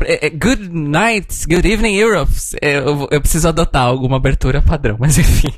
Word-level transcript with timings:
É- 0.00 0.26
é- 0.26 0.30
good 0.30 0.70
night, 0.70 1.46
good 1.46 1.68
evening 1.68 1.96
Europe. 1.96 2.32
É, 2.62 2.78
Eu, 2.78 3.06
eu 3.10 3.20
preciso 3.20 3.48
adotar 3.48 3.82
alguma 3.82 4.16
abertura 4.16 4.62
padrão, 4.62 4.96
mas 5.00 5.18
enfim. 5.18 5.52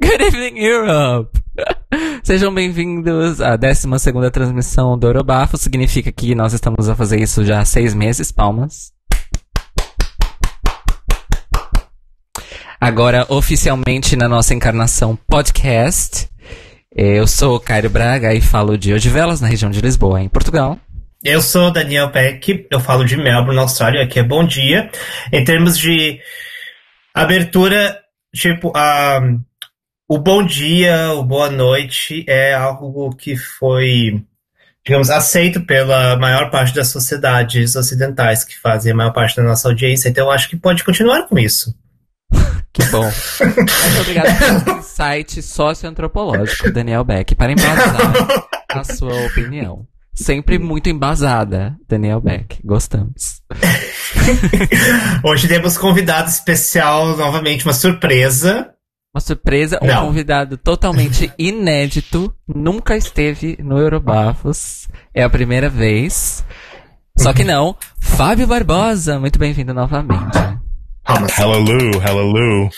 Good 0.00 0.22
evening 0.22 0.60
Europe! 0.60 1.40
Sejam 2.22 2.54
bem-vindos 2.54 3.40
à 3.40 3.56
12 3.56 3.88
transmissão 4.32 4.96
do 4.96 5.08
Eurobafo. 5.08 5.56
Significa 5.56 6.12
que 6.12 6.36
nós 6.36 6.52
estamos 6.52 6.88
a 6.88 6.94
fazer 6.94 7.20
isso 7.20 7.44
já 7.44 7.60
há 7.60 7.64
seis 7.64 7.94
meses, 7.94 8.30
palmas. 8.30 8.92
Agora, 12.80 13.26
oficialmente 13.28 14.14
na 14.14 14.28
nossa 14.28 14.54
encarnação 14.54 15.18
podcast. 15.28 16.28
Eu 16.94 17.26
sou 17.26 17.56
o 17.56 17.60
Cairo 17.60 17.90
Braga 17.90 18.32
e 18.34 18.40
falo 18.40 18.78
de 18.78 18.94
Odivelas, 18.94 19.40
na 19.40 19.48
região 19.48 19.68
de 19.68 19.80
Lisboa, 19.80 20.22
em 20.22 20.28
Portugal. 20.28 20.78
Eu 21.24 21.40
sou 21.40 21.70
Daniel 21.70 22.10
Peck, 22.10 22.66
eu 22.70 22.78
falo 22.78 23.02
de 23.02 23.16
Melbourne, 23.16 23.58
Austrália, 23.58 24.02
aqui 24.02 24.18
é 24.18 24.22
bom 24.22 24.44
dia. 24.44 24.90
Em 25.32 25.42
termos 25.42 25.78
de 25.78 26.20
abertura, 27.14 27.98
tipo, 28.34 28.70
ah, 28.76 29.22
o 30.06 30.18
bom 30.18 30.44
dia, 30.44 31.14
o 31.14 31.24
boa 31.24 31.50
noite 31.50 32.26
é 32.28 32.52
algo 32.52 33.16
que 33.16 33.38
foi, 33.38 34.22
digamos, 34.84 35.08
aceito 35.08 35.64
pela 35.64 36.14
maior 36.18 36.50
parte 36.50 36.74
das 36.74 36.88
sociedades 36.88 37.74
ocidentais 37.74 38.44
que 38.44 38.60
fazem 38.60 38.92
a 38.92 38.94
maior 38.94 39.12
parte 39.14 39.34
da 39.34 39.44
nossa 39.44 39.68
audiência, 39.68 40.10
então 40.10 40.26
eu 40.26 40.30
acho 40.30 40.50
que 40.50 40.58
pode 40.58 40.84
continuar 40.84 41.26
com 41.26 41.38
isso. 41.38 41.74
Que 42.70 42.84
bom. 42.90 43.10
Muito 43.40 44.00
obrigado 44.02 44.64
pelo 44.64 44.78
insight 44.78 45.40
socioantropológico, 45.42 46.70
Daniel 46.70 47.02
Beck, 47.02 47.34
para 47.34 47.52
embasar 47.52 48.12
a 48.68 48.84
sua 48.84 49.14
opinião. 49.24 49.86
Sempre 50.14 50.58
muito 50.58 50.88
embasada, 50.88 51.76
Daniel 51.88 52.20
Beck. 52.20 52.60
Gostamos. 52.64 53.42
Hoje 55.24 55.48
temos 55.48 55.76
convidado 55.76 56.28
especial, 56.28 57.16
novamente, 57.16 57.66
uma 57.66 57.72
surpresa. 57.72 58.70
Uma 59.12 59.20
surpresa, 59.20 59.78
um 59.82 59.86
Não. 59.86 60.06
convidado 60.06 60.56
totalmente 60.56 61.32
inédito, 61.38 62.34
nunca 62.46 62.96
esteve 62.96 63.56
no 63.60 63.78
Eurobafos, 63.78 64.88
é 65.12 65.22
a 65.22 65.30
primeira 65.30 65.68
vez. 65.68 66.44
Só 67.16 67.32
que 67.32 67.44
não, 67.44 67.76
Fábio 68.00 68.46
Barbosa, 68.46 69.20
muito 69.20 69.38
bem-vindo 69.38 69.72
novamente. 69.72 70.36
Hallelujah, 71.06 72.00
hallelujah. 72.00 72.70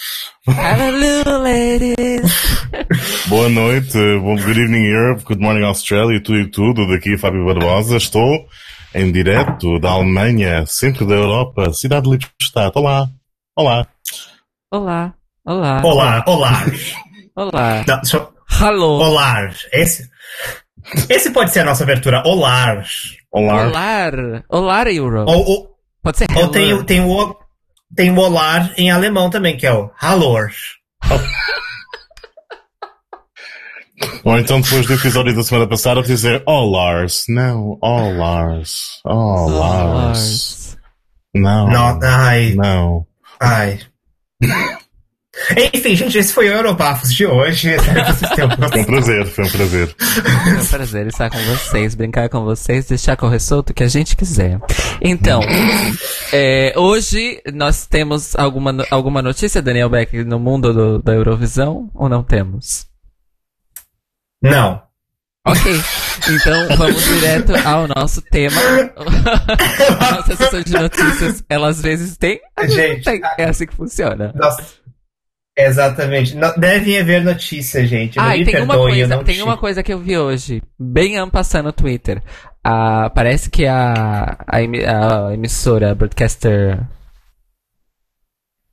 Hello, 0.48 1.38
ladies! 1.42 2.32
Boa 3.30 3.48
noite, 3.48 3.94
bom 4.20 4.34
good 4.36 4.58
evening 4.58 4.84
Europe, 4.90 5.22
good 5.24 5.40
morning 5.40 5.64
Australia, 5.64 6.20
tudo 6.20 6.38
e 6.40 6.50
tudo. 6.50 6.88
Daqui 6.88 7.16
Fábio 7.16 7.44
Barbosa, 7.46 7.96
estou 7.96 8.46
em 8.94 9.12
direto 9.12 9.78
da 9.78 9.90
Alemanha, 9.90 10.66
centro 10.66 11.06
da 11.06 11.14
Europa, 11.14 11.72
cidade 11.72 12.04
de 12.10 12.16
Lippstadt. 12.16 12.76
Olá, 12.76 13.08
olá. 13.56 13.86
Olá, 14.72 15.14
olá, 15.46 15.80
Olá, 15.84 16.24
olá. 16.26 16.64
olá. 17.36 17.84
Não, 17.86 18.00
eu- 18.12 18.32
Hello. 18.60 18.98
Olá. 19.02 19.50
Esse, 19.72 20.08
esse 21.08 21.30
pode 21.30 21.52
ser 21.52 21.60
a 21.60 21.64
nossa 21.64 21.84
abertura. 21.84 22.22
Olá. 22.26 22.82
Olá. 23.30 23.66
Olá, 23.68 24.42
olá, 24.48 24.92
Europe. 24.92 25.30
Ou, 25.30 25.44
ou, 25.48 25.76
Pode 26.02 26.18
ser 26.18 26.26
ou 26.36 26.48
tem, 26.48 26.72
o- 26.72 26.84
tem, 26.84 27.00
o, 27.00 27.36
tem 27.96 28.10
o 28.10 28.18
olar 28.18 28.72
em 28.76 28.90
alemão 28.90 29.30
também, 29.30 29.56
que 29.56 29.66
é 29.66 29.72
o 29.72 29.90
Hallor. 29.96 30.50
Ou 34.24 34.38
então 34.38 34.60
depois 34.60 34.86
do 34.86 34.94
episódio 34.94 35.34
da 35.34 35.42
semana 35.42 35.66
passada 35.68 36.02
dizer 36.02 36.42
Oh 36.46 36.64
Lars, 36.70 37.24
não, 37.28 37.78
oh 37.80 38.10
Lars, 38.10 39.00
oh 39.04 39.48
Lars. 39.48 40.76
Não, 41.34 41.68
Não, 41.68 41.98
ai, 42.02 42.54
não. 42.54 43.06
ai. 43.40 43.80
Enfim, 45.74 45.94
gente, 45.94 46.16
esse 46.18 46.32
foi 46.32 46.48
o 46.48 46.52
Eurobafos 46.52 47.12
de 47.12 47.26
hoje. 47.26 47.70
Espero 47.74 48.04
que 48.04 48.12
vocês 48.12 48.30
tenham 48.32 48.50
Foi 48.50 48.80
um 48.80 48.84
prazer, 48.84 49.26
foi 49.26 49.44
um 49.44 49.50
prazer. 49.50 49.96
É 50.56 50.60
um 50.62 50.66
prazer 50.66 51.06
estar 51.06 51.30
com 51.30 51.38
vocês, 51.44 51.94
brincar 51.94 52.28
com 52.28 52.44
vocês, 52.44 52.86
deixar 52.86 53.16
correr 53.16 53.38
solto 53.40 53.70
o 53.70 53.74
que 53.74 53.84
a 53.84 53.88
gente 53.88 54.16
quiser. 54.16 54.58
Então, 55.00 55.40
é, 56.32 56.72
hoje 56.76 57.40
nós 57.52 57.86
temos 57.86 58.34
alguma, 58.36 58.84
alguma 58.90 59.20
notícia, 59.20 59.60
Daniel 59.62 59.90
Beck, 59.90 60.24
no 60.24 60.38
mundo 60.38 60.72
do- 60.72 61.02
da 61.02 61.12
Eurovisão, 61.12 61.90
ou 61.94 62.08
não 62.08 62.22
temos? 62.22 62.86
Não. 64.42 64.82
Ok, 65.46 65.72
então 66.28 66.76
vamos 66.76 67.04
direto 67.04 67.52
ao 67.64 67.86
nosso 67.86 68.20
tema. 68.20 68.60
a 70.00 70.16
nossa 70.16 70.34
sessão 70.36 70.60
de 70.62 70.72
notícias, 70.72 71.44
ela 71.48 71.68
às 71.68 71.80
vezes 71.80 72.16
tem, 72.16 72.40
às 72.56 72.74
vezes 72.74 72.76
não 72.76 72.94
Gente, 72.96 73.04
tem. 73.04 73.20
É 73.38 73.44
assim 73.50 73.64
que 73.66 73.74
funciona. 73.76 74.32
Nossa. 74.34 74.64
Exatamente. 75.58 76.36
Devem 76.58 76.98
haver 76.98 77.24
notícias, 77.24 77.88
gente. 77.88 78.18
Ah, 78.18 78.30
me 78.36 78.42
e 78.42 78.44
tem 78.44 78.60
uma 78.62 78.74
eu 78.74 78.80
coisa, 78.80 79.16
tem 79.24 79.34
tive. 79.36 79.42
uma 79.42 79.56
coisa 79.56 79.82
que 79.82 79.92
eu 79.92 79.98
vi 79.98 80.18
hoje, 80.18 80.62
bem 80.78 81.16
ampassando 81.16 81.64
no 81.68 81.72
Twitter. 81.72 82.22
Ah, 82.62 83.10
parece 83.14 83.48
que 83.48 83.64
a, 83.66 84.36
a, 84.46 84.60
emi- 84.62 84.84
a 84.84 85.32
emissora 85.32 85.94
broadcaster 85.94 86.78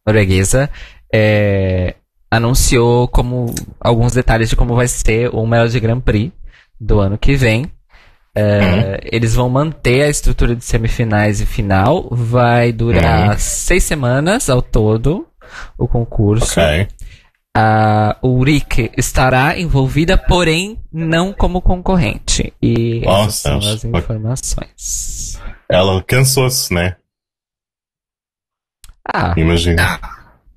norueguesa 0.06 0.70
é, 1.14 1.96
anunciou 2.30 3.08
como 3.08 3.54
alguns 3.80 4.14
detalhes 4.14 4.50
de 4.50 4.56
como 4.56 4.76
vai 4.76 4.88
ser 4.88 5.30
o 5.34 5.46
Melody 5.46 5.80
Grand 5.80 6.02
Prix 6.02 6.32
do 6.80 7.00
ano 7.00 7.18
que 7.18 7.36
vem. 7.36 7.72
É, 8.36 9.00
Eles 9.12 9.36
vão 9.36 9.48
manter 9.48 10.02
a 10.04 10.10
estrutura 10.10 10.56
de 10.56 10.64
semifinais 10.66 11.40
e 11.40 11.46
final. 11.46 12.08
Vai 12.12 12.72
durar 12.72 13.30
Uhum. 13.30 13.36
seis 13.38 13.84
semanas 13.84 14.50
ao 14.50 14.62
todo 14.62 15.28
o 15.78 15.88
concurso. 15.88 16.60
Ok. 16.60 16.88
A 17.56 18.18
Ulrike 18.24 18.92
estará 18.98 19.60
envolvida, 19.60 20.18
porém 20.18 20.80
não 20.92 21.32
como 21.32 21.62
concorrente. 21.62 22.52
E 22.62 22.98
essas 23.06 23.06
Nossa, 23.06 23.50
são 23.50 23.58
as 23.60 23.84
informações. 23.84 25.40
Ela 25.70 26.02
cansou-se, 26.04 26.74
né? 26.74 26.96
Ah, 29.14 29.34
Imagina. 29.38 30.00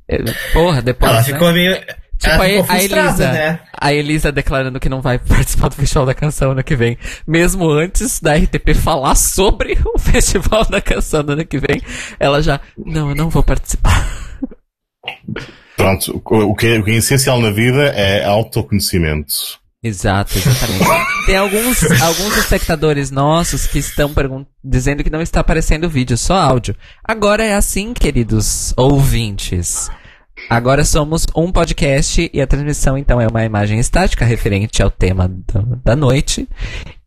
eh, 0.09 0.19
porra, 0.53 0.81
depois. 0.81 1.11
Ela 1.11 1.21
né? 1.21 1.25
ficou 1.27 1.53
meio. 1.53 1.77
Tipo 2.19 2.33
ela 2.33 2.45
a, 2.45 2.49
ficou 2.49 2.75
a 2.75 2.83
Elisa. 2.83 3.33
né? 3.33 3.61
A 3.79 3.93
Elisa 3.93 4.33
declarando 4.33 4.81
que 4.81 4.89
não 4.89 5.03
vai 5.03 5.19
participar 5.21 5.69
do 5.69 5.75
Festival 5.75 6.07
da 6.07 6.15
Canção 6.15 6.53
ano 6.53 6.65
que 6.65 6.75
vem. 6.77 6.97
Mesmo 7.27 7.69
antes 7.71 8.21
da 8.21 8.35
RTP 8.37 8.73
falar 8.75 9.15
sobre 9.17 9.77
o 9.85 9.99
Festival 9.99 10.65
da 10.65 10.81
Canção 10.81 11.23
do 11.23 11.33
ano 11.33 11.45
que 11.45 11.59
vem, 11.59 11.83
ela 12.19 12.41
já. 12.41 12.59
Não, 12.79 13.11
eu 13.11 13.15
não 13.15 13.29
vou 13.29 13.43
participar. 13.43 13.93
Pronto, 15.77 16.23
o 16.25 16.55
que, 16.55 16.67
é, 16.67 16.79
o 16.79 16.85
que 16.85 16.91
é 16.91 16.95
essencial 16.95 17.41
na 17.41 17.51
vida 17.51 17.89
é 17.89 18.25
autoconhecimento. 18.25 19.61
Exato, 19.83 20.37
exatamente. 20.37 20.85
Tem 21.27 21.37
alguns, 21.37 21.83
alguns 22.01 22.37
espectadores 22.39 23.11
nossos 23.11 23.67
que 23.67 23.79
estão 23.79 24.13
dizendo 24.65 25.05
que 25.05 25.11
não 25.11 25.21
está 25.21 25.41
aparecendo 25.41 25.89
vídeo, 25.89 26.17
só 26.17 26.35
áudio. 26.35 26.75
Agora 27.05 27.45
é 27.45 27.55
assim, 27.55 27.93
queridos 27.93 28.75
ouvintes. 28.77 29.89
Agora 30.51 30.85
somos 30.85 31.27
um 31.35 31.51
podcast 31.51 32.31
e 32.33 32.41
a 32.41 32.47
transmissão 32.47 32.97
então 32.99 33.21
é 33.21 33.27
uma 33.27 33.45
imagem 33.45 33.79
estática 33.79 34.25
referente 34.25 34.83
ao 34.83 34.91
tema 34.91 35.31
da 35.85 35.97
noite 35.97 36.49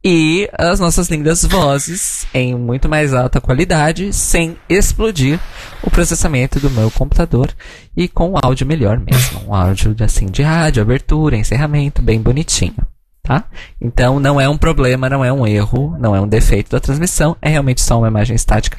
e 0.03 0.49
as 0.53 0.79
nossas 0.79 1.09
lindas 1.09 1.43
vozes 1.43 2.25
em 2.33 2.55
muito 2.55 2.87
mais 2.87 3.13
alta 3.13 3.41
qualidade, 3.41 4.13
sem 4.13 4.57
explodir 4.69 5.39
o 5.83 5.91
processamento 5.91 6.59
do 6.59 6.69
meu 6.69 6.89
computador 6.89 7.53
e 7.95 8.07
com 8.07 8.31
um 8.31 8.35
áudio 8.41 8.65
melhor 8.65 8.97
mesmo, 8.97 9.47
um 9.47 9.53
áudio 9.53 9.95
assim 9.99 10.27
de 10.27 10.41
rádio, 10.41 10.81
abertura, 10.81 11.35
encerramento, 11.35 12.01
bem 12.01 12.21
bonitinho, 12.21 12.77
tá? 13.21 13.43
Então 13.81 14.19
não 14.19 14.39
é 14.39 14.47
um 14.47 14.57
problema, 14.57 15.09
não 15.09 15.23
é 15.23 15.33
um 15.33 15.45
erro, 15.45 15.97
não 15.99 16.15
é 16.15 16.21
um 16.21 16.27
defeito 16.27 16.71
da 16.71 16.79
transmissão, 16.79 17.35
é 17.41 17.49
realmente 17.49 17.81
só 17.81 17.97
uma 17.97 18.07
imagem 18.07 18.35
estática 18.35 18.77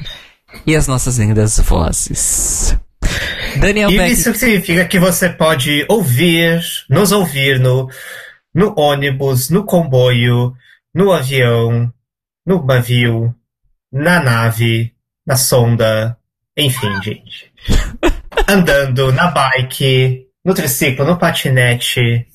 e 0.65 0.75
as 0.75 0.87
nossas 0.87 1.19
lindas 1.19 1.59
vozes. 1.59 2.75
Daniel 3.59 3.91
E 3.91 3.97
Beck, 3.97 4.11
isso 4.11 4.33
significa 4.33 4.85
que 4.85 4.99
você 4.99 5.29
pode 5.29 5.85
ouvir, 5.87 6.61
nos 6.89 7.11
ouvir 7.11 7.59
no, 7.59 7.89
no 8.53 8.73
ônibus, 8.77 9.49
no 9.49 9.63
comboio, 9.63 10.53
no 10.93 11.11
avião, 11.11 11.91
no 12.45 12.65
navio, 12.65 13.33
na 13.91 14.21
nave, 14.21 14.93
na 15.25 15.35
sonda, 15.35 16.17
enfim, 16.57 17.01
gente. 17.01 17.51
Andando, 18.47 19.11
na 19.13 19.31
bike, 19.31 20.27
no 20.43 20.53
triciclo, 20.53 21.05
no 21.05 21.17
patinete, 21.17 22.27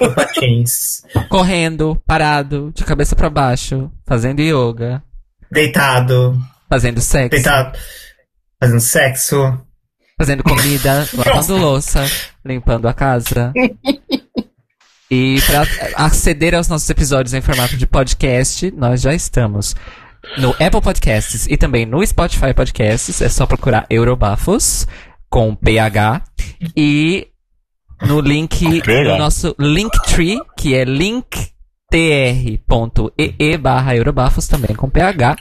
no 0.00 0.14
patins, 0.14 1.02
correndo, 1.28 2.00
parado, 2.06 2.72
de 2.74 2.84
cabeça 2.84 3.16
pra 3.16 3.30
baixo, 3.30 3.90
fazendo 4.06 4.40
yoga, 4.40 5.02
deitado, 5.50 6.38
fazendo 6.68 7.00
sexo, 7.00 7.30
deitado, 7.30 7.78
fazendo 8.60 8.80
sexo. 8.80 9.60
fazendo 10.18 10.42
comida, 10.42 11.06
lavando 11.16 11.56
louça, 11.56 12.04
limpando 12.44 12.86
a 12.86 12.94
casa. 12.94 13.52
E 15.10 15.40
para 15.46 15.66
aceder 16.04 16.54
aos 16.54 16.68
nossos 16.68 16.90
episódios 16.90 17.32
em 17.32 17.40
formato 17.40 17.76
de 17.76 17.86
podcast, 17.86 18.72
nós 18.72 19.00
já 19.00 19.14
estamos 19.14 19.76
no 20.38 20.50
Apple 20.52 20.80
Podcasts 20.80 21.46
e 21.46 21.56
também 21.56 21.86
no 21.86 22.04
Spotify 22.04 22.52
Podcasts. 22.52 23.22
É 23.22 23.28
só 23.28 23.46
procurar 23.46 23.86
Eurobafos 23.88 24.86
com 25.30 25.54
PH. 25.54 26.22
E 26.76 27.28
no 28.02 28.20
link, 28.20 28.64
no 28.86 29.18
nosso 29.18 29.54
Linktree, 29.58 30.40
que 30.56 30.74
é 30.74 30.84
linktr.ee 30.84 31.56
barra 33.58 33.94
Eurobafos, 33.96 34.48
também 34.48 34.74
com 34.74 34.90
PH. 34.90 35.36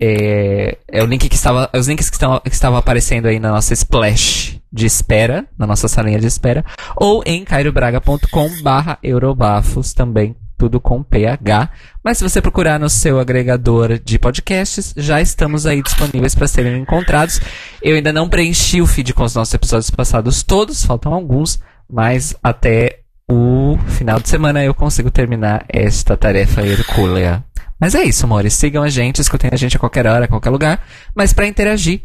É, 0.00 0.78
é 0.88 1.02
o 1.02 1.06
link 1.06 1.28
que 1.28 1.34
estava, 1.34 1.70
os 1.74 1.86
links 1.86 2.10
que, 2.10 2.16
estão, 2.16 2.40
que 2.40 2.50
estavam 2.50 2.78
aparecendo 2.78 3.26
aí 3.26 3.38
na 3.38 3.50
nossa 3.50 3.72
splash 3.72 4.60
de 4.72 4.86
espera, 4.86 5.46
na 5.56 5.66
nossa 5.66 5.86
salinha 5.86 6.18
de 6.18 6.26
espera, 6.26 6.64
ou 6.96 7.22
em 7.24 7.44
cairobraga.com 7.44 8.62
barra 8.62 8.98
Eurobafos 9.02 9.92
também, 9.92 10.34
tudo 10.58 10.80
com 10.80 11.00
PH. 11.02 11.70
Mas 12.02 12.18
se 12.18 12.24
você 12.24 12.42
procurar 12.42 12.80
no 12.80 12.90
seu 12.90 13.20
agregador 13.20 14.00
de 14.00 14.18
podcasts, 14.18 14.92
já 14.96 15.20
estamos 15.20 15.64
aí 15.64 15.80
disponíveis 15.80 16.34
para 16.34 16.48
serem 16.48 16.82
encontrados. 16.82 17.40
Eu 17.80 17.94
ainda 17.94 18.12
não 18.12 18.28
preenchi 18.28 18.82
o 18.82 18.86
feed 18.86 19.14
com 19.14 19.22
os 19.22 19.34
nossos 19.34 19.54
episódios 19.54 19.90
passados 19.90 20.42
todos, 20.42 20.84
faltam 20.84 21.14
alguns, 21.14 21.60
mas 21.88 22.34
até 22.42 23.00
o 23.30 23.78
final 23.86 24.18
de 24.18 24.28
semana 24.28 24.62
eu 24.64 24.74
consigo 24.74 25.10
terminar 25.10 25.64
esta 25.68 26.16
tarefa 26.16 26.62
hercúlea. 26.62 27.44
Mas 27.78 27.94
é 27.94 28.02
isso, 28.04 28.24
amores. 28.24 28.54
Sigam 28.54 28.82
a 28.82 28.88
gente, 28.88 29.20
escutem 29.20 29.50
a 29.52 29.56
gente 29.56 29.76
a 29.76 29.80
qualquer 29.80 30.06
hora, 30.06 30.24
a 30.24 30.28
qualquer 30.28 30.50
lugar. 30.50 30.86
Mas 31.14 31.32
para 31.32 31.46
interagir, 31.46 32.02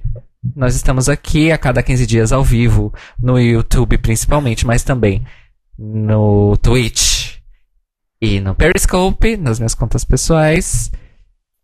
nós 0.55 0.75
estamos 0.75 1.09
aqui 1.09 1.51
a 1.51 1.57
cada 1.57 1.83
15 1.83 2.05
dias 2.05 2.31
ao 2.31 2.43
vivo, 2.43 2.93
no 3.21 3.39
YouTube 3.39 3.97
principalmente, 3.97 4.65
mas 4.65 4.83
também 4.83 5.23
no 5.77 6.57
Twitch 6.57 7.37
e 8.21 8.39
no 8.39 8.55
Periscope, 8.55 9.37
nas 9.37 9.59
minhas 9.59 9.75
contas 9.75 10.03
pessoais. 10.03 10.91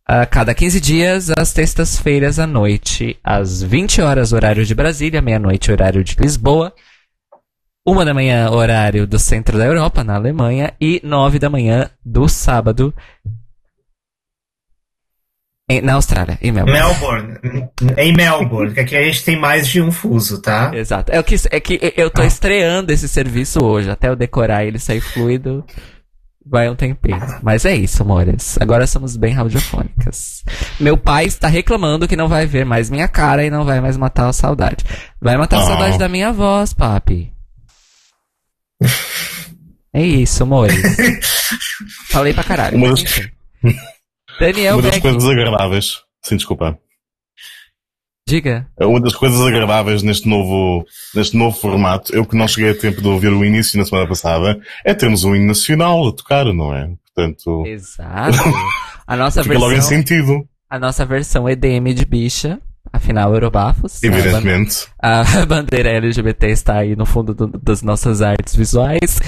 A 0.07 0.25
cada 0.25 0.53
15 0.53 0.79
dias, 0.79 1.31
às 1.35 1.49
sextas-feiras 1.49 2.37
à 2.37 2.45
noite, 2.45 3.17
às 3.23 3.63
20 3.63 4.01
horas, 4.01 4.33
horário 4.33 4.63
de 4.63 4.75
Brasília, 4.75 5.21
meia-noite, 5.21 5.71
horário 5.71 6.03
de 6.03 6.15
Lisboa. 6.19 6.73
Uma 7.83 8.05
da 8.05 8.13
manhã, 8.13 8.49
horário 8.51 9.07
do 9.07 9.17
centro 9.17 9.57
da 9.57 9.65
Europa, 9.65 10.03
na 10.03 10.15
Alemanha, 10.15 10.73
e 10.79 11.01
nove 11.03 11.39
da 11.39 11.49
manhã 11.49 11.89
do 12.05 12.27
sábado 12.27 12.93
em- 15.69 15.81
na 15.81 15.93
Austrália, 15.95 16.37
em 16.41 16.51
Melbourne. 16.51 16.79
Melbourne. 16.79 17.69
Em 17.97 18.13
Melbourne, 18.13 18.73
que 18.73 18.79
aqui 18.79 18.95
a 18.95 19.03
gente 19.03 19.23
tem 19.23 19.39
mais 19.39 19.67
de 19.67 19.81
um 19.81 19.91
fuso, 19.91 20.41
tá? 20.41 20.71
Exato. 20.73 21.11
É, 21.11 21.19
o 21.19 21.23
que, 21.23 21.35
é 21.49 21.59
que 21.59 21.93
eu 21.97 22.09
tô 22.09 22.23
estreando 22.23 22.91
esse 22.93 23.07
serviço 23.07 23.63
hoje. 23.63 23.89
Até 23.89 24.09
eu 24.09 24.15
decorar 24.15 24.63
e 24.63 24.67
ele 24.67 24.77
sair 24.79 25.01
fluido, 25.01 25.65
vai 26.45 26.69
um 26.69 26.75
tempinho. 26.75 27.19
Mas 27.41 27.65
é 27.65 27.75
isso, 27.75 28.03
amores. 28.03 28.57
Agora 28.61 28.85
somos 28.85 29.17
bem 29.17 29.33
radiofônicas. 29.33 30.43
Meu 30.79 30.95
pai 30.97 31.25
está 31.25 31.47
reclamando 31.47 32.07
que 32.07 32.15
não 32.15 32.27
vai 32.27 32.45
ver 32.45 32.63
mais 32.65 32.89
minha 32.91 33.07
cara 33.07 33.43
e 33.43 33.49
não 33.49 33.65
vai 33.65 33.81
mais 33.81 33.97
matar 33.97 34.27
a 34.29 34.33
saudade. 34.33 34.83
Vai 35.19 35.35
matar 35.37 35.57
a 35.57 35.63
Oh. 35.63 35.67
saudade 35.67 35.97
da 35.97 36.07
minha 36.07 36.31
voz, 36.31 36.73
papi. 36.73 37.31
É 39.97 40.01
isso, 40.03 40.43
amores. 40.43 40.75
Falei 42.09 42.33
pra 42.33 42.43
caralho. 42.43 42.75
Uma. 42.75 42.93
Daniel 44.39 44.75
Uma 44.75 44.81
das 44.83 44.91
Beck, 44.91 45.01
coisas 45.01 45.29
agradáveis. 45.29 46.01
Sim, 46.21 46.35
desculpa. 46.37 46.77
diga. 48.27 48.67
É 48.79 48.85
Uma 48.85 48.99
das 48.99 49.15
coisas 49.15 49.39
agradáveis 49.41 50.01
neste 50.03 50.27
novo, 50.27 50.85
neste 51.13 51.37
novo 51.37 51.57
formato, 51.57 52.13
eu 52.15 52.25
que 52.25 52.35
não 52.35 52.47
cheguei 52.47 52.71
a 52.71 52.77
tempo 52.77 53.01
de 53.01 53.07
ouvir 53.07 53.29
o 53.29 53.45
início 53.45 53.77
na 53.77 53.85
semana 53.85 54.07
passada, 54.07 54.59
é 54.83 54.93
termos 54.93 55.23
um 55.23 55.35
hino 55.35 55.47
nacional 55.47 56.07
a 56.07 56.11
tocar, 56.11 56.45
não 56.45 56.73
é? 56.73 56.89
Portanto, 57.13 57.65
Exato. 57.65 58.37
A 59.07 59.15
nossa 59.15 59.41
fica 59.43 59.57
logo 59.57 59.71
em 59.71 59.75
versão, 59.75 59.89
sentido, 59.89 60.47
a 60.69 60.79
nossa 60.79 61.05
versão 61.05 61.47
EDM 61.47 61.93
de 61.93 62.05
bicha. 62.05 62.59
Afinal, 62.95 63.33
Eurobafos. 63.33 64.03
A 64.03 64.07
ban- 64.09 64.17
evidentemente. 64.17 64.87
A 64.99 65.23
bandeira 65.45 65.89
LGBT 65.89 66.47
está 66.47 66.77
aí 66.79 66.95
no 66.95 67.05
fundo 67.05 67.33
do- 67.33 67.47
das 67.61 67.81
nossas 67.81 68.21
artes 68.21 68.55
visuais. 68.55 69.19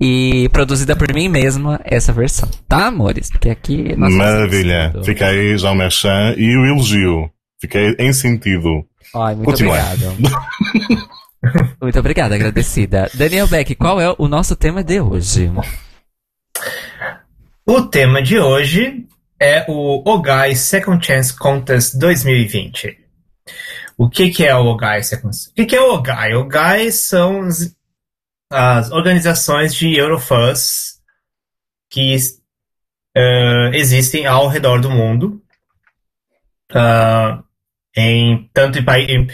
E 0.00 0.48
produzida 0.52 0.96
por 0.96 1.12
mim 1.14 1.28
mesma, 1.28 1.80
essa 1.84 2.12
versão. 2.12 2.48
Tá, 2.68 2.86
amores? 2.88 3.30
Porque 3.30 3.48
aqui... 3.50 3.94
Maravilha. 3.96 4.90
tudo. 4.92 5.04
Fica 5.04 5.26
aí 5.26 5.56
já 5.56 5.70
o 5.70 5.74
merchan 5.74 6.34
e 6.36 6.56
o 6.56 6.66
elogio. 6.66 7.30
Fiquei 7.60 7.94
em 7.98 8.12
sentido. 8.12 8.84
Ai, 9.14 9.34
muito 9.36 9.50
Continua. 9.50 9.76
obrigado. 9.78 11.08
muito 11.80 11.98
obrigada, 12.00 12.34
agradecida. 12.34 13.08
Daniel 13.14 13.46
Beck, 13.46 13.74
qual 13.76 14.00
é 14.00 14.12
o 14.18 14.26
nosso 14.26 14.56
tema 14.56 14.82
de 14.82 15.00
hoje? 15.00 15.48
O 17.66 17.82
tema 17.82 18.20
de 18.22 18.38
hoje 18.38 19.06
é 19.40 19.64
o 19.68 20.02
Ogai 20.08 20.54
Second 20.56 21.04
Chance 21.04 21.36
Contest 21.36 21.96
2020. 21.98 22.98
O 23.96 24.08
que, 24.08 24.30
que 24.30 24.44
é 24.44 24.54
o 24.54 24.66
Ogai 24.66 25.00
O 25.00 25.54
que, 25.54 25.66
que 25.66 25.76
é 25.76 25.80
o 25.80 25.94
Ogai? 25.94 26.34
Ogai 26.34 26.90
são 26.90 27.46
as, 28.50 28.90
organizações 28.90 29.74
de 29.74 29.96
Eurofans 29.96 31.00
que 31.90 32.16
eh, 33.14 33.70
existem 33.74 34.26
ao 34.26 34.48
redor 34.48 34.80
do 34.80 34.90
mundo. 34.90 35.42
Ah, 36.74 37.42
em 37.96 38.48
tanto 38.54 38.78
em, 38.78 38.84
em- 39.08 39.28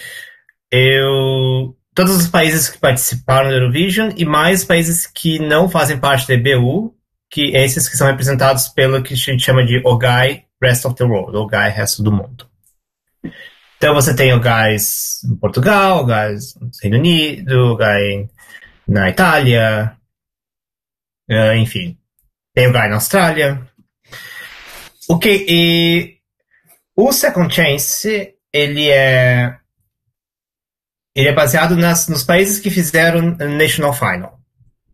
eu 0.70 1.76
todos 1.94 2.16
os 2.16 2.28
países 2.28 2.68
que 2.68 2.78
participaram 2.78 3.48
do 3.48 3.54
Eurovision 3.56 4.12
e 4.16 4.24
mais 4.24 4.64
países 4.64 5.06
que 5.06 5.38
não 5.38 5.68
fazem 5.68 5.98
parte 5.98 6.28
da 6.28 6.34
EBU, 6.34 6.94
que 7.30 7.56
esses 7.56 7.88
que 7.88 7.96
são 7.96 8.06
representados 8.06 8.68
pelo 8.68 9.02
que 9.02 9.14
a 9.14 9.16
gente 9.16 9.44
chama 9.44 9.64
de 9.64 9.80
OGAI 9.84 10.44
Rest 10.62 10.84
of 10.84 10.94
the 10.96 11.04
World, 11.04 11.36
OGAI 11.36 11.70
Resto 11.70 12.02
do 12.02 12.12
Mundo. 12.12 12.48
Então 13.78 13.94
você 13.94 14.14
tem 14.14 14.34
OGAIs 14.34 15.22
em 15.24 15.36
Portugal, 15.36 16.00
OGAIs 16.00 16.56
no 16.56 16.68
Reino 16.82 16.98
Unido, 16.98 17.72
OGAI 17.72 18.28
na 18.88 19.08
Itália, 19.08 19.96
eh, 21.30 21.56
enfim. 21.56 21.96
Tem 22.52 22.66
OGAI 22.66 22.88
na 22.88 22.96
Austrália. 22.96 23.62
O 25.08 25.16
que 25.16 25.46
e 25.48 26.18
o 26.96 27.12
Second 27.12 27.54
Chance, 27.54 28.34
ele 28.52 28.90
é 28.90 29.56
ele 31.14 31.28
é 31.28 31.32
baseado 31.32 31.76
nas, 31.76 32.08
nos 32.08 32.24
países 32.24 32.58
que 32.58 32.70
fizeram 32.70 33.36
National 33.36 33.92
Final, 33.92 34.40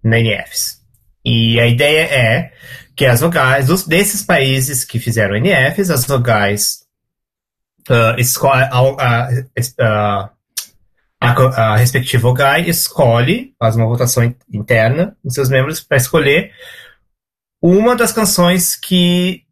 na 0.02 0.18
NFs. 0.18 0.82
E 1.24 1.58
a 1.58 1.66
ideia 1.66 2.02
é 2.02 2.52
que 2.94 3.06
as 3.06 3.20
vogais, 3.20 3.66
dos, 3.66 3.86
desses 3.86 4.22
países 4.22 4.84
que 4.84 4.98
fizeram 4.98 5.36
NFs, 5.36 5.90
as 5.90 6.04
vogais 6.04 6.83
uh, 7.90 8.18
esco- 8.18 8.48
a, 8.48 8.62
a, 8.64 9.28
a, 9.80 10.30
a, 11.20 11.72
a 11.72 11.76
respectiva 11.76 12.22
vogai 12.22 12.68
escolhe, 12.68 13.54
faz 13.58 13.76
uma 13.76 13.86
votação 13.86 14.24
in- 14.24 14.34
interna 14.52 15.16
dos 15.24 15.34
seus 15.34 15.48
membros 15.48 15.80
para 15.80 15.96
escolher 15.96 16.52
uma 17.62 17.96
das 17.96 18.12
canções 18.12 18.76
que, 18.76 19.42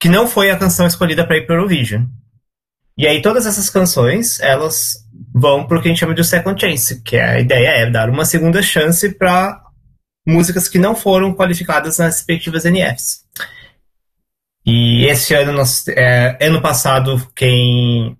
que 0.00 0.08
não 0.08 0.26
foi 0.26 0.50
a 0.50 0.58
canção 0.58 0.86
escolhida 0.86 1.26
para 1.26 1.36
ir 1.36 1.46
para 1.46 1.54
o 1.54 1.58
Eurovision. 1.58 2.04
E 2.96 3.06
aí 3.06 3.20
todas 3.20 3.46
essas 3.46 3.68
canções, 3.68 4.40
elas 4.40 4.94
vão 5.34 5.66
para 5.66 5.78
o 5.78 5.82
que 5.82 5.88
a 5.88 5.90
gente 5.90 6.00
chama 6.00 6.14
de 6.14 6.24
second 6.24 6.60
chance, 6.60 7.02
que 7.02 7.16
a 7.16 7.40
ideia 7.40 7.68
é 7.68 7.90
dar 7.90 8.08
uma 8.08 8.24
segunda 8.24 8.62
chance 8.62 9.08
para 9.10 9.62
músicas 10.26 10.68
que 10.68 10.78
não 10.78 10.94
foram 10.94 11.34
qualificadas 11.34 11.98
nas 11.98 12.16
respectivas 12.16 12.64
NFs. 12.64 13.24
E 14.64 15.04
esse 15.06 15.34
ano, 15.34 15.52
nós, 15.52 15.86
é, 15.88 16.38
ano 16.46 16.62
passado, 16.62 17.16
quem 17.34 18.16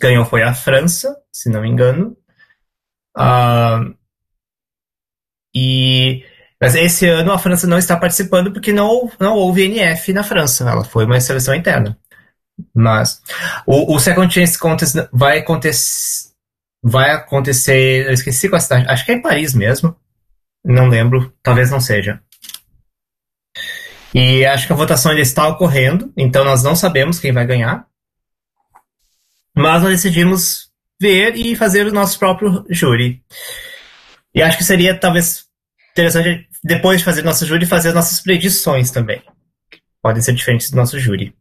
ganhou 0.00 0.24
foi 0.24 0.42
a 0.42 0.54
França, 0.54 1.16
se 1.32 1.50
não 1.50 1.62
me 1.62 1.68
engano. 1.68 2.16
Ah, 3.16 3.80
e 5.54 6.24
mas 6.60 6.74
esse 6.74 7.06
ano 7.06 7.32
a 7.32 7.38
França 7.38 7.66
não 7.66 7.78
está 7.78 7.96
participando 7.96 8.52
porque 8.52 8.72
não, 8.72 9.10
não 9.20 9.34
houve 9.34 9.64
NF 9.64 10.12
na 10.12 10.22
França. 10.22 10.68
Ela 10.68 10.84
foi 10.84 11.04
uma 11.04 11.20
seleção 11.20 11.54
interna. 11.54 11.98
Mas 12.74 13.20
o, 13.66 13.94
o 13.94 14.00
Second 14.00 14.32
Chance 14.32 14.58
Contest 14.58 14.96
vai 15.12 15.38
acontecer. 15.38 16.30
Vai 16.82 17.10
acontecer. 17.12 18.06
Eu 18.06 18.12
esqueci 18.12 18.48
qual 18.48 18.60
cidade. 18.60 18.86
Acho 18.88 19.04
que 19.04 19.12
é 19.12 19.14
em 19.14 19.22
Paris 19.22 19.54
mesmo. 19.54 19.94
Não 20.64 20.88
lembro. 20.88 21.32
Talvez 21.42 21.70
não 21.70 21.80
seja. 21.80 22.22
E 24.14 24.44
acho 24.46 24.66
que 24.66 24.72
a 24.72 24.76
votação 24.76 25.10
ainda 25.10 25.22
está 25.22 25.46
ocorrendo. 25.48 26.12
Então 26.16 26.44
nós 26.44 26.62
não 26.62 26.74
sabemos 26.76 27.18
quem 27.18 27.32
vai 27.32 27.46
ganhar. 27.46 27.86
Mas 29.54 29.82
nós 29.82 29.90
decidimos 29.92 30.70
ver 31.00 31.34
e 31.36 31.54
fazer 31.56 31.86
o 31.86 31.92
nosso 31.92 32.18
próprio 32.18 32.64
júri. 32.70 33.22
E 34.34 34.42
acho 34.42 34.56
que 34.58 34.64
seria 34.64 34.98
talvez 34.98 35.46
interessante, 35.92 36.46
depois 36.62 36.98
de 36.98 37.04
fazer 37.04 37.22
nosso 37.22 37.46
júri, 37.46 37.64
fazer 37.66 37.88
as 37.88 37.94
nossas 37.94 38.20
predições 38.20 38.90
também. 38.90 39.22
Podem 40.02 40.22
ser 40.22 40.34
diferentes 40.34 40.70
do 40.70 40.76
nosso 40.76 40.98
júri. 40.98 41.34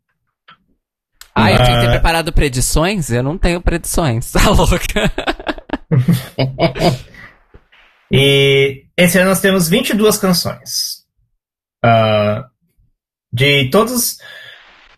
Ah, 1.33 1.51
eu 1.51 1.57
tinha 1.57 1.75
que 1.75 1.81
ter 1.81 1.87
Ah. 1.87 1.91
preparado 1.91 2.31
predições? 2.31 3.11
Eu 3.11 3.21
não 3.21 3.37
tenho 3.37 3.61
predições. 3.61 4.31
Tá 4.35 4.49
louca? 4.49 5.11
E 8.11 8.85
esse 8.95 9.17
ano 9.17 9.29
nós 9.29 9.39
temos 9.41 9.67
22 9.67 10.17
canções. 10.17 11.03
Ah, 11.83 12.47
de 13.35 13.69
todos. 13.69 14.17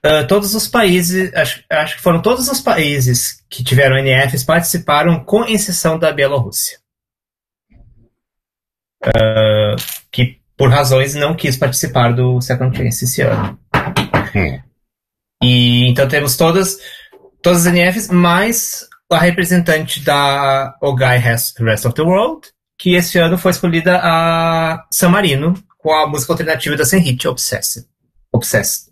uh, 0.05 0.27
todos 0.27 0.53
os 0.53 0.67
países, 0.67 1.33
acho, 1.33 1.63
acho 1.69 1.95
que 1.95 2.01
foram 2.01 2.21
todos 2.21 2.47
os 2.47 2.61
países 2.61 3.43
que 3.49 3.63
tiveram 3.63 3.97
NFs 3.97 4.43
participaram, 4.43 5.23
com 5.23 5.43
exceção 5.43 5.97
da 5.97 6.11
Bielorrússia. 6.11 6.77
Uh, 9.03 9.75
que 10.11 10.39
por 10.55 10.69
razões 10.69 11.15
não 11.15 11.35
quis 11.35 11.57
participar 11.57 12.13
do 12.13 12.39
Second 12.41 12.75
Chance 12.75 13.05
esse 13.05 13.21
ano. 13.21 13.59
Hum. 14.35 14.59
E 15.43 15.89
então 15.89 16.07
temos 16.07 16.35
todas, 16.35 16.77
todas 17.41 17.65
as 17.65 17.73
NFs, 17.73 18.09
mais 18.09 18.87
a 19.09 19.19
representante 19.19 20.03
da 20.03 20.75
OGAI 20.81 21.17
Rest 21.17 21.59
of 21.85 21.93
the 21.93 22.01
World, 22.01 22.47
que 22.77 22.95
esse 22.95 23.17
ano 23.17 23.37
foi 23.37 23.51
escolhida 23.51 23.99
a 24.01 24.83
San 24.91 25.09
Marino, 25.09 25.53
com 25.77 25.93
a 25.93 26.07
música 26.07 26.33
alternativa 26.33 26.75
da 26.75 26.85
Senhit, 26.85 27.27
Obsessed. 27.27 27.85
Obsessed. 28.37 28.87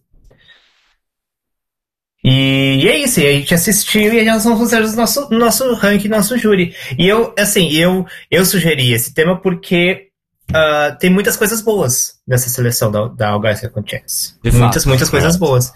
E 2.27 2.87
é 2.87 2.97
isso, 2.97 3.19
e 3.19 3.27
a 3.27 3.33
gente 3.33 3.53
assistiu 3.53 4.11
e 4.11 4.25
nós 4.25 4.43
vamos 4.43 4.59
fazer 4.59 4.83
o 4.83 4.95
nosso, 4.95 5.29
nosso 5.29 5.75
ranking, 5.75 6.07
nosso 6.07 6.35
júri. 6.39 6.75
E 6.97 7.07
eu, 7.07 7.31
assim, 7.37 7.69
eu, 7.69 8.03
eu 8.31 8.43
sugeri 8.43 8.91
esse 8.93 9.13
tema 9.13 9.39
porque 9.39 10.07
uh, 10.49 10.97
tem 10.97 11.11
muitas 11.11 11.37
coisas 11.37 11.61
boas 11.61 12.15
nessa 12.27 12.49
seleção 12.49 12.91
da, 12.91 13.07
da 13.09 13.29
Algarve 13.29 13.59
Second 13.59 13.87
Chance. 13.87 14.33
De 14.43 14.51
muitas, 14.51 14.83
fato, 14.83 14.89
muitas 14.89 15.07
coisas 15.07 15.37
boas. 15.37 15.71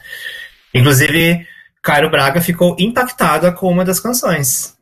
Inclusive, 0.73 1.45
Cairo 1.83 2.09
Braga 2.09 2.41
ficou 2.41 2.75
impactada 2.79 3.51
com 3.51 3.71
uma 3.71 3.85
das 3.85 3.99
canções. 3.99 4.75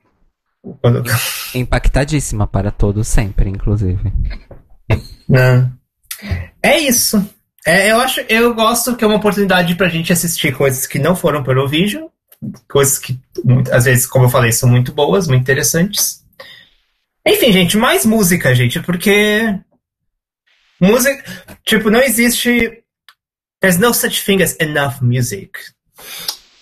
Quando... 0.81 1.03
Impactadíssima 1.53 2.47
para 2.47 2.71
todos 2.71 3.09
sempre, 3.09 3.49
inclusive. 3.49 4.09
É 6.63 6.79
isso. 6.79 7.29
É, 7.67 7.91
eu 7.91 7.99
acho, 7.99 8.21
eu 8.21 8.53
gosto 8.53 8.95
que 8.95 9.03
é 9.03 9.07
uma 9.07 9.17
oportunidade 9.17 9.75
pra 9.75 9.89
gente 9.89 10.13
assistir 10.13 10.55
coisas 10.55 10.87
que 10.87 10.97
não 10.97 11.15
foram 11.15 11.43
para 11.43 11.61
o 11.61 11.67
vídeo, 11.67 12.09
coisas 12.69 12.97
que 12.97 13.19
às 13.71 13.85
vezes, 13.85 14.07
como 14.07 14.25
eu 14.25 14.29
falei, 14.29 14.51
são 14.51 14.69
muito 14.69 14.93
boas, 14.93 15.27
muito 15.27 15.41
interessantes. 15.41 16.23
Enfim, 17.25 17.51
gente, 17.51 17.77
mais 17.77 18.05
música, 18.05 18.55
gente, 18.55 18.79
porque 18.79 19.59
música, 20.79 21.23
tipo, 21.65 21.89
não 21.89 21.99
existe 21.99 22.83
There's 23.59 23.77
no 23.79 23.93
such 23.93 24.23
thing 24.23 24.41
as 24.43 24.55
enough 24.59 25.01
music. 25.01 25.59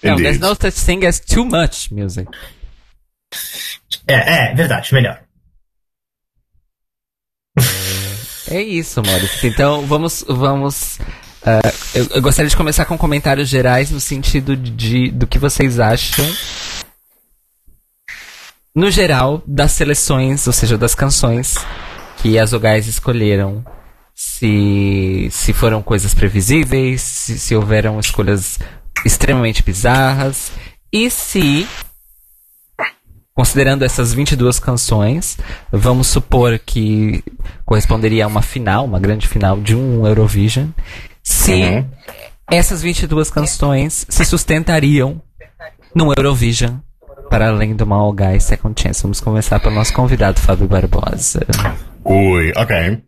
Não, 0.02 0.16
there's 0.16 0.40
no 0.40 0.56
such 0.56 0.86
thing 0.86 1.06
as 1.06 1.20
too 1.20 1.44
much 1.44 1.92
music. 1.92 2.28
É, 4.08 4.52
é, 4.52 4.56
verdade, 4.56 4.94
melhor. 4.94 5.25
É 8.48 8.62
isso, 8.62 9.02
Maurício. 9.06 9.48
Então 9.48 9.86
vamos. 9.86 10.24
vamos 10.28 11.00
uh, 11.42 11.72
eu, 11.94 12.08
eu, 12.16 12.22
gostaria 12.22 12.50
de 12.50 12.58
começar 12.58 12.86
com 12.86 12.98
comentários 12.98 13.50
gerais 13.50 13.90
no 13.92 14.00
sentido 14.00 14.56
de, 14.56 15.12
do 15.12 15.26
que 15.26 15.40
vocês 15.40 15.80
acham. 15.80 16.26
No 18.76 18.92
geral, 18.92 19.42
das 19.48 19.72
seleções, 19.72 20.46
ou 20.48 20.54
seja, 20.54 20.78
das 20.78 20.94
canções 20.94 21.56
que 22.18 22.38
as 22.38 22.54
Ogais 22.54 22.88
escolheram. 22.88 23.66
Se, 24.14 25.28
se 25.32 25.52
foram 25.52 25.82
coisas 25.82 26.14
previsíveis, 26.14 27.02
se, 27.02 27.38
se 27.38 27.56
houveram 27.56 28.00
escolhas 28.00 28.60
extremamente 29.06 29.62
bizarras. 29.64 30.52
E 30.92 31.10
se 31.10 31.68
Considerando 33.36 33.84
essas 33.84 34.14
22 34.14 34.60
canções, 34.60 35.38
vamos 35.70 36.08
supor 36.08 36.58
que 36.58 37.22
corresponderia 37.66 38.24
a 38.24 38.28
uma 38.28 38.42
final, 38.42 38.86
uma 38.86 38.98
grande 38.98 39.28
final 39.28 39.60
de 39.60 39.76
um 39.76 40.08
Eurovision, 40.08 40.70
se 41.22 41.52
uhum. 41.52 41.86
essas 42.50 42.82
22 42.82 43.30
canções 43.30 44.06
se 44.08 44.24
sustentariam 44.24 45.22
no 45.94 46.14
Eurovision 46.18 46.78
para 47.30 47.50
além 47.50 47.76
do 47.76 47.86
Mal 47.86 48.14
Guy 48.14 48.40
Second 48.40 48.82
Chance. 48.82 49.04
Vamos 49.04 49.20
começar 49.20 49.60
pelo 49.60 49.76
nosso 49.76 49.94
convidado, 49.94 50.40
Fábio 50.40 50.70
Barbosa. 50.70 51.46
Oi, 52.06 52.54
ok. 52.56 53.02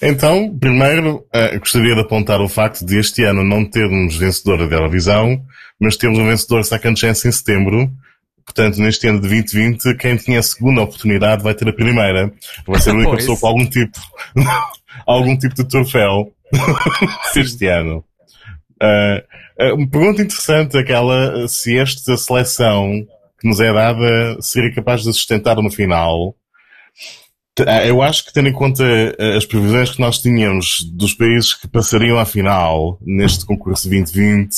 Então, 0.00 0.56
primeiro, 0.58 1.16
uh, 1.34 1.58
gostaria 1.58 1.94
de 1.94 2.00
apontar 2.00 2.40
o 2.40 2.48
facto 2.48 2.82
de 2.82 2.98
este 2.98 3.24
ano 3.24 3.44
não 3.44 3.62
termos 3.62 4.16
vencedora 4.16 4.66
da 4.66 4.76
Eurovisão, 4.76 5.38
mas 5.78 5.98
temos 5.98 6.18
um 6.18 6.26
vencedor 6.26 6.64
Second 6.64 6.98
Chance 6.98 7.28
em 7.28 7.32
setembro, 7.32 7.90
Portanto, 8.46 8.80
neste 8.80 9.08
ano 9.08 9.20
de 9.20 9.28
2020, 9.28 9.96
quem 9.96 10.16
tinha 10.16 10.38
a 10.38 10.42
segunda 10.42 10.82
oportunidade 10.82 11.42
vai 11.42 11.52
ter 11.52 11.68
a 11.68 11.72
primeira. 11.72 12.32
Vai 12.66 12.80
ser 12.80 12.90
a 12.90 12.94
única 12.94 13.16
pessoa 13.16 13.36
com 13.36 13.46
algum 13.48 13.66
tipo, 13.66 13.98
algum 15.04 15.36
tipo 15.36 15.54
de 15.56 15.64
troféu 15.64 16.32
este 17.36 17.66
ano. 17.66 18.04
Uh, 18.80 19.74
uma 19.74 19.88
pergunta 19.88 20.22
interessante 20.22 20.78
aquela 20.78 21.48
se 21.48 21.76
esta 21.76 22.16
seleção 22.16 23.06
que 23.40 23.48
nos 23.48 23.58
é 23.58 23.72
dada 23.72 24.36
seria 24.40 24.74
capaz 24.74 25.02
de 25.02 25.12
sustentar 25.12 25.56
no 25.56 25.70
final. 25.70 26.34
Eu 27.86 28.02
acho 28.02 28.26
que 28.26 28.34
tendo 28.34 28.50
em 28.50 28.52
conta 28.52 28.84
as 29.36 29.46
previsões 29.46 29.90
que 29.90 30.00
nós 30.00 30.20
tínhamos 30.20 30.84
dos 30.92 31.14
países 31.14 31.54
que 31.54 31.66
passariam 31.66 32.18
à 32.18 32.26
final 32.26 32.98
neste 33.00 33.46
concurso 33.46 33.88
2020, 33.88 34.54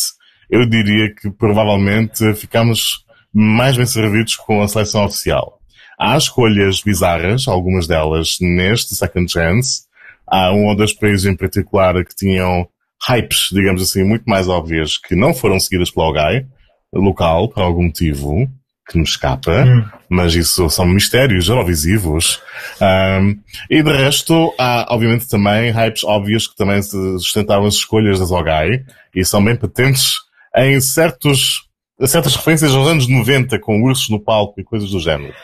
eu 0.50 0.66
diria 0.68 1.14
que 1.14 1.30
provavelmente 1.30 2.35
ficamos 2.35 3.04
mais 3.32 3.76
bem 3.76 3.87
servidos 3.87 4.37
com 4.37 4.62
a 4.62 4.68
seleção 4.68 5.04
oficial. 5.04 5.58
Há 5.99 6.16
escolhas 6.16 6.80
bizarras, 6.80 7.49
algumas 7.49 7.87
delas 7.87 8.37
neste 8.40 8.94
Second 8.94 9.30
Chance. 9.30 9.82
Há 10.26 10.52
um 10.52 10.66
ou 10.66 10.76
dois 10.76 10.92
países 10.92 11.26
em 11.26 11.37
particular 11.37 12.04
que 12.04 12.14
tinham 12.14 12.68
hypes, 13.08 13.49
digamos 13.52 13.82
assim, 13.82 14.04
muito 14.04 14.25
mais 14.25 14.49
óbvias 14.49 14.97
que 14.97 15.14
não 15.14 15.35
foram 15.35 15.58
seguidas 15.58 15.90
pelo 15.90 16.08
OGAI 16.08 16.47
local, 16.92 17.49
por 17.49 17.62
algum 17.62 17.85
motivo 17.85 18.49
que 18.88 18.97
me 18.97 19.04
escapa, 19.04 19.64
hum. 19.64 19.85
mas 20.08 20.35
isso 20.35 20.68
são 20.70 20.87
mistérios 20.87 21.49
eurovisivos. 21.49 22.40
Um, 22.80 23.38
e 23.68 23.82
de 23.82 23.92
resto, 23.92 24.54
há 24.58 24.87
obviamente 24.94 25.28
também 25.28 25.70
hypes 25.70 26.04
óbvios 26.04 26.47
que 26.47 26.56
também 26.56 26.80
sustentavam 26.82 27.66
as 27.66 27.75
escolhas 27.75 28.18
das 28.18 28.30
OGAI 28.30 28.85
e 29.14 29.25
são 29.25 29.44
bem 29.44 29.56
patentes 29.56 30.14
em 30.56 30.80
certos 30.80 31.67
certas 32.06 32.36
referências 32.36 32.74
aos 32.74 32.86
anos 32.86 33.08
90 33.08 33.58
com 33.58 33.82
ursos 33.82 34.08
no 34.08 34.20
palco 34.20 34.60
e 34.60 34.64
coisas 34.64 34.90
do 34.90 35.00
género. 35.00 35.34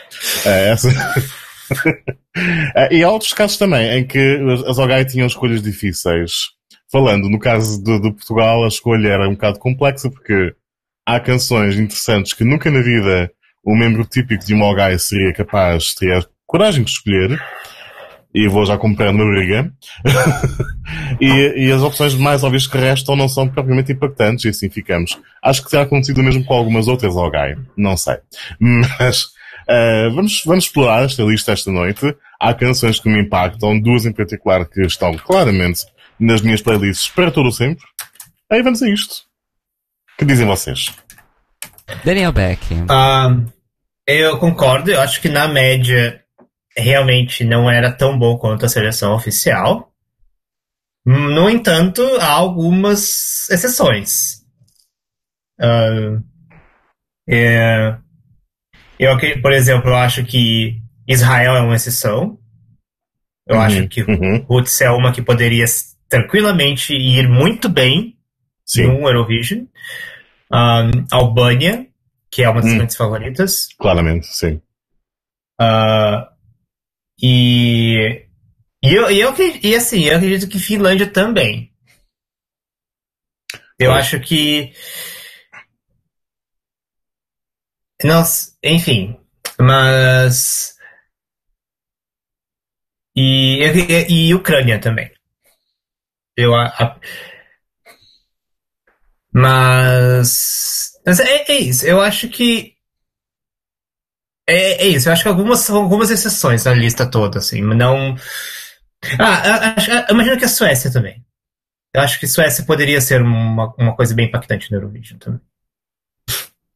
É, 0.45 0.71
essa... 0.71 0.89
É, 2.75 2.95
e 2.95 3.03
há 3.03 3.11
outros 3.11 3.33
casos 3.33 3.57
também 3.57 3.89
em 3.99 4.07
que 4.07 4.39
as 4.67 4.77
OGAI 4.77 5.05
tinham 5.05 5.27
escolhas 5.27 5.63
difíceis. 5.63 6.51
Falando 6.91 7.29
no 7.31 7.39
caso 7.39 7.83
de, 7.83 8.01
de, 8.01 8.11
Portugal, 8.11 8.65
a 8.65 8.69
escolha 8.69 9.09
era 9.09 9.29
um 9.29 9.33
bocado 9.33 9.59
complexa 9.59 10.11
porque 10.11 10.53
há 11.07 11.19
canções 11.21 11.77
interessantes 11.77 12.33
que 12.33 12.45
nunca 12.45 12.71
na 12.71 12.81
vida 12.81 13.31
o 13.65 13.75
membro 13.75 14.05
típico 14.05 14.45
de 14.45 14.53
uma 14.53 14.67
OGAI 14.67 14.99
seria 14.99 15.33
capaz, 15.33 15.95
teria 15.95 16.27
coragem 16.47 16.85
de 16.85 16.91
escolher 16.91 17.41
e 18.35 18.49
vou 18.49 18.67
já 18.67 18.77
comprar 18.77 19.13
na 19.13 19.25
briga. 19.25 19.73
e, 21.21 21.67
e, 21.67 21.73
as 21.73 21.83
opções 21.83 22.15
mais 22.15 22.43
óbvias 22.43 22.67
que 22.67 22.77
restam 22.77 23.15
não 23.15 23.29
são 23.29 23.49
propriamente 23.49 23.93
impactantes 23.93 24.45
e 24.45 24.49
assim 24.49 24.69
ficamos. 24.69 25.19
Acho 25.43 25.63
que 25.63 25.71
terá 25.71 25.83
acontecido 25.83 26.23
mesmo 26.23 26.45
com 26.45 26.55
algumas 26.55 26.89
outras 26.89 27.15
OGAI. 27.15 27.57
Não 27.77 27.97
sei. 27.97 28.17
Mas 28.59 29.23
uh, 29.23 30.11
vamos, 30.15 30.43
vamos 30.45 30.65
explorar 30.65 31.05
esta 31.05 31.23
lista 31.23 31.53
esta 31.53 31.71
noite. 31.71 32.17
Há 32.41 32.53
canções 32.53 32.99
que 32.99 33.09
me 33.09 33.21
impactam, 33.21 33.79
duas 33.79 34.05
em 34.05 34.13
particular 34.13 34.67
que 34.67 34.81
estão 34.83 35.17
claramente 35.17 35.87
nas 36.19 36.41
minhas 36.41 36.61
playlists 36.61 37.09
para 37.11 37.31
todo 37.31 37.49
o 37.49 37.53
sempre. 37.53 37.85
Aí 38.51 38.63
vamos 38.63 38.83
a 38.83 38.91
isto. 38.91 39.23
O 40.15 40.19
que 40.19 40.25
dizem 40.25 40.47
vocês? 40.47 40.93
Daniel 42.05 42.33
Beck. 42.33 42.61
Uh, 42.73 43.47
eu 44.07 44.39
concordo, 44.39 44.91
eu 44.91 45.01
acho 45.01 45.21
que 45.21 45.29
na 45.29 45.47
média 45.47 46.24
realmente 46.77 47.45
não 47.45 47.71
era 47.71 47.93
tão 47.93 48.19
bom 48.19 48.37
quanto 48.39 48.65
a 48.65 48.69
seleção 48.69 49.15
oficial. 49.15 49.93
No 51.07 51.51
entanto, 51.51 52.03
há 52.21 52.31
algumas 52.31 53.49
exceções. 53.51 54.43
Uh, 55.61 56.23
é, 57.29 57.97
eu, 58.99 59.17
por 59.41 59.53
exemplo, 59.53 59.91
eu 59.91 59.97
acho 59.97 60.25
que 60.25 60.81
Israel 61.07 61.57
é 61.57 61.61
uma 61.61 61.77
exceção. 61.77 62.39
Eu 63.47 63.57
uhum, 63.57 63.63
acho 63.63 63.89
que 63.89 64.03
uhum. 64.03 64.43
Roots 64.49 64.81
é 64.81 64.91
uma 64.91 65.13
que 65.13 65.21
poderia 65.21 65.65
tranquilamente 66.09 66.95
ir 66.95 67.29
muito 67.29 67.69
bem 67.69 68.17
sim. 68.65 68.87
no 68.87 69.07
Eurovision. 69.07 69.67
Um, 70.51 71.05
Albânia, 71.11 71.87
que 72.31 72.43
é 72.43 72.49
uma 72.49 72.61
das 72.61 72.71
hum. 72.71 72.77
minhas 72.77 72.97
favoritas. 72.97 73.69
Claramente, 73.79 74.27
sim. 74.27 74.61
Uh, 75.61 76.34
e, 77.27 78.27
e, 78.83 78.95
eu, 78.95 79.11
e, 79.11 79.21
eu, 79.21 79.35
e 79.63 79.75
assim, 79.75 80.05
eu 80.05 80.17
acredito 80.17 80.51
que 80.51 80.59
Finlândia 80.59 81.11
também. 81.11 81.73
Eu 83.79 83.93
é. 83.93 83.99
acho 83.99 84.21
que. 84.21 84.75
Nossa, 88.03 88.55
enfim. 88.63 89.19
Mas. 89.59 90.77
E, 93.17 93.61
e, 93.63 94.29
e 94.29 94.35
Ucrânia 94.35 94.79
também. 94.79 95.11
Eu, 96.37 96.55
a, 96.55 97.01
Mas. 99.33 100.93
mas 101.07 101.21
é, 101.21 101.51
é 101.51 101.59
isso. 101.59 101.87
Eu 101.87 102.01
acho 102.01 102.29
que. 102.29 102.74
É, 104.47 104.85
é 104.85 104.87
isso. 104.89 105.09
Eu 105.09 105.13
acho 105.13 105.23
que 105.23 105.29
algumas 105.29 105.61
são 105.61 105.77
algumas 105.77 106.11
exceções 106.11 106.65
na 106.65 106.75
lista 106.75 107.07
toda, 107.07 107.39
assim. 107.39 107.63
Não. 107.63 108.17
Ah, 109.19 109.75
eu 110.09 110.15
imagino 110.15 110.39
que 110.39 110.45
a 110.45 110.49
Suécia 110.49 110.91
também. 110.91 111.23
Eu 111.95 112.03
acho 112.03 112.19
que 112.19 112.27
Suécia 112.27 112.65
poderia 112.65 113.01
ser 113.01 113.23
uma, 113.23 113.73
uma 113.79 113.95
coisa 113.95 114.15
bem 114.15 114.27
impactante 114.27 114.71
no 114.71 114.79
Eurovision 114.79 115.19
também. 115.19 115.41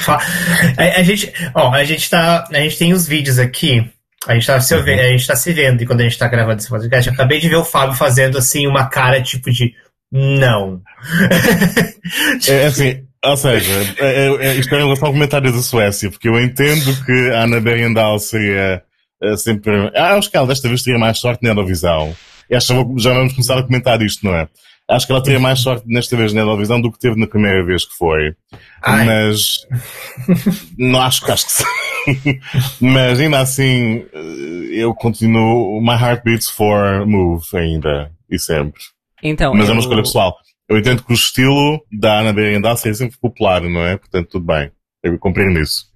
A, 0.07 1.01
a, 1.01 1.03
gente, 1.03 1.33
ó, 1.55 1.73
a 1.75 1.85
gente 1.85 2.09
tá, 2.09 2.45
a 2.51 2.61
gente 2.61 2.79
tem 2.79 2.93
os 2.93 3.07
vídeos 3.07 3.39
aqui. 3.39 3.91
A 4.27 4.35
gente, 4.35 4.47
tá 4.47 4.61
se, 4.61 4.75
uhum. 4.75 4.83
a 4.83 5.09
gente 5.09 5.27
tá 5.27 5.37
se 5.37 5.53
vendo 5.53 5.83
enquanto 5.83 6.01
a 6.01 6.05
gente 6.05 6.19
tá 6.19 6.29
gravando 6.29 6.61
esse 6.61 6.69
podcast. 6.69 7.09
Eu 7.09 7.15
acabei 7.15 7.41
de 7.41 7.49
ver 7.49 7.57
o 7.57 7.65
Fábio 7.65 7.97
fazendo 7.97 8.39
assim 8.39 8.67
uma 8.67 8.89
cara 8.89 9.23
tipo 9.23 9.51
de 9.51 9.75
não. 10.11 10.83
é 12.49 12.67
assim, 12.67 13.08
ou 13.25 13.37
seja, 13.37 13.73
é, 13.99 14.27
é, 14.27 14.47
é, 14.47 14.55
isto 14.57 14.75
é 14.75 14.79
em 14.79 14.85
relação 14.85 15.09
ao 15.09 15.13
comentário 15.13 15.53
da 15.53 15.63
Suécia, 15.63 16.11
porque 16.11 16.29
eu 16.29 16.41
entendo 16.41 17.05
que 17.05 17.31
a 17.33 17.45
Ana 17.45 17.61
Bergendal 17.61 18.19
seria 18.19 18.83
é, 19.23 19.37
sempre. 19.37 19.91
Ah, 19.95 20.15
acho 20.15 20.31
que 20.31 20.37
ela 20.37 20.47
desta 20.47 20.69
vez 20.69 20.83
teria 20.83 20.99
mais 20.99 21.19
sorte 21.19 21.43
na 21.43 21.51
Eurovisão. 21.51 22.15
E 22.49 22.57
acho 22.57 22.69
que 22.69 23.03
já 23.03 23.13
vamos 23.13 23.33
começar 23.33 23.59
a 23.59 23.63
comentar 23.63 24.01
isto, 24.01 24.25
não 24.25 24.35
é? 24.35 24.49
Acho 24.89 25.07
que 25.07 25.13
ela 25.13 25.23
teria 25.23 25.39
mais 25.39 25.61
sorte 25.61 25.85
nesta 25.87 26.17
vez 26.17 26.33
na 26.33 26.41
Eurovisão 26.41 26.81
do 26.81 26.91
que 26.91 26.99
teve 26.99 27.21
na 27.21 27.27
primeira 27.27 27.63
vez 27.65 27.85
que 27.85 27.95
foi. 27.95 28.35
Ai. 28.83 29.05
Mas. 29.05 29.67
não 30.79 31.01
acho 31.01 31.25
que 31.25 31.31
acho 31.31 31.47
que 31.47 31.53
sim. 31.53 32.41
Mas 32.81 33.21
ainda 33.21 33.41
assim, 33.41 34.07
eu 34.71 34.95
continuo. 34.95 35.81
My 35.83 36.01
heart 36.01 36.23
beats 36.25 36.49
for 36.49 37.05
move 37.07 37.45
ainda. 37.55 38.11
E 38.31 38.39
sempre. 38.39 38.81
Então, 39.23 39.53
Mas 39.53 39.67
eu... 39.67 39.71
é 39.71 39.73
uma 39.75 39.81
escolha 39.81 40.03
pessoal. 40.03 40.37
Eu 40.69 40.77
entendo 40.77 41.03
que 41.03 41.13
o 41.13 41.15
estilo 41.15 41.83
da 41.91 42.21
Ana 42.21 42.33
Berendassi 42.33 42.89
é 42.89 42.95
sempre 42.95 43.17
popular, 43.19 43.63
não 43.63 43.81
é? 43.81 43.97
Portanto, 43.97 44.29
tudo 44.29 44.45
bem. 44.45 44.71
Eu 45.03 45.19
compreendo 45.19 45.59
isso. 45.59 45.87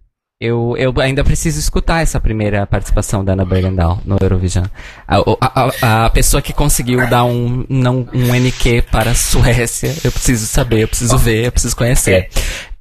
Eu, 0.41 0.75
eu 0.77 0.93
ainda 1.01 1.23
preciso 1.23 1.61
escutar 1.61 2.01
essa 2.01 2.21
primeira 2.21 2.67
participação 2.67 3.25
da 3.25 3.35
Ana 3.35 3.45
Bergendahl 3.45 4.01
no 4.05 4.17
Eurovision. 4.21 4.65
A, 5.07 5.19
a, 5.41 6.07
a, 6.07 6.11
pessoa 6.11 6.43
que 6.43 6.53
conseguiu 6.53 7.09
dar 7.09 7.23
um, 7.23 7.65
não, 7.69 8.09
um 8.13 8.35
NQ 8.35 8.83
para 8.91 9.13
a 9.13 9.15
Suécia, 9.15 9.95
eu 10.03 10.11
preciso 10.11 10.47
saber, 10.47 10.81
eu 10.81 10.89
preciso 10.89 11.17
ver, 11.17 11.47
eu 11.47 11.53
preciso 11.53 11.77
conhecer. 11.77 12.29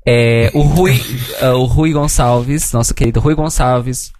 É, 0.04 0.50
o, 0.56 0.62
Rui, 0.62 1.00
uh, 1.44 1.58
o 1.58 1.66
Rui 1.66 1.92
Gonçalves, 1.92 2.72
nosso 2.74 2.96
querido 2.96 3.20
Rui 3.20 3.36
Gonçalves, 3.36 4.12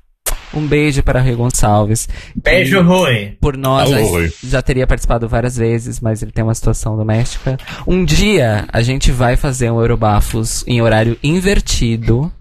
um 0.54 0.66
beijo 0.66 1.04
para 1.04 1.22
Rui 1.22 1.36
Gonçalves. 1.36 2.08
Beijo, 2.36 2.82
Rui. 2.82 3.38
Por 3.40 3.58
nós 3.58 3.92
Alô, 3.92 4.24
já, 4.24 4.34
já, 4.44 4.62
teria 4.62 4.88
participado 4.88 5.28
várias 5.28 5.58
vezes, 5.58 6.00
mas 6.00 6.22
ele 6.22 6.32
tem 6.32 6.44
uma 6.44 6.56
situação 6.56 6.96
doméstica. 6.98 7.58
Um 7.88 8.04
dia 8.04 8.66
a 8.72 8.82
gente 8.82 9.12
vai 9.12 9.36
fazer 9.36 9.72
um 9.72 9.80
Eurobafos 9.80 10.64
em 10.68 10.82
horário 10.82 11.18
invertido 11.24 12.32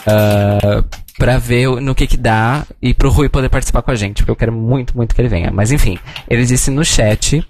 uh, 0.00 0.84
pra 1.18 1.38
ver 1.38 1.68
no 1.80 1.94
que 1.94 2.06
que 2.06 2.16
dá 2.16 2.66
e 2.80 2.94
pro 2.94 3.10
Rui 3.10 3.28
poder 3.28 3.48
participar 3.48 3.82
com 3.82 3.90
a 3.90 3.96
gente, 3.96 4.18
porque 4.18 4.30
eu 4.30 4.36
quero 4.36 4.52
muito, 4.52 4.96
muito 4.96 5.14
que 5.14 5.20
ele 5.20 5.28
venha. 5.28 5.50
Mas 5.50 5.72
enfim, 5.72 5.98
ele 6.28 6.44
disse 6.44 6.70
no 6.70 6.84
chat, 6.84 7.44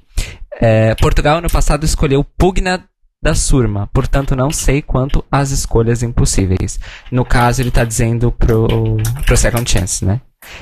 é, 0.60 0.94
Portugal 0.96 1.40
no 1.40 1.48
passado 1.48 1.84
escolheu 1.84 2.24
Pugna 2.24 2.84
da 3.22 3.34
Surma, 3.34 3.86
portanto 3.92 4.34
não 4.34 4.50
sei 4.50 4.80
quanto 4.80 5.24
às 5.30 5.50
escolhas 5.50 6.02
impossíveis. 6.02 6.80
No 7.10 7.24
caso, 7.24 7.60
ele 7.60 7.68
está 7.68 7.84
dizendo 7.84 8.32
pro, 8.32 8.96
pro 9.26 9.36
Second 9.36 9.70
Chance, 9.70 10.04
né? 10.04 10.20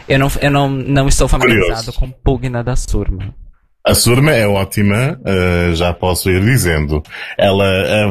Eu 0.09 0.18
não, 0.18 0.29
eu 0.40 0.51
não, 0.51 0.68
não 0.68 1.09
estou 1.09 1.29
familiarizado 1.29 1.92
Curioso. 1.92 1.99
com 2.01 2.11
Pugna 2.11 2.64
da 2.64 2.75
Surma. 2.75 3.33
A 3.85 3.94
Surma 3.94 4.33
é 4.33 4.47
ótima, 4.47 5.18
uh, 5.21 5.75
já 5.75 5.92
posso 5.92 6.29
ir 6.31 6.42
dizendo. 6.42 7.01
Ela, 7.38 8.11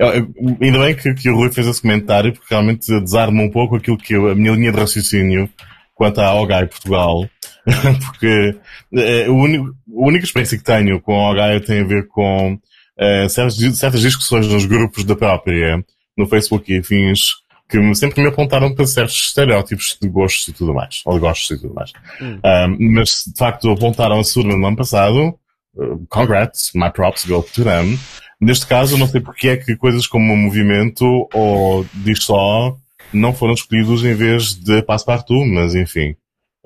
uh, 0.00 0.56
ainda 0.62 0.78
bem 0.78 0.94
que, 0.94 1.12
que, 1.14 1.28
o 1.28 1.34
Rui 1.34 1.50
fez 1.50 1.66
esse 1.66 1.82
comentário, 1.82 2.32
porque 2.32 2.54
realmente 2.54 3.00
desarma 3.00 3.42
um 3.42 3.50
pouco 3.50 3.76
aquilo 3.76 3.98
que 3.98 4.14
eu, 4.14 4.28
a 4.28 4.34
minha 4.36 4.52
linha 4.52 4.72
de 4.72 4.78
raciocínio 4.78 5.50
quanto 5.96 6.20
à 6.20 6.32
OGAI 6.32 6.66
Portugal, 6.66 7.28
porque 8.06 8.56
uh, 8.92 9.30
o 9.30 9.34
único, 9.34 9.66
a 9.66 10.06
única 10.06 10.24
experiência 10.24 10.56
que 10.56 10.64
tenho 10.64 11.00
com 11.00 11.12
a 11.12 11.30
OGAI 11.32 11.60
tem 11.60 11.80
a 11.80 11.86
ver 11.86 12.06
com 12.06 12.58
uh, 13.00 13.28
certas, 13.28 13.56
certas 13.76 14.00
discussões 14.00 14.46
nos 14.46 14.66
grupos 14.66 15.04
da 15.04 15.16
própria, 15.16 15.84
no 16.16 16.26
Facebook 16.26 16.72
e 16.72 16.78
afins, 16.78 17.30
que 17.68 17.94
sempre 17.94 18.20
me 18.20 18.28
apontaram 18.28 18.74
para 18.74 18.86
certos 18.86 19.14
estereótipos 19.14 19.96
de 20.00 20.08
gostos 20.08 20.48
e 20.48 20.52
tudo 20.52 20.74
mais, 20.74 21.02
ou 21.06 21.14
de 21.14 21.20
gostos 21.20 21.50
e 21.56 21.60
tudo 21.60 21.74
mais. 21.74 21.92
Hum. 22.20 22.40
Um, 22.44 22.94
mas, 22.94 23.24
de 23.26 23.38
facto, 23.38 23.70
apontaram 23.70 24.18
a 24.18 24.24
Surma 24.24 24.56
no 24.56 24.66
ano 24.66 24.76
passado, 24.76 25.38
uh, 25.76 26.06
congrats, 26.08 26.72
my 26.74 26.90
props 26.90 27.24
go 27.24 27.42
to 27.42 27.64
them. 27.64 27.98
Neste 28.40 28.66
caso, 28.66 28.98
não 28.98 29.06
sei 29.06 29.20
porque 29.20 29.48
é 29.48 29.56
que 29.56 29.76
coisas 29.76 30.06
como 30.06 30.32
o 30.32 30.36
movimento 30.36 31.04
ou 31.32 31.86
diz 31.94 32.24
só 32.24 32.76
não 33.12 33.34
foram 33.34 33.54
escolhidos 33.54 34.04
em 34.04 34.14
vez 34.14 34.54
de 34.54 34.82
Passepartout, 34.82 35.46
mas 35.46 35.74
enfim, 35.74 36.16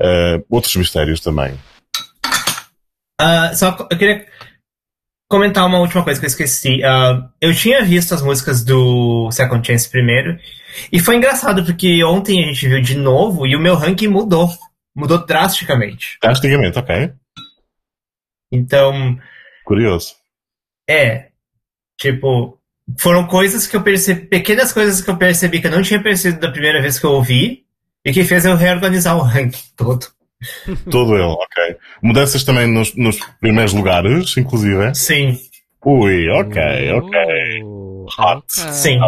uh, 0.01 0.45
outros 0.49 0.75
mistérios 0.77 1.21
também. 1.21 1.55
Uh, 3.21 3.55
só 3.55 3.77
eu 3.91 3.99
queria 3.99 4.27
comentar 5.35 5.67
uma 5.67 5.81
última 5.81 6.05
coisa 6.05 6.21
que 6.21 6.27
eu 6.27 6.29
esqueci. 6.29 6.77
Uh, 6.77 7.29
eu 7.41 7.53
tinha 7.53 7.83
visto 7.83 8.15
as 8.15 8.23
músicas 8.23 8.63
do 8.63 9.29
Second 9.33 9.67
Chance 9.67 9.91
primeiro, 9.91 10.39
e 10.93 11.01
foi 11.01 11.17
engraçado 11.17 11.65
porque 11.65 12.05
ontem 12.05 12.45
a 12.45 12.47
gente 12.47 12.69
viu 12.69 12.81
de 12.81 12.97
novo 12.97 13.45
e 13.45 13.57
o 13.57 13.61
meu 13.61 13.75
ranking 13.75 14.07
mudou. 14.07 14.49
Mudou 14.95 15.27
drasticamente. 15.27 16.19
Drasticamente, 16.23 16.79
ok. 16.79 17.13
Então. 18.53 19.19
Curioso. 19.65 20.15
É. 20.89 21.31
Tipo, 21.99 22.61
foram 22.97 23.27
coisas 23.27 23.67
que 23.67 23.77
eu 23.77 23.83
percebi, 23.83 24.27
pequenas 24.27 24.73
coisas 24.73 25.01
que 25.01 25.11
eu 25.11 25.17
percebi 25.17 25.61
que 25.61 25.67
eu 25.67 25.73
não 25.73 25.83
tinha 25.83 26.01
percebido 26.01 26.41
da 26.41 26.53
primeira 26.53 26.81
vez 26.81 26.97
que 26.97 27.07
eu 27.07 27.11
ouvi, 27.11 27.65
e 28.05 28.13
que 28.13 28.23
fez 28.23 28.45
eu 28.45 28.55
reorganizar 28.55 29.17
o 29.17 29.23
ranking 29.23 29.65
todo. 29.77 30.07
Todo 30.91 31.15
ele, 31.15 31.23
ok. 31.23 31.74
Mudanças 32.05 32.45
também 32.45 32.71
nos, 32.71 32.95
nos 32.95 33.19
primeiros 33.41 33.73
lugares, 33.73 34.37
inclusive? 34.37 34.95
Sim. 34.95 35.39
Ui, 35.83 36.29
ok, 36.29 36.93
ok. 36.93 37.63
Uh, 37.63 38.05
Hot. 38.19 38.45
Okay. 38.61 38.73
Sim. 38.73 38.99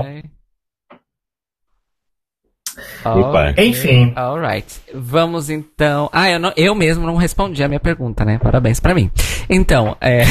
Bem. 3.05 3.69
Enfim. 3.69 4.13
Alright. 4.17 4.81
Vamos 4.95 5.51
então. 5.51 6.09
Ah, 6.11 6.31
eu, 6.31 6.39
não, 6.39 6.53
eu 6.57 6.75
mesmo 6.75 7.07
não 7.07 7.17
respondi 7.17 7.63
a 7.63 7.69
minha 7.69 7.81
pergunta, 7.81 8.25
né? 8.25 8.39
Parabéns 8.39 8.81
pra 8.81 8.95
mim. 8.95 9.11
Então, 9.49 9.95
é. 10.01 10.23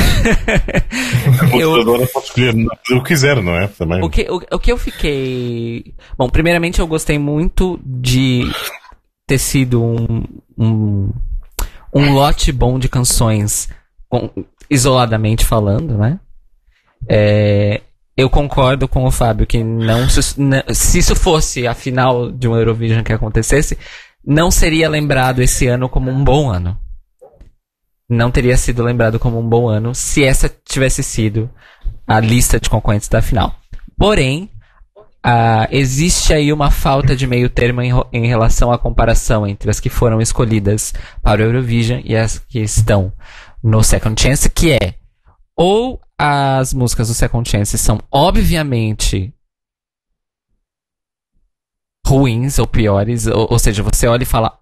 eu 1.60 1.76
agora 1.76 2.08
pode 2.08 2.26
escolher 2.26 2.56
o 2.92 3.04
que 3.04 3.10
quiser, 3.10 3.42
não 3.44 3.56
é? 3.56 3.68
Também. 3.68 4.04
O 4.04 4.10
que, 4.10 4.24
o, 4.30 4.42
o 4.56 4.60
que 4.60 4.72
eu 4.72 4.78
fiquei. 4.78 5.94
Bom, 6.18 6.30
primeiramente 6.30 6.80
eu 6.80 6.88
gostei 6.88 7.20
muito 7.20 7.80
de 7.86 8.44
ter 9.28 9.38
sido 9.38 9.84
um, 9.84 10.24
um, 10.58 11.10
um 11.96 12.14
lote 12.14 12.52
bom 12.52 12.78
de 12.78 12.90
canções, 12.90 13.70
com, 14.10 14.30
isoladamente 14.70 15.46
falando, 15.46 15.98
né? 15.98 16.20
É, 17.08 17.82
eu 18.18 18.30
concordo 18.30 18.88
com 18.88 19.06
o 19.06 19.12
Fábio 19.12 19.48
que 19.48 19.64
não 19.64 20.10
se, 20.10 20.22
se 20.74 21.00
isso 21.00 21.16
fosse 21.16 21.66
a 21.66 21.74
final 21.74 22.30
de 22.32 22.48
um 22.48 22.56
Eurovision 22.56 23.04
que 23.04 23.14
acontecesse, 23.14 23.78
não 24.26 24.52
seria 24.52 24.90
lembrado 24.90 25.42
esse 25.42 25.68
ano 25.68 25.88
como 25.88 26.12
um 26.12 26.24
bom 26.24 26.50
ano. 26.50 26.78
Não 28.10 28.30
teria 28.30 28.58
sido 28.58 28.84
lembrado 28.84 29.18
como 29.18 29.40
um 29.40 29.48
bom 29.48 29.68
ano 29.68 29.96
se 29.96 30.24
essa 30.24 30.50
tivesse 30.50 31.02
sido 31.02 31.50
a 32.06 32.20
lista 32.20 32.60
de 32.60 32.70
concorrentes 32.70 33.08
da 33.08 33.22
final. 33.22 33.56
Porém, 33.98 34.50
uh, 35.26 35.68
existe 35.72 36.34
aí 36.34 36.54
uma 36.54 36.70
falta 36.70 37.16
de 37.16 37.26
meio 37.26 37.50
termo 37.50 37.82
em, 37.82 37.92
em, 38.14 38.28
relação 38.28 38.72
à 38.72 38.78
comparação 38.78 39.48
entre 39.48 39.72
as 39.72 39.80
que 39.80 39.90
foram 39.90 40.22
escolhidas 40.22 40.94
para 41.22 41.42
o 41.42 41.46
Eurovision 41.46 42.02
e 42.06 42.16
as 42.16 42.38
que 42.38 42.60
estão 42.60 43.12
no 43.64 43.84
Second 43.84 44.22
Chance, 44.22 44.50
que 44.50 44.74
é 44.74 44.94
ou 45.58 46.00
as 46.18 46.74
músicas 46.74 47.08
do 47.08 47.14
Second 47.14 47.50
Chance 47.50 47.78
são 47.78 48.00
obviamente 48.12 49.34
ruins 52.06 52.60
ou 52.60 52.68
piores, 52.68 53.26
ou, 53.26 53.48
ou, 53.50 53.58
seja, 53.58 53.82
você 53.82 54.08
olha 54.08 54.22
e 54.22 54.28
fala, 54.28 54.60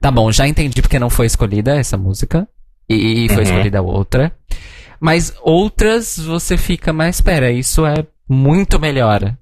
tá 0.00 0.10
bom, 0.10 0.32
já 0.32 0.48
entendi 0.48 0.80
porque 0.80 0.98
não 0.98 1.10
foi 1.10 1.26
escolhida 1.26 1.76
essa 1.76 1.96
música 1.96 2.48
e, 2.88 3.26
e 3.26 3.28
foi 3.28 3.38
uhum. 3.38 3.42
escolhida 3.42 3.82
outra, 3.82 4.34
mas 4.98 5.34
outras 5.42 6.18
você 6.18 6.56
fica, 6.56 6.92
mas 6.92 7.16
espera, 7.16 7.52
isso 7.52 7.84
é 7.84 8.06
muito 8.26 8.80
melhor 8.80 9.36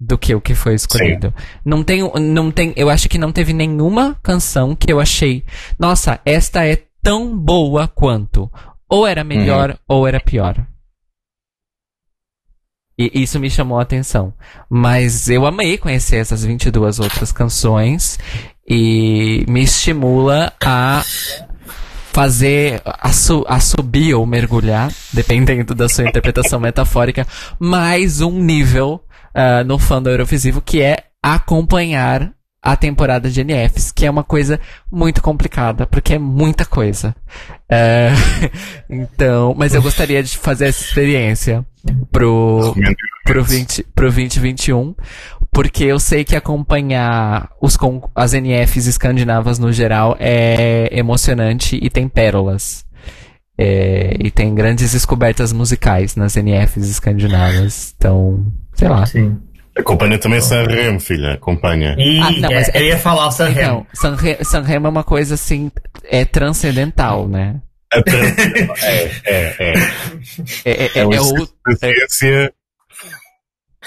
do 0.00 0.16
que 0.16 0.34
o 0.34 0.40
que 0.40 0.54
foi 0.54 0.74
escolhido. 0.74 1.34
Sim. 1.36 1.44
Não 1.64 1.82
tem, 1.82 2.02
não 2.20 2.50
tem, 2.50 2.72
eu 2.76 2.88
acho 2.88 3.08
que 3.08 3.18
não 3.18 3.32
teve 3.32 3.52
nenhuma 3.52 4.16
canção 4.22 4.74
que 4.74 4.92
eu 4.92 5.00
achei, 5.00 5.44
nossa, 5.78 6.20
esta 6.24 6.64
é 6.64 6.82
tão 7.02 7.36
boa 7.36 7.88
quanto. 7.88 8.50
Ou 8.88 9.06
era 9.06 9.22
melhor 9.22 9.70
uhum. 9.70 9.76
ou 9.88 10.08
era 10.08 10.20
pior. 10.20 10.66
E 12.98 13.22
isso 13.22 13.38
me 13.38 13.50
chamou 13.50 13.78
a 13.78 13.82
atenção. 13.82 14.32
Mas 14.68 15.28
eu 15.28 15.46
amei 15.46 15.78
conhecer 15.78 16.16
essas 16.16 16.44
22 16.44 16.98
outras 16.98 17.30
canções 17.30 18.18
e 18.66 19.44
me 19.46 19.62
estimula 19.62 20.52
a 20.60 21.04
fazer 22.12 22.82
assu 22.84 23.44
subir 23.60 24.14
ou 24.14 24.26
mergulhar, 24.26 24.90
dependendo 25.12 25.74
da 25.74 25.88
sua 25.88 26.08
interpretação 26.08 26.58
metafórica, 26.60 27.24
mais 27.60 28.20
um 28.20 28.42
nível 28.42 29.00
uh, 29.38 29.64
no 29.64 29.78
fã 29.78 30.02
do 30.02 30.10
Eurovisivo, 30.10 30.60
que 30.60 30.82
é 30.82 31.04
acompanhar 31.22 32.32
a 32.60 32.76
temporada 32.76 33.30
de 33.30 33.42
NFs, 33.44 33.92
que 33.92 34.04
é 34.04 34.10
uma 34.10 34.24
coisa 34.24 34.60
muito 34.90 35.22
complicada, 35.22 35.86
porque 35.86 36.14
é 36.14 36.18
muita 36.18 36.64
coisa. 36.64 37.14
É, 37.68 38.10
então, 38.90 39.54
mas 39.56 39.74
eu 39.74 39.80
gostaria 39.80 40.22
de 40.22 40.36
fazer 40.36 40.66
essa 40.66 40.82
experiência 40.82 41.64
pro, 42.10 42.74
pro, 43.24 43.44
20, 43.44 43.84
pro 43.94 44.10
2021, 44.10 44.94
porque 45.52 45.84
eu 45.84 46.00
sei 46.00 46.24
que 46.24 46.34
acompanhar 46.34 47.50
os, 47.62 47.78
as 48.14 48.32
NFs 48.32 48.86
escandinavas 48.86 49.58
no 49.58 49.72
geral 49.72 50.16
é 50.18 50.88
emocionante 50.92 51.78
e 51.80 51.88
tem 51.88 52.08
pérolas. 52.08 52.84
É, 53.60 54.16
e 54.20 54.30
tem 54.30 54.54
grandes 54.54 54.92
descobertas 54.92 55.52
musicais 55.52 56.14
nas 56.14 56.36
NFs 56.36 56.88
escandinavas. 56.88 57.92
Então, 57.96 58.52
sei 58.78 58.88
lá. 58.88 59.04
Sim. 59.04 59.36
Acompanha 59.76 60.18
também 60.18 60.40
Sanremo, 60.40 61.00
filha. 61.00 61.34
Acompanha. 61.34 61.94
E, 61.98 62.20
ah, 62.20 62.30
não, 62.32 62.50
mas 62.50 62.68
é, 62.68 62.80
eu 62.80 62.86
ia 62.86 62.98
falar 62.98 63.26
o 63.26 63.30
Sanremo. 63.30 63.86
Então, 63.96 64.16
Sanremo 64.44 64.86
é 64.86 64.90
uma 64.90 65.04
coisa 65.04 65.34
assim, 65.34 65.70
é 66.04 66.24
transcendental, 66.24 67.28
né? 67.28 67.60
É, 67.92 68.00
é, 69.24 69.56
é. 69.58 69.72
É, 70.64 70.70
é, 70.70 70.84
é, 70.84 70.98
é, 70.98 71.04
outro, 71.04 71.54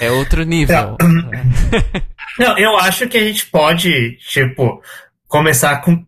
é, 0.00 0.10
outro 0.10 0.44
nível. 0.44 0.96
Não, 2.38 2.58
eu 2.58 2.76
acho 2.78 3.06
que 3.08 3.18
a 3.18 3.24
gente 3.24 3.46
pode, 3.46 4.16
tipo, 4.18 4.82
começar 5.28 5.76
com 5.82 6.04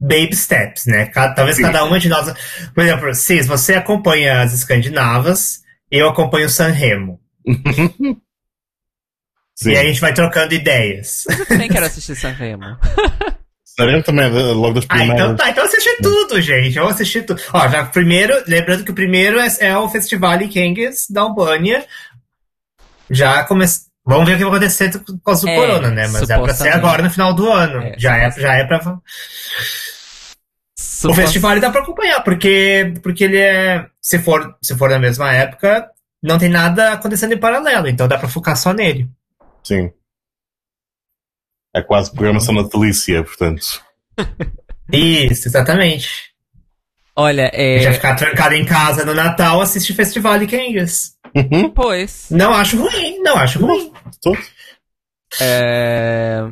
baby 0.00 0.34
steps, 0.34 0.86
né? 0.86 1.06
Talvez 1.06 1.56
Sim. 1.56 1.62
cada 1.62 1.84
uma 1.84 2.00
de 2.00 2.08
nós. 2.08 2.34
Por 2.74 2.82
exemplo, 2.82 3.14
se 3.14 3.42
você 3.42 3.74
acompanha 3.74 4.40
as 4.40 4.52
escandinavas, 4.52 5.60
eu 5.90 6.08
acompanho 6.08 6.46
o 6.46 6.50
Sanremo. 6.50 7.20
Sim. 9.54 9.70
E 9.70 9.76
aí 9.76 9.86
a 9.86 9.88
gente 9.88 10.00
vai 10.00 10.14
trocando 10.14 10.54
ideias. 10.54 11.24
Eu 11.26 11.46
também 11.46 11.68
quero 11.68 11.84
assistir 11.86 12.14
Sanremo. 12.14 12.78
Sanremo 13.64 14.02
também 14.04 14.26
é 14.26 14.28
logo 14.28 14.74
das 14.74 14.84
primeiras. 14.84 15.20
Ah, 15.20 15.24
então 15.24 15.36
tá, 15.36 15.50
então 15.50 15.64
assisti 15.64 15.96
tudo, 16.00 16.40
gente. 16.40 16.74
Vamos 16.74 16.94
assistir 16.94 17.22
tudo. 17.26 17.42
Ó, 17.52 17.68
já 17.68 17.84
primeiro, 17.86 18.40
lembrando 18.46 18.84
que 18.84 18.92
o 18.92 18.94
primeiro 18.94 19.40
é, 19.40 19.48
é 19.60 19.76
o 19.76 19.88
Festival 19.88 20.38
Kengues 20.48 21.06
da 21.10 21.22
Albânia. 21.22 21.84
Já 23.10 23.42
começou. 23.44 23.88
Vamos 24.06 24.26
ver 24.26 24.34
o 24.34 24.38
que 24.38 24.44
vai 24.44 24.52
acontecer 24.52 25.04
com 25.04 25.18
causa 25.18 25.42
do 25.42 25.48
é, 25.48 25.56
corona, 25.56 25.90
né? 25.90 26.08
Mas 26.08 26.30
é 26.30 26.38
pra 26.38 26.54
ser 26.54 26.70
agora 26.70 27.02
no 27.02 27.10
final 27.10 27.34
do 27.34 27.50
ano. 27.50 27.82
É, 27.82 27.94
já, 27.98 28.16
é, 28.16 28.30
já 28.30 28.54
é 28.54 28.64
pra. 28.64 28.80
O 31.04 31.14
festival 31.14 31.60
dá 31.60 31.70
pra 31.70 31.82
acompanhar, 31.82 32.22
porque, 32.22 32.94
porque 33.02 33.24
ele 33.24 33.38
é. 33.38 33.86
Se 34.00 34.18
for, 34.18 34.56
se 34.62 34.74
for 34.76 34.88
na 34.88 34.98
mesma 34.98 35.34
época, 35.34 35.90
não 36.22 36.38
tem 36.38 36.48
nada 36.48 36.92
acontecendo 36.92 37.32
em 37.32 37.38
paralelo, 37.38 37.88
então 37.88 38.08
dá 38.08 38.18
pra 38.18 38.28
focar 38.28 38.56
só 38.56 38.72
nele. 38.72 39.08
Sim. 39.62 39.92
É 41.74 41.82
quase 41.82 42.12
programação 42.12 42.54
natalícia, 42.54 43.22
portanto. 43.22 43.82
Isso, 44.92 45.48
exatamente. 45.48 46.32
Olha, 47.14 47.50
é. 47.52 47.80
Já 47.80 47.92
ficar 47.92 48.14
trancado 48.14 48.54
em 48.54 48.64
casa 48.64 49.04
no 49.04 49.12
Natal, 49.12 49.60
assiste 49.60 49.92
Festival 49.92 50.38
de 50.38 50.46
Kangas. 50.46 51.14
Uhum. 51.34 51.70
Pois. 51.70 52.28
Não 52.30 52.54
acho 52.54 52.80
ruim, 52.80 53.18
não 53.20 53.36
acho 53.36 53.58
ruim. 53.58 53.92
É. 55.40 56.48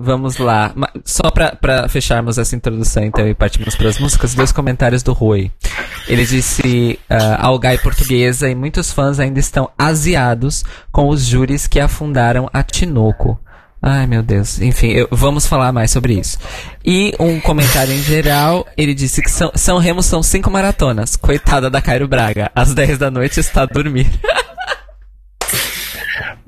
Vamos 0.00 0.38
lá. 0.38 0.74
Só 1.04 1.30
para 1.30 1.88
fecharmos 1.88 2.38
essa 2.38 2.54
introdução, 2.56 3.04
então, 3.04 3.26
e 3.26 3.34
partirmos 3.34 3.74
para 3.74 3.88
as 3.88 3.98
músicas, 3.98 4.34
dois 4.34 4.52
comentários 4.52 5.02
do 5.02 5.12
Rui. 5.12 5.50
Ele 6.08 6.24
disse: 6.24 6.98
uh, 7.10 7.14
a 7.14 7.46
Algai 7.46 7.78
portuguesa 7.78 8.48
e 8.48 8.54
muitos 8.54 8.92
fãs 8.92 9.18
ainda 9.18 9.40
estão 9.40 9.70
aziados 9.78 10.64
com 10.92 11.08
os 11.08 11.24
júris 11.24 11.66
que 11.66 11.80
afundaram 11.80 12.48
a 12.52 12.62
Tinoco. 12.62 13.38
Ai, 13.82 14.06
meu 14.06 14.22
Deus. 14.22 14.60
Enfim, 14.60 14.88
eu, 14.88 15.08
vamos 15.10 15.46
falar 15.46 15.72
mais 15.72 15.90
sobre 15.90 16.14
isso. 16.14 16.38
E 16.84 17.12
um 17.20 17.38
comentário 17.40 17.92
em 17.92 18.02
geral, 18.02 18.66
ele 18.76 18.94
disse 18.94 19.22
que 19.22 19.30
São, 19.30 19.52
São 19.54 19.78
Remo 19.78 20.02
são 20.02 20.22
cinco 20.22 20.50
maratonas. 20.50 21.14
Coitada 21.14 21.70
da 21.70 21.82
Cairo 21.82 22.08
Braga. 22.08 22.50
Às 22.54 22.74
10 22.74 22.98
da 22.98 23.10
noite 23.10 23.38
está 23.38 23.62
a 23.62 23.66
dormir. 23.66 24.10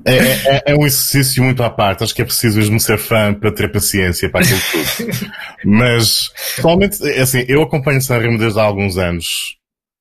É, 0.09 0.55
é, 0.55 0.63
é, 0.67 0.75
um 0.75 0.85
exercício 0.85 1.43
muito 1.43 1.61
à 1.63 1.69
parte. 1.69 2.03
Acho 2.03 2.15
que 2.15 2.21
é 2.21 2.25
preciso 2.25 2.57
mesmo 2.57 2.79
ser 2.79 2.97
fã 2.97 3.33
para 3.33 3.51
ter 3.51 3.71
paciência 3.71 4.29
para 4.29 4.41
aquilo 4.41 4.59
tudo. 4.71 5.31
Mas, 5.65 6.29
atualmente, 6.57 7.07
é 7.07 7.21
assim, 7.21 7.45
eu 7.47 7.61
acompanho 7.61 8.01
Sanremo 8.01 8.37
desde 8.37 8.59
há 8.59 8.63
alguns 8.63 8.97
anos. 8.97 9.57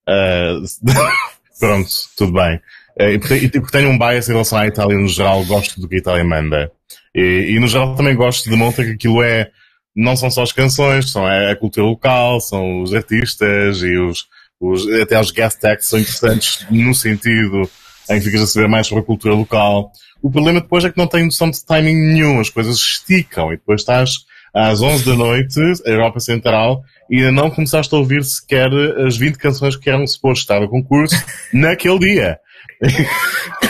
Uh, 0.08 0.64
pronto, 1.60 1.90
tudo 2.16 2.32
bem. 2.32 2.56
Uh, 2.98 3.10
e, 3.12 3.18
porque, 3.18 3.48
porque 3.60 3.78
tenho 3.78 3.90
um 3.90 3.98
bias 3.98 4.28
em 4.28 4.32
relação 4.32 4.58
à 4.58 4.66
Itália 4.66 4.96
no 4.96 5.08
geral, 5.08 5.44
gosto 5.44 5.80
do 5.80 5.88
que 5.88 5.96
a 5.96 5.98
Itália 5.98 6.24
manda. 6.24 6.72
E, 7.14 7.54
e 7.54 7.60
no 7.60 7.66
geral 7.66 7.94
também 7.94 8.14
gosto 8.14 8.48
de 8.48 8.56
montar 8.56 8.84
que 8.84 8.92
aquilo 8.92 9.22
é, 9.22 9.50
não 9.94 10.16
são 10.16 10.30
só 10.30 10.42
as 10.42 10.52
canções, 10.52 11.10
são 11.10 11.28
é 11.28 11.52
a 11.52 11.56
cultura 11.56 11.86
local, 11.86 12.40
são 12.40 12.82
os 12.82 12.94
artistas 12.94 13.82
e 13.82 13.96
os, 13.96 14.26
os 14.60 14.88
até 15.00 15.18
os 15.20 15.30
guest 15.30 15.64
acts 15.64 15.88
são 15.88 15.98
interessantes 15.98 16.64
no 16.70 16.94
sentido 16.94 17.68
em 18.10 18.18
que 18.18 18.26
ficas 18.26 18.42
a 18.42 18.46
saber 18.46 18.68
mais 18.68 18.86
sobre 18.86 19.02
a 19.02 19.06
cultura 19.06 19.34
local. 19.34 19.92
O 20.22 20.30
problema 20.30 20.60
depois 20.60 20.84
é 20.84 20.90
que 20.90 20.98
não 20.98 21.06
tem 21.06 21.24
noção 21.24 21.50
de 21.50 21.64
timing 21.64 21.94
nenhum, 21.94 22.40
as 22.40 22.50
coisas 22.50 22.76
esticam 22.76 23.52
e 23.52 23.56
depois 23.56 23.80
estás 23.80 24.26
às 24.54 24.80
11 24.80 25.04
da 25.04 25.14
noite, 25.14 25.60
Europa 25.84 26.20
Central, 26.20 26.82
e 27.10 27.18
ainda 27.18 27.32
não 27.32 27.50
começaste 27.50 27.94
a 27.94 27.98
ouvir 27.98 28.24
sequer 28.24 28.68
as 29.06 29.16
20 29.16 29.36
canções 29.36 29.76
que 29.76 29.88
eram 29.88 30.06
supostas 30.06 30.40
estar 30.40 30.60
no 30.60 30.68
concurso 30.68 31.16
naquele 31.52 31.98
dia. 31.98 32.38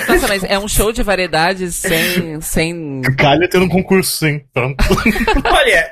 Nossa, 0.09 0.29
mas 0.29 0.45
é 0.45 0.59
um 0.59 0.69
show 0.69 0.93
de 0.93 1.03
variedades 1.03 1.75
sem. 1.75 2.41
sem... 2.41 3.03
Calha 3.17 3.49
ter 3.49 3.59
um 3.59 3.69
concurso, 3.69 4.19
sim. 4.19 4.41
Pronto. 4.53 4.85
Olha, 5.45 5.91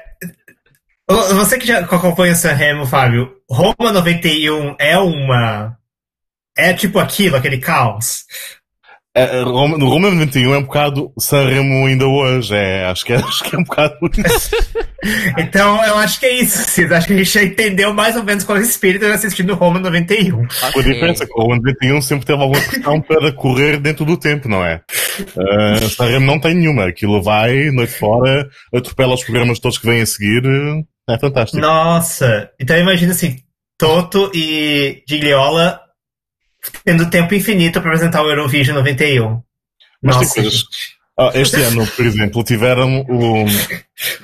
você 1.35 1.59
que 1.59 1.67
já 1.67 1.81
acompanha 1.81 2.33
o 2.33 2.37
Sanremo, 2.37 2.87
Fábio, 2.87 3.33
Roma 3.49 3.93
91 3.93 4.77
é 4.79 4.99
uma 4.99 5.77
é 6.57 6.73
tipo 6.73 6.99
aquilo, 6.99 7.37
aquele 7.37 7.59
caos. 7.59 8.25
É, 9.16 9.38
é 9.38 9.42
Roma, 9.42 9.79
no 9.79 9.88
Roma 9.88 10.11
91 10.11 10.55
é 10.55 10.59
um 10.59 10.62
bocado 10.64 11.11
Sanremo 11.19 11.87
ainda 11.87 12.07
hoje, 12.07 12.55
é, 12.55 12.85
acho, 12.85 13.03
que 13.03 13.14
é, 13.14 13.16
acho 13.25 13.45
que 13.45 13.57
é 13.57 13.59
um 13.59 13.64
bocado 13.64 13.97
isso. 14.19 14.51
então, 15.38 15.83
eu 15.87 15.97
acho 15.97 16.21
que 16.21 16.27
é 16.27 16.35
isso, 16.35 16.59
Cid. 16.69 16.92
Acho 16.92 17.07
que 17.07 17.14
a 17.14 17.16
gente 17.16 17.31
já 17.31 17.42
entendeu 17.42 17.95
mais 17.95 18.14
ou 18.14 18.23
menos 18.23 18.45
qual 18.45 18.59
é 18.59 18.61
o 18.61 18.64
espírito 18.64 19.07
assistindo 19.07 19.55
Roma 19.55 19.81
91. 19.81 20.45
Okay. 20.45 20.49
A 20.62 20.71
diferença 20.71 21.25
é 21.25 21.27
que 21.27 21.33
o 21.33 21.42
Roma 21.42 21.57
91 21.57 22.03
sempre 22.03 22.27
teve 22.27 22.42
alguma 22.42 22.61
questão 22.61 23.01
para 23.01 23.33
correr 23.33 23.81
dentro 23.81 24.05
do 24.05 24.19
tempo, 24.19 24.51
não 24.51 24.62
é? 24.62 24.83
Uh, 25.19 25.88
Sanremo 25.88 26.27
não 26.27 26.38
tem 26.38 26.55
nenhuma. 26.55 26.87
Aquilo 26.87 27.23
vai, 27.23 27.71
noite 27.71 27.95
fora, 27.95 28.47
atropela 28.75 29.14
os 29.14 29.25
programas 29.25 29.59
todos 29.59 29.79
que 29.79 29.87
vêm 29.87 30.03
a 30.03 30.07
seguir. 30.07 30.42
É 31.09 31.19
fantástico. 31.19 31.62
Nossa! 31.62 32.51
Então 32.61 32.77
imagina 32.77 33.12
assim, 33.12 33.38
Toto 33.79 34.31
e 34.35 35.03
Gigliola 35.09 35.86
tendo 36.85 37.11
tempo 37.11 37.35
infinito 37.35 37.81
para 37.81 37.91
apresentar 37.91 38.23
o 38.23 38.31
Eurovision 38.31 38.77
91. 38.77 39.43
Mas 40.03 40.17
Nossa, 40.17 40.35
coisas. 40.35 40.65
Ah, 41.19 41.31
este 41.35 41.63
ano, 41.63 41.87
por 41.87 42.05
exemplo, 42.05 42.45
tiveram 42.45 43.01
o 43.09 43.47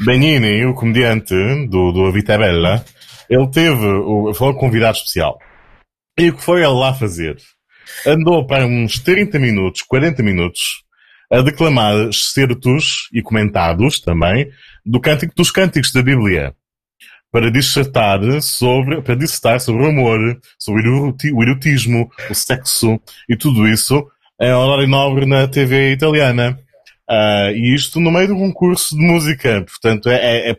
Benini, 0.05 0.67
o 0.67 0.75
comediante 0.75 1.35
do, 1.69 1.91
do 1.91 2.07
A 2.07 2.13
Vita 2.13 2.37
Bella, 2.37 2.85
ele 3.31 3.49
teve, 3.49 3.87
o, 3.87 4.35
foi 4.35 4.49
um 4.49 4.55
convidado 4.55 4.99
especial. 4.99 5.39
E 6.19 6.29
o 6.29 6.37
que 6.37 6.43
foi 6.43 6.61
ele 6.61 6.73
lá 6.73 6.93
fazer? 6.93 7.37
Andou 8.07 8.47
para 8.47 8.67
uns 8.67 8.99
30 8.99 9.39
minutos, 9.39 9.81
40 9.83 10.23
minutos, 10.23 10.85
a 11.31 11.41
declamar 11.41 12.13
certos 12.13 13.09
e 13.13 13.23
comentados 13.23 13.99
também 14.01 14.51
do 14.85 15.01
cântico 15.01 15.35
dos 15.35 15.51
cânticos 15.51 15.93
da 15.93 16.03
Bíblia 16.03 16.55
para 17.33 17.51
dissertar 17.51 18.21
sobre, 18.43 19.01
para 19.01 19.17
dissertar 19.17 19.59
sobre 19.59 19.85
o 19.85 19.89
amor, 19.89 20.39
sobre 20.59 20.87
o 20.87 21.43
erotismo, 21.43 22.11
o 22.31 22.35
sexo 22.35 23.01
e 23.29 23.35
tudo 23.35 23.67
isso 23.67 24.07
em 24.39 24.53
horário 24.53 24.87
nobre 24.87 25.25
na 25.25 25.49
TV 25.49 25.93
italiana. 25.93 26.59
Uh, 27.09 27.51
e 27.55 27.75
isto 27.75 28.01
no 28.01 28.11
meio 28.11 28.29
de 28.29 28.33
um 28.33 28.39
concurso 28.39 28.97
de 28.97 29.03
música. 29.03 29.65
Portanto, 29.65 30.09
é, 30.09 30.49
é, 30.49 30.51
é 30.51 30.57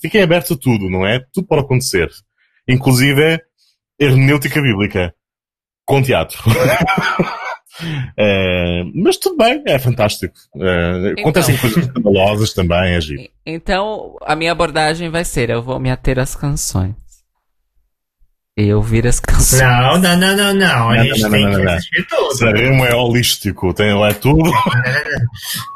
fiquem 0.00 0.22
abertos 0.22 0.52
a 0.52 0.56
tudo, 0.56 0.88
não 0.88 1.06
é? 1.06 1.20
Tudo 1.32 1.46
pode 1.46 1.62
acontecer. 1.62 2.08
Inclusive 2.68 3.40
hermenêutica 3.98 4.60
bíblica. 4.60 5.14
Com 5.84 6.02
teatro. 6.02 6.38
É, 8.16 8.84
mas 8.94 9.16
tudo 9.16 9.36
bem, 9.36 9.62
é 9.66 9.78
fantástico. 9.78 10.34
É, 10.56 11.10
então, 11.10 11.24
acontecem 11.24 11.56
coisas 11.56 11.84
escandalosas 11.84 12.52
também, 12.52 12.94
é 12.94 13.00
giro. 13.00 13.28
Então, 13.44 14.16
a 14.22 14.36
minha 14.36 14.52
abordagem 14.52 15.10
vai 15.10 15.24
ser: 15.24 15.50
eu 15.50 15.62
vou 15.62 15.78
me 15.78 15.90
ater 15.90 16.18
às 16.18 16.34
canções. 16.34 16.94
E 18.56 18.74
ouvir 18.74 19.06
as 19.06 19.20
canções. 19.20 19.62
Não, 19.62 19.98
não, 19.98 20.16
não, 20.16 20.36
não, 20.36 20.52
não. 20.52 20.90
A 20.90 20.96
não, 20.96 21.04
gente 21.04 21.22
não, 21.22 21.30
tem 21.30 21.46
não, 21.46 21.60
que 21.60 21.68
assistir 21.68 22.06
tudo. 22.06 22.36
Saremo 22.36 22.84
é 22.84 22.94
holístico, 22.94 23.72
tem 23.72 23.94
lá 23.94 24.12
tudo. 24.12 24.50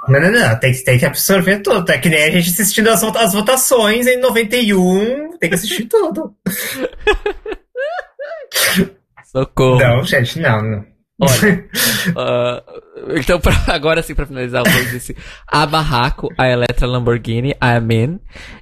Não, 0.07 0.21
não, 0.21 0.31
não, 0.31 0.61
Tem, 0.61 0.71
tem 0.85 0.99
que 0.99 1.07
absorver 1.07 1.61
tudo. 1.61 1.91
É 1.91 1.97
que 1.97 2.11
nem 2.11 2.25
a 2.25 2.31
gente 2.31 2.51
assistindo 2.51 2.89
as, 2.89 3.03
as 3.03 3.33
votações 3.33 4.07
em 4.07 4.19
91. 4.19 5.39
tem 5.39 5.49
que 5.49 5.55
assistir 5.55 5.87
tudo. 5.87 6.35
Socorro. 9.25 9.79
Não, 9.79 10.05
gente, 10.05 10.39
não. 10.39 10.63
não. 10.63 10.94
Olha, 11.21 11.69
uh, 12.11 13.15
então 13.17 13.39
pra, 13.41 13.55
agora 13.69 14.03
sim 14.03 14.15
pra 14.15 14.27
finalizar 14.27 14.63
o 14.63 14.91
disse 14.91 15.17
a 15.47 15.65
Barraco, 15.65 16.29
a 16.37 16.49
Electra 16.49 16.89
Lamborghini, 16.89 17.55
a 17.61 17.77
Amen 17.77 18.21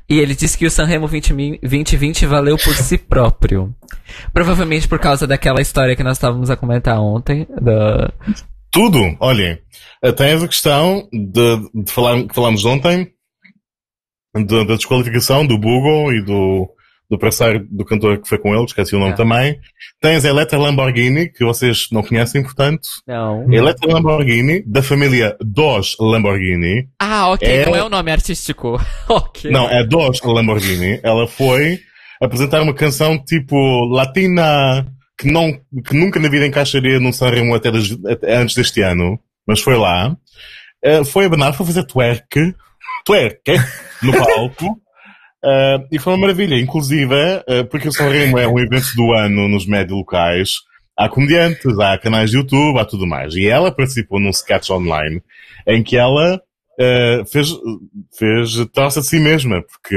e 0.08 0.18
ele 0.18 0.34
disse 0.34 0.58
que 0.58 0.66
o 0.66 0.70
Sanremo 0.70 1.06
20, 1.08 1.58
2020 1.62 2.26
valeu 2.26 2.58
por 2.58 2.74
si 2.74 2.98
próprio. 2.98 3.74
Provavelmente 4.32 4.86
por 4.86 4.98
causa 4.98 5.26
daquela 5.26 5.62
história 5.62 5.96
que 5.96 6.02
nós 6.02 6.18
estávamos 6.18 6.50
a 6.50 6.56
comentar 6.56 7.00
ontem. 7.00 7.46
Da... 7.60 8.12
Tudo, 8.70 8.98
olhem, 9.20 9.58
tens 10.16 10.42
a 10.42 10.48
questão 10.48 11.08
de, 11.10 11.82
de 11.82 11.90
falar, 11.90 12.22
que 12.24 12.34
falámos 12.34 12.66
ontem 12.66 13.10
de, 14.34 14.64
da 14.66 14.76
desqualificação 14.76 15.46
do 15.46 15.58
Bugo 15.58 16.12
e 16.12 16.22
do, 16.22 16.68
do 17.12 17.18
parceiro 17.18 17.66
do 17.70 17.84
cantor 17.84 18.16
que 18.22 18.26
foi 18.26 18.38
com 18.38 18.54
ele, 18.54 18.64
esqueci 18.64 18.96
o 18.96 18.98
nome 18.98 19.12
Ah. 19.12 19.16
também. 19.16 19.58
Tens 20.00 20.24
a 20.24 20.30
Electra 20.30 20.58
Lamborghini, 20.58 21.28
que 21.30 21.44
vocês 21.44 21.88
não 21.92 22.02
conhecem, 22.02 22.42
portanto. 22.42 22.88
Não. 23.06 23.52
Electra 23.52 23.92
Lamborghini, 23.92 24.62
da 24.66 24.82
família 24.82 25.36
Dos 25.38 25.94
Lamborghini. 26.00 26.88
Ah, 26.98 27.28
ok, 27.28 27.46
É- 27.46 27.66
não 27.66 27.76
é 27.76 27.84
o 27.84 27.90
nome 27.90 28.10
artístico. 28.10 28.80
ok. 29.10 29.50
Não, 29.50 29.68
é 29.68 29.84
Dos 29.86 30.22
Lamborghini. 30.22 31.00
Ela 31.02 31.26
foi 31.28 31.78
apresentar 32.18 32.62
uma 32.62 32.72
canção 32.72 33.22
tipo 33.22 33.54
latina 33.94 34.86
que, 35.18 35.30
não, 35.30 35.52
que 35.86 35.94
nunca 35.94 36.18
na 36.18 36.30
vida 36.30 36.46
encaixaria 36.46 36.98
num 36.98 37.12
Sanremo 37.12 37.54
até, 37.54 37.70
des- 37.70 37.98
até 38.06 38.36
antes 38.36 38.56
deste 38.56 38.80
ano, 38.80 39.18
mas 39.46 39.60
foi 39.60 39.76
lá. 39.76 40.16
Eh, 40.82 41.04
foi 41.04 41.26
a 41.26 41.52
foi 41.52 41.66
fazer 41.66 41.84
twerk, 41.84 42.54
twerk, 43.04 43.52
no 44.02 44.12
palco. 44.12 44.80
Eh, 45.44 45.78
e 45.92 45.98
foi 45.98 46.12
uma 46.12 46.20
maravilha. 46.20 46.56
Inclusive, 46.56 47.14
eh, 47.48 47.64
porque 47.64 47.88
o 47.88 47.92
Sanremo 47.92 48.38
é 48.38 48.46
um 48.46 48.58
evento 48.58 48.94
do 48.94 49.12
ano 49.12 49.48
nos 49.48 49.66
médios 49.66 49.98
locais, 49.98 50.50
há 50.96 51.08
comediantes, 51.08 51.78
há 51.78 51.98
canais 51.98 52.30
de 52.30 52.36
YouTube, 52.36 52.78
há 52.78 52.84
tudo 52.84 53.06
mais. 53.06 53.34
E 53.34 53.46
ela 53.46 53.72
participou 53.72 54.20
num 54.20 54.30
sketch 54.30 54.70
online 54.70 55.22
em 55.66 55.82
que 55.82 55.96
ela 55.96 56.40
eh, 56.78 57.22
fez, 57.30 57.50
fez 58.16 58.66
troça 58.72 59.00
de 59.00 59.06
si 59.06 59.18
mesma, 59.18 59.62
porque 59.62 59.96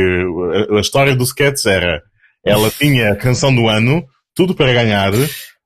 a, 0.71 0.77
a 0.77 0.81
história 0.81 1.15
do 1.15 1.23
sketch 1.23 1.65
era 1.65 2.01
ela 2.43 2.69
tinha 2.69 3.11
a 3.11 3.15
canção 3.15 3.53
do 3.53 3.67
ano, 3.67 4.05
tudo 4.35 4.53
para 4.53 4.71
ganhar, 4.71 5.11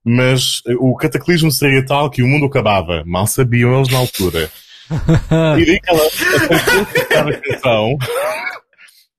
mas 0.03 0.61
o 0.79 0.95
cataclismo 0.95 1.51
seria 1.51 1.85
tal 1.85 2.09
que 2.09 2.23
o 2.23 2.27
mundo 2.27 2.45
acabava. 2.45 3.03
Mal 3.05 3.27
sabiam 3.27 3.75
eles 3.75 3.89
na 3.89 3.99
altura. 3.99 4.49
E 5.59 5.65
daí 5.65 5.79
que 5.79 5.89
ela 5.91 6.01
aceitou 6.03 7.27
a 7.27 7.41
canção. 7.41 7.97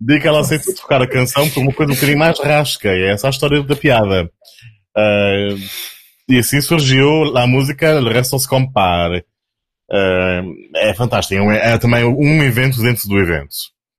Daí 0.01 0.19
que 0.19 0.27
ela 0.27 0.41
aceitou 0.41 0.75
tocar 0.75 1.03
a 1.03 1.07
canção 1.07 1.49
por 1.51 1.61
uma 1.61 1.73
coisa 1.73 1.93
um 1.93 1.95
bocadinho 1.95 2.19
mais 2.19 2.39
rasca. 2.41 2.89
E 2.89 3.03
é 3.03 3.13
essa 3.13 3.27
a 3.27 3.31
história 3.31 3.63
da 3.63 3.77
piada. 3.77 4.31
Ah, 4.97 5.55
e 6.29 6.39
assim 6.39 6.61
surgiu 6.61 7.37
a 7.37 7.47
música 7.47 7.87
El 7.87 8.09
Resto 8.09 8.39
se 8.39 8.49
Compare. 8.49 9.25
Ah, 9.91 10.43
é 10.77 10.95
fantástico. 10.95 11.51
É, 11.51 11.75
é 11.75 11.79
também 11.79 12.05
um 12.05 12.43
evento 12.43 12.81
dentro 12.81 13.09
do 13.09 13.19
evento. 13.19 13.55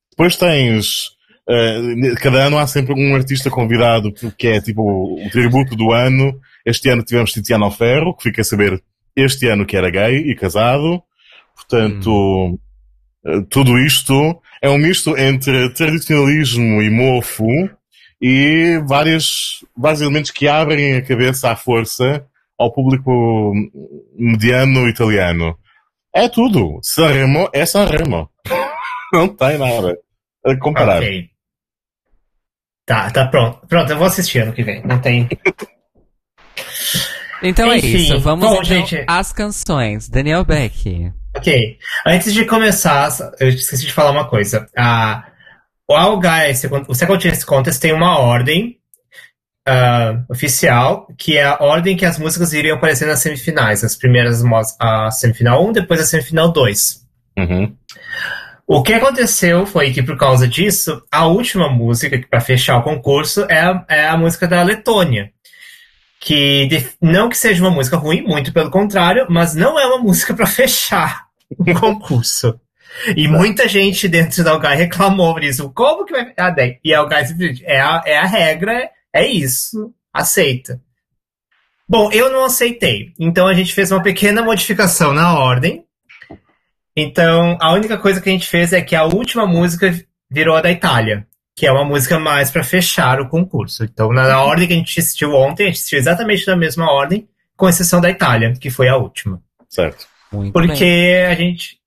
Depois 0.10 0.36
tens. 0.36 1.12
ah, 1.48 2.16
cada 2.20 2.48
ano 2.48 2.58
há 2.58 2.66
sempre 2.66 2.94
um 2.96 3.16
artista 3.16 3.52
convidado 3.52 4.12
que 4.38 4.48
é 4.48 4.60
tipo 4.60 4.82
o 4.82 5.30
tributo 5.30 5.76
do 5.76 5.92
ano. 5.92 6.40
Este 6.66 6.90
ano 6.90 7.04
tivemos 7.04 7.32
Tiziano 7.32 7.70
Ferro, 7.70 8.16
que 8.16 8.24
fica 8.24 8.42
a 8.42 8.46
saber 8.46 8.82
este 9.16 9.48
ano 9.48 9.66
que 9.66 9.78
era 9.78 9.92
gay 9.92 10.18
e 10.18 10.36
casado. 10.36 11.04
Portanto, 11.56 12.60
eh, 13.26 13.42
tudo 13.50 13.78
isto 13.78 14.42
é 14.62 14.70
um 14.70 14.78
misto 14.78 15.18
entre 15.18 15.74
tradicionalismo 15.74 16.82
e 16.82 16.90
mofo 16.90 17.48
e 18.22 18.80
várias, 18.88 19.66
vários 19.76 20.02
elementos 20.02 20.30
que 20.30 20.48
abrem 20.48 20.96
a 20.96 21.02
cabeça 21.02 21.52
à 21.52 21.56
força 21.56 22.24
ao 22.58 22.72
público 22.72 23.54
mediano 24.16 24.88
italiano. 24.88 25.58
É 26.14 26.30
tudo. 26.30 26.80
Sanremo 26.84 27.50
é 27.52 27.66
Sanremo. 27.66 28.30
Não 29.12 29.28
tem 29.28 29.58
nada 29.58 29.98
a 30.46 30.56
comparar. 30.58 31.02
Ok. 31.02 31.30
Tá, 32.86 33.10
tá 33.10 33.28
pronto. 33.28 33.66
Pronto, 33.68 33.92
eu 33.92 33.98
vou 33.98 34.08
assistir 34.08 34.40
ano 34.40 34.54
que 34.54 34.64
vem. 34.64 34.84
Não 34.86 35.00
tem. 35.00 35.28
Então 37.42 37.72
é 37.72 37.78
Enfim, 37.78 37.98
isso. 37.98 38.20
Vamos 38.20 38.46
bom, 38.46 38.54
então 38.54 38.64
gente. 38.64 39.04
às 39.08 39.34
canções. 39.34 40.08
Daniel 40.08 40.46
Beck. 40.46 41.12
Ok. 41.36 41.78
Antes 42.06 42.34
de 42.34 42.46
começar, 42.46 43.10
eu 43.40 43.50
esqueci 43.50 43.86
de 43.86 43.94
falar 43.94 44.12
uma 44.12 44.28
coisa. 44.28 44.68
A, 44.78 45.26
o 45.90 45.94
All 45.94 46.20
Guys, 46.20 46.64
o 46.88 46.94
Second 46.94 47.22
Chance 47.22 47.46
Contest 47.46 47.80
tem 47.82 47.94
uma 47.94 48.20
ordem 48.20 48.78
ah, 49.68 50.24
oficial, 50.30 51.08
que 51.18 51.38
é 51.38 51.44
a 51.46 51.58
ordem 51.60 51.96
que 51.96 52.06
as 52.06 52.18
músicas 52.18 52.52
iriam 52.54 52.78
aparecer 52.78 53.08
nas 53.08 53.20
semifinais. 53.20 53.84
As 53.84 53.96
primeiras, 53.96 54.44
a 54.80 55.12
semifinal 55.12 55.66
1, 55.68 55.72
depois 55.74 56.00
a 56.00 56.06
semifinal 56.06 56.52
2. 56.52 57.02
Uhum. 57.38 57.76
O 58.68 58.82
que 58.84 58.94
aconteceu 58.94 59.66
foi 59.66 59.92
que, 59.92 60.02
por 60.02 60.18
causa 60.18 60.48
disso, 60.48 61.04
a 61.12 61.26
última 61.28 61.70
música 61.70 62.20
para 62.30 62.40
fechar 62.42 62.78
o 62.78 62.84
concurso 62.84 63.46
é 63.50 63.60
a, 63.60 63.86
é 63.90 64.08
a 64.08 64.18
música 64.18 64.48
da 64.48 64.64
Letônia. 64.64 65.32
Que 66.24 66.88
não 67.02 67.28
que 67.28 67.38
seja 67.38 67.64
uma 67.64 67.72
música 67.72 67.98
ruim, 67.98 68.22
muito 68.22 68.54
pelo 68.54 68.70
contrário, 68.70 69.26
mas 69.28 69.56
não 69.56 69.80
é 69.80 69.86
uma 69.88 69.98
música 69.98 70.34
para 70.36 70.46
fechar 70.46 71.26
um 71.60 71.74
concurso. 71.74 72.60
E 73.16 73.28
muita 73.28 73.68
gente 73.68 74.08
dentro 74.08 74.44
da 74.44 74.52
Algai 74.52 74.76
reclamou 74.76 75.34
por 75.34 75.44
isso. 75.44 75.72
Como 75.72 76.06
que 76.06 76.14
vai. 76.14 76.34
Ah, 76.38 76.50
daí. 76.50 76.78
E 76.84 76.94
a 76.94 77.00
Algai 77.00 77.26
simplesmente. 77.26 77.66
É 77.66 77.82
a, 77.82 78.04
é 78.06 78.18
a 78.18 78.26
regra, 78.26 78.90
é 79.12 79.26
isso. 79.26 79.94
Aceita. 80.14 80.80
Bom, 81.88 82.12
eu 82.12 82.32
não 82.32 82.46
aceitei. 82.46 83.14
Então 83.20 83.48
a 83.48 83.54
gente 83.54 83.74
fez 83.74 83.92
uma 83.92 84.04
pequena 84.04 84.42
modificação 84.42 85.14
na 85.14 85.38
ordem. 85.38 85.86
Então, 86.96 87.58
a 87.60 87.74
única 87.74 87.98
coisa 87.98 88.20
que 88.20 88.30
a 88.30 88.32
gente 88.32 88.48
fez 88.48 88.74
é 88.74 88.82
que 88.82 88.96
a 88.96 89.06
última 89.06 89.46
música 89.46 89.94
virou 90.30 90.56
a 90.56 90.62
da 90.62 90.72
Itália, 90.72 91.26
que 91.56 91.66
é 91.68 91.72
uma 91.72 91.84
música 91.86 92.18
mais 92.20 92.50
para 92.50 92.64
fechar 92.64 93.20
o 93.20 93.28
concurso. 93.30 93.84
Então, 93.84 94.12
na, 94.14 94.28
na 94.28 94.42
ordem 94.42 94.68
que 94.68 94.74
a 94.74 94.78
gente 94.78 95.00
assistiu 95.00 95.34
ontem, 95.34 95.64
a 95.64 95.66
gente 95.68 95.76
assistiu 95.78 96.00
exatamente 96.00 96.48
na 96.48 96.56
mesma 96.56 96.92
ordem, 96.92 97.28
com 97.58 97.68
exceção 97.70 98.00
da 98.02 98.10
Itália, 98.10 98.54
que 98.54 98.70
foi 98.70 98.88
a 98.88 98.96
última. 98.98 99.42
Certo. 99.70 100.08
Muito 100.32 100.54
Porque 100.54 100.86
bem. 100.86 101.26
a 101.26 101.36
gente. 101.36 101.78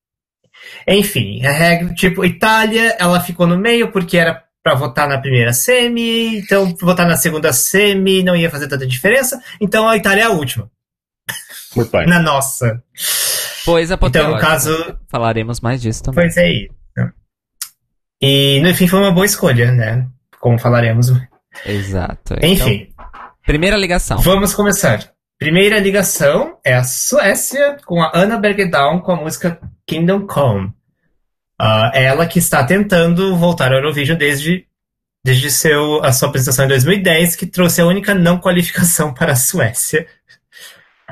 Enfim, 0.86 1.44
a 1.44 1.50
regra, 1.52 1.94
tipo, 1.94 2.24
Itália, 2.24 2.96
ela 2.98 3.20
ficou 3.20 3.46
no 3.46 3.56
meio 3.58 3.90
porque 3.90 4.16
era 4.18 4.42
para 4.62 4.74
votar 4.74 5.06
na 5.08 5.18
primeira 5.18 5.52
semi, 5.52 6.38
então 6.38 6.74
votar 6.80 7.06
na 7.06 7.16
segunda 7.18 7.52
semi 7.52 8.22
não 8.22 8.34
ia 8.34 8.48
fazer 8.50 8.66
tanta 8.66 8.86
diferença, 8.86 9.38
então 9.60 9.86
a 9.86 9.94
Itália 9.94 10.22
é 10.22 10.24
a 10.24 10.30
última, 10.30 10.70
Muito 11.76 11.90
bem. 11.90 12.06
na 12.06 12.18
nossa. 12.18 12.82
Pois 13.66 13.90
Então, 13.90 13.94
apoteótico. 13.96 14.34
no 14.34 14.40
caso, 14.40 14.98
Falaremos 15.10 15.60
mais 15.60 15.82
disso 15.82 16.02
também. 16.02 16.24
Pois 16.24 16.36
é 16.38 16.50
isso. 16.50 16.74
E 18.20 18.60
no 18.60 18.74
fim 18.74 18.86
foi 18.86 19.00
uma 19.00 19.12
boa 19.12 19.26
escolha, 19.26 19.70
né? 19.72 20.06
Como 20.40 20.58
falaremos. 20.58 21.12
Exato. 21.66 22.34
Enfim, 22.42 22.88
Então, 22.90 23.06
primeira 23.44 23.76
ligação. 23.76 24.18
vamos 24.18 24.54
começar. 24.54 25.12
Primeira 25.38 25.78
ligação 25.78 26.58
é 26.64 26.74
a 26.74 26.84
Suécia 26.84 27.76
com 27.84 28.00
a 28.02 28.10
Anna 28.14 28.38
Bergdown 28.38 29.00
com 29.00 29.12
a 29.12 29.16
música 29.16 29.58
Kingdom 29.86 30.26
Come. 30.26 30.72
Ah, 31.60 31.90
ela 31.94 32.26
que 32.26 32.38
está 32.38 32.64
tentando 32.64 33.36
voltar 33.36 33.70
ao 33.72 33.78
Eurovision 33.78 34.16
desde, 34.16 34.66
desde 35.24 35.50
seu, 35.50 36.02
a 36.04 36.12
sua 36.12 36.28
apresentação 36.28 36.64
em 36.64 36.68
2010, 36.68 37.36
que 37.36 37.46
trouxe 37.46 37.80
a 37.80 37.86
única 37.86 38.14
não 38.14 38.38
qualificação 38.38 39.12
para 39.12 39.32
a 39.32 39.36
Suécia. 39.36 40.06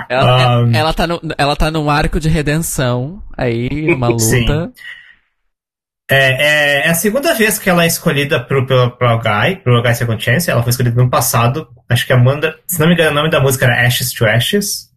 Ela, 0.09 0.61
Um, 0.61 0.73
ela, 0.75 0.95
tá 0.95 1.07
no, 1.07 1.21
ela 1.37 1.55
tá 1.57 1.71
num 1.71 1.91
arco 1.91 2.19
de 2.19 2.29
redenção 2.29 3.23
aí, 3.37 3.69
numa 3.89 4.09
luta. 4.09 4.21
Sim. 4.25 4.73
É, 6.13 6.83
é- 6.83 6.87
é 6.87 6.91
a 6.91 6.95
segunda 6.95 7.33
vez 7.35 7.59
que 7.59 7.71
ela 7.71 7.85
é 7.85 7.87
escolhida 7.87 8.43
pro, 8.45 8.67
pro, 8.67 8.91
pro 8.97 9.09
Algai, 9.09 9.57
pro 9.57 9.77
Algai 9.77 9.95
Second 9.95 10.23
Chance. 10.23 10.51
Ela 10.51 10.63
foi 10.63 10.71
escolhida 10.71 11.01
no 11.03 11.09
passado. 11.09 11.69
Acho 11.89 12.07
que 12.07 12.13
a 12.13 12.17
Amanda, 12.17 12.59
se 12.67 12.79
não 12.79 12.87
me 12.89 12.95
engano, 12.95 13.11
o 13.13 13.15
nome 13.15 13.31
da 13.31 13.41
música 13.41 13.65
era 13.65 13.87
Ashes 13.87 14.13
to 14.13 14.27
Ashes. 14.27 14.91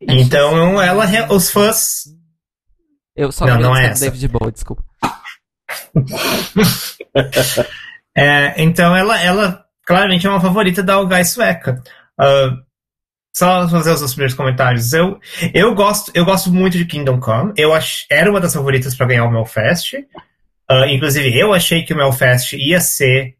Então, 0.00 0.80
ela, 0.80 1.32
os 1.32 1.50
fãs. 1.50 2.04
Eu 3.16 3.30
só 3.30 3.46
Não, 3.46 3.58
não 3.60 3.76
é 3.76 3.86
essa. 3.86 4.04
David 4.06 4.28
Bowie, 4.28 4.52
desculpa. 4.52 4.82
É, 8.16 8.62
então, 8.62 8.94
ela, 8.94 9.20
ela 9.20 9.64
claramente 9.84 10.24
é 10.24 10.30
uma 10.30 10.40
favorita 10.40 10.84
da 10.84 10.94
Algai 10.94 11.24
sueca. 11.24 11.82
Ah, 12.16 12.56
só 13.34 13.68
fazer 13.68 13.90
os 13.92 14.00
meus 14.00 14.12
primeiros 14.12 14.34
comentários. 14.36 14.92
Eu, 14.92 15.20
eu, 15.52 15.74
gosto, 15.74 16.12
eu 16.14 16.24
gosto 16.24 16.52
muito 16.52 16.78
de 16.78 16.84
Kingdom 16.86 17.18
Come. 17.18 17.52
Eu 17.56 17.74
ach, 17.74 18.06
era 18.10 18.30
uma 18.30 18.40
das 18.40 18.54
favoritas 18.54 18.94
para 18.94 19.06
ganhar 19.06 19.24
o 19.24 19.30
Melfest. 19.30 19.94
Ah, 20.68 20.86
inclusive, 20.86 21.36
eu 21.38 21.52
achei 21.52 21.82
que 21.84 21.92
o 21.92 21.96
Melfest 21.96 22.52
ia 22.54 22.80
ser. 22.80 23.36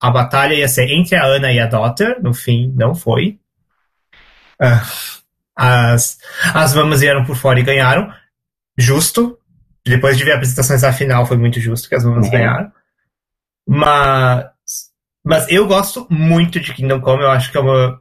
A 0.00 0.10
batalha 0.10 0.54
ia 0.54 0.68
ser 0.68 0.88
entre 0.90 1.16
a 1.16 1.24
Ana 1.24 1.50
e 1.52 1.58
a 1.58 1.66
Daughter. 1.66 2.22
No 2.22 2.32
fim, 2.34 2.72
não 2.76 2.94
foi. 2.94 3.38
Ah, 4.60 4.82
as, 5.56 6.18
as 6.54 6.74
Mamas 6.74 7.00
vieram 7.00 7.24
por 7.24 7.36
fora 7.36 7.58
e 7.58 7.64
ganharam. 7.64 8.12
Justo. 8.76 9.38
Depois 9.84 10.18
de 10.18 10.24
ver 10.24 10.32
apresentações 10.32 10.82
da 10.82 10.92
final, 10.92 11.24
foi 11.24 11.38
muito 11.38 11.58
justo 11.60 11.88
que 11.88 11.94
as 11.94 12.04
Mamas 12.04 12.26
Uhum. 12.26 12.32
ganharam. 12.32 12.72
Mas 13.66 14.46
mas 15.24 15.46
eu 15.50 15.66
gosto 15.66 16.06
muito 16.10 16.58
de 16.60 16.72
Kingdom 16.72 17.00
Come, 17.00 17.22
eu 17.22 17.30
acho 17.30 17.50
que 17.50 17.58
é 17.58 17.60
uma. 17.60 18.00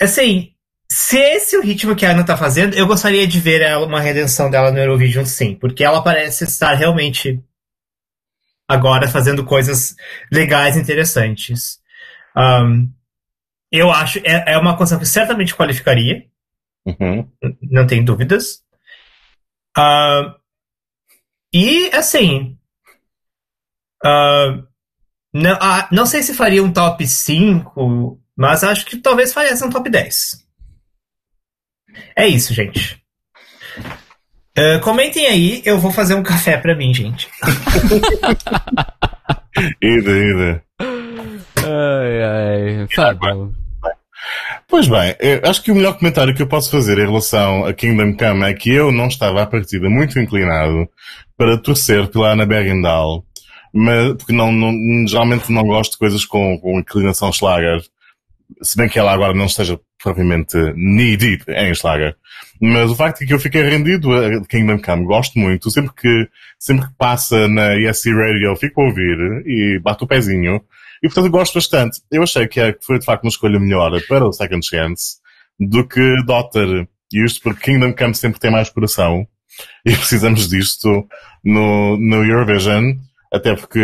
Assim, 0.00 0.54
se 0.90 1.18
esse 1.18 1.54
é 1.54 1.58
o 1.58 1.62
ritmo 1.62 1.94
que 1.94 2.04
a 2.06 2.10
Ana 2.10 2.24
tá 2.24 2.36
fazendo, 2.36 2.74
eu 2.74 2.86
gostaria 2.86 3.26
de 3.26 3.38
ver 3.38 3.60
ela, 3.60 3.86
uma 3.86 4.00
redenção 4.00 4.50
dela 4.50 4.72
no 4.72 4.78
Eurovision, 4.78 5.24
sim, 5.24 5.54
porque 5.54 5.84
ela 5.84 6.02
parece 6.02 6.44
estar 6.44 6.74
realmente 6.74 7.42
agora 8.68 9.08
fazendo 9.08 9.44
coisas 9.44 9.94
legais, 10.32 10.76
interessantes. 10.76 11.80
Um, 12.36 12.90
eu 13.70 13.90
acho 13.90 14.18
é, 14.20 14.54
é 14.54 14.58
uma 14.58 14.76
coisa 14.76 14.98
que 14.98 15.06
certamente 15.06 15.54
qualificaria, 15.54 16.28
Uhum. 16.86 17.30
não 17.62 17.86
tem 17.86 18.02
dúvidas. 18.02 18.62
Uh, 19.76 20.34
e 21.52 21.90
assim, 21.94 22.58
uh, 24.04 24.66
não, 25.32 25.58
ah, 25.60 25.88
não 25.92 26.06
sei 26.06 26.22
se 26.22 26.34
faria 26.34 26.64
um 26.64 26.72
top 26.72 27.06
5, 27.06 28.20
mas 28.40 28.64
acho 28.64 28.86
que 28.86 28.96
talvez 28.96 29.34
faria 29.34 29.54
um 29.62 29.68
top 29.68 29.90
10. 29.90 30.46
É 32.16 32.26
isso, 32.26 32.54
gente. 32.54 32.98
Uh, 34.58 34.80
comentem 34.82 35.26
aí, 35.26 35.60
eu 35.62 35.78
vou 35.78 35.92
fazer 35.92 36.14
um 36.14 36.22
café 36.22 36.56
pra 36.56 36.74
mim, 36.74 36.94
gente. 36.94 37.28
Ida, 39.82 40.10
ida. 40.10 40.62
Ai, 41.58 42.22
ai. 42.22 42.86
Fábio. 42.94 43.54
Pois 44.66 44.88
bem, 44.88 45.14
acho 45.44 45.62
que 45.62 45.70
o 45.70 45.74
melhor 45.74 45.98
comentário 45.98 46.34
que 46.34 46.40
eu 46.40 46.46
posso 46.46 46.70
fazer 46.70 46.96
em 46.96 47.06
relação 47.06 47.66
a 47.66 47.74
Kingdom 47.74 48.16
Come 48.16 48.48
é 48.48 48.54
que 48.54 48.70
eu 48.70 48.90
não 48.90 49.08
estava 49.08 49.42
à 49.42 49.46
partida 49.46 49.90
muito 49.90 50.18
inclinado 50.18 50.88
para 51.36 51.58
torcer 51.58 52.08
pela 52.08 52.32
Ana 52.32 52.46
Bergendahl, 52.46 53.22
mas, 53.74 54.14
porque 54.14 54.32
não, 54.32 54.50
não, 54.50 54.72
geralmente 55.06 55.52
não 55.52 55.64
gosto 55.64 55.92
de 55.92 55.98
coisas 55.98 56.24
com, 56.24 56.58
com 56.58 56.78
inclinação 56.78 57.32
Schlager, 57.32 57.82
se 58.62 58.76
bem 58.76 58.88
que 58.88 58.98
ela 58.98 59.12
agora 59.12 59.34
não 59.34 59.46
esteja 59.46 59.78
propriamente 60.02 60.56
knee 60.74 61.16
deep 61.16 61.44
em 61.48 61.74
Schlager. 61.74 62.16
Mas 62.60 62.90
o 62.90 62.96
facto 62.96 63.22
é 63.22 63.26
que 63.26 63.34
eu 63.34 63.40
fiquei 63.40 63.62
rendido 63.62 64.12
a 64.12 64.44
Kingdom 64.46 64.80
Come, 64.80 65.04
gosto 65.04 65.38
muito, 65.38 65.70
sempre 65.70 65.92
que, 65.94 66.28
sempre 66.58 66.86
que 66.86 66.94
passa 66.96 67.48
na 67.48 67.76
ESC 67.76 68.10
Radio 68.12 68.56
fico 68.56 68.80
a 68.80 68.84
ouvir 68.84 69.42
e 69.46 69.78
bato 69.82 70.04
o 70.04 70.08
pezinho. 70.08 70.62
E 71.02 71.08
portanto 71.08 71.30
gosto 71.30 71.54
bastante. 71.54 72.00
Eu 72.10 72.22
achei 72.22 72.46
que 72.46 72.60
é, 72.60 72.76
foi 72.80 72.98
de 72.98 73.04
facto 73.04 73.24
uma 73.24 73.30
escolha 73.30 73.58
melhor 73.58 73.92
para 74.06 74.26
o 74.26 74.32
Second 74.32 74.66
Chance 74.66 75.16
do 75.58 75.86
que 75.86 76.24
Daughter. 76.26 76.86
E 77.12 77.24
isto 77.24 77.42
porque 77.42 77.72
Kingdom 77.72 77.94
Come 77.94 78.14
sempre 78.14 78.40
tem 78.40 78.50
mais 78.50 78.68
coração. 78.68 79.26
E 79.84 79.92
precisamos 79.96 80.48
disto 80.48 81.06
no, 81.44 81.96
no 81.96 82.24
Eurovision. 82.24 82.94
Até 83.32 83.54
porque, 83.54 83.80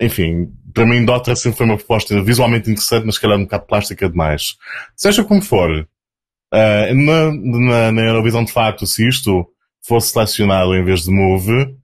enfim, 0.00 0.52
para 0.72 0.86
mim 0.86 1.04
Daughter 1.04 1.36
sempre 1.36 1.58
foi 1.58 1.66
uma 1.66 1.76
proposta 1.76 2.22
visualmente 2.22 2.70
interessante, 2.70 3.06
mas 3.06 3.16
que 3.16 3.22
calhar 3.22 3.38
um 3.38 3.44
bocado 3.44 3.66
plástica 3.66 4.08
demais. 4.08 4.56
Seja 4.96 5.24
como 5.24 5.42
for, 5.42 5.70
uh, 5.70 6.94
na, 6.94 7.32
na, 7.32 7.92
na 7.92 8.02
Eurovisão 8.02 8.44
de 8.44 8.52
facto, 8.52 8.86
se 8.86 9.06
isto 9.08 9.46
fosse 9.86 10.12
selecionado 10.12 10.74
em 10.74 10.84
vez 10.84 11.04
de 11.04 11.10
Move, 11.10 11.76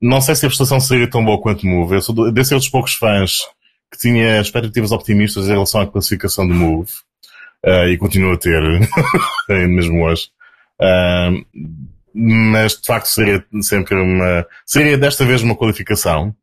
não 0.00 0.20
sei 0.20 0.34
se 0.34 0.46
a 0.46 0.48
prestação 0.48 0.80
seria 0.80 1.08
tão 1.08 1.24
boa 1.24 1.40
quanto 1.40 1.66
Move. 1.66 1.94
Eu 1.94 2.02
sou 2.02 2.32
desse 2.32 2.54
dos 2.54 2.68
poucos 2.68 2.94
fãs 2.94 3.38
que 3.90 3.98
tinha 3.98 4.40
expectativas 4.40 4.92
optimistas 4.92 5.46
em 5.46 5.52
relação 5.52 5.80
à 5.80 5.86
classificação 5.86 6.46
do 6.46 6.54
Move. 6.54 6.90
Uh, 7.64 7.88
e 7.88 7.98
continuo 7.98 8.32
a 8.34 8.38
ter, 8.38 8.62
mesmo 9.48 10.04
hoje. 10.04 10.28
Uh, 10.80 11.44
mas 12.14 12.72
de 12.72 12.86
facto 12.86 13.06
seria 13.06 13.44
sempre 13.60 13.96
uma. 13.96 14.46
Seria 14.64 14.96
desta 14.96 15.24
vez 15.24 15.42
uma 15.42 15.56
qualificação. 15.56 16.34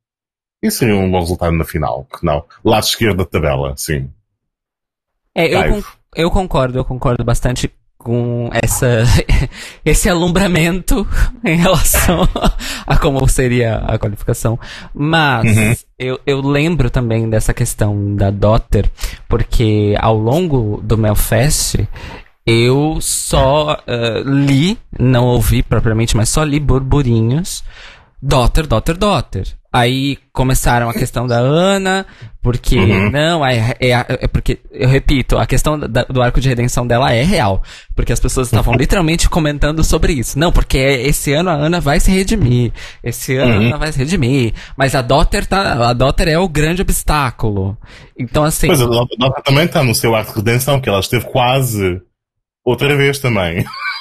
E 0.65 0.71
seria 0.71 0.95
um 0.95 1.11
bom 1.11 1.19
resultado 1.19 1.51
na 1.51 1.63
final. 1.63 2.07
Que 2.11 2.25
não. 2.25 2.43
Lado 2.63 2.83
esquerdo 2.83 3.17
da 3.17 3.25
tabela, 3.25 3.75
sim. 3.77 4.09
É, 5.35 5.53
eu, 5.53 5.69
con 5.69 5.83
eu 6.15 6.31
concordo, 6.31 6.79
eu 6.79 6.85
concordo 6.85 7.23
bastante 7.23 7.71
com 7.99 8.49
essa, 8.51 9.03
esse 9.85 10.09
alumbramento 10.09 11.07
em 11.45 11.55
relação 11.55 12.27
a 12.87 12.97
como 12.97 13.27
seria 13.27 13.77
a 13.77 13.99
qualificação. 13.99 14.59
Mas 14.91 15.55
uhum. 15.55 15.75
eu, 15.99 16.19
eu 16.25 16.41
lembro 16.41 16.89
também 16.89 17.29
dessa 17.29 17.53
questão 17.53 18.15
da 18.15 18.31
Dotter, 18.31 18.89
porque 19.29 19.95
ao 19.99 20.17
longo 20.17 20.81
do 20.81 20.97
Melfest 20.97 21.77
eu 22.45 22.97
só 23.01 23.73
uh, 23.73 24.29
li, 24.29 24.77
não 24.99 25.25
ouvi 25.25 25.61
propriamente, 25.61 26.15
mas 26.15 26.29
só 26.29 26.43
li 26.43 26.59
burburinhos. 26.59 27.63
Dotter, 28.21 28.65
Dotter, 28.65 28.97
Dotter. 28.97 29.47
Aí 29.75 30.17
começaram 30.31 30.89
a 30.89 30.93
questão 30.93 31.27
da 31.27 31.35
Ana, 31.35 32.05
porque 32.41 32.77
uhum. 32.77 33.11
não, 33.11 33.45
é, 33.45 33.75
é, 33.77 33.89
é, 33.91 34.27
porque, 34.27 34.59
eu 34.71 34.87
repito, 34.87 35.37
a 35.37 35.45
questão 35.45 35.77
da, 35.77 36.03
do 36.03 36.21
arco 36.21 36.39
de 36.39 36.47
redenção 36.47 36.87
dela 36.87 37.11
é 37.11 37.23
real. 37.23 37.61
Porque 37.93 38.13
as 38.13 38.19
pessoas 38.21 38.47
estavam 38.47 38.73
literalmente 38.79 39.27
comentando 39.27 39.83
sobre 39.83 40.13
isso. 40.13 40.39
Não, 40.39 40.49
porque 40.49 40.77
esse 40.77 41.33
ano 41.33 41.49
a 41.49 41.55
Ana 41.55 41.81
vai 41.81 41.99
se 41.99 42.09
redimir. 42.09 42.71
Esse 43.03 43.35
ano 43.35 43.51
uhum. 43.51 43.59
a 43.59 43.65
Ana 43.65 43.77
vai 43.77 43.91
se 43.91 43.99
redimir. 43.99 44.53
Mas 44.77 44.95
a 44.95 45.01
Dotter 45.01 45.45
tá. 45.45 45.89
A 45.89 45.91
Dotter 45.91 46.29
é 46.29 46.39
o 46.39 46.47
grande 46.47 46.81
obstáculo. 46.81 47.77
Então, 48.17 48.45
assim. 48.45 48.69
Mas 48.69 48.81
a 48.81 48.85
Dotter 48.85 49.43
também 49.43 49.67
tá 49.67 49.83
no 49.83 49.93
seu 49.93 50.15
arco 50.15 50.31
de 50.31 50.37
redenção, 50.37 50.79
que 50.79 50.87
ela 50.87 51.01
esteve 51.01 51.25
quase 51.25 52.01
outra 52.63 52.95
vez 52.95 53.19
também. 53.19 53.65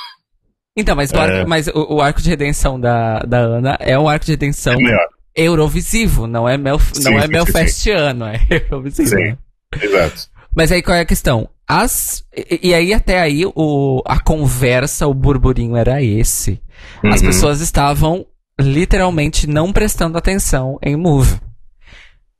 Então, 0.76 0.96
mas, 0.96 1.10
o 1.12 1.16
arco, 1.16 1.37
é. 1.37 1.44
mas 1.44 1.68
o, 1.68 1.94
o, 1.94 2.00
arco 2.00 2.20
de 2.20 2.28
redenção 2.28 2.80
da, 2.80 3.20
da 3.20 3.38
Ana 3.38 3.76
é 3.80 3.98
um 3.98 4.08
arco 4.08 4.24
de 4.24 4.32
redenção 4.32 4.74
é 4.74 5.42
Eurovisivo, 5.42 6.26
não 6.26 6.48
é, 6.48 6.56
Mel, 6.56 6.78
sim, 6.78 7.04
não 7.04 7.18
é 7.18 7.28
Melfestiano, 7.28 8.26
é 8.26 8.40
Eurovisivo. 8.50 9.08
Sim, 9.08 9.37
exato. 9.80 10.28
Mas 10.54 10.72
aí 10.72 10.82
qual 10.82 10.96
é 10.96 11.00
a 11.00 11.06
questão? 11.06 11.48
As, 11.66 12.24
e, 12.37 12.68
e 12.68 12.74
aí 12.74 12.92
até 12.92 13.20
aí 13.20 13.44
o, 13.46 14.02
a 14.04 14.18
conversa, 14.18 15.06
o 15.06 15.14
burburinho 15.14 15.76
era 15.76 16.02
esse. 16.02 16.60
Uhum. 17.02 17.10
As 17.10 17.22
pessoas 17.22 17.60
estavam 17.60 18.26
literalmente 18.60 19.46
não 19.46 19.72
prestando 19.72 20.18
atenção 20.18 20.78
em 20.82 20.96
Move. 20.96 21.40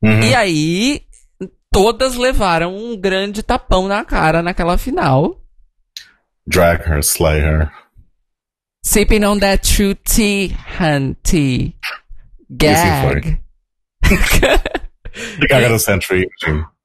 Uhum. 0.03 0.21
E 0.21 0.35
aí 0.35 1.03
todas 1.73 2.15
levaram 2.15 2.77
um 2.77 2.97
grande 2.97 3.43
tapão 3.43 3.89
na 3.89 4.05
cara 4.05 4.43
naquela 4.43 4.79
final. 4.79 5.41
Drag 6.47 6.89
her, 6.89 6.99
slay 6.99 7.41
her. 7.41 7.73
Sipping 8.85 9.25
on 9.25 9.39
that 9.41 9.65
true 9.65 9.95
tea, 9.95 10.55
hunty. 10.77 11.73
Gag. 12.55 13.41
the 14.03 14.69
gag 15.49 15.65
of 15.65 15.71
the 15.71 15.79
century. 15.79 16.29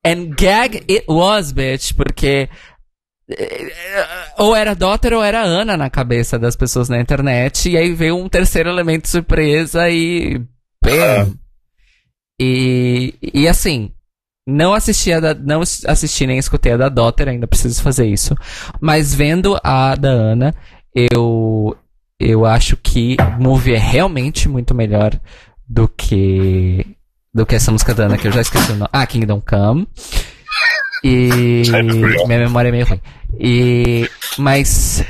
And 0.06 0.38
gag 0.38 0.86
it 0.88 1.06
was, 1.10 1.52
bitch, 1.52 1.94
porque 1.94 2.48
eh, 3.30 3.72
ou 4.38 4.56
era 4.56 4.74
Dotter 4.74 5.14
ou 5.14 5.22
era 5.22 5.42
Ana 5.42 5.76
na 5.76 5.90
cabeça 5.90 6.40
das 6.40 6.56
pessoas 6.56 6.88
na 6.88 7.02
internet, 7.02 7.70
e 7.70 7.78
aí 7.78 7.94
veio 7.94 8.16
um 8.16 8.30
terceiro 8.30 8.70
elemento 8.70 9.10
surpresa 9.10 9.90
e. 9.90 10.42
Bam. 10.82 11.38
E, 12.42 13.14
e 13.22 13.46
assim, 13.46 13.92
não 14.48 14.74
assisti, 14.74 15.12
a 15.12 15.20
da, 15.20 15.34
não 15.34 15.60
assisti 15.62 16.26
nem 16.26 16.38
escutei 16.38 16.72
a 16.72 16.78
da 16.78 16.88
Dotter, 16.88 17.28
ainda 17.28 17.46
preciso 17.46 17.84
fazer 17.84 18.08
isso. 18.08 18.34
Mas 18.80 19.14
vendo 19.14 19.60
a 19.62 19.96
da 19.96 20.10
Ana, 20.10 20.56
eu, 20.96 21.76
eu 22.20 22.46
acho 22.46 22.76
que 22.76 23.16
o 23.38 23.42
movie 23.42 23.74
é 23.74 23.78
realmente 23.78 24.50
muito 24.50 24.76
melhor 24.76 25.18
do 25.68 25.88
que 25.88 26.86
do 27.34 27.46
que 27.46 27.56
essa 27.56 27.72
música 27.72 27.94
da 27.94 28.06
Ana, 28.06 28.18
que 28.18 28.28
eu 28.28 28.32
já 28.32 28.42
esqueci 28.42 28.72
o 28.72 28.76
nome. 28.76 28.90
Ah, 28.92 29.06
Kingdom 29.06 29.42
Come. 29.42 29.88
E 31.04 31.64
minha 32.28 32.40
memória 32.40 32.70
é 32.70 32.72
meio 32.72 32.86
ruim. 32.86 33.00
E 33.40 34.10
mas 34.38 35.06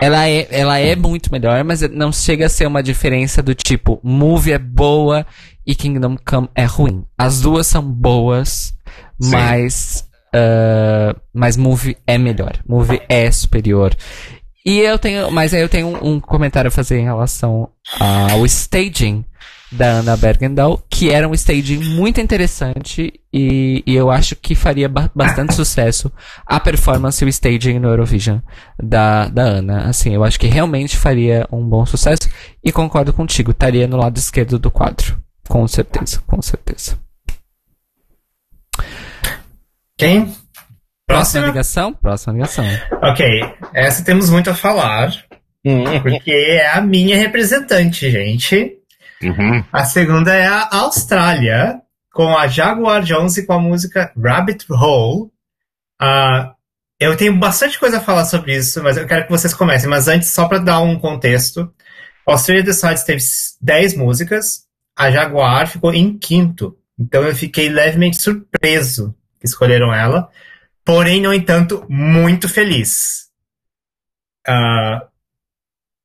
ela 0.00 0.26
é, 0.26 0.46
ela 0.50 0.78
é 0.78 0.96
muito 0.96 1.30
melhor, 1.30 1.62
mas 1.64 1.82
não 1.90 2.12
chega 2.12 2.46
a 2.46 2.48
ser 2.48 2.66
uma 2.66 2.82
diferença 2.82 3.42
do 3.42 3.54
tipo, 3.54 4.00
Movie 4.02 4.52
é 4.52 4.58
boa 4.58 5.26
e 5.66 5.74
Kingdom 5.74 6.16
Come 6.24 6.48
é 6.54 6.64
ruim. 6.64 7.04
As 7.18 7.40
duas 7.40 7.66
são 7.66 7.82
boas, 7.82 8.72
Sim. 9.20 9.30
mas 9.30 10.08
uh, 10.34 11.20
mas 11.34 11.56
Movie 11.56 11.96
é 12.06 12.16
melhor. 12.16 12.58
Movie 12.66 13.02
é 13.08 13.30
superior. 13.30 13.94
E 14.64 14.78
eu 14.78 14.98
tenho, 14.98 15.30
mas 15.30 15.54
aí 15.54 15.62
eu 15.62 15.68
tenho 15.68 16.04
um, 16.04 16.20
comentário 16.20 16.68
a 16.68 16.72
fazer 16.72 16.98
em 16.98 17.04
relação 17.04 17.70
ao 17.98 18.44
staging 18.44 19.24
da 19.72 19.86
Ana 19.86 20.16
Bergendahl, 20.16 20.82
que 20.90 21.10
era 21.10 21.28
um 21.28 21.32
staging 21.32 21.78
muito 21.78 22.20
interessante 22.20 23.20
e, 23.32 23.82
e 23.86 23.94
eu 23.94 24.10
acho 24.10 24.34
que 24.34 24.54
faria 24.54 24.88
ba 24.88 25.10
bastante 25.14 25.54
sucesso 25.54 26.12
a 26.44 26.58
performance 26.58 27.24
e 27.24 27.26
o 27.26 27.28
staging 27.28 27.78
no 27.78 27.88
Eurovision 27.88 28.38
da, 28.82 29.28
da 29.28 29.42
Ana. 29.42 29.88
Assim, 29.88 30.12
eu 30.12 30.24
acho 30.24 30.38
que 30.38 30.48
realmente 30.48 30.96
faria 30.96 31.46
um 31.50 31.66
bom 31.66 31.86
sucesso 31.86 32.28
e 32.62 32.72
concordo 32.72 33.12
contigo, 33.12 33.52
estaria 33.52 33.86
no 33.86 33.96
lado 33.96 34.18
esquerdo 34.18 34.58
do 34.58 34.70
quadro. 34.70 35.18
Com 35.48 35.66
certeza, 35.66 36.20
com 36.26 36.42
certeza. 36.42 36.98
Quem? 39.96 40.34
Próxima 41.14 41.46
ligação? 41.46 41.94
Próxima 41.94 42.32
ligação. 42.34 42.64
Ok, 43.02 43.54
essa 43.74 44.04
temos 44.04 44.30
muito 44.30 44.50
a 44.50 44.54
falar. 44.54 45.12
Hum. 45.64 45.84
Porque 46.02 46.30
é 46.30 46.70
a 46.70 46.80
minha 46.80 47.16
representante, 47.16 48.10
gente. 48.10 48.76
Uhum. 49.22 49.62
A 49.72 49.84
segunda 49.84 50.34
é 50.34 50.46
a 50.46 50.68
Austrália. 50.72 51.80
com 52.12 52.36
a 52.36 52.48
Jaguar 52.48 53.02
Jones 53.02 53.36
e 53.36 53.46
com 53.46 53.52
a 53.52 53.58
música 53.60 54.12
Rabbit 54.20 54.66
Hole. 54.68 55.30
Uh, 56.02 56.50
eu 56.98 57.16
tenho 57.16 57.38
bastante 57.38 57.78
coisa 57.78 57.98
a 57.98 58.00
falar 58.00 58.24
sobre 58.24 58.56
isso, 58.56 58.82
mas 58.82 58.96
eu 58.96 59.06
quero 59.06 59.24
que 59.24 59.30
vocês 59.30 59.54
comecem. 59.54 59.88
Mas 59.88 60.08
antes, 60.08 60.28
só 60.28 60.48
para 60.48 60.58
dar 60.58 60.80
um 60.80 60.98
contexto, 60.98 61.72
Australia 62.26 62.62
Decides 62.62 63.04
teve 63.04 63.22
10 63.60 63.94
músicas, 63.96 64.64
a 64.96 65.10
Jaguar 65.10 65.66
ficou 65.66 65.94
em 65.94 66.18
quinto. 66.18 66.76
Então 66.98 67.22
eu 67.22 67.34
fiquei 67.34 67.68
levemente 67.68 68.20
surpreso 68.20 69.14
que 69.40 69.46
escolheram 69.46 69.94
ela, 69.94 70.28
porém, 70.90 71.20
no 71.20 71.32
entanto, 71.32 71.86
muito 71.88 72.48
feliz. 72.48 73.28
Uh, 74.48 75.06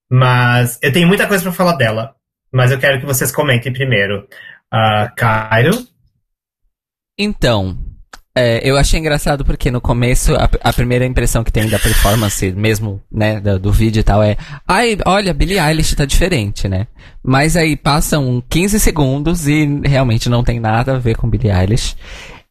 mas 0.08 0.78
eu 0.80 0.94
tenho 0.94 1.08
muita 1.08 1.26
coisa 1.26 1.42
para 1.42 1.52
falar 1.52 1.74
dela, 1.74 2.16
mas 2.54 2.70
eu 2.70 2.78
quero 2.78 3.00
que 3.00 3.06
vocês 3.06 3.32
comentem 3.32 3.74
primeiro. 3.74 4.28
Uh, 4.72 5.10
Cairo? 5.16 5.88
Então, 7.18 7.76
é, 8.38 8.62
eu 8.64 8.78
achei 8.78 9.00
engraçado 9.00 9.44
porque 9.44 9.72
no 9.72 9.82
começo 9.82 10.36
a, 10.36 10.48
a, 10.62 10.72
primeira 10.72 11.04
impressão 11.04 11.44
que 11.44 11.52
tem 11.52 11.68
da 11.68 11.80
performance, 11.80 12.52
mesmo, 12.52 13.02
né, 13.12 13.40
do, 13.40 13.58
do, 13.58 13.72
vídeo 13.72 14.02
e 14.02 14.04
tal, 14.04 14.22
é 14.22 14.38
ai, 14.68 15.00
olha, 15.04 15.34
Billie 15.34 15.58
Eilish 15.58 15.96
tá 15.96 16.06
diferente, 16.06 16.68
né? 16.68 16.86
Mas 17.24 17.58
aí 17.58 17.76
passam 17.76 18.44
15 18.48 18.80
segundos 18.80 19.48
e 19.48 19.66
realmente 19.84 20.30
não 20.30 20.44
tem 20.44 20.60
nada 20.60 20.94
a 20.94 21.00
ver 21.00 21.18
com 21.18 21.28
Billie 21.28 21.52
Eilish. 21.52 21.96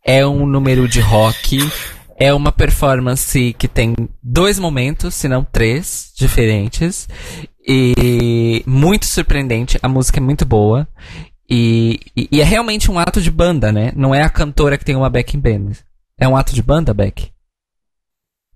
É 0.04 0.26
um 0.26 0.44
número 0.46 0.88
de 0.88 1.00
rock, 1.00 1.60
é 2.16 2.32
uma 2.32 2.52
performance 2.52 3.54
que 3.54 3.68
tem 3.68 3.94
dois 4.22 4.58
momentos, 4.58 5.14
se 5.14 5.28
não 5.28 5.44
três, 5.44 6.12
diferentes. 6.16 7.08
E 7.66 8.62
muito 8.66 9.06
surpreendente, 9.06 9.78
a 9.82 9.88
música 9.88 10.18
é 10.18 10.22
muito 10.22 10.44
boa. 10.44 10.86
E, 11.48 12.00
e, 12.16 12.28
e, 12.32 12.40
é 12.40 12.44
realmente 12.44 12.90
um 12.90 12.98
ato 12.98 13.20
de 13.20 13.30
banda, 13.30 13.70
né? 13.70 13.92
Não 13.94 14.14
é 14.14 14.22
a 14.22 14.30
cantora 14.30 14.78
que 14.78 14.84
tem 14.84 14.96
uma 14.96 15.10
backing 15.10 15.40
band. 15.40 15.72
É 16.18 16.26
um 16.26 16.36
ato 16.36 16.54
de 16.54 16.62
banda, 16.62 16.94
Beck? 16.94 17.30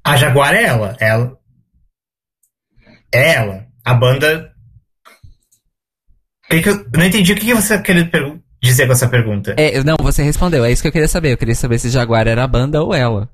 A 0.05 0.17
Jaguar 0.17 0.55
é 0.55 0.65
ela. 0.65 0.97
ela. 1.01 1.39
É 3.13 3.35
ela. 3.35 3.67
A 3.85 3.95
banda. 3.95 4.53
Que 6.49 6.63
que 6.63 6.69
eu... 6.69 6.87
não 6.95 7.05
entendi 7.05 7.33
o 7.33 7.37
que 7.37 7.53
você 7.53 7.81
queria 7.83 8.11
dizer 8.63 8.87
com 8.87 8.93
essa 8.93 9.09
pergunta. 9.09 9.55
É, 9.59 9.83
não, 9.85 9.97
você 10.01 10.23
respondeu. 10.23 10.65
É 10.65 10.73
isso 10.73 10.81
que 10.81 10.89
eu 10.89 10.93
queria 10.93 11.09
saber. 11.09 11.33
Eu 11.33 11.39
queria 11.39 11.55
saber 11.55 11.79
se 11.79 11.91
Jaguar 11.91 12.27
era 12.27 12.45
a 12.45 12.49
banda 12.49 12.83
ou 12.83 12.95
ela. 12.95 13.29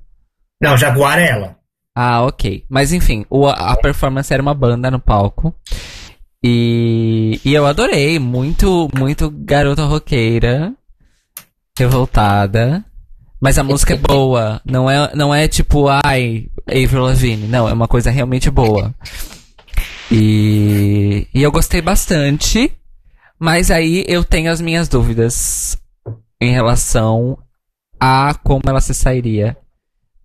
Não, 0.61 0.77
Jaguar 0.77 1.19
é 1.19 1.29
ela. 1.29 1.57
Ah, 1.95 2.23
ok. 2.23 2.65
Mas 2.69 2.91
enfim, 2.91 3.25
o, 3.29 3.47
a 3.47 3.75
performance 3.77 4.33
era 4.33 4.41
uma 4.41 4.53
banda 4.53 4.91
no 4.91 4.99
palco. 4.99 5.55
E, 6.43 7.39
e 7.43 7.53
eu 7.53 7.65
adorei, 7.65 8.19
muito, 8.19 8.89
muito 8.95 9.31
garota 9.31 9.83
roqueira, 9.85 10.73
revoltada. 11.77 12.83
Mas 13.41 13.57
a 13.57 13.63
música 13.63 13.93
é 13.93 13.97
boa, 13.97 14.61
não 14.65 14.89
é, 14.89 15.15
não 15.15 15.33
é 15.33 15.47
tipo, 15.47 15.87
ai, 15.87 16.47
Avril 16.67 17.03
Lavigne, 17.03 17.47
não, 17.47 17.67
é 17.67 17.73
uma 17.73 17.87
coisa 17.87 18.09
realmente 18.09 18.49
boa. 18.49 18.93
E, 20.11 21.27
e 21.33 21.43
eu 21.43 21.51
gostei 21.51 21.81
bastante, 21.81 22.71
mas 23.39 23.71
aí 23.71 24.05
eu 24.07 24.23
tenho 24.23 24.51
as 24.51 24.61
minhas 24.61 24.87
dúvidas 24.87 25.77
em 26.39 26.51
relação 26.51 27.37
a 27.99 28.33
como 28.43 28.63
ela 28.67 28.81
se 28.81 28.93
sairia 28.93 29.57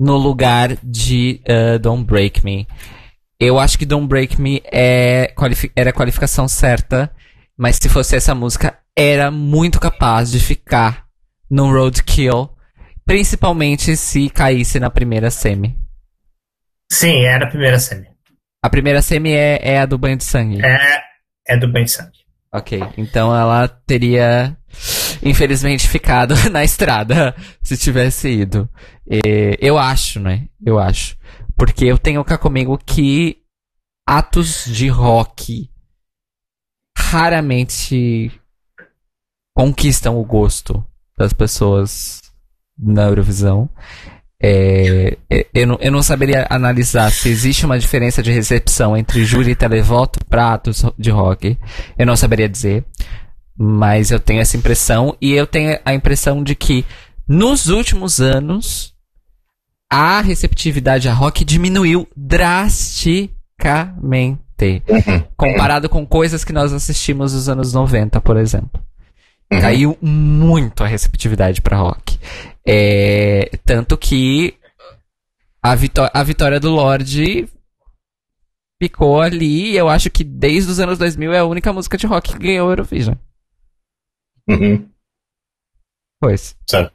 no 0.01 0.17
lugar 0.17 0.79
de 0.83 1.43
uh, 1.47 1.79
Don't 1.79 2.05
Break 2.05 2.43
Me. 2.43 2.67
Eu 3.39 3.59
acho 3.59 3.79
que 3.79 3.85
Don't 3.85 4.09
Break 4.09 4.41
Me 4.41 4.63
é, 4.65 5.35
era 5.77 5.91
a 5.91 5.93
qualificação 5.93 6.49
certa, 6.49 7.13
mas 7.57 7.77
se 7.77 7.89
fosse 7.89 8.17
essa 8.17 8.35
música, 8.35 8.79
era 8.97 9.31
muito 9.31 9.79
capaz 9.79 10.31
de 10.31 10.41
ficar 10.41 11.05
no 11.51 11.71
Roadkill, 11.71 12.49
principalmente 13.05 13.95
se 13.97 14.31
caísse 14.31 14.81
na 14.81 14.89
primeira 14.89 15.31
semi. 15.31 15.79
Sim, 16.91 17.25
era 17.25 17.45
a 17.45 17.49
primeira 17.49 17.79
semi. 17.79 18.09
A 18.63 18.71
primeira 18.71 19.03
semi 19.03 19.33
é, 19.33 19.59
é 19.63 19.81
a 19.81 19.87
do 19.87 19.99
banho 19.99 20.17
de 20.17 20.25
sangue. 20.25 20.65
É, 20.65 21.01
é 21.49 21.57
do 21.57 21.69
banho 21.71 21.85
de 21.85 21.91
sangue. 21.93 22.19
Ok, 22.53 22.81
então 22.97 23.35
ela 23.35 23.69
teria, 23.69 24.57
infelizmente, 25.23 25.89
ficado 25.89 26.35
na 26.51 26.65
estrada 26.65 27.35
se 27.63 27.77
tivesse 27.77 28.29
ido. 28.29 28.69
E, 29.09 29.57
eu 29.61 29.79
acho, 29.79 30.21
né? 30.21 30.49
Eu 30.65 30.79
acho. 30.79 31.17
Porque 31.57 31.85
eu 31.85 31.99
tenho 31.99 32.25
cá 32.25 32.39
comigo 32.39 32.79
que 32.79 33.39
atos 34.07 34.65
de 34.67 34.89
rock 34.89 35.71
raramente 36.97 38.31
conquistam 39.55 40.19
o 40.19 40.25
gosto 40.25 40.85
das 41.19 41.33
pessoas 41.33 42.23
na 42.79 43.03
Eurovisão. 43.03 43.69
É, 44.43 45.19
é, 45.29 45.47
eu, 45.53 45.67
não, 45.67 45.79
eu 45.83 45.93
não 45.93 46.03
saberia 46.03 46.47
analisar 46.49 47.11
se 47.13 47.29
existe 47.29 47.67
uma 47.67 47.79
diferença 47.79 48.23
de 48.23 48.33
recepção 48.33 48.97
entre 48.97 49.23
júri 49.23 49.51
e 49.51 49.55
televoto 49.55 50.25
para 50.25 50.55
atos 50.55 50.83
de 50.99 51.11
rock. 51.11 51.59
Eu 51.99 52.07
não 52.07 52.17
saberia 52.17 52.49
dizer. 52.49 52.85
Mas 53.63 54.11
eu 54.11 54.19
tenho 54.19 54.41
essa 54.41 54.57
impressão. 54.57 55.15
E 55.21 55.33
eu 55.33 55.47
tenho 55.47 55.79
a 55.85 55.93
impressão 55.93 56.43
de 56.43 56.55
que 56.55 56.83
nos 57.29 57.69
últimos 57.69 58.19
anos 58.19 58.95
a 59.93 60.23
receptividade 60.23 61.11
a 61.11 61.13
rock 61.13 61.45
diminuiu 61.45 62.09
drasticamente. 62.17 64.41
Comparado 65.37 65.91
com 65.91 66.07
coisas 66.07 66.43
que 66.43 66.55
nós 66.55 66.73
assistimos 66.73 67.35
nos 67.35 67.51
anos 67.51 67.75
90, 67.75 68.19
por 68.23 68.39
exemplo. 68.39 68.83
Uhum. 69.53 69.61
Caiu 69.61 69.99
muito 70.01 70.83
a 70.83 70.87
receptividade 70.87 71.61
para 71.61 71.77
rock. 71.77 72.19
É, 72.67 73.51
tanto 73.63 73.99
que 73.99 74.55
a, 75.63 75.77
a 76.15 76.23
vitória 76.23 76.59
do 76.59 76.71
Lorde 76.71 77.47
ficou 78.83 79.21
ali. 79.21 79.73
E 79.73 79.77
eu 79.77 79.91
acho 79.91 80.09
que 80.09 80.25
desde 80.25 80.71
os 80.71 80.81
anos 80.81 80.99
2000 80.99 81.35
é 81.35 81.41
a 81.41 81.45
única 81.45 81.71
música 81.75 81.99
de 81.99 82.07
rock 82.07 82.33
que 82.33 82.39
ganhou 82.39 82.69
o 82.69 82.73
Eurovision. 82.73 83.17
Uhum. 84.51 84.89
Pois. 86.21 86.57
Certo. 86.69 86.93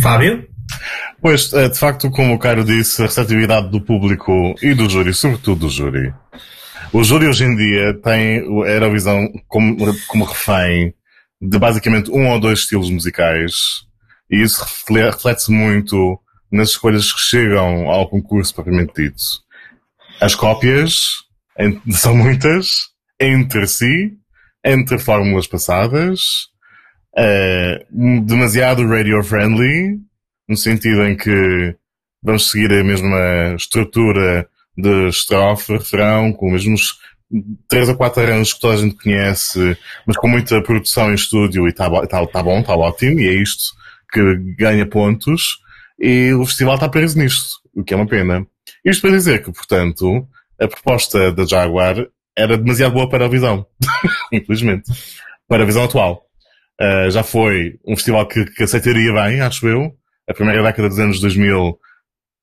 Fábio? 0.00 0.48
Pois, 1.20 1.52
é, 1.52 1.68
de 1.68 1.78
facto, 1.78 2.10
como 2.10 2.34
o 2.34 2.38
Cairo 2.38 2.64
disse, 2.64 3.02
a 3.02 3.06
receptividade 3.06 3.70
do 3.70 3.80
público 3.80 4.54
e 4.62 4.74
do 4.74 4.88
júri, 4.88 5.14
sobretudo 5.14 5.60
do 5.60 5.68
júri. 5.68 6.12
O 6.92 7.04
júri 7.04 7.26
hoje 7.26 7.44
em 7.44 7.56
dia 7.56 7.94
tem 7.94 8.38
a 8.38 8.70
Eurovisão 8.70 9.28
como, 9.46 9.76
como 10.08 10.24
refém 10.24 10.94
de 11.40 11.58
basicamente 11.58 12.10
um 12.10 12.28
ou 12.30 12.40
dois 12.40 12.60
estilos 12.60 12.90
musicais 12.90 13.52
e 14.30 14.42
isso 14.42 14.62
reflete-se 14.62 15.50
muito 15.50 16.18
nas 16.50 16.70
escolhas 16.70 17.12
que 17.12 17.20
chegam 17.20 17.88
ao 17.88 18.08
concurso 18.08 18.54
propriamente 18.54 18.92
dito. 18.94 19.22
As 20.20 20.34
cópias 20.34 21.22
são 21.90 22.14
muitas 22.16 22.91
entre 23.22 23.66
si, 23.66 24.12
entre 24.64 24.98
fórmulas 24.98 25.46
passadas, 25.46 26.20
é, 27.16 27.86
demasiado 28.24 28.86
radio-friendly, 28.86 29.98
no 30.48 30.56
sentido 30.56 31.06
em 31.06 31.16
que 31.16 31.76
vamos 32.22 32.50
seguir 32.50 32.72
a 32.72 32.84
mesma 32.84 33.54
estrutura 33.56 34.48
de 34.76 35.08
estrofe, 35.08 35.74
refrão, 35.74 36.32
com 36.32 36.46
os 36.46 36.52
mesmos 36.52 36.98
três 37.68 37.88
ou 37.88 37.96
quatro 37.96 38.22
arranjos 38.22 38.54
que 38.54 38.60
toda 38.60 38.74
a 38.74 38.78
gente 38.78 38.96
conhece, 38.96 39.76
mas 40.06 40.16
com 40.16 40.28
muita 40.28 40.62
produção 40.62 41.10
em 41.10 41.14
estúdio 41.14 41.66
e 41.66 41.70
está 41.70 41.88
tá, 42.06 42.26
tá 42.26 42.42
bom, 42.42 42.60
está 42.60 42.74
ótimo, 42.74 43.20
e 43.20 43.28
é 43.28 43.34
isto 43.34 43.74
que 44.12 44.36
ganha 44.58 44.86
pontos, 44.86 45.58
e 45.98 46.32
o 46.34 46.44
festival 46.44 46.74
está 46.74 46.88
preso 46.88 47.18
nisto, 47.18 47.60
o 47.74 47.82
que 47.82 47.94
é 47.94 47.96
uma 47.96 48.06
pena. 48.06 48.46
Isto 48.84 49.02
para 49.02 49.16
dizer 49.16 49.42
que, 49.42 49.52
portanto, 49.52 50.26
a 50.60 50.68
proposta 50.68 51.32
da 51.32 51.46
Jaguar 51.46 51.96
era 52.36 52.56
demasiado 52.56 52.92
boa 52.92 53.08
para 53.08 53.26
a 53.26 53.28
visão, 53.28 53.66
infelizmente, 54.32 54.90
para 55.48 55.62
a 55.62 55.66
visão 55.66 55.84
atual. 55.84 56.26
Uh, 56.80 57.10
já 57.10 57.22
foi 57.22 57.78
um 57.86 57.94
festival 57.94 58.26
que, 58.26 58.44
que, 58.46 58.62
aceitaria 58.62 59.12
bem, 59.12 59.40
acho 59.40 59.66
eu. 59.68 59.94
A 60.28 60.34
primeira 60.34 60.62
década 60.62 60.88
dos 60.88 60.98
anos 60.98 61.20
2000 61.20 61.78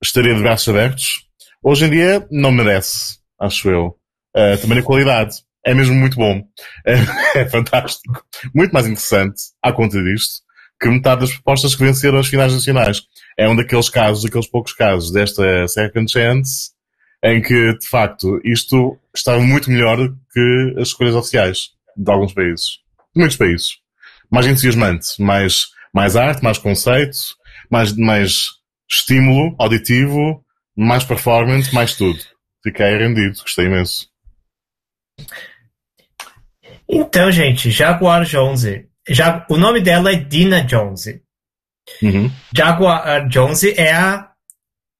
estaria 0.02 0.34
de 0.34 0.40
braços 0.40 0.68
abertos. 0.68 1.26
Hoje 1.62 1.84
em 1.84 1.90
dia 1.90 2.26
não 2.30 2.52
merece, 2.52 3.18
acho 3.38 3.68
eu. 3.68 3.96
Uh, 4.34 4.56
também 4.60 4.78
a 4.78 4.82
qualidade. 4.82 5.36
É 5.64 5.74
mesmo 5.74 5.94
muito 5.94 6.16
bom. 6.16 6.42
É, 6.86 6.94
é, 7.40 7.48
fantástico. 7.48 8.24
Muito 8.54 8.72
mais 8.72 8.86
interessante, 8.86 9.42
à 9.62 9.72
conta 9.72 10.02
disto, 10.02 10.42
que 10.80 10.88
metade 10.88 11.20
das 11.20 11.32
propostas 11.32 11.74
que 11.74 11.84
venceram 11.84 12.18
as 12.18 12.28
finais 12.28 12.52
nacionais. 12.52 13.02
É 13.38 13.48
um 13.48 13.56
daqueles 13.56 13.90
casos, 13.90 14.22
daqueles 14.22 14.48
poucos 14.48 14.72
casos 14.72 15.12
desta 15.12 15.68
Second 15.68 16.10
Chance, 16.10 16.70
em 17.22 17.40
que, 17.42 17.76
de 17.78 17.86
facto, 17.88 18.40
isto 18.44 18.98
estava 19.14 19.40
muito 19.40 19.70
melhor 19.70 19.96
que 20.32 20.74
as 20.78 20.88
escolhas 20.88 21.14
oficiais 21.14 21.70
de 21.96 22.10
alguns 22.10 22.32
países. 22.32 22.78
De 23.14 23.20
muitos 23.20 23.36
países 23.36 23.80
mais 24.30 24.46
entusiasmante, 24.46 25.20
mais, 25.20 25.66
mais 25.92 26.16
arte, 26.16 26.42
mais 26.42 26.56
conceito, 26.56 27.18
mais, 27.68 27.92
mais 27.96 28.46
estímulo 28.88 29.54
auditivo, 29.58 30.44
mais 30.76 31.02
performance, 31.04 31.74
mais 31.74 31.96
tudo. 31.96 32.18
Fiquei 32.62 32.96
rendido, 32.96 33.40
gostei 33.42 33.66
imenso. 33.66 34.08
Então, 36.88 37.30
gente, 37.30 37.70
Jaguar 37.70 38.24
Jones. 38.24 38.64
Já, 39.08 39.44
o 39.50 39.56
nome 39.56 39.80
dela 39.80 40.12
é 40.12 40.16
Dina 40.16 40.62
Jones. 40.62 41.06
Uhum. 42.02 42.30
Jaguar 42.54 43.26
Jones 43.28 43.64
é 43.64 43.92
a 43.92 44.29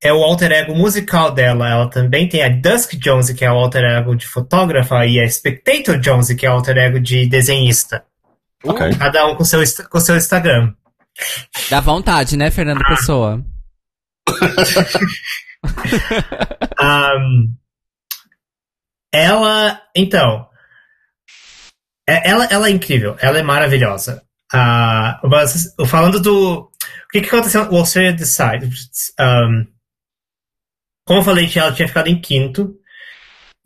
é 0.02 0.12
o 0.12 0.22
alter 0.22 0.50
ego 0.52 0.74
musical 0.74 1.30
dela. 1.32 1.68
Ela 1.68 1.90
também 1.90 2.28
tem 2.28 2.42
a 2.42 2.48
Dusk 2.48 2.94
Jones, 2.94 3.30
que 3.30 3.44
é 3.44 3.52
o 3.52 3.56
alter 3.56 3.84
ego 3.84 4.14
de 4.14 4.26
fotógrafa, 4.26 5.04
e 5.06 5.20
a 5.20 5.28
Spectator 5.28 5.98
Jones, 5.98 6.32
que 6.32 6.46
é 6.46 6.50
o 6.50 6.54
alter 6.54 6.76
ego 6.78 6.98
de 7.00 7.26
desenhista. 7.26 8.04
Ok. 8.64 8.94
Cada 8.96 9.26
um 9.26 9.34
com 9.36 9.44
seu, 9.44 9.60
com 9.90 10.00
seu 10.00 10.16
Instagram. 10.16 10.74
Dá 11.68 11.80
vontade, 11.80 12.36
né, 12.36 12.50
Fernando 12.50 12.84
Pessoa? 12.86 13.44
Ahn, 16.78 17.52
ela, 19.12 19.82
então, 19.94 20.46
é- 22.08 22.30
ela, 22.30 22.44
ela 22.46 22.68
é 22.68 22.70
incrível, 22.70 23.16
ela 23.20 23.38
é 23.38 23.42
maravilhosa. 23.42 24.22
Ah, 24.52 25.20
mas, 25.24 25.74
falando 25.86 26.20
do. 26.20 26.60
O 26.62 26.68
que, 27.12 27.20
que 27.20 27.28
aconteceu 27.28 27.64
no 27.70 27.78
Australia 27.78 28.12
Decide? 28.12 28.68
Ahn, 29.18 29.66
como 31.10 31.18
eu 31.18 31.24
falei 31.24 31.48
que 31.48 31.58
ela 31.58 31.72
tinha 31.72 31.88
ficado 31.88 32.06
em 32.06 32.20
quinto. 32.20 32.72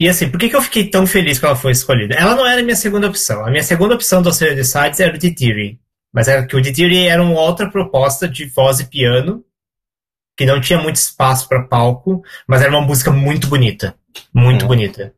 E 0.01 0.09
assim, 0.09 0.31
por 0.31 0.41
que, 0.41 0.49
que 0.49 0.57
eu 0.57 0.63
fiquei 0.63 0.89
tão 0.89 1.07
feliz 1.07 1.39
que 1.39 1.45
ela 1.45 1.55
foi 1.55 1.73
escolhida? 1.73 2.15
Ela 2.15 2.35
não 2.35 2.47
era 2.47 2.63
a 2.63 2.65
minha 2.65 2.75
segunda 2.75 3.07
opção. 3.07 3.45
A 3.45 3.51
minha 3.51 3.63
segunda 3.63 3.95
opção 3.95 4.23
do 4.23 4.31
Australia 4.31 4.57
Decides 4.57 4.99
era 4.99 5.15
o 5.15 5.19
Didiri. 5.19 5.79
Mas 6.11 6.27
era 6.27 6.47
que 6.47 6.57
o 6.57 6.61
Didiri 6.63 7.07
era 7.07 7.23
uma 7.23 7.39
outra 7.39 7.71
proposta 7.71 8.27
de 8.27 8.47
voz 8.47 8.81
e 8.81 8.87
piano, 8.87 9.45
que 10.35 10.47
não 10.47 10.59
tinha 10.59 10.79
muito 10.81 10.97
espaço 10.97 11.47
para 11.47 11.65
palco, 11.65 12.23
mas 12.49 12.63
era 12.63 12.71
uma 12.71 12.81
música 12.81 13.11
muito 13.11 13.47
bonita. 13.47 13.95
Muito 14.33 14.63
Uhum. 14.63 14.69
bonita. 14.69 15.15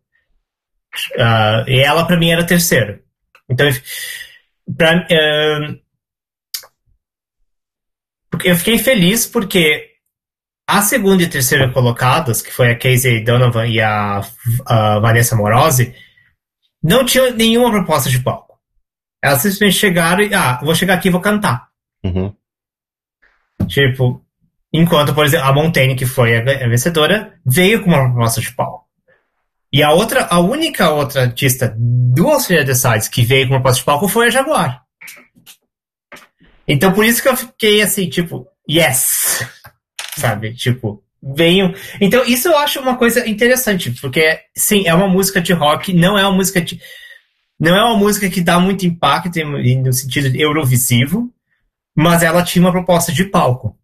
Ah, 1.17 1.65
e 1.69 1.79
ela, 1.79 2.05
pra 2.09 2.17
mim, 2.17 2.33
era 2.33 2.43
a 2.43 2.47
terceira. 2.47 3.05
Então, 3.49 3.69
pra, 4.77 5.07
porque 8.29 8.51
eu 8.51 8.57
fiquei 8.57 8.79
feliz 8.79 9.27
porque 9.29 9.96
a 10.69 10.83
segunda 10.83 11.23
e 11.23 11.29
terceira 11.29 11.71
colocadas, 11.71 12.43
que 12.43 12.53
foi 12.53 12.71
a 12.71 12.79
Casey 12.79 13.23
Donovan 13.23 13.67
e 13.67 13.81
a, 13.81 14.21
a 14.67 14.99
Vanessa 14.99 15.37
Morosi, 15.37 15.95
não 16.83 17.05
tinham 17.05 17.33
nenhuma 17.33 17.71
proposta 17.71 18.11
de 18.11 18.19
palco. 18.21 18.59
Elas 19.23 19.41
simplesmente 19.41 19.77
chegaram 19.77 20.23
e, 20.23 20.35
ah, 20.35 20.59
vou 20.63 20.75
chegar 20.75 20.95
aqui 20.95 21.09
e 21.09 21.11
vou 21.11 21.21
cantar. 21.21 21.69
Uhum. 22.05 22.35
Tipo, 23.67 24.25
enquanto, 24.73 25.15
por 25.15 25.25
exemplo, 25.25 25.47
a 25.47 25.53
Montaigne, 25.53 25.97
que 25.97 26.07
foi 26.07 26.37
a 26.37 26.43
ve- 26.43 26.63
a 26.63 26.69
vencedora, 26.69 27.39
veio 27.45 27.83
com 27.83 27.91
uma 27.91 28.13
proposta 28.13 28.41
de 28.41 28.53
palco. 28.53 28.87
E 29.73 29.83
a 29.83 29.91
outra, 29.93 30.27
a 30.27 30.39
única 30.39 30.91
outra 30.91 31.23
artista 31.23 31.75
do 31.77 32.29
Australia 32.29 32.65
Decides 32.65 33.09
que 33.09 33.25
veio 33.25 33.49
com 33.49 33.55
uma 33.55 33.61
proposta 33.61 33.81
de 33.81 33.85
palco 33.87 34.09
foi 34.09 34.27
a 34.27 34.31
Jaguar. 34.31 34.83
Então, 36.69 36.93
por 36.93 37.05
isso 37.05 37.23
que 37.23 37.29
eu 37.29 37.37
fiquei 37.37 37.83
assim, 37.83 38.09
tipo, 38.09 38.47
yes! 38.69 39.49
Sabe? 40.17 40.55
Tipo, 40.55 41.03
venham. 41.23 41.75
Então, 42.01 42.25
isso 42.25 42.49
eu 42.49 42.59
acho 42.59 42.81
uma 42.81 42.97
coisa 42.97 43.29
interessante, 43.29 43.91
porque, 44.01 44.41
sim, 44.55 44.87
é 44.87 44.95
uma 44.95 45.09
música 45.09 45.41
de 45.41 45.53
rock, 45.53 45.93
não 45.93 46.19
é 46.19 46.27
uma 46.27 46.37
música 46.37 46.61
de. 46.61 46.81
Não 47.59 47.75
é 47.75 47.83
uma 47.85 47.97
música 47.97 48.29
que 48.29 48.41
dá 48.41 48.61
muito 48.61 48.85
impacto 48.85 49.39
no 49.45 49.93
sentido 49.93 50.35
eurovisivo, 50.37 51.33
mas 51.97 52.23
ela 52.23 52.43
tinha 52.43 52.63
uma 52.63 52.73
proposta 52.73 53.13
de 53.13 53.25
palco. 53.25 53.79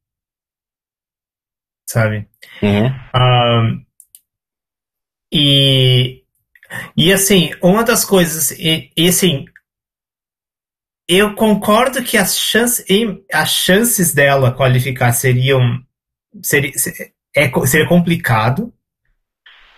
Sabe? 1.89 2.29
Uhum. 2.63 2.87
Ahn, 3.15 3.83
e, 5.33 6.23
e 6.95 7.11
assim, 7.11 7.53
uma 7.63 7.83
das 7.83 8.05
coisas, 8.05 8.51
e, 8.51 8.93
e 8.95 9.09
assim, 9.09 9.47
eu 11.09 11.35
concordo 11.35 12.03
que 12.03 12.19
as 12.19 12.39
chances, 12.39 12.85
as 13.33 13.51
chances 13.51 14.13
dela 14.13 14.53
qualificar 14.53 15.13
seriam, 15.13 15.83
seria, 16.43 16.73
se- 16.79 17.13
é, 17.37 17.51
seria 17.67 17.89
complicado, 17.89 18.73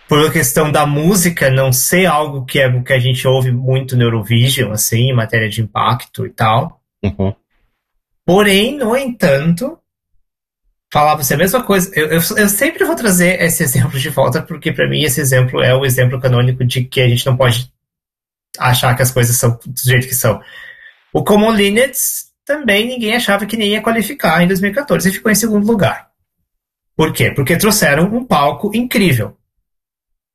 por 0.07 0.31
questão 0.31 0.71
da 0.71 0.85
música 0.85 1.49
não 1.49 1.73
ser 1.73 2.05
algo 2.05 2.45
que 2.45 2.59
é 2.59 2.81
que 2.81 2.93
a 2.93 2.99
gente 2.99 3.27
ouve 3.27 3.51
muito 3.51 3.97
no 3.97 4.03
Eurovision, 4.03 4.71
assim, 4.71 5.09
em 5.09 5.15
matéria 5.15 5.49
de 5.49 5.61
impacto 5.61 6.25
e 6.25 6.29
tal. 6.29 6.79
Uhum. 7.03 7.33
Porém, 8.25 8.77
no 8.77 8.95
entanto, 8.95 9.79
falava 10.93 11.23
você 11.23 11.33
a 11.33 11.37
mesma 11.37 11.63
coisa. 11.63 11.91
Eu, 11.93 12.07
eu, 12.07 12.19
eu 12.37 12.49
sempre 12.49 12.85
vou 12.85 12.95
trazer 12.95 13.41
esse 13.41 13.63
exemplo 13.63 13.99
de 13.99 14.09
volta, 14.09 14.41
porque 14.41 14.71
para 14.71 14.87
mim 14.87 15.01
esse 15.03 15.19
exemplo 15.19 15.61
é 15.61 15.75
o 15.75 15.85
exemplo 15.85 16.19
canônico 16.19 16.63
de 16.63 16.83
que 16.83 17.01
a 17.01 17.07
gente 17.07 17.25
não 17.25 17.35
pode 17.35 17.71
achar 18.57 18.95
que 18.95 19.01
as 19.01 19.11
coisas 19.11 19.35
são 19.35 19.59
do 19.65 19.79
jeito 19.83 20.07
que 20.07 20.15
são. 20.15 20.41
O 21.13 21.23
Common 21.23 21.51
Linnets 21.51 22.31
também 22.45 22.87
ninguém 22.87 23.15
achava 23.15 23.45
que 23.45 23.57
nem 23.57 23.71
ia 23.71 23.81
qualificar 23.81 24.41
em 24.43 24.47
2014 24.47 25.09
e 25.09 25.13
ficou 25.13 25.31
em 25.31 25.35
segundo 25.35 25.65
lugar. 25.65 26.09
Por 26.95 27.11
quê? 27.13 27.31
Porque 27.31 27.57
trouxeram 27.57 28.05
um 28.05 28.25
palco 28.25 28.71
incrível. 28.75 29.37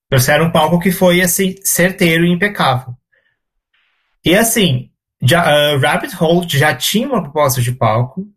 Trouxeram 0.09 0.47
um 0.47 0.53
palco 0.53 0.79
que 0.79 0.91
foi 0.91 1.21
assim 1.23 1.55
certeiro 1.63 2.25
e 2.25 2.33
impecável. 2.33 2.95
E 4.25 4.35
assim, 4.35 4.91
já, 5.23 5.43
ah, 5.43 5.79
Rabbit 5.79 6.15
Hole 6.21 6.47
já 6.49 6.75
tinha 6.75 7.09
uma 7.09 7.23
proposta 7.23 7.63
de 7.63 7.73
palco. 7.73 8.29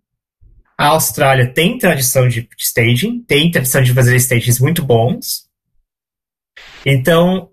A 0.77 0.87
Austrália 0.87 1.51
tem 1.51 1.77
tradição 1.77 2.27
de, 2.27 2.41
de 2.43 2.49
staging, 2.57 3.23
tem 3.23 3.51
tradição 3.51 3.81
de 3.81 3.93
fazer 3.93 4.15
stagings 4.15 4.59
muito 4.59 4.83
bons. 4.83 5.47
Então, 6.85 7.51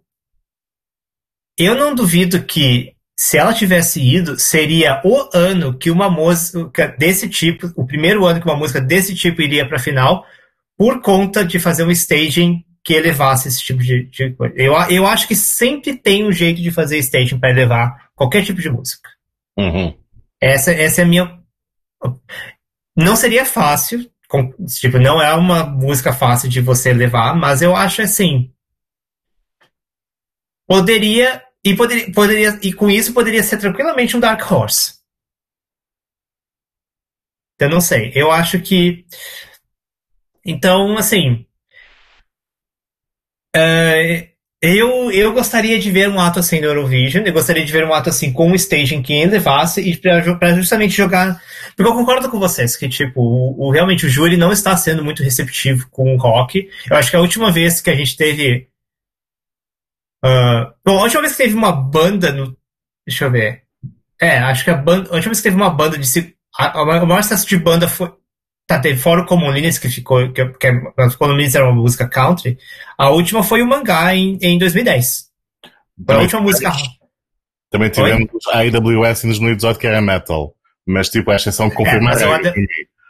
eu 1.58 1.74
não 1.74 1.94
duvido 1.94 2.42
que 2.42 2.94
se 3.18 3.36
ela 3.36 3.52
tivesse 3.52 4.00
ido, 4.00 4.38
seria 4.38 5.02
o 5.04 5.28
ano 5.34 5.76
que 5.76 5.90
uma 5.90 6.08
música 6.08 6.88
desse 6.98 7.28
tipo, 7.28 7.70
o 7.76 7.86
primeiro 7.86 8.24
ano 8.24 8.40
que 8.40 8.46
uma 8.46 8.56
música 8.56 8.80
desse 8.80 9.14
tipo 9.14 9.42
iria 9.42 9.68
para 9.68 9.76
a 9.76 9.80
final, 9.80 10.24
por 10.80 11.02
conta 11.02 11.44
de 11.44 11.58
fazer 11.60 11.84
um 11.84 11.90
staging 11.90 12.64
que 12.82 12.94
elevasse 12.94 13.48
esse 13.48 13.60
tipo 13.60 13.82
de, 13.82 14.04
de 14.04 14.30
coisa. 14.32 14.54
Eu, 14.56 14.72
eu 14.88 15.06
acho 15.06 15.28
que 15.28 15.36
sempre 15.36 15.94
tem 15.94 16.26
um 16.26 16.32
jeito 16.32 16.62
de 16.62 16.70
fazer 16.70 16.96
staging 16.96 17.38
para 17.38 17.50
elevar 17.50 18.10
qualquer 18.14 18.42
tipo 18.42 18.62
de 18.62 18.70
música. 18.70 19.10
Uhum. 19.58 19.94
Essa, 20.40 20.72
essa 20.72 21.02
é 21.02 21.04
a 21.04 21.06
minha. 21.06 21.38
Não 22.96 23.14
seria 23.14 23.44
fácil, 23.44 24.10
com- 24.26 24.54
tipo, 24.80 24.98
não 24.98 25.20
é 25.20 25.34
uma 25.34 25.64
música 25.66 26.14
fácil 26.14 26.48
de 26.48 26.62
você 26.62 26.94
levar, 26.94 27.36
mas 27.36 27.60
eu 27.60 27.76
acho 27.76 28.00
assim. 28.00 28.50
Poderia. 30.66 31.44
E, 31.62 31.76
poderia, 31.76 32.10
poderia, 32.10 32.58
e 32.62 32.72
com 32.72 32.88
isso 32.88 33.12
poderia 33.12 33.42
ser 33.42 33.58
tranquilamente 33.58 34.16
um 34.16 34.20
Dark 34.20 34.50
Horse. 34.50 34.94
Eu 37.58 37.68
não 37.68 37.82
sei. 37.82 38.12
Eu 38.14 38.30
acho 38.32 38.58
que. 38.62 39.04
Então, 40.44 40.96
assim. 40.98 41.46
é, 43.54 44.28
eu, 44.62 45.10
eu 45.10 45.32
gostaria 45.32 45.78
de 45.78 45.90
ver 45.90 46.08
um 46.08 46.20
ato 46.20 46.38
assim 46.38 46.60
no 46.60 46.66
Eurovision. 46.66 47.24
Eu 47.26 47.32
gostaria 47.32 47.64
de 47.64 47.72
ver 47.72 47.84
um 47.84 47.94
ato 47.94 48.10
assim 48.10 48.32
com 48.32 48.48
um 48.50 48.54
staging 48.54 49.02
que 49.02 49.12
elevasse 49.14 49.80
e 49.80 49.96
para 49.96 50.54
justamente 50.54 50.94
jogar. 50.94 51.40
Porque 51.76 51.90
eu 51.90 51.94
concordo 51.94 52.28
com 52.30 52.38
vocês 52.38 52.76
que, 52.76 52.88
tipo, 52.88 53.20
o, 53.20 53.68
o- 53.68 53.70
realmente 53.72 54.06
o 54.06 54.08
júri 54.08 54.36
não 54.36 54.52
está 54.52 54.76
sendo 54.76 55.04
muito 55.04 55.22
receptivo 55.22 55.88
com 55.90 56.14
o 56.14 56.18
rock. 56.18 56.68
Eu 56.90 56.96
acho 56.96 57.10
que 57.10 57.16
a 57.16 57.20
última 57.20 57.50
vez 57.50 57.80
que 57.80 57.90
a 57.90 57.94
gente 57.94 58.16
teve. 58.16 58.68
ah, 60.24 60.74
bom, 60.84 60.98
a 60.98 61.02
última 61.04 61.22
vez 61.22 61.32
que 61.36 61.42
teve 61.44 61.54
uma 61.54 61.72
banda 61.72 62.32
no. 62.32 62.56
Deixa 63.06 63.24
eu 63.26 63.30
ver. 63.30 63.64
É, 64.20 64.38
acho 64.40 64.64
que 64.64 64.70
a 64.70 64.76
banda. 64.76 65.10
A 65.10 65.14
última 65.16 65.30
vez 65.32 65.38
que 65.38 65.44
teve 65.44 65.56
uma 65.56 65.70
banda 65.70 65.98
de. 65.98 66.36
A, 66.58 66.78
a 66.80 66.82
o 67.04 67.06
maior 67.06 67.22
sucesso 67.22 67.48
de 67.48 67.58
banda 67.58 67.88
foi. 67.88 68.12
Tá, 68.70 68.78
teve 68.78 69.00
fora 69.00 69.22
o 69.22 69.26
Common 69.26 69.50
Linnets, 69.50 69.78
que 69.78 69.88
ficou. 69.88 70.32
Que, 70.32 70.46
que, 70.46 70.68
o 70.70 71.18
Common 71.18 71.32
Linnets 71.34 71.56
era 71.56 71.64
uma 71.64 71.74
música 71.74 72.08
country. 72.08 72.56
A 72.96 73.10
última 73.10 73.42
foi 73.42 73.62
o 73.62 73.66
Mangá 73.66 74.14
em, 74.14 74.38
em 74.40 74.58
2010. 74.60 75.24
Foi 76.06 76.14
a 76.14 76.18
última 76.20 76.40
música. 76.40 76.70
também 77.68 77.90
tivemos 77.90 78.28
a 78.52 78.58
AWS 78.60 79.24
em 79.24 79.28
2018 79.28 79.76
que 79.76 79.88
era 79.88 80.00
metal. 80.00 80.54
Mas 80.86 81.08
tipo, 81.08 81.32
a 81.32 81.34
exceção 81.34 81.68
confirmada. 81.68 82.14
mas 82.14 82.22
eu 82.22 82.32
ade- 82.32 82.54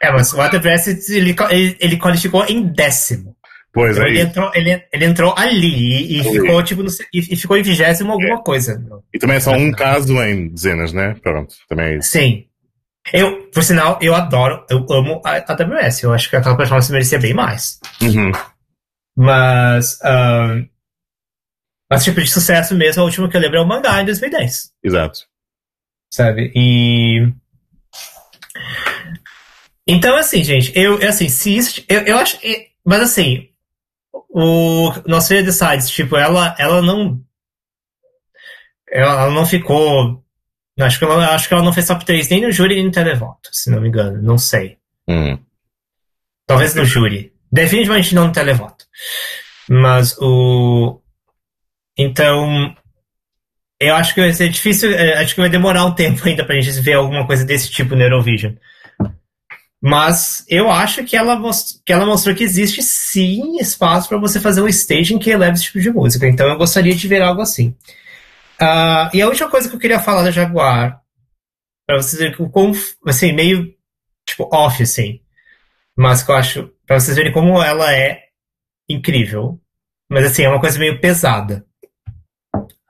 É, 0.01 0.11
mas 0.11 0.33
o 0.33 0.41
Adebrecht 0.41 0.89
ele, 1.11 1.35
ele, 1.51 1.77
ele 1.79 1.97
qualificou 1.97 2.43
em 2.49 2.63
décimo. 2.65 3.35
Pois 3.71 3.95
Então 3.95 4.03
é, 4.03 4.09
ele 4.09 4.19
entrou, 4.19 4.51
ele, 4.55 4.83
ele 4.91 5.05
entrou 5.05 5.33
ali 5.37 6.15
e, 6.15 6.19
e 6.19 6.23
ficou 6.23 6.63
tipo 6.63 6.81
no, 6.81 6.89
e, 7.13 7.19
e 7.19 7.35
ficou 7.35 7.55
em 7.55 7.61
vigésimo 7.61 8.11
alguma 8.11 8.41
coisa. 8.41 8.83
E 9.13 9.19
também 9.19 9.37
é 9.37 9.39
só 9.39 9.51
um 9.51 9.71
caso 9.71 10.19
em 10.23 10.49
dezenas, 10.49 10.91
né? 10.91 11.15
Pronto, 11.21 11.53
também 11.69 11.85
é 11.85 11.97
isso. 11.97 12.09
Sim. 12.09 12.47
Eu, 13.11 13.49
por 13.51 13.63
sinal, 13.63 13.97
eu 14.01 14.15
adoro, 14.15 14.65
eu 14.69 14.85
amo 14.89 15.21
a 15.25 15.37
AWS. 15.37 16.03
Eu 16.03 16.13
acho 16.13 16.29
que 16.29 16.35
aquela 16.35 16.55
performance 16.55 16.91
merecia 16.91 17.19
bem 17.19 17.33
mais. 17.33 17.79
Uhum. 18.01 18.31
Mas, 19.15 19.99
ahn, 20.03 20.65
mas 21.89 22.03
tipo 22.03 22.21
de 22.21 22.29
sucesso 22.29 22.75
mesmo, 22.75 23.01
a 23.01 23.05
última 23.05 23.29
que 23.29 23.35
eu 23.35 23.41
lembro 23.41 23.57
é 23.57 23.61
o 23.61 23.67
mangá 23.67 24.01
em 24.01 24.05
2010. 24.05 24.71
Exato. 24.83 25.21
sabe? 26.09 26.51
E 26.55 27.33
então 29.87 30.15
assim, 30.15 30.43
gente, 30.43 30.71
eu 30.77 30.95
assim, 31.05 31.27
se 31.27 31.57
isso, 31.57 31.83
eu, 31.89 32.01
eu 32.01 32.17
acho, 32.17 32.39
mas 32.85 33.01
assim, 33.01 33.49
o 34.29 34.93
nosso 35.05 35.29
Decides, 35.29 35.89
tipo, 35.89 36.15
ela 36.15 36.55
ela 36.57 36.81
não 36.81 37.21
ela, 38.91 39.23
ela 39.23 39.31
não 39.31 39.45
ficou. 39.45 40.23
Acho 40.85 40.99
que, 40.99 41.05
ela, 41.05 41.33
acho 41.35 41.47
que 41.47 41.53
ela 41.53 41.63
não 41.63 41.73
fez 41.73 41.87
top 41.87 42.05
3 42.05 42.29
nem 42.29 42.41
no 42.41 42.51
júri 42.51 42.75
nem 42.75 42.85
no 42.85 42.91
televoto, 42.91 43.49
se 43.51 43.69
não 43.71 43.81
me 43.81 43.87
engano. 43.89 44.21
Não 44.21 44.37
sei. 44.37 44.77
Hum. 45.07 45.37
Talvez 46.47 46.75
no 46.75 46.85
júri. 46.85 47.31
Definitivamente 47.51 48.13
não 48.15 48.27
no 48.27 48.33
televoto. 48.33 48.85
Mas 49.69 50.17
o. 50.19 50.99
Então. 51.97 52.75
Eu 53.79 53.95
acho 53.95 54.13
que 54.13 54.21
vai 54.21 54.31
ser 54.33 54.47
difícil. 54.49 54.91
eh, 54.91 55.17
Acho 55.17 55.33
que 55.33 55.41
vai 55.41 55.49
demorar 55.49 55.85
um 55.85 55.95
tempo 55.95 56.21
ainda 56.27 56.45
pra 56.45 56.59
gente 56.59 56.79
ver 56.81 56.93
alguma 56.93 57.25
coisa 57.25 57.43
desse 57.45 57.69
tipo 57.71 57.95
no 57.95 58.01
Eurovision. 58.03 58.53
Mas 59.83 60.45
eu 60.47 60.69
acho 60.69 61.03
que 61.03 61.15
ela, 61.17 61.35
most- 61.35 61.81
que 61.83 61.91
ela 61.91 62.05
mostrou 62.05 62.35
que 62.35 62.43
existe 62.43 62.83
sim 62.83 63.57
espaço 63.59 64.07
para 64.07 64.19
você 64.19 64.39
fazer 64.39 64.61
um 64.61 64.67
staging 64.67 65.17
que 65.17 65.31
eleve 65.31 65.53
esse 65.53 65.63
tipo 65.63 65.79
de 65.81 65.89
música. 65.89 66.27
Então 66.27 66.47
eu 66.47 66.57
gostaria 66.57 66.93
de 66.93 67.07
ver 67.07 67.21
algo 67.23 67.41
assim. 67.41 67.75
Ah, 68.61 69.09
e 69.11 69.19
a 69.21 69.27
última 69.27 69.49
coisa 69.49 69.67
que 69.67 69.75
eu 69.75 69.79
queria 69.79 69.99
falar 69.99 70.21
da 70.21 70.29
Jaguar, 70.29 71.01
para 71.87 71.97
vocês 71.97 72.19
verem 72.19 72.35
que 72.35 72.43
o 72.43 72.49
como, 72.49 72.73
assim, 73.07 73.33
meio 73.33 73.73
tipo 74.23 74.47
off, 74.53 74.83
assim, 74.83 75.19
mas 75.97 76.21
que 76.21 76.31
eu 76.31 76.35
acho, 76.35 76.71
para 76.85 76.99
vocês 76.99 77.17
verem 77.17 77.31
como 77.31 77.61
ela 77.61 77.91
é 77.91 78.21
incrível, 78.87 79.59
mas 80.07 80.25
assim, 80.25 80.43
é 80.43 80.49
uma 80.49 80.59
coisa 80.59 80.77
meio 80.77 81.01
pesada. 81.01 81.65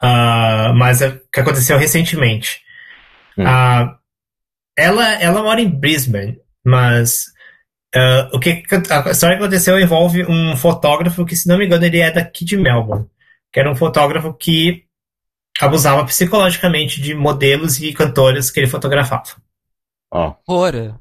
Ah, 0.02 0.74
mas 0.76 1.02
é 1.02 1.22
que 1.32 1.40
aconteceu 1.40 1.78
recentemente. 1.78 2.62
Hum. 3.38 3.44
Ah, 3.48 3.98
ela, 4.78 5.14
ela 5.22 5.42
mora 5.42 5.62
em 5.62 5.70
Brisbane, 5.70 6.38
mas 6.66 7.28
ah, 7.96 8.30
o 8.34 8.40
que 8.40 8.64
a 8.74 9.12
história 9.12 9.38
que 9.38 9.44
aconteceu 9.44 9.80
envolve 9.80 10.26
um 10.26 10.58
fotógrafo 10.58 11.26
que, 11.26 11.36
se 11.36 11.48
não 11.48 11.58
me 11.58 11.66
engano, 11.66 11.86
ele 11.86 12.00
é 12.00 12.12
daqui 12.12 12.44
de 12.44 12.58
Melbourne, 12.58 13.08
que 13.54 13.60
era 13.60 13.72
um 13.72 13.76
fotógrafo 13.76 14.34
que 14.34 14.91
abusava 15.62 16.06
psicologicamente 16.06 17.02
de 17.02 17.14
modelos 17.14 17.80
e 17.80 17.94
cantoras 17.94 18.50
que 18.50 18.60
ele 18.60 18.68
fotografava. 18.68 19.24
Ó. 20.12 20.36
Ora. 20.48 21.00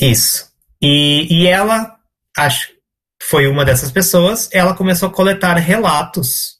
Isso. 0.00 0.52
E, 0.80 1.26
e 1.30 1.46
ela, 1.46 1.98
acho 2.36 2.68
que 2.68 2.76
foi 3.22 3.46
uma 3.46 3.64
dessas 3.64 3.90
pessoas, 3.90 4.48
ela 4.52 4.74
começou 4.74 5.08
a 5.08 5.12
coletar 5.12 5.54
relatos 5.54 6.56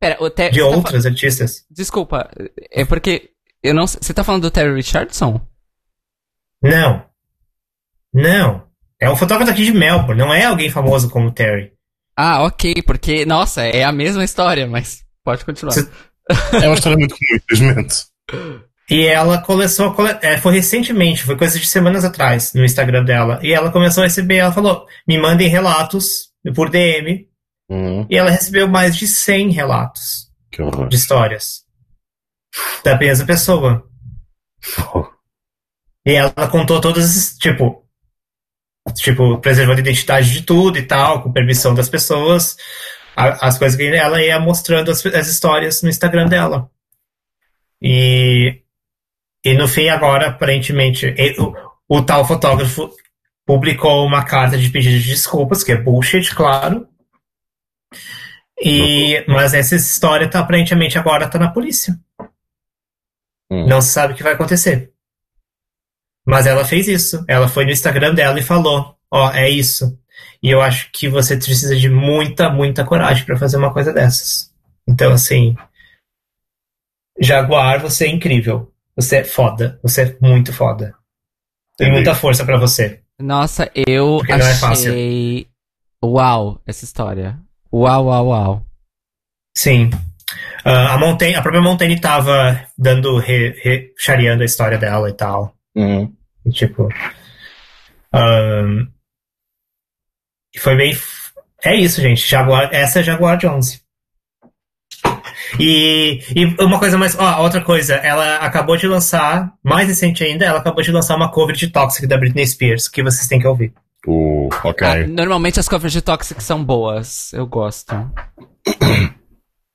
Pera, 0.00 0.16
o 0.20 0.30
Ter- 0.30 0.50
de 0.50 0.60
você 0.60 1.02
tá 1.02 1.08
artistas. 1.08 1.66
Desculpa, 1.70 2.30
é 2.70 2.84
porque 2.84 3.30
eu 3.62 3.74
não 3.74 3.86
Você 3.86 4.14
tá 4.14 4.24
falando 4.24 4.42
do 4.42 4.50
Terry 4.50 4.74
Richardson? 4.74 5.40
Não. 6.62 7.04
Não. 8.12 8.66
É 8.98 9.08
um 9.10 9.16
fotógrafo 9.16 9.52
aqui 9.52 9.64
de 9.64 9.72
Melbourne, 9.72 10.18
não 10.18 10.32
é 10.32 10.44
alguém 10.44 10.70
famoso 10.70 11.08
como 11.10 11.28
o 11.28 11.32
Terry. 11.32 11.72
Ah, 12.16 12.44
ok, 12.44 12.82
porque, 12.82 13.24
nossa, 13.24 13.62
é 13.62 13.82
a 13.84 13.92
mesma 13.92 14.24
história, 14.24 14.66
mas 14.66 15.04
pode 15.30 15.44
continuar. 15.44 15.74
É 16.62 16.66
uma 16.68 16.74
história 16.74 16.98
muito 16.98 17.14
comum, 17.16 17.36
infelizmente. 17.36 18.04
E 18.88 19.06
ela 19.06 19.38
começou 19.38 19.88
a 19.88 19.94
cole... 19.94 20.18
é, 20.22 20.36
foi 20.38 20.54
recentemente, 20.54 21.22
foi 21.22 21.36
coisa 21.36 21.58
de 21.58 21.66
semanas 21.66 22.04
atrás, 22.04 22.52
no 22.54 22.64
Instagram 22.64 23.04
dela. 23.04 23.38
E 23.42 23.52
ela 23.52 23.70
começou 23.70 24.02
a 24.02 24.06
receber, 24.06 24.36
ela 24.36 24.52
falou, 24.52 24.86
me 25.06 25.18
mandem 25.18 25.48
relatos 25.48 26.30
por 26.54 26.68
DM. 26.70 27.28
Hum, 27.70 28.04
E 28.10 28.16
ela 28.16 28.30
recebeu 28.30 28.66
mais 28.68 28.96
de 28.96 29.06
100 29.06 29.50
relatos 29.50 30.28
que 30.50 30.60
horror. 30.62 30.88
de 30.88 30.96
histórias 30.96 31.60
da 32.84 32.96
mesma 32.98 33.26
pessoa. 33.26 33.84
E 36.04 36.12
ela 36.12 36.48
contou 36.50 36.80
todas, 36.80 37.04
as- 37.04 37.36
tipo, 37.38 37.84
tipo, 38.94 39.38
preservando 39.38 39.78
a 39.78 39.82
identidade 39.82 40.32
de 40.32 40.42
tudo 40.42 40.78
e 40.78 40.82
tal, 40.82 41.22
com 41.22 41.32
permissão 41.32 41.74
das 41.74 41.88
pessoas, 41.88 42.56
a- 43.28 43.46
as 43.48 43.58
coisas 43.58 43.76
que 43.76 43.84
ela 43.86 44.22
ia 44.22 44.38
mostrando 44.40 44.90
as, 44.90 45.04
as 45.06 45.28
histórias 45.28 45.82
no 45.82 45.88
Instagram 45.88 46.26
dela. 46.28 46.70
E, 47.82 48.62
e 49.44 49.54
no 49.54 49.66
fim, 49.68 49.88
agora, 49.88 50.28
aparentemente, 50.28 51.06
e- 51.06 51.36
o, 51.40 51.54
o 51.88 52.02
tal 52.02 52.24
fotógrafo 52.26 52.90
publicou 53.46 54.06
uma 54.06 54.24
carta 54.24 54.56
de 54.58 54.68
pedido 54.70 54.98
de 55.00 55.08
desculpas, 55.08 55.64
que 55.64 55.72
é 55.72 55.76
bullshit, 55.76 56.34
claro. 56.34 56.86
E, 58.62 59.24
mas 59.26 59.54
essa 59.54 59.74
história 59.74 60.28
tá 60.28 60.40
aparentemente 60.40 60.98
agora 60.98 61.28
tá 61.28 61.38
na 61.38 61.50
polícia. 61.50 61.98
Hum. 63.50 63.66
Não 63.66 63.80
se 63.80 63.88
sabe 63.88 64.12
o 64.12 64.16
que 64.16 64.22
vai 64.22 64.34
acontecer. 64.34 64.92
Mas 66.26 66.46
ela 66.46 66.64
fez 66.64 66.86
isso. 66.86 67.24
Ela 67.26 67.48
foi 67.48 67.64
no 67.64 67.70
Instagram 67.72 68.14
dela 68.14 68.38
e 68.38 68.42
falou: 68.42 68.96
Ó, 69.10 69.32
é 69.32 69.48
isso. 69.48 69.98
E 70.42 70.50
eu 70.50 70.60
acho 70.62 70.90
que 70.92 71.08
você 71.08 71.36
precisa 71.36 71.76
de 71.76 71.88
muita, 71.90 72.48
muita 72.50 72.84
coragem 72.84 73.24
pra 73.24 73.36
fazer 73.38 73.56
uma 73.58 73.72
coisa 73.72 73.92
dessas. 73.92 74.50
Então, 74.88 75.12
assim. 75.12 75.54
Jaguar, 77.20 77.80
você 77.80 78.06
é 78.06 78.08
incrível. 78.08 78.72
Você 78.96 79.16
é 79.18 79.24
foda. 79.24 79.78
Você 79.82 80.02
é 80.02 80.16
muito 80.26 80.52
foda. 80.52 80.94
Tem 81.76 81.88
Entendi. 81.88 81.92
muita 81.92 82.14
força 82.14 82.44
pra 82.44 82.58
você. 82.58 83.00
Nossa, 83.18 83.70
eu 83.74 84.18
Porque 84.18 84.34
não 84.36 84.46
é 84.46 84.54
fácil. 84.54 84.90
achei. 84.92 85.46
Uau, 86.02 86.60
essa 86.66 86.84
história. 86.84 87.38
Uau, 87.72 88.06
uau, 88.06 88.26
uau. 88.28 88.66
Sim. 89.56 89.90
Ah, 90.64 90.94
a, 90.94 90.98
Montaigne, 90.98 91.36
a 91.36 91.42
própria 91.42 91.62
Montaigne 91.62 92.00
tava 92.00 92.66
dando. 92.78 93.18
Re, 93.18 93.50
re, 93.62 93.92
chareando 93.98 94.42
a 94.42 94.46
história 94.46 94.78
dela 94.78 95.08
e 95.10 95.12
tal. 95.12 95.54
Hum. 95.76 96.12
E, 96.46 96.50
Tipo. 96.50 96.88
ahn, 98.12 98.86
e 100.54 100.58
foi 100.58 100.76
bem. 100.76 100.96
É 101.64 101.74
isso, 101.74 102.00
gente. 102.00 102.26
Jaguar, 102.26 102.68
essa 102.72 103.00
é 103.00 103.02
Jaguar 103.02 103.36
Jones. 103.36 103.82
E, 105.58 106.22
e 106.34 106.44
uma 106.62 106.78
coisa 106.78 106.96
mais. 106.96 107.16
Ó, 107.18 107.42
outra 107.42 107.60
coisa. 107.60 107.94
Ela 107.94 108.36
acabou 108.36 108.76
de 108.76 108.86
lançar, 108.86 109.52
mais 109.62 109.88
recente 109.88 110.22
ainda, 110.22 110.44
ela 110.44 110.58
acabou 110.58 110.82
de 110.82 110.92
lançar 110.92 111.16
uma 111.16 111.30
cover 111.30 111.56
de 111.56 111.68
Toxic 111.68 112.06
da 112.06 112.18
Britney 112.18 112.46
Spears, 112.46 112.88
que 112.88 113.02
vocês 113.02 113.26
têm 113.26 113.40
que 113.40 113.46
ouvir. 113.46 113.72
Uh, 114.06 114.48
ok. 114.64 114.86
Ah, 114.86 115.06
normalmente 115.06 115.60
as 115.60 115.68
covers 115.68 115.92
de 115.92 116.00
Toxic 116.00 116.42
são 116.42 116.62
boas. 116.62 117.32
Eu 117.32 117.46
gosto. 117.46 117.94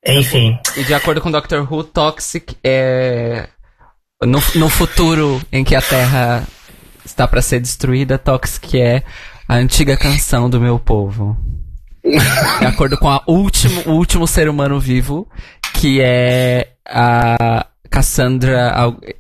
Enfim. 0.08 0.58
E 0.78 0.84
de 0.84 0.94
acordo 0.94 1.22
com 1.22 1.32
Doctor 1.32 1.72
Who, 1.72 1.84
Toxic 1.84 2.56
é. 2.64 3.50
No, 4.24 4.40
no 4.56 4.70
futuro 4.70 5.42
em 5.52 5.64
que 5.64 5.76
a 5.76 5.82
Terra 5.82 6.48
está 7.04 7.28
para 7.28 7.42
ser 7.42 7.60
destruída, 7.60 8.18
Toxic 8.18 8.80
é 8.80 9.04
a 9.48 9.56
antiga 9.56 9.96
canção 9.98 10.50
do 10.50 10.60
meu 10.60 10.80
povo. 10.80 11.38
De 12.04 12.66
acordo 12.66 12.98
com 12.98 13.10
a 13.10 13.22
último, 13.28 13.82
o 13.88 13.92
último 13.94 14.28
ser 14.28 14.48
humano 14.48 14.80
vivo, 14.80 15.28
que 15.74 16.00
é 16.02 16.74
a 16.88 17.66
Cassandra, 17.90 18.74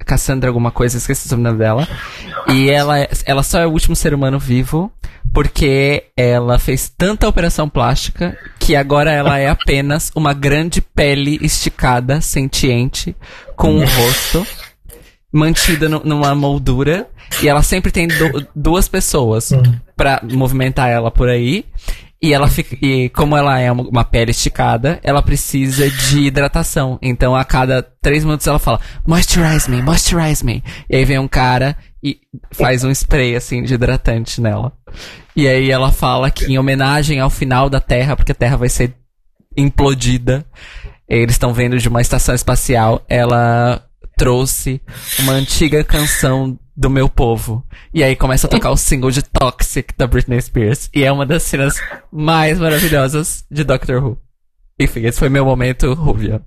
Cassandra 0.06 0.50
alguma 0.50 0.72
coisa, 0.72 0.98
esqueci 0.98 1.34
o 1.34 1.38
nome 1.38 1.58
dela. 1.58 1.88
E 2.54 2.70
ela, 2.70 3.08
ela 3.26 3.42
só 3.42 3.60
é 3.60 3.66
o 3.66 3.72
último 3.72 3.96
ser 3.96 4.14
humano 4.14 4.38
vivo 4.40 4.92
porque 5.34 6.06
ela 6.16 6.58
fez 6.60 6.88
tanta 6.96 7.28
operação 7.28 7.68
plástica 7.68 8.38
que 8.60 8.76
agora 8.76 9.12
ela 9.12 9.38
é 9.38 9.50
apenas 9.50 10.12
uma 10.16 10.34
grande 10.34 10.80
pele 10.80 11.38
esticada, 11.42 12.22
sentiente, 12.22 13.16
com 13.56 13.74
um 13.76 13.86
rosto 13.86 14.48
mantida 15.32 15.90
nu- 15.90 16.02
numa 16.06 16.34
moldura 16.34 17.08
e 17.42 17.48
ela 17.48 17.62
sempre 17.64 17.92
tem 17.92 18.08
du- 18.08 18.48
duas 18.56 18.88
pessoas 18.88 19.52
pra 19.96 20.22
movimentar 20.24 20.90
ela 20.90 21.10
por 21.12 21.30
aí. 21.30 21.66
E 22.22 22.34
ela 22.34 22.48
fica, 22.48 22.76
e 22.84 23.10
como 23.10 23.36
ela 23.38 23.60
é 23.60 23.72
uma, 23.72 23.84
uma 23.84 24.04
pele 24.04 24.32
esticada, 24.32 25.00
ela 25.04 25.22
precisa 25.22 25.88
de 25.90 26.20
hidratação. 26.22 26.98
Então 27.02 27.36
a 27.36 27.44
cada 27.44 27.84
três 28.02 28.24
minutos 28.24 28.48
ela 28.48 28.58
fala, 28.58 28.80
moisturize 29.06 29.70
me, 29.70 29.82
moisturize 29.82 30.44
me. 30.44 30.64
E 30.90 30.96
aí 30.96 31.06
vem 31.06 31.20
um 31.20 31.28
cara 31.28 31.78
e 32.04 32.18
faz 32.52 32.84
um 32.84 32.90
spray 32.90 33.36
assim 33.36 33.62
de 33.64 33.74
hidratante 33.76 34.42
nela. 34.42 34.72
E 35.36 35.48
aí 35.48 35.70
ela 35.70 35.92
fala 35.92 36.32
que 36.32 36.46
em 36.46 36.58
homenagem 36.58 37.20
ao 37.20 37.30
final 37.30 37.70
da 37.70 37.80
Terra, 37.82 38.16
porque 38.16 38.32
a 38.32 38.36
Terra 38.36 38.56
vai 38.58 38.70
ser 38.70 38.96
implodida, 39.56 40.46
eles 41.08 41.36
estão 41.36 41.54
vendo 41.54 41.78
de 41.78 41.88
uma 41.88 42.02
estação 42.02 42.34
espacial, 42.34 43.04
ela 43.08 43.84
trouxe 44.18 44.82
uma 45.20 45.34
antiga 45.34 45.84
canção 45.84 46.58
do 46.76 46.90
meu 46.90 47.08
povo. 47.08 47.66
E 47.94 48.04
aí 48.04 48.16
começa 48.16 48.48
a 48.48 48.50
tocar 48.50 48.72
o 48.72 48.78
single 48.78 49.12
de 49.12 49.24
Toxic 49.24 49.94
da 49.98 50.08
Britney 50.08 50.42
Spears. 50.42 50.90
E 50.94 51.04
é 51.04 51.12
uma 51.12 51.26
das 51.26 51.44
cenas 51.44 51.80
mais 52.12 52.60
maravilhosas 52.60 53.46
de 53.50 53.64
Doctor 53.64 54.04
Who. 54.04 54.20
Enfim, 54.80 55.06
esse 55.06 55.20
foi 55.20 55.30
meu 55.30 55.46
momento, 55.46 55.94
Rúvia. 55.94 56.42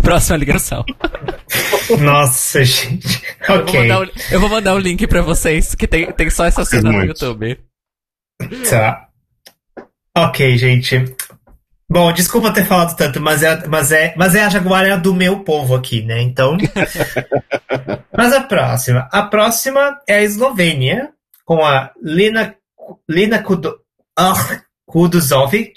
Próxima 0.00 0.36
ligação. 0.36 0.84
Nossa, 2.00 2.64
gente. 2.64 3.22
Eu, 3.48 3.56
vou 3.56 3.64
Ok. 3.64 3.92
o, 3.92 4.10
eu 4.30 4.40
vou 4.40 4.48
mandar 4.48 4.74
o 4.74 4.78
link 4.78 5.06
pra 5.06 5.22
vocês, 5.22 5.74
que 5.74 5.86
tem, 5.86 6.10
tem 6.12 6.30
só 6.30 6.44
essa 6.44 6.64
cena 6.64 6.92
no. 6.92 7.04
YouTube. 7.04 7.58
Tá. 8.68 9.08
Ok, 10.16 10.56
gente. 10.56 11.04
Bom, 11.90 12.12
desculpa 12.12 12.52
ter 12.52 12.66
falado 12.66 12.94
tanto, 12.94 13.18
mas 13.18 13.42
é, 13.42 13.66
mas 13.66 13.90
é, 13.92 14.14
mas 14.14 14.34
é 14.34 14.44
a 14.44 14.50
Jaguar 14.50 14.84
é 14.84 14.90
a 14.90 14.96
do 14.96 15.14
meu 15.14 15.42
povo 15.42 15.74
aqui, 15.74 16.02
né? 16.02 16.20
Então. 16.20 16.58
mas 18.14 18.32
a 18.34 18.42
próxima. 18.42 19.08
A 19.10 19.22
próxima 19.22 19.98
é 20.06 20.16
a 20.16 20.22
Eslovênia, 20.22 21.10
com 21.46 21.64
a 21.64 21.90
Lina, 22.02 22.54
Lina 23.08 23.42
Kudo, 23.42 23.80
ah, 24.18 24.60
Kuduzovic. 24.86 25.74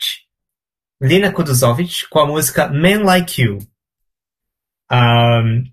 Lina 1.02 1.32
Kuduzovic, 1.32 2.10
com 2.10 2.20
a 2.20 2.28
música 2.28 2.68
Men 2.68 3.04
Like 3.04 3.42
You. 3.42 3.60
Um, 4.92 5.64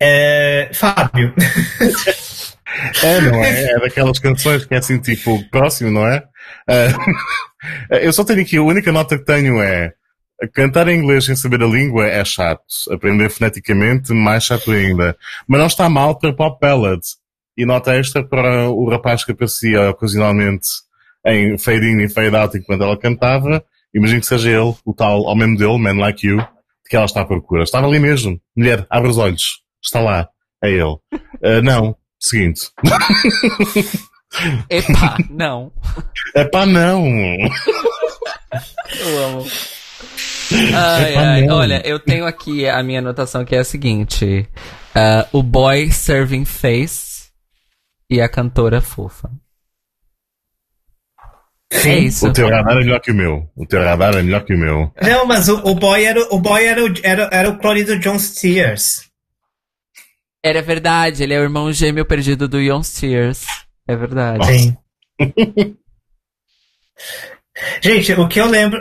é, 0.00 0.70
Fábio. 0.72 1.34
É, 3.02 3.20
não 3.20 3.42
é? 3.42 3.64
É 3.64 3.80
daquelas 3.80 4.18
canções 4.18 4.64
que 4.64 4.74
é 4.74 4.78
assim, 4.78 5.00
tipo, 5.00 5.42
próximo, 5.50 5.90
não 5.90 6.06
é? 6.06 6.22
Uh, 6.68 7.90
eu 8.00 8.12
só 8.12 8.24
tenho 8.24 8.42
aqui, 8.42 8.56
a 8.56 8.62
única 8.62 8.92
nota 8.92 9.18
que 9.18 9.24
tenho 9.24 9.60
é 9.60 9.92
cantar 10.52 10.88
em 10.88 10.98
inglês 10.98 11.24
sem 11.24 11.34
saber 11.34 11.62
a 11.62 11.66
língua 11.66 12.06
é 12.06 12.24
chato. 12.24 12.62
Aprender 12.90 13.28
foneticamente, 13.30 14.12
mais 14.12 14.44
chato 14.44 14.70
ainda. 14.70 15.16
Mas 15.46 15.60
não 15.60 15.66
está 15.66 15.88
mal 15.88 16.16
para 16.16 16.32
pop 16.32 16.58
ballad. 16.60 17.00
E 17.56 17.66
nota 17.66 17.94
extra 17.94 18.22
para 18.22 18.68
o 18.70 18.88
rapaz 18.88 19.24
que 19.24 19.32
aparecia 19.32 19.90
ocasionalmente 19.90 20.68
em 21.26 21.58
fade 21.58 21.86
in 21.86 22.02
e 22.02 22.08
fade 22.08 22.36
out 22.36 22.56
enquanto 22.56 22.84
ela 22.84 22.96
cantava. 22.96 23.64
Imagino 23.92 24.20
que 24.20 24.26
seja 24.26 24.50
ele, 24.50 24.74
o 24.84 24.94
tal 24.94 25.22
homem 25.22 25.56
dele, 25.56 25.78
Man 25.78 25.98
Like 25.98 26.26
You, 26.26 26.36
de 26.36 26.44
que 26.88 26.94
ela 26.94 27.06
está 27.06 27.22
à 27.22 27.24
procura. 27.24 27.64
Estava 27.64 27.86
ali 27.86 27.98
mesmo. 27.98 28.40
Mulher, 28.56 28.86
abre 28.88 29.08
os 29.10 29.18
olhos. 29.18 29.62
Está 29.82 30.00
lá. 30.00 30.28
É 30.62 30.70
ele. 30.70 30.98
Uh, 31.42 31.62
não. 31.64 31.96
Seguinte. 32.20 32.70
Epá, 34.70 35.16
não. 35.30 35.72
Epá, 36.34 36.66
não. 36.66 37.04
Eu 38.98 39.24
amo. 39.24 39.46
Ai, 40.74 41.12
Epá, 41.12 41.20
ai. 41.20 41.42
não. 41.46 41.56
Olha, 41.56 41.82
eu 41.86 41.98
tenho 41.98 42.26
aqui 42.26 42.68
a 42.68 42.82
minha 42.82 42.98
anotação 43.00 43.44
que 43.44 43.54
é 43.56 43.58
a 43.58 43.64
seguinte: 43.64 44.48
Ah, 44.94 45.26
o 45.32 45.42
boy 45.42 45.90
serving 45.90 46.44
face 46.44 47.28
e 48.10 48.20
a 48.20 48.28
cantora 48.28 48.80
fofa. 48.80 49.30
É 51.70 51.98
isso. 51.98 52.28
O 52.28 52.32
teu 52.32 52.48
radar 52.48 52.76
é 52.76 52.80
melhor 52.80 53.00
que 53.00 53.10
o 53.10 53.14
meu. 53.14 53.50
O 53.54 53.66
teu 53.66 53.82
radar 53.82 54.14
é 54.16 54.22
melhor 54.22 54.42
que 54.44 54.54
o 54.54 54.58
meu. 54.58 54.90
Não, 55.02 55.26
mas 55.26 55.48
o, 55.48 55.56
o 55.66 55.74
boy 55.74 56.02
era 56.02 56.20
o 56.34 56.38
boy 56.38 56.64
era 56.64 56.82
o, 56.82 56.94
era, 57.02 57.28
era 57.30 57.48
o 57.50 57.58
clone 57.58 57.84
do 57.84 57.98
John 57.98 58.18
Steers. 58.18 59.06
Era 60.42 60.62
verdade, 60.62 61.22
ele 61.22 61.34
é 61.34 61.38
o 61.38 61.42
irmão 61.42 61.70
gêmeo 61.72 62.06
perdido 62.06 62.48
do 62.48 62.60
Yon 62.60 62.82
Steers. 62.82 63.44
É 63.88 63.96
verdade. 63.96 64.46
Sim. 64.46 64.76
Gente, 67.82 68.12
o 68.12 68.28
que 68.28 68.40
eu 68.40 68.46
lembro. 68.46 68.80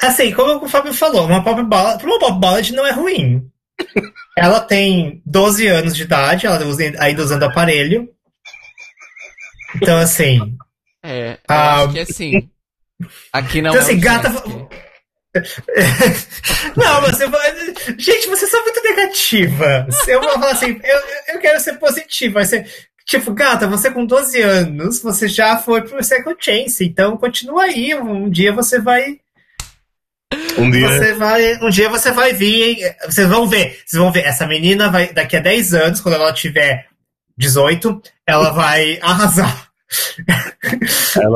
Assim, 0.00 0.32
como 0.32 0.64
o 0.64 0.68
Fábio 0.68 0.92
falou, 0.92 1.26
uma 1.26 1.42
pop 1.44 1.62
ballad, 1.62 2.02
uma 2.04 2.18
pop 2.18 2.38
ballad 2.40 2.70
não 2.72 2.86
é 2.86 2.90
ruim. 2.92 3.48
Ela 4.36 4.60
tem 4.60 5.22
12 5.24 5.66
anos 5.66 5.94
de 5.94 6.02
idade, 6.02 6.46
ela 6.46 6.64
usa- 6.64 6.94
ainda 6.98 7.22
usando 7.22 7.42
aparelho. 7.42 8.08
Então, 9.76 9.98
assim. 9.98 10.56
É, 11.02 11.32
eu 11.34 11.38
Ah, 11.48 11.80
acho 11.84 11.92
que 11.92 11.98
assim. 12.00 12.50
Aqui 13.32 13.60
não 13.60 13.70
Então, 13.70 13.82
é 13.82 13.84
assim, 13.84 14.00
gata- 14.00 14.30
não, 16.76 17.00
você 17.02 17.26
vai. 17.26 17.52
Gente, 17.98 18.28
vocês 18.28 18.50
são 18.50 18.62
muito 18.62 18.82
negativa. 18.82 19.86
Eu 20.06 20.20
vou 20.20 20.30
falar 20.32 20.52
assim, 20.52 20.80
eu, 20.82 21.34
eu 21.34 21.40
quero 21.40 21.60
ser 21.60 21.74
positiva. 21.78 22.34
Vai 22.34 22.44
ser, 22.46 22.66
tipo, 23.06 23.32
gata, 23.32 23.66
você 23.66 23.90
com 23.90 24.04
12 24.06 24.40
anos, 24.40 25.02
você 25.02 25.28
já 25.28 25.56
foi 25.58 25.82
pro 25.82 26.02
Second 26.02 26.36
Chance, 26.38 26.84
então 26.84 27.16
continua 27.16 27.64
aí. 27.64 27.94
Um 27.94 28.28
dia 28.30 28.52
você 28.52 28.78
vai. 28.80 29.18
Um 30.58 30.70
dia. 30.70 30.88
Você 30.88 31.14
vai. 31.14 31.56
Um 31.62 31.68
dia 31.68 31.88
você 31.90 32.10
vai 32.10 32.32
vir. 32.32 32.62
hein? 32.62 32.94
Vocês 33.06 33.28
vão 33.28 33.46
ver. 33.46 33.80
Vocês 33.84 34.00
vão 34.02 34.10
ver. 34.10 34.24
Essa 34.24 34.46
menina 34.46 34.90
vai. 34.90 35.12
Daqui 35.12 35.36
a 35.36 35.40
10 35.40 35.74
anos, 35.74 36.00
quando 36.00 36.14
ela 36.14 36.32
tiver 36.32 36.86
18, 37.36 38.00
ela 38.26 38.50
vai 38.50 38.98
arrasar. 39.02 39.68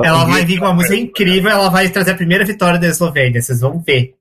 Ela 0.04 0.24
vai 0.24 0.44
vir 0.44 0.58
com 0.58 0.64
uma 0.64 0.74
música 0.74 0.94
incrível, 0.96 1.50
ela 1.50 1.68
vai 1.68 1.88
trazer 1.90 2.12
a 2.12 2.16
primeira 2.16 2.44
vitória 2.44 2.78
da 2.78 2.86
Eslovênia. 2.86 3.40
Vocês 3.42 3.60
vão 3.60 3.78
ver. 3.80 4.14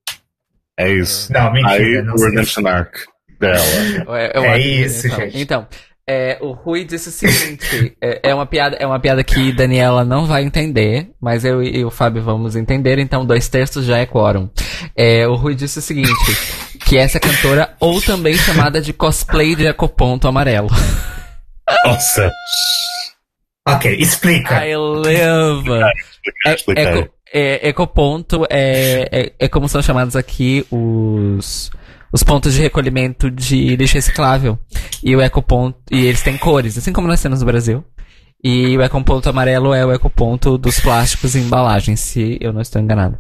É 0.78 0.90
isso. 0.92 1.32
Não, 1.32 1.52
mentira. 1.54 1.72
Aí 1.74 2.02
não 2.02 2.16
o. 2.16 2.26
Redemption 2.26 2.68
Arc 2.68 2.96
dela. 3.40 3.64
É, 4.20 4.40
É 4.40 4.54
que- 4.60 4.68
isso, 4.68 5.08
então, 5.08 5.20
gente. 5.20 5.40
Então, 5.40 5.68
é, 6.08 6.38
o 6.40 6.52
Rui 6.52 6.84
disse 6.84 7.10
o 7.10 7.12
seguinte: 7.12 7.98
é, 8.00 8.30
é 8.30 8.36
uma 8.36 8.46
piada, 8.46 8.76
é 8.78 8.86
uma 8.86 9.00
piada 9.00 9.24
que 9.24 9.52
Daniela 9.52 10.06
não 10.06 10.26
vai 10.26 10.44
entender, 10.44 11.10
mas 11.20 11.44
eu 11.44 11.64
e 11.64 11.84
o 11.84 11.90
Fábio 11.90 12.22
vamos 12.22 12.56
entender. 12.56 13.00
Então, 13.00 13.26
dois 13.26 13.48
terços 13.50 13.86
já 13.86 13.98
é 13.98 14.06
quórum. 14.06 14.50
É, 14.96 15.28
o 15.28 15.36
Rui 15.36 15.56
disse 15.56 15.80
o 15.80 15.82
seguinte: 15.82 16.14
que 16.86 16.98
essa 16.98 17.20
cantora 17.20 17.76
ou 17.80 18.00
também 18.02 18.36
chamada 18.36 18.80
de 18.80 18.94
cosplay 18.94 19.56
de 19.56 19.66
ecoponto 19.66 20.28
amarelo. 20.28 20.70
Nossa. 21.86 22.32
Ok, 23.68 23.96
explica. 23.98 24.64
I 24.64 24.76
love. 24.76 25.72
É, 26.46 26.54
Explica 26.54 26.82
aí. 26.82 27.00
eco, 27.00 27.14
é, 27.34 27.70
ecoponto 27.70 28.46
é, 28.48 29.10
é, 29.12 29.34
é 29.40 29.48
como 29.48 29.68
são 29.68 29.82
chamados 29.82 30.16
aqui 30.16 30.64
os, 30.70 31.72
os 32.16 32.24
pontos 32.24 32.54
de 32.54 32.62
recolhimento 32.62 33.30
de 33.30 33.76
lixo 33.76 33.96
reciclável. 33.96 34.58
E 35.04 35.14
o 35.14 35.22
ecoponto. 35.22 35.78
E 35.92 36.06
eles 36.06 36.22
têm 36.24 36.38
cores, 36.38 36.78
assim 36.78 36.94
como 36.94 37.10
nós 37.10 37.22
temos 37.22 37.42
no 37.42 37.46
Brasil. 37.46 37.84
E 38.42 38.78
o 38.78 38.82
ecoponto 38.82 39.30
amarelo 39.30 39.74
é 39.74 39.86
o 39.86 39.92
ecoponto 39.92 40.58
dos 40.58 40.80
plásticos 40.80 41.36
e 41.36 41.40
embalagens, 41.40 42.00
se 42.00 42.38
eu 42.40 42.54
não 42.54 42.62
estou 42.62 42.82
enganado. 42.82 43.18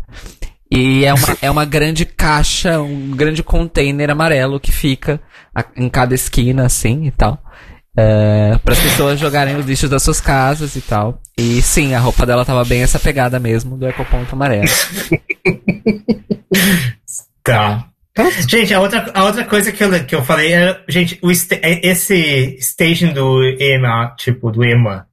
E 0.72 1.04
é 1.04 1.14
uma, 1.14 1.38
é 1.42 1.52
uma 1.52 1.66
grande 1.66 2.06
caixa, 2.06 2.80
um 2.82 3.12
grande 3.12 3.44
container 3.44 4.10
amarelo 4.10 4.60
que 4.62 4.72
fica 4.72 5.20
a- 5.54 5.66
em 5.76 5.90
cada 5.90 6.16
esquina, 6.16 6.66
assim 6.66 7.06
e 7.06 7.12
tal. 7.12 7.38
para 8.64 8.74
as 8.74 8.80
pessoas 8.80 9.20
jogarem 9.20 9.56
os 9.58 9.66
lixos 9.66 9.90
das 9.90 10.04
suas 10.04 10.22
casas 10.22 10.76
e 10.78 10.82
tal. 10.82 11.20
E 11.38 11.62
sim, 11.62 11.94
a 11.94 12.00
roupa 12.00 12.26
dela 12.26 12.46
tava 12.46 12.64
bem 12.64 12.82
essa 12.82 13.00
pegada 13.00 13.40
mesmo 13.40 13.78
do 13.78 13.88
ecoponto 13.88 14.34
amarelo. 14.36 14.68
Tá. 17.44 17.86
Gente, 18.48 18.74
a 18.74 18.80
outra, 18.80 19.12
a 19.14 19.26
outra 19.26 19.44
coisa 19.44 19.74
que 19.74 19.84
eu, 19.84 20.06
que 20.06 20.16
eu 20.16 20.24
falei 20.24 20.54
era, 20.54 20.82
gente, 20.88 21.20
o 21.22 21.30
é- 21.32 21.82
esse 21.86 22.56
staging 22.60 23.12
do 23.12 23.44
EMA, 23.60 24.16
tipo, 24.18 24.52
do 24.52 24.64
EMA. 24.64 25.06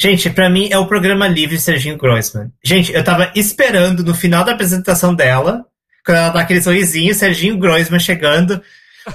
Gente, 0.00 0.30
pra 0.30 0.48
mim 0.48 0.68
é 0.70 0.78
o 0.78 0.86
programa 0.86 1.26
livre 1.26 1.58
Serginho 1.58 1.96
Groisman. 1.96 2.52
Gente, 2.64 2.92
eu 2.92 3.02
tava 3.02 3.32
esperando 3.34 4.04
no 4.04 4.14
final 4.14 4.44
da 4.44 4.52
apresentação 4.52 5.12
dela, 5.14 5.64
quando 6.04 6.18
ela 6.18 6.28
dá 6.30 6.40
aquele 6.40 6.62
sorrisinho, 6.62 7.14
Serginho 7.14 7.58
Groisman 7.58 7.98
chegando. 7.98 8.62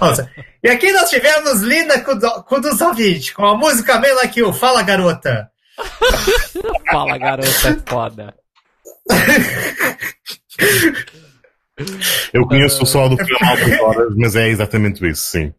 Nossa, 0.01 0.29
e 0.61 0.69
aqui 0.69 0.91
nós 0.91 1.09
tivemos 1.09 1.61
Lina 1.61 1.99
Kuduzovic 2.01 3.33
com 3.33 3.45
a 3.45 3.57
música 3.57 3.99
Mela 3.99 4.29
You. 4.35 4.51
Fala, 4.51 4.83
garota! 4.83 5.49
Fala, 6.91 7.17
garota, 7.17 7.69
é 7.69 7.89
foda. 7.89 8.33
Eu 12.33 12.45
conheço 12.47 12.81
o 12.83 12.85
só 12.85 13.07
do 13.07 13.17
filme 13.17 13.37
Altas 13.41 13.79
Horas, 13.79 14.13
mas 14.17 14.35
é 14.35 14.49
exatamente 14.49 15.05
isso, 15.07 15.21
sim. 15.31 15.53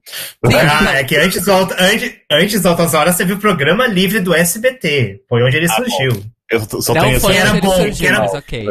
Ah, 0.44 0.96
é 0.98 1.04
que 1.04 1.16
antes 1.16 1.44
do, 1.44 1.52
Alto- 1.52 1.74
antes, 1.78 2.12
antes 2.30 2.60
do 2.60 2.68
Altas 2.68 2.94
Horas 2.94 3.16
teve 3.16 3.32
o 3.34 3.38
programa 3.38 3.86
livre 3.86 4.20
do 4.20 4.34
SBT. 4.34 5.22
Foi 5.28 5.42
onde 5.42 5.56
ele 5.56 5.66
Ah, 5.66 5.74
surgiu. 5.74 6.24
Eu 6.50 6.60
só 6.82 6.94
Não 6.94 7.02
tenho 7.02 7.20
foi 7.20 7.32
que 7.34 7.38
era 7.38 7.54
bom, 7.54 7.70
surgiu, 7.76 7.94
que 7.94 8.06
era 8.06 8.18
mas 8.20 8.32
bom. 8.32 8.38
ok. 8.38 8.68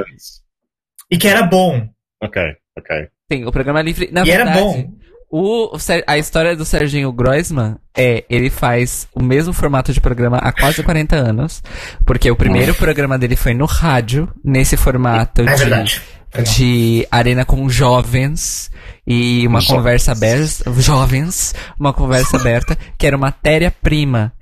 E 1.11 1.17
que 1.17 1.27
era 1.27 1.43
bom. 1.43 1.87
Ok, 2.21 2.41
ok. 2.77 3.07
Sim, 3.31 3.45
o 3.45 3.51
programa 3.51 3.81
livre. 3.81 4.09
Na 4.11 4.25
e 4.25 4.31
era 4.31 4.45
verdade, 4.45 4.59
bom. 4.59 4.93
O, 5.29 5.71
a 6.07 6.17
história 6.17 6.55
do 6.55 6.63
Serginho 6.63 7.11
Groisman 7.11 7.75
é, 7.95 8.23
ele 8.29 8.49
faz 8.49 9.07
o 9.13 9.21
mesmo 9.21 9.51
formato 9.51 9.91
de 9.91 9.99
programa 9.99 10.37
há 10.37 10.53
quase 10.53 10.81
40 10.81 11.15
anos, 11.17 11.61
porque 12.05 12.31
o 12.31 12.35
primeiro 12.35 12.73
programa 12.73 13.17
dele 13.19 13.35
foi 13.35 13.53
no 13.53 13.65
rádio, 13.65 14.33
nesse 14.43 14.77
formato 14.77 15.41
É 15.41 15.45
de, 15.53 15.59
verdade. 15.59 16.01
De 16.43 17.07
arena 17.11 17.45
com 17.45 17.67
jovens 17.69 18.69
e 19.05 19.45
uma 19.47 19.59
Jovens. 19.61 19.77
conversa 19.77 20.11
aberta, 20.11 20.73
jovens, 20.79 21.55
uma 21.79 21.93
conversa 21.93 22.37
aberta, 22.39 22.77
que 22.97 23.07
era 23.07 23.17
matéria-prima, 23.17 24.33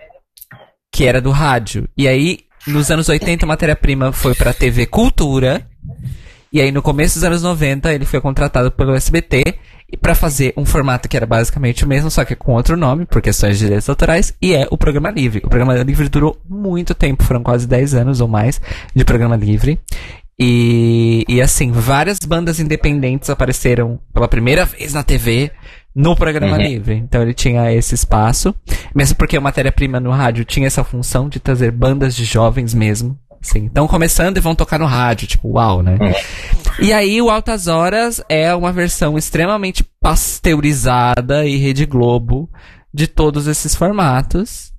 que 0.91 1.05
era 1.05 1.21
do 1.21 1.31
rádio. 1.31 1.87
E 1.97 2.07
aí, 2.07 2.39
nos 2.67 2.89
anos 2.89 3.07
80, 3.09 3.45
a 3.45 3.47
matéria-prima 3.47 4.11
foi 4.11 4.33
pra 4.33 4.53
TV 4.53 4.85
Cultura, 4.85 5.67
e 6.51 6.61
aí 6.61 6.71
no 6.71 6.81
começo 6.81 7.15
dos 7.15 7.23
anos 7.23 7.43
90, 7.43 7.93
ele 7.93 8.05
foi 8.05 8.21
contratado 8.21 8.71
pelo 8.71 8.95
SBT 8.95 9.43
pra 10.01 10.15
fazer 10.15 10.53
um 10.57 10.65
formato 10.65 11.07
que 11.07 11.15
era 11.15 11.25
basicamente 11.25 11.85
o 11.85 11.87
mesmo, 11.87 12.09
só 12.09 12.25
que 12.25 12.35
com 12.35 12.53
outro 12.53 12.75
nome, 12.75 13.05
por 13.05 13.21
questões 13.21 13.57
de 13.57 13.65
direitos 13.65 13.87
autorais, 13.87 14.33
e 14.41 14.53
é 14.53 14.67
o 14.71 14.77
Programa 14.77 15.11
Livre. 15.11 15.41
O 15.45 15.49
Programa 15.49 15.75
Livre 15.83 16.09
durou 16.09 16.37
muito 16.49 16.95
tempo, 16.95 17.23
foram 17.23 17.43
quase 17.43 17.67
10 17.67 17.93
anos 17.93 18.19
ou 18.21 18.27
mais 18.27 18.59
de 18.95 19.05
Programa 19.05 19.35
Livre. 19.35 19.79
E, 20.39 21.23
e 21.29 21.41
assim, 21.41 21.71
várias 21.71 22.19
bandas 22.19 22.59
independentes 22.59 23.29
apareceram 23.29 23.99
pela 24.13 24.27
primeira 24.27 24.65
vez 24.65 24.93
na 24.93 25.01
TV 25.03 25.51
no 25.95 26.15
Programa 26.15 26.57
Uhum. 26.57 26.61
Livre. 26.63 26.95
Então 26.95 27.21
ele 27.21 27.33
tinha 27.33 27.71
esse 27.71 27.95
espaço, 27.95 28.53
mesmo 28.93 29.15
porque 29.15 29.37
a 29.37 29.41
matéria-prima 29.41 29.99
no 29.99 30.11
rádio 30.11 30.43
tinha 30.43 30.67
essa 30.67 30.83
função 30.83 31.29
de 31.29 31.39
trazer 31.39 31.71
bandas 31.71 32.13
de 32.15 32.25
jovens 32.25 32.73
mesmo. 32.73 33.17
Assim, 33.41 33.67
estão 33.67 33.87
começando 33.87 34.37
e 34.37 34.41
vão 34.41 34.55
tocar 34.55 34.79
no 34.79 34.87
rádio, 34.87 35.27
tipo, 35.27 35.49
uau, 35.53 35.83
né? 35.83 35.97
E 36.79 36.91
aí 36.91 37.21
o 37.21 37.29
Altas 37.29 37.67
Horas 37.67 38.19
é 38.27 38.53
uma 38.55 38.73
versão 38.73 39.17
extremamente 39.19 39.85
pasteurizada 40.01 41.45
e 41.45 41.55
Rede 41.55 41.85
Globo 41.85 42.49
de 42.93 43.07
todos 43.07 43.45
esses 43.47 43.75
formatos. 43.75 44.73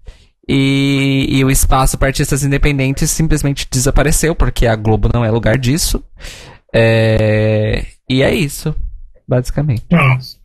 E, 0.49 1.27
e 1.29 1.45
o 1.45 1.51
espaço 1.51 1.99
para 1.99 2.09
artistas 2.09 2.45
independentes 2.45 3.11
simplesmente 3.11 3.67
desapareceu, 3.71 4.35
porque 4.35 4.67
a 4.67 4.77
Globo 4.77 5.11
não 5.13 5.25
é 5.25 5.31
lugar 5.31 5.59
disso. 5.59 6.03
É, 6.73 7.85
e 8.09 8.23
é 8.23 8.35
isso. 8.35 8.75
basicamente. 9.27 9.85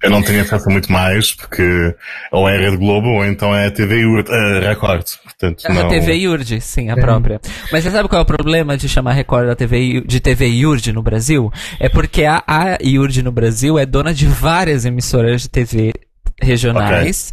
Eu 0.02 0.10
não 0.10 0.24
tenho 0.24 0.42
acesso 0.42 0.68
a 0.68 0.72
muito 0.72 0.92
mais, 0.92 1.34
porque 1.34 1.96
ou 2.32 2.50
é 2.50 2.58
a 2.58 2.60
Rede 2.60 2.78
Globo 2.78 3.10
ou 3.10 3.26
então 3.26 3.56
é 3.56 3.68
a 3.68 3.72
TV 3.72 4.06
URD, 4.06 4.30
uh, 4.32 4.60
Record. 4.68 5.06
Portanto, 5.24 5.64
A 5.66 5.74
não... 5.74 5.88
TV 5.88 6.14
Yurd, 6.14 6.62
sim, 6.62 6.90
a 6.90 6.96
própria. 6.96 7.40
Mas 7.72 7.84
você 7.84 7.92
sabe 7.92 8.10
qual 8.10 8.20
é 8.20 8.24
o 8.24 8.26
problema 8.26 8.78
de 8.78 8.90
chamar 8.90 9.14
Record 9.14 9.48
da 9.48 9.56
TV, 9.56 10.02
de 10.02 10.20
TV 10.20 10.48
Yurd 10.48 10.92
no 10.94 11.04
Brasil? 11.04 11.52
É 11.80 11.90
porque 11.90 12.24
a, 12.24 12.44
a 12.48 12.78
Yurd 12.84 13.22
no 13.22 13.32
Brasil 13.32 13.78
é 13.78 13.86
dona 13.86 14.14
de 14.14 14.26
várias 14.26 14.86
emissoras 14.86 15.44
de 15.44 15.50
TV 15.50 15.94
regionais 16.42 17.32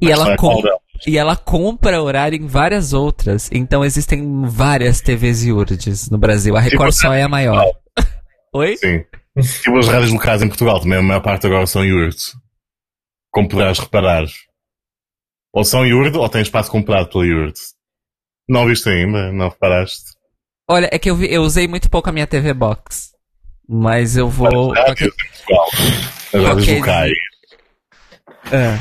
e 0.00 0.06
Mas 0.06 0.12
ela 0.12 0.24
não 0.30 0.36
é 1.06 1.10
e 1.10 1.18
ela 1.18 1.36
compra 1.36 2.02
horário 2.02 2.36
em 2.36 2.46
várias 2.46 2.92
outras. 2.92 3.48
Então 3.52 3.84
existem 3.84 4.42
várias 4.46 5.00
TVs 5.00 5.44
Yurds 5.44 6.10
no 6.10 6.18
Brasil. 6.18 6.56
A 6.56 6.60
Record 6.60 6.90
Tipo, 6.92 7.02
só 7.08 7.12
é 7.12 7.22
a 7.22 7.28
maior. 7.28 7.64
Oi? 8.54 8.76
Sim. 8.76 9.04
Tipo 9.62 9.78
as 9.78 9.86
rádios 9.88 10.12
locais 10.12 10.42
em 10.42 10.48
Portugal 10.48 10.80
também, 10.80 10.98
a 10.98 11.02
maior 11.02 11.20
parte 11.20 11.46
agora 11.46 11.66
são 11.66 11.82
URD. 11.82 12.16
Como 13.30 13.48
poderás 13.48 13.78
reparar. 13.78 14.24
Ou 15.52 15.64
são 15.64 15.80
URD 15.82 16.16
ou 16.18 16.28
têm 16.28 16.42
espaço 16.42 16.70
comprado 16.70 17.08
pela 17.08 17.24
URD. 17.24 17.54
Não 18.48 18.66
viste 18.66 18.88
ainda? 18.88 19.30
Não 19.32 19.48
reparaste? 19.48 20.10
Olha, 20.68 20.88
é 20.92 20.98
que 20.98 21.10
eu, 21.10 21.16
vi- 21.16 21.32
eu 21.32 21.42
usei 21.42 21.66
muito 21.68 21.88
pouco 21.88 22.08
a 22.08 22.12
minha 22.12 22.26
TV 22.26 22.52
Box. 22.52 23.10
Mas 23.68 24.16
eu 24.16 24.28
vou. 24.28 24.72
As 24.72 24.78
rádios 24.88 25.12
em 25.12 25.28
Portugal. 25.28 25.66
As 26.34 26.42
rádios 26.44 26.68
locais. 26.78 27.12
Ah. 28.46 28.78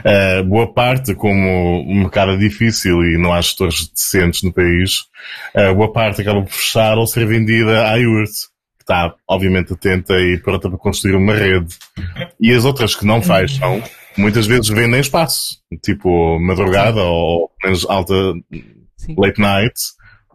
Uh, 0.00 0.44
boa 0.44 0.72
parte, 0.72 1.14
como 1.14 1.82
o 1.82 1.94
mercado 1.94 2.32
é 2.32 2.36
difícil 2.36 3.02
e 3.04 3.18
não 3.18 3.32
há 3.32 3.40
gestores 3.40 3.88
decentes 3.88 4.42
no 4.42 4.52
país, 4.52 5.00
uh, 5.54 5.74
boa 5.74 5.92
parte 5.92 6.20
acaba 6.20 6.42
por 6.42 6.52
fechar 6.52 6.96
ou 6.98 7.06
ser 7.06 7.26
vendida 7.26 7.86
à 7.88 7.94
URT, 7.96 8.30
que 8.78 8.82
está, 8.82 9.14
obviamente, 9.26 9.72
atenta 9.72 10.14
e 10.20 10.38
pronta 10.38 10.68
para 10.68 10.78
construir 10.78 11.14
uma 11.14 11.34
rede. 11.34 11.74
E 12.40 12.52
as 12.52 12.64
outras 12.64 12.94
que 12.94 13.04
não 13.04 13.20
fecham, 13.20 13.82
muitas 14.16 14.46
vezes 14.46 14.68
vendem 14.68 15.00
espaço, 15.00 15.58
tipo 15.82 16.38
madrugada 16.40 17.02
ou 17.02 17.50
menos 17.62 17.84
alta 17.88 18.14
Sim. 18.96 19.14
late 19.16 19.40
night, 19.40 19.74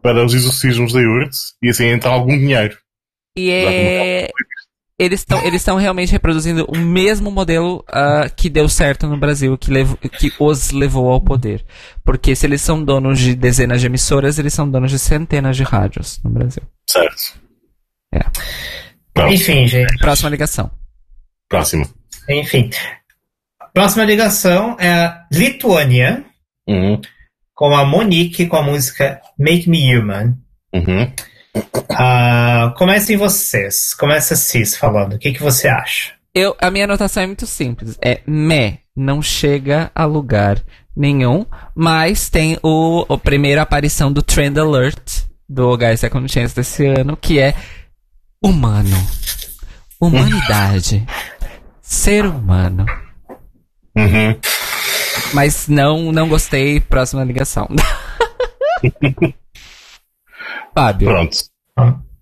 para 0.02 0.24
os 0.26 0.34
exorcismos 0.34 0.92
da 0.92 1.00
URT 1.00 1.34
e 1.62 1.70
assim 1.70 1.86
entra 1.86 2.10
algum 2.10 2.38
dinheiro. 2.38 2.78
E 3.36 3.50
é. 3.50 4.30
Eles 5.00 5.22
estão 5.22 5.40
eles 5.44 5.62
estão 5.62 5.76
realmente 5.76 6.12
reproduzindo 6.12 6.66
o 6.70 6.78
mesmo 6.78 7.32
modelo 7.32 7.84
ah, 7.88 8.30
que 8.30 8.48
deu 8.50 8.70
certo 8.70 9.08
no 9.08 9.18
Brasil, 9.18 9.58
que, 9.58 9.72
levou, 9.72 9.98
que 9.98 10.32
os 10.40 10.70
levou 10.72 11.10
ao 11.12 11.20
poder. 11.20 11.66
Porque 12.06 12.36
se 12.36 12.46
eles 12.46 12.62
são 12.62 12.84
donos 12.84 13.20
de 13.20 13.34
dezenas 13.36 13.82
de 13.82 13.88
emissoras, 13.88 14.38
eles 14.38 14.54
são 14.54 14.70
donos 14.70 14.92
de 14.92 15.00
centenas 15.00 15.58
de 15.58 15.64
rádios 15.64 16.22
no 16.24 16.30
Brasil. 16.30 16.62
Certo. 16.88 17.42
É. 18.14 18.22
Enfim, 19.32 19.68
gente. 19.68 19.98
Próxima 19.98 20.30
ligação. 20.30 20.70
próximo. 21.50 21.88
Enfim. 22.30 22.70
Próxima 23.74 24.04
ligação 24.06 24.78
é 24.80 24.92
a 24.92 25.26
Lituânia, 25.32 26.24
Uhum. 26.68 27.02
com 27.56 27.76
a 27.76 27.84
Monique 27.84 28.46
com 28.46 28.56
a 28.56 28.62
música 28.62 29.20
Make 29.38 29.68
Me 29.70 29.98
Human. 29.98 30.38
Uhum. 30.74 31.12
Ah, 31.90 32.74
comecem 32.78 33.18
vocês. 33.18 33.94
Começa 33.94 34.36
Cis 34.36 34.76
falando. 34.76 35.14
O 35.14 35.20
que, 35.20 35.34
que 35.34 35.42
você 35.42 35.68
acha? 35.68 36.14
Eu, 36.34 36.56
a 36.60 36.72
minha 36.72 36.86
anotação 36.86 37.24
é 37.24 37.28
muito 37.28 37.46
simples. 37.46 37.98
É 38.04 38.22
me, 38.26 38.80
não 38.96 39.22
chega 39.22 39.92
a 39.94 40.06
lugar 40.06 40.62
nenhum, 40.96 41.46
mas 41.76 42.30
tem 42.30 42.58
o, 42.64 43.06
a 43.08 43.18
primeira 43.18 43.62
aparição 43.62 44.12
do 44.12 44.22
Trend 44.22 44.58
Alert 44.58 45.24
do 45.48 45.78
Guys 45.78 46.00
Second 46.00 46.32
Chance 46.32 46.56
desse 46.56 46.86
ano, 46.86 47.16
que 47.16 47.40
é 47.40 47.54
humano. 48.44 48.98
Humanidade. 50.02 51.06
ser 51.82 52.26
humano. 52.26 52.86
Uhum. 53.96 54.40
Mas 55.34 55.68
não, 55.68 56.12
não 56.12 56.28
gostei. 56.28 56.80
Próxima 56.80 57.24
ligação. 57.24 57.68
Fábio. 60.74 61.08
Pronto. 61.08 61.38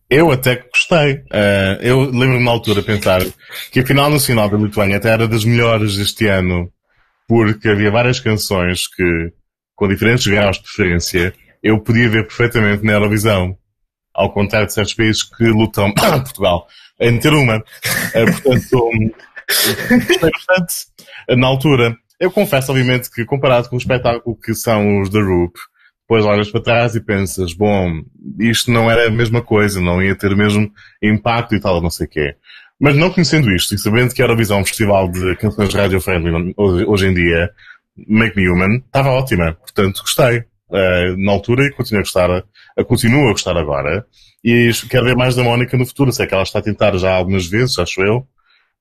Eu 0.10 0.30
até 0.30 0.58
gostei. 0.58 1.24
Eh, 1.32 1.80
eu 1.82 2.02
lembro-me 2.02 2.44
na 2.44 2.52
altura 2.52 2.84
pensar 2.84 3.22
que 3.72 3.80
a 3.80 3.86
final 3.86 4.10
nacional 4.10 4.50
da 4.50 4.58
Lituânia 4.58 4.98
até 4.98 5.10
era 5.10 5.26
das 5.26 5.46
melhores 5.46 5.96
deste 5.96 6.28
ano, 6.28 6.70
porque 7.28 7.70
havia 7.70 7.90
várias 7.90 8.20
canções 8.20 8.88
que, 8.88 9.32
com 9.74 9.88
diferentes 9.88 10.28
graus 10.28 10.58
de 10.58 10.64
preferência, 10.64 11.34
eu 11.64 11.80
podia 11.80 12.10
ver 12.10 12.28
perfeitamente 12.28 12.84
na 12.84 12.92
Eurovisão. 12.92 13.58
Ao 14.14 14.34
contrário 14.34 14.68
de 14.68 14.74
certos 14.74 14.94
países 14.94 15.24
que 15.24 15.46
lutam, 15.46 15.94
Portugal, 15.96 16.68
em 17.00 17.18
ter 17.18 17.32
uma. 17.32 17.64
Eh, 18.14 18.26
portanto, 18.26 18.92
gostei 19.48 20.30
bastante 20.30 20.74
na 21.38 21.48
altura. 21.48 21.96
Eu 22.20 22.30
confesso, 22.30 22.72
obviamente, 22.72 23.10
que 23.10 23.24
comparado 23.24 23.70
com 23.70 23.78
o 23.78 23.80
espetáculo 23.80 24.38
que 24.38 24.54
são 24.54 25.00
os 25.00 25.10
The 25.10 25.22
Roop, 25.22 25.58
depois 26.12 26.26
olhas 26.26 26.52
para 26.52 26.62
trás 26.62 26.94
e 26.94 27.00
pensas, 27.00 27.54
bom, 27.54 28.02
isto 28.38 28.70
não 28.70 28.92
era 28.92 29.08
a 29.08 29.10
mesma 29.10 29.42
coisa, 29.42 29.80
não 29.80 30.04
ia 30.04 30.14
ter 30.14 30.34
o 30.34 30.38
mesmo 30.38 30.70
impacto 31.02 31.56
e 31.56 31.60
tal, 31.62 31.82
não 31.82 31.90
sei 31.90 32.06
o 32.06 32.10
quê. 32.10 32.36
Mas 32.78 32.98
não 32.98 33.10
conhecendo 33.10 33.50
isto 33.56 33.74
e 33.74 33.78
sabendo 33.78 34.14
que 34.14 34.22
a 34.22 34.26
Eurovisão 34.26 34.58
é 34.58 34.62
um 34.62 34.66
festival 34.66 35.10
de 35.10 35.38
canções 35.38 35.74
radio-friendly 35.74 36.54
hoje, 36.58 37.08
em 37.08 37.14
dia, 37.14 37.50
Make 38.10 38.36
Me 38.36 38.50
Human, 38.50 38.80
estava 38.86 39.08
ótima. 39.12 39.54
Portanto, 39.54 40.02
gostei. 40.02 40.44
eh, 40.74 41.16
na 41.18 41.32
altura 41.32 41.66
e 41.66 41.72
continuo 41.72 42.00
a 42.00 42.04
gostar, 42.04 42.44
continuo 42.86 43.30
a 43.30 43.32
gostar 43.32 43.56
agora. 43.56 44.06
E 44.44 44.70
quero 44.90 45.06
ver 45.06 45.16
mais 45.16 45.34
da 45.34 45.44
Mónica 45.44 45.78
no 45.78 45.86
futuro. 45.86 46.12
Sei 46.12 46.28
que 46.28 46.34
ela 46.34 46.44
está 46.44 46.60
a 46.60 46.64
tentar 46.64 46.98
já 46.98 47.14
algumas 47.14 47.46
vezes, 47.48 47.80
acho 47.80 48.02
eu. 48.02 48.28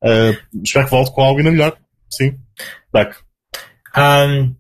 Eh, 0.03 0.37
espero 0.65 0.87
que 0.87 0.91
volte 0.91 1.13
com 1.13 1.23
algo 1.23 1.39
ainda 1.39 1.53
melhor. 1.53 1.77
Sim. 2.09 2.37
Back. 2.93 3.15
Ahn, 3.95 4.55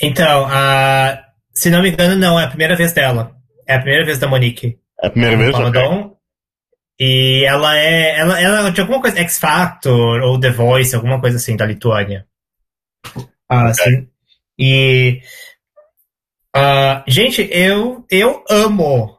então, 0.00 0.46
a, 0.48 1.23
se 1.54 1.70
não 1.70 1.82
me 1.82 1.90
engano, 1.90 2.16
não, 2.16 2.38
é 2.38 2.44
a 2.44 2.48
primeira 2.48 2.76
vez 2.76 2.92
dela. 2.92 3.36
É 3.66 3.76
a 3.76 3.80
primeira 3.80 4.04
vez 4.04 4.18
da 4.18 4.26
Monique. 4.26 4.78
É 5.02 5.06
a 5.06 5.10
primeira 5.10 5.36
vez? 5.36 5.54
Ok. 5.54 5.62
Pamadon. 5.62 6.16
E 6.98 7.44
ela 7.46 7.76
é. 7.76 8.18
Ela, 8.18 8.40
ela 8.40 8.70
de 8.70 8.80
alguma 8.80 9.00
coisa, 9.00 9.18
X 9.18 9.38
Factor 9.38 10.20
ou 10.22 10.38
The 10.38 10.50
Voice, 10.50 10.94
alguma 10.94 11.20
coisa 11.20 11.36
assim, 11.36 11.56
da 11.56 11.66
Lituânia. 11.66 12.26
Ah, 13.48 13.72
sim. 13.72 14.08
E. 14.58 15.20
ah, 16.54 17.04
gente, 17.06 17.48
eu, 17.50 18.04
eu 18.10 18.44
amo 18.48 19.18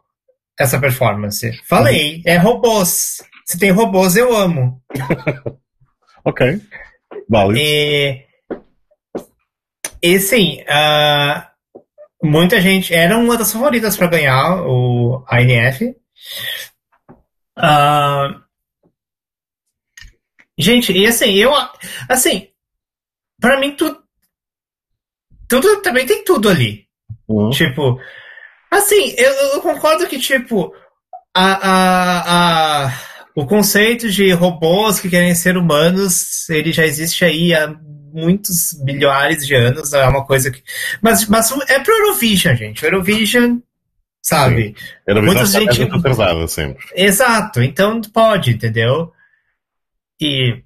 essa 0.59 0.79
performance. 0.79 1.51
Falei, 1.63 2.21
é 2.25 2.37
robôs. 2.37 3.21
Se 3.45 3.59
tem 3.59 3.71
robôs, 3.71 4.15
eu 4.15 4.35
amo. 4.35 4.81
Ok. 6.27 6.59
Válido. 7.29 7.59
E, 7.59 8.25
e 10.01 10.19
sim, 10.19 10.63
ah, 10.67 11.51
muita 12.25 12.59
gente. 12.59 12.93
Era 12.93 13.17
uma 13.17 13.37
das 13.37 13.51
favoritas 13.51 13.95
para 13.95 14.07
ganhar 14.07 14.61
o 14.65 15.23
ANF. 15.29 15.95
Ah, 17.57 18.41
gente, 20.57 20.91
e 20.91 21.05
assim, 21.07 21.33
eu. 21.35 21.53
Assim, 22.09 22.49
para 23.39 23.59
mim, 23.59 23.75
tudo. 23.75 24.03
Tudo 25.47 25.81
também 25.81 26.05
tem 26.05 26.23
tudo 26.23 26.49
ali. 26.49 26.85
Uhum. 27.27 27.51
Tipo, 27.51 27.99
assim, 28.71 29.13
eu, 29.17 29.31
eu 29.53 29.61
concordo 29.61 30.07
que, 30.07 30.19
tipo, 30.19 30.73
a, 31.35 31.53
a, 31.53 32.85
a, 32.87 32.93
o 33.35 33.45
conceito 33.45 34.09
de 34.09 34.31
robôs 34.31 34.99
que 34.99 35.09
querem 35.09 35.35
ser 35.35 35.55
humanos, 35.55 36.49
ele 36.49 36.71
já 36.71 36.85
existe 36.85 37.23
aí 37.23 37.53
há 37.53 37.75
muitos 38.15 38.73
bilhares 38.83 39.45
de 39.45 39.53
anos, 39.53 39.93
é 39.93 40.07
uma 40.07 40.25
coisa 40.25 40.49
que... 40.49 40.63
Mas, 41.01 41.27
mas 41.27 41.51
é 41.69 41.79
pro 41.79 41.93
Eurovision, 41.93 42.55
gente. 42.55 42.83
O 42.83 42.87
Eurovision, 42.87 43.59
sabe? 44.21 44.75
Era 45.05 45.21
Muita 45.21 45.41
visão 45.41 45.61
gente- 45.61 45.83
atrasada 45.83 46.47
sempre. 46.47 46.85
Exato, 46.95 47.61
então 47.61 48.01
pode, 48.01 48.51
entendeu? 48.51 49.11
E. 50.19 50.63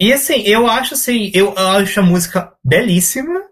E 0.00 0.12
assim, 0.12 0.42
eu 0.42 0.66
acho 0.66 0.94
assim, 0.94 1.30
eu 1.32 1.56
acho 1.56 2.00
a 2.00 2.02
música 2.02 2.52
belíssima. 2.62 3.42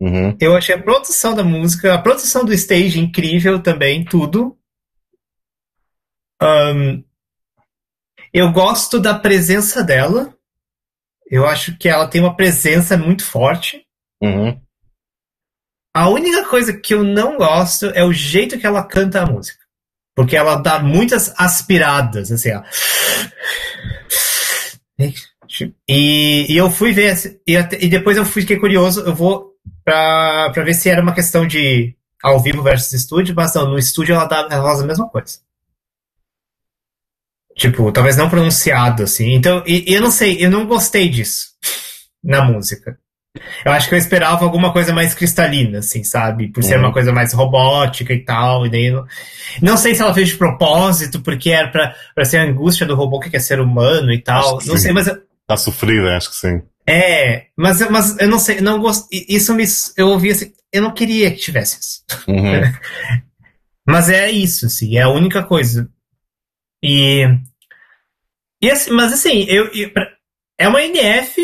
Uhum. 0.00 0.36
Eu 0.40 0.54
achei 0.56 0.74
a 0.74 0.82
produção 0.82 1.34
da 1.34 1.44
música, 1.44 1.94
a 1.94 1.98
produção 1.98 2.44
do 2.44 2.52
stage 2.52 2.98
incrível 3.00 3.62
também, 3.62 4.04
tudo. 4.04 4.58
Ahn, 6.40 7.02
eu 8.32 8.50
gosto 8.50 8.98
da 8.98 9.14
presença 9.18 9.82
dela. 9.82 10.36
Eu 11.32 11.46
acho 11.46 11.78
que 11.78 11.88
ela 11.88 12.06
tem 12.06 12.20
uma 12.20 12.36
presença 12.36 12.94
muito 12.94 13.24
forte. 13.24 13.82
Uhum. 14.22 14.60
A 15.96 16.10
única 16.10 16.46
coisa 16.46 16.74
que 16.74 16.92
eu 16.92 17.02
não 17.02 17.38
gosto 17.38 17.86
é 17.86 18.04
o 18.04 18.12
jeito 18.12 18.58
que 18.58 18.66
ela 18.66 18.84
canta 18.84 19.22
a 19.22 19.26
música. 19.26 19.58
Porque 20.14 20.36
ela 20.36 20.56
dá 20.56 20.78
muitas 20.78 21.32
aspiradas, 21.38 22.30
assim, 22.30 22.50
ó. 22.52 22.62
E, 25.88 26.52
e 26.52 26.56
eu 26.56 26.70
fui 26.70 26.92
ver, 26.92 27.40
e, 27.46 27.54
e 27.56 27.88
depois 27.88 28.18
eu 28.18 28.26
fui, 28.26 28.42
fiquei 28.42 28.58
curioso, 28.58 29.00
eu 29.00 29.14
vou 29.14 29.54
pra, 29.82 30.50
pra 30.52 30.62
ver 30.62 30.74
se 30.74 30.90
era 30.90 31.00
uma 31.00 31.14
questão 31.14 31.46
de 31.46 31.96
ao 32.22 32.40
vivo 32.40 32.62
versus 32.62 32.92
estúdio, 32.92 33.34
mas 33.34 33.54
não, 33.54 33.70
no 33.70 33.78
estúdio 33.78 34.14
ela, 34.14 34.26
dá, 34.26 34.48
ela 34.50 34.62
faz 34.62 34.82
a 34.82 34.86
mesma 34.86 35.08
coisa. 35.08 35.38
Tipo, 37.56 37.92
talvez 37.92 38.16
não 38.16 38.30
pronunciado, 38.30 39.02
assim. 39.02 39.32
Então, 39.34 39.62
e, 39.66 39.90
e 39.90 39.94
eu 39.94 40.00
não 40.00 40.10
sei, 40.10 40.36
eu 40.44 40.50
não 40.50 40.66
gostei 40.66 41.08
disso 41.08 41.46
na 42.24 42.42
música. 42.42 42.96
Eu 43.64 43.72
acho 43.72 43.88
que 43.88 43.94
eu 43.94 43.98
esperava 43.98 44.44
alguma 44.44 44.72
coisa 44.72 44.92
mais 44.92 45.14
cristalina, 45.14 45.78
assim, 45.78 46.04
sabe? 46.04 46.48
Por 46.52 46.62
ser 46.62 46.74
Uhum. 46.76 46.84
uma 46.84 46.92
coisa 46.92 47.12
mais 47.12 47.32
robótica 47.32 48.12
e 48.12 48.22
tal. 48.24 48.66
E 48.66 48.70
daí 48.70 48.90
não... 48.90 49.06
não 49.62 49.76
sei 49.76 49.94
se 49.94 50.02
ela 50.02 50.12
fez 50.14 50.28
de 50.28 50.36
propósito, 50.36 51.20
porque 51.22 51.50
era 51.50 51.68
pra, 51.68 51.94
pra 52.14 52.24
ser 52.26 52.38
a 52.38 52.44
angústia 52.44 52.84
do 52.86 52.94
robô 52.94 53.18
que 53.20 53.30
quer 53.30 53.40
ser 53.40 53.58
humano 53.60 54.12
e 54.12 54.20
tal. 54.22 54.54
Não 54.66 54.76
sim. 54.76 54.78
sei, 54.78 54.92
mas. 54.92 55.06
eu- 55.06 55.16
Está 55.42 55.56
sofrida, 55.56 56.16
acho 56.16 56.30
que 56.30 56.36
sim. 56.36 56.62
É, 56.86 57.46
mas, 57.56 57.80
eu- 57.80 57.90
mas 57.90 58.18
eu 58.18 58.28
não 58.28 58.38
sei, 58.38 58.58
eu 58.58 58.62
não 58.62 58.78
gosto. 58.80 59.06
Isso 59.10 59.54
me. 59.54 59.64
Eu 59.96 60.08
ouvi 60.08 60.30
assim. 60.30 60.52
Eu 60.72 60.82
não 60.82 60.90
queria 60.92 61.30
que 61.30 61.38
tivesse 61.38 61.78
isso. 61.80 62.02
Uhum. 62.28 62.60
Mas 63.86 64.08
é 64.08 64.30
isso, 64.30 64.66
assim, 64.66 64.96
é 64.96 65.02
a 65.02 65.08
única 65.08 65.42
coisa. 65.42 65.88
E. 66.82 67.22
e 68.60 68.70
assim, 68.70 68.90
mas 68.90 69.12
assim, 69.12 69.44
eu, 69.48 69.72
eu- 69.72 69.92
pra- 69.92 70.16
é 70.58 70.68
uma 70.68 70.82
NF, 70.82 71.40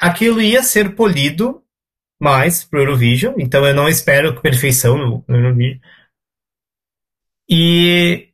aquilo 0.00 0.40
ia 0.40 0.62
ser 0.62 0.94
polido 0.94 1.62
mais 2.20 2.64
pro 2.64 2.80
Eurovision, 2.80 3.34
então 3.38 3.64
eu 3.66 3.74
não 3.74 3.88
espero 3.88 4.40
perfeição 4.40 4.96
no, 4.96 5.24
no 5.28 5.36
Eurovision. 5.36 5.78
E. 7.48 8.32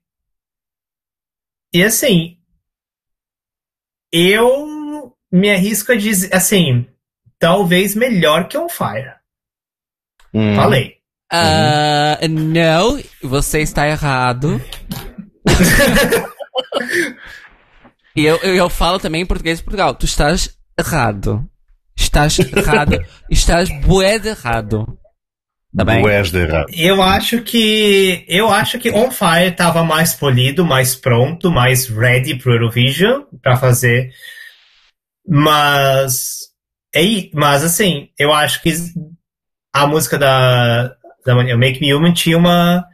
E 1.74 1.82
assim. 1.82 2.38
Eu 4.14 5.16
me 5.32 5.50
arrisco 5.50 5.92
a 5.92 5.96
dizer, 5.96 6.34
assim, 6.34 6.86
talvez 7.38 7.94
melhor 7.94 8.46
que 8.46 8.58
On 8.58 8.68
Fire. 8.68 9.14
Uhum. 10.34 10.54
Falei. 10.54 10.98
Ah, 11.32 12.18
não, 12.28 13.02
você 13.22 13.60
está 13.60 13.88
errado. 13.88 14.60
e 18.16 18.24
eu, 18.24 18.36
eu, 18.36 18.54
eu 18.54 18.70
falo 18.70 18.98
também 18.98 19.22
em 19.22 19.26
português 19.26 19.58
de 19.58 19.64
Portugal. 19.64 19.94
Tu 19.94 20.06
estás 20.06 20.56
errado. 20.78 21.48
Estás 21.96 22.38
errado. 22.38 23.04
estás 23.30 23.68
bué 23.80 24.18
de 24.18 24.28
errado. 24.28 24.98
Tá 25.74 25.84
bem? 25.84 26.06
És 26.06 26.30
de 26.30 26.38
errado. 26.38 26.66
Eu 26.70 27.02
acho 27.02 27.40
que 27.42 28.26
eu 28.28 28.52
acho 28.52 28.78
que 28.78 28.90
On 28.90 29.10
Fire 29.10 29.48
estava 29.48 29.82
mais 29.82 30.12
polido, 30.12 30.66
mais 30.66 30.94
pronto, 30.94 31.50
mais 31.50 31.88
ready 31.88 32.34
pro 32.34 32.52
Eurovision 32.52 33.22
para 33.42 33.56
fazer. 33.56 34.10
Mas 35.26 36.40
é, 36.94 37.00
mas 37.32 37.64
assim, 37.64 38.10
eu 38.18 38.32
acho 38.34 38.62
que 38.62 38.70
a 39.72 39.86
música 39.86 40.18
da 40.18 40.94
da 41.24 41.34
Make 41.34 41.80
Me 41.80 41.94
Human 41.94 42.12
tinha 42.12 42.36
uma 42.36 42.84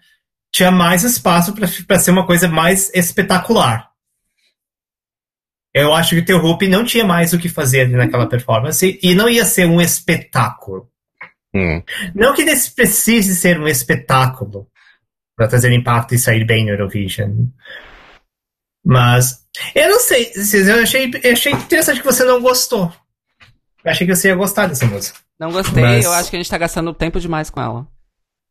tinha 0.53 0.71
mais 0.71 1.05
espaço 1.05 1.55
para 1.55 1.99
ser 1.99 2.11
uma 2.11 2.27
coisa 2.27 2.49
mais 2.49 2.91
espetacular. 2.95 3.91
Eu 5.75 5.95
acho 5.95 6.15
que 6.15 6.21
o 6.23 6.25
Teu 6.25 6.39
Hoop 6.39 6.67
não 6.67 6.85
tinha 6.85 7.05
mais 7.05 7.33
o 7.33 7.39
que 7.39 7.49
fazer 7.49 7.83
ali 7.83 7.93
naquela 7.93 8.29
performance 8.29 8.99
e 9.03 9.15
não 9.15 9.29
ia 9.29 9.45
ser 9.45 9.67
um 9.67 9.81
espetáculo. 9.81 10.91
Hum. 11.55 11.83
Não 12.15 12.35
que 12.35 12.45
precise 12.75 13.37
ser 13.37 13.61
um 13.61 13.69
espetáculo 13.69 14.69
para 15.37 15.49
trazer 15.49 15.73
impacto 15.73 16.15
e 16.15 16.19
sair 16.19 16.45
bem 16.45 16.65
no 16.65 16.73
Eurovision. 16.73 17.47
Mas 18.85 19.47
eu 19.75 19.89
não 19.89 20.01
sei, 20.01 20.33
eu 20.35 20.83
achei, 20.83 21.11
eu 21.23 21.33
achei 21.33 21.53
interessante 21.53 22.01
que 22.01 22.07
você 22.07 22.25
não 22.25 22.41
gostou. 22.41 22.93
Eu 23.85 23.91
achei 23.91 24.07
que 24.07 24.15
você 24.15 24.29
ia 24.29 24.35
gostar 24.35 24.67
dessa 24.67 24.87
música. 24.87 25.19
Não 25.39 25.53
gostei, 25.53 25.83
Mas- 25.83 26.05
eu 26.05 26.13
acho 26.13 26.31
que 26.31 26.37
a 26.37 26.39
gente 26.41 26.51
tá 26.51 26.59
gastando 26.59 26.93
tempo 26.93 27.21
demais 27.21 27.51
com 27.51 27.61
ela. 27.61 27.87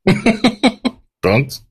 Pronto. 1.21 1.66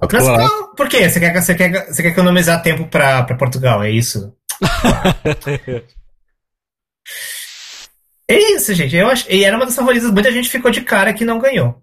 Mas 0.00 0.24
qual- 0.24 0.74
por 0.74 0.88
quê? 0.88 1.08
Você 1.08 1.18
quer, 1.20 1.34
você 1.42 1.54
quer, 1.54 1.86
você 1.86 2.02
quer 2.02 2.08
economizar 2.10 2.62
tempo 2.62 2.86
para 2.86 3.24
Portugal, 3.36 3.82
é 3.82 3.90
isso? 3.90 4.32
É 8.30 8.36
isso, 8.52 8.74
gente. 8.74 8.94
Eu 8.94 9.08
acho, 9.08 9.24
e 9.32 9.42
era 9.42 9.56
uma 9.56 9.64
das 9.64 9.74
favoritas. 9.74 10.10
Muita 10.10 10.30
gente 10.30 10.50
ficou 10.50 10.70
de 10.70 10.82
cara 10.82 11.14
que 11.14 11.24
não 11.24 11.38
ganhou. 11.38 11.82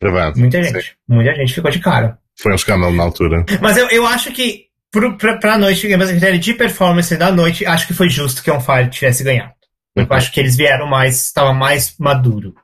Verdade. 0.00 0.38
Muita 0.38 0.62
Sim. 0.62 0.72
gente. 0.72 0.96
Muita 1.08 1.34
gente 1.34 1.52
ficou 1.52 1.70
de 1.70 1.80
cara. 1.80 2.18
Foi 2.38 2.52
um 2.52 2.54
escândalo 2.54 2.94
na 2.94 3.02
altura. 3.02 3.44
Mas 3.60 3.76
eu, 3.76 3.88
eu 3.88 4.06
acho 4.06 4.30
que 4.32 4.66
pro, 4.90 5.16
pra, 5.18 5.36
pra 5.38 5.58
noite, 5.58 5.88
mas 5.96 6.10
critério 6.10 6.38
de 6.38 6.54
performance 6.54 7.16
da 7.16 7.32
noite, 7.32 7.66
acho 7.66 7.86
que 7.88 7.94
foi 7.94 8.08
justo 8.08 8.42
que 8.42 8.50
On 8.50 8.60
Fire 8.60 8.88
tivesse 8.88 9.24
ganhado. 9.24 9.52
Eu 9.96 10.06
acho 10.10 10.30
que 10.32 10.38
eles 10.40 10.56
vieram 10.56 10.86
mais, 10.86 11.24
estava 11.24 11.52
mais 11.52 11.96
maduro. 11.98 12.54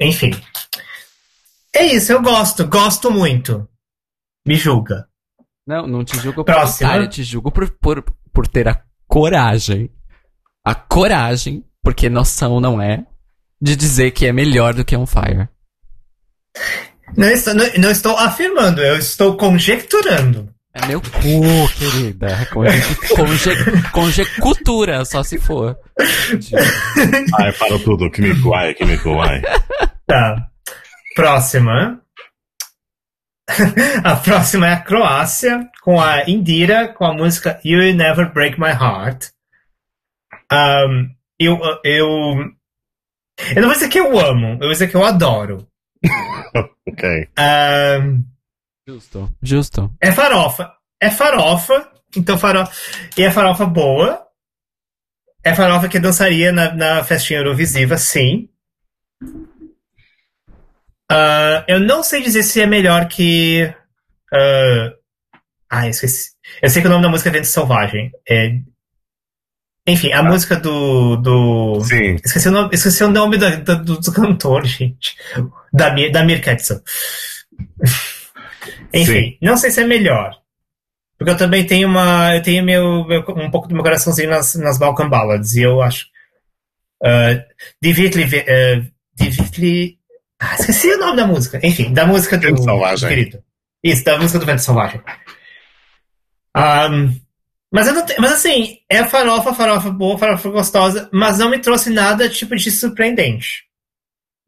Enfim. 0.00 0.30
É 1.78 1.86
isso, 1.86 2.10
eu 2.10 2.20
gosto, 2.20 2.66
gosto 2.66 3.08
muito. 3.08 3.68
Me 4.44 4.56
julga. 4.56 5.06
Não, 5.64 5.86
não 5.86 6.04
te 6.04 6.18
julgo 6.18 6.44
por 6.44 6.52
Próxima. 6.52 6.90
otário, 6.90 7.08
te 7.08 7.22
julgo 7.22 7.52
por, 7.52 7.70
por, 7.70 8.02
por 8.32 8.48
ter 8.48 8.66
a 8.66 8.82
coragem. 9.06 9.88
A 10.64 10.74
coragem, 10.74 11.64
porque 11.80 12.08
noção 12.08 12.58
não 12.58 12.82
é, 12.82 13.06
de 13.62 13.76
dizer 13.76 14.10
que 14.10 14.26
é 14.26 14.32
melhor 14.32 14.74
do 14.74 14.84
que 14.84 14.96
On 14.96 15.06
Fire. 15.06 15.48
Não 17.16 17.28
estou, 17.28 17.54
não, 17.54 17.64
não 17.78 17.90
estou 17.92 18.16
afirmando, 18.16 18.82
eu 18.82 18.98
estou 18.98 19.36
conjecturando. 19.36 20.52
É 20.74 20.84
meu 20.84 21.00
cu, 21.00 21.68
querida. 21.78 22.44
Conje, 22.52 22.96
conje, 23.14 23.80
conjectura, 23.92 25.04
só 25.04 25.22
se 25.22 25.38
for. 25.38 25.78
Ai, 27.38 27.52
para 27.52 27.78
tudo. 27.78 28.10
Kimiko, 28.10 28.52
ai, 28.52 28.74
Kimiko, 28.74 29.20
ai. 29.20 29.42
Tá. 30.06 30.48
Próxima. 31.18 32.00
a 34.04 34.14
próxima 34.14 34.68
é 34.68 34.72
a 34.74 34.80
Croácia, 34.80 35.68
com 35.82 36.00
a 36.00 36.30
Indira, 36.30 36.86
com 36.94 37.04
a 37.04 37.12
música 37.12 37.60
You 37.64 37.80
Will 37.80 37.96
Never 37.96 38.32
Break 38.32 38.60
My 38.60 38.68
Heart. 38.68 39.30
Um, 40.52 41.12
eu, 41.36 41.58
eu. 41.82 42.06
Eu 43.52 43.56
não 43.56 43.64
vou 43.64 43.72
dizer 43.72 43.88
que 43.88 43.98
eu 43.98 44.16
amo, 44.16 44.52
eu 44.52 44.58
vou 44.60 44.70
dizer 44.70 44.86
que 44.88 44.94
eu 44.94 45.04
adoro. 45.04 45.66
Ok. 46.88 47.28
Um, 47.36 48.24
Justo, 48.86 49.28
justo. 49.42 49.92
é 50.00 50.12
farofa. 50.12 50.72
É 51.00 51.10
farofa, 51.10 51.92
então 52.16 52.38
farofa. 52.38 52.72
E 53.16 53.22
é 53.24 53.30
farofa 53.30 53.66
boa. 53.66 54.24
É 55.44 55.52
farofa 55.52 55.88
que 55.88 55.98
dançaria 55.98 56.52
na, 56.52 56.72
na 56.74 57.04
festinha 57.04 57.40
Eurovisiva, 57.40 57.98
sim. 57.98 58.48
Ah, 61.10 61.64
eu 61.68 61.80
não 61.80 62.02
sei 62.02 62.22
dizer 62.22 62.42
se 62.42 62.60
é 62.60 62.66
melhor 62.66 63.08
que. 63.08 63.72
ah, 64.32 64.92
ah, 65.70 65.88
esqueci. 65.88 66.30
Eu 66.62 66.70
sei 66.70 66.80
que 66.82 66.88
o 66.88 66.90
nome 66.90 67.02
da 67.02 67.08
música 67.10 67.28
é 67.28 67.32
Vento 67.32 67.46
Selvagem. 67.46 68.10
É... 68.28 68.58
Enfim, 69.86 70.12
a 70.12 70.22
música 70.22 70.56
do. 70.56 71.16
do... 71.16 71.80
Sim. 71.82 72.16
Esqueci 72.24 72.48
o 72.48 72.52
nome, 72.52 72.70
esqueci 72.74 73.02
o 73.04 73.10
nome 73.10 73.38
da- 73.38 73.56
da- 73.56 73.74
do, 73.74 73.98
do 73.98 74.12
cantor, 74.12 74.64
gente. 74.66 75.16
Da, 75.72 75.88
da 76.10 76.24
Mir 76.24 76.42
Ketzel. 76.42 76.80
Enfim, 78.92 79.12
Sim. 79.12 79.38
não 79.42 79.56
sei 79.56 79.70
se 79.70 79.80
é 79.80 79.86
melhor. 79.86 80.36
Porque 81.18 81.32
eu 81.32 81.36
também 81.36 81.66
tenho 81.66 81.88
uma. 81.88 82.34
Eu 82.36 82.42
tenho 82.42 82.64
meu, 82.64 83.04
meu- 83.06 83.24
um 83.36 83.50
pouco 83.50 83.66
do 83.66 83.74
meu 83.74 83.82
coraçãozinho 83.82 84.30
nas, 84.30 84.54
nas 84.54 84.78
Balkan 84.78 85.08
Ballads. 85.08 85.54
E 85.56 85.62
eu 85.62 85.80
acho. 85.82 86.06
Uh, 87.02 87.42
Divitli. 87.82 88.24
Uh. 88.24 88.86
Ah, 90.40 90.54
esqueci 90.54 90.88
o 90.92 90.98
nome 90.98 91.16
da 91.16 91.26
música. 91.26 91.60
Enfim, 91.62 91.92
da 91.92 92.06
música 92.06 92.36
do. 92.38 92.46
Vento 92.46 92.62
Selvagem. 92.62 93.08
Querido. 93.08 93.42
Isso, 93.82 94.04
da 94.04 94.18
música 94.18 94.38
do 94.38 94.46
Vento 94.46 94.62
Selvagem. 94.62 95.00
Um, 96.56 97.20
mas, 97.72 97.86
eu 97.86 97.94
não 97.94 98.04
te- 98.06 98.16
mas 98.18 98.32
assim, 98.32 98.78
é 98.88 99.04
farofa, 99.04 99.54
farofa 99.54 99.90
boa, 99.90 100.18
farofa 100.18 100.48
gostosa, 100.50 101.08
mas 101.12 101.38
não 101.38 101.50
me 101.50 101.58
trouxe 101.58 101.90
nada 101.90 102.28
tipo 102.28 102.56
de 102.56 102.70
surpreendente. 102.70 103.64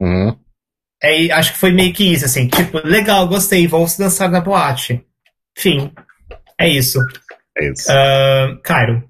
Uhum. 0.01 0.37
É, 1.03 1.31
acho 1.33 1.53
que 1.53 1.59
foi 1.59 1.73
meio 1.73 1.93
que 1.93 2.13
isso, 2.13 2.25
assim, 2.25 2.49
tipo, 2.49 2.79
legal, 2.87 3.27
gostei, 3.29 3.67
vou 3.67 3.87
dançar 3.99 4.31
na 4.31 4.41
boate. 4.41 5.05
Fim. 5.57 5.93
É 6.59 6.69
isso. 6.69 6.99
É 7.57 7.71
isso. 7.71 7.91
Ah, 7.91 8.59
Cairo. 8.63 9.10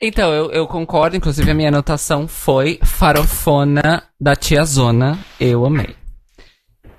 Então, 0.00 0.32
eu, 0.32 0.50
eu 0.52 0.66
concordo, 0.66 1.16
inclusive 1.16 1.50
a 1.50 1.54
minha 1.54 1.68
anotação 1.68 2.28
foi 2.28 2.78
farofona 2.82 4.02
da 4.20 4.36
tia 4.36 4.64
Zona, 4.64 5.18
eu 5.40 5.64
amei. 5.64 5.94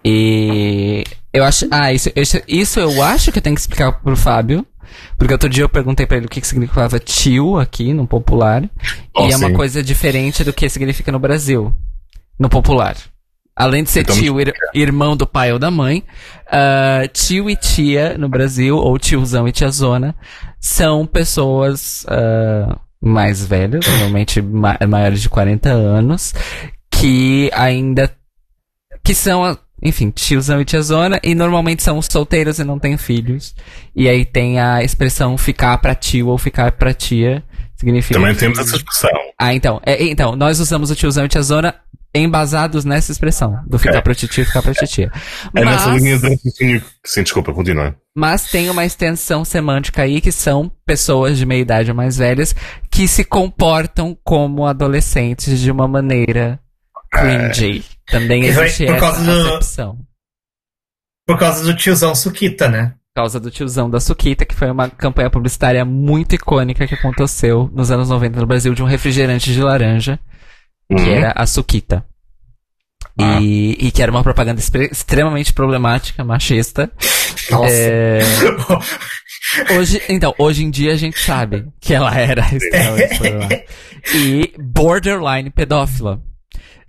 E 0.04 1.04
eu 1.34 1.43
acho. 1.43 1.68
Ah, 1.70 1.93
isso, 1.93 2.10
isso, 2.16 2.41
isso 2.48 2.80
eu 2.80 3.02
acho 3.04 3.32
que 3.32 3.38
eu 3.39 3.41
tenho 3.41 3.56
que 3.56 3.62
explicar 3.62 3.91
pro 4.02 4.16
Fábio. 4.16 4.66
Porque 5.18 5.34
outro 5.34 5.50
dia 5.50 5.64
eu 5.64 5.70
perguntei 5.70 6.06
pra 6.08 6.18
ele 6.18 6.28
o 6.28 6.30
que, 6.30 6.39
que 6.39 6.48
significava 6.48 6.98
tio 7.00 7.58
aqui 7.60 7.93
no 7.93 8.08
popular. 8.08 8.68
Oh, 9.16 9.28
e 9.28 9.32
é 9.34 9.38
uma 9.38 9.50
sim. 9.50 9.54
coisa 9.54 9.84
diferente 9.84 10.43
do 10.43 10.54
que 10.54 10.70
significa 10.70 11.12
no 11.12 11.20
Brasil. 11.20 11.74
No 12.39 12.50
popular. 12.50 12.95
Além 13.56 13.84
de 13.84 13.89
ser 13.89 14.02
Então, 14.02 14.16
tio, 14.16 14.39
ir- 14.39 14.54
irmão 14.74 15.18
do 15.18 15.28
pai 15.28 15.52
ou 15.52 15.60
da 15.60 15.70
mãe, 15.70 16.04
ah, 16.50 17.02
tio 17.12 17.50
e 17.50 17.56
tia 17.56 18.18
no 18.18 18.30
Brasil, 18.30 18.78
ou 18.78 18.98
tiozão 18.98 19.48
e 19.48 19.52
tiazona, 19.52 20.16
são 20.60 21.06
pessoas 21.06 22.06
ah, 22.08 22.80
mais 23.02 23.45
velhas, 23.45 23.86
normalmente 23.88 24.41
ma- 24.41 24.78
maiores 24.88 25.22
de 25.22 25.30
40 25.30 25.70
anos, 25.70 26.34
que 26.91 27.50
ainda. 27.54 28.12
que 29.04 29.14
são, 29.14 29.58
enfim, 29.82 30.10
tiozão 30.10 30.60
e 30.60 30.66
tiazona, 30.66 31.20
e 31.24 31.34
normalmente 31.36 31.84
são 31.84 32.02
solteiros 32.02 32.60
e 32.60 32.64
não 32.64 32.80
têm 32.80 32.98
filhos. 32.98 33.56
E 33.95 34.10
aí 34.10 34.26
tem 34.26 34.60
a 34.60 34.84
expressão 34.84 35.38
ficar 35.38 35.78
pra 35.78 35.93
tio 35.95 36.28
ou 36.28 36.38
ficar 36.38 36.72
pra 36.74 36.93
tia. 36.93 37.43
Significa. 37.76 38.20
Também 38.20 38.34
temos 38.34 38.58
essa 38.58 38.76
expressão. 38.76 39.12
Ah, 39.39 39.54
então. 39.54 39.80
É, 39.86 40.04
então, 40.04 40.36
nós 40.36 40.60
usamos 40.60 40.89
o 40.89 40.95
tiozão 40.95 41.26
e 41.26 41.30
tiazona 41.30 41.76
embasados 42.16 42.84
nessa 42.86 43.12
expressão. 43.12 43.53
Do 43.68 43.78
ficar 43.78 43.99
Ok. 43.99 44.01
pra 44.01 44.14
e 44.14 44.45
ficar 44.45 44.62
pra 44.62 44.74
titia. 44.74 45.12
É 45.55 45.64
nessa 45.66 45.89
Mas- 45.89 46.01
linha 46.03 46.18
de 46.18 46.30
raciocínio. 46.30 46.84
Sim, 47.05 47.24
desculpa, 47.24 47.53
continua. 47.53 47.95
Mas 48.16 48.49
tem 48.49 48.70
uma 48.70 48.86
extensão 48.86 49.45
semântica 49.45 50.01
aí 50.01 50.20
que 50.20 50.32
são 50.32 50.72
pessoas 50.86 51.38
de 51.38 51.45
meia 51.45 51.62
idade 51.62 51.91
ou 51.91 51.95
mais 51.97 52.18
velhas 52.18 52.55
que 52.91 53.08
se 53.08 53.24
comportam 53.24 54.18
como 54.24 54.66
adolescentes 54.66 55.60
de 55.60 55.70
uma 55.72 55.88
maneira 55.88 56.60
cringy. 57.12 57.84
Também 58.08 58.41
Que 58.41 58.53
foi 58.53 58.66
existe 58.66 58.86
por 58.86 58.91
essa 58.95 58.99
causa 58.99 59.24
do- 59.24 59.47
acepção. 59.49 59.97
Por 61.28 61.38
causa 61.38 61.64
do 61.64 61.76
tiozão 61.76 62.16
Suquita, 62.16 62.68
né? 62.70 62.93
Por 63.14 63.22
causa 63.22 63.39
do 63.39 63.51
tiozão 63.51 63.89
da 63.89 63.99
Suquita, 63.99 64.45
que 64.45 64.55
foi 64.55 64.72
uma 64.72 64.89
campanha 64.89 65.30
publicitária 65.30 65.84
muito 65.84 66.36
icônica 66.36 66.88
que 66.88 66.93
aconteceu 66.95 67.70
nos 67.74 67.91
anos 67.91 68.10
90 68.10 68.39
no 68.39 68.45
Brasil 68.47 68.74
de 68.74 68.82
um 68.82 68.86
refrigerante 68.86 69.51
de 69.51 69.62
laranja, 69.62 70.20
que 70.88 70.96
Uhum. 70.96 71.10
era 71.10 71.34
a 71.36 71.46
Suquita. 71.46 72.06
Ah. 73.20 73.40
E, 73.42 73.72
e 73.80 73.92
que 73.92 74.02
era 74.02 74.12
uma 74.12 74.24
propaganda 74.24 74.62
extremamente 74.92 75.54
problemática, 75.54 76.24
machista. 76.24 76.92
Nossa. 77.50 77.74
É, 77.74 78.20
Hoje, 79.78 80.02
então, 80.10 80.34
hoje 80.38 80.64
em 80.64 80.70
dia 80.70 80.92
a 80.94 80.96
gente 80.98 81.18
sabe 81.20 81.68
que 81.80 81.94
ela 81.94 82.14
era 82.16 82.42
extremamente 82.54 83.16
problemática. 83.18 83.66
E 84.14 84.54
borderline 84.60 85.50
pedófila. 85.50 86.22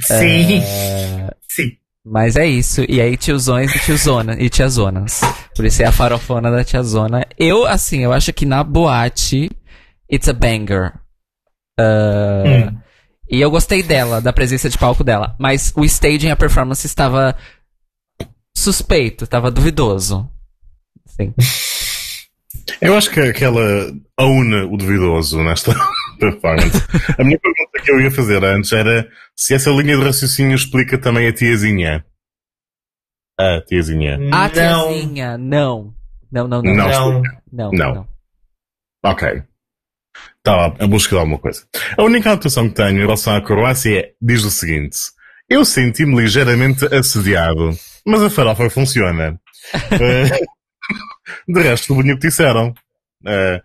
Sim. 0.01 0.61
É, 0.63 1.31
Sim. 1.51 1.71
Mas 2.05 2.37
é 2.37 2.47
isso. 2.47 2.85
E 2.89 3.01
aí, 3.01 3.17
tiozões 3.17 3.75
e 3.75 3.79
tiozona, 3.79 4.35
e 4.41 4.49
tiazonas. 4.51 5.21
Por 5.55 5.65
isso 5.65 5.83
é 5.83 5.87
a 5.87 5.93
farofona 5.93 6.51
da 6.51 6.65
tiazona. 6.65 7.25
Eu, 7.39 7.67
assim, 7.67 8.03
eu 8.03 8.13
acho 8.13 8.33
que 8.33 8.45
na 8.47 8.63
boate, 8.65 9.51
it's 10.11 10.29
a 10.29 10.33
banger. 10.33 10.93
Ah, 11.79 12.43
Hum. 12.47 12.79
E 13.31 13.41
eu 13.41 13.51
gostei 13.51 13.83
dela, 13.83 14.21
da 14.21 14.33
presença 14.33 14.69
de 14.69 14.79
palco 14.79 15.05
dela. 15.05 15.37
Mas 15.39 15.73
o 15.77 15.85
staging, 15.85 16.31
a 16.31 16.37
performance 16.37 16.87
estava 16.87 17.37
suspeito, 18.57 19.25
estava 19.25 19.51
duvidoso. 19.51 20.29
Sim. 21.07 21.35
Eu 22.81 22.97
acho 22.97 23.11
que, 23.11 23.33
que 23.33 23.45
ela 23.45 23.91
own 24.21 24.73
o 24.73 24.77
duvidoso 24.77 25.43
nesta 25.43 25.75
performance. 26.21 26.77
A 27.19 27.25
minha 27.25 27.39
pergunta 27.39 27.83
que 27.83 27.91
eu 27.91 28.01
ia 28.01 28.11
fazer 28.11 28.45
antes 28.45 28.73
era 28.73 29.09
se 29.35 29.55
essa 29.55 29.71
linha 29.71 29.97
de 29.97 30.05
raciocínio 30.05 30.55
explica 30.55 30.99
também 30.99 31.27
a 31.27 31.33
tiazinha. 31.33 32.05
A 33.39 33.61
tiazinha. 33.63 34.17
A 34.17 34.49
não. 34.49 34.51
tiazinha, 34.51 35.39
não. 35.39 35.95
Não, 36.31 36.47
não, 36.47 36.63
não. 36.63 36.75
Não. 36.75 36.89
Não. 36.89 37.23
Não, 37.51 37.71
Não. 37.73 37.95
não. 37.95 38.09
Ok. 39.05 39.43
Estava 40.49 40.75
a 40.83 40.87
busca 40.87 41.11
de 41.11 41.21
alguma 41.21 41.39
coisa. 41.39 41.63
A 41.99 42.03
única 42.03 42.31
anotação 42.31 42.71
que 42.71 42.75
tenho 42.75 42.97
em 42.97 43.01
relação 43.01 43.37
à 43.37 43.43
Croácia 43.43 44.01
é, 44.01 44.13
diz 44.21 44.45
o 44.45 44.51
seguinte. 44.51 44.97
Eu 45.47 45.63
senti-me 45.63 46.17
ligeiramente 46.23 46.87
assediado, 46.87 47.77
mas 48.07 48.23
a 48.23 48.31
farofa 48.31 48.71
funciona. 48.71 49.39
Eh, 50.01 50.41
de 51.47 51.61
resto, 51.61 51.93
o 51.93 51.97
bonito 51.97 52.21
que 52.21 52.29
disseram. 52.29 52.73
Eh, 53.27 53.61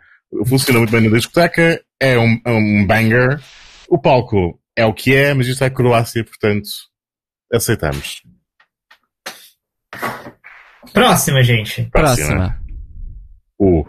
funciona 0.46 0.80
muito 0.80 0.92
bem 0.92 1.08
na 1.08 1.16
discoteca, 1.16 1.82
é 1.98 2.20
um, 2.20 2.42
é 2.44 2.52
um 2.52 2.86
banger. 2.86 3.42
O 3.88 3.98
palco 3.98 4.60
é 4.76 4.86
o 4.86 4.94
que 4.94 5.16
é, 5.16 5.34
mas 5.34 5.48
isto 5.48 5.64
é 5.64 5.70
Croácia, 5.70 6.26
portanto, 6.26 6.68
aceitamos. 7.54 8.22
Próxima, 10.92 11.42
gente. 11.42 11.84
Próxima. 11.84 12.62
O 13.58 13.86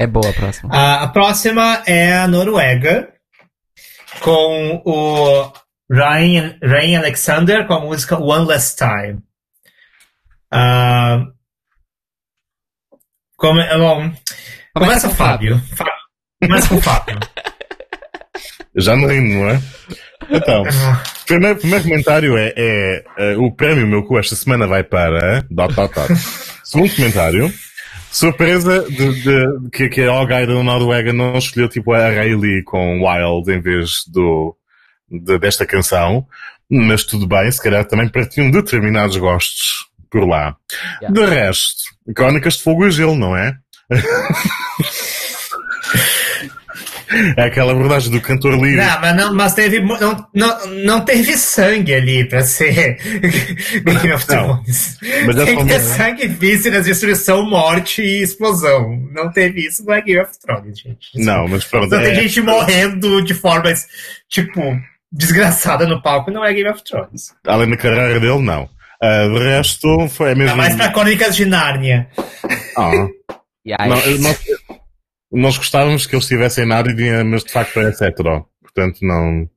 É 0.00 0.06
boa 0.06 0.30
a 0.30 0.32
próxima. 0.32 0.74
A, 0.74 1.02
a 1.02 1.08
próxima 1.08 1.82
é 1.86 2.16
a 2.16 2.26
Noruega, 2.26 3.12
com 4.20 4.80
o 4.82 5.52
Ryan, 5.92 6.56
Ryan 6.62 7.00
Alexander 7.00 7.66
com 7.66 7.74
a 7.74 7.80
música 7.80 8.18
One 8.18 8.46
Last 8.46 8.78
Time. 8.78 9.18
Ah, 10.50 11.18
come, 13.36 13.62
bom, 13.76 14.10
começa 14.74 15.06
com 15.08 15.12
o 15.12 15.16
Fábio. 15.16 15.60
Fábio. 15.76 15.92
Começa 16.42 16.68
com 16.70 16.76
o 16.76 16.80
Fábio. 16.80 17.18
já 18.76 18.96
não 18.96 19.06
rindo, 19.06 19.34
não 19.34 19.50
é? 19.50 19.60
Então, 20.30 20.64
Ah, 20.66 21.02
Primeiro, 21.26 21.58
primeiro 21.58 21.84
comentário 21.84 22.38
é, 22.38 22.54
é, 22.56 23.04
eh, 23.18 23.36
o 23.36 23.52
prémio 23.52 23.86
meu 23.86 24.02
cu 24.04 24.18
esta 24.18 24.34
semana 24.34 24.66
vai 24.66 24.82
para. 24.82 25.42
Dot, 25.50 25.74
dot, 25.74 25.94
dot. 25.94 26.14
Segundo 26.64 26.96
comentário. 26.96 27.52
Surpresa 28.10 28.82
de, 28.90 29.22
de- 29.22 29.70
que, 29.72 29.88
que 29.88 30.02
a 30.02 30.10
All-Guy 30.10 30.46
da 30.46 30.62
Noruega 30.62 31.12
não 31.12 31.36
escolheu 31.38 31.68
tipo 31.68 31.92
a 31.92 32.08
Rayleigh 32.10 32.62
com 32.64 33.02
Wild 33.06 33.50
em 33.52 33.60
vez 33.60 34.04
do, 34.08 34.56
de- 35.10 35.38
desta 35.38 35.64
canção. 35.64 36.26
Mas 36.68 37.04
tudo 37.04 37.26
bem, 37.26 37.50
se 37.50 37.62
calhar 37.62 37.84
também 37.84 38.08
partilham 38.08 38.50
determinados 38.50 39.16
gostos 39.16 39.88
por 40.10 40.26
lá. 40.26 40.56
Yeah. 41.00 41.12
De 41.20 41.24
resto, 41.34 41.82
Crónicas 42.14 42.54
de 42.54 42.62
Fogo 42.62 42.86
e 42.86 42.90
Gelo, 42.90 43.16
não 43.16 43.36
é? 43.36 43.54
é 47.36 47.42
aquela 47.44 47.72
abordagem 47.72 48.10
do 48.10 48.20
cantor 48.20 48.54
lírico. 48.54 48.82
Não, 48.82 49.00
mas, 49.00 49.16
não, 49.16 49.34
mas 49.34 49.54
teve, 49.54 49.80
não, 49.80 50.26
não, 50.34 50.66
não 50.84 51.00
teve 51.04 51.36
sangue 51.36 51.94
ali 51.94 52.24
pra 52.28 52.42
ser 52.42 52.96
Game 53.84 54.12
of 54.12 54.26
Thrones. 54.26 54.98
mas 55.26 55.36
é 55.38 55.44
Tem 55.44 55.56
que 55.58 55.64
ter 55.64 55.78
mesmo. 55.78 55.96
sangue, 55.96 56.26
vísceras, 56.28 56.84
destruição, 56.84 57.48
morte 57.48 58.02
e 58.02 58.22
explosão. 58.22 58.96
Não 59.12 59.30
teve 59.32 59.66
isso, 59.66 59.84
não 59.84 59.94
é 59.94 60.00
Game 60.02 60.20
of 60.22 60.32
Thrones, 60.40 60.78
gente. 60.78 61.08
Não, 61.16 61.48
mas 61.48 61.64
pronto. 61.64 61.88
Tem 61.90 61.98
é- 62.12 62.14
gente 62.14 62.40
morrendo 62.40 63.22
de 63.24 63.34
formas, 63.34 63.86
tipo, 64.28 64.60
desgraçada 65.12 65.86
no 65.86 66.00
palco, 66.02 66.30
não 66.30 66.44
é 66.44 66.52
Game 66.52 66.70
of 66.70 66.82
Thrones. 66.84 67.32
Além 67.46 67.70
da 67.70 67.76
carreira 67.76 68.20
dele, 68.20 68.40
não. 68.42 68.68
De 69.02 69.38
resto, 69.44 70.08
foi 70.08 70.32
a 70.32 70.34
mesma. 70.34 70.52
É 70.52 70.56
mais 70.56 70.76
pra 70.76 70.90
Crônicas 70.92 71.34
de 71.34 71.46
Nárnia. 71.46 72.08
Ah, 72.76 73.06
E 73.64 73.72
aí, 73.78 73.88
não, 73.88 74.18
nós, 74.18 74.38
nós 75.32 75.56
gostávamos 75.56 76.06
que 76.06 76.14
eles 76.14 76.24
estivessem 76.24 76.66
na 76.66 76.76
área, 76.76 77.24
mas 77.24 77.44
de 77.44 77.52
facto 77.52 77.74
parece 77.74 78.04
hetero. 78.04 78.46
Portanto, 78.62 78.98
não, 79.02 79.32
não 79.40 79.48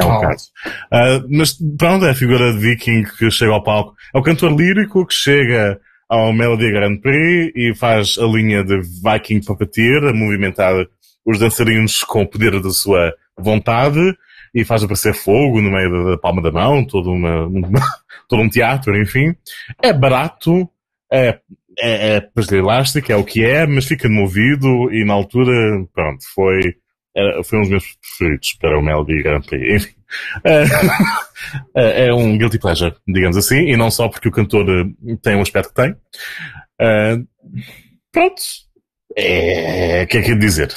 é 0.00 0.04
o 0.04 0.08
Oh. 0.16 0.20
caso. 0.20 0.48
Ah, 0.92 1.22
mas 1.30 1.52
pronto, 1.78 2.04
é 2.06 2.10
a 2.10 2.14
figura 2.14 2.52
de 2.52 2.58
viking 2.58 3.04
que 3.18 3.30
chega 3.30 3.52
ao 3.52 3.62
palco. 3.62 3.94
É 4.14 4.18
o 4.18 4.22
cantor 4.22 4.52
lírico 4.56 5.06
que 5.06 5.14
chega 5.14 5.80
ao 6.08 6.32
Melody 6.32 6.70
Grand 6.70 6.96
Prix 6.98 7.52
e 7.56 7.74
faz 7.74 8.16
a 8.18 8.26
linha 8.26 8.62
de 8.62 8.78
Viking 8.80 9.40
Puppeteer, 9.44 10.04
a 10.04 10.12
movimentar 10.12 10.74
os 11.24 11.38
dançarinos 11.38 12.02
com 12.04 12.22
o 12.22 12.26
poder 12.28 12.60
da 12.60 12.70
sua 12.70 13.12
vontade 13.38 13.98
e 14.54 14.64
faz 14.64 14.84
aparecer 14.84 15.14
fogo 15.14 15.60
no 15.60 15.70
meio 15.70 16.10
da, 16.10 16.18
palma 16.18 16.40
da 16.42 16.52
mão, 16.52 16.84
todo, 16.86 17.10
uma, 17.10 17.46
uma- 17.46 17.80
todo 18.28 18.42
um 18.42 18.48
teatro, 18.48 19.00
enfim. 19.00 19.34
É 19.82 19.92
barato, 19.92 20.68
é, 21.12 21.38
é, 21.78 22.16
é 22.16 22.20
pastilha 22.20 22.58
elástica, 22.58 23.12
é 23.12 23.16
o 23.16 23.24
que 23.24 23.44
é, 23.44 23.66
mas 23.66 23.84
fica 23.86 24.08
no 24.08 24.22
ouvido 24.22 24.92
e 24.92 25.04
na 25.04 25.14
altura, 25.14 25.52
pronto, 25.92 26.24
foi, 26.34 26.60
era- 27.16 27.42
foi 27.44 27.58
um 27.58 27.62
dos 27.62 27.70
meus 27.70 27.84
preferidos 27.96 28.52
para 28.60 28.78
o 28.78 28.82
Melody 28.82 29.22
Grand 29.22 29.42
Prix. 29.42 29.74
Enfim. 29.84 29.94
É, 31.76 32.06
é, 32.06 32.14
um 32.14 32.38
guilty 32.38 32.58
pleasure, 32.58 32.94
digamos 33.06 33.36
assim, 33.36 33.56
e 33.68 33.76
não 33.76 33.90
só 33.90 34.08
porque 34.08 34.28
o 34.28 34.32
cantor 34.32 34.64
eh, 34.70 35.16
tem 35.22 35.34
o 35.36 35.40
aspecto 35.42 35.68
que 35.70 35.74
tem. 35.82 35.94
É, 36.80 37.16
pronto. 38.10 38.42
É, 39.16 40.02
o 40.04 40.06
que 40.06 40.18
é 40.18 40.22
que 40.22 40.34
de 40.34 40.40
dizer? 40.40 40.72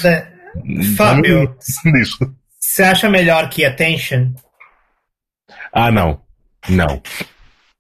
Fábio, 0.97 1.55
você 2.59 2.83
acha 2.83 3.09
melhor 3.09 3.49
que 3.49 3.63
Attention? 3.63 4.33
Ah, 5.71 5.91
não. 5.91 6.21
Não. 6.67 7.01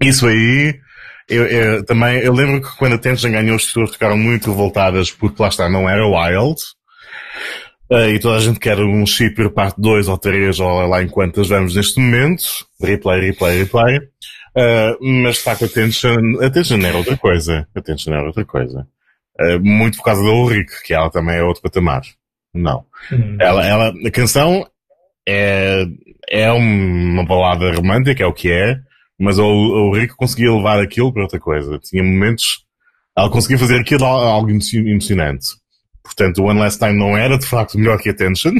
Isso 0.01 0.27
aí, 0.27 0.79
eu, 1.29 1.45
eu 1.45 1.85
também, 1.85 2.19
eu 2.19 2.33
lembro 2.33 2.61
que 2.61 2.77
quando 2.77 2.93
a 2.93 2.97
Tension 2.97 3.31
ganhou, 3.31 3.55
as 3.55 3.65
pessoas 3.65 3.91
ficaram 3.91 4.17
muito 4.17 4.49
revoltadas 4.49 5.11
porque 5.11 5.41
lá 5.41 5.49
está, 5.49 5.69
não 5.69 5.89
era 5.89 6.05
Wild. 6.05 6.61
Eh, 7.89 8.11
e 8.11 8.19
toda 8.19 8.37
a 8.37 8.41
gente 8.41 8.59
quer 8.59 8.79
um 8.79 9.05
Shipper 9.05 9.49
parte 9.49 9.79
2 9.79 10.07
ou 10.07 10.17
3 10.17 10.59
ou 10.59 10.87
lá 10.87 11.01
em 11.01 11.07
quantas 11.07 11.47
vamos 11.47 11.75
neste 11.75 11.99
momento. 11.99 12.43
Replay, 12.81 13.21
replay, 13.21 13.59
replay. 13.59 13.99
Eh, 14.55 14.97
mas 15.23 15.37
de 15.37 15.43
facto 15.43 15.65
a 15.65 15.67
Tension, 15.67 16.15
a 16.41 16.49
Tension 16.49 16.79
era 16.79 16.97
outra 16.97 17.17
coisa. 17.17 17.67
A 17.75 17.81
Tension 17.81 18.13
era 18.13 18.25
outra 18.25 18.45
coisa. 18.45 18.87
Eh, 19.39 19.59
muito 19.59 19.97
por 19.97 20.03
causa 20.03 20.23
da 20.23 20.29
Ulrich, 20.29 20.83
que 20.83 20.93
ela 20.93 21.09
também 21.09 21.37
é 21.37 21.43
outro 21.43 21.61
patamar. 21.61 22.01
Não. 22.53 22.85
Hum. 23.11 23.37
Ela, 23.39 23.65
ela, 23.65 23.93
a 24.05 24.11
canção 24.11 24.67
é, 25.27 25.85
é 26.29 26.51
uma 26.51 27.23
balada 27.25 27.71
romântica, 27.73 28.23
é 28.23 28.25
o 28.25 28.33
que 28.33 28.51
é, 28.51 28.79
mas 29.19 29.37
o, 29.39 29.45
o 29.45 29.95
Rico 29.95 30.15
conseguia 30.15 30.51
levar 30.53 30.79
aquilo 30.79 31.11
para 31.11 31.23
outra 31.23 31.39
coisa. 31.39 31.79
Tinha 31.79 32.03
momentos, 32.03 32.65
ela 33.17 33.29
conseguia 33.29 33.57
fazer 33.57 33.79
aquilo 33.79 34.05
al- 34.05 34.27
algo 34.27 34.49
emo- 34.49 34.59
emocionante. 34.87 35.47
Portanto, 36.03 36.41
o 36.41 36.45
One 36.45 36.59
Last 36.61 36.79
Time 36.79 36.97
não 36.97 37.17
era 37.17 37.37
de 37.37 37.45
facto 37.45 37.77
melhor 37.77 37.99
que 37.99 38.09
Attention. 38.09 38.53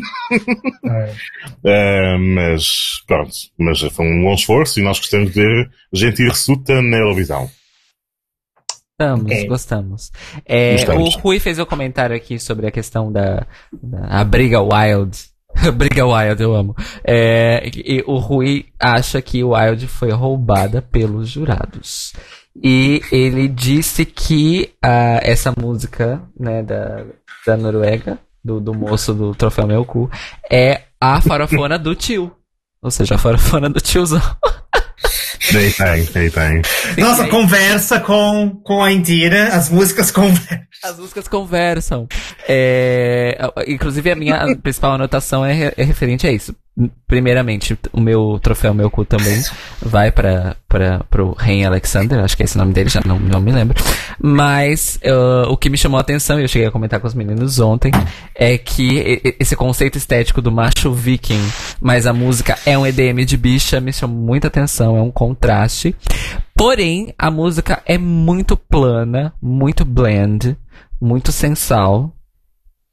Uh, 0.83 2.19
mas 2.35 3.01
pronto, 3.07 3.31
mas 3.57 3.79
foi 3.79 4.05
um 4.05 4.21
bom 4.23 4.33
esforço 4.33 4.79
e 4.79 4.83
nós 4.83 4.99
gostamos 4.99 5.31
de 5.31 5.41
ver 5.41 5.69
gente 5.93 6.21
irressuta 6.21 6.81
na 6.81 6.97
Eurovisão. 6.97 7.49
Gostamos, 8.99 9.31
Ok. 9.31 9.47
gostamos. 9.47 10.11
É, 10.45 10.73
Gostamos. 10.73 11.15
O 11.15 11.19
Rui 11.19 11.39
fez 11.39 11.59
o 11.59 11.65
comentário 11.65 12.15
aqui 12.15 12.39
sobre 12.39 12.65
a 12.67 12.71
questão 12.71 13.11
da, 13.11 13.45
da 13.71 14.07
a 14.07 14.23
briga 14.23 14.59
Wild. 14.59 15.15
briga 15.75 16.05
Wild, 16.05 16.41
eu 16.41 16.55
amo. 16.55 16.75
É, 17.03 17.69
e 17.73 18.03
o 18.05 18.17
Rui 18.17 18.65
acha 18.79 19.21
que 19.21 19.43
Wild 19.43 19.87
foi 19.87 20.11
roubada 20.11 20.81
pelos 20.81 21.29
jurados. 21.29 22.13
E 22.63 23.01
ele 23.11 23.47
disse 23.47 24.05
que 24.05 24.71
ah, 24.81 25.19
essa 25.21 25.53
música, 25.59 26.21
né, 26.39 26.63
da, 26.63 27.03
da 27.45 27.57
Noruega, 27.57 28.17
do, 28.43 28.59
do 28.59 28.73
moço 28.73 29.13
do 29.13 29.35
Troféu 29.35 29.67
Meu 29.67 29.85
Cu, 29.85 30.09
é 30.51 30.83
a 30.99 31.21
farofona 31.21 31.77
do 31.77 31.93
tio. 31.93 32.31
Ou 32.81 32.89
seja, 32.91 33.15
a 33.15 33.17
farofona 33.17 33.69
do 33.69 33.79
tiozão. 33.79 34.21
Daí 35.51 35.71
tem, 35.71 36.07
daí 36.13 36.31
tem. 36.31 36.61
Nossa, 36.97 37.27
conversa 37.27 37.99
com, 37.99 38.59
com 38.63 38.83
a 38.83 38.91
Indira, 38.91 39.49
as 39.49 39.69
músicas 39.69 40.11
conversam. 40.11 40.67
As 40.83 40.99
músicas 40.99 41.27
conversam. 41.27 42.07
É, 42.47 43.37
inclusive, 43.67 44.11
a 44.11 44.15
minha 44.15 44.57
principal 44.61 44.93
anotação 44.93 45.45
é, 45.45 45.73
é 45.75 45.83
referente 45.83 46.27
a 46.27 46.31
isso. 46.31 46.55
Primeiramente, 47.07 47.77
o 47.91 47.99
meu 47.99 48.39
troféu, 48.39 48.71
meu 48.71 48.91
cu 48.91 49.03
também 49.03 49.41
vai 49.81 50.11
para 50.11 50.55
para 50.67 50.99
pro 51.09 51.31
Rei 51.31 51.65
Alexander, 51.65 52.19
acho 52.19 52.35
que 52.35 52.43
é 52.43 52.45
esse 52.45 52.55
o 52.55 52.59
nome 52.59 52.73
dele, 52.73 52.89
já 52.89 53.01
não, 53.03 53.17
não 53.19 53.41
me 53.41 53.51
lembro. 53.51 53.81
Mas 54.21 54.99
uh, 55.03 55.49
o 55.49 55.57
que 55.57 55.69
me 55.69 55.77
chamou 55.77 55.97
a 55.97 56.01
atenção, 56.01 56.39
e 56.39 56.43
eu 56.43 56.47
cheguei 56.47 56.67
a 56.67 56.71
comentar 56.71 56.99
com 56.99 57.07
os 57.07 57.15
meninos 57.15 57.59
ontem, 57.59 57.91
é 58.35 58.57
que 58.57 59.35
esse 59.39 59.55
conceito 59.55 59.97
estético 59.97 60.41
do 60.41 60.51
macho 60.51 60.91
viking, 60.91 61.41
mas 61.81 62.05
a 62.05 62.13
música 62.13 62.57
é 62.65 62.77
um 62.77 62.85
EDM 62.85 63.25
de 63.25 63.37
bicha, 63.37 63.81
me 63.81 63.91
chamou 63.91 64.17
muita 64.17 64.47
atenção, 64.47 64.95
é 64.97 65.01
um 65.01 65.11
contraste. 65.11 65.95
Porém, 66.55 67.13
a 67.17 67.31
música 67.31 67.81
é 67.85 67.97
muito 67.97 68.55
plana, 68.57 69.33
muito 69.41 69.83
blend, 69.85 70.57
muito 70.99 71.31
sensal. 71.31 72.11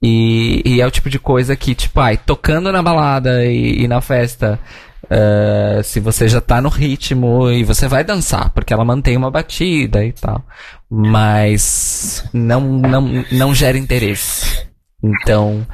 E, 0.07 0.61
e 0.67 0.81
é 0.83 0.87
o 0.87 0.91
tipo 0.91 1.09
de 1.09 1.19
coisa 1.19 1.57
que, 1.57 1.75
tipo, 1.75 1.99
ai, 1.99 2.19
tocando 2.19 2.71
na 2.71 2.83
balada 2.83 3.43
e, 3.47 3.85
e 3.85 3.89
na 3.89 4.03
festa, 4.03 4.61
eh, 5.09 5.81
se 5.83 5.99
você 5.99 6.29
já 6.29 6.43
tá 6.43 6.61
no 6.61 6.69
ritmo 6.69 7.51
e 7.51 7.65
você 7.65 7.89
vai 7.89 8.05
dançar, 8.05 8.51
porque 8.51 8.75
ela 8.75 8.85
mantém 8.85 9.17
uma 9.17 9.31
batida 9.31 10.05
e 10.05 10.13
tal. 10.13 10.45
Mas 10.91 12.23
não, 12.35 12.61
não, 12.61 13.25
não 13.33 13.55
gera 13.55 13.79
interesse. 13.79 14.67
Então, 15.03 15.67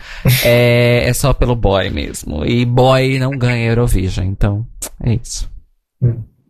é, 0.44 1.08
é 1.08 1.12
só 1.12 1.32
pelo 1.32 1.56
boy 1.56 1.90
mesmo. 1.90 2.44
E 2.44 2.64
boy 2.64 3.18
não 3.18 3.30
ganha 3.36 3.66
Eurovision, 3.66 4.26
então 4.26 4.64
é 5.02 5.14
isso. 5.14 5.50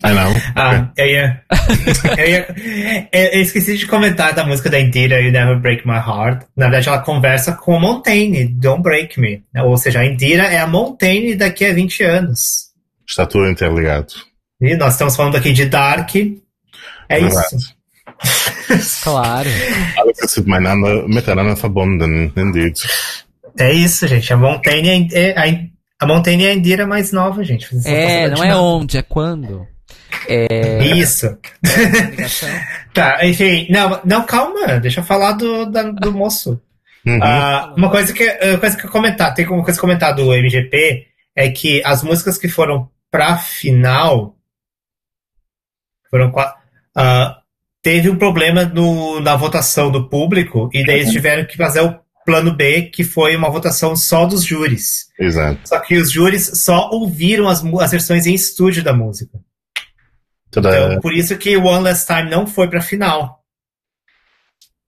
Ah, 0.02 0.12
não? 0.14 0.32
Ah, 0.56 0.90
eu 0.97 1.06
ia. 1.06 1.43
eu, 2.16 2.27
ia 2.27 3.09
eu, 3.12 3.40
esqueci 3.43 3.77
de 3.77 3.86
comentar 3.86 4.32
da 4.32 4.44
música 4.47 4.70
da 4.70 4.81
Indira, 4.81 5.20
You 5.20 5.31
Never 5.31 5.59
Break 5.60 5.86
My 5.86 5.97
Heart. 5.97 6.47
Na 6.56 6.66
verdade, 6.66 6.89
ela 6.89 7.01
conversa 7.01 7.52
com 7.52 7.77
a 7.77 7.81
Montaigne, 7.81 8.47
Don't 8.47 8.82
Break 8.82 9.20
Me. 9.20 9.43
Ou 9.62 9.77
seja, 9.77 10.01
a 10.01 10.06
Indira 10.06 10.44
é 10.44 10.59
a 10.59 10.66
Montaigne 10.66 11.35
daqui 11.35 11.66
a 11.66 11.74
20 11.74 12.02
anos. 12.02 12.70
Está 13.06 13.27
tudo 13.27 13.48
interligado. 13.51 14.14
E 14.60 14.74
nós 14.77 14.93
estamos 14.94 15.16
falando 15.16 15.36
aqui 15.36 15.52
de 15.52 15.66
Dark. 15.66 16.14
É 17.09 17.20
Verdade. 17.20 17.56
isso. 17.56 17.81
Claro. 19.02 19.48
Alles 19.98 20.18
ist 20.22 20.36
miteinander, 20.39 21.09
miteinander 21.09 21.56
verbunden, 21.56 22.32
indeed. 22.36 22.77
É 23.59 23.72
isso, 23.72 24.06
gente. 24.06 24.32
A 24.32 24.36
Montaigne 24.36 25.09
é, 25.12 25.31
é- 25.31 25.39
a, 25.39 26.05
a 26.05 26.06
Montaigne 26.06 26.44
é 26.47 26.51
a 26.51 26.55
Indira 26.55 26.86
mais 26.86 27.12
nova, 27.12 27.43
gente. 27.43 27.66
Vocês 27.68 27.86
É, 27.86 28.28
não 28.28 28.44
é 28.44 28.56
onde, 28.56 28.97
é 28.97 29.02
quando. 29.02 29.66
É. 30.29 30.85
Isso. 30.95 31.37
Tá, 32.95 33.25
enfim. 33.27 33.67
Não, 33.71 34.01
não, 34.05 34.25
calma. 34.25 34.79
Deixa 34.81 35.01
eu 35.01 35.05
falar 35.05 35.33
do, 35.33 35.67
da- 35.67 35.91
do 35.91 36.12
moço. 36.12 36.61
Uhum. 37.07 37.19
Ah, 37.23 37.73
uma 37.77 37.91
coisa 37.91 38.12
que, 38.12 38.25
uma 38.43 38.59
coisa 38.59 38.77
que 38.77 38.85
eu 38.87 38.91
comentar, 38.91 39.33
tem 39.35 39.47
uma 39.49 39.65
coisa 39.65 39.79
que 39.79 39.81
comentar 39.81 40.15
do 40.15 40.33
MGP 40.35 41.07
é 41.35 41.49
que 41.51 41.83
as 41.85 42.03
músicas 42.03 42.37
que 42.37 42.49
foram 42.49 42.89
pra 43.11 43.39
final 43.39 44.37
foram 46.11 46.33
ah, 46.95 47.39
teve 47.83 48.11
um 48.11 48.17
problema 48.17 48.65
no, 48.65 49.21
na 49.21 49.37
votação 49.37 49.91
do 49.91 50.09
público 50.09 50.69
e 50.73 50.85
daí 50.85 51.01
eles 51.01 51.12
tiveram 51.12 51.45
que 51.47 51.57
fazer 51.57 51.81
o 51.81 51.99
plano 52.27 52.55
B, 52.55 52.83
que 52.83 53.03
foi 53.03 53.35
uma 53.35 53.49
votação 53.51 53.97
só 53.97 54.27
dos 54.27 54.45
júris. 54.45 55.07
Exato. 55.19 55.61
Só 55.65 55.81
que 55.81 55.97
os 55.97 56.11
júris 56.12 56.62
só 56.62 56.91
ouviram 56.91 57.49
as, 57.49 57.65
as 57.65 57.91
versões 57.91 58.27
em 58.27 58.35
estúdio 58.35 58.83
da 58.85 58.93
música. 58.93 59.39
Toda... 60.51 60.68
Então, 60.70 61.01
por 61.01 61.12
isso 61.14 61.36
que 61.39 61.56
One 61.56 61.85
Last 61.85 62.06
Time 62.06 62.28
não 62.31 62.47
foi 62.47 62.68
pra 62.68 62.81
final. 62.81 63.40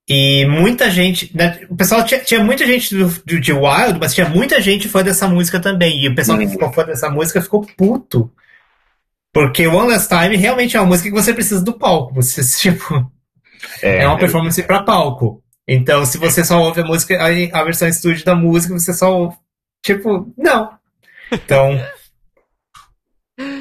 E 0.09 0.45
muita 0.47 0.91
gente. 0.91 1.31
né, 1.37 1.61
o 1.71 1.77
pessoal 1.77 2.05
tinha, 2.05 2.21
tinha 2.21 2.43
muita 2.43 2.67
gente 2.67 2.95
do, 2.95 3.09
do- 3.09 3.41
de 3.41 3.53
Wild, 3.53 3.99
mas 4.01 4.15
tinha 4.15 4.29
muita 4.29 4.61
gente 4.61 4.89
fã 4.89 5.03
dessa 5.03 5.29
música 5.29 5.61
também. 5.61 6.03
E 6.03 6.09
o 6.09 6.15
pessoal 6.15 6.39
que 6.39 6.49
ficou 6.49 6.73
fã 6.73 6.85
dessa 6.85 7.09
música 7.09 7.41
ficou 7.41 7.65
puto. 7.77 8.31
Porque 9.33 9.67
One 9.67 9.89
Last 9.91 10.09
Time 10.09 10.37
realmente 10.37 10.77
é 10.77 10.81
uma 10.81 10.89
música 10.89 11.09
que 11.09 11.15
você 11.15 11.33
precisa 11.33 11.63
do 11.65 11.73
palco. 11.79 12.15
Você, 12.15 12.43
tipo, 12.61 13.11
é, 13.81 14.07
uma 14.07 14.19
performance 14.19 14.61
pra 14.65 14.83
palco. 14.83 15.43
Então, 15.67 16.05
se 16.05 16.19
você 16.19 16.45
só 16.45 16.61
ouve 16.61 16.81
a 16.81 16.85
música, 16.85 17.17
a, 17.19 17.61
a 17.61 17.65
versão 17.65 17.87
estúdio 17.89 18.25
da 18.25 18.35
música, 18.35 18.75
você 18.75 18.93
só 18.93 19.17
ouve. 19.17 19.37
Tipo, 19.83 20.33
não. 20.37 20.73
Então. 21.31 21.81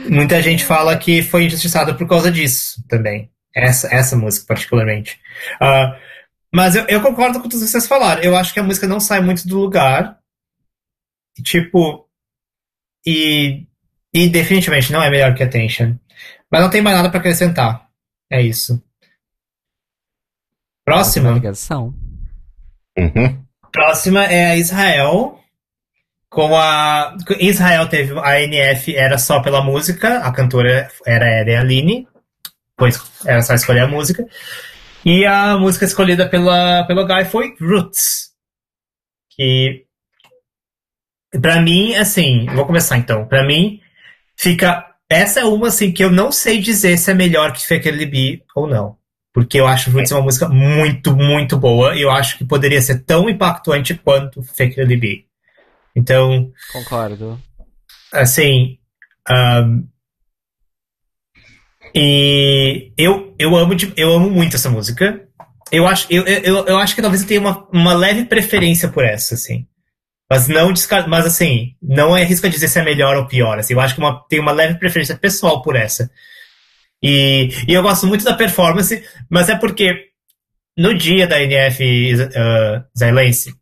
Muita 0.09 0.41
gente 0.41 0.65
fala 0.65 0.97
que 0.97 1.21
foi 1.21 1.45
injustiçada 1.45 1.93
por 1.93 2.07
causa 2.07 2.31
disso 2.31 2.83
também. 2.87 3.31
Essa, 3.53 3.93
essa 3.93 4.15
música, 4.15 4.45
particularmente. 4.47 5.19
Ah, 5.59 5.97
mas 6.53 6.75
eu, 6.75 6.85
eu 6.87 7.01
concordo 7.01 7.39
com 7.39 7.47
tudo 7.47 7.63
que 7.63 7.69
vocês 7.69 7.87
falaram. 7.87 8.21
Eu 8.21 8.35
acho 8.35 8.53
que 8.53 8.59
a 8.59 8.63
música 8.63 8.87
não 8.87 8.99
sai 8.99 9.21
muito 9.21 9.47
do 9.47 9.59
lugar. 9.59 10.19
E, 11.37 11.41
tipo. 11.41 12.07
E, 13.05 13.65
e 14.13 14.29
definitivamente 14.29 14.91
não 14.91 15.01
é 15.01 15.09
melhor 15.09 15.33
que 15.33 15.43
Attention. 15.43 15.95
Mas 16.51 16.61
não 16.61 16.69
tem 16.69 16.81
mais 16.81 16.97
nada 16.97 17.09
pra 17.09 17.19
acrescentar. 17.19 17.87
É 18.29 18.41
isso. 18.41 18.81
Próxima. 20.85 21.31
Ligação. 21.31 21.93
Uhum. 22.97 23.45
Próxima 23.71 24.25
é 24.25 24.51
a 24.51 24.57
Israel. 24.57 25.40
Com 26.31 26.55
a. 26.55 27.17
Israel 27.41 27.89
teve. 27.89 28.17
A 28.17 28.41
NF 28.41 28.95
era 28.95 29.17
só 29.17 29.41
pela 29.41 29.61
música, 29.61 30.19
a 30.19 30.31
cantora 30.31 30.89
era 31.05 31.25
a 31.25 31.29
Eren 31.29 31.57
Aline, 31.57 32.07
pois 32.77 32.97
era 33.25 33.41
só 33.41 33.53
escolher 33.53 33.81
a 33.81 33.87
música. 33.87 34.25
E 35.05 35.25
a 35.25 35.57
música 35.57 35.83
escolhida 35.83 36.29
pela, 36.29 36.85
pelo 36.85 37.05
Guy 37.05 37.25
foi 37.25 37.53
Roots. 37.59 38.29
Que. 39.35 39.85
Pra 41.41 41.61
mim, 41.61 41.95
assim. 41.95 42.45
Vou 42.55 42.65
começar 42.65 42.97
então. 42.97 43.27
Pra 43.27 43.45
mim, 43.45 43.81
fica. 44.37 44.87
Essa 45.09 45.41
é 45.41 45.43
uma, 45.43 45.67
assim, 45.67 45.91
que 45.91 46.01
eu 46.01 46.09
não 46.09 46.31
sei 46.31 46.61
dizer 46.61 46.97
se 46.97 47.11
é 47.11 47.13
melhor 47.13 47.51
que 47.51 47.67
Fake 47.67 47.89
LB 47.89 48.43
ou 48.55 48.67
não. 48.67 48.95
Porque 49.33 49.59
eu 49.59 49.67
acho 49.67 49.91
Roots 49.91 50.13
uma 50.13 50.21
música 50.21 50.47
muito, 50.47 51.13
muito 51.13 51.57
boa. 51.57 51.93
E 51.93 52.01
eu 52.01 52.09
acho 52.09 52.37
que 52.37 52.45
poderia 52.45 52.81
ser 52.81 53.03
tão 53.03 53.29
impactante 53.29 53.95
quanto 53.95 54.41
Fake 54.41 54.79
LB. 54.79 55.25
Então, 55.95 56.51
Concordo. 56.71 57.39
assim. 58.13 58.77
ahn, 59.27 59.83
e 61.93 62.91
eu, 62.97 63.35
eu, 63.37 63.55
amo, 63.55 63.75
de- 63.75 63.93
eu 63.97 64.13
amo 64.13 64.29
muito 64.29 64.55
essa 64.55 64.69
música. 64.69 65.27
Eu 65.71 65.87
acho, 65.87 66.07
eu, 66.09 66.23
eu, 66.25 66.65
eu 66.65 66.77
acho 66.77 66.95
que 66.95 67.01
talvez 67.01 67.21
eu 67.21 67.27
tenha 67.27 67.39
uma, 67.41 67.67
uma 67.71 67.93
leve 67.93 68.25
preferência 68.25 68.89
por 68.89 69.03
essa, 69.05 69.35
assim. 69.35 69.67
Mas 70.29 70.47
não 70.47 70.71
mas 71.09 71.25
assim, 71.25 71.75
não 71.81 72.15
é 72.15 72.23
risco 72.23 72.49
dizer 72.49 72.69
se 72.69 72.79
é 72.79 72.83
melhor 72.83 73.17
ou 73.17 73.27
pior. 73.27 73.59
Assim, 73.59 73.73
eu 73.73 73.81
acho 73.81 73.95
que 73.95 73.99
uma, 73.99 74.25
tem 74.29 74.39
uma 74.39 74.53
leve 74.53 74.75
preferência 74.79 75.17
pessoal 75.17 75.61
por 75.61 75.75
essa. 75.75 76.09
E, 77.03 77.49
e 77.67 77.73
eu 77.73 77.81
gosto 77.81 78.07
muito 78.07 78.23
da 78.23 78.33
performance, 78.33 79.03
mas 79.29 79.49
é 79.49 79.55
porque 79.57 80.09
no 80.77 80.93
dia 80.97 81.27
da 81.27 81.41
NF 81.41 82.13
uh, 82.15 82.83
Zailense, 82.97 83.53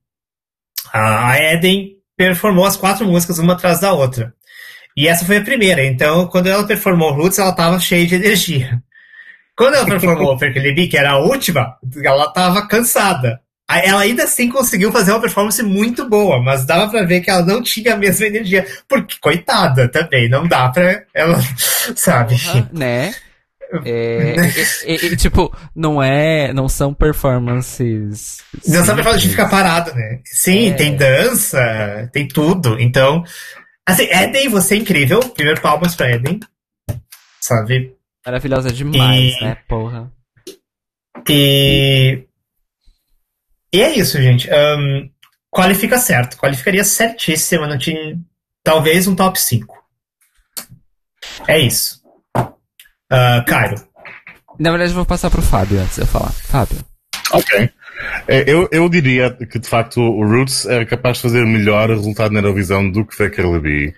a 0.93 1.37
Eden 1.39 1.98
performou 2.19 2.65
as 2.65 2.75
quatro 2.75 3.07
músicas 3.07 3.39
uma 3.39 3.53
atrás 3.53 3.79
da 3.79 3.93
outra. 3.93 4.33
E 4.95 5.07
essa 5.07 5.23
foi 5.23 5.37
a 5.37 5.41
primeira. 5.41 5.85
Então, 5.85 6.27
quando 6.27 6.47
ela 6.47 6.67
performou 6.67 7.13
Roots, 7.13 7.39
ela 7.39 7.53
tava 7.53 7.79
cheia 7.79 8.05
de 8.05 8.15
energia. 8.15 8.83
Quando 9.55 9.75
ela 9.75 9.85
performou 9.85 10.35
Perkelebi, 10.37 10.89
que 10.89 10.97
era 10.97 11.11
a 11.11 11.17
última, 11.17 11.77
ela 12.03 12.29
tava 12.33 12.67
cansada. 12.67 13.39
Ela 13.71 14.01
ainda 14.01 14.23
assim 14.23 14.49
conseguiu 14.49 14.91
fazer 14.91 15.11
uma 15.11 15.21
performance 15.21 15.63
muito 15.63 16.09
boa, 16.09 16.41
mas 16.41 16.65
dava 16.65 16.91
pra 16.91 17.03
ver 17.03 17.21
que 17.21 17.29
ela 17.29 17.45
não 17.45 17.63
tinha 17.63 17.93
a 17.93 17.97
mesma 17.97 18.25
energia. 18.25 18.67
Porque, 18.85 19.15
coitada 19.21 19.87
também, 19.87 20.27
não 20.27 20.45
dá 20.45 20.67
pra 20.67 21.03
ela, 21.13 21.39
sabe? 21.95 22.35
Né? 22.73 23.15
É, 23.85 24.35
e- 24.87 25.05
e, 25.13 25.15
tipo, 25.17 25.55
não 25.75 26.01
é. 26.01 26.51
Não 26.53 26.67
são 26.67 26.93
performances. 26.93 28.37
Não 28.67 28.83
sabe 28.83 29.03
falar 29.03 29.17
de 29.17 29.29
ficar 29.29 29.47
parado, 29.49 29.93
né? 29.93 30.21
Sim, 30.25 30.69
É. 30.69 30.73
tem 30.73 30.95
dança, 30.95 32.09
tem 32.11 32.27
tudo. 32.27 32.79
Então, 32.79 33.23
assim, 33.85 34.03
Eden, 34.11 34.49
você 34.49 34.75
é 34.75 34.77
incrível. 34.77 35.19
Primeiro 35.19 35.61
palmas 35.61 35.95
pra 35.95 36.09
Eden. 36.11 36.39
Sabe? 37.39 37.95
Maravilhosa 38.25 38.71
demais, 38.71 39.33
E- 39.35 39.43
né, 39.43 39.57
porra? 39.67 40.11
E. 41.29 42.23
E 43.71 43.81
é 43.83 43.93
isso, 43.95 44.19
gente. 44.21 44.49
Ahn, 44.51 45.09
qualifica 45.51 45.99
certo. 45.99 46.37
Qualificaria 46.37 46.83
certíssima. 46.83 47.67
Não 47.67 47.77
tinha. 47.77 48.19
Talvez 48.63 49.07
um 49.07 49.15
top 49.15 49.39
5. 49.39 49.77
É 51.47 51.59
isso. 51.59 51.98
Ah, 53.09 53.43
Cairo. 53.47 53.75
Na 54.59 54.71
verdade, 54.71 54.91
eu 54.91 54.95
vou 54.95 55.05
passar 55.05 55.29
pro 55.29 55.41
Fábio 55.41 55.79
antes 55.79 55.95
de 55.95 56.01
eu 56.01 56.07
falar. 56.07 56.31
Fábio. 56.31 56.77
Ok. 57.31 57.69
É, 58.27 58.43
Eu, 58.49 58.67
eu 58.71 58.87
diria 58.89 59.31
que 59.31 59.59
de 59.59 59.67
facto 59.67 59.99
o 60.01 60.25
Roots 60.25 60.65
era 60.65 60.85
capaz 60.85 61.17
de 61.17 61.23
fazer 61.23 61.45
melhor 61.45 61.89
resultado 61.89 62.31
na 62.31 62.39
Eurovisão 62.39 62.89
do 62.89 63.05
que 63.05 63.15
Faker 63.15 63.49
Levy, 63.49 63.93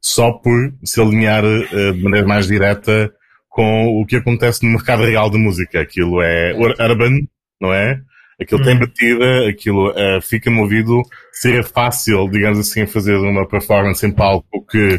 só 0.00 0.32
por 0.32 0.72
se 0.84 1.00
alinhar 1.00 1.44
eh, 1.44 1.92
de 1.92 2.02
maneira 2.02 2.26
mais 2.26 2.46
direta 2.46 3.10
com 3.48 4.00
o 4.00 4.06
que 4.06 4.16
acontece 4.16 4.64
no 4.64 4.72
mercado 4.72 5.04
real 5.04 5.28
de 5.30 5.38
música. 5.38 5.80
Aquilo 5.80 6.22
é 6.22 6.54
ur- 6.54 6.74
urban, 6.80 7.26
não 7.60 7.72
é? 7.72 8.00
Aquilo 8.40 8.62
tem 8.62 8.74
Hum. 8.76 8.80
batida, 8.80 9.48
aquilo 9.48 9.92
eh, 9.96 10.20
fica 10.22 10.50
movido. 10.50 11.02
Seria 11.32 11.62
fácil, 11.62 12.28
digamos 12.30 12.58
assim, 12.58 12.86
fazer 12.86 13.16
uma 13.16 13.46
performance 13.46 14.04
em 14.06 14.10
palco 14.10 14.64
que 14.70 14.98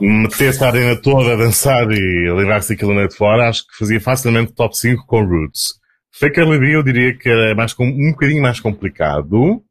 metesse 0.00 0.62
a 0.62 0.68
arena 0.68 0.96
toda 0.96 1.32
a 1.32 1.36
dançar 1.36 1.90
e 1.90 2.28
livrar-se 2.36 2.70
daquilo 2.70 2.94
noite 2.94 3.16
fora. 3.16 3.48
Acho 3.48 3.66
que 3.66 3.76
fazia 3.76 4.00
facilmente 4.00 4.52
top 4.52 4.76
5 4.76 5.06
com 5.06 5.24
Roots. 5.24 5.74
Faker 6.18 6.48
Levy 6.48 6.72
eu 6.72 6.82
diria 6.82 7.16
que 7.16 7.28
era 7.28 7.54
mais 7.54 7.74
um 7.78 8.10
bocadinho 8.10 8.42
mais 8.42 8.58
complicado, 8.58 9.62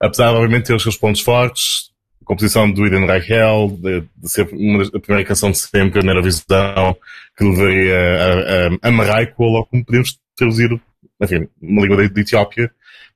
apesar 0.00 0.30
de 0.30 0.36
obviamente 0.36 0.66
ter 0.66 0.74
os 0.74 0.82
seus 0.82 0.96
pontos 0.96 1.20
fortes, 1.20 1.90
a 2.22 2.24
composição 2.24 2.70
do 2.70 2.86
Eden 2.86 3.06
Reichel, 3.06 3.78
de, 3.78 4.00
de 4.16 4.28
ser 4.28 4.48
uma 4.52 4.84
a 4.84 5.00
primeira 5.00 5.28
canção 5.28 5.50
de 5.50 5.58
sempre 5.58 6.02
na 6.02 6.12
Eurovisão, 6.12 6.96
que 7.36 7.44
levaria 7.44 7.98
a, 7.98 8.86
a, 8.86 8.88
a 8.88 8.90
Maraico, 8.90 9.44
ou 9.44 9.52
logo 9.52 9.66
como 9.66 9.84
podemos 9.84 10.18
traduzir, 10.34 10.70
enfim, 11.20 11.48
uma 11.60 11.82
língua 11.82 11.96
da 12.08 12.20
Etiópia. 12.20 12.70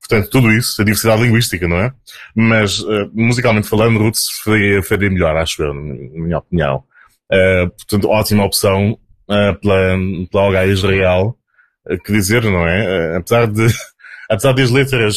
Portanto, 0.06 0.30
tudo 0.30 0.52
isso, 0.52 0.82
a 0.82 0.84
diversidade 0.84 1.22
linguística, 1.22 1.66
não 1.68 1.76
é? 1.78 1.92
Mas, 2.34 2.80
eh, 2.80 3.08
musicalmente 3.12 3.68
falando, 3.68 3.98
Roots 3.98 4.26
faria, 4.44 4.82
faria 4.82 5.08
melhor, 5.08 5.36
acho 5.36 5.62
eu, 5.62 5.72
na 5.72 5.80
minha 5.80 6.38
opinião. 6.38 6.84
Eh, 7.32 7.66
portanto, 7.66 8.08
ótima 8.08 8.44
opção 8.44 8.98
eh, 9.30 9.52
pela, 9.54 9.96
pela 10.30 10.66
Israel. 10.66 11.36
Eh, 11.88 11.96
que 11.98 12.12
dizer, 12.12 12.44
não 12.44 12.66
é? 12.66 13.16
Apesar 13.16 13.46
de, 13.46 13.66
apesar 14.30 14.52
das 14.52 14.70
letras 14.70 15.16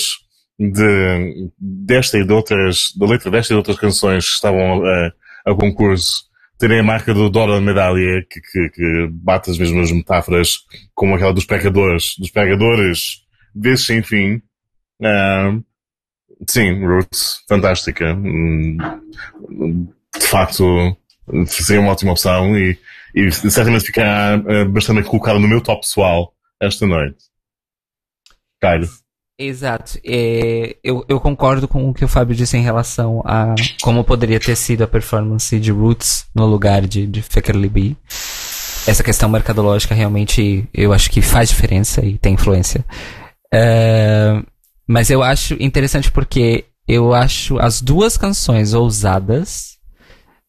de, 0.57 1.49
desta 1.59 2.17
e 2.17 2.25
de 2.25 2.31
outras, 2.31 2.93
da 2.97 3.05
letra 3.05 3.29
desta 3.31 3.53
e 3.53 3.55
de 3.55 3.57
outras 3.57 3.77
canções 3.77 4.25
que 4.25 4.35
estavam 4.35 4.81
a 5.45 5.55
concurso, 5.55 6.23
terem 6.57 6.79
a 6.79 6.83
marca 6.83 7.13
do 7.13 7.29
Dora 7.29 7.59
Medalha, 7.59 8.25
que, 8.29 8.39
que, 8.39 8.69
que 8.69 9.09
bate 9.11 9.51
as 9.51 9.57
mesmas 9.57 9.91
metáforas 9.91 10.59
como 10.93 11.15
aquela 11.15 11.33
dos 11.33 11.45
pecadores, 11.45 12.15
dos 12.17 12.31
pecadores 12.31 13.23
desse 13.53 13.85
sem 13.85 14.01
fim. 14.01 14.41
Ah, 15.03 15.57
sim, 16.47 16.85
Roots, 16.85 17.43
fantástica. 17.47 18.13
Hum, 18.13 18.77
De 20.17 20.27
facto, 20.27 20.95
seria 21.47 21.81
uma 21.81 21.91
ótima 21.91 22.11
opção 22.11 22.57
e, 22.57 22.77
e 23.13 23.31
certamente 23.31 23.85
ficará 23.85 24.41
eh, 24.47 24.65
bastante 24.65 25.03
colocado 25.03 25.39
no 25.39 25.47
meu 25.47 25.61
top 25.61 25.81
pessoal 25.81 26.33
esta 26.59 26.85
noite. 26.85 27.17
Caio. 28.61 28.87
Exato. 29.37 29.99
É, 30.05 30.77
eu, 30.81 31.05
eu 31.09 31.19
concordo 31.19 31.67
com 31.67 31.89
o 31.89 31.93
que 31.93 32.05
o 32.05 32.07
Fábio 32.07 32.35
disse 32.35 32.55
em 32.57 32.61
relação 32.61 33.21
a 33.25 33.53
como 33.81 34.03
poderia 34.03 34.39
ter 34.39 34.55
sido 34.55 34.83
a 34.83 34.87
performance 34.87 35.59
de 35.59 35.71
Roots 35.71 36.25
no 36.33 36.45
lugar 36.45 36.87
de, 36.87 37.05
de 37.05 37.21
Libby. 37.53 37.97
Essa 38.87 39.03
questão 39.03 39.27
mercadológica 39.27 39.93
realmente 39.93 40.67
eu 40.73 40.93
acho 40.93 41.09
que 41.11 41.21
faz 41.21 41.49
diferença 41.49 42.05
e 42.05 42.17
tem 42.17 42.35
influência. 42.35 42.85
É, 43.53 44.41
mas 44.87 45.09
eu 45.09 45.21
acho 45.23 45.55
interessante 45.61 46.11
porque 46.11 46.65
eu 46.87 47.13
acho 47.13 47.57
as 47.59 47.81
duas 47.81 48.15
canções 48.17 48.73
ousadas, 48.73 49.77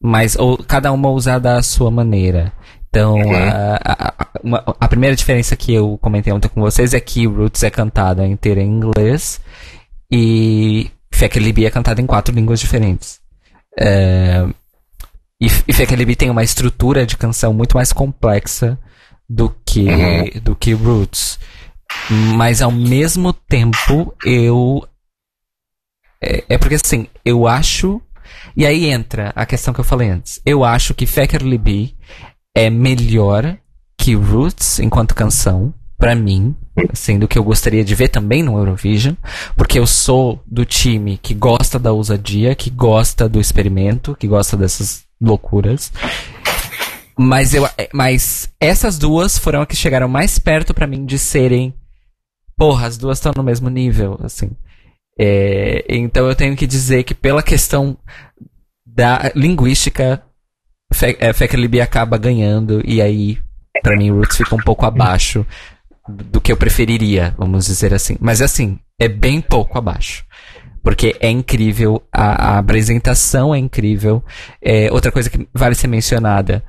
mas 0.01 0.35
ou, 0.35 0.57
cada 0.57 0.91
uma 0.91 1.09
ousada 1.09 1.57
à 1.57 1.63
sua 1.63 1.89
maneira. 1.89 2.53
Então, 2.89 3.15
Uhum. 3.15 3.33
a, 3.35 3.79
a- 3.83 4.27
uma- 4.43 4.63
a 4.79 4.87
primeira 4.87 5.15
diferença 5.15 5.55
que 5.55 5.73
eu 5.73 5.97
comentei 5.99 6.31
ontem 6.31 6.47
com 6.47 6.61
vocês 6.61 6.93
é 6.93 6.99
que 6.99 7.25
Roots 7.27 7.63
é 7.63 7.69
cantada 7.69 8.25
inteira 8.25 8.61
em 8.61 8.69
inglês 8.69 9.41
e 10.11 10.89
Fecker 11.11 11.41
Libby 11.41 11.65
é 11.65 11.69
cantada 11.71 12.01
em 12.01 12.05
quatro 12.05 12.33
línguas 12.33 12.59
diferentes. 12.59 13.19
É, 13.79 14.45
e, 15.41 15.47
e 15.67 15.73
Fecker 15.73 15.97
Libby 15.97 16.15
tem 16.15 16.29
uma 16.29 16.43
estrutura 16.43 17.05
de 17.05 17.17
canção 17.17 17.53
muito 17.53 17.75
mais 17.75 17.91
complexa 17.91 18.77
do 19.29 19.53
que, 19.65 19.81
Uhum. 19.89 20.41
do 20.41 20.55
que 20.55 20.73
Roots. 20.73 21.39
Mas 22.35 22.61
ao 22.61 22.71
mesmo 22.71 23.33
tempo, 23.33 24.15
eu. 24.25 24.87
É, 26.21 26.43
é 26.49 26.57
porque 26.57 26.75
assim, 26.75 27.07
eu 27.23 27.47
acho. 27.47 28.01
E 28.55 28.65
aí 28.65 28.85
entra 28.85 29.31
a 29.35 29.45
questão 29.45 29.73
que 29.73 29.79
eu 29.79 29.85
falei 29.85 30.09
antes. 30.09 30.41
Eu 30.45 30.63
acho 30.63 30.93
que 30.93 31.05
Fecker 31.05 31.43
Libby 31.43 31.95
é 32.55 32.69
melhor 32.69 33.57
que 33.97 34.15
Roots 34.15 34.79
enquanto 34.79 35.15
canção, 35.15 35.73
pra 35.97 36.15
mim, 36.15 36.55
assim, 36.91 37.17
do 37.17 37.27
que 37.27 37.37
eu 37.37 37.43
gostaria 37.43 37.83
de 37.83 37.95
ver 37.95 38.09
também 38.09 38.43
no 38.43 38.57
Eurovision, 38.57 39.15
porque 39.55 39.79
eu 39.79 39.87
sou 39.87 40.41
do 40.45 40.63
time 40.63 41.17
que 41.17 41.33
gosta 41.33 41.79
da 41.79 41.91
ousadia, 41.91 42.55
que 42.55 42.69
gosta 42.69 43.27
do 43.27 43.39
experimento, 43.39 44.15
que 44.15 44.27
gosta 44.27 44.55
dessas 44.55 45.03
loucuras. 45.19 45.91
Mas 47.17 47.53
eu, 47.53 47.67
mas 47.93 48.49
essas 48.59 48.97
duas 48.97 49.37
foram 49.37 49.61
as 49.61 49.67
que 49.67 49.75
chegaram 49.75 50.07
mais 50.07 50.37
perto 50.37 50.73
pra 50.73 50.85
mim 50.87 51.05
de 51.05 51.17
serem, 51.17 51.73
porra, 52.55 52.85
as 52.87 52.97
duas 52.97 53.17
estão 53.17 53.31
no 53.35 53.43
mesmo 53.43 53.69
nível, 53.69 54.19
assim. 54.23 54.51
É, 55.19 55.83
então 55.89 56.27
eu 56.27 56.35
tenho 56.35 56.55
que 56.55 56.67
dizer 56.67 57.03
que 57.03 57.15
pela 57.15 57.41
questão 57.41 57.97
da 58.85 59.31
linguística, 59.35 60.21
Fe- 60.93 61.17
é, 61.19 61.33
Fecker 61.33 61.59
Libby 61.59 61.81
acaba 61.81 62.17
ganhando 62.17 62.81
e 62.85 63.01
aí, 63.01 63.39
pra 63.81 63.97
mim, 63.97 64.11
Roots 64.11 64.37
fica 64.37 64.55
um 64.55 64.59
pouco 64.59 64.85
abaixo 64.85 65.45
do 66.07 66.39
que 66.39 66.51
eu 66.51 66.57
preferiria, 66.57 67.33
vamos 67.37 67.65
dizer 67.65 67.93
assim. 67.93 68.15
Mas 68.19 68.41
assim, 68.41 68.79
é 68.99 69.07
bem 69.07 69.41
pouco 69.41 69.77
abaixo. 69.77 70.23
Porque 70.83 71.17
é 71.19 71.29
incrível, 71.29 72.01
a, 72.13 72.53
a 72.53 72.57
apresentação 72.59 73.53
é 73.53 73.57
incrível. 73.57 74.23
É, 74.61 74.89
outra 74.91 75.11
coisa 75.11 75.29
que 75.29 75.45
vale 75.53 75.75
ser 75.75 75.87
mencionada, 75.87 76.63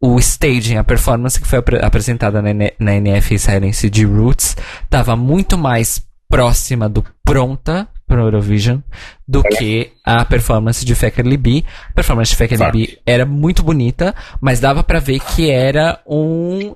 o 0.00 0.18
staging, 0.18 0.76
a 0.76 0.84
performance 0.84 1.40
que 1.40 1.46
foi 1.46 1.58
apre- 1.58 1.84
apresentada 1.84 2.40
na, 2.40 2.50
na 2.78 2.94
NF 2.96 3.34
israelense 3.34 3.90
de 3.90 4.04
Roots, 4.04 4.56
estava 4.84 5.16
muito 5.16 5.58
mais 5.58 6.00
próxima 6.28 6.88
do 6.88 7.04
pronta 7.24 7.88
para 8.06 8.20
Eurovision 8.22 8.78
do 9.26 9.42
que 9.42 9.92
a 10.04 10.24
performance 10.24 10.84
de 10.84 10.94
Fecker 10.94 11.26
Libby. 11.26 11.64
A 11.90 11.92
performance 11.94 12.30
de 12.30 12.36
Fato. 12.36 12.76
Libby 12.76 12.98
era 13.04 13.26
muito 13.26 13.62
bonita, 13.62 14.14
mas 14.40 14.60
dava 14.60 14.82
pra 14.82 14.98
ver 15.00 15.20
que 15.20 15.50
era 15.50 16.00
um 16.06 16.74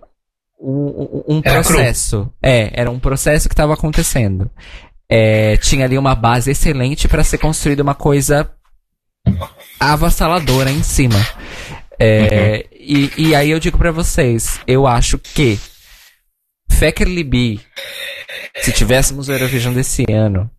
um, 0.64 1.22
um 1.28 1.42
Era 1.44 1.62
cru. 1.64 1.74
processo. 1.74 2.32
É, 2.42 2.70
era 2.80 2.90
um 2.90 2.98
processo 3.00 3.48
que 3.48 3.52
estava 3.52 3.74
acontecendo. 3.74 4.50
É, 5.08 5.56
tinha 5.58 5.84
ali 5.84 5.98
uma 5.98 6.14
base 6.14 6.50
excelente 6.52 7.08
para 7.08 7.24
ser 7.24 7.38
construída 7.38 7.82
uma 7.82 7.94
coisa 7.94 8.48
avassaladora 9.80 10.70
em 10.70 10.82
cima. 10.82 11.16
É, 11.98 12.66
e, 12.82 13.12
e 13.28 13.34
aí 13.34 13.50
eu 13.50 13.60
digo 13.60 13.78
pra 13.78 13.92
vocês, 13.92 14.60
eu 14.66 14.86
acho 14.86 15.18
que 15.18 15.58
Fecker 16.70 17.06
Libby, 17.06 17.60
se 18.60 18.72
tivéssemos 18.72 19.28
o 19.28 19.32
Eurovision 19.32 19.72
desse 19.72 20.04
ano, 20.10 20.50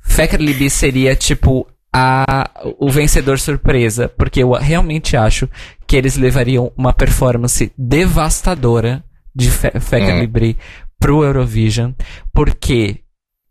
Fecker 0.00 0.40
Libby 0.40 0.70
seria 0.70 1.14
tipo 1.14 1.66
a, 1.92 2.50
o 2.78 2.88
vencedor 2.88 3.38
surpresa, 3.38 4.08
porque 4.08 4.42
eu 4.42 4.52
realmente 4.52 5.16
acho 5.16 5.48
que 5.86 5.96
eles 5.96 6.16
levariam 6.16 6.72
uma 6.76 6.92
performance 6.92 7.70
devastadora 7.76 9.04
de 9.34 9.50
Fe 9.50 9.70
Fecker 9.80 10.14
Hum. 10.14 10.54
Pro 10.98 11.24
Eurovision, 11.24 11.92
porque 12.32 13.00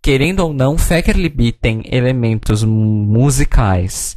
querendo 0.02 0.42
ou 0.42 0.54
não, 0.54 0.78
Fecker 0.78 1.18
Libby 1.18 1.52
tem 1.52 1.84
elementos 1.86 2.64
musicais 2.64 4.16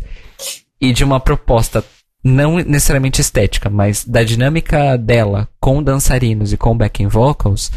e 0.81 0.93
de 0.93 1.03
uma 1.03 1.19
proposta 1.19 1.85
não 2.25 2.57
necessariamente 2.57 3.21
estética, 3.21 3.69
mas 3.69 4.05
da 4.05 4.23
dinâmica 4.23 4.97
dela 4.97 5.49
com 5.61 5.83
dançarinos 5.83 6.53
e 6.53 6.57
com 6.57 6.77
backing 6.77 7.09
vocals 7.09 7.71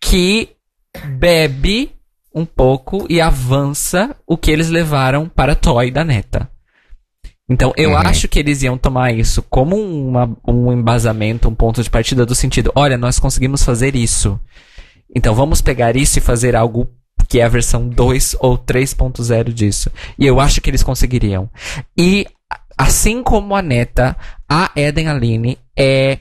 que 0.00 0.50
bebe 1.18 1.92
um 2.34 2.44
pouco 2.44 3.06
e 3.08 3.20
avança 3.20 4.14
o 4.26 4.36
que 4.36 4.50
eles 4.50 4.68
levaram 4.68 5.28
para 5.28 5.54
Toy 5.54 5.90
da 5.90 6.04
Neta. 6.04 6.50
Então, 7.48 7.72
eu 7.76 7.90
Uhum. 7.90 7.96
acho 7.98 8.26
que 8.28 8.40
eles 8.40 8.62
iam 8.62 8.76
tomar 8.76 9.14
isso 9.14 9.40
como 9.42 9.76
uma- 9.76 10.36
um 10.46 10.72
embasamento, 10.72 11.48
um 11.48 11.54
ponto 11.54 11.80
de 11.82 11.88
partida 11.88 12.26
do 12.26 12.34
sentido: 12.34 12.72
olha, 12.74 12.98
nós 12.98 13.18
conseguimos 13.20 13.62
fazer 13.62 13.94
isso. 13.94 14.38
Então, 15.14 15.32
vamos 15.34 15.60
pegar 15.60 15.96
isso 15.96 16.18
e 16.18 16.22
fazer 16.22 16.56
algo 16.56 16.88
que 17.28 17.38
é 17.40 17.44
a 17.44 17.48
versão 17.48 17.88
2 17.88 18.36
ou 18.40 18.58
3.0 18.58 19.52
disso. 19.52 19.90
E 20.18 20.26
eu 20.26 20.40
acho 20.40 20.60
que 20.60 20.68
eles 20.70 20.82
conseguiriam. 20.82 21.48
E, 21.96 22.26
assim 22.76 23.22
como 23.22 23.54
a 23.54 23.62
Neta, 23.62 24.16
a 24.48 24.70
Eden 24.76 25.08
Aline 25.08 25.58
é 25.76 26.20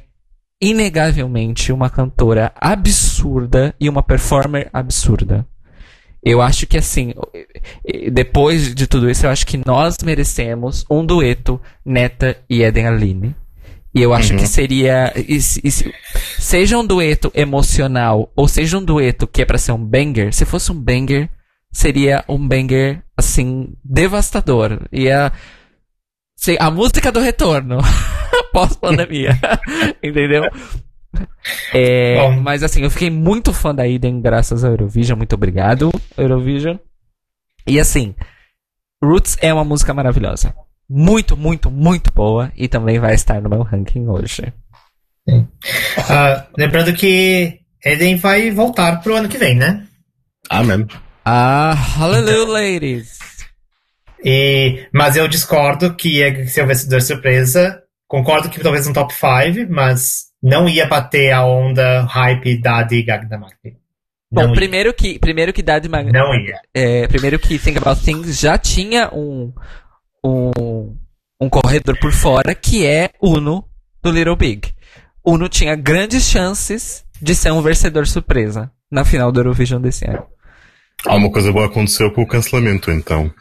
inegavelmente 0.61 1.71
uma 1.71 1.89
cantora 1.89 2.51
absurda 2.59 3.75
e 3.79 3.87
uma 3.89 4.01
performer 4.01 4.69
absurda. 4.73 5.45
Eu 6.23 6.41
acho 6.41 6.65
que 6.65 6.77
assim, 6.77 7.13
depois 8.11 8.73
de 8.73 8.87
tudo 8.87 9.09
isso, 9.09 9.25
eu 9.25 9.29
acho 9.29 9.45
que 9.45 9.61
nós 9.63 9.97
merecemos 10.03 10.83
um 10.89 11.05
dueto 11.05 11.61
Neta 11.85 12.35
e 12.49 12.63
Eden 12.63 12.87
Aline. 12.87 13.35
E 13.93 14.01
eu 14.01 14.13
acho 14.13 14.33
Uhum. 14.33 14.39
que 14.39 14.47
seria. 14.47 15.13
e 15.15 15.35
e 15.35 15.41
se- 15.41 15.93
seja 16.39 16.77
um 16.77 16.85
dueto 16.85 17.31
emocional 17.35 18.29
ou 18.35 18.47
seja 18.47 18.77
um 18.77 18.83
dueto 18.83 19.27
que 19.27 19.41
é 19.41 19.45
pra 19.45 19.57
ser 19.57 19.71
um 19.71 19.85
banger, 19.85 20.33
se 20.33 20.43
fosse 20.45 20.71
um 20.71 20.75
banger, 20.81 21.29
seria 21.71 22.23
um 22.27 22.37
banger 22.45 23.01
assim, 23.15 23.73
devastador. 23.83 24.81
E 24.91 25.07
sei, 26.35 26.57
a 26.59 26.69
música 26.69 27.11
do 27.11 27.19
retorno. 27.19 27.77
Pós-pandemia. 28.51 29.37
Entendeu? 30.03 30.43
É, 31.73 32.17
Bom. 32.17 32.41
mas 32.41 32.63
assim, 32.63 32.81
eu 32.83 32.89
fiquei 32.89 33.09
muito 33.09 33.53
fã 33.53 33.73
da 33.73 33.87
Eden 33.87 34.21
graças 34.21 34.63
ao 34.63 34.71
Eurovision. 34.71 35.17
Muito 35.17 35.33
obrigado, 35.33 35.91
Eurovision. 36.17 36.77
E 37.67 37.79
assim, 37.79 38.13
Roots 39.03 39.37
é 39.41 39.53
uma 39.53 39.63
música 39.63 39.93
maravilhosa. 39.93 40.53
Muito, 40.89 41.35
muito, 41.35 41.71
muito 41.71 42.11
boa. 42.13 42.51
E 42.55 42.67
também 42.67 42.99
vai 42.99 43.15
estar 43.15 43.41
no 43.41 43.49
meu 43.49 43.63
ranking 43.63 44.07
hoje. 44.07 44.53
Ah, 46.09 46.45
lembrando 46.57 46.93
que 46.93 47.59
Eden 47.83 48.17
vai 48.17 48.51
voltar 48.51 49.01
pro 49.01 49.15
ano 49.15 49.27
que 49.27 49.37
vem, 49.37 49.55
né? 49.55 49.87
Amém. 50.49 50.85
Ah, 51.25 51.73
hallelujah, 51.73 52.51
ladies! 52.51 53.24
E, 54.25 54.87
mas 54.91 55.15
eu 55.15 55.27
discordo 55.27 55.93
que 55.95 56.17
ia 56.17 56.47
ser 56.47 56.63
o 56.63 56.67
vencedor 56.67 56.99
surpresa. 56.99 57.83
Concordo 58.07 58.49
que 58.49 58.59
talvez 58.59 58.87
um 58.87 58.93
top 58.93 59.13
5, 59.13 59.71
mas 59.71 60.25
não 60.41 60.67
ia 60.67 60.87
bater 60.87 61.31
a 61.31 61.45
onda 61.45 62.01
hype 62.05 62.59
da 62.59 62.81
de 62.81 63.03
Gagnamak. 63.03 63.55
Bom, 64.31 64.41
Não 64.41 64.49
ia. 64.49 64.55
primeiro 64.55 64.93
que, 64.93 65.19
primeiro 65.19 65.53
que 65.53 65.61
Dad 65.61 65.85
Mag... 65.85 66.11
Não 66.11 66.33
ia. 66.33 66.59
é, 66.73 67.07
primeiro 67.07 67.37
que 67.37 67.59
Think 67.59 67.77
About 67.77 68.03
Things 68.03 68.39
já 68.39 68.57
tinha 68.57 69.09
um, 69.13 69.53
um, 70.25 70.97
um 71.39 71.47
corredor 71.47 71.97
por 71.99 72.11
fora 72.11 72.55
que 72.55 72.85
é 72.85 73.11
Uno 73.21 73.63
do 74.01 74.09
Little 74.11 74.35
Big. 74.35 74.73
Uno 75.23 75.47
tinha 75.47 75.75
grandes 75.75 76.23
chances 76.23 77.05
de 77.21 77.35
ser 77.35 77.51
um 77.51 77.61
vencedor 77.61 78.07
surpresa 78.07 78.71
na 78.91 79.05
final 79.05 79.31
do 79.31 79.39
Eurovision 79.39 79.79
desse 79.81 80.05
ano. 80.05 80.25
Há 81.05 81.15
uma 81.15 81.31
coisa 81.31 81.51
boa 81.51 81.67
aconteceu 81.67 82.11
com 82.11 82.23
o 82.23 82.27
cancelamento, 82.27 82.91
então. 82.91 83.31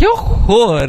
Que 0.00 0.08
horror! 0.08 0.88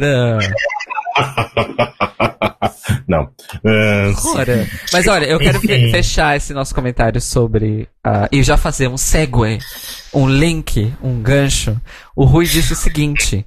Não. 3.06 3.28
Ah, 3.62 4.10
Horror! 4.24 4.66
Mas 4.90 5.06
olha, 5.06 5.26
eu 5.26 5.38
quero 5.38 5.60
fechar 5.60 6.34
esse 6.34 6.54
nosso 6.54 6.74
comentário 6.74 7.20
sobre. 7.20 7.86
ah, 8.02 8.26
e 8.32 8.42
já 8.42 8.56
fazer 8.56 8.88
um 8.88 8.96
segue, 8.96 9.58
um 10.14 10.26
link, 10.26 10.94
um 11.02 11.20
gancho. 11.20 11.78
O 12.16 12.24
Rui 12.24 12.46
disse 12.46 12.72
o 12.72 12.76
seguinte. 12.76 13.44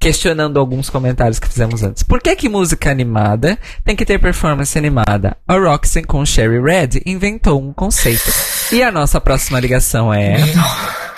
Questionando 0.00 0.58
alguns 0.58 0.90
comentários 0.90 1.38
que 1.38 1.46
fizemos 1.46 1.84
antes. 1.84 2.02
Por 2.02 2.20
que 2.20 2.34
que 2.34 2.48
música 2.48 2.90
animada 2.90 3.56
tem 3.84 3.94
que 3.94 4.04
ter 4.04 4.18
performance 4.18 4.76
animada? 4.76 5.36
A 5.46 5.54
Roxy 5.54 6.02
com 6.02 6.26
Sherry 6.26 6.60
Red 6.60 7.02
inventou 7.06 7.62
um 7.62 7.72
conceito. 7.72 8.32
E 8.72 8.82
a 8.82 8.90
nossa 8.90 9.20
próxima 9.20 9.60
ligação 9.60 10.12
é... 10.12 10.38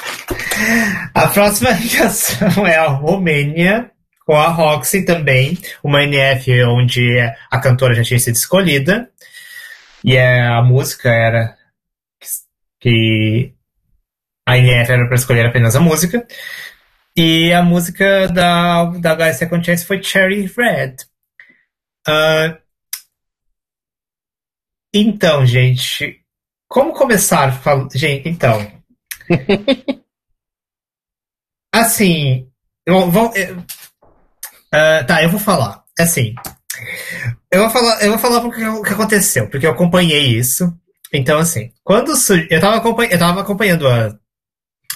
A 1.15 1.29
próxima 1.29 1.71
ligação 1.79 2.67
é 2.67 2.77
a 2.77 2.87
Romênia, 2.89 3.91
com 4.25 4.35
a 4.35 4.49
Roxy 4.49 5.05
também, 5.05 5.59
uma 5.83 6.03
NF 6.05 6.63
onde 6.65 7.19
a 7.51 7.59
cantora 7.59 7.95
já 7.95 8.03
tinha 8.03 8.19
sido 8.19 8.37
escolhida. 8.37 9.11
E 10.05 10.17
é, 10.17 10.41
a 10.41 10.63
música 10.63 11.11
era 11.11 11.57
que 12.81 13.53
a 14.47 14.57
NF 14.59 14.93
era 14.93 15.07
para 15.07 15.17
escolher 15.17 15.47
apenas 15.47 15.77
a 15.77 15.81
música. 15.81 16.27
E 17.17 17.53
a 17.53 17.63
música 17.63 18.29
da, 18.29 18.85
da 18.85 19.15
Guys 19.15 19.37
Second 19.37 19.65
Chance 19.65 19.85
foi 19.85 20.03
Cherry 20.03 20.47
Red. 20.47 20.97
Ah, 22.07 22.59
então, 24.93 25.47
gente, 25.47 26.21
como 26.69 26.93
começar? 26.93 27.61
Gente, 27.95 28.29
então. 28.29 28.73
Assim, 31.91 32.47
eu 32.87 33.11
vou. 33.11 33.33
eu- 33.35 33.57
ah, 34.73 35.03
tá, 35.05 35.25
eu 35.25 35.29
vou 35.29 35.41
falar. 35.41 35.83
Assim, 35.99 36.37
eu 37.51 37.63
vou 37.63 37.71
falar, 37.71 38.01
eu 38.03 38.11
vou 38.11 38.19
falar 38.19 38.41
porque 38.41 38.65
o 38.65 38.83
que 38.83 38.93
aconteceu, 38.93 39.49
porque 39.51 39.67
eu 39.67 39.73
acompanhei 39.73 40.25
isso. 40.39 40.73
Então, 41.13 41.39
assim, 41.41 41.73
quando 41.83 42.13
eu 42.49 42.61
tava, 42.61 42.77
acompanha- 42.77 43.11
eu 43.11 43.19
tava 43.19 43.41
acompanhando 43.41 43.89
a- 43.89 44.17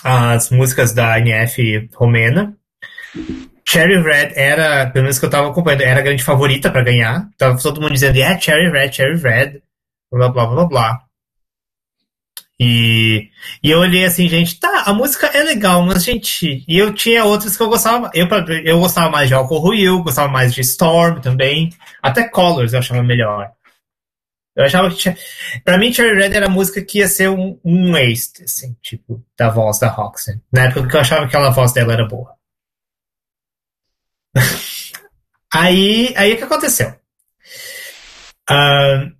as 0.05 0.51
músicas 0.51 0.93
da 0.95 1.19
NF 1.19 1.89
romena. 1.95 2.57
Cherry 3.67 4.01
Red 4.01 4.35
era, 4.37 4.87
pelo 4.91 5.05
menos 5.05 5.19
que 5.19 5.25
eu 5.25 5.31
tava 5.31 5.49
acompanhando, 5.51 5.81
era 5.83 5.99
a 5.99 6.03
grande 6.03 6.23
favorita 6.23 6.71
pra 6.71 6.85
ganhar. 6.85 7.29
Tava 7.37 7.59
todo 7.61 7.81
mundo 7.81 7.93
dizendo, 7.93 8.19
é 8.21 8.39
Cherry 8.39 8.71
Red, 8.71 8.93
Cherry 8.93 9.19
Red, 9.21 9.63
blá 10.13 10.29
blá 10.29 10.47
blá 10.47 10.65
blá. 10.67 11.04
E, 12.67 13.31
e 13.63 13.71
eu 13.71 13.81
olhei 13.81 14.07
assim, 14.07 14.27
gente, 14.27 14.59
tá, 14.59 14.85
a 14.87 14.93
música 14.95 15.27
é 15.27 15.43
legal, 15.43 15.83
mas, 15.83 16.03
gente, 16.03 16.65
e 16.67 16.79
eu 16.79 16.95
tinha 16.95 17.23
outras 17.23 17.55
que 17.59 17.63
eu 17.63 17.69
gostava. 17.69 18.11
Eu, 18.15 18.27
eu 18.65 18.81
gostava 18.81 19.11
mais 19.11 19.29
de 19.29 19.35
Alcohol 19.35 19.75
You, 19.75 20.03
gostava 20.03 20.29
mais 20.33 20.55
de 20.55 20.63
Storm 20.63 21.21
também. 21.21 21.71
Até 22.03 22.27
Colors 22.27 22.73
eu 22.73 22.79
achava 22.79 23.03
melhor. 23.03 23.53
Eu 24.57 24.65
achava 24.65 24.89
que 24.89 24.97
tinha. 24.97 25.15
Pra 25.63 25.77
mim, 25.77 25.93
Cherry 25.93 26.17
Red 26.17 26.35
era 26.35 26.47
a 26.47 26.51
música 26.51 26.83
que 26.83 27.01
ia 27.01 27.09
ser 27.09 27.29
um, 27.29 27.61
um 27.63 27.93
waste, 27.93 28.45
assim, 28.45 28.75
tipo, 28.81 29.23
da 29.37 29.51
voz 29.51 29.79
da 29.79 29.89
Roxanne. 29.89 30.41
Na 30.51 30.63
época 30.63 30.89
que 30.89 30.97
eu 30.97 31.01
achava 31.01 31.23
que 31.23 31.27
aquela 31.29 31.51
voz 31.51 31.73
dela 31.73 31.93
era 31.93 32.07
boa. 32.07 32.35
aí, 35.53 36.15
aí 36.17 36.33
o 36.33 36.37
que 36.39 36.45
aconteceu? 36.45 36.95
Ah, 38.49 39.11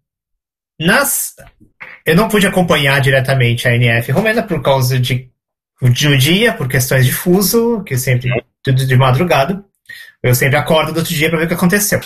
nas, 0.81 1.37
eu 2.05 2.15
não 2.15 2.29
pude 2.29 2.47
acompanhar 2.47 3.01
diretamente 3.01 3.67
a 3.67 3.75
NF 3.75 4.13
romena 4.13 4.43
por 4.43 4.61
causa 4.63 4.99
de, 4.99 5.31
de 5.83 6.09
um 6.09 6.17
dia, 6.17 6.53
por 6.53 6.69
questões 6.69 7.07
de 7.07 7.13
fuso, 7.13 7.83
que 7.85 7.97
sempre 7.97 8.31
tudo 8.63 8.87
de 8.87 8.97
madrugada. 8.97 9.65
Eu 10.23 10.35
sempre 10.35 10.57
acordo 10.57 10.93
do 10.93 10.99
outro 10.99 11.15
dia 11.15 11.29
pra 11.29 11.39
ver 11.39 11.45
o 11.45 11.49
que 11.49 11.55
aconteceu. 11.55 12.01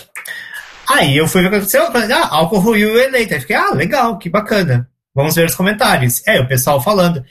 Aí 0.89 1.17
eu 1.17 1.29
fui 1.29 1.43
ver 1.43 1.49
o 1.49 1.51
que 1.51 1.57
aconteceu, 1.57 1.85
ah, 1.85 2.29
Alcohol 2.37 2.77
You 2.77 2.99
eleita. 2.99 3.35
Aí 3.35 3.41
fiquei, 3.41 3.57
ah, 3.57 3.71
legal, 3.75 4.19
que 4.19 4.29
bacana. 4.29 4.89
Vamos 5.15 5.35
ver 5.35 5.47
os 5.47 5.55
comentários. 5.55 6.23
É, 6.27 6.41
o 6.41 6.49
pessoal 6.49 6.81
falando. 6.81 7.25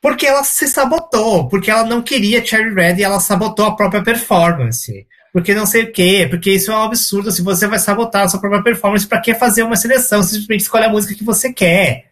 Porque 0.00 0.26
ela 0.26 0.44
se 0.44 0.68
sabotou, 0.68 1.48
porque 1.48 1.70
ela 1.70 1.84
não 1.84 2.02
queria 2.02 2.44
Cherry 2.44 2.74
Red 2.74 2.96
e 2.96 3.02
ela 3.02 3.18
sabotou 3.20 3.66
a 3.66 3.74
própria 3.74 4.02
performance. 4.02 5.06
Porque 5.34 5.52
não 5.52 5.66
sei 5.66 5.82
o 5.82 5.92
quê, 5.92 6.28
porque 6.30 6.52
isso 6.52 6.70
é 6.70 6.76
um 6.76 6.82
absurdo. 6.82 7.32
Se 7.32 7.42
você 7.42 7.66
vai 7.66 7.80
sabotar 7.80 8.22
a 8.22 8.28
sua 8.28 8.38
própria 8.38 8.62
performance, 8.62 9.04
pra 9.04 9.20
que 9.20 9.34
fazer 9.34 9.64
uma 9.64 9.74
seleção? 9.74 10.22
Simplesmente 10.22 10.60
escolhe 10.60 10.84
a 10.84 10.88
música 10.88 11.12
que 11.12 11.24
você 11.24 11.52
quer. 11.52 12.04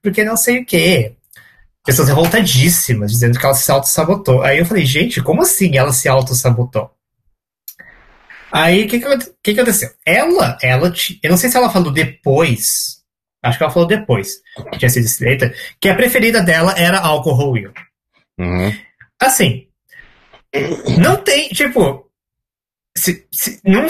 Porque 0.00 0.22
não 0.22 0.36
sei 0.36 0.60
o 0.60 0.64
quê. 0.64 1.14
Pessoas 1.84 2.06
revoltadíssimas, 2.08 3.10
dizendo 3.10 3.36
que 3.36 3.44
ela 3.44 3.54
se 3.54 3.68
auto-sabotou. 3.68 4.42
Aí 4.44 4.58
eu 4.58 4.64
falei, 4.64 4.86
gente, 4.86 5.20
como 5.20 5.42
assim 5.42 5.76
ela 5.76 5.92
se 5.92 6.08
auto-sabotou? 6.08 6.88
Aí 8.52 8.84
o 8.84 8.88
que, 8.88 9.00
que, 9.00 9.04
aconte- 9.04 9.32
que 9.42 9.54
que 9.54 9.60
aconteceu? 9.60 9.90
Ela, 10.06 10.56
ela, 10.62 10.92
eu 11.22 11.30
não 11.30 11.36
sei 11.36 11.50
se 11.50 11.56
ela 11.56 11.70
falou 11.70 11.92
depois, 11.92 13.02
acho 13.42 13.58
que 13.58 13.64
ela 13.64 13.72
falou 13.72 13.88
depois, 13.88 14.36
que 14.72 14.78
tinha 14.78 14.88
sido 14.88 15.06
eleita, 15.20 15.52
que 15.80 15.88
a 15.88 15.94
preferida 15.94 16.40
dela 16.42 16.74
era 16.78 16.98
Alcohol 17.00 17.58
You. 17.58 17.72
uhum. 18.38 18.72
Assim, 19.20 19.66
não 20.98 21.16
tem, 21.16 21.48
tipo, 21.48 22.07
se, 22.98 23.26
se- 23.30 23.60
não 23.64 23.86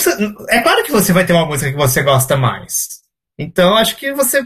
é 0.48 0.60
claro 0.60 0.84
que 0.84 0.92
você 0.92 1.12
vai 1.12 1.24
ter 1.26 1.32
uma 1.32 1.46
música 1.46 1.70
que 1.70 1.76
você 1.76 2.02
gosta 2.02 2.36
mais. 2.36 2.98
Então, 3.38 3.76
acho 3.76 3.96
que 3.96 4.12
você, 4.12 4.42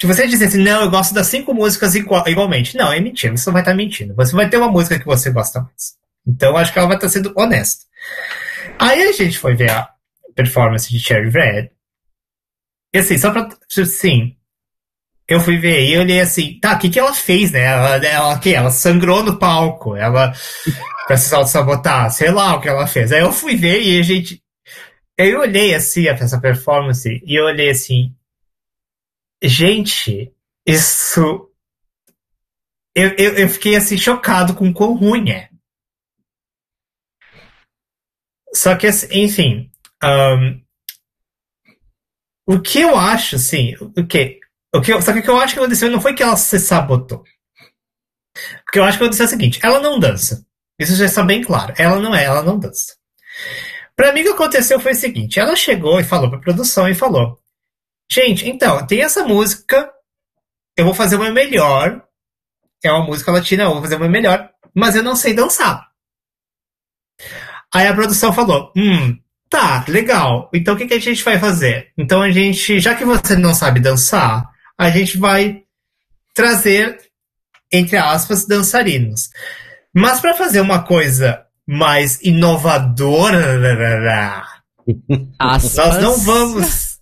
se 0.00 0.06
você 0.06 0.26
dizer 0.26 0.46
assim, 0.46 0.62
não, 0.62 0.82
eu 0.82 0.90
gosto 0.90 1.14
das 1.14 1.26
cinco 1.28 1.54
músicas 1.54 1.94
igual- 1.94 2.26
igualmente, 2.28 2.76
não, 2.76 2.92
é 2.92 3.00
mentira, 3.00 3.36
você 3.36 3.48
não 3.48 3.52
vai 3.54 3.62
estar 3.62 3.74
mentindo. 3.74 4.14
Você 4.14 4.34
vai 4.34 4.48
ter 4.48 4.56
uma 4.56 4.70
música 4.70 4.98
que 4.98 5.06
você 5.06 5.30
gosta 5.30 5.60
mais. 5.60 5.96
Então, 6.26 6.56
acho 6.56 6.72
que 6.72 6.78
ela 6.78 6.88
vai 6.88 6.96
estar 6.96 7.08
sendo 7.08 7.32
honesta. 7.36 7.84
Aí 8.78 9.02
a 9.02 9.12
gente 9.12 9.38
foi 9.38 9.54
ver 9.54 9.70
a 9.70 9.88
performance 10.34 10.88
de 10.90 10.98
Cherry 11.00 11.30
Red. 11.30 11.70
E 12.94 12.98
assim, 12.98 13.18
só 13.18 13.30
pra. 13.30 13.48
Assim, 13.80 14.36
eu 15.28 15.40
fui 15.40 15.58
ver 15.58 15.84
e 15.88 15.98
olhei 15.98 16.20
assim, 16.20 16.58
tá, 16.60 16.74
o 16.74 16.78
que, 16.78 16.88
que 16.88 16.98
ela 16.98 17.12
fez, 17.12 17.50
né? 17.52 17.60
Ela, 17.64 17.96
ela, 18.06 18.38
quê? 18.38 18.50
ela 18.50 18.70
sangrou 18.70 19.22
no 19.22 19.38
palco, 19.38 19.94
ela 19.96 20.32
pra 21.08 21.16
se 21.16 21.34
auto-sabotar, 21.34 22.10
sei 22.10 22.30
lá 22.30 22.54
o 22.54 22.60
que 22.60 22.68
ela 22.68 22.86
fez. 22.86 23.10
Aí 23.10 23.20
eu 23.20 23.32
fui 23.32 23.56
ver 23.56 23.80
e 23.82 23.98
a 23.98 24.02
gente. 24.02 24.44
eu 25.16 25.40
olhei 25.40 25.74
assim 25.74 26.06
essa 26.06 26.38
performance 26.38 27.08
e 27.24 27.34
eu 27.34 27.46
olhei 27.46 27.70
assim, 27.70 28.14
gente, 29.42 30.30
isso. 30.66 31.50
Eu, 32.94 33.14
eu, 33.16 33.34
eu 33.38 33.48
fiquei 33.48 33.74
assim 33.74 33.96
chocado 33.96 34.54
com 34.54 34.68
o 34.68 34.74
quão 34.74 34.94
ruim 34.94 35.30
é. 35.30 35.48
Só 38.54 38.76
que, 38.76 38.86
assim, 38.86 39.06
enfim. 39.12 39.70
Um, 40.02 40.62
o 42.46 42.60
que 42.60 42.80
eu 42.80 42.96
acho, 42.96 43.36
assim, 43.36 43.74
o 43.80 44.06
que, 44.06 44.40
o 44.74 44.80
que, 44.80 45.00
só 45.00 45.12
que 45.12 45.20
o 45.20 45.22
que 45.22 45.30
eu 45.30 45.38
acho 45.38 45.54
que 45.54 45.60
aconteceu 45.60 45.90
não 45.90 46.00
foi 46.00 46.14
que 46.14 46.22
ela 46.22 46.36
se 46.36 46.58
sabotou. 46.58 47.20
O 47.20 48.72
que 48.72 48.78
eu 48.78 48.84
acho 48.84 48.98
que 48.98 49.04
aconteceu 49.04 49.24
é 49.24 49.28
o 49.28 49.30
seguinte: 49.30 49.60
ela 49.62 49.80
não 49.80 49.98
dança. 49.98 50.47
Isso 50.78 50.94
já 50.94 51.06
está 51.06 51.22
bem 51.22 51.42
claro. 51.42 51.74
Ela 51.76 51.98
não 51.98 52.14
é, 52.14 52.24
ela 52.24 52.42
não 52.42 52.58
dança. 52.58 52.96
Para 53.96 54.12
mim, 54.12 54.20
o 54.20 54.24
que 54.24 54.30
aconteceu 54.30 54.78
foi 54.78 54.92
o 54.92 54.96
seguinte: 54.96 55.40
ela 55.40 55.56
chegou 55.56 55.98
e 55.98 56.04
falou 56.04 56.30
para 56.30 56.38
a 56.38 56.42
produção 56.42 56.88
e 56.88 56.94
falou: 56.94 57.38
Gente, 58.10 58.48
então, 58.48 58.86
tem 58.86 59.02
essa 59.02 59.24
música, 59.24 59.90
eu 60.76 60.84
vou 60.84 60.94
fazer 60.94 61.16
uma 61.16 61.30
melhor. 61.30 62.04
É 62.82 62.92
uma 62.92 63.04
música 63.04 63.32
latina, 63.32 63.64
eu 63.64 63.72
vou 63.72 63.82
fazer 63.82 63.96
uma 63.96 64.08
melhor, 64.08 64.50
mas 64.72 64.94
eu 64.94 65.02
não 65.02 65.16
sei 65.16 65.34
dançar. 65.34 65.88
Aí 67.74 67.88
a 67.88 67.94
produção 67.94 68.32
falou: 68.32 68.72
Hum, 68.76 69.18
tá, 69.50 69.84
legal. 69.88 70.48
Então 70.54 70.74
o 70.74 70.78
que, 70.78 70.86
que 70.86 70.94
a 70.94 71.00
gente 71.00 71.24
vai 71.24 71.38
fazer? 71.38 71.92
Então 71.98 72.22
a 72.22 72.30
gente, 72.30 72.78
já 72.78 72.94
que 72.94 73.04
você 73.04 73.34
não 73.34 73.52
sabe 73.52 73.80
dançar, 73.80 74.48
a 74.78 74.90
gente 74.90 75.18
vai 75.18 75.64
trazer, 76.32 77.00
entre 77.72 77.96
aspas, 77.96 78.46
dançarinos. 78.46 79.30
Mas 79.94 80.20
para 80.20 80.34
fazer 80.34 80.60
uma 80.60 80.82
coisa 80.82 81.44
mais 81.66 82.20
inovadora, 82.22 83.58
Aspas. 85.38 85.76
nós 85.76 86.02
não 86.02 86.16
vamos, 86.18 86.98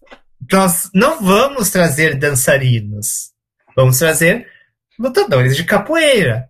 nós 0.51 0.91
não 0.95 1.23
vamos 1.23 1.71
trazer 1.71 2.19
dançarinos. 2.19 3.33
Vamos 3.77 3.99
trazer 3.99 4.49
lutadores 4.99 5.57
de 5.57 5.65
capoeira. 5.65 6.49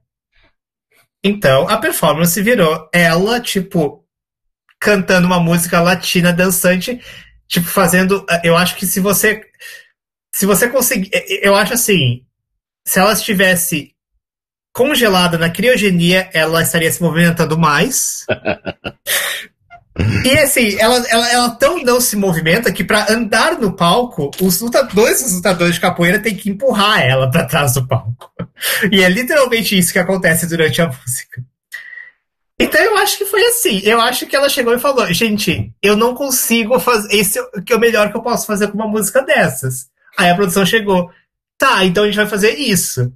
Então 1.23 1.69
a 1.69 1.77
performance 1.79 2.41
virou 2.41 2.89
ela, 2.93 3.41
tipo, 3.41 4.07
cantando 4.79 5.27
uma 5.27 5.41
música 5.41 5.81
latina 5.81 6.33
dançante, 6.33 7.01
tipo, 7.49 7.67
fazendo. 7.67 8.25
Eu 8.45 8.57
acho 8.57 8.77
que 8.77 8.87
se 8.87 9.01
você. 9.01 9.43
Se 10.33 10.47
você 10.47 10.69
conseguir. 10.69 11.11
Eu 11.43 11.57
acho 11.57 11.75
assim. 11.75 12.25
Se 12.87 13.01
ela 13.01 13.13
estivesse 13.13 13.96
congelada 14.77 15.39
na 15.39 15.49
criogenia, 15.49 16.29
ela 16.35 16.61
estaria 16.61 16.93
se 16.93 17.03
movimentando 17.03 17.59
mais. 17.59 18.27
E 20.27 20.39
assim, 20.41 20.77
ela, 20.79 21.03
ela, 21.09 21.33
ela 21.33 21.51
tão 21.53 21.83
não 21.83 22.03
se 22.03 22.17
movimenta 22.17 22.71
que 22.71 22.85
para 22.85 23.11
andar 23.11 23.59
no 23.59 23.75
palco, 23.75 24.31
os 24.43 24.61
lutadores, 24.61 25.25
os 25.25 25.33
lutadores 25.33 25.77
de 25.77 25.81
capoeira 25.81 26.19
têm 26.19 26.37
que 26.37 26.51
empurrar 26.51 27.01
ela 27.01 27.31
para 27.31 27.47
trás 27.47 27.73
do 27.73 27.89
palco. 27.89 28.31
E 28.93 29.03
é 29.03 29.09
literalmente 29.09 29.79
isso 29.79 29.95
que 29.95 29.99
acontece 29.99 30.47
durante 30.47 30.83
a 30.83 30.89
música. 30.89 31.43
Então 32.61 32.79
eu 32.79 32.99
acho 32.99 33.17
que 33.17 33.25
foi 33.25 33.43
assim. 33.47 33.81
Eu 33.85 33.99
acho 33.99 34.27
que 34.27 34.37
ela 34.37 34.51
chegou 34.51 34.75
e 34.75 34.79
falou: 34.79 35.11
gente, 35.15 35.73
eu 35.83 35.97
não 35.97 36.15
consigo 36.15 36.79
fazer. 36.79 37.17
Esse 37.17 37.39
é 37.39 37.75
o 37.75 37.81
melhor 37.81 38.11
que 38.11 38.19
eu 38.19 38.23
posso 38.23 38.47
fazer 38.47 38.69
com 38.69 38.75
uma 38.75 38.89
música 38.89 39.23
dessas. 39.23 39.87
Aí 40.19 40.29
a 40.29 40.35
produção 40.35 40.67
chegou: 40.67 41.11
tá, 41.57 41.87
então 41.87 42.05
a 42.05 42.07
gente 42.07 42.17
vai 42.17 42.27
fazer 42.27 42.55
isso. 42.57 43.11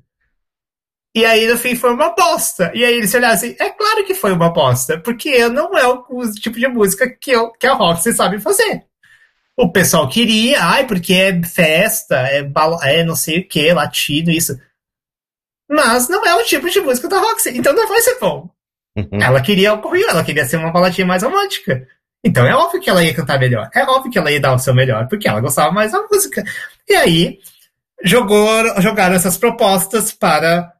E 1.15 1.24
aí, 1.24 1.47
no 1.47 1.59
fim, 1.59 1.74
foi 1.74 1.93
uma 1.93 2.15
bosta. 2.15 2.70
E 2.74 2.85
aí 2.85 2.95
eles 2.95 3.12
olharam 3.12 3.35
assim, 3.35 3.57
é 3.59 3.70
claro 3.70 4.05
que 4.05 4.15
foi 4.15 4.32
uma 4.32 4.53
bosta, 4.53 4.99
porque 4.99 5.49
não 5.49 5.77
é 5.77 5.87
o, 5.87 6.05
o 6.09 6.31
tipo 6.32 6.59
de 6.59 6.69
música 6.69 7.09
que, 7.09 7.32
eu, 7.32 7.51
que 7.53 7.66
a 7.66 7.74
Roxy 7.74 8.12
sabe 8.12 8.39
fazer. 8.39 8.85
O 9.57 9.70
pessoal 9.70 10.09
queria, 10.09 10.62
ai, 10.62 10.87
porque 10.87 11.12
é 11.12 11.43
festa, 11.43 12.16
é, 12.28 12.49
é 12.85 13.05
não 13.05 13.16
sei 13.16 13.41
o 13.41 13.49
que, 13.49 13.73
latino, 13.73 14.31
isso. 14.31 14.59
Mas 15.69 16.09
não 16.09 16.24
é 16.24 16.35
o 16.35 16.45
tipo 16.45 16.70
de 16.70 16.81
música 16.81 17.09
da 17.09 17.19
Roxy, 17.19 17.51
então 17.51 17.73
não 17.74 17.89
vai 17.89 18.01
ser 18.01 18.19
bom. 18.19 18.49
Uhum. 18.97 19.20
Ela 19.20 19.41
queria 19.41 19.73
o 19.74 19.81
correio, 19.81 20.09
ela 20.09 20.24
queria 20.24 20.45
ser 20.45 20.57
uma 20.57 20.73
baladinha 20.73 21.07
mais 21.07 21.23
romântica. 21.23 21.87
Então 22.24 22.47
é 22.47 22.55
óbvio 22.55 22.81
que 22.81 22.91
ela 22.91 23.03
ia 23.03 23.15
cantar 23.15 23.39
melhor. 23.39 23.69
É 23.74 23.82
óbvio 23.85 24.11
que 24.11 24.19
ela 24.19 24.31
ia 24.31 24.41
dar 24.41 24.55
o 24.55 24.59
seu 24.59 24.74
melhor, 24.74 25.09
porque 25.09 25.28
ela 25.28 25.41
gostava 25.41 25.73
mais 25.73 25.93
da 25.93 26.03
música. 26.03 26.45
E 26.89 26.95
aí, 26.95 27.39
jogou, 28.05 28.81
jogaram 28.81 29.15
essas 29.15 29.37
propostas 29.37 30.12
para 30.12 30.73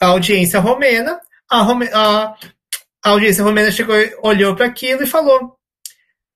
a 0.00 0.06
audiência 0.06 0.60
romena. 0.60 1.20
A, 1.50 1.62
Rome, 1.62 1.88
a, 1.92 2.34
a 3.04 3.10
audiência 3.10 3.44
romena 3.44 3.70
chegou, 3.70 3.96
olhou 4.22 4.54
para 4.54 4.66
aquilo 4.66 5.02
e 5.02 5.06
falou: 5.06 5.56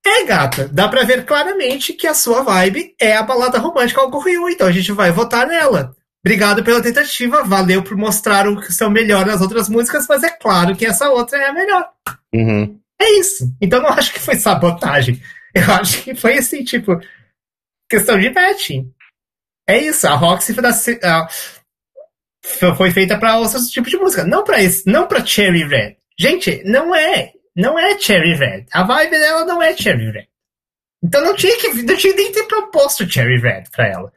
É, 0.04 0.24
gata, 0.24 0.68
dá 0.68 0.88
para 0.88 1.04
ver 1.04 1.24
claramente 1.24 1.92
que 1.92 2.06
a 2.06 2.14
sua 2.14 2.42
vibe 2.42 2.94
é 3.00 3.16
a 3.16 3.22
balada 3.22 3.58
romântica 3.58 4.00
ao 4.00 4.10
Correio, 4.10 4.48
então 4.48 4.66
a 4.66 4.72
gente 4.72 4.92
vai 4.92 5.10
votar 5.10 5.46
nela. 5.46 5.94
Obrigado 6.24 6.62
pela 6.62 6.82
tentativa, 6.82 7.42
valeu 7.42 7.82
por 7.82 7.96
mostrar 7.96 8.46
o 8.46 8.62
seu 8.70 8.90
melhor 8.90 9.24
nas 9.24 9.40
outras 9.40 9.68
músicas, 9.68 10.06
mas 10.06 10.22
é 10.22 10.30
claro 10.30 10.76
que 10.76 10.84
essa 10.84 11.08
outra 11.08 11.38
é 11.38 11.48
a 11.48 11.52
melhor. 11.52 11.88
Uhum. 12.34 12.78
É 13.00 13.18
isso. 13.18 13.50
Então 13.60 13.80
não 13.80 13.88
acho 13.88 14.12
que 14.12 14.20
foi 14.20 14.36
sabotagem. 14.36 15.20
Eu 15.54 15.72
acho 15.72 16.02
que 16.04 16.14
foi 16.14 16.38
assim, 16.38 16.62
tipo, 16.62 17.00
questão 17.88 18.18
de 18.18 18.30
matching. 18.30 18.92
É 19.68 19.78
isso. 19.78 20.06
A 20.06 20.14
Roxy 20.14 20.54
foi, 22.42 22.90
feita 22.90 23.18
para 23.18 23.38
outros 23.38 23.70
tipos 23.70 23.90
de 23.90 23.96
música, 23.96 24.24
não 24.24 24.44
para 24.44 24.62
esse, 24.62 24.86
não 24.86 25.06
para 25.06 25.24
Cherry 25.24 25.64
Red. 25.64 25.96
Gente, 26.18 26.62
não 26.64 26.94
é, 26.94 27.32
não 27.54 27.78
é 27.78 27.98
Cherry 27.98 28.34
Red. 28.34 28.66
A 28.72 28.82
vibe 28.82 29.10
dela 29.10 29.44
não 29.44 29.62
é 29.62 29.76
Cherry 29.76 30.10
Red. 30.10 30.28
Então 31.02 31.22
não 31.22 31.34
tinha 31.34 31.56
que, 31.58 31.82
não 31.82 31.96
tinha 31.96 32.14
nem 32.14 32.32
ter 32.32 32.44
proposto 32.44 33.10
Cherry 33.10 33.38
Red 33.38 33.64
para 33.70 33.88
ela. 33.88 34.12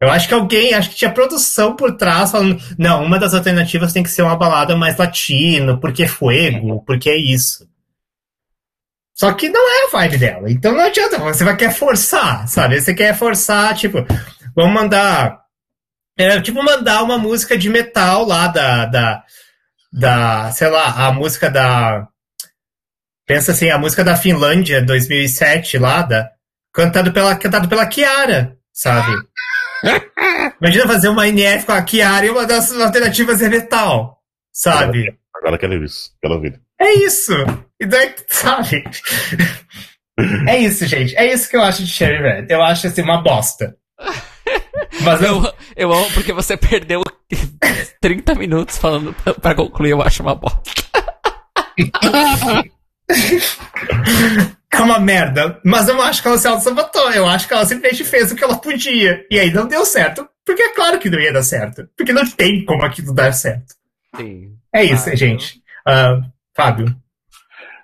Eu 0.00 0.10
acho 0.10 0.28
que 0.28 0.34
alguém, 0.34 0.74
acho 0.74 0.90
que 0.90 0.96
tinha 0.96 1.12
produção 1.12 1.74
por 1.74 1.96
trás 1.96 2.30
falando, 2.30 2.60
não, 2.78 3.04
uma 3.04 3.18
das 3.18 3.34
alternativas 3.34 3.92
tem 3.92 4.02
que 4.02 4.10
ser 4.10 4.22
uma 4.22 4.36
balada 4.36 4.76
mais 4.76 4.96
latino, 4.96 5.80
porque 5.80 6.04
é 6.04 6.08
fuego, 6.08 6.84
porque 6.86 7.10
é 7.10 7.16
isso. 7.16 7.68
Só 9.12 9.32
que 9.32 9.48
não 9.48 9.60
é 9.60 9.86
a 9.86 9.90
vibe 9.90 10.18
dela. 10.18 10.48
Então 10.48 10.72
não 10.72 10.84
adianta, 10.84 11.18
você 11.18 11.42
vai 11.42 11.56
querer 11.56 11.74
forçar, 11.74 12.46
sabe? 12.46 12.80
Você 12.80 12.94
quer 12.94 13.16
forçar, 13.16 13.74
tipo, 13.74 14.06
vamos 14.54 14.72
mandar. 14.72 15.47
É 16.18 16.40
tipo 16.40 16.62
mandar 16.64 17.04
uma 17.04 17.16
música 17.16 17.56
de 17.56 17.68
metal 17.68 18.26
lá 18.26 18.48
da. 18.48 18.86
da, 18.86 19.24
da 19.92 20.50
sei 20.50 20.68
lá, 20.68 21.06
a 21.06 21.12
música 21.12 21.48
da. 21.48 22.08
Pensa 23.24 23.52
assim, 23.52 23.70
a 23.70 23.78
música 23.78 24.02
da 24.02 24.16
Finlândia 24.16 24.82
2007 24.82 25.78
lá, 25.78 26.02
da, 26.02 26.28
cantado 26.72 27.12
pela, 27.12 27.36
cantado 27.36 27.68
pela 27.68 27.86
Kiara, 27.86 28.56
sabe? 28.72 29.12
Imagina 30.60 30.88
fazer 30.88 31.08
uma 31.08 31.28
NF 31.28 31.66
com 31.66 31.72
a 31.72 31.82
Kiara 31.82 32.26
e 32.26 32.30
uma 32.30 32.44
das 32.44 32.72
alternativas 32.72 33.40
é 33.40 33.48
metal, 33.48 34.18
sabe? 34.52 35.16
Agora 35.36 35.56
quero 35.56 35.84
isso, 35.84 36.10
quero 36.20 36.34
ouvir. 36.34 36.60
É 36.80 36.94
isso! 36.94 37.32
E 37.78 37.86
daí, 37.86 38.12
sabe? 38.28 38.82
É 40.48 40.58
isso, 40.58 40.84
gente. 40.84 41.16
É 41.16 41.32
isso 41.32 41.48
que 41.48 41.56
eu 41.56 41.62
acho 41.62 41.84
de 41.84 41.90
Cherry 41.92 42.20
Red. 42.20 42.46
Eu 42.48 42.60
acho 42.60 42.88
assim 42.88 43.02
uma 43.02 43.22
bosta. 43.22 43.76
Mas 45.02 45.22
eu... 45.22 45.42
eu, 45.76 45.92
amo 45.92 46.10
porque 46.12 46.32
você 46.32 46.56
perdeu 46.56 47.02
30 48.00 48.34
minutos 48.34 48.78
falando 48.78 49.14
pra 49.40 49.54
concluir, 49.54 49.90
eu 49.90 50.02
acho 50.02 50.22
uma 50.22 50.34
bosta. 50.34 50.60
é 54.70 54.80
uma 54.80 54.98
merda. 55.00 55.60
Mas 55.64 55.88
eu 55.88 55.94
não 55.94 56.02
acho 56.02 56.22
que 56.22 56.28
ela 56.28 56.38
se 56.38 56.46
auto-sabotou. 56.48 57.10
Eu 57.12 57.26
acho 57.26 57.46
que 57.46 57.54
ela 57.54 57.64
simplesmente 57.64 58.04
fez 58.04 58.32
o 58.32 58.36
que 58.36 58.44
ela 58.44 58.58
podia. 58.58 59.24
E 59.30 59.38
aí 59.38 59.50
não 59.50 59.66
deu 59.66 59.84
certo. 59.84 60.28
Porque 60.44 60.62
é 60.62 60.74
claro 60.74 60.98
que 60.98 61.10
não 61.10 61.20
ia 61.20 61.32
dar 61.32 61.42
certo. 61.42 61.88
Porque 61.96 62.12
não 62.12 62.26
tem 62.28 62.64
como 62.64 62.84
aquilo 62.84 63.14
dar 63.14 63.32
certo. 63.32 63.74
Sim. 64.16 64.54
É 64.72 64.84
isso, 64.84 65.08
ah, 65.08 65.14
gente. 65.14 65.62
Uh, 65.86 66.22
Fábio. 66.54 66.94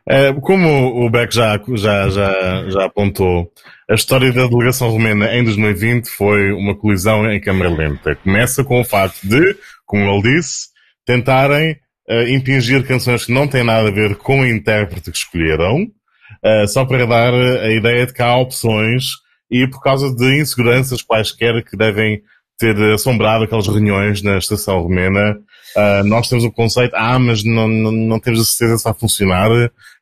É, 0.07 0.33
como 0.35 1.05
o 1.05 1.09
Beck 1.09 1.35
já, 1.35 1.59
já, 1.77 2.09
já, 2.11 2.69
já 2.69 2.85
apontou, 2.85 3.51
a 3.89 3.95
história 3.95 4.31
da 4.33 4.47
delegação 4.47 4.91
romena 4.91 5.35
em 5.35 5.43
2020 5.43 6.09
foi 6.09 6.53
uma 6.53 6.75
colisão 6.75 7.31
em 7.31 7.41
câmara 7.41 7.71
lenta. 7.71 8.15
Começa 8.17 8.63
com 8.63 8.81
o 8.81 8.85
facto 8.85 9.27
de, 9.27 9.57
como 9.87 10.05
ele 10.05 10.37
disse, 10.37 10.69
tentarem 11.07 11.73
uh, 12.09 12.29
impingir 12.29 12.87
canções 12.87 13.25
que 13.25 13.33
não 13.33 13.49
têm 13.49 13.65
nada 13.65 13.89
a 13.89 13.93
ver 13.93 14.17
com 14.17 14.41
o 14.41 14.47
intérprete 14.47 15.11
que 15.11 15.17
escolheram, 15.17 15.85
uh, 15.85 16.69
só 16.69 16.85
para 16.85 17.07
dar 17.07 17.33
a 17.33 17.73
ideia 17.73 18.07
de 18.07 18.13
que 18.13 18.23
há 18.23 18.37
opções 18.37 19.05
e 19.51 19.67
por 19.69 19.83
causa 19.83 20.15
de 20.15 20.41
inseguranças 20.41 21.03
quaisquer 21.03 21.65
que 21.65 21.77
devem 21.77 22.23
ter 22.59 22.77
assombrado 22.93 23.45
aquelas 23.45 23.67
reuniões 23.67 24.23
na 24.23 24.37
estação 24.37 24.81
romena, 24.81 25.39
uh, 25.77 26.05
nós 26.05 26.29
temos 26.29 26.45
o 26.45 26.53
conceito, 26.53 26.95
ah, 26.95 27.19
mas 27.19 27.45
não, 27.45 27.69
não, 27.69 27.93
não 27.93 28.21
temos 28.21 28.41
a 28.41 28.45
certeza 28.45 28.79
se 28.79 28.85
vai 28.85 28.95
funcionar, 28.95 29.51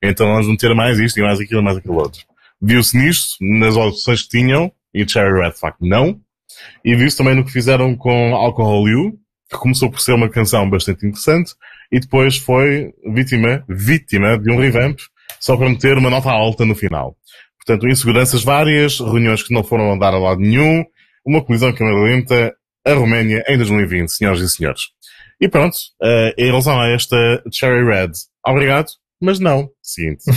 então 0.03 0.27
vamos 0.27 0.49
meter 0.49 0.75
mais 0.75 0.99
isto 0.99 1.19
e 1.19 1.23
mais 1.23 1.41
aquilo 1.41 1.61
e 1.61 1.65
mais 1.65 1.77
aquilo 1.77 1.97
outro. 1.97 2.23
Viu-se 2.61 2.97
nisto, 2.97 3.37
nas 3.41 3.77
opções 3.77 4.23
que 4.23 4.29
tinham, 4.29 4.73
e 4.95 5.09
Cherry 5.09 5.41
Red, 5.41 5.53
de 5.53 5.59
facto, 5.59 5.79
não. 5.81 6.21
E 6.85 6.95
viu-se 6.95 7.17
também 7.17 7.35
no 7.35 7.45
que 7.45 7.51
fizeram 7.51 7.97
com 7.97 8.35
Alcohol 8.35 8.89
You, 8.89 9.19
que 9.51 9.59
começou 9.59 9.91
por 9.91 10.01
ser 10.01 10.13
uma 10.13 10.29
canção 10.29 10.69
bastante 10.69 11.07
interessante, 11.07 11.53
e 11.91 11.99
depois 11.99 12.37
foi 12.37 12.93
vítima, 13.13 13.65
vítima 13.69 14.39
de 14.39 14.51
um 14.51 14.59
revamp, 14.59 14.99
só 15.41 15.57
para 15.57 15.69
meter 15.69 15.99
uma 15.99 16.09
nota 16.09 16.31
alta 16.31 16.65
no 16.65 16.75
final. 16.75 17.17
Portanto, 17.59 17.89
inseguranças 17.89 18.43
várias, 18.43 18.99
reuniões 18.99 19.43
que 19.43 19.55
não 19.55 19.63
foram 19.63 19.93
a 19.93 19.97
dar 19.97 20.15
a 20.15 20.19
lado 20.19 20.41
nenhum, 20.41 20.85
uma 21.25 21.45
colisão 21.45 21.73
que 21.73 21.79
câmara 21.79 21.97
lenta, 21.97 22.55
a 22.85 22.95
Roménia 22.95 23.45
em 23.47 23.57
2020, 23.57 24.09
senhoras 24.09 24.41
e 24.41 24.49
senhores. 24.49 24.83
E 25.43 25.49
pronto, 25.49 25.77
uh, 26.01 26.33
em 26.39 26.47
relação 26.47 26.81
a 26.81 26.89
esta 26.91 27.17
Cherry 27.51 27.85
Red, 27.85 28.13
obrigado, 28.47 28.87
mas 29.21 29.41
não. 29.41 29.69
Seguinte. 29.83 30.23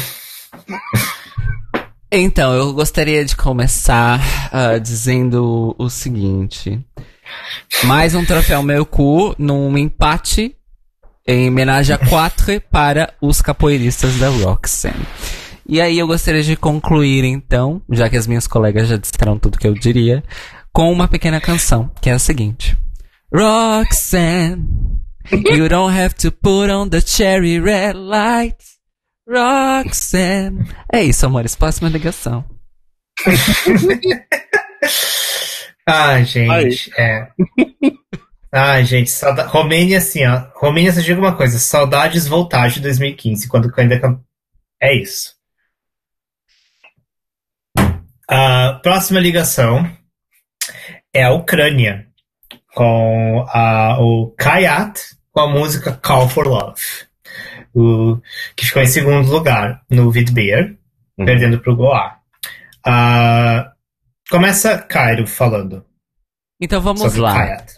Então, 2.18 2.53
eu 2.53 2.72
gostaria 2.72 3.26
de 3.26 3.36
começar 3.36 4.22
uh, 4.48 4.80
dizendo 4.80 5.76
o 5.77 5.90
seguinte. 5.90 6.80
Mais 7.84 8.15
um 8.15 8.23
troféu 8.23 8.64
meu 8.64 8.86
cu 8.86 9.36
num 9.38 9.77
empate 9.77 10.56
em 11.27 11.49
homenagem 11.49 11.94
a 11.94 11.98
quatro 11.98 12.61
para 12.72 13.14
os 13.19 13.41
capoeiristas 13.41 14.18
da 14.18 14.30
Roxanne. 14.30 15.06
E 15.68 15.82
aí 15.82 15.99
eu 15.99 16.07
gostaria 16.07 16.44
de 16.44 16.56
concluir 16.56 17.26
então, 17.26 17.82
já 17.91 18.07
que 18.10 18.15
as 18.15 18.27
minhas 18.27 18.48
colegas 18.48 18.88
já 18.88 18.95
disseram 18.95 19.38
tudo 19.38 19.57
que 19.57 19.68
eu 19.68 19.73
diria, 19.73 20.23
com 20.72 20.90
uma 20.94 21.10
pequena 21.10 21.41
canção, 21.41 21.91
que 21.99 22.10
é 22.10 22.14
a 22.14 22.19
seguinte. 22.19 22.77
Roxanne, 23.35 25.01
you 25.29 25.67
don't 25.67 25.91
have 25.91 26.15
to 26.15 26.31
put 26.31 26.69
on 26.69 26.89
the 26.89 27.01
cherry 27.01 27.59
red 27.59 27.97
lights. 27.97 28.79
Roxanne. 29.27 30.69
É 30.89 31.03
isso, 31.03 31.25
amores. 31.25 31.53
Próxima 31.53 31.89
ligação. 31.89 32.45
Ai, 35.85 36.23
gente. 36.23 36.49
Ai. 36.49 36.69
É. 36.97 37.27
Ai, 38.53 38.85
gente. 38.85 39.11
Sauda... 39.11 39.45
Romênia, 39.45 39.97
assim, 39.97 40.25
ó. 40.25 40.47
Romênia, 40.55 40.93
só 40.93 41.01
digo 41.01 41.19
uma 41.19 41.35
coisa. 41.35 41.59
Saudades 41.59 42.27
voltagem 42.27 42.75
de 42.77 42.83
2015, 42.83 43.49
quando 43.49 43.69
ainda. 43.75 44.17
É 44.81 44.95
isso. 44.95 45.35
A 48.29 48.79
próxima 48.81 49.19
ligação 49.19 49.85
é 51.13 51.23
a 51.23 51.33
Ucrânia, 51.33 52.07
com 52.76 53.45
a, 53.49 53.97
o 53.99 54.31
Kayat, 54.38 55.02
com 55.31 55.39
a 55.39 55.49
música 55.49 55.91
Call 55.93 56.30
for 56.30 56.47
Love 56.47 56.81
o, 57.76 58.22
que 58.56 58.65
ficou 58.65 58.81
em 58.81 58.88
segundo 58.88 59.30
lugar 59.30 59.84
no 59.89 60.10
Vidbeer, 60.10 60.77
uhum. 61.18 61.26
perdendo 61.26 61.60
para 61.60 61.73
o 61.73 61.76
Goa. 61.76 62.15
Uh, 62.88 63.69
começa 64.30 64.77
Cairo 64.77 65.27
falando. 65.27 65.85
Então 66.60 66.80
vamos 66.81 67.15
lá. 67.15 67.34
Kayat. 67.34 67.73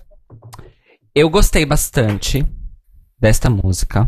Eu 1.15 1.29
gostei 1.31 1.65
bastante 1.65 2.45
desta 3.19 3.49
música. 3.49 4.07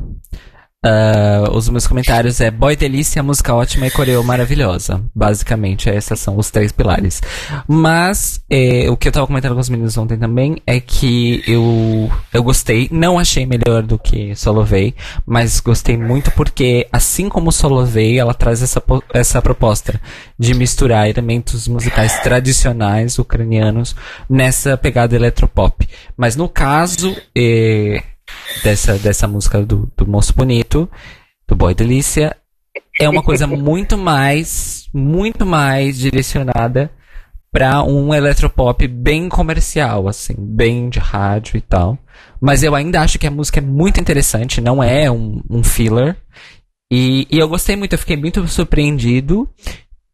Uh, 0.85 1.51
os 1.57 1.67
meus 1.67 1.85
comentários 1.85 2.39
é 2.39 2.49
Boy 2.49 2.73
Delícia, 2.73 3.21
música 3.21 3.53
ótima 3.53 3.87
e 3.87 3.91
coreo 3.91 4.23
maravilhosa. 4.23 5.03
Basicamente, 5.13 5.89
esses 5.89 6.17
são 6.17 6.37
os 6.37 6.49
três 6.49 6.71
pilares. 6.71 7.21
Mas, 7.67 8.39
é, 8.49 8.89
o 8.89 8.95
que 8.95 9.09
eu 9.09 9.11
tava 9.11 9.27
comentando 9.27 9.55
com 9.55 9.59
os 9.59 9.67
meninos 9.67 9.97
ontem 9.97 10.17
também 10.17 10.61
é 10.65 10.79
que 10.79 11.43
eu, 11.45 12.09
eu 12.33 12.41
gostei. 12.41 12.87
Não 12.93 13.19
achei 13.19 13.45
melhor 13.45 13.83
do 13.83 13.99
que 13.99 14.33
Solovei, 14.37 14.95
mas 15.25 15.59
gostei 15.59 15.97
muito 15.97 16.31
porque, 16.31 16.87
assim 16.93 17.27
como 17.27 17.51
Solovei, 17.51 18.17
ela 18.17 18.33
traz 18.33 18.63
essa, 18.63 18.81
essa 19.13 19.41
proposta 19.41 19.99
de 20.39 20.53
misturar 20.53 21.09
elementos 21.09 21.67
musicais 21.67 22.21
tradicionais 22.23 23.19
ucranianos 23.19 23.93
nessa 24.29 24.77
pegada 24.77 25.13
eletropop. 25.13 25.85
Mas 26.15 26.37
no 26.37 26.47
caso, 26.47 27.17
é, 27.37 28.01
dessa, 28.63 28.97
dessa 28.97 29.27
música 29.27 29.61
do, 29.65 29.91
do 29.95 30.07
Moço 30.07 30.33
Bonito, 30.35 30.89
do 31.47 31.55
Boy 31.55 31.73
Delícia, 31.73 32.35
é 32.99 33.09
uma 33.09 33.23
coisa 33.23 33.45
muito 33.47 33.97
mais, 33.97 34.87
muito 34.93 35.45
mais 35.45 35.97
direcionada 35.97 36.91
para 37.51 37.83
um 37.83 38.13
eletropop 38.13 38.87
bem 38.87 39.27
comercial, 39.27 40.07
assim, 40.07 40.35
bem 40.37 40.89
de 40.89 40.99
rádio 40.99 41.57
e 41.57 41.61
tal. 41.61 41.97
Mas 42.39 42.63
eu 42.63 42.75
ainda 42.75 43.01
acho 43.01 43.17
que 43.17 43.27
a 43.27 43.31
música 43.31 43.59
é 43.59 43.61
muito 43.61 43.99
interessante, 43.99 44.61
não 44.61 44.83
é 44.83 45.09
um, 45.09 45.41
um 45.49 45.63
filler. 45.63 46.15
E, 46.91 47.27
e 47.29 47.39
eu 47.39 47.49
gostei 47.49 47.75
muito, 47.75 47.93
eu 47.93 47.99
fiquei 47.99 48.17
muito 48.17 48.47
surpreendido. 48.47 49.49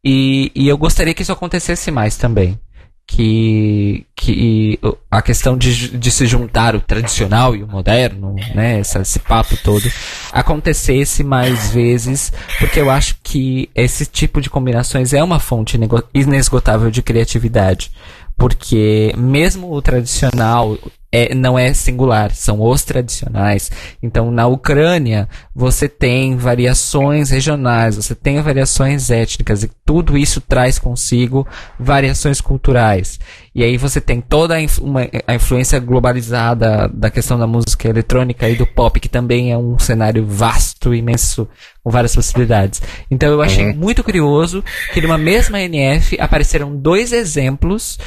E, 0.04 0.50
e 0.54 0.68
eu 0.68 0.78
gostaria 0.78 1.12
que 1.12 1.22
isso 1.22 1.32
acontecesse 1.32 1.90
mais 1.90 2.16
também 2.16 2.58
que, 3.06 4.04
que 4.16 4.78
a 5.10 5.22
questão 5.22 5.56
de, 5.56 5.96
de 5.96 6.10
se 6.10 6.26
juntar 6.26 6.74
o 6.74 6.80
tradicional 6.80 7.54
e 7.54 7.62
o 7.62 7.68
moderno, 7.68 8.34
né, 8.54 8.80
esse, 8.80 8.98
esse 8.98 9.18
papo 9.20 9.56
todo, 9.62 9.88
acontecesse 10.32 11.22
mais 11.22 11.70
vezes, 11.70 12.32
porque 12.58 12.80
eu 12.80 12.90
acho 12.90 13.16
que 13.22 13.70
esse 13.74 14.04
tipo 14.04 14.40
de 14.40 14.50
combinações 14.50 15.12
é 15.12 15.22
uma 15.22 15.38
fonte 15.38 15.78
inesgotável 16.12 16.90
de 16.90 17.02
criatividade. 17.02 17.92
Porque 18.36 19.14
mesmo 19.16 19.72
o 19.72 19.80
tradicional 19.80 20.76
é, 21.10 21.34
não 21.34 21.58
é 21.58 21.72
singular, 21.72 22.34
são 22.34 22.60
os 22.60 22.82
tradicionais. 22.82 23.70
Então, 24.02 24.30
na 24.30 24.46
Ucrânia, 24.46 25.28
você 25.54 25.88
tem 25.88 26.36
variações 26.36 27.30
regionais, 27.30 27.96
você 27.96 28.14
tem 28.14 28.40
variações 28.40 29.10
étnicas, 29.10 29.62
e 29.62 29.70
tudo 29.84 30.18
isso 30.18 30.40
traz 30.40 30.78
consigo 30.78 31.46
variações 31.78 32.40
culturais. 32.40 33.18
E 33.54 33.64
aí 33.64 33.78
você 33.78 34.00
tem 34.00 34.20
toda 34.20 34.56
a, 34.56 34.60
uma, 34.80 35.08
a 35.26 35.34
influência 35.34 35.78
globalizada 35.78 36.88
da 36.92 37.08
questão 37.08 37.38
da 37.38 37.46
música 37.46 37.88
eletrônica 37.88 38.48
e 38.48 38.56
do 38.56 38.66
pop, 38.66 39.00
que 39.00 39.08
também 39.08 39.52
é 39.52 39.56
um 39.56 39.78
cenário 39.78 40.26
vasto, 40.26 40.94
imenso, 40.94 41.48
com 41.82 41.90
várias 41.90 42.14
possibilidades. 42.14 42.82
Então 43.10 43.30
eu 43.30 43.40
achei 43.40 43.64
uhum. 43.64 43.76
muito 43.76 44.04
curioso 44.04 44.62
que 44.92 45.00
numa 45.00 45.16
mesma 45.16 45.60
NF 45.60 46.18
apareceram 46.20 46.76
dois 46.76 47.12
exemplos 47.12 47.98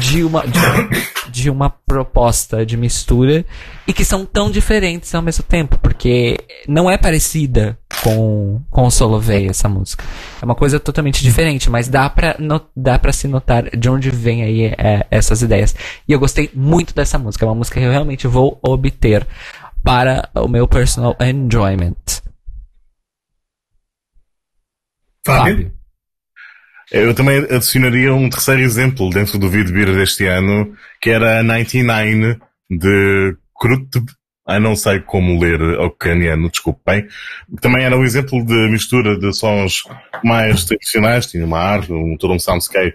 de 0.00 0.24
uma, 0.24 0.42
de, 0.44 1.30
de 1.30 1.50
uma 1.50 1.70
proposta 1.70 2.45
de 2.64 2.76
mistura 2.76 3.44
e 3.86 3.92
que 3.92 4.04
são 4.04 4.24
tão 4.24 4.50
diferentes 4.50 5.14
ao 5.14 5.22
mesmo 5.22 5.42
tempo, 5.44 5.78
porque 5.78 6.36
não 6.68 6.90
é 6.90 6.96
parecida 6.96 7.78
com, 8.02 8.60
com 8.70 8.86
o 8.86 8.90
Solovey 8.90 9.48
essa 9.48 9.68
música. 9.68 10.04
É 10.40 10.44
uma 10.44 10.54
coisa 10.54 10.78
totalmente 10.78 11.22
diferente, 11.22 11.68
mas 11.70 11.88
dá 11.88 12.08
pra, 12.08 12.36
no, 12.38 12.60
dá 12.76 12.98
pra 12.98 13.12
se 13.12 13.26
notar 13.26 13.76
de 13.76 13.88
onde 13.88 14.10
vem 14.10 14.42
aí 14.42 14.64
é, 14.66 15.06
essas 15.10 15.42
ideias. 15.42 15.74
E 16.06 16.12
eu 16.12 16.18
gostei 16.18 16.50
muito 16.54 16.94
dessa 16.94 17.18
música, 17.18 17.44
é 17.44 17.48
uma 17.48 17.54
música 17.54 17.80
que 17.80 17.86
eu 17.86 17.90
realmente 17.90 18.26
vou 18.26 18.58
obter 18.62 19.26
para 19.82 20.28
o 20.34 20.48
meu 20.48 20.66
personal 20.68 21.16
enjoyment. 21.20 21.94
Fábio? 25.26 25.72
Eu 26.92 27.14
também 27.14 27.38
adicionaria 27.38 28.14
um 28.14 28.28
terceiro 28.30 28.60
exemplo 28.60 29.10
dentro 29.10 29.38
do 29.38 29.48
vídeo 29.48 29.94
deste 29.94 30.26
ano, 30.26 30.74
que 31.00 31.10
era 31.10 31.40
a 31.40 31.42
99 31.42 32.38
de 32.70 33.36
Krutb 33.58 34.06
ah, 34.46 34.60
não 34.60 34.76
sei 34.76 35.00
como 35.00 35.40
ler 35.40 35.60
ucraniano, 35.80 36.48
desculpem. 36.48 37.08
Também 37.60 37.84
era 37.84 37.98
um 37.98 38.04
exemplo 38.04 38.44
de 38.46 38.70
mistura 38.70 39.18
de 39.18 39.32
sons 39.32 39.82
mais 40.22 40.64
tradicionais, 40.64 41.26
tinha 41.26 41.44
uma 41.44 41.58
arte, 41.58 41.92
um, 41.92 42.16
todo 42.16 42.32
um 42.32 42.38
soundscape 42.38 42.94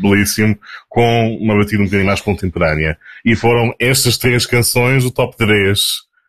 belíssimo, 0.00 0.58
com 0.88 1.36
uma 1.36 1.54
batida 1.54 1.82
um 1.82 1.84
bocadinho 1.84 2.06
mais 2.06 2.22
contemporânea. 2.22 2.96
E 3.26 3.36
foram 3.36 3.74
estas 3.78 4.16
três 4.16 4.46
canções 4.46 5.04
o 5.04 5.10
top 5.10 5.36
3 5.36 5.78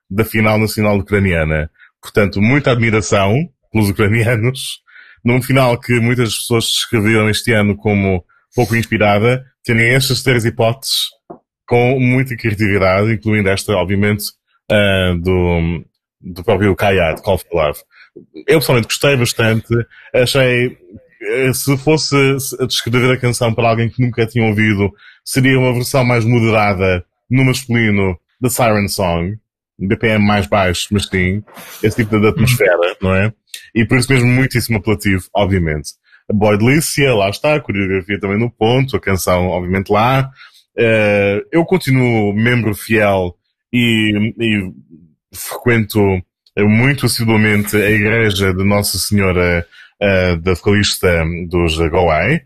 da 0.09 0.25
final 0.25 0.59
nacional 0.59 0.97
ucraniana. 0.97 1.71
Portanto, 2.01 2.41
muita 2.41 2.71
admiração 2.71 3.33
pelos 3.71 3.89
ucranianos, 3.89 4.81
num 5.23 5.41
final 5.41 5.79
que 5.79 5.99
muitas 5.99 6.35
pessoas 6.37 6.65
descreveram 6.65 7.29
este 7.29 7.53
ano 7.53 7.75
como 7.75 8.23
pouco 8.55 8.75
inspirada, 8.75 9.45
terem 9.63 9.93
estas 9.93 10.23
três 10.23 10.45
hipóteses 10.45 11.09
com 11.67 11.99
muita 11.99 12.35
criatividade, 12.35 13.13
incluindo 13.13 13.49
esta, 13.49 13.73
obviamente, 13.73 14.23
uh, 14.71 15.17
do, 15.19 15.85
do 16.21 16.43
próprio 16.43 16.75
Kayat, 16.75 17.21
Call 17.21 17.37
for 17.37 17.53
Love. 17.53 17.79
Eu 18.47 18.59
pessoalmente 18.59 18.87
gostei 18.87 19.15
bastante, 19.15 19.67
achei, 20.13 20.75
eh, 21.21 21.53
se 21.53 21.77
fosse 21.77 22.15
descrever 22.67 23.11
a 23.11 23.19
canção 23.19 23.53
para 23.53 23.69
alguém 23.69 23.89
que 23.89 24.01
nunca 24.01 24.25
tinha 24.25 24.47
ouvido, 24.47 24.91
seria 25.23 25.59
uma 25.59 25.73
versão 25.73 26.03
mais 26.03 26.25
moderada, 26.25 27.05
no 27.29 27.43
masculino, 27.45 28.17
da 28.41 28.49
Siren 28.49 28.87
Song, 28.87 29.37
BPM 29.77 30.25
mais 30.25 30.47
baixo, 30.47 30.87
mas 30.91 31.05
sim, 31.05 31.43
esse 31.83 31.97
tipo 31.97 32.19
de 32.19 32.27
atmosfera, 32.27 32.95
não 33.01 33.13
é? 33.13 33.31
E 33.73 33.85
por 33.85 33.97
isso 33.97 34.11
mesmo 34.11 34.27
muitíssimo 34.27 34.77
apelativo, 34.77 35.23
obviamente. 35.35 35.91
Boy 36.31 36.57
Delícia, 36.57 37.13
lá 37.13 37.29
está, 37.29 37.55
a 37.55 37.59
coreografia 37.59 38.19
também 38.19 38.37
no 38.37 38.51
ponto, 38.51 38.95
a 38.95 38.99
canção, 38.99 39.47
obviamente, 39.47 39.89
lá. 39.91 40.29
Uh, 40.77 41.41
eu 41.51 41.65
continuo 41.65 42.33
membro 42.33 42.75
fiel 42.75 43.35
e, 43.73 44.33
e 44.39 44.71
frequento 45.33 45.99
muito 46.65 47.05
assiduamente 47.05 47.75
a 47.75 47.89
igreja 47.89 48.53
de 48.53 48.63
Nossa 48.63 48.97
Senhora 48.97 49.65
uh, 50.01 50.37
da 50.37 50.53
Vocalista 50.53 51.23
dos 51.49 51.77
Goai. 51.77 52.41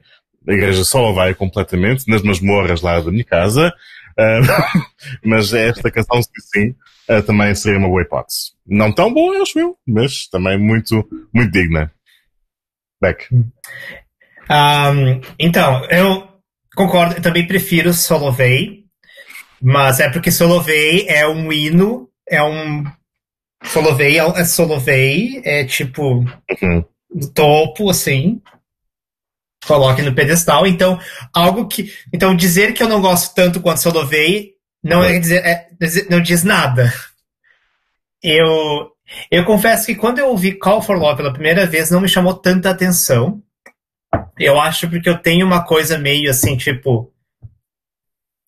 A 0.47 0.53
igreja 0.53 0.83
só 0.83 1.11
vai 1.11 1.33
completamente 1.33 2.07
nas 2.07 2.21
masmorras 2.21 2.81
lá 2.81 2.99
da 2.99 3.11
minha 3.11 3.23
casa. 3.23 3.71
Uh, 4.17 4.81
mas 5.25 5.53
esta 5.53 5.91
canção, 5.91 6.21
sim, 6.21 6.75
uh, 7.09 7.21
também 7.23 7.53
seria 7.55 7.79
uma 7.79 7.87
boa 7.87 8.01
hipótese. 8.01 8.51
Não 8.65 8.91
tão 8.91 9.13
boa, 9.13 9.41
acho 9.41 9.59
eu, 9.59 9.77
mas 9.87 10.27
também 10.27 10.57
muito, 10.57 11.07
muito 11.33 11.51
digna. 11.51 11.91
Beck. 13.01 13.27
Um, 13.33 15.21
então, 15.39 15.85
eu 15.85 16.27
concordo, 16.75 17.15
eu 17.15 17.21
também 17.21 17.47
prefiro 17.47 17.93
Solovei, 17.93 18.85
mas 19.61 19.99
é 19.99 20.09
porque 20.09 20.31
Solovei 20.31 21.07
é 21.07 21.27
um 21.27 21.51
hino, 21.51 22.09
é 22.29 22.43
um. 22.43 22.83
Solovei 23.63 24.19
é, 24.19 24.23
é 24.23 24.45
Solovei, 24.45 25.41
é 25.43 25.63
tipo. 25.65 26.25
Uhum. 26.61 26.83
topo, 27.33 27.89
assim. 27.89 28.41
Coloque 29.65 30.01
no 30.01 30.13
pedestal. 30.13 30.65
Então, 30.65 30.99
algo 31.33 31.67
que. 31.67 31.93
Então, 32.13 32.35
dizer 32.35 32.73
que 32.73 32.81
eu 32.81 32.89
não 32.89 33.01
gosto 33.01 33.33
tanto 33.35 33.61
quanto 33.61 33.81
Solovei 33.81 34.53
não 34.83 35.03
é 35.03 35.19
dizer. 35.19 35.45
é- 35.45 35.69
não 36.09 36.19
diz 36.21 36.43
nada. 36.43 36.91
Eu. 38.23 38.91
Eu 39.29 39.43
confesso 39.43 39.85
que 39.85 39.95
quando 39.95 40.19
eu 40.19 40.27
ouvi 40.27 40.53
Call 40.53 40.81
for 40.81 40.97
Love 40.97 41.17
pela 41.17 41.33
primeira 41.33 41.65
vez, 41.65 41.91
não 41.91 41.99
me 41.99 42.07
chamou 42.07 42.33
tanta 42.33 42.69
atenção. 42.69 43.41
Eu 44.39 44.59
acho 44.59 44.89
porque 44.89 45.09
eu 45.09 45.17
tenho 45.17 45.45
uma 45.45 45.63
coisa 45.63 45.97
meio 45.97 46.29
assim, 46.29 46.55
tipo. 46.57 47.11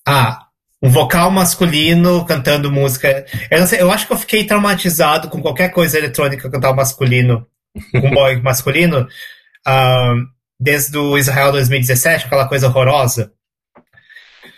Ah, 0.08 0.48
um 0.82 0.90
vocal 0.90 1.32
masculino 1.32 2.26
cantando 2.26 2.72
música. 2.72 3.26
Eu, 3.50 3.60
não 3.60 3.68
sei, 3.68 3.82
eu 3.82 3.92
acho 3.92 4.06
que 4.06 4.14
eu 4.14 4.18
fiquei 4.18 4.46
traumatizado 4.46 5.30
com 5.30 5.42
qualquer 5.42 5.70
coisa 5.70 5.98
eletrônica 5.98 6.50
cantar 6.50 6.74
masculino, 6.74 7.48
com 7.92 8.10
boy 8.10 8.42
masculino, 8.42 9.08
ah, 9.66 10.14
desde 10.60 10.98
o 10.98 11.18
Israel 11.18 11.52
2017, 11.52 12.26
aquela 12.26 12.48
coisa 12.48 12.68
horrorosa. 12.68 13.34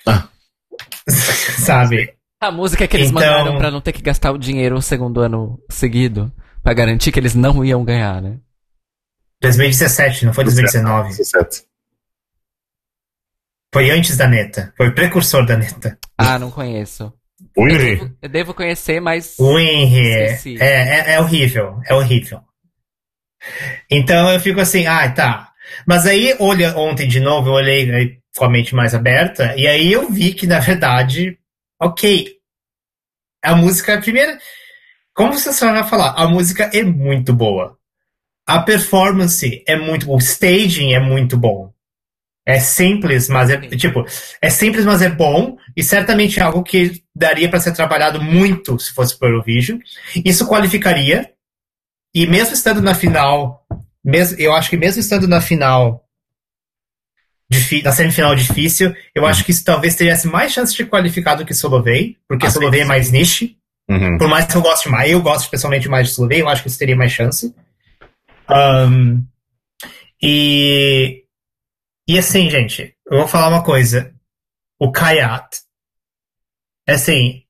Ah. 0.06 0.28
Sabe? 1.60 2.16
A 2.42 2.52
música 2.52 2.88
que 2.88 2.96
eles 2.98 3.10
Então- 3.10 3.22
mandaram 3.22 3.58
pra 3.58 3.72
não 3.72 3.82
ter 3.82 3.92
que 3.92 4.02
gastar 4.02 4.32
o 4.32 4.38
dinheiro 4.38 4.76
o 4.76 4.82
segundo 4.82 5.22
ano 5.22 5.60
seguido. 5.70 6.32
Pra 6.62 6.74
garantir 6.74 7.12
que 7.12 7.20
eles 7.20 7.36
não 7.36 7.64
iam 7.64 7.84
ganhar, 7.86 8.22
né? 8.22 8.40
2017, 9.42 10.26
não 10.26 10.34
foi 10.34 10.44
2019. 10.46 11.10
17. 11.10 11.64
Foi 13.74 13.92
antes 13.92 14.18
da 14.18 14.28
neta. 14.28 14.74
Foi 14.76 14.88
o 14.90 14.96
precursor 14.96 15.46
da 15.46 15.58
neta. 15.58 15.98
Ah, 16.18 16.40
não 16.40 16.50
conheço. 16.50 17.14
Ui, 17.58 17.72
Eu 17.74 17.78
devo, 17.78 18.18
eu 18.22 18.30
devo 18.30 18.54
conhecer, 18.54 19.00
mas. 19.00 19.36
O 19.38 19.60
Henry 19.60 20.58
é, 20.60 20.60
é, 20.60 21.14
é 21.16 21.20
horrível, 21.20 21.80
é 21.86 21.94
horrível. 21.94 22.42
Então 23.92 24.32
eu 24.32 24.40
fico 24.40 24.60
assim, 24.60 24.88
ah, 24.88 25.12
tá. 25.12 25.52
Mas 25.86 26.06
aí, 26.06 26.36
olha, 26.40 26.78
ontem 26.78 27.08
de 27.08 27.20
novo, 27.20 27.50
eu 27.50 27.54
olhei 27.54 27.90
aí, 27.94 28.18
com 28.36 28.46
a 28.46 28.50
mente 28.50 28.76
mais 28.76 28.94
aberta, 28.94 29.56
e 29.58 29.68
aí 29.68 29.92
eu 29.92 30.10
vi 30.10 30.34
que, 30.34 30.46
na 30.46 30.60
verdade, 30.60 31.38
ok, 31.82 32.36
a 33.44 33.56
música, 33.56 34.00
primeiro, 34.02 34.38
como 35.14 35.34
você 35.34 35.50
vai 35.66 35.88
falar, 35.88 36.14
a 36.18 36.28
música 36.28 36.70
é 36.74 36.84
muito 36.84 37.34
boa. 37.34 37.78
A 38.46 38.60
performance 38.60 39.64
é 39.68 39.76
muito 39.76 40.12
o 40.12 40.18
staging 40.18 40.94
é 40.94 41.00
muito 41.00 41.38
bom. 41.38 41.74
É 42.46 42.60
simples, 42.60 43.28
mas 43.28 43.50
é 43.50 43.58
tipo, 43.76 44.06
é 44.40 44.50
simples, 44.52 44.86
mas 44.86 45.02
é 45.02 45.10
bom 45.10 45.58
e 45.76 45.82
certamente 45.82 46.40
é 46.40 46.44
algo 46.44 46.62
que 46.62 47.04
daria 47.16 47.50
para 47.50 47.60
ser 47.60 47.72
trabalhado 47.72 48.22
muito 48.22 48.78
se 48.78 48.94
fosse 48.94 49.18
para 49.18 49.30
o 49.30 49.32
Eurovision. 49.32 49.80
Isso 50.24 50.48
qualificaria 50.48 51.32
e 52.14 52.28
mesmo 52.28 52.54
estando 52.54 52.82
na 52.82 52.94
final, 52.94 53.66
mesmo, 54.06 54.40
eu 54.40 54.54
acho 54.54 54.70
que 54.70 54.78
mesmo 54.78 55.00
estando 55.00 55.28
na 55.28 55.42
final 55.42 56.06
na 57.84 57.92
semifinal 57.92 58.36
difícil, 58.36 58.96
eu 59.14 59.26
acho 59.26 59.44
que 59.44 59.52
isso 59.52 59.64
talvez 59.64 59.96
tivesse 59.96 60.28
mais 60.28 60.52
chance 60.52 60.76
de 60.76 60.86
qualificar 60.86 61.36
do 61.36 61.46
que 61.46 61.54
Solovei, 61.54 62.18
porque 62.28 62.48
Ah, 62.48 62.50
Solovei 62.50 62.82
é 62.82 62.86
mais 62.86 63.12
niche. 63.12 63.58
Uhum. 63.88 64.18
Por 64.18 64.28
mais 64.28 64.46
que 64.46 64.56
eu 64.56 64.62
goste 64.62 64.90
mais, 64.90 65.12
eu 65.12 65.22
gosto 65.22 65.50
pessoalmente 65.50 65.88
mais 65.88 66.08
de 66.08 66.14
Slovenia, 66.14 66.44
eu 66.44 66.50
acho 66.50 66.64
que 66.64 66.70
isso 66.70 66.80
teria 66.80 66.96
mais 66.96 67.12
chance. 67.12 67.54
Ahn, 68.50 69.22
e, 70.22 71.24
e 72.08 72.18
assim, 72.18 72.50
gente, 72.50 72.96
eu 73.06 73.20
vou 73.20 73.28
falar 73.28 73.50
uma 73.50 73.64
coisa. 73.64 74.12
O 74.80 74.92
Kayat. 74.92 75.62
Assim, 76.88 77.45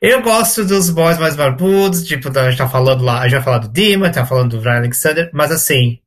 eu 0.00 0.22
gosto 0.22 0.64
dos 0.64 0.88
boys 0.90 1.18
mais 1.18 1.36
barbudos, 1.36 2.04
tipo, 2.04 2.28
a 2.38 2.48
gente 2.50 2.58
tá 2.58 2.68
falando 2.68 3.04
lá, 3.04 3.20
a 3.20 3.22
gente 3.24 3.32
vai 3.34 3.42
falar 3.42 3.58
do 3.58 3.68
Dima, 3.68 4.10
tá 4.10 4.24
falando 4.26 4.56
do 4.56 4.60
Brian 4.62 4.76
Alexander, 4.78 5.30
mas 5.32 5.50
assim, 5.52 5.98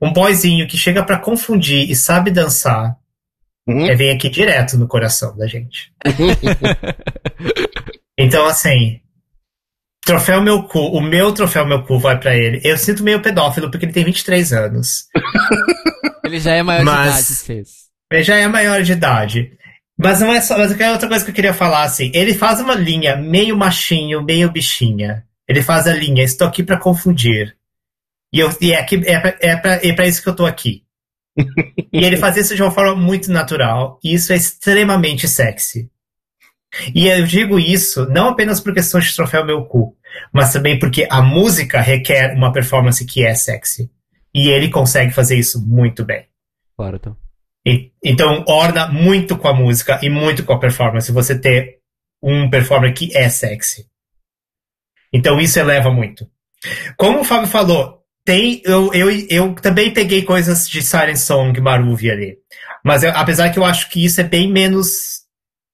um 0.00 0.12
boyzinho 0.12 0.66
que 0.68 0.76
chega 0.76 1.02
pra 1.02 1.18
confundir 1.18 1.90
e 1.90 1.96
sabe 1.96 2.30
dançar, 2.30 2.96
Uhum. 3.66 3.86
é, 3.86 3.94
vem 3.94 4.10
aqui 4.14 4.28
direto 4.28 4.76
no 4.76 4.86
coração 4.86 5.34
da 5.36 5.46
gente. 5.46 5.90
Então, 8.16 8.46
assim, 8.46 9.00
troféu 10.06 10.40
meu 10.40 10.62
cu, 10.64 10.78
o 10.78 11.00
meu 11.00 11.32
troféu 11.32 11.66
meu 11.66 11.82
cu 11.82 11.98
vai 11.98 12.18
pra 12.18 12.36
ele. 12.36 12.60
Eu 12.62 12.78
sinto 12.78 13.02
meio 13.02 13.20
pedófilo 13.20 13.68
porque 13.70 13.86
ele 13.86 13.92
tem 13.92 14.04
23 14.04 14.52
anos. 14.52 15.06
Ele 16.24 16.38
já 16.38 16.54
é 16.54 16.62
maior 16.62 16.84
Mas- 16.84 17.04
de 17.26 17.32
idade, 17.32 17.44
fez. 17.44 17.68
Ele 18.12 18.22
já 18.22 18.36
é 18.36 18.46
maior 18.46 18.82
de 18.82 18.92
idade. 18.92 19.58
Mas 19.96 20.20
não 20.20 20.32
é 20.32 20.40
só, 20.40 20.58
mas 20.58 20.78
é 20.78 20.92
outra 20.92 21.08
coisa 21.08 21.24
que 21.24 21.30
eu 21.30 21.34
queria 21.34 21.54
falar, 21.54 21.84
assim, 21.84 22.10
ele 22.14 22.34
faz 22.34 22.60
uma 22.60 22.74
linha 22.74 23.16
meio 23.16 23.56
machinho, 23.56 24.22
meio 24.22 24.50
bichinha. 24.50 25.24
Ele 25.48 25.62
faz 25.62 25.86
a 25.86 25.92
linha, 25.92 26.22
estou 26.22 26.46
aqui 26.46 26.62
pra 26.62 26.78
confundir. 26.78 27.56
E, 28.32 28.40
eu, 28.40 28.50
e 28.60 28.72
é, 28.72 28.80
aqui, 28.80 29.00
é, 29.04 29.20
pra, 29.20 29.36
é, 29.40 29.56
pra, 29.56 29.74
é 29.74 29.92
pra 29.92 30.06
isso 30.06 30.22
que 30.22 30.28
eu 30.28 30.34
tô 30.34 30.44
aqui. 30.44 30.82
e 31.92 32.04
ele 32.04 32.16
faz 32.16 32.36
isso 32.36 32.54
de 32.56 32.62
uma 32.62 32.70
forma 32.70 32.96
muito 32.96 33.30
natural, 33.30 33.98
e 34.02 34.14
isso 34.14 34.32
é 34.32 34.36
extremamente 34.36 35.28
sexy. 35.28 35.90
E 36.92 37.06
eu 37.06 37.24
digo 37.24 37.58
isso 37.58 38.06
não 38.06 38.28
apenas 38.28 38.60
por 38.60 38.74
questão 38.74 38.98
de 38.98 39.14
troféu 39.14 39.46
meu 39.46 39.64
cu, 39.64 39.96
mas 40.32 40.52
também 40.52 40.78
porque 40.78 41.06
a 41.08 41.22
música 41.22 41.80
requer 41.80 42.34
uma 42.34 42.52
performance 42.52 43.04
que 43.04 43.24
é 43.24 43.34
sexy. 43.34 43.90
E 44.34 44.48
ele 44.48 44.68
consegue 44.68 45.12
fazer 45.12 45.38
isso 45.38 45.64
muito 45.64 46.04
bem. 46.04 46.26
Bora, 46.76 46.96
então. 46.96 47.16
E- 47.66 47.90
Então, 48.02 48.44
orna 48.46 48.88
muito 48.88 49.36
com 49.38 49.48
a 49.48 49.54
música 49.54 49.98
e 50.02 50.10
muito 50.10 50.44
com 50.44 50.52
a 50.52 50.58
performance. 50.60 51.10
Você 51.12 51.38
ter 51.38 51.78
um 52.22 52.48
performer 52.50 52.92
que 52.94 53.16
é 53.16 53.28
sexy. 53.28 53.86
Então, 55.12 55.40
isso 55.40 55.58
eleva 55.58 55.90
muito. 55.90 56.28
Como 56.96 57.20
o 57.20 57.24
Fábio 57.24 57.46
falou, 57.46 58.02
tem, 58.24 58.60
eu, 58.64 58.92
eu, 58.94 59.10
eu 59.28 59.54
também 59.54 59.92
peguei 59.92 60.22
coisas 60.22 60.68
de 60.68 60.82
Siren 60.82 61.16
Song, 61.16 61.58
Maruvi 61.60 62.10
ali. 62.10 62.36
Mas 62.84 63.02
eu- 63.02 63.12
apesar 63.14 63.50
que 63.50 63.58
eu 63.58 63.64
acho 63.64 63.88
que 63.90 64.04
isso 64.04 64.20
é 64.20 64.24
bem 64.24 64.50
menos. 64.50 65.22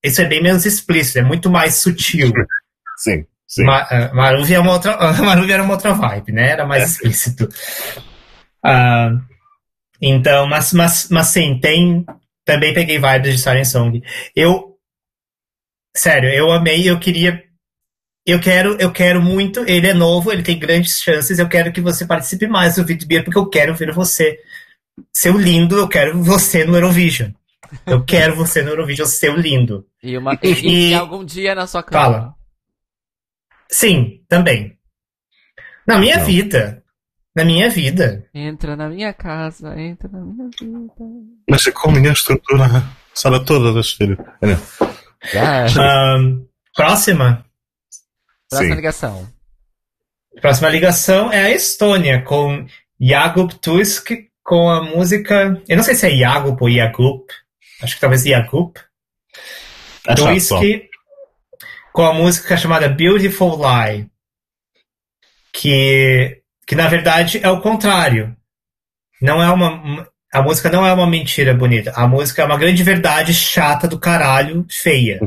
Isso 0.04 0.20
é 0.22 0.24
bem 0.24 0.42
menos 0.42 0.64
explícito, 0.66 1.18
é 1.18 1.22
muito 1.22 1.50
mais 1.50 1.74
sutil. 1.76 2.32
Sim, 2.98 3.24
sim. 3.46 3.64
Ma 3.64 3.84
uh, 3.84 4.14
Maruvi, 4.14 4.54
é 4.54 4.58
uma 4.60 4.72
outra, 4.72 4.96
Maruvi 5.22 5.52
era 5.52 5.62
uma 5.62 5.72
outra 5.74 5.92
vibe, 5.94 6.32
né? 6.32 6.50
Era 6.50 6.66
mais 6.66 6.82
É. 6.82 6.86
explícito. 6.86 7.48
Ah, 8.62 9.12
então, 10.00 10.46
mas, 10.48 10.72
mas, 10.72 11.08
mas 11.10 11.26
sim, 11.28 11.58
tem. 11.60 12.04
Também 12.44 12.72
peguei 12.74 12.98
vibes 12.98 13.34
de 13.36 13.38
Siren 13.42 13.64
Song. 13.64 14.02
Eu. 14.34 14.76
Sério, 15.96 16.30
eu 16.30 16.50
amei, 16.52 16.88
eu 16.88 16.98
queria. 16.98 17.42
Eu 18.26 18.40
quero, 18.40 18.76
eu 18.80 18.92
quero 18.92 19.20
muito. 19.20 19.60
Ele 19.68 19.88
é 19.88 19.94
novo, 19.94 20.30
ele 20.32 20.42
tem 20.42 20.58
grandes 20.58 21.00
chances. 21.00 21.38
Eu 21.38 21.48
quero 21.48 21.72
que 21.72 21.80
você 21.80 22.06
participe 22.06 22.46
mais 22.46 22.76
do 22.76 22.84
Vitbeer, 22.84 23.24
porque 23.24 23.38
eu 23.38 23.48
quero 23.48 23.74
ver 23.74 23.92
você. 23.92 24.38
Seu 25.12 25.36
lindo, 25.38 25.76
eu 25.78 25.88
quero 25.88 26.22
você 26.22 26.64
no 26.64 26.74
Eurovision. 26.76 27.30
Eu 27.86 28.02
quero 28.04 28.34
você 28.36 28.62
no 28.62 28.70
Eurovision, 28.70 29.06
seu 29.06 29.36
lindo. 29.36 29.86
E, 30.02 30.16
uma, 30.16 30.38
e, 30.42 30.48
E- 30.52 30.90
e 30.90 30.94
algum 30.94 31.24
dia 31.24 31.54
na 31.54 31.66
sua 31.66 31.82
cama. 31.82 32.02
Fala. 32.04 32.34
Sim, 33.70 34.22
também. 34.28 34.76
Na 35.86 35.98
minha 35.98 36.18
Não. 36.18 36.24
vida. 36.24 36.79
Na 37.34 37.44
minha 37.44 37.70
vida. 37.70 38.26
Entra 38.34 38.74
na 38.74 38.88
minha 38.88 39.12
casa, 39.12 39.78
entra 39.80 40.08
na 40.08 40.20
minha 40.20 40.50
vida. 40.58 41.04
Mas 41.48 41.64
com 41.66 41.90
a 41.90 41.92
minha 41.92 42.12
estrutura, 42.12 42.64
sabe 43.14 43.44
toda 43.44 43.72
das 43.72 43.92
filhas. 43.92 44.18
É. 45.32 45.66
Ahn, 45.78 46.44
próxima. 46.74 47.44
Próxima 48.48 48.70
Sim. 48.70 48.74
ligação. 48.74 49.28
Próxima 50.40 50.68
ligação 50.70 51.32
é 51.32 51.46
a 51.46 51.50
Estônia, 51.50 52.22
com 52.22 52.66
Jakub 53.00 53.52
Tusk, 53.54 54.10
com 54.42 54.68
a 54.68 54.82
música. 54.82 55.62
Eu 55.68 55.76
não 55.76 55.84
sei 55.84 55.94
se 55.94 56.06
é 56.06 56.16
Jakub 56.16 56.60
ou 56.60 56.70
Jakub. 56.70 57.24
Acho 57.82 57.94
que 57.94 58.00
talvez 58.00 58.24
Jakub. 58.24 58.74
É 60.06 60.14
Tusk, 60.14 60.52
com 61.92 62.02
a 62.02 62.12
música 62.12 62.56
chamada 62.56 62.88
Beautiful 62.88 63.56
Lie. 63.56 64.08
Que, 65.52 66.39
que 66.70 66.76
na 66.76 66.86
verdade 66.86 67.40
é 67.42 67.50
o 67.50 67.60
contrário. 67.60 68.32
Não 69.20 69.42
é 69.42 69.50
uma. 69.50 70.06
A 70.32 70.40
música 70.40 70.70
não 70.70 70.86
é 70.86 70.92
uma 70.92 71.04
mentira 71.04 71.52
bonita. 71.52 71.92
A 71.96 72.06
música 72.06 72.42
é 72.42 72.44
uma 72.44 72.56
grande 72.56 72.84
verdade 72.84 73.34
chata 73.34 73.88
do 73.88 73.98
caralho, 73.98 74.64
feia. 74.70 75.18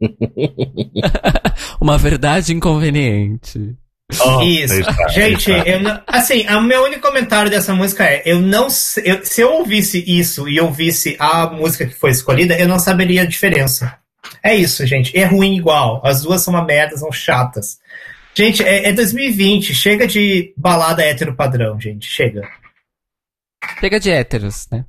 Uma 1.80 1.96
verdade 1.96 2.52
inconveniente. 2.52 3.76
Oh, 4.20 4.42
Isso. 4.42 4.74
está, 4.74 5.06
Gente, 5.08 5.48
não, 5.80 6.02
assim, 6.08 6.44
o 6.48 6.60
meu 6.60 6.82
único 6.82 7.00
comentário 7.06 7.48
dessa 7.50 7.72
música 7.72 8.04
é: 8.04 8.22
eu 8.24 8.40
não 8.40 8.68
se- 8.68 9.00
eu- 9.04 9.24
se 9.24 9.40
eu 9.40 9.52
ouvisse 9.52 10.02
isso 10.04 10.48
e 10.48 10.60
ouvisse 10.60 11.16
a 11.20 11.46
música 11.46 11.86
que 11.86 11.94
foi 11.94 12.10
escolhida, 12.10 12.58
eu 12.58 12.66
não 12.66 12.80
saberia 12.80 13.22
a 13.22 13.26
diferença. 13.26 13.96
É 14.42 14.54
isso, 14.56 14.84
gente. 14.86 15.16
É 15.16 15.24
ruim 15.24 15.56
igual. 15.56 16.00
As 16.04 16.22
duas 16.22 16.42
são 16.42 16.52
uma 16.54 16.64
merda, 16.64 16.96
são 16.96 17.12
chatas. 17.12 17.78
Gente, 18.40 18.62
é, 18.62 18.88
é 18.88 18.92
2020. 18.94 19.74
Chega 19.74 20.06
de 20.06 20.54
balada 20.56 21.02
hétero 21.02 21.36
padrão, 21.36 21.78
gente. 21.78 22.08
Chega. 22.08 22.40
Chega 23.78 24.00
de 24.00 24.10
héteros, 24.10 24.66
né? 24.72 24.86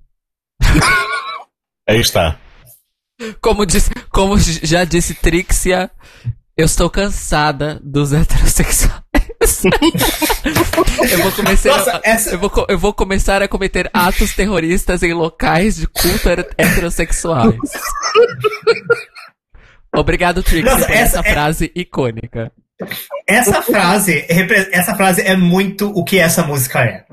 Aí 1.86 2.00
está. 2.00 2.40
Como, 3.42 3.66
disse, 3.66 3.90
como 4.10 4.40
já 4.40 4.86
disse 4.86 5.14
Trixia, 5.16 5.92
eu 6.56 6.66
estou 6.66 6.90
cansada 6.90 7.78
dos 7.84 8.14
heterossexuais. 8.14 9.02
eu, 11.12 11.18
vou 11.24 11.32
começar 11.34 11.78
Nossa, 11.78 11.98
a, 11.98 12.02
essa- 12.06 12.30
eu, 12.32 12.40
vou, 12.40 12.52
eu 12.70 12.80
vou 12.80 12.94
começar 12.94 13.44
a 13.44 13.50
cometer 13.50 13.90
atos 13.92 14.34
terroristas 14.34 15.04
em 15.04 15.12
locais 15.12 15.76
de 15.76 15.88
culto 15.88 16.30
heterossexuais. 16.58 17.56
Obrigado, 19.94 20.42
Trixie, 20.42 20.64
Nossa, 20.64 20.86
por 20.86 20.96
essa 20.96 21.20
essa 21.20 21.28
é- 21.28 21.34
frase 21.34 21.70
icônica. 21.76 22.50
Essa 23.28 23.62
frase, 23.62 24.26
essa 24.72 24.96
frase 24.96 25.22
é 25.22 25.36
muito 25.36 25.90
o 25.90 26.04
que 26.04 26.18
essa 26.20 26.44
música 26.44 26.84
é. 26.84 27.06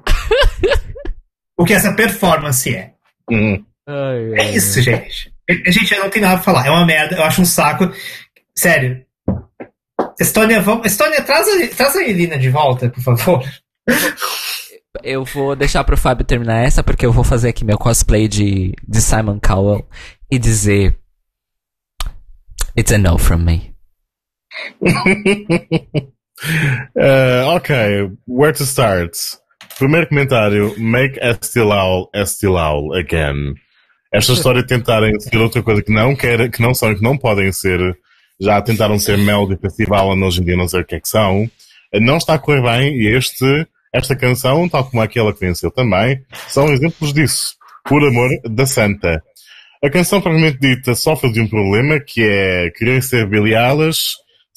o 1.56 1.64
que 1.64 1.74
essa 1.74 1.92
performance 1.92 2.74
é. 2.74 2.92
Hum. 3.30 3.64
É 3.86 4.50
isso, 4.50 4.80
gente. 4.82 5.32
Gente, 5.66 5.94
eu 5.94 6.00
não 6.00 6.10
tenho 6.10 6.26
nada 6.26 6.36
pra 6.36 6.44
falar. 6.44 6.66
É 6.66 6.70
uma 6.70 6.84
merda, 6.84 7.16
eu 7.16 7.24
acho 7.24 7.40
um 7.40 7.46
saco. 7.46 7.90
Sério. 8.54 9.02
Estônia, 10.20 10.60
vamos... 10.60 10.86
Estônia, 10.86 11.22
traz 11.22 11.48
a, 11.48 11.68
traz 11.74 11.96
a 11.96 12.02
Elina 12.02 12.38
de 12.38 12.50
volta, 12.50 12.90
por 12.90 13.02
favor. 13.02 13.44
Eu 15.02 15.24
vou 15.24 15.54
deixar 15.54 15.84
pro 15.84 15.96
Fábio 15.96 16.24
terminar 16.24 16.64
essa, 16.64 16.82
porque 16.82 17.06
eu 17.06 17.12
vou 17.12 17.24
fazer 17.24 17.48
aqui 17.48 17.64
meu 17.64 17.78
cosplay 17.78 18.28
de, 18.28 18.74
de 18.86 19.00
Simon 19.00 19.38
Cowell 19.40 19.88
e 20.30 20.38
dizer. 20.38 20.98
It's 22.76 22.92
a 22.92 22.98
no 22.98 23.16
from 23.18 23.38
me. 23.38 23.74
Uh, 26.96 27.44
ok, 27.56 28.10
where 28.26 28.52
to 28.52 28.64
start? 28.64 29.16
Primeiro 29.78 30.08
comentário: 30.08 30.74
Make 30.78 31.18
Estilau 31.20 32.10
Estilau 32.14 32.94
again. 32.94 33.54
Esta 34.12 34.32
história 34.32 34.62
de 34.62 34.68
tentarem 34.68 35.18
ser 35.20 35.36
outra 35.36 35.62
coisa 35.62 35.82
que 35.82 35.92
não, 35.92 36.16
quer, 36.16 36.50
que 36.50 36.62
não 36.62 36.72
são 36.74 36.90
e 36.90 36.96
que 36.96 37.02
não 37.02 37.18
podem 37.18 37.52
ser, 37.52 37.78
já 38.40 38.60
tentaram 38.62 38.98
ser 38.98 39.18
Melody 39.18 39.58
Festival, 39.60 40.16
e 40.16 40.22
hoje 40.22 40.40
em 40.40 40.44
dia 40.44 40.56
não 40.56 40.66
sei 40.66 40.80
o 40.80 40.84
que 40.84 40.94
é 40.94 41.00
que 41.00 41.08
são, 41.08 41.50
não 41.92 42.16
está 42.16 42.34
a 42.34 42.38
correr 42.38 42.62
bem 42.62 42.94
e 42.94 43.14
este, 43.14 43.66
esta 43.92 44.16
canção, 44.16 44.66
tal 44.68 44.88
como 44.88 45.02
aquela 45.02 45.32
que 45.32 45.40
venceu 45.40 45.70
também, 45.70 46.22
são 46.48 46.72
exemplos 46.72 47.12
disso. 47.12 47.54
Por 47.84 48.02
amor 48.02 48.30
da 48.44 48.66
Santa. 48.66 49.22
A 49.82 49.90
canção, 49.90 50.20
propriamente 50.20 50.58
dita, 50.58 50.94
sofre 50.94 51.30
de 51.30 51.40
um 51.40 51.48
problema 51.48 52.00
que 52.00 52.22
é 52.22 52.70
querer 52.70 53.02
ser 53.02 53.26
Billie 53.26 53.54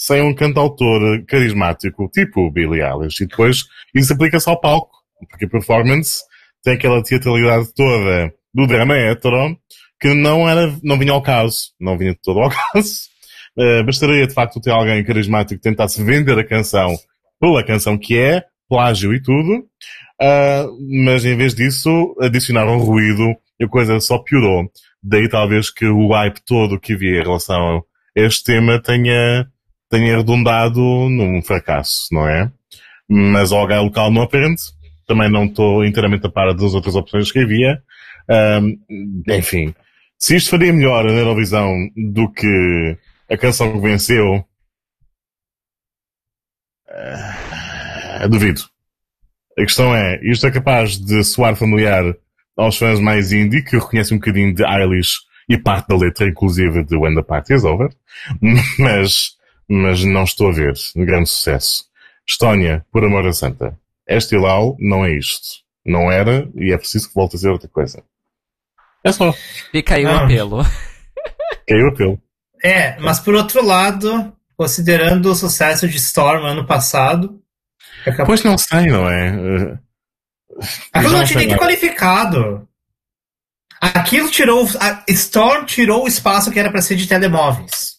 sem 0.02 0.19
um 0.23 0.34
cantautor 0.34 1.23
carismático, 1.28 2.10
tipo 2.10 2.41
o 2.41 2.52
Billie 2.52 2.82
Eilish. 2.82 3.23
E 3.23 3.28
depois 3.28 3.65
isso 3.94 4.11
aplica-se 4.14 4.49
ao 4.49 4.60
palco, 4.60 4.90
porque 5.30 5.45
a 5.45 5.49
performance 5.49 6.23
tem 6.64 6.73
aquela 6.73 7.03
teatralidade 7.03 7.72
toda 7.76 8.34
do 8.52 8.65
drama 8.65 8.98
hétero 8.98 9.56
que 9.99 10.11
não, 10.15 10.49
era, 10.49 10.76
não 10.82 10.98
vinha 10.98 11.11
ao 11.11 11.22
caso. 11.22 11.72
Não 11.80 11.99
vinha 11.99 12.14
de 12.14 12.19
todo 12.19 12.40
ao 12.40 12.49
caso. 12.73 13.11
Uh, 13.56 13.84
bastaria, 13.86 14.26
de 14.26 14.34
facto, 14.34 14.60
ter 14.60 14.72
alguém 14.72 15.03
carismático 15.03 15.61
que 15.61 15.69
tentasse 15.69 16.03
vender 16.03 16.40
a 16.40 16.48
canção 16.48 16.95
pela 17.40 17.64
canção 17.64 17.95
que 17.95 18.18
é, 18.18 18.44
plágio 18.68 19.14
e 19.14 19.22
tudo, 19.22 19.60
uh, 19.60 21.06
mas 21.06 21.26
em 21.26 21.38
vez 21.38 21.53
disso, 21.53 22.15
adicionaram 22.19 22.80
ruído 22.80 23.36
e 23.60 23.65
a 23.65 23.68
coisa 23.68 23.99
só 23.99 24.18
piorou. 24.18 24.72
Daí 25.03 25.30
talvez 25.30 25.69
que 25.69 25.86
o 25.86 26.11
hype 26.11 26.40
todo 26.44 26.80
que 26.80 26.94
havia 26.94 27.19
em 27.19 27.23
relação 27.23 27.78
a 27.78 27.82
este 28.15 28.44
tema 28.44 28.82
tenha, 28.82 29.48
tenha 29.91 30.18
redundado 30.18 30.80
num 30.80 31.41
fracasso, 31.41 32.07
não 32.11 32.27
é? 32.27 32.51
Mas 33.07 33.51
ao 33.51 33.61
lugar 33.61 33.81
local 33.81 34.09
não 34.09 34.22
aprende. 34.23 34.61
Também 35.05 35.30
não 35.30 35.45
estou 35.45 35.85
inteiramente 35.85 36.26
a 36.26 36.30
par 36.30 36.53
das 36.53 36.73
outras 36.73 36.95
opções 36.95 37.31
que 37.31 37.39
havia. 37.39 37.84
Um, 38.30 38.80
enfim, 39.27 39.76
se 40.18 40.38
isto 40.38 40.49
faria 40.49 40.72
melhor 40.72 41.03
na 41.03 41.11
Eurovisão 41.11 41.73
do 42.13 42.31
que 42.31 42.97
a 43.30 43.38
canção 43.38 43.73
que 43.73 43.80
venceu, 43.80 44.45
uh, 46.89 48.30
duvido. 48.30 48.61
A 49.57 49.63
questão 49.63 49.93
é, 49.93 50.19
isto 50.23 50.47
é 50.47 50.51
capaz 50.51 50.97
de 50.97 51.23
soar 51.23 51.55
familiar 51.55 52.15
aos 52.55 52.77
fãs 52.77 52.99
mais 52.99 53.34
indie, 53.34 53.63
que 53.63 53.77
reconhecem 53.77 54.15
um 54.15 54.19
bocadinho 54.19 54.53
de 54.53 54.63
Eilish 54.63 55.18
e 55.49 55.57
parte 55.57 55.88
da 55.89 55.97
letra, 55.97 56.27
inclusive, 56.27 56.85
de 56.85 56.95
When 56.95 57.15
the 57.15 57.23
Party 57.23 57.53
is 57.53 57.65
Over, 57.65 57.89
mas, 58.80 59.35
mas 59.73 60.03
não 60.03 60.23
estou 60.23 60.49
a 60.49 60.53
ver 60.53 60.73
grande 60.95 61.30
sucesso. 61.30 61.85
Estónia, 62.27 62.85
por 62.91 63.03
amor 63.06 63.23
da 63.23 63.31
santa, 63.34 63.77
este 64.07 64.35
Ilau 64.35 64.76
não 64.80 65.06
é 65.06 65.11
isto. 65.15 65.61
Não 65.85 66.11
era, 66.11 66.48
e 66.56 66.72
é 66.73 66.77
preciso 66.77 67.07
que 67.07 67.15
volte 67.15 67.35
a 67.38 67.39
ser 67.39 67.49
outra 67.49 67.68
coisa. 67.69 68.03
É 69.03 69.11
só. 69.11 69.34
Fica 69.72 69.95
aí 69.95 70.06
o 70.06 70.10
Não. 70.10 70.26
apelo. 70.26 70.64
Caiu 71.68 71.85
o 71.85 71.89
apelo. 71.89 72.22
É, 72.64 72.99
mas 72.99 73.19
por 73.19 73.34
outro 73.34 73.65
lado, 73.65 74.31
considerando 74.56 75.31
o 75.31 75.35
sucesso 75.35 75.88
de 75.88 75.98
Storm 75.98 76.45
ano 76.45 76.68
passado, 76.68 77.41
capaz- 78.06 78.27
Pois 78.27 78.43
não 78.43 78.57
sei, 78.57 78.88
não 78.88 79.10
é? 79.10 79.30
Aquilo 80.93 81.11
já 81.14 81.18
não 81.18 81.26
tinha 81.26 81.39
nem 81.48 81.57
qualificado. 81.57 82.68
Aquilo 83.80 84.30
tirou. 84.30 84.68
A 84.80 85.03
Storm 85.10 85.65
tirou 85.65 86.03
o 86.03 86.07
espaço 86.07 86.52
que 86.52 86.60
era 86.60 86.69
pra 86.69 86.81
ser 86.81 86.95
de 86.95 87.07
telemóveis 87.07 87.90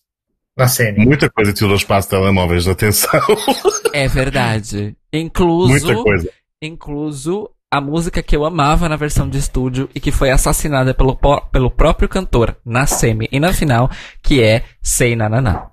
na 0.63 0.69
cena. 0.69 1.05
Muita 1.05 1.29
coisa 1.31 1.53
tirou 1.53 1.75
espaço 1.75 2.09
de 2.09 2.17
telemóveis, 2.17 2.67
atenção. 2.69 3.21
É 3.95 4.09
verdade. 4.09 4.97
Incluso. 5.13 5.69
Muita 5.69 5.95
coisa. 6.03 6.31
Incluso 6.63 7.51
a 7.71 7.81
música 7.81 8.23
que 8.23 8.35
eu 8.37 8.45
amava 8.45 8.89
na 8.89 8.97
versão 8.97 9.29
de 9.29 9.37
estúdio 9.39 9.89
e 9.95 10.01
que 10.01 10.11
foi 10.13 10.31
assassinada 10.31 10.95
pelo, 10.95 11.19
pelo 11.51 11.71
próprio 11.71 12.09
cantor 12.09 12.57
na 12.65 12.87
semi 12.87 13.29
e 13.31 13.39
na 13.41 13.53
final, 13.53 13.91
que 14.23 14.43
é 14.43 14.63
Sei 14.83 15.15
Nananá. 15.17 15.67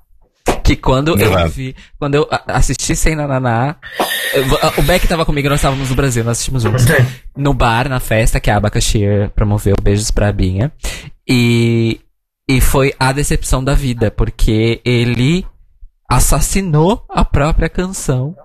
Que 0.64 0.76
quando 0.76 1.18
eu 1.18 1.50
vi, 1.50 1.76
quando 1.98 2.16
eu 2.16 2.28
assisti 2.48 2.96
Sei 2.96 3.16
Nananá, 3.16 3.76
eu- 4.34 4.44
o 4.78 4.82
Beck 4.84 5.08
tava 5.08 5.26
comigo, 5.26 5.48
nós 5.50 5.60
estávamos 5.60 5.90
no 5.90 5.96
Brasil, 5.96 6.24
nós 6.24 6.32
assistimos 6.34 6.64
juntos. 6.64 6.86
No 7.38 7.54
bar, 7.54 7.88
na 7.90 8.00
festa, 8.00 8.40
que 8.40 8.50
a 8.52 8.58
Abacaxi 8.58 9.02
promoveu, 9.36 9.76
beijos 9.82 10.12
pra 10.12 10.32
Binha. 10.32 10.72
E, 11.28 12.00
e 12.50 12.60
foi 12.60 12.94
a 13.00 13.12
decepção 13.12 13.64
da 13.64 13.76
vida, 13.76 14.10
porque 14.10 14.82
ele 14.84 15.46
assassinou 16.10 17.06
a 17.08 17.24
própria 17.24 17.70
canção. 17.70 18.36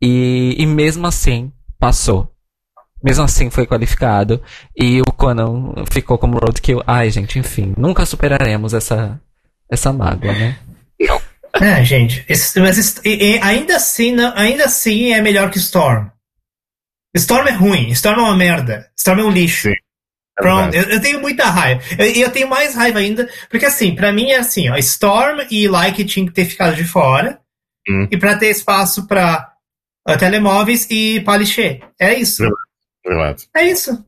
E, 0.00 0.54
e 0.56 0.64
mesmo 0.64 1.06
assim, 1.06 1.52
passou. 1.78 2.32
Mesmo 3.02 3.24
assim 3.24 3.50
foi 3.50 3.66
qualificado. 3.66 4.40
E 4.78 5.00
o 5.00 5.06
Conan 5.12 5.74
ficou 5.90 6.16
como 6.18 6.38
roadkill. 6.38 6.82
Ai, 6.86 7.10
gente, 7.10 7.38
enfim. 7.38 7.74
Nunca 7.76 8.06
superaremos 8.06 8.74
essa, 8.74 9.20
essa 9.68 9.92
mágoa, 9.92 10.32
né? 10.32 10.58
É, 11.60 11.84
gente, 11.84 12.24
esse- 12.28 12.60
mas 12.60 13.00
e- 13.04 13.34
e 13.34 13.38
ainda 13.42 13.74
assim, 13.76 14.12
não- 14.12 14.32
ainda 14.36 14.66
assim 14.66 15.12
é 15.12 15.20
melhor 15.20 15.50
que 15.50 15.58
Storm. 15.58 16.08
Storm 17.16 17.48
é 17.48 17.52
ruim, 17.52 17.88
Storm 17.88 18.20
é 18.20 18.22
uma 18.22 18.36
merda, 18.36 18.88
Storm 18.96 19.20
é 19.20 19.24
um 19.24 19.30
lixo. 19.30 19.68
Sim, 19.68 19.74
Pronto, 20.40 20.70
verdade. 20.72 20.90
eu, 20.92 20.96
eu 20.96 21.00
tenho 21.02 21.20
muita 21.20 21.44
raiva. 21.46 21.82
E 21.98 22.20
eu, 22.20 22.26
eu 22.26 22.30
tenho 22.30 22.48
mais 22.48 22.74
raiva 22.74 22.98
ainda, 22.98 23.28
porque 23.48 23.66
assim, 23.66 23.94
pra 23.94 24.12
mim 24.12 24.30
é 24.30 24.38
assim, 24.38 24.68
ó, 24.70 24.76
Storm 24.76 25.40
e 25.50 25.68
Like 25.68 26.04
tinham 26.04 26.26
que 26.26 26.32
ter 26.32 26.44
ficado 26.44 26.74
de 26.74 26.84
fora, 26.84 27.40
Hum. 27.88 28.06
e 28.10 28.16
pra 28.18 28.36
ter 28.36 28.50
espaço 28.50 29.06
pra 29.06 29.52
uh, 30.06 30.18
telemóveis 30.18 30.86
e 30.90 31.20
Palichet. 31.20 31.82
É 31.98 32.14
isso. 32.14 32.44
Verdade. 33.04 33.48
É 33.56 33.62
isso. 33.64 34.04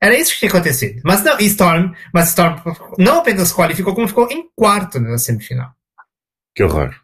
Era 0.00 0.16
isso 0.16 0.32
que 0.32 0.38
tinha 0.38 0.48
acontecido. 0.48 1.00
Mas 1.04 1.24
não, 1.24 1.38
e 1.40 1.46
Storm, 1.46 1.92
mas 2.14 2.28
Storm 2.28 2.56
não 2.96 3.18
apenas 3.18 3.52
qualificou, 3.52 3.92
como 3.94 4.06
ficou 4.06 4.30
em 4.30 4.48
quarto 4.54 5.00
na 5.00 5.18
semifinal. 5.18 5.72
Que 6.54 6.62
horror. 6.62 6.94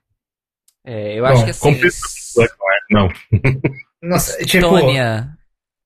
É, 0.86 1.18
eu 1.18 1.26
acho 1.26 1.40
Bom, 1.40 1.74
que 1.74 1.86
assim. 1.86 2.46
Não. 2.90 3.08
Nossa, 4.00 4.38
tipo. 4.44 4.68
Tônia, 4.68 5.36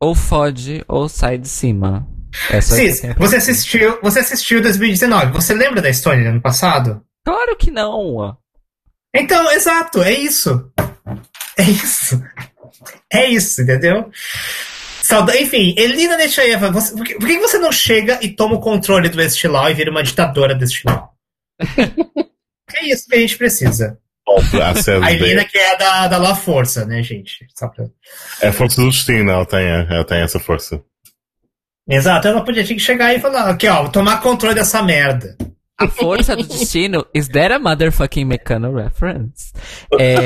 ou 0.01 0.15
fode 0.15 0.85
ou 0.87 1.09
sai 1.09 1.39
de 1.39 1.49
cima. 1.49 2.07
É 2.51 2.57
eu 2.57 2.63
Cis, 2.63 3.05
a 3.05 3.15
você 3.15 3.37
assistiu, 3.37 3.99
você 4.03 4.21
assistiu 4.21 4.61
2019. 4.61 5.33
Você 5.33 5.55
lembra 5.55 5.81
da 5.81 5.89
Estônia 5.89 6.25
do 6.25 6.31
ano 6.31 6.41
passado? 6.41 7.03
Claro 7.25 7.57
que 7.57 7.71
não. 7.71 8.37
Então, 9.15 9.51
exato, 9.53 10.03
é 10.03 10.13
isso. 10.13 10.71
É 11.57 11.63
isso. 11.63 12.23
É 13.13 13.27
isso, 13.27 13.63
entendeu? 13.63 14.11
Sauda 15.03 15.41
Enfim, 15.41 15.75
Elina 15.79 16.17
Nechaeva, 16.19 16.71
você, 16.71 16.95
por, 16.95 17.05
que, 17.05 17.15
por 17.15 17.27
que 17.27 17.39
você 17.39 17.59
não 17.59 17.73
chega 17.73 18.19
e 18.21 18.29
toma 18.29 18.57
o 18.57 18.61
controle 18.61 19.09
do 19.09 19.21
Estilau 19.23 19.71
e 19.71 19.75
vira 19.75 19.91
uma 19.91 20.03
ditadora 20.03 20.55
do 20.55 20.63
Estilau? 20.63 21.15
é 22.75 22.85
isso 22.85 23.09
que 23.09 23.17
a 23.17 23.21
gente 23.21 23.39
precisa. 23.39 23.99
A 25.03 25.13
Elina 25.13 25.45
que 25.47 25.57
é 25.57 25.77
da, 25.79 26.07
da 26.07 26.19
La 26.19 26.35
Força, 26.35 26.85
né, 26.85 27.03
gente? 27.03 27.47
Só 27.55 27.69
pra... 27.69 27.87
É 28.43 28.49
a 28.49 28.53
força 28.53 28.83
do 28.83 28.91
destino, 28.91 29.31
ela 29.31 29.47
tem, 29.47 29.67
ela 29.67 30.05
tem 30.05 30.21
essa 30.21 30.39
força. 30.39 30.83
Exato, 31.89 32.29
ela 32.29 32.45
podia 32.45 32.65
ter 32.67 32.75
que 32.75 32.81
chegar 32.81 33.15
e 33.15 33.21
falar, 33.21 33.49
aqui 33.49 33.67
ó, 33.67 33.89
tomar 33.89 34.21
controle 34.21 34.55
dessa 34.55 34.83
merda. 34.83 35.37
A 35.81 35.87
força 35.89 36.37
do 36.37 36.43
destino, 36.43 37.07
is 37.15 37.29
that 37.29 37.53
a 37.53 37.59
motherfucking 37.59 38.25
Mecano 38.25 38.75
reference? 38.75 39.53
É, 39.99 40.17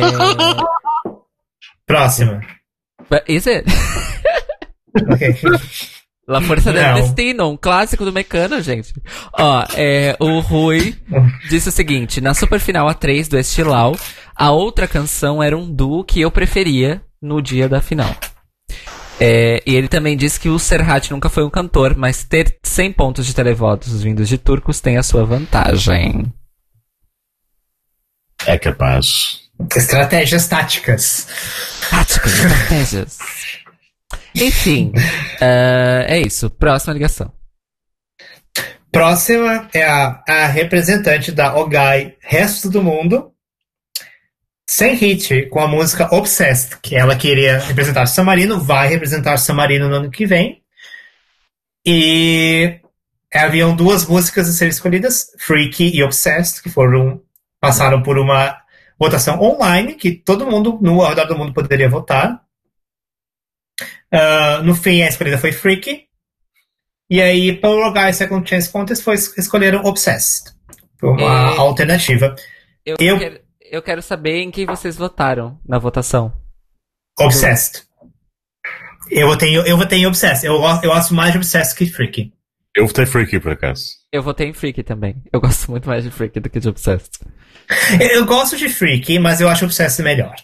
Próxima. 1.86 2.40
but 3.10 3.22
is 3.28 3.46
it? 3.46 3.64
Ok. 4.94 5.34
La 6.28 6.40
Força 6.42 6.70
del 6.70 6.82
Não. 6.82 6.94
Destino, 6.96 7.48
um 7.50 7.56
clássico 7.56 8.04
do 8.04 8.12
Mecano, 8.12 8.60
gente. 8.60 8.92
Ó, 9.32 9.64
é, 9.74 10.14
o 10.20 10.38
Rui 10.40 10.94
disse 11.48 11.70
o 11.70 11.72
seguinte: 11.72 12.20
na 12.20 12.34
super 12.34 12.60
final 12.60 12.86
A3 12.88 13.26
do 13.26 13.38
Estilau, 13.38 13.96
a 14.36 14.50
outra 14.50 14.86
canção 14.86 15.42
era 15.42 15.56
um 15.56 15.70
duo 15.70 16.04
que 16.04 16.20
eu 16.20 16.30
preferia 16.30 17.02
no 17.22 17.40
dia 17.40 17.68
da 17.70 17.80
final. 17.80 18.14
É, 19.24 19.62
e 19.64 19.76
ele 19.76 19.86
também 19.86 20.16
disse 20.16 20.40
que 20.40 20.48
o 20.48 20.58
Serhat 20.58 21.08
nunca 21.12 21.28
foi 21.28 21.44
um 21.44 21.50
cantor, 21.50 21.96
mas 21.96 22.24
ter 22.24 22.58
100 22.60 22.92
pontos 22.92 23.24
de 23.24 23.32
televotos 23.32 24.02
vindos 24.02 24.28
de 24.28 24.36
turcos 24.36 24.80
tem 24.80 24.96
a 24.96 25.02
sua 25.04 25.24
vantagem. 25.24 26.24
É 28.44 28.58
capaz. 28.58 29.42
Estratégias 29.76 30.48
táticas. 30.48 31.28
Táticas, 31.88 32.32
estratégias. 32.32 33.18
Enfim, 34.34 34.92
é, 35.40 36.06
é 36.08 36.20
isso. 36.20 36.50
Próxima 36.50 36.92
ligação. 36.92 37.32
Próxima 38.90 39.68
é 39.72 39.84
a, 39.84 40.20
a 40.26 40.46
representante 40.46 41.30
da 41.30 41.54
Ogai 41.54 42.16
Resto 42.20 42.68
do 42.68 42.82
Mundo, 42.82 43.31
sem 44.74 44.94
hit, 44.94 45.46
com 45.50 45.60
a 45.60 45.68
música 45.68 46.08
Obsessed, 46.14 46.78
que 46.80 46.96
ela 46.96 47.14
queria 47.14 47.58
representar 47.58 48.06
San 48.06 48.24
Marino, 48.24 48.58
vai 48.58 48.88
representar 48.88 49.36
San 49.36 49.52
Marino 49.52 49.86
no 49.86 49.96
ano 49.96 50.10
que 50.10 50.24
vem. 50.24 50.62
E 51.84 52.80
haviam 53.34 53.76
duas 53.76 54.06
músicas 54.06 54.48
a 54.48 54.52
serem 54.52 54.70
escolhidas, 54.70 55.26
Freaky 55.38 55.94
e 55.94 56.02
Obsessed, 56.02 56.62
que 56.62 56.70
foram 56.70 57.20
passaram 57.60 58.02
por 58.02 58.18
uma 58.18 58.56
votação 58.98 59.40
online, 59.42 59.94
que 59.94 60.10
todo 60.12 60.46
mundo 60.50 60.78
no 60.80 61.02
ao 61.02 61.10
redor 61.10 61.26
do 61.26 61.36
mundo 61.36 61.52
poderia 61.52 61.88
votar. 61.88 62.40
Ah, 64.10 64.62
no 64.64 64.74
fim, 64.74 65.02
a 65.02 65.08
escolhida 65.08 65.36
foi 65.38 65.52
Freaky. 65.52 66.06
E 67.10 67.20
aí, 67.20 67.52
para 67.54 67.70
o 67.70 67.92
Guy 67.92 68.12
Second 68.14 68.48
Chance 68.48 68.70
Contest, 68.70 69.02
foi, 69.04 69.16
escolheram 69.16 69.84
Obsessed. 69.84 70.50
Uma 71.02 71.58
alternativa. 71.58 72.34
Eu, 72.86 72.96
Eu- 72.98 73.18
Quero, 73.18 73.40
eu 73.72 73.80
quero 73.80 74.02
saber 74.02 74.42
em 74.42 74.50
quem 74.50 74.66
vocês 74.66 74.96
votaram 74.96 75.58
na 75.66 75.78
votação. 75.78 76.30
Obsessed. 77.18 77.84
Eu 79.10 79.28
votei, 79.28 79.56
eu 79.56 79.78
votei 79.78 80.00
em 80.00 80.06
Obsessed. 80.06 80.46
Eu, 80.46 80.56
eu 80.56 80.90
gosto 80.90 81.14
mais 81.14 81.32
de 81.32 81.38
Obsessed 81.38 81.74
que 81.74 81.86
Freaky. 81.86 82.34
Eu 82.76 82.86
votei 82.86 83.06
Freaky, 83.06 83.40
por 83.40 83.52
acaso. 83.52 83.84
Eu 84.12 84.22
votei 84.22 84.48
em 84.48 84.52
Freak 84.52 84.82
também. 84.82 85.22
Eu 85.32 85.40
gosto 85.40 85.70
muito 85.70 85.88
mais 85.88 86.04
de 86.04 86.10
Freak 86.10 86.38
do 86.38 86.50
que 86.50 86.60
de 86.60 86.68
Obsessed. 86.68 87.18
Eu 87.98 88.26
gosto 88.26 88.58
de 88.58 88.68
Freaky, 88.68 89.18
mas 89.18 89.40
eu 89.40 89.48
acho 89.48 89.64
Obsessed 89.64 90.02
melhor. 90.04 90.34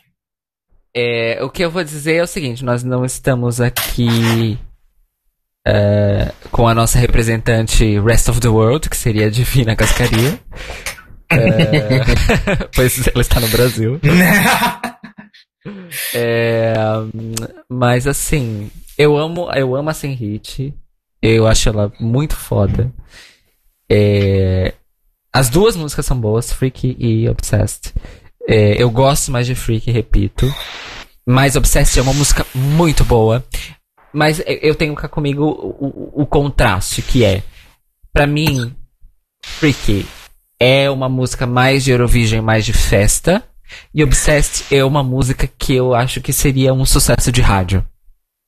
É, 0.94 1.42
o 1.42 1.50
que 1.50 1.62
eu 1.62 1.70
vou 1.70 1.84
dizer 1.84 2.16
é 2.16 2.22
o 2.22 2.26
seguinte: 2.26 2.64
nós 2.64 2.82
não 2.82 3.04
estamos 3.04 3.60
aqui 3.60 4.58
é, 5.66 6.32
com 6.50 6.66
a 6.66 6.74
nossa 6.74 6.98
representante 6.98 7.98
Rest 8.00 8.28
of 8.28 8.40
the 8.40 8.48
World, 8.48 8.88
que 8.88 8.96
seria 8.96 9.26
a 9.26 9.30
Divina 9.30 9.76
Cascaria. 9.76 10.40
É, 11.30 12.64
pois 12.74 13.06
ela 13.08 13.20
está 13.20 13.40
no 13.40 13.48
Brasil. 13.48 14.00
É, 16.14 16.72
mas 17.68 18.06
assim, 18.06 18.70
eu 18.96 19.18
amo, 19.18 19.50
eu 19.52 19.74
amo 19.76 19.90
a 19.90 19.94
Sem 19.94 20.14
Hit. 20.14 20.72
Eu 21.20 21.46
acho 21.46 21.68
ela 21.68 21.92
muito 22.00 22.34
foda. 22.36 22.90
É, 23.90 24.72
as 25.32 25.50
duas 25.50 25.76
músicas 25.76 26.06
são 26.06 26.18
boas, 26.18 26.52
Freaky 26.52 26.96
e 26.98 27.28
Obsessed. 27.28 27.92
É, 28.48 28.80
eu 28.82 28.90
gosto 28.90 29.30
mais 29.30 29.46
de 29.46 29.54
Freaky, 29.54 29.90
repito. 29.90 30.50
Mas 31.26 31.54
Obsessed 31.56 31.98
é 31.98 32.02
uma 32.02 32.14
música 32.14 32.46
muito 32.54 33.04
boa. 33.04 33.44
Mas 34.12 34.40
eu- 34.46 34.74
tenho 34.74 34.94
cá 34.94 35.06
comigo 35.08 35.44
o, 35.44 35.86
o- 36.16 36.22
o 36.22 36.26
contraste, 36.26 37.02
que 37.02 37.24
é, 37.24 37.42
pra 38.10 38.26
mim, 38.26 38.74
Freaky 39.44 40.06
é 40.60 40.90
uma 40.90 41.08
música 41.08 41.46
mais 41.46 41.84
de 41.84 41.90
Eurovision, 41.90 42.42
mais 42.44 42.64
de 42.64 42.72
festa. 42.72 43.42
E 43.94 44.02
Obsessed 44.02 44.74
é 44.74 44.82
uma 44.84 45.02
música 45.02 45.46
que 45.46 45.74
eu 45.74 45.94
acho 45.94 46.20
que 46.20 46.32
seria 46.32 46.72
um 46.72 46.84
sucesso 46.86 47.30
de 47.30 47.40
rádio. 47.42 47.84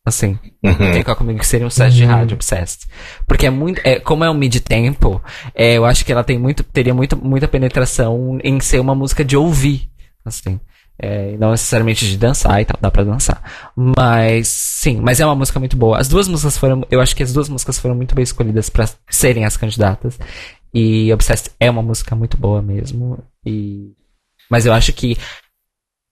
Assim, 0.04 0.38
Uhum. 0.64 0.74
tem 0.92 1.02
cá 1.02 1.14
comigo 1.14 1.38
que 1.38 1.46
seria 1.46 1.66
um 1.66 1.70
sucesso 1.70 1.94
de 1.94 2.04
rádio, 2.04 2.34
Obsessed. 2.34 2.86
Porque 3.26 3.46
é 3.46 3.50
muito. 3.50 3.80
É, 3.84 4.00
como 4.00 4.24
é 4.24 4.30
um 4.30 4.34
mid-tempo, 4.34 5.22
é, 5.54 5.74
eu 5.74 5.84
acho 5.84 6.04
que 6.04 6.12
ela 6.12 6.24
tem 6.24 6.38
muito, 6.38 6.64
teria 6.64 6.94
muito, 6.94 7.16
muita 7.22 7.46
penetração 7.46 8.38
em 8.42 8.58
ser 8.60 8.80
uma 8.80 8.94
música 8.94 9.22
de 9.24 9.36
ouvir. 9.36 9.90
Assim. 10.24 10.58
É, 11.02 11.34
não 11.38 11.52
necessariamente 11.52 12.06
de 12.06 12.18
dançar 12.18 12.60
e 12.60 12.64
tal, 12.66 12.76
dá 12.78 12.90
pra 12.90 13.04
dançar. 13.04 13.72
Mas, 13.74 14.48
sim, 14.48 15.00
mas 15.00 15.18
é 15.18 15.24
uma 15.24 15.34
música 15.34 15.58
muito 15.58 15.74
boa. 15.76 15.98
As 15.98 16.08
duas 16.08 16.28
músicas 16.28 16.58
foram, 16.58 16.86
eu 16.90 17.00
acho 17.00 17.16
que 17.16 17.22
as 17.22 17.32
duas 17.32 17.48
músicas 17.48 17.78
foram 17.78 17.94
muito 17.94 18.14
bem 18.14 18.22
escolhidas 18.22 18.68
pra 18.68 18.86
serem 19.08 19.46
as 19.46 19.56
candidatas. 19.56 20.18
E 20.74 21.12
Obsessed 21.12 21.52
é 21.58 21.70
uma 21.70 21.82
música 21.82 22.14
muito 22.14 22.36
boa 22.36 22.60
mesmo. 22.60 23.18
E, 23.46 23.92
mas 24.50 24.66
eu 24.66 24.74
acho 24.74 24.92
que 24.92 25.16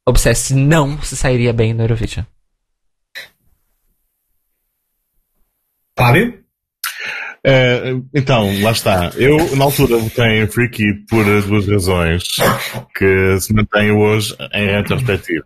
Obsessed 0.09 0.57
não 0.57 1.01
se 1.03 1.17
sairia 1.17 1.53
bem 1.53 1.75
no 1.75 1.83
Eurovision. 1.83 2.25
Fábio? 5.99 6.48
Eh, 7.45 7.95
então, 8.15 8.51
lá 8.63 8.73
está. 8.73 9.13
Eu, 9.17 9.37
na 9.57 9.65
altura, 9.65 9.97
votei 9.99 10.43
em 10.43 10.47
Freaky 10.47 11.05
por 11.09 11.25
duas 11.43 11.67
razões 11.69 12.25
que 12.97 13.41
se 13.41 13.53
mantêm 13.55 13.91
hoje 13.93 14.35
em 14.55 14.67
retrospectiva. 14.67 15.45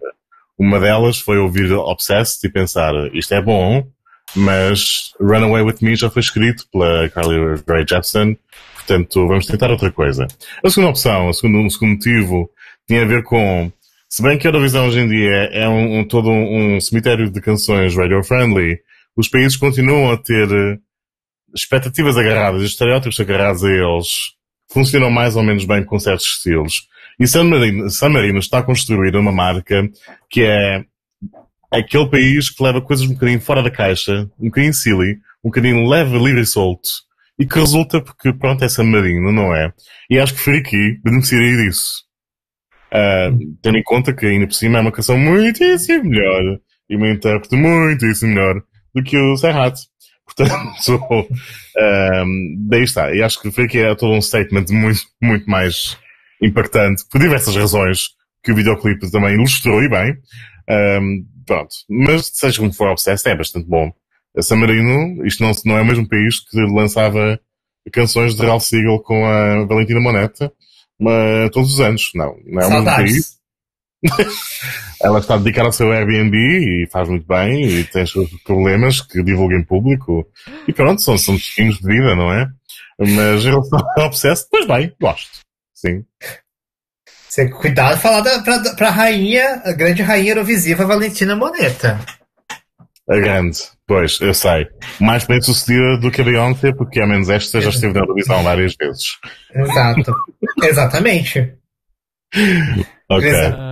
Uma 0.58 0.80
delas 0.80 1.18
foi 1.18 1.38
ouvir 1.38 1.70
Obsessed 1.72 2.46
e 2.46 2.50
pensar, 2.52 2.92
isto 3.12 3.34
é 3.34 3.42
bom, 3.42 3.86
mas 4.34 5.10
Runaway 5.20 5.62
With 5.62 5.76
Me 5.82 5.94
já 5.96 6.08
foi 6.10 6.20
escrito 6.20 6.64
pela 6.72 7.08
Carly 7.10 7.36
Rae 7.68 7.84
Jepsen, 7.88 8.38
portanto, 8.74 9.26
vamos 9.26 9.46
tentar 9.46 9.70
outra 9.70 9.90
coisa. 9.90 10.26
A 10.64 10.70
segunda 10.70 10.90
opção, 10.90 11.28
o 11.28 11.32
segundo, 11.34 11.66
o 11.66 11.70
segundo 11.70 11.92
motivo, 11.94 12.50
tinha 12.86 13.02
a 13.02 13.06
ver 13.06 13.22
com, 13.24 13.70
se 14.08 14.22
bem 14.22 14.38
que 14.38 14.46
a 14.46 14.50
Eurovisão 14.50 14.86
hoje 14.86 15.00
em 15.00 15.08
dia 15.08 15.50
é 15.52 15.68
um, 15.68 16.00
um- 16.00 16.04
todo 16.04 16.30
um, 16.30 16.76
um 16.76 16.80
cemitério 16.80 17.30
de 17.30 17.40
canções 17.40 17.94
radio-friendly, 17.96 18.78
os 19.16 19.28
países 19.28 19.56
continuam 19.56 20.10
a 20.12 20.16
ter 20.16 20.48
expectativas 21.54 22.16
agarradas, 22.16 22.62
estereótipos 22.62 23.18
agarrados 23.20 23.64
a 23.64 23.70
eles, 23.70 24.08
funcionam 24.70 25.10
mais 25.10 25.36
ou 25.36 25.42
menos 25.42 25.64
bem 25.64 25.84
com 25.84 25.98
certos 25.98 26.26
estilos. 26.26 26.88
E 27.18 27.26
San 27.26 27.44
Marino, 27.44 27.90
San 27.90 28.08
Marino 28.08 28.38
está 28.38 28.58
a 28.58 28.62
construir 28.62 29.14
uma 29.16 29.32
marca 29.32 29.88
que 30.30 30.42
é 30.42 30.84
aquele 31.70 32.08
país 32.08 32.50
que 32.50 32.62
leva 32.62 32.80
coisas 32.80 33.06
um 33.06 33.14
bocadinho 33.14 33.40
fora 33.40 33.62
da 33.62 33.70
caixa, 33.70 34.28
um 34.38 34.46
bocadinho 34.46 34.74
silly, 34.74 35.12
um 35.44 35.48
bocadinho 35.48 35.88
leve, 35.88 36.18
livre 36.18 36.40
e 36.40 36.46
solto, 36.46 36.88
e 37.38 37.46
que 37.46 37.58
resulta 37.58 38.00
porque, 38.00 38.32
pronto, 38.32 38.64
é 38.64 38.68
San 38.68 38.84
Marino, 38.84 39.32
não 39.32 39.54
é? 39.54 39.72
E 40.10 40.18
acho 40.18 40.34
que 40.34 40.40
Freaky 40.40 41.00
beneficiaria 41.02 41.56
disso. 41.56 42.04
Ah, 42.94 43.30
tendo 43.62 43.78
em 43.78 43.82
conta 43.82 44.12
que 44.12 44.26
ainda 44.26 44.46
por 44.46 44.52
cima 44.54 44.78
é 44.78 44.82
uma 44.82 44.92
canção 44.92 45.18
muitíssimo 45.18 46.04
melhor 46.04 46.58
e 46.90 46.96
uma 46.96 47.08
intérprete 47.10 47.56
muitíssimo 47.56 48.34
melhor 48.34 48.62
do 48.94 49.02
que 49.02 49.16
o 49.16 49.36
Serrat. 49.36 49.78
Portanto, 50.24 51.28
ahm, 51.78 52.54
daí 52.68 52.82
está. 52.82 53.14
E 53.14 53.22
acho 53.22 53.40
que 53.40 53.50
foi 53.50 53.66
que 53.66 53.78
é 53.78 53.94
todo 53.94 54.12
um 54.12 54.22
statement 54.22 54.66
muito, 54.70 55.02
muito 55.20 55.48
mais 55.48 55.96
impactante, 56.40 57.04
por 57.10 57.20
diversas 57.20 57.54
razões, 57.54 58.08
que 58.42 58.52
o 58.52 58.54
videoclipe 58.54 59.10
também 59.10 59.34
ilustrou 59.34 59.82
e 59.82 59.88
bem. 59.88 60.16
Ahm, 60.68 61.24
pronto. 61.46 61.74
Mas, 61.88 62.30
seja 62.34 62.58
como 62.58 62.72
for, 62.72 62.88
Obsessed 62.88 63.30
é 63.30 63.36
bastante 63.36 63.68
bom. 63.68 63.92
A 64.36 64.42
San 64.42 64.56
Marino, 64.56 65.24
isto 65.26 65.42
não, 65.42 65.52
não 65.66 65.76
é 65.78 65.82
o 65.82 65.86
mesmo 65.86 66.08
país 66.08 66.40
que 66.40 66.58
lançava 66.72 67.38
canções 67.92 68.34
de 68.34 68.46
Ralph 68.46 68.62
Siegel 68.62 69.00
com 69.00 69.26
a 69.26 69.64
Valentina 69.66 70.00
Moneta 70.00 70.52
mas, 71.02 71.50
todos 71.50 71.74
os 71.74 71.80
anos. 71.80 72.10
Não, 72.14 72.36
não 72.46 72.62
é 72.62 72.66
o 72.66 72.70
mesmo 72.70 72.84
país. 72.84 73.41
Ela 75.02 75.18
está 75.18 75.36
dedicada 75.36 75.68
ao 75.68 75.72
seu 75.72 75.92
Airbnb 75.92 76.36
e 76.36 76.88
faz 76.90 77.08
muito 77.08 77.26
bem 77.26 77.64
e 77.64 77.84
tem 77.84 78.02
os 78.02 78.12
seus 78.12 78.30
problemas 78.42 79.00
que 79.00 79.22
divulga 79.22 79.56
em 79.56 79.64
público. 79.64 80.26
E 80.66 80.72
pronto, 80.72 81.02
são, 81.02 81.16
são 81.18 81.34
destinos 81.34 81.78
de 81.78 81.86
vida, 81.86 82.14
não 82.14 82.32
é? 82.32 82.46
Mas 82.98 83.44
em 83.44 83.50
relação 83.50 83.78
ao 83.98 84.06
Obsessed, 84.06 84.46
pois 84.50 84.66
bem, 84.66 84.92
gosto. 85.00 85.40
Sim. 85.74 86.04
Você, 87.28 87.48
cuidado 87.48 87.98
falar 87.98 88.20
da, 88.20 88.40
pra, 88.40 88.60
pra 88.74 88.90
rainha, 88.90 89.62
a 89.64 89.72
grande 89.72 90.02
rainha 90.02 90.32
eurovisiva 90.32 90.84
Valentina 90.84 91.34
Moneta. 91.34 91.98
A 93.08 93.16
grande. 93.16 93.58
Pois, 93.86 94.20
eu 94.20 94.32
sei. 94.32 94.68
Mais 95.00 95.24
bem 95.24 95.40
sucedida 95.40 95.98
do 95.98 96.10
que 96.10 96.20
a 96.20 96.24
Beyoncé, 96.24 96.72
porque 96.72 97.00
ao 97.00 97.08
menos 97.08 97.28
esta 97.28 97.60
já 97.60 97.70
esteve 97.70 97.94
na 97.94 98.02
televisão 98.02 98.42
várias 98.42 98.74
vezes. 98.76 99.04
Exato. 99.54 100.14
Exatamente. 100.62 101.54
Ok. 103.08 103.28
Exato. 103.28 103.71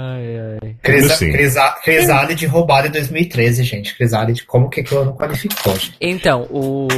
Ai. 0.82 0.90
Crisa, 0.92 1.08
Mas 1.08 1.18
sim. 1.18 1.30
Crisa, 1.32 1.70
Crisálide 1.84 2.46
roubada 2.46 2.88
em 2.88 2.90
2013, 2.90 3.62
gente. 3.64 3.94
Crisálide, 3.94 4.44
como 4.44 4.70
que 4.70 4.80
aquilo 4.80 5.04
não 5.04 5.12
qualificou, 5.14 5.74
gente? 5.74 5.94
Então, 6.00 6.46
o. 6.50 6.88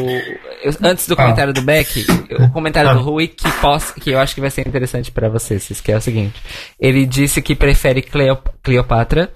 eu- 0.62 0.72
antes 0.82 1.06
do 1.09 1.14
Ah. 1.14 1.16
comentário 1.16 1.52
do 1.52 1.62
Beck, 1.62 2.06
o 2.38 2.50
comentário 2.52 2.90
Ah. 2.90 2.94
do 2.94 3.00
Rui, 3.02 3.26
que, 3.28 3.50
posso, 3.60 3.94
que 3.94 4.10
eu 4.10 4.18
acho 4.20 4.34
que 4.34 4.40
vai 4.40 4.50
ser 4.50 4.66
interessante 4.66 5.10
pra 5.10 5.28
vocês, 5.28 5.80
que 5.80 5.90
é 5.90 5.96
o 5.96 6.00
seguinte. 6.00 6.40
Ele 6.78 7.04
disse 7.04 7.42
que 7.42 7.54
prefere 7.56 8.02
Cleop- 8.02 8.48
Cleopatra, 8.62 9.32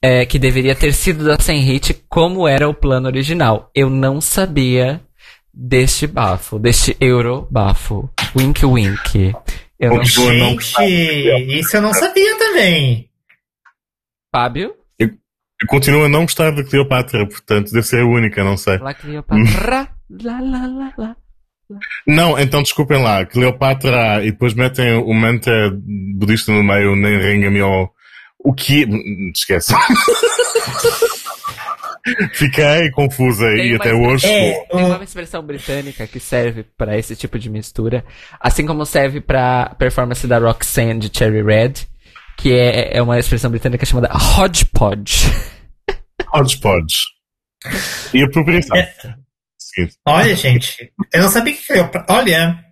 é, 0.00 0.24
que 0.26 0.38
deveria 0.38 0.74
ter 0.74 0.92
sido 0.94 1.24
da 1.24 1.38
Sem 1.38 1.60
Hit, 1.60 2.02
como 2.08 2.48
era 2.48 2.68
o 2.68 2.74
plano 2.74 3.06
original. 3.08 3.70
Eu 3.74 3.90
não 3.90 4.20
sabia 4.20 5.00
deste 5.52 6.06
bafo, 6.06 6.58
deste 6.58 6.96
euro 6.98 7.46
bafo. 7.50 8.08
Wink 8.34 8.64
wink. 8.64 9.34
Eu 9.78 9.90
não 9.96 10.04
Gente, 10.04 11.58
isso 11.58 11.76
eu 11.76 11.82
não 11.82 11.92
sabia 11.92 12.38
também. 12.38 13.08
Fábio? 14.32 14.74
Eu 14.98 15.68
continuo 15.68 16.04
a 16.04 16.08
não 16.08 16.22
gostar 16.22 16.50
de 16.50 16.64
Cleopatra, 16.64 17.24
portanto 17.28 17.70
deve 17.70 17.86
ser 17.86 18.00
a 18.00 18.04
única, 18.06 18.42
não 18.42 18.56
sei. 18.56 18.78
Lá 18.78 18.92
Cleopatra. 18.94 19.88
lá, 20.10 20.40
lá, 20.40 20.66
lá, 20.66 20.92
lá. 20.98 21.16
Não, 22.06 22.38
então 22.38 22.62
desculpem 22.62 23.00
lá, 23.00 23.24
Cleopatra 23.24 24.24
e 24.24 24.32
depois 24.32 24.54
metem 24.54 24.94
o 24.94 25.14
mantra 25.14 25.70
budista 26.16 26.50
no 26.50 26.64
meio, 26.64 26.96
nem 26.96 27.16
ringa-me 27.16 27.60
ao. 27.60 27.92
O 28.40 28.52
que. 28.52 28.84
Esquece. 29.32 29.72
Fiquei 32.34 32.90
confusa 32.90 33.46
uma 33.46 33.76
até 33.76 33.94
hoje. 33.94 34.26
É, 34.26 34.64
Tem 34.64 34.84
uma 34.84 35.04
expressão 35.04 35.40
britânica 35.40 36.04
que 36.08 36.18
serve 36.18 36.64
pra 36.76 36.98
esse 36.98 37.14
tipo 37.14 37.38
de 37.38 37.48
mistura, 37.48 38.04
assim 38.40 38.66
como 38.66 38.84
serve 38.84 39.20
pra 39.20 39.76
performance 39.78 40.26
da 40.26 40.38
Roxanne 40.38 40.98
de 40.98 41.16
Cherry 41.16 41.42
Red, 41.42 41.86
que 42.36 42.52
é, 42.52 42.96
é 42.96 43.02
uma 43.02 43.18
expressão 43.18 43.50
britânica 43.50 43.86
chamada 43.86 44.08
hodgepodge. 44.12 45.26
Hodgepodge. 46.28 46.98
E 48.12 48.22
apropriação. 48.22 48.76
É. 48.76 48.94
Olha, 50.06 50.34
gente, 50.36 50.92
eu 51.12 51.22
não 51.22 51.30
sabia 51.30 51.54
que 51.54 51.66
Cleopatra. 51.66 52.14
Olha, 52.14 52.64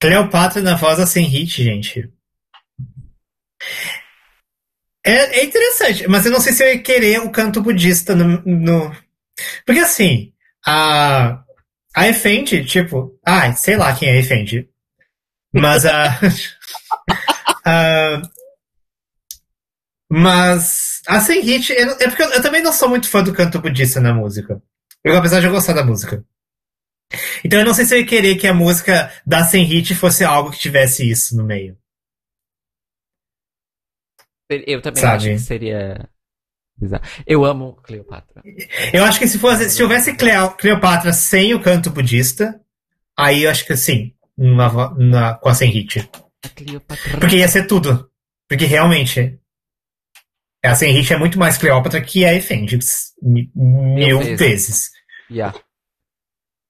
Cleopatra 0.00 0.62
na 0.62 0.76
voz 0.76 1.08
sem 1.08 1.24
hit, 1.24 1.62
gente. 1.64 2.12
É, 5.04 5.40
é 5.40 5.44
interessante, 5.44 6.06
mas 6.08 6.26
eu 6.26 6.32
não 6.32 6.40
sei 6.40 6.52
se 6.52 6.62
eu 6.64 6.68
ia 6.68 6.82
querer 6.82 7.20
o 7.20 7.30
canto 7.30 7.62
budista 7.62 8.14
no. 8.14 8.42
no- 8.44 8.96
Porque 9.64 9.80
assim, 9.80 10.32
a. 10.66 11.42
A 11.94 12.08
Efendi, 12.08 12.64
tipo. 12.64 13.18
Ai, 13.26 13.54
sei 13.54 13.76
lá 13.76 13.94
quem 13.96 14.08
é 14.08 14.12
a 14.12 14.18
Efendi. 14.18 14.68
Mas 15.52 15.86
a. 15.86 16.18
a- 17.66 18.22
mas 20.10 21.00
a 21.06 21.20
sem 21.20 21.40
hit. 21.42 21.72
eu- 21.72 21.92
É 22.00 22.08
porque 22.08 22.22
eu, 22.22 22.30
eu 22.30 22.42
também 22.42 22.62
não 22.62 22.72
sou 22.72 22.88
muito 22.88 23.08
fã 23.08 23.22
do 23.22 23.32
canto 23.34 23.60
budista 23.60 24.00
na 24.00 24.14
música. 24.14 24.62
Eu, 25.04 25.16
apesar 25.16 25.40
de 25.40 25.46
eu 25.46 25.52
gostar 25.52 25.72
da 25.72 25.84
música. 25.84 26.24
Então 27.44 27.60
eu 27.60 27.64
não 27.66 27.74
sei 27.74 27.84
se 27.84 27.94
eu 27.94 28.00
ia 28.00 28.06
querer 28.06 28.36
que 28.36 28.46
a 28.46 28.54
música 28.54 29.12
da 29.26 29.44
Sem 29.44 29.64
Hit 29.64 29.94
fosse 29.94 30.24
algo 30.24 30.50
que 30.50 30.58
tivesse 30.58 31.08
isso 31.08 31.36
no 31.36 31.44
meio. 31.44 31.76
Eu 34.50 34.80
também 34.80 35.00
Sabe? 35.00 35.16
acho 35.16 35.28
que 35.28 35.38
seria. 35.40 36.08
bizarro. 36.78 37.02
Eu 37.26 37.44
amo 37.44 37.74
Cleopatra. 37.82 38.42
Eu 38.92 39.04
acho 39.04 39.18
que 39.18 39.26
se 39.28 39.38
fosse, 39.38 39.68
se 39.70 39.76
tivesse 39.76 40.14
Cleo- 40.16 40.50
Cleopatra 40.56 41.12
sem 41.12 41.52
o 41.54 41.60
canto 41.62 41.90
budista, 41.90 42.60
aí 43.18 43.44
eu 43.44 43.50
acho 43.50 43.64
que 43.66 43.76
sim, 43.76 44.14
na 44.36 44.94
na- 44.94 45.34
com 45.34 45.48
a 45.48 45.54
Sem 45.54 45.70
Hit. 45.70 46.08
A 46.46 46.48
Cleopatra. 46.48 47.18
Porque 47.18 47.36
ia 47.36 47.48
ser 47.48 47.66
tudo. 47.66 48.10
Porque 48.48 48.64
realmente. 48.64 49.38
A 50.64 50.74
Sem 50.74 50.92
Hit 50.92 51.12
é 51.12 51.18
muito 51.18 51.38
mais 51.38 51.58
Cleópatra 51.58 52.00
que 52.00 52.24
a 52.24 52.34
Efendi. 52.34 52.78
mi- 53.22 53.50
Mil 53.54 54.18
vezes. 54.18 54.38
vezes. 54.40 54.90
Yeah. 55.30 55.56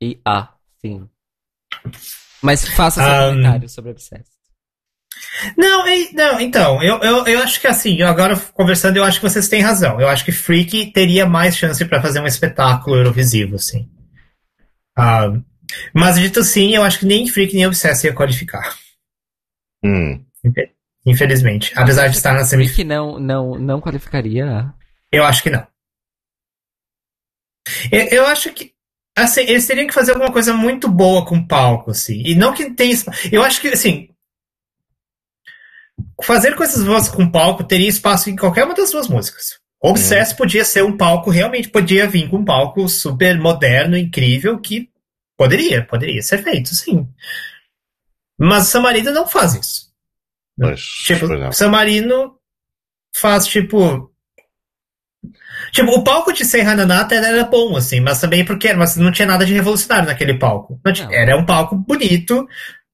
E 0.03 0.20
A, 0.27 0.53
sim. 0.85 1.09
Mas 2.43 2.69
faça 2.69 3.03
seu 3.03 3.12
Um, 3.31 3.31
comentário 3.36 3.69
sobre 3.69 3.90
Obsessed. 3.93 4.27
Não, 5.57 5.86
e- 5.89 6.12
não 6.12 6.39
então, 6.40 6.82
eu, 6.82 6.98
eu, 7.01 7.27
eu 7.27 7.39
acho 7.43 7.59
que 7.61 7.66
assim, 7.66 8.03
agora 8.03 8.36
conversando, 8.53 8.97
eu 8.98 9.05
acho 9.05 9.19
que 9.20 9.28
vocês 9.28 9.48
têm 9.48 9.62
razão. 9.62 9.98
Eu 10.01 10.09
acho 10.09 10.24
que 10.24 10.32
Freak 10.32 10.93
teria 10.93 11.24
mais 11.27 11.57
chance 11.57 11.82
pra 11.86 12.03
fazer 12.03 12.20
um 12.20 12.27
espetáculo 12.27 12.97
eurovisivo, 12.97 13.57
assim. 13.57 13.90
Ah, 14.97 15.32
mas 15.94 16.16
dito 16.19 16.40
assim, 16.40 16.74
eu 16.74 16.82
acho 16.82 16.98
que 16.98 17.07
nem 17.07 17.27
Freak 17.28 17.55
nem 17.55 17.66
Obsessed 17.66 18.07
ia 18.07 18.15
qualificar. 18.15 18.77
Hum. 19.86 20.24
Infelizmente. 21.04 21.72
Apesar 21.76 22.08
de 22.08 22.16
estar 22.16 22.34
na 22.34 22.44
semifinal. 22.44 22.76
que 22.76 22.84
não, 22.84 23.20
não, 23.20 23.58
não 23.58 23.80
qualificaria. 23.80 24.72
Eu 25.12 25.24
acho 25.24 25.42
que 25.42 25.50
não. 25.50 25.66
Eu, 27.90 28.00
eu 28.08 28.26
acho 28.26 28.52
que. 28.52 28.74
Assim, 29.16 29.40
eles 29.42 29.66
teriam 29.66 29.86
que 29.86 29.94
fazer 29.94 30.12
alguma 30.12 30.32
coisa 30.32 30.52
muito 30.52 30.88
boa 30.88 31.24
com 31.24 31.36
o 31.36 31.46
palco, 31.46 31.90
assim. 31.90 32.22
E 32.24 32.34
não 32.34 32.52
que 32.52 32.70
tenha. 32.70 32.94
Eu 33.32 33.42
acho 33.42 33.60
que, 33.60 33.68
assim. 33.68 34.10
Fazer 36.22 36.54
coisas 36.54 36.84
boas 36.84 37.08
com 37.08 37.22
o 37.22 37.32
palco 37.32 37.64
teria 37.64 37.88
espaço 37.88 38.28
em 38.28 38.36
qualquer 38.36 38.64
uma 38.64 38.74
das 38.74 38.90
duas 38.90 39.08
músicas. 39.08 39.58
Obsess 39.80 40.32
podia 40.32 40.64
ser 40.64 40.82
um 40.82 40.96
palco, 40.96 41.30
realmente 41.30 41.68
podia 41.68 42.08
vir 42.08 42.28
com 42.28 42.38
um 42.38 42.44
palco 42.44 42.88
super 42.88 43.38
moderno, 43.38 43.96
incrível, 43.96 44.58
que 44.58 44.90
poderia, 45.36 45.84
poderia 45.84 46.20
ser 46.22 46.42
feito, 46.42 46.74
sim. 46.74 47.08
Mas 48.38 48.64
o 48.68 48.70
Samarino 48.70 49.10
não 49.12 49.26
faz 49.26 49.54
isso. 49.54 49.86
Pois, 50.58 50.80
Tipo, 50.80 51.26
pois 51.28 51.40
o 51.48 51.52
Samarino 51.52 52.34
faz 53.14 53.46
tipo. 53.46 54.10
Tipo, 55.72 55.90
o 55.92 56.04
palco 56.04 56.32
de 56.32 56.44
Serra 56.44 56.74
Nanata 56.74 57.14
era, 57.14 57.28
era 57.28 57.44
bom, 57.44 57.76
assim, 57.76 58.00
mas 58.00 58.20
também 58.20 58.44
porque 58.44 58.72
mas 58.72 58.96
não 58.96 59.10
tinha 59.10 59.26
nada 59.26 59.44
de 59.44 59.52
revolucionário 59.52 60.06
naquele 60.08 60.34
palco. 60.38 60.80
Não 60.84 60.92
tinha- 60.92 61.08
Não. 61.08 61.14
Era 61.14 61.36
um 61.36 61.44
palco 61.44 61.74
bonito, 61.76 62.46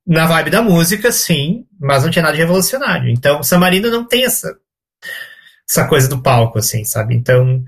na 0.07 0.27
vibe 0.27 0.51
da 0.51 0.63
música, 0.63 1.13
sim, 1.13 1.67
mas 1.79 2.03
não 2.03 2.11
tinha 2.11 2.23
nada 2.23 2.35
de 2.35 2.41
revolucionário. 2.41 3.09
Então, 3.11 3.41
o 3.41 3.45
Samarino 3.45 3.91
não 3.91 4.05
tem 4.07 4.25
essa, 4.25 4.57
essa 5.69 5.87
coisa 5.87 6.09
do 6.09 6.23
palco, 6.23 6.59
assim, 6.59 6.85
sabe? 6.85 7.15
Então, 7.15 7.63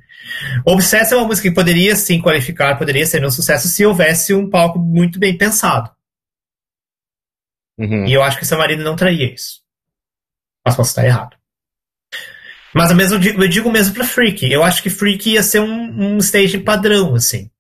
Obsess 0.65 1.13
é 1.13 1.17
uma 1.17 1.27
música 1.27 1.49
que 1.49 1.55
poderia, 1.55 1.95
sim, 1.97 2.21
qualificar, 2.21 2.77
poderia 2.79 3.07
ser 3.07 3.25
um 3.25 3.31
sucesso 3.31 3.69
se 3.69 3.85
houvesse 3.85 4.33
um 4.35 4.49
palco 4.49 4.79
muito 4.79 5.19
bem 5.19 5.37
pensado. 5.37 5.91
Uhum. 7.79 8.07
E 8.07 8.13
eu 8.13 8.23
acho 8.23 8.37
que 8.39 8.45
o 8.45 8.47
Samarino 8.47 8.85
não 8.85 8.97
traria 8.97 9.33
isso. 9.35 9.61
Mas 10.65 10.77
posso 10.77 10.91
estar 10.91 11.05
errado. 11.05 11.37
Mas 12.75 12.91
eu, 12.91 12.97
mesmo, 12.97 13.19
digo- 13.19 13.43
eu 13.43 13.49
digo 13.49 13.71
mesmo 13.71 13.95
pra 13.95 14.05
Freak. 14.05 14.51
Eu 14.51 14.63
acho 14.65 14.83
que 14.83 14.91
Freak 14.91 15.31
ia 15.31 15.43
ser 15.43 15.61
um, 15.61 16.15
um 16.15 16.19
stage 16.19 16.59
padrão, 16.59 17.15
assim. 17.15 17.51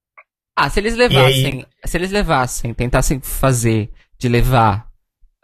Ah, 0.56 0.68
se 0.70 0.80
eles 0.80 0.94
E 0.96 1.02
aí? 1.02 1.08
levassem. 1.08 1.66
Se 1.84 1.96
eles 1.96 2.10
levassem, 2.10 2.74
tentassem 2.74 3.20
fazer 3.20 3.90
de 4.18 4.28
levar 4.28 4.88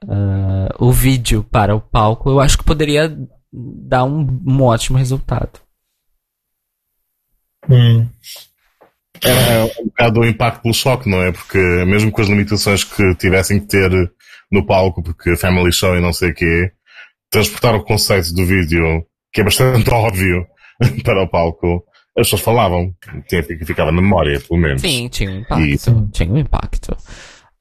ah, 0.08 0.68
o 0.78 0.90
vídeo 0.92 1.44
para 1.44 1.74
o 1.74 1.80
palco, 1.80 2.30
eu 2.30 2.40
acho 2.40 2.58
que 2.58 2.64
poderia 2.64 3.16
dar 3.52 4.04
um, 4.04 4.26
um 4.46 4.62
ótimo 4.62 4.96
resultado. 4.98 5.60
Hum. 7.68 8.08
É 9.22 9.64
um 9.80 9.84
bocado 9.86 10.20
o 10.20 10.24
impacto 10.24 10.62
pelo 10.62 10.72
choque, 10.74 11.08
não 11.08 11.22
é? 11.22 11.30
Porque 11.30 11.58
mesmo 11.84 12.10
com 12.10 12.22
as 12.22 12.28
limitações 12.28 12.82
que 12.84 13.14
tivessem 13.16 13.60
que 13.60 13.66
ter 13.66 13.90
no 14.50 14.66
palco, 14.66 15.02
porque 15.02 15.36
Family 15.36 15.72
Show 15.72 15.96
e 15.96 16.00
não 16.00 16.12
sei 16.12 16.30
o 16.30 16.34
quê, 16.34 16.72
transportar 17.30 17.74
o 17.74 17.84
conceito 17.84 18.32
do 18.34 18.44
vídeo, 18.44 19.04
que 19.32 19.40
é 19.40 19.44
bastante 19.44 19.88
óbvio, 19.90 20.46
para 21.04 21.22
o 21.22 21.28
palco, 21.28 21.84
as 22.16 22.26
pessoas 22.26 22.42
falavam. 22.42 22.94
Tinha 23.28 23.42
que 23.42 23.64
ficar 23.64 23.86
na 23.86 23.92
memória, 23.92 24.40
pelo 24.40 24.60
menos. 24.60 24.82
Sim, 24.82 25.08
tinha 25.08 25.30
um 25.30 25.38
impacto. 25.40 25.66
Isso. 25.66 26.08
Tinha 26.12 26.30
um 26.30 26.38
impacto. 26.38 26.96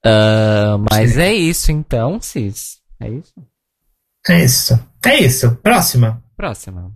Ah, 0.06 0.78
mas 0.92 1.18
é 1.18 1.34
isso 1.34 1.72
então, 1.72 2.20
Cis. 2.22 2.80
É 3.00 3.10
isso? 3.10 3.34
É 4.28 4.44
isso. 4.44 4.88
É 5.06 5.20
isso. 5.20 5.56
Próxima. 5.58 6.24
Próxima. 6.36 6.92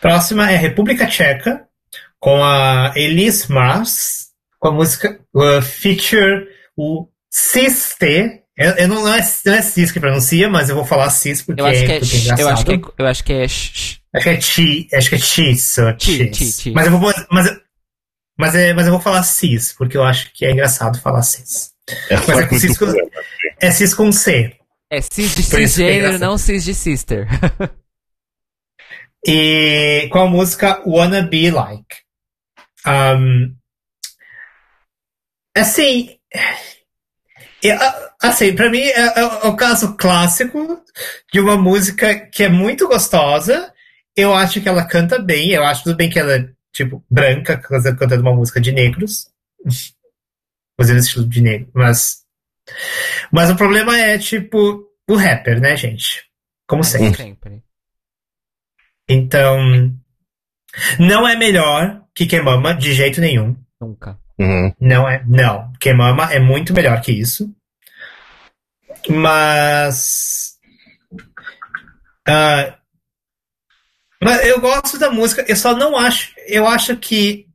Próxima 0.00 0.50
é 0.50 0.56
República 0.56 1.06
Tcheca, 1.06 1.66
com 2.18 2.42
a 2.42 2.92
Elise 2.96 3.52
Mars, 3.52 4.30
com 4.58 4.68
a 4.68 4.72
música 4.72 5.20
uh, 5.34 5.60
feature 5.62 6.46
o 6.76 7.08
Cis-T. 7.30 8.39
Eu, 8.56 8.72
eu 8.72 8.88
não, 8.88 9.02
não, 9.04 9.14
é, 9.14 9.20
não 9.46 9.54
é 9.54 9.62
Cis 9.62 9.90
que 9.92 10.00
pronuncia, 10.00 10.48
mas 10.50 10.68
eu 10.68 10.74
vou 10.76 10.84
falar 10.84 11.08
Cis 11.10 11.40
porque, 11.42 11.60
Eu 11.60 11.66
acho 11.66 11.80
que 11.86 11.92
é. 11.92 11.98
porque 12.00 12.16
é 12.16 12.18
sh- 12.18 12.38
eu 12.40 12.48
acho 12.48 12.64
que 12.64 12.70
é. 12.72 12.74
engraçado. 12.74 12.94
Eu 12.98 13.06
acho 13.06 13.24
que 13.24 13.32
é. 13.32 13.48
sh- 13.48 14.00
Acho 14.12 14.24
que 14.24 14.30
é 14.30 14.40
chi, 14.40 14.88
acho 14.92 15.08
que 15.08 15.14
é 15.14 15.18
cheese, 15.18 15.80
ou 15.80 15.94
Chi, 16.00 16.16
cheese. 16.16 16.34
chi, 16.34 16.52
chi. 16.62 16.70
Mas 16.72 16.86
eu 16.86 16.98
vou, 16.98 17.12
mas, 17.30 17.56
mas, 18.36 18.54
é, 18.56 18.74
mas 18.74 18.86
eu 18.86 18.92
vou 18.92 19.00
falar 19.00 19.22
cis, 19.22 19.72
porque 19.72 19.96
eu 19.96 20.02
acho 20.02 20.32
que 20.32 20.44
é 20.44 20.50
engraçado 20.50 21.00
falar 21.00 21.22
cis. 21.22 21.70
É 22.10 22.16
Mas 22.16 22.28
é 22.52 22.58
Cisco- 22.58 22.84
o 22.84 22.88
problema. 22.88 23.10
É 23.60 23.70
cis 23.70 23.94
com 23.94 24.10
C. 24.10 24.56
É 24.90 25.00
cis 25.00 25.34
de 25.36 25.40
é 25.42 25.44
cisgênero, 25.44 25.96
engraçado. 25.98 26.20
não 26.28 26.36
cis 26.38 26.64
de 26.64 26.74
sister. 26.74 27.28
E 29.26 30.08
com 30.10 30.18
a 30.20 30.26
música 30.26 30.82
Wanna 30.86 31.22
Be 31.22 31.50
Like. 31.52 31.96
Um, 32.86 33.54
assim, 35.56 36.18
eu- 37.62 37.78
assim, 38.22 38.54
pra 38.54 38.70
mim 38.70 38.80
é, 38.82 39.18
é 39.20 39.24
o 39.48 39.56
caso 39.56 39.96
clássico 39.96 40.82
de 41.32 41.40
uma 41.40 41.56
música 41.56 42.14
que 42.14 42.42
é 42.44 42.48
muito 42.48 42.86
gostosa. 42.88 43.72
Eu 44.16 44.34
acho 44.34 44.60
que 44.60 44.68
ela 44.68 44.84
canta 44.84 45.18
bem. 45.18 45.50
Eu 45.50 45.64
acho 45.64 45.84
tudo 45.84 45.96
bem 45.96 46.10
que 46.10 46.18
ela 46.18 46.34
é, 46.34 46.48
tipo, 46.72 47.04
branca, 47.10 47.56
canta- 47.56 47.94
cantando 47.96 48.22
uma 48.22 48.34
música 48.34 48.60
de 48.60 48.72
negros. 48.72 49.28
Fazendo 50.78 50.98
estilo 51.00 51.28
de 51.28 51.40
negro. 51.40 51.70
Mas, 51.74 52.22
mas 53.30 53.50
o 53.50 53.56
problema 53.56 53.96
é, 53.98 54.18
tipo, 54.18 54.84
o 55.08 55.14
rapper, 55.14 55.60
né, 55.60 55.76
gente? 55.76 56.24
Como 56.66 56.80
É, 56.82 56.84
sempre. 56.84 57.22
sempre. 57.22 57.62
Então, 59.08 59.58
não 60.98 61.26
é 61.26 61.36
melhor 61.36 62.02
que 62.14 62.26
Quemama 62.26 62.74
de 62.74 62.92
jeito 62.92 63.20
nenhum. 63.20 63.56
Nunca. 63.80 64.18
Uhum. 64.38 64.72
Não 64.80 65.08
é. 65.08 65.22
Não. 65.26 65.72
Quemama 65.80 66.32
é 66.32 66.38
muito 66.38 66.72
melhor 66.72 67.00
que 67.00 67.12
isso. 67.12 67.52
Mas. 69.08 70.56
ah, 72.28 72.76
mas 74.22 74.44
eu 74.46 74.60
gosto 74.60 74.98
da 74.98 75.10
música, 75.10 75.44
eu 75.48 75.56
só 75.56 75.74
não 75.74 75.96
acho. 75.96 76.32
Eu 76.46 76.66
acho 76.66 76.96
que. 76.96 77.46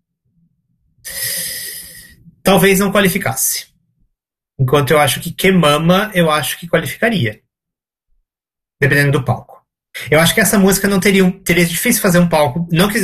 Talvez 2.43 2.80
não 2.80 2.91
qualificasse. 2.91 3.67
Enquanto 4.59 4.91
eu 4.91 4.99
acho 4.99 5.19
que 5.19 5.31
Quemama, 5.31 6.11
eu 6.13 6.31
acho 6.31 6.57
que 6.59 6.67
qualificaria. 6.67 7.41
Dependendo 8.80 9.13
do 9.19 9.26
palco. 9.26 9.63
Eu 10.11 10.19
acho 10.19 10.34
que 10.34 10.41
essa 10.41 10.57
música 10.59 10.88
não 10.88 10.99
teria. 10.99 11.23
um- 11.26 11.31
Teria 11.43 11.65
difícil 11.65 12.01
fazer 12.01 12.19
um 12.19 12.27
palco. 12.30 12.67
Não 12.72 12.89
que. 12.89 12.97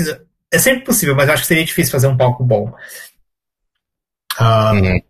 É 0.53 0.59
sempre 0.59 0.83
possível, 0.83 1.15
mas 1.15 1.27
eu 1.27 1.33
acho 1.33 1.43
que 1.43 1.47
seria 1.47 1.63
difícil 1.63 1.91
fazer 1.91 2.07
um 2.07 2.17
palco 2.17 2.43
bom. 2.43 2.73
Ah, 4.37 4.71
Uhum. 4.73 5.01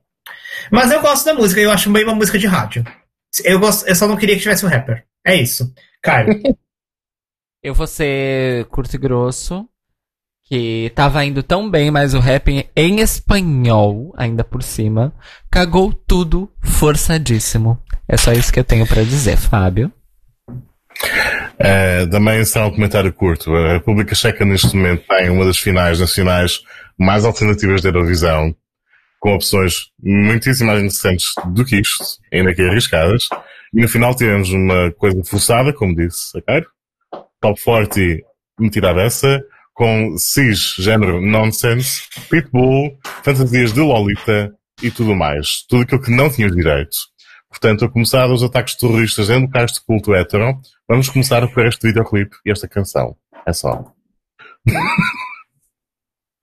mas 0.71 0.91
eu 0.91 1.01
gosto 1.01 1.25
da 1.25 1.33
música, 1.33 1.59
eu 1.61 1.71
acho 1.71 1.91
bem 1.91 2.03
uma 2.03 2.13
música 2.13 2.37
de 2.37 2.45
rádio. 2.47 2.83
Eu, 3.43 3.59
gosto, 3.59 3.87
eu 3.87 3.95
só 3.95 4.07
não 4.07 4.17
queria 4.17 4.35
que 4.35 4.41
tivesse 4.41 4.65
um 4.65 4.69
rapper. 4.69 5.05
É 5.25 5.35
isso. 5.35 5.73
Caio. 6.01 6.41
Eu 7.63 7.75
vou 7.75 7.85
ser 7.85 8.65
curto 8.65 8.95
e 8.95 8.97
grosso. 8.97 9.67
Que 10.45 10.91
tava 10.95 11.23
indo 11.23 11.41
tão 11.43 11.69
bem, 11.69 11.89
mas 11.91 12.13
o 12.13 12.19
rap 12.19 12.49
em- 12.75 12.99
espanhol, 12.99 14.13
ainda 14.17 14.43
por 14.43 14.61
cima, 14.63 15.13
cagou 15.49 15.93
tudo 15.93 16.51
forçadíssimo. 16.61 17.81
É 18.07 18.17
só 18.17 18.33
isso 18.33 18.51
que 18.51 18.59
eu 18.59 18.63
tenho 18.65 18.85
pra 18.85 19.03
dizer, 19.03 19.37
Fábio. 19.37 19.89
Eh, 21.57 22.05
também 22.07 22.43
será 22.43 22.65
um 22.67 22.71
comentário 22.71 23.13
curto. 23.13 23.53
A 23.55 23.73
República 23.73 24.13
Checa 24.15 24.43
neste 24.43 24.75
momento 24.75 25.05
tem 25.07 25.29
uma 25.29 25.45
das 25.45 25.57
finais 25.57 25.99
nacionais 25.99 26.59
mais 26.97 27.23
alternativas 27.23 27.81
da 27.81 27.89
Eurovisão, 27.89 28.53
com 29.21 29.35
opções 29.35 29.91
muitíssimo 30.01 30.71
mais 30.71 30.79
interessantes 30.79 31.33
do 31.53 31.63
que 31.63 31.79
isto, 31.79 32.03
ainda 32.33 32.53
que 32.53 32.61
arriscadas. 32.63 33.29
E 33.73 33.79
no 33.79 33.87
final 33.87 34.15
tivemos 34.15 34.49
uma 34.49 34.91
coisa 34.91 35.23
forçada, 35.23 35.71
como 35.71 35.95
disse 35.95 36.37
a 36.37 36.41
Cairo, 36.41 36.67
Top 37.39 37.63
40 37.63 38.23
metida 38.59 38.93
beça, 38.93 39.43
com 39.73 40.15
cis, 40.17 40.75
género 40.77 41.21
nonsense, 41.21 42.03
pitbull, 42.29 42.97
fantasias 43.23 43.71
de 43.71 43.79
Lolita 43.79 44.53
e 44.81 44.91
tudo 44.91 45.15
mais. 45.15 45.63
Tudo 45.69 45.83
aquilo 45.83 46.01
que 46.01 46.11
não 46.11 46.29
tinha 46.29 46.49
direito. 46.49 46.97
Portanto, 47.49 47.85
a 47.85 47.89
começar 47.89 48.29
os 48.31 48.43
ataques 48.43 48.75
terroristas 48.75 49.29
em 49.29 49.41
locais 49.41 49.73
de 49.73 49.81
culto 49.85 50.13
hétero, 50.15 50.59
vamos 50.87 51.09
começar 51.09 51.47
por 51.47 51.65
este 51.65 51.87
videoclipe 51.87 52.35
e 52.45 52.51
esta 52.51 52.67
canção. 52.67 53.15
É 53.45 53.53
só. 53.53 53.93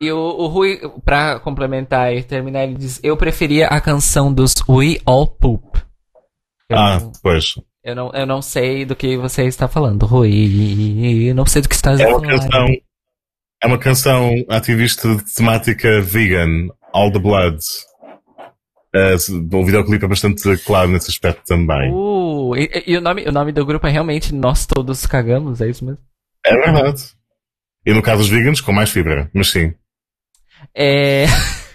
E 0.00 0.12
o, 0.12 0.18
o 0.18 0.46
Rui, 0.46 0.78
pra 1.04 1.40
complementar 1.40 2.14
e 2.14 2.22
terminar, 2.22 2.64
ele 2.64 2.74
diz: 2.74 3.00
Eu 3.02 3.16
preferia 3.16 3.66
a 3.66 3.80
canção 3.80 4.32
dos 4.32 4.54
We 4.68 4.98
All 5.04 5.26
Poop. 5.26 5.80
Eu, 6.68 6.78
Ah, 6.78 7.00
não, 7.00 7.12
pois. 7.22 7.54
eu, 7.82 7.96
não, 7.96 8.10
eu 8.12 8.26
não 8.26 8.40
sei 8.40 8.84
do 8.84 8.94
que 8.94 9.16
você 9.16 9.44
está 9.44 9.66
falando, 9.66 10.06
Rui. 10.06 11.28
Eu 11.28 11.34
não 11.34 11.44
sei 11.46 11.62
do 11.62 11.68
que 11.68 11.74
está 11.74 11.92
É 11.92 12.06
uma 12.06 12.20
falando. 12.20 12.28
canção, 12.40 12.66
é 13.62 13.66
uma 13.66 13.78
canção 13.78 14.30
ativista 14.48 15.16
de 15.16 15.34
temática 15.34 16.00
vegan, 16.00 16.68
All 16.92 17.10
the 17.10 17.18
Blood. 17.18 17.58
Eh, 18.94 19.16
o 19.52 19.64
videoclipe 19.64 20.04
é 20.04 20.08
bastante 20.08 20.56
claro 20.58 20.90
nesse 20.90 21.10
aspecto 21.10 21.42
também. 21.44 21.92
Uh, 21.92 22.56
e, 22.56 22.84
e 22.86 22.96
o, 22.96 23.00
nome, 23.00 23.24
o 23.28 23.32
nome 23.32 23.52
do 23.52 23.66
grupo 23.66 23.86
é 23.86 23.90
realmente 23.90 24.32
Nós 24.34 24.64
Todos 24.64 25.04
Cagamos, 25.06 25.60
é 25.60 25.68
isso 25.68 25.84
mesmo? 25.84 26.00
É 26.46 26.54
verdade. 26.54 27.02
E 27.84 27.92
no 27.92 28.00
caso 28.00 28.18
dos 28.22 28.28
vegans, 28.30 28.60
com 28.60 28.72
mais 28.72 28.90
fibra, 28.90 29.28
mas 29.34 29.48
sim. 29.50 29.74
É. 30.74 31.26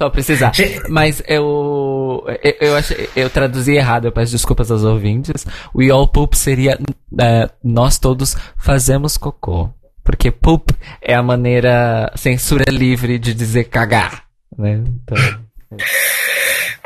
A 0.00 0.08
precisar. 0.08 0.52
Mas 0.88 1.22
eu. 1.28 2.24
Eu, 2.42 2.54
eu, 2.68 2.76
acho, 2.76 2.94
eu 3.14 3.28
traduzi 3.28 3.74
errado, 3.74 4.06
eu 4.06 4.12
peço 4.12 4.32
desculpas 4.32 4.70
aos 4.70 4.82
ouvintes. 4.82 5.46
We 5.76 5.90
all 5.90 6.08
poop 6.08 6.36
seria. 6.38 6.78
é, 7.20 7.50
nós 7.62 7.98
todos 7.98 8.34
fazemos 8.56 9.18
cocô. 9.18 9.68
Porque 10.02 10.30
poop 10.30 10.74
é 11.02 11.14
a 11.14 11.22
maneira 11.22 12.10
censura 12.16 12.64
livre 12.70 13.18
de 13.18 13.34
dizer 13.34 13.64
cagar. 13.64 14.24
Né? 14.56 14.82
Então, 14.86 15.18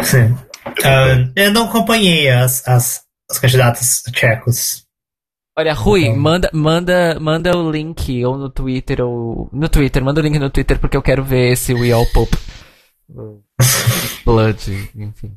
Sim. 0.02 0.36
Ah, 0.84 1.30
eu 1.36 1.52
não 1.52 1.68
acompanhei 1.68 2.28
as, 2.30 2.66
as, 2.66 3.02
os 3.30 3.38
candidatos 3.38 4.02
tchecos. 4.12 4.83
Olha, 5.56 5.72
Rui, 5.74 6.04
Então. 6.04 6.16
manda, 6.20 6.50
manda, 6.52 7.18
manda 7.20 7.56
o 7.56 7.70
link 7.70 8.24
ou 8.24 8.36
no 8.36 8.48
Twitter 8.50 9.00
ou. 9.00 9.48
No 9.52 9.68
Twitter, 9.68 10.02
manda 10.04 10.20
o 10.20 10.24
link 10.24 10.38
no 10.38 10.50
Twitter 10.50 10.78
porque 10.78 10.96
eu 10.96 11.02
quero 11.02 11.22
ver 11.22 11.52
esse 11.52 11.74
We 11.74 11.92
all 11.92 12.06
poop. 12.12 12.36
Blood, 14.24 14.90
enfim. 14.96 15.36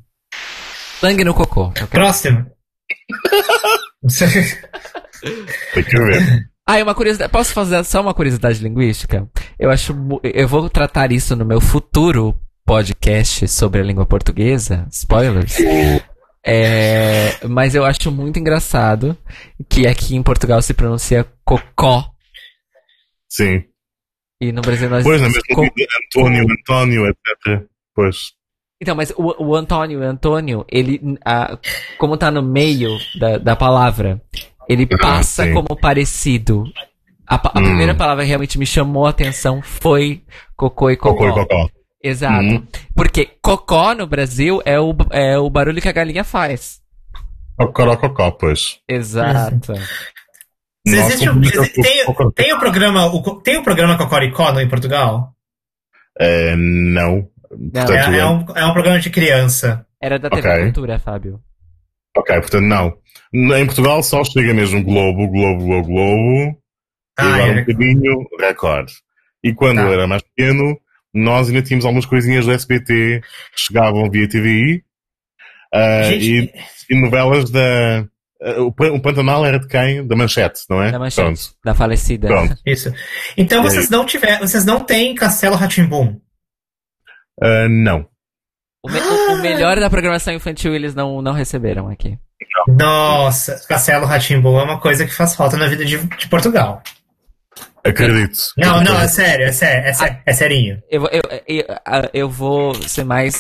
Sangue 1.00 1.24
no 1.24 1.34
cocô. 1.34 1.68
eu 1.80 1.88
quero 1.88 1.90
Próximo. 1.90 2.46
Tem 5.74 5.84
que 5.84 5.98
ver. 5.98 6.50
Ah, 6.66 6.78
uma 6.84 6.96
curiosidade. 6.96 7.32
Posso 7.32 7.54
fazer 7.54 7.84
só 7.86 8.02
uma 8.02 8.14
curiosidade 8.14 8.62
linguística? 8.62 9.28
Eu 9.58 9.70
acho. 9.70 9.96
Eu 10.24 10.48
vou 10.48 10.70
tratar 10.70 11.12
isso 11.12 11.36
no 11.36 11.46
meu 11.46 11.62
futuro 11.62 12.36
podcast 12.66 13.48
sobre 13.48 13.80
a 13.80 13.84
língua 13.84 14.06
portuguesa. 14.06 14.86
Spoilers. 14.92 15.58
É, 16.50 17.46
mas 17.48 17.76
eu 17.76 17.84
acho 17.84 18.10
muito 18.12 18.40
engraçado 18.40 19.18
que 19.70 19.86
aqui 19.86 20.16
em 20.16 20.24
Portugal 20.24 20.62
se 20.62 20.74
pronuncia 20.74 21.26
cocó. 21.44 22.10
Sim. 23.30 23.64
E 24.42 24.52
no 24.52 24.62
Brasil 24.62 24.90
nós 24.90 25.04
Pois, 25.04 25.22
co- 25.54 25.62
medida, 25.62 25.90
Antônio, 26.06 26.46
Antônio, 26.50 27.06
etc. 27.08 27.68
Pois. 27.94 28.32
Então, 28.82 28.96
mas 28.96 29.12
o, 29.18 29.44
o 29.44 29.56
Antônio, 29.56 30.02
Antônio, 30.04 30.64
ele, 30.72 31.02
ah, 31.26 31.58
como 31.98 32.16
tá 32.16 32.30
no 32.32 32.44
meio 32.44 32.92
da, 33.20 33.38
da 33.40 33.56
palavra, 33.56 34.22
ele 34.70 34.86
passa 34.86 35.46
sim. 35.46 35.54
como 35.54 35.76
parecido. 35.80 36.64
A, 37.28 37.36
a 37.36 37.60
Hum. 37.60 37.64
primeira 37.66 37.94
palavra 37.94 38.24
que 38.24 38.30
realmente 38.30 38.58
me 38.58 38.66
chamou 38.66 39.06
a 39.06 39.10
atenção 39.10 39.62
foi 39.62 40.24
cocô 40.56 40.90
e 40.92 40.96
cocó. 40.96 41.16
Cocô 41.26 41.28
e 41.42 41.46
cocó. 41.46 41.70
Exato. 42.08 42.44
Hum. 42.44 42.68
Porque 42.96 43.30
cocó 43.42 43.94
no 43.94 44.08
Brasil 44.08 44.62
é 44.66 44.80
o, 44.80 44.96
é 45.12 45.38
o 45.38 45.50
barulho 45.50 45.82
que 45.82 45.90
a 45.90 45.94
galinha 45.94 46.24
faz. 46.24 46.82
Cocoró, 47.58 47.98
cocó, 47.98 48.32
pois. 48.32 48.80
Exato. 48.88 49.74
Nossa, 49.74 49.84
existe 50.86 51.30
um- 51.30 51.42
tem, 51.42 52.32
tem 52.34 52.54
o 52.54 52.60
programa, 52.60 53.08
o, 53.08 53.42
tem 53.42 53.58
o 53.58 53.64
programa 53.64 53.98
Cocoricó 53.98 54.52
no, 54.54 54.62
em 54.62 54.70
Portugal? 54.70 55.34
Eh, 56.20 56.56
não. 56.56 57.28
Portanto, 57.50 57.92
É, 58.14 58.20
é 58.20 58.26
um, 58.26 58.46
é 58.56 58.66
um 58.66 58.74
programa 58.74 59.00
de 59.00 59.10
criança. 59.10 59.86
Era 60.02 60.18
da 60.20 60.30
TV 60.30 60.48
Ok. 60.50 60.64
Cultura, 60.66 61.00
Fábio. 61.00 61.40
Ok, 62.16 62.36
portanto, 62.40 62.64
não. 62.66 62.94
Em 63.34 63.66
Portugal 63.66 64.02
só 64.04 64.24
chega 64.24 64.54
mesmo 64.54 64.84
Globo, 64.84 65.28
Globo, 65.28 65.66
Globo, 65.66 65.88
Globo. 65.88 66.50
e 66.50 66.56
Ah, 67.20 67.34
agora 67.36 67.54
um 67.54 67.58
é. 67.58 67.62
bocadinho 67.66 68.26
Record. 68.40 68.90
E 69.44 69.54
quando 69.54 69.78
Tá. 69.78 69.84
eu 69.84 69.94
era 69.94 70.08
mais 70.08 70.22
pequeno, 70.22 70.78
nós 71.14 71.48
ainda 71.48 71.62
tínhamos 71.62 71.86
algumas 71.86 72.06
coisinhas 72.06 72.46
do 72.46 72.52
SBT 72.52 73.22
que 73.56 73.60
chegavam 73.62 74.10
via 74.10 74.28
TVI. 74.28 74.84
ah, 75.74 76.04
Gente, 76.04 76.54
e, 76.90 76.94
e 76.96 77.02
novelas 77.02 77.50
da. 77.50 78.06
ah, 78.42 78.62
o, 78.62 78.72
Pan- 78.72 78.92
o 78.94 79.02
Pantanal 79.02 79.46
era 79.46 79.60
de 79.60 79.68
quem? 79.68 80.06
Da 80.06 80.16
Manchete, 80.16 80.62
não 80.70 80.82
é? 80.82 80.92
Da 80.92 81.00
manchete. 81.00 81.22
Pronto. 81.26 81.42
Da 81.66 81.74
falecida. 81.76 82.28
Pronto. 82.28 82.56
isso. 82.66 82.94
Então 83.36 83.64
vocês 83.64 83.90
não 83.90 84.06
tiver, 84.06 84.40
vocês 84.40 84.64
não 84.66 84.80
têm 84.80 85.16
Castelo 85.16 85.56
Ratimbum. 85.56 86.20
Ah, 87.42 87.68
não. 87.70 88.08
O, 88.84 88.90
me- 88.92 89.00
o- 89.00 89.34
o 89.34 89.42
melhor 89.42 89.80
da 89.80 89.90
programação 89.90 90.34
infantil 90.34 90.74
eles 90.74 90.94
não, 90.96 91.22
não 91.22 91.34
receberam 91.34 91.90
aqui. 91.90 92.18
Nossa, 92.68 93.60
Castelo 93.68 94.06
Ratimbum 94.06 94.60
é 94.60 94.64
uma 94.64 94.80
coisa 94.80 95.06
que 95.06 95.14
faz 95.14 95.36
falta 95.36 95.58
na 95.58 95.68
vida 95.68 95.84
de, 95.84 95.98
de 95.98 96.28
Portugal. 96.30 96.82
Acredito. 97.90 98.38
Não, 98.58 98.84
não, 98.84 99.00
é 99.00 99.08
sério, 99.08 99.46
é 99.46 99.52
sério, 99.52 99.88
é, 99.88 99.94
sério, 99.94 100.18
é 100.26 100.34
serinho. 100.34 100.82
Eu, 100.90 101.02
vou- 101.02 101.10
eu, 101.12 101.22
eu, 101.48 101.66
eu 102.14 102.30
vou 102.30 102.74
ser 102.76 103.04
mais. 103.04 103.36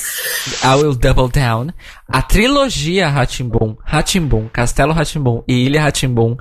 I 0.64 0.76
will 0.76 0.96
double 0.96 1.30
down. 1.30 1.68
A 2.08 2.22
trilogia 2.22 3.08
Ratimbum, 3.10 3.76
Ratimbum, 3.84 4.48
Castelo 4.50 4.94
Ratimbum 4.94 5.44
e 5.48 5.66
Ilha 5.66 5.82
Ratimbum 5.82 6.38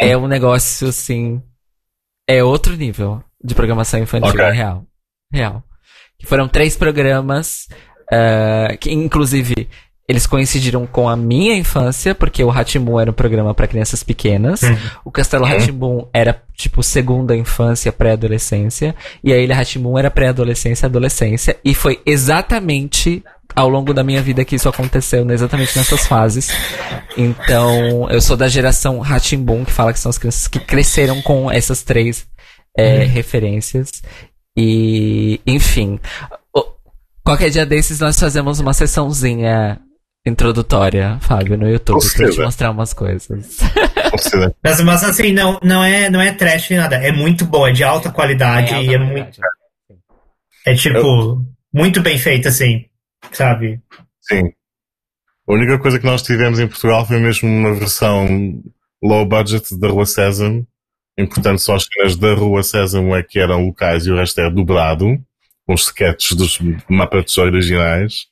é 0.00 0.16
um 0.16 0.26
negócio 0.28 0.88
assim. 0.88 1.42
É 2.28 2.42
outro 2.44 2.76
nível 2.76 3.22
de 3.42 3.54
programação 3.54 4.00
infantil, 4.00 4.30
Ok. 4.30 4.40
é 4.44 4.50
real. 4.52 4.84
Real. 5.32 5.62
Que 6.18 6.26
foram 6.26 6.46
três 6.48 6.76
programas 6.76 7.66
ah, 8.12 8.76
que, 8.78 8.90
inclusive, 8.92 9.68
eles 10.10 10.26
coincidiram 10.26 10.88
com 10.88 11.08
a 11.08 11.16
minha 11.16 11.54
infância, 11.54 12.16
porque 12.16 12.42
o 12.42 12.48
Ratimbum 12.48 12.98
era 12.98 13.12
um 13.12 13.14
programa 13.14 13.54
para 13.54 13.68
crianças 13.68 14.02
pequenas. 14.02 14.60
Uhum. 14.62 14.76
O 15.04 15.10
Castelo 15.12 15.44
Ratimbum 15.44 16.04
era 16.12 16.42
tipo 16.52 16.82
segunda 16.82 17.36
infância, 17.36 17.92
pré-adolescência, 17.92 18.92
e 19.22 19.32
a 19.32 19.38
Ilha 19.38 19.54
Ratimbum 19.54 19.96
era 19.96 20.10
pré-adolescência, 20.10 20.86
adolescência, 20.86 21.56
e 21.64 21.72
foi 21.74 22.00
exatamente 22.04 23.22
ao 23.54 23.68
longo 23.68 23.94
da 23.94 24.02
minha 24.02 24.20
vida 24.20 24.44
que 24.44 24.56
isso 24.56 24.68
aconteceu, 24.68 25.24
né? 25.24 25.32
exatamente 25.32 25.78
nessas 25.78 26.04
fases. 26.04 26.50
Então, 27.16 28.10
eu 28.10 28.20
sou 28.20 28.36
da 28.36 28.48
geração 28.48 28.98
Ratimbum, 28.98 29.64
que 29.64 29.70
fala 29.70 29.92
que 29.92 30.00
são 30.00 30.10
as 30.10 30.18
crianças 30.18 30.48
que 30.48 30.58
cresceram 30.58 31.22
com 31.22 31.48
essas 31.48 31.82
três 31.82 32.26
é, 32.76 33.04
referências. 33.04 34.02
E, 34.58 35.40
enfim. 35.46 36.00
Qualquer 37.24 37.50
dia 37.50 37.64
desses 37.64 38.00
nós 38.00 38.18
fazemos 38.18 38.58
uma 38.58 38.74
sessãozinha 38.74 39.80
introdutória, 40.30 41.18
Fábio, 41.20 41.58
no 41.58 41.68
YouTube, 41.68 42.00
Com 42.00 42.16
pra 42.16 42.30
te 42.30 42.40
mostrar 42.40 42.70
umas 42.70 42.92
coisas. 42.92 43.58
Mas, 44.62 44.80
mas 44.80 45.04
assim, 45.04 45.32
não, 45.32 45.60
não, 45.62 45.84
é, 45.84 46.10
não 46.10 46.20
é 46.20 46.32
trash 46.32 46.70
nem 46.70 46.80
nada. 46.80 46.96
É 46.96 47.12
muito 47.12 47.44
bom, 47.44 47.66
é 47.66 47.72
de 47.72 47.84
alta 47.84 48.10
qualidade 48.10 48.74
e 48.74 48.92
é 48.92 48.98
muito. 48.98 49.40
É 50.66 50.74
tipo, 50.74 51.44
muito 51.72 52.00
bem 52.02 52.18
feito, 52.18 52.48
assim, 52.48 52.86
sabe? 53.30 53.80
Sim. 54.20 54.52
A 55.48 55.52
única 55.52 55.78
coisa 55.78 55.98
que 55.98 56.06
nós 56.06 56.22
tivemos 56.22 56.58
em 56.58 56.66
Portugal 56.66 57.06
foi 57.06 57.18
mesmo 57.18 57.48
uma 57.48 57.72
versão 57.72 58.60
low 59.02 59.24
budget 59.24 59.78
da 59.78 59.88
Rua 59.88 60.06
Sésamo. 60.06 60.66
E, 61.16 61.26
portanto, 61.26 61.58
só 61.58 61.74
as 61.74 61.84
cenas 61.84 62.16
da 62.16 62.34
Rua 62.34 62.62
Sésamo 62.62 63.14
é 63.14 63.22
que 63.22 63.38
eram 63.38 63.66
locais 63.66 64.06
e 64.06 64.10
o 64.10 64.16
resto 64.16 64.40
era 64.40 64.50
dobrado, 64.50 65.18
com 65.66 65.74
os 65.74 65.86
sketches 65.86 66.36
dos 66.36 66.58
mapas 66.88 67.36
originais. 67.38 68.29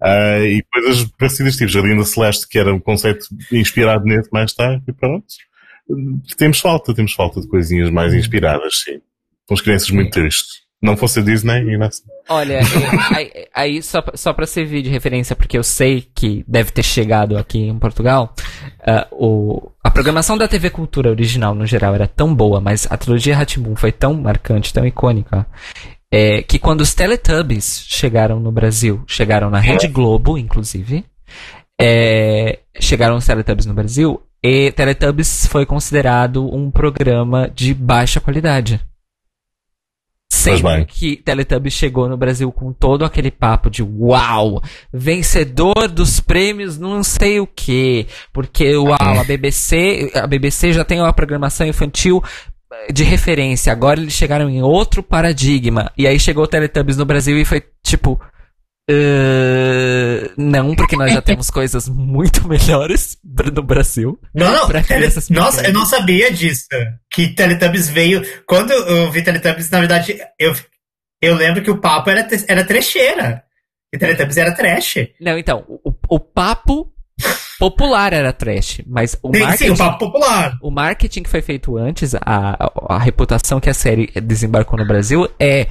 Ah, 0.00 0.40
e 0.40 0.62
coisas 0.72 1.04
parecidas, 1.18 1.56
tipo 1.56 1.68
Jardim 1.70 1.96
da 1.96 2.04
Celeste, 2.04 2.48
que 2.48 2.58
era 2.58 2.74
um 2.74 2.80
conceito 2.80 3.26
inspirado 3.52 4.04
nesse 4.04 4.30
mais 4.32 4.52
tarde, 4.52 4.82
e 4.86 4.92
pronto. 4.92 5.26
Temos 6.36 6.60
falta, 6.60 6.94
temos 6.94 7.12
falta 7.12 7.40
de 7.40 7.48
coisinhas 7.48 7.90
mais 7.90 8.14
inspiradas, 8.14 8.82
sim. 8.82 9.00
Com 9.46 9.54
as 9.54 9.60
crianças 9.60 9.90
muito 9.90 10.10
tristes. 10.10 10.68
Não 10.80 10.96
fosse 10.96 11.18
a 11.18 11.22
Disney, 11.22 11.74
e 11.74 11.90
sei. 11.90 12.06
Olha, 12.28 12.60
aí, 13.12 13.32
aí 13.52 13.82
só, 13.82 14.04
só 14.14 14.32
pra 14.32 14.46
servir 14.46 14.82
de 14.82 14.90
referência, 14.90 15.34
porque 15.34 15.58
eu 15.58 15.64
sei 15.64 16.06
que 16.14 16.44
deve 16.46 16.70
ter 16.70 16.84
chegado 16.84 17.36
aqui 17.36 17.58
em 17.58 17.78
Portugal, 17.78 18.32
ah, 18.86 19.08
o, 19.10 19.72
a 19.82 19.90
programação 19.90 20.38
da 20.38 20.46
TV 20.46 20.70
Cultura 20.70 21.10
original, 21.10 21.54
no 21.54 21.66
geral, 21.66 21.94
era 21.94 22.06
tão 22.06 22.32
boa, 22.32 22.60
mas 22.60 22.86
a 22.90 22.96
trilogia 22.96 23.36
Ratimbun 23.36 23.74
foi 23.74 23.90
tão 23.90 24.14
marcante, 24.14 24.72
tão 24.72 24.86
icônica, 24.86 25.46
é, 26.10 26.42
que 26.42 26.58
quando 26.58 26.80
os 26.80 26.94
Teletubbies 26.94 27.84
chegaram 27.86 28.40
no 28.40 28.50
Brasil, 28.50 29.02
chegaram 29.06 29.50
na 29.50 29.60
Rede 29.60 29.88
Globo, 29.88 30.38
inclusive, 30.38 31.04
é, 31.80 32.60
chegaram 32.80 33.16
os 33.16 33.26
Teletubbies 33.26 33.66
no 33.66 33.74
Brasil, 33.74 34.22
e 34.42 34.72
Teletubbies 34.72 35.46
foi 35.46 35.66
considerado 35.66 36.52
um 36.54 36.70
programa 36.70 37.50
de 37.50 37.74
baixa 37.74 38.20
qualidade. 38.20 38.80
Bem. 40.62 40.86
que 40.86 41.16
Teletubbies 41.16 41.74
chegou 41.74 42.08
no 42.08 42.16
Brasil 42.16 42.50
com 42.52 42.72
todo 42.72 43.04
aquele 43.04 43.30
papo 43.30 43.68
de 43.68 43.82
uau, 43.82 44.62
vencedor 44.92 45.88
dos 45.88 46.20
prêmios 46.20 46.78
não 46.78 47.02
sei 47.02 47.40
o 47.40 47.46
que, 47.46 48.06
porque 48.32 48.76
uau, 48.76 48.96
a 48.98 49.24
BBC, 49.24 50.12
a 50.14 50.26
BBC 50.26 50.72
já 50.72 50.84
tem 50.84 51.00
uma 51.00 51.12
programação 51.12 51.66
infantil 51.66 52.22
de 52.92 53.02
referência, 53.04 53.72
agora 53.72 54.00
eles 54.00 54.12
chegaram 54.14 54.48
em 54.48 54.62
outro 54.62 55.02
paradigma, 55.02 55.90
e 55.96 56.06
aí 56.06 56.18
chegou 56.20 56.44
o 56.44 56.48
Teletubbies 56.48 56.96
no 56.96 57.04
Brasil 57.04 57.38
e 57.38 57.44
foi 57.44 57.62
tipo, 57.82 58.20
"Ah, 58.90 60.30
não, 60.36 60.74
porque 60.74 60.96
nós 60.96 61.12
já 61.12 61.22
temos 61.22 61.50
coisas 61.50 61.88
muito 61.88 62.46
melhores 62.48 63.16
no 63.54 63.62
Brasil. 63.62 64.18
Não, 64.34 64.52
não. 64.52 64.66
Pra 64.66 64.82
Tele- 64.82 65.08
Nossa, 65.30 65.66
eu 65.66 65.72
não 65.72 65.86
sabia 65.86 66.30
disso. 66.32 66.66
Que 67.12 67.28
Teletubbies 67.34 67.88
veio. 67.88 68.22
Quando 68.46 68.72
eu 68.72 69.10
vi 69.10 69.22
Teletubbies, 69.22 69.70
na 69.70 69.78
verdade, 69.80 70.18
eu, 70.38 70.54
eu 71.22 71.34
lembro 71.34 71.62
que 71.62 71.70
o 71.70 71.80
papo 71.80 72.10
era, 72.10 72.26
era 72.46 72.64
trecheira. 72.64 73.42
E 73.94 73.98
Teletubbies 73.98 74.36
era 74.36 74.54
trash. 74.54 74.96
Não, 75.20 75.38
então, 75.38 75.64
o, 75.66 75.92
o 76.08 76.20
papo 76.20 76.92
popular 77.58 78.12
era 78.12 78.32
trash, 78.32 78.80
mas 78.86 79.16
o 79.22 79.32
Sim, 79.34 79.42
marketing, 79.42 79.64
sim, 79.64 79.70
o 79.70 79.76
papo 79.76 79.98
popular. 79.98 80.56
o 80.62 80.70
marketing 80.70 81.22
que 81.22 81.30
foi 81.30 81.42
feito 81.42 81.76
antes, 81.76 82.14
a, 82.14 82.20
a, 82.24 82.94
a 82.96 82.98
reputação 82.98 83.60
que 83.60 83.68
a 83.70 83.74
série 83.74 84.06
desembarcou 84.22 84.78
no 84.78 84.86
Brasil 84.86 85.28
é 85.38 85.66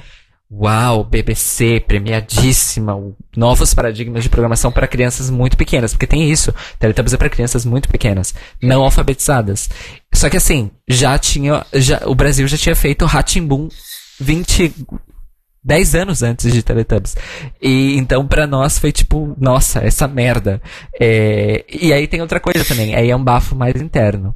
Uau, 0.50 1.04
BBC, 1.04 1.78
premiadíssima, 1.86 2.98
novos 3.36 3.74
paradigmas 3.74 4.22
de 4.22 4.30
programação 4.30 4.72
para 4.72 4.86
crianças 4.86 5.28
muito 5.28 5.58
pequenas, 5.58 5.92
porque 5.92 6.06
tem 6.06 6.30
isso, 6.30 6.54
Teletubbies 6.78 7.12
é 7.12 7.18
para 7.18 7.28
crianças 7.28 7.66
muito 7.66 7.86
pequenas, 7.90 8.34
não 8.62 8.82
alfabetizadas. 8.82 9.68
Só 10.14 10.30
que 10.30 10.38
assim, 10.38 10.70
já 10.88 11.18
tinha, 11.18 11.66
já, 11.74 12.00
o 12.06 12.14
Brasil 12.14 12.48
já 12.48 12.56
tinha 12.56 12.74
feito 12.74 13.04
Ratimbun 13.04 13.68
20, 14.18 14.74
10 15.68 15.94
anos 15.94 16.22
antes 16.22 16.50
de 16.50 16.62
Teletubbies. 16.62 17.14
E 17.60 17.94
então 17.98 18.26
pra 18.26 18.46
nós 18.46 18.78
foi 18.78 18.90
tipo, 18.90 19.36
nossa, 19.38 19.80
essa 19.80 20.08
merda. 20.08 20.62
É, 20.98 21.62
e 21.68 21.92
aí 21.92 22.08
tem 22.08 22.22
outra 22.22 22.40
coisa 22.40 22.64
também, 22.64 22.94
aí 22.94 23.10
é 23.10 23.14
um 23.14 23.22
bafo 23.22 23.54
mais 23.54 23.80
interno. 23.80 24.34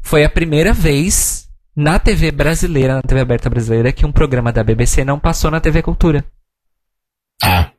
Foi 0.00 0.24
a 0.24 0.30
primeira 0.30 0.72
vez 0.72 1.46
na 1.76 1.98
TV 1.98 2.32
brasileira, 2.32 2.94
na 2.94 3.02
TV 3.02 3.20
aberta 3.20 3.50
brasileira, 3.50 3.92
que 3.92 4.06
um 4.06 4.12
programa 4.12 4.50
da 4.50 4.64
BBC 4.64 5.04
não 5.04 5.18
passou 5.18 5.50
na 5.50 5.60
TV 5.60 5.82
Cultura. 5.82 6.24
Ah, 7.42 7.70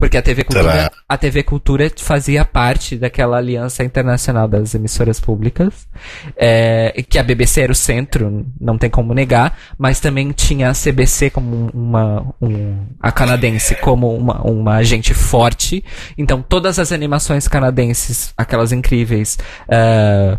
Porque 0.00 0.16
a 0.16 0.22
TV 0.22 0.44
Cultura, 0.44 0.72
Será? 0.72 0.92
a 1.08 1.18
TV 1.18 1.42
Cultura 1.42 1.92
fazia 1.96 2.44
parte 2.44 2.96
daquela 2.96 3.36
aliança 3.36 3.82
internacional 3.82 4.46
das 4.46 4.72
emissoras 4.72 5.18
públicas, 5.18 5.88
é, 6.36 7.02
que 7.08 7.18
a 7.18 7.22
BBC 7.24 7.62
era 7.62 7.72
o 7.72 7.74
centro, 7.74 8.46
não 8.60 8.78
tem 8.78 8.88
como 8.88 9.12
negar, 9.12 9.58
mas 9.76 9.98
também 9.98 10.30
tinha 10.30 10.70
a 10.70 10.72
CBC 10.72 11.30
como 11.30 11.68
uma, 11.74 12.32
um, 12.40 12.86
a 13.00 13.10
canadense 13.10 13.74
como 13.74 14.14
uma, 14.14 14.40
uma 14.42 14.76
agente 14.76 15.12
forte. 15.12 15.84
Então 16.16 16.40
todas 16.42 16.78
as 16.78 16.92
animações 16.92 17.48
canadenses, 17.48 18.32
aquelas 18.36 18.70
incríveis, 18.70 19.36
ah, 19.68 20.38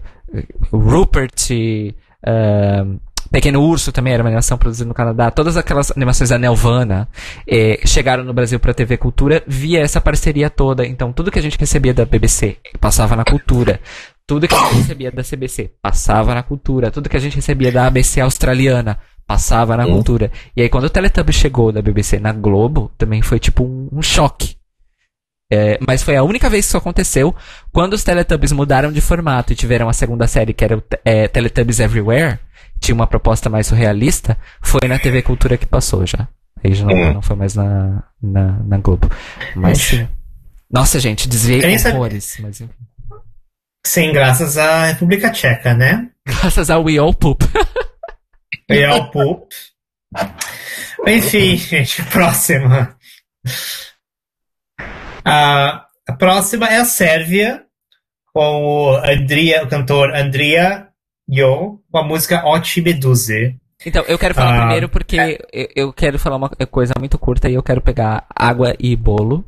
Rupert, 0.71 1.51
ah, 2.25 2.85
Pequeno 3.31 3.61
Urso 3.61 3.91
também 3.91 4.13
era 4.13 4.23
uma 4.23 4.29
animação 4.29 4.57
produzida 4.57 4.87
no 4.87 4.93
Canadá. 4.93 5.29
Todas 5.29 5.55
aquelas 5.55 5.91
animações 5.91 6.29
da 6.29 6.37
Nelvana 6.37 7.07
eh, 7.47 7.79
chegaram 7.85 8.23
no 8.23 8.33
Brasil 8.33 8.59
para 8.59 8.73
TV 8.73 8.97
Cultura 8.97 9.43
via 9.47 9.81
essa 9.81 10.01
parceria 10.01 10.49
toda. 10.49 10.85
Então, 10.85 11.13
tudo 11.13 11.29
que 11.31 11.37
a 11.39 11.41
gente 11.41 11.57
recebia 11.59 11.93
da 11.93 12.05
BBC 12.05 12.57
passava 12.79 13.15
na 13.15 13.23
cultura. 13.23 13.79
Tudo 14.25 14.47
que 14.47 14.55
a 14.55 14.57
gente 14.59 14.77
recebia 14.77 15.11
da 15.11 15.23
CBC 15.23 15.71
passava 15.81 16.33
na 16.33 16.43
cultura. 16.43 16.91
Tudo 16.91 17.09
que 17.09 17.17
a 17.17 17.19
gente 17.19 17.35
recebia 17.35 17.71
da 17.71 17.85
ABC 17.87 18.19
australiana 18.21 18.97
passava 19.25 19.77
na 19.77 19.85
Hum. 19.85 19.93
cultura. 19.93 20.31
E 20.57 20.61
aí, 20.61 20.69
quando 20.69 20.85
o 20.85 20.89
Teletubbies 20.89 21.35
chegou 21.35 21.71
da 21.71 21.81
BBC 21.83 22.19
na 22.19 22.31
Globo, 22.33 22.91
também 22.97 23.21
foi 23.21 23.39
tipo 23.39 23.63
um, 23.63 23.87
um 23.91 24.01
choque. 24.01 24.55
É, 25.51 25.79
mas 25.85 26.03
foi 26.03 26.15
a 26.15 26.23
única 26.23 26.49
vez 26.49 26.65
que 26.65 26.69
isso 26.69 26.77
aconteceu 26.77 27.35
quando 27.71 27.93
os 27.93 28.03
Teletubbies 28.03 28.51
mudaram 28.51 28.91
de 28.91 29.01
formato 29.01 29.51
e 29.51 29.55
tiveram 29.55 29.89
a 29.89 29.93
segunda 29.93 30.27
série, 30.27 30.53
que 30.53 30.63
era 30.63 30.77
o 30.77 30.83
é, 31.03 31.27
Teletubbies 31.27 31.79
Everywhere, 31.79 32.37
tinha 32.79 32.93
uma 32.93 33.07
proposta 33.07 33.49
mais 33.49 33.65
surrealista, 33.67 34.37
foi 34.61 34.87
na 34.87 34.99
TV 34.99 35.21
Cultura 35.23 35.57
que 35.57 35.65
passou 35.65 36.05
já. 36.05 36.27
Aí 36.63 36.73
já 36.73 36.85
não, 36.85 36.93
Hum. 36.93 37.13
não 37.15 37.21
foi 37.21 37.35
mais 37.35 37.55
na, 37.55 38.03
na, 38.21 38.51
na 38.63 38.77
Globo. 38.77 39.09
Mas 39.55 39.79
sim. 39.79 40.07
Nossa, 40.71 40.99
gente, 40.99 41.27
desviei 41.27 41.61
Quem 41.61 41.77
sabe- 41.79 41.95
horrores. 41.95 42.37
Mas. 42.39 42.61
Sim, 43.87 44.11
graças 44.13 44.57
à 44.57 44.85
República 44.87 45.31
Tcheca, 45.31 45.73
né? 45.73 46.09
Graças 46.27 46.69
ao 46.69 46.83
We 46.83 46.97
All 46.97 47.13
Poop. 47.13 47.43
E 48.71 48.83
ao 48.85 49.09
Poop. 49.09 49.47
Enfim, 51.07 51.57
gente, 51.57 52.03
próxima. 52.03 52.95
A, 55.29 55.85
a 56.07 56.13
próxima 56.13 56.67
é 56.67 56.77
a 56.77 56.85
Sérvia, 56.85 57.63
com 58.33 58.63
o 58.65 58.95
Andria, 58.95 59.63
o 59.63 59.67
cantor 59.67 60.15
Andria 60.15 60.87
Jo, 61.29 61.79
com 61.91 61.97
a 61.99 62.03
música 62.03 62.43
Oči 62.47 62.81
Meduze. 62.81 63.55
Então, 63.85 64.03
eu 64.07 64.17
quero 64.17 64.33
falar 64.33 64.55
Ah, 64.55 64.61
primeiro 64.61 64.89
porque 64.89 65.39
eu, 65.53 65.69
eu 65.75 65.93
quero 65.93 66.17
falar 66.17 66.37
uma 66.37 66.49
coisa 66.49 66.93
muito 66.97 67.19
curta 67.19 67.47
e 67.47 67.53
eu 67.53 67.61
quero 67.61 67.79
pegar 67.79 68.25
água 68.35 68.75
e 68.79 68.95
bolo. 68.95 69.45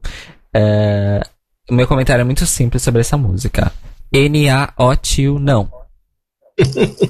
É, 0.54 1.22
o 1.68 1.74
meu 1.74 1.88
comentário 1.88 2.22
é 2.22 2.26
muito 2.26 2.46
simples 2.46 2.84
sobre 2.84 3.02
essa 3.02 3.18
música. 3.18 3.72
N-A-O-T-U, 4.14 5.40
não. 5.40 5.72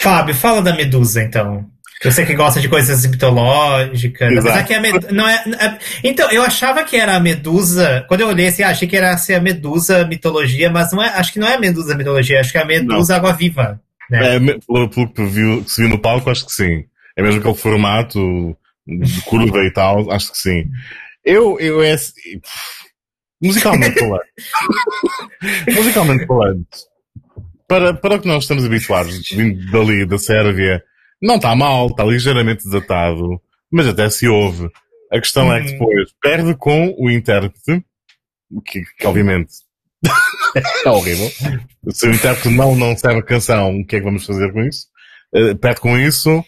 Fábio, 0.00 0.34
fala 0.34 0.60
da 0.60 0.74
Medusa, 0.74 1.22
então. 1.22 1.70
Você 2.02 2.24
que 2.24 2.34
gosta 2.34 2.60
de 2.60 2.68
coisas 2.68 3.04
mitológicas. 3.06 4.32
Exato. 4.32 4.48
Apesar 4.48 4.64
que 4.64 4.74
a 4.74 5.12
não 5.12 5.28
é, 5.28 5.78
Então, 6.02 6.30
eu 6.30 6.42
achava 6.42 6.82
que 6.82 6.96
era 6.96 7.14
a 7.14 7.20
Medusa. 7.20 8.04
Quando 8.08 8.22
eu 8.22 8.28
olhei 8.28 8.46
assim, 8.46 8.62
achei 8.62 8.88
que 8.88 8.96
era 8.96 9.16
ser 9.18 9.34
a 9.34 9.40
Medusa 9.40 10.06
mitologia, 10.06 10.70
mas 10.70 10.92
não 10.92 11.02
é, 11.02 11.08
acho 11.08 11.32
que 11.32 11.38
não 11.38 11.46
é 11.46 11.54
a 11.54 11.60
Medusa 11.60 11.94
mitologia, 11.94 12.40
acho 12.40 12.52
que 12.52 12.58
é 12.58 12.62
a 12.62 12.66
Medusa 12.66 13.16
água 13.16 13.32
viva. 13.32 13.80
Né? 14.10 14.36
é, 14.36 14.38
pelo, 14.38 14.88
pelo 14.88 15.12
que, 15.12 15.24
viu, 15.24 15.62
que 15.62 15.70
se 15.70 15.82
viu 15.82 15.90
no 15.90 15.98
palco, 15.98 16.30
acho 16.30 16.46
que 16.46 16.52
sim. 16.52 16.84
É 17.16 17.22
mesmo 17.22 17.40
aquele 17.40 17.54
formato 17.54 18.56
de 18.86 19.20
curva 19.22 19.58
e 19.64 19.70
tal, 19.70 20.10
acho 20.10 20.32
que 20.32 20.38
sim. 20.38 20.64
Eu, 21.24 21.58
eu 21.60 21.82
é. 21.82 21.92
assim, 21.92 22.40
Musicalmente 23.42 23.98
falando. 23.98 24.22
musicalmente 25.74 26.26
falando. 26.26 26.66
Para, 27.66 27.94
para 27.94 28.16
o 28.16 28.20
que 28.20 28.28
nós 28.28 28.44
estamos 28.44 28.64
habituados, 28.64 29.28
vindo 29.30 29.70
dali, 29.70 30.04
da 30.04 30.18
Sérvia, 30.18 30.82
não 31.20 31.36
está 31.36 31.54
mal, 31.54 31.88
está 31.88 32.04
ligeiramente 32.04 32.64
desatado, 32.64 33.40
mas 33.70 33.86
até 33.86 34.08
se 34.10 34.26
ouve. 34.28 34.68
A 35.12 35.18
questão 35.20 35.52
é 35.52 35.60
que 35.60 35.72
Uhum. 35.72 35.78
depois 35.78 36.10
perde 36.22 36.54
com 36.54 36.94
o 36.98 37.10
intérprete, 37.10 37.84
que, 38.64 38.82
que 38.98 39.06
obviamente 39.06 39.52
é 40.84 40.88
horrível. 40.88 41.30
Se 41.90 42.06
o 42.08 42.12
intérprete 42.14 42.48
não, 42.56 42.74
não 42.76 42.96
serve 42.96 43.18
a 43.18 43.22
canção, 43.22 43.76
o 43.80 43.86
que 43.86 43.96
é 43.96 43.98
que 43.98 44.04
vamos 44.04 44.24
fazer 44.24 44.52
com 44.52 44.62
isso? 44.62 44.86
uh, 45.34 45.56
perto 45.56 45.80
com 45.80 45.98
isso. 45.98 46.44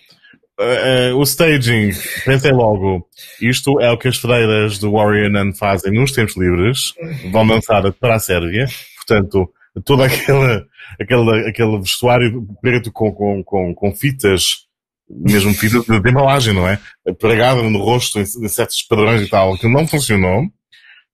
Uh, 0.61 1.17
o 1.17 1.23
staging, 1.23 1.91
pensei 2.25 2.53
logo, 2.53 3.09
isto 3.41 3.81
é 3.81 3.91
o 3.91 3.99
que 3.99 4.07
as 4.07 4.17
freiras 4.19 4.79
do 4.79 4.93
Warrior 4.93 5.31
Nun 5.31 5.53
fazem 5.55 5.93
nos 5.93 6.13
tempos 6.13 6.37
livres, 6.37 6.93
vão 7.33 7.47
dançar 7.47 7.91
para 7.95 8.15
a 8.17 8.19
Sérvia, 8.21 8.67
portanto, 8.97 9.51
todo 9.81 10.03
aquele, 10.03 10.67
aquele, 11.01 11.49
aquele 11.49 11.79
vestuário 11.79 12.47
preto 12.61 12.93
com, 12.93 13.13
com, 13.13 13.43
com, 13.43 13.75
com 13.75 13.93
fitas, 13.95 14.67
mesmo 15.09 15.55
fitas 15.55 15.85
de 15.85 16.11
embalagem, 16.11 16.55
não 16.55 16.69
é? 16.69 16.79
Pregada 17.19 17.63
no 17.63 17.79
rosto 17.79 18.19
em, 18.19 18.23
em 18.23 18.49
certos 18.49 18.83
padrões 18.83 19.23
e 19.23 19.29
tal, 19.29 19.57
que 19.57 19.69
não 19.69 19.87
funcionou. 19.87 20.45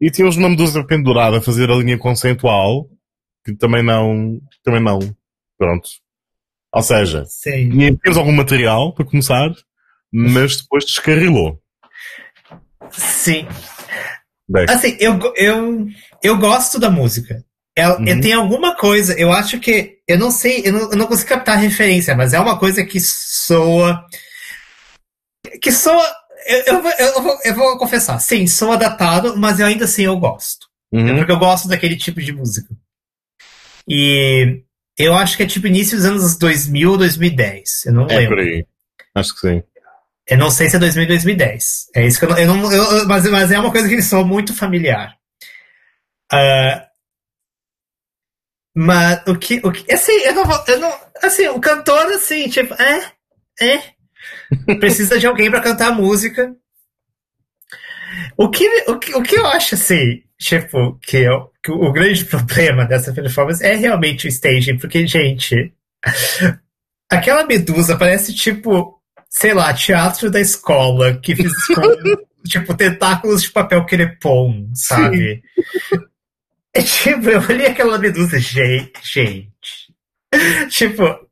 E 0.01 0.11
tínhamos 0.11 0.37
uma 0.37 0.49
medusa 0.49 0.85
pendurada 0.85 1.39
a 1.39 1.43
fazer 1.43 1.71
a 1.71 1.75
linha 1.75 1.99
conceitual, 1.99 2.89
que 3.45 3.55
também 3.55 3.83
não, 3.83 4.41
também 4.63 4.83
não. 4.83 4.99
Pronto. 5.57 5.89
Ou 6.73 6.83
seja, 6.83 7.25
Sim. 7.25 7.71
tínhamos 7.71 8.17
algum 8.17 8.33
material 8.33 8.93
para 8.95 9.05
começar, 9.05 9.51
mas 10.13 10.59
depois 10.59 10.85
descarrilou. 10.85 11.61
Sim. 12.91 13.47
Bem, 14.49 14.67
Assim, 14.69 14.97
eu, 15.01 15.19
eu, 15.37 15.87
eu 16.23 16.39
gosto 16.39 16.79
da 16.79 16.91
música. 16.91 17.45
É, 17.79 17.89
Uhum. 17.89 18.09
é- 18.09 18.21
tem 18.21 18.33
alguma 18.33 18.75
coisa, 18.77 19.15
eu 19.19 19.33
acho 19.33 19.59
que. 19.61 19.99
Eu 20.07 20.19
não 20.19 20.31
sei, 20.31 20.63
eu 20.65 20.73
não, 20.73 20.91
eu 20.91 20.97
não 20.97 21.07
consigo 21.07 21.29
captar 21.29 21.57
a 21.57 21.61
referência, 21.61 22.15
mas 22.17 22.33
é 22.35 22.41
uma 22.41 22.59
coisa 22.59 22.85
que 22.85 22.99
soa. 23.01 24.05
Que 25.63 25.71
soa. 25.71 26.05
Eu, 26.47 26.63
eu, 26.77 26.83
vou- 26.83 26.93
eu, 26.99 27.23
vou, 27.23 27.39
eu 27.45 27.55
vou 27.55 27.79
confessar, 27.79 28.19
sim, 28.21 28.47
soa 28.47 28.77
datado, 28.77 29.37
mas 29.37 29.61
eu 29.61 29.67
ainda 29.67 29.85
assim 29.85 30.03
eu 30.05 30.17
gosto. 30.19 30.67
uhum, 30.93 31.17
Porque 31.19 31.33
eu 31.33 31.39
gosto 31.39 31.69
daquele 31.69 31.97
tipo 31.97 32.21
de 32.23 32.33
música. 32.33 32.75
E 33.89 34.63
eu 34.99 35.15
acho 35.15 35.37
que 35.37 35.43
é 35.43 35.47
tipo 35.47 35.67
início 35.67 35.97
dos 35.97 36.07
anos 36.07 36.37
2000 36.37 36.91
ou 36.93 36.99
2010. 36.99 37.87
Eu 37.87 37.93
não 37.93 38.07
é 38.09 38.19
lembro. 38.19 38.37
por 38.37 38.45
aí. 38.45 38.67
Acho 39.15 39.35
que 39.35 39.41
sim. 39.41 39.63
Eu 40.27 40.37
não 40.39 40.51
sei 40.51 40.69
se 40.69 40.77
é 40.77 40.79
2000 40.79 41.05
ou 41.05 41.09
2010. 41.09 41.87
É 41.95 42.07
isso 42.07 42.19
que 42.19 42.25
eu 42.25 42.31
não. 42.31 42.39
Eu 42.39 42.47
não 42.55 42.73
eu- 42.73 43.07
mas, 43.07 43.29
mas 43.31 43.51
é 43.53 43.59
uma 43.59 43.71
coisa 43.73 43.89
que 43.89 43.97
me 43.97 44.03
soa 44.03 44.25
muito 44.25 44.55
familiar. 44.55 45.15
Ah, 46.33 46.87
mas 48.81 49.23
o 49.27 49.37
que. 49.37 49.61
O 49.65 49.73
que 49.73 49.93
assim, 49.93 50.13
eu 50.25 50.35
não, 50.35 50.65
eu 50.69 50.79
não. 50.79 50.95
Assim, 51.21 51.49
o 51.49 51.59
cantor, 51.59 52.07
assim, 52.13 52.49
tipo, 52.49 52.73
é. 52.75 53.13
É. 53.61 54.75
Precisa 54.79 55.19
de 55.19 55.27
alguém 55.27 55.51
pra 55.51 55.61
cantar 55.61 55.89
a 55.89 55.95
música. 55.95 56.55
O 58.37 58.49
que, 58.49 58.65
o, 58.87 58.99
que, 58.99 59.15
o 59.17 59.23
que 59.23 59.37
eu 59.37 59.47
acho, 59.47 59.75
assim, 59.75 60.23
tipo, 60.39 60.97
que, 61.03 61.17
eu, 61.17 61.51
que 61.63 61.73
o 61.73 61.91
grande 61.91 62.25
problema 62.27 62.85
dessa 62.85 63.13
performance 63.13 63.65
é 63.65 63.75
realmente 63.75 64.27
o 64.27 64.29
staging, 64.29 64.79
porque, 64.79 65.05
gente. 65.09 65.75
Aquela 67.11 67.45
medusa 67.45 67.97
parece 67.97 68.33
tipo 68.33 68.97
sei 69.29 69.53
lá, 69.53 69.75
teatro 69.75 70.31
da 70.31 70.41
escola, 70.41 71.19
que 71.19 71.37
fiz 71.37 71.53
com, 71.67 71.83
tipo, 72.49 72.75
tentáculos 72.75 73.43
de 73.43 73.51
papel 73.51 73.85
crepom, 73.85 74.71
sabe? 74.73 75.43
É 76.75 76.83
tipo, 76.83 77.29
eu 77.29 77.41
olhei 77.41 77.67
aquela 77.67 77.99
medusa, 77.99 78.39
gente, 78.39 79.01
gente. 79.03 79.59
Tipo, 80.69 81.29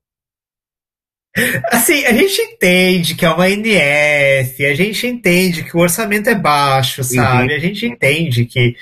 assim, 1.70 2.04
a 2.06 2.12
gente 2.12 2.40
entende 2.40 3.14
que 3.14 3.24
é 3.24 3.30
uma 3.30 3.48
NF, 3.48 4.64
a 4.64 4.74
gente 4.74 5.06
entende 5.06 5.64
que 5.64 5.76
o 5.76 5.80
orçamento 5.80 6.30
é 6.30 6.34
baixo, 6.34 7.04
sabe? 7.04 7.54
A 7.54 7.58
gente 7.58 7.86
entende 7.86 8.46
que, 8.46 8.74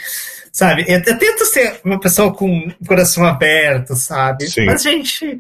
sabe? 0.53 0.85
Eu, 0.87 1.03
eu 1.05 1.19
tento 1.19 1.45
ser 1.47 1.81
uma 1.85 1.99
pessoa 1.99 2.33
com 2.33 2.69
o 2.81 2.87
coração 2.87 3.27
aberto, 3.27 3.97
sabe? 3.97 4.49
Sim. 4.49 4.67
Mas, 4.67 4.83
gente, 4.83 5.39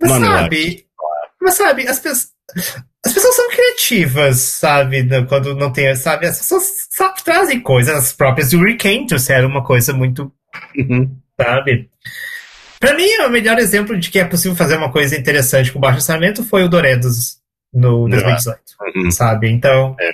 mas 0.00 0.10
sabe? 0.10 0.86
Mas 1.40 1.54
sabe, 1.54 1.88
as 1.88 1.98
pessoas. 1.98 2.32
As 3.04 3.12
pessoas 3.14 3.34
são 3.34 3.48
criativas, 3.48 4.36
sabe? 4.40 5.06
Quando 5.26 5.54
não 5.54 5.72
tem, 5.72 5.94
sabe? 5.96 6.26
As 6.26 6.38
pessoas 6.38 6.70
sabe, 6.90 7.22
trazem 7.24 7.60
coisas 7.60 7.94
as 7.94 8.12
próprias. 8.12 8.52
O 8.52 8.58
Hurricane 8.58 9.06
trouxeram 9.06 9.48
uma 9.48 9.64
coisa 9.64 9.92
muito, 9.92 10.30
Uhum. 10.76 11.16
sabe? 11.40 11.88
Pra 12.78 12.94
mim, 12.94 13.08
o 13.26 13.28
melhor 13.30 13.58
exemplo 13.58 13.98
de 13.98 14.10
que 14.10 14.18
é 14.18 14.24
possível 14.24 14.56
fazer 14.56 14.76
uma 14.76 14.90
coisa 14.92 15.16
interessante 15.16 15.72
com 15.72 15.80
baixo 15.80 15.96
orçamento 15.96 16.44
foi 16.44 16.62
o 16.64 16.68
Doredos 16.68 17.38
no 17.72 18.08
2018, 18.08 18.60
Uhum. 18.96 19.10
sabe? 19.10 19.50
Então. 19.50 19.96
É. 20.00 20.12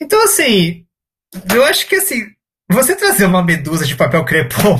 Então, 0.00 0.22
assim. 0.24 0.84
Eu 1.54 1.64
acho 1.64 1.86
que, 1.88 1.96
assim. 1.96 2.20
Você 2.70 2.94
trazer 2.94 3.24
uma 3.26 3.42
medusa 3.42 3.84
de 3.86 3.96
papel 3.96 4.24
crepom. 4.24 4.78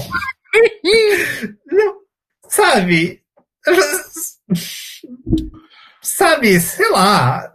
não, 1.67 1.95
sabe? 2.49 3.23
Sabe, 6.17 6.61
sei 6.61 6.91
lá. 6.91 7.51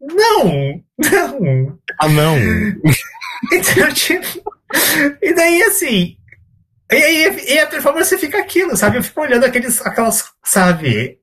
Não, 0.00 0.82
não. 0.98 1.78
Ah, 1.98 2.08
não. 2.08 2.36
Então, 3.50 3.90
tipo. 3.94 4.52
E 5.22 5.32
daí, 5.32 5.62
assim. 5.62 6.14
E, 6.92 6.94
aí, 6.94 7.54
e 7.54 7.58
a 7.58 7.66
performance 7.66 8.18
fica 8.18 8.38
aquilo, 8.38 8.76
sabe? 8.76 8.98
Eu 8.98 9.02
fico 9.02 9.22
olhando 9.22 9.46
aqueles, 9.46 9.80
aquelas. 9.80 10.22
Sabe? 10.44 11.18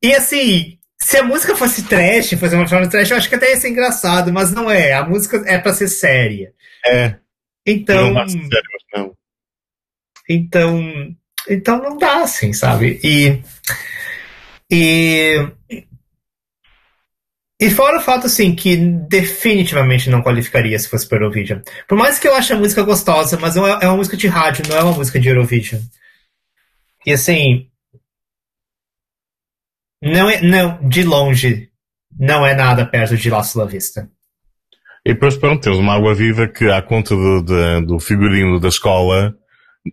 E 0.00 0.14
assim. 0.14 0.78
Se 1.02 1.16
a 1.16 1.24
música 1.24 1.56
fosse 1.56 1.82
trash, 1.82 2.30
fosse 2.38 2.54
uma 2.54 2.62
performance 2.62 2.92
trash, 2.92 3.10
eu 3.10 3.16
acho 3.16 3.28
que 3.28 3.34
até 3.34 3.50
ia 3.50 3.56
ser 3.56 3.70
engraçado, 3.70 4.32
mas 4.32 4.52
não 4.52 4.70
é. 4.70 4.92
A 4.92 5.04
música 5.04 5.42
é 5.46 5.58
pra 5.58 5.74
ser 5.74 5.88
séria. 5.88 6.52
É. 6.86 7.16
Então. 7.66 8.14
Não 8.14 8.28
sério, 8.28 8.62
não. 8.94 9.12
Então, 10.28 11.16
então 11.48 11.82
não 11.82 11.98
dá 11.98 12.22
assim, 12.22 12.52
sabe? 12.52 13.00
E 13.02 13.42
e 14.70 15.48
e 17.60 17.70
fora 17.70 17.98
o 17.98 18.02
fato 18.02 18.26
assim 18.26 18.54
que 18.54 18.76
definitivamente 18.76 20.08
não 20.08 20.22
qualificaria 20.22 20.78
se 20.78 20.88
fosse 20.88 21.06
para 21.06 21.18
Eurovision. 21.18 21.60
Por 21.86 21.98
mais 21.98 22.18
que 22.18 22.26
eu 22.26 22.34
ache 22.34 22.54
a 22.54 22.56
música 22.56 22.82
gostosa, 22.82 23.38
mas 23.38 23.56
é, 23.56 23.60
é 23.60 23.88
uma 23.88 23.96
música 23.96 24.16
de 24.16 24.26
rádio, 24.28 24.64
não 24.68 24.76
é 24.76 24.82
uma 24.82 24.96
música 24.96 25.20
de 25.20 25.28
Eurovision. 25.28 25.82
E 27.04 27.12
assim, 27.12 27.68
não 30.02 30.30
é 30.30 30.40
não 30.40 30.88
de 30.88 31.02
longe 31.04 31.70
não 32.18 32.46
é 32.46 32.54
nada 32.54 32.84
perto 32.84 33.16
de 33.16 33.30
La 33.30 33.42
Vista. 33.66 34.10
E 35.04 35.14
depois, 35.14 35.36
pronto, 35.36 35.62
temos 35.62 35.78
uma 35.78 35.94
água 35.94 36.14
viva 36.14 36.46
que, 36.46 36.70
à 36.70 36.82
conta 36.82 37.14
do, 37.14 37.42
do, 37.42 37.86
do 37.86 38.00
figurino 38.00 38.60
da 38.60 38.68
escola, 38.68 39.34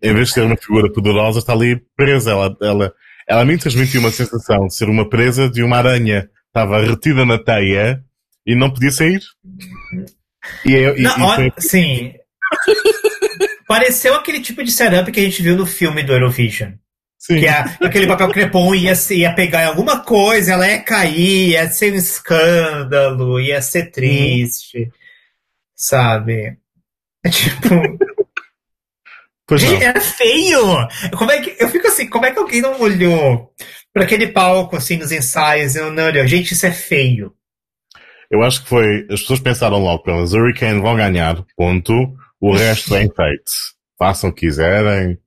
em 0.03 0.13
vez 0.13 0.29
de 0.29 0.33
ser 0.33 0.41
uma 0.41 0.57
figura 0.57 0.91
poderosa, 0.91 1.39
está 1.39 1.53
ali 1.53 1.81
presa. 1.95 2.31
Ela, 2.31 2.57
ela, 2.61 2.93
ela 3.27 3.43
me 3.45 3.57
transmitiu 3.57 3.99
uma 3.99 4.11
sensação 4.11 4.67
de 4.67 4.75
ser 4.75 4.89
uma 4.89 5.07
presa 5.09 5.49
de 5.49 5.61
uma 5.63 5.77
aranha. 5.77 6.29
Estava 6.47 6.79
retida 6.81 7.25
na 7.25 7.37
teia 7.37 8.01
e 8.45 8.55
não 8.55 8.71
podia 8.71 8.91
sair. 8.91 9.19
E, 10.65 10.71
eu- 10.73 10.97
e- 10.97 11.01
Não, 11.01 11.33
e 11.33 11.35
foi- 11.35 11.53
sim. 11.59 12.13
Pareceu 13.67 14.15
aquele 14.15 14.39
tipo 14.39 14.63
de 14.63 14.71
setup 14.71 15.11
que 15.11 15.19
a 15.19 15.23
gente 15.23 15.41
viu 15.41 15.55
no 15.57 15.65
filme 15.65 16.01
do 16.03 16.13
Eurovision. 16.13 16.71
sim. 17.19 17.39
Que 17.39 17.45
é 17.47 17.65
aquele 17.81 18.07
papel 18.07 18.29
crepom 18.31 18.73
ia, 18.73 18.93
ia 19.11 19.33
pegar 19.33 19.63
em 19.63 19.67
alguma 19.67 19.99
coisa, 19.99 20.53
ela 20.53 20.65
ia 20.67 20.81
cair, 20.81 21.49
ia 21.49 21.69
ser 21.69 21.91
um 21.91 21.97
escândalo, 21.97 23.39
ia 23.41 23.61
ser 23.61 23.91
triste. 23.91 24.89
Sabe? 25.75 26.57
É 27.25 27.29
tipo. 27.29 27.67
Pois. 29.47 29.61
Gente, 29.61 29.83
era 29.83 29.99
feio! 30.01 30.59
Como 31.17 31.31
é 31.31 31.41
que, 31.41 31.55
eu 31.63 31.69
fico 31.69 31.87
assim, 31.87 32.07
como 32.09 32.25
é 32.25 32.31
que 32.31 32.39
alguém 32.39 32.61
não 32.61 32.79
olhou 32.81 33.51
para 33.93 34.03
aquele 34.03 34.27
palco 34.27 34.75
assim 34.75 34.97
nos 34.97 35.11
ensaios 35.11 35.75
e 35.75 35.81
não 35.89 36.03
olhou? 36.05 36.27
Gente, 36.27 36.53
isso 36.53 36.65
é 36.65 36.71
feio. 36.71 37.33
Eu 38.29 38.43
acho 38.43 38.61
que 38.63 38.69
foi. 38.69 39.07
As 39.09 39.21
pessoas 39.21 39.39
pensaram 39.39 39.79
logo, 39.79 40.03
pelo 40.03 40.21
os 40.21 40.33
Hurricane 40.33 40.81
vão 40.81 40.97
ganhar, 40.97 41.43
ponto. 41.55 41.93
O 42.41 42.53
resto 42.55 42.93
é 42.95 43.03
enfeite. 43.03 43.51
Façam 43.97 44.29
o 44.29 44.33
que 44.33 44.41
quiserem. 44.47 45.17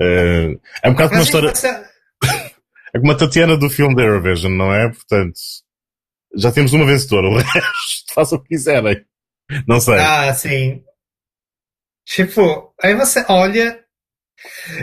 Eh, 0.00 0.56
é 0.82 0.88
um 0.88 0.92
bocado 0.92 1.10
como 1.10 1.20
a 1.20 1.24
Mas, 1.24 1.26
história. 1.26 1.54
você- 1.54 1.84
É 2.94 2.98
como 2.98 3.12
a 3.12 3.14
Tatiana 3.16 3.56
do 3.56 3.68
filme 3.70 3.94
da 3.94 4.02
Eurovision, 4.02 4.52
não 4.56 4.74
é? 4.74 4.88
Portanto, 4.88 5.38
já 6.36 6.50
temos 6.50 6.72
uma 6.72 6.84
vencedora. 6.86 7.28
O 7.28 7.36
resto, 7.38 8.12
façam 8.14 8.38
o 8.38 8.42
que 8.42 8.48
quiserem. 8.48 9.04
Não 9.66 9.78
sei. 9.80 9.98
Ah, 9.98 10.34
sim. 10.34 10.82
Tipo, 12.08 12.72
aí 12.82 12.94
você 12.94 13.22
olha. 13.28 13.84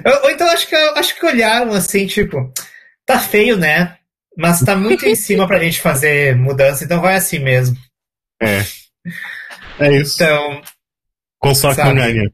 Ou, 0.06 0.26
ou 0.26 0.30
então 0.30 0.48
acho 0.52 0.68
que, 0.68 0.76
acho 0.76 1.16
que 1.16 1.26
olharam 1.26 1.74
assim, 1.74 2.06
tipo, 2.06 2.54
tá 3.04 3.20
feio, 3.20 3.58
né? 3.58 3.98
Mas 4.38 4.62
tá 4.62 4.76
muito 4.76 5.06
em 5.06 5.16
cima 5.16 5.48
pra 5.48 5.60
gente 5.60 5.82
fazer 5.82 6.36
mudança, 6.36 6.84
então 6.84 7.02
vai 7.02 7.16
assim 7.16 7.40
mesmo. 7.40 7.76
É. 8.40 8.60
É 9.80 9.98
isso. 9.98 10.22
Então, 10.22 10.62
com 11.40 11.56
sorte 11.56 11.82
não 11.82 11.96
ganha. 11.96 12.32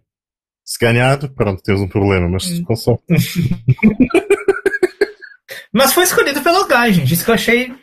Se 0.65 0.77
ganhar, 0.79 1.17
pronto, 1.35 1.63
temos 1.63 1.81
um 1.81 1.87
problema, 1.87 2.27
mas 2.27 2.49
Hum. 2.49 2.63
com 2.63 2.75
sorte. 2.75 3.03
mas 5.71 5.93
foi 5.93 6.03
escolhido 6.03 6.41
pelo 6.41 6.59
lugar, 6.59 6.91
gente. 6.91 7.13
Isso 7.13 7.23
que 7.23 7.31
eu 7.31 7.35
achei. 7.35 7.73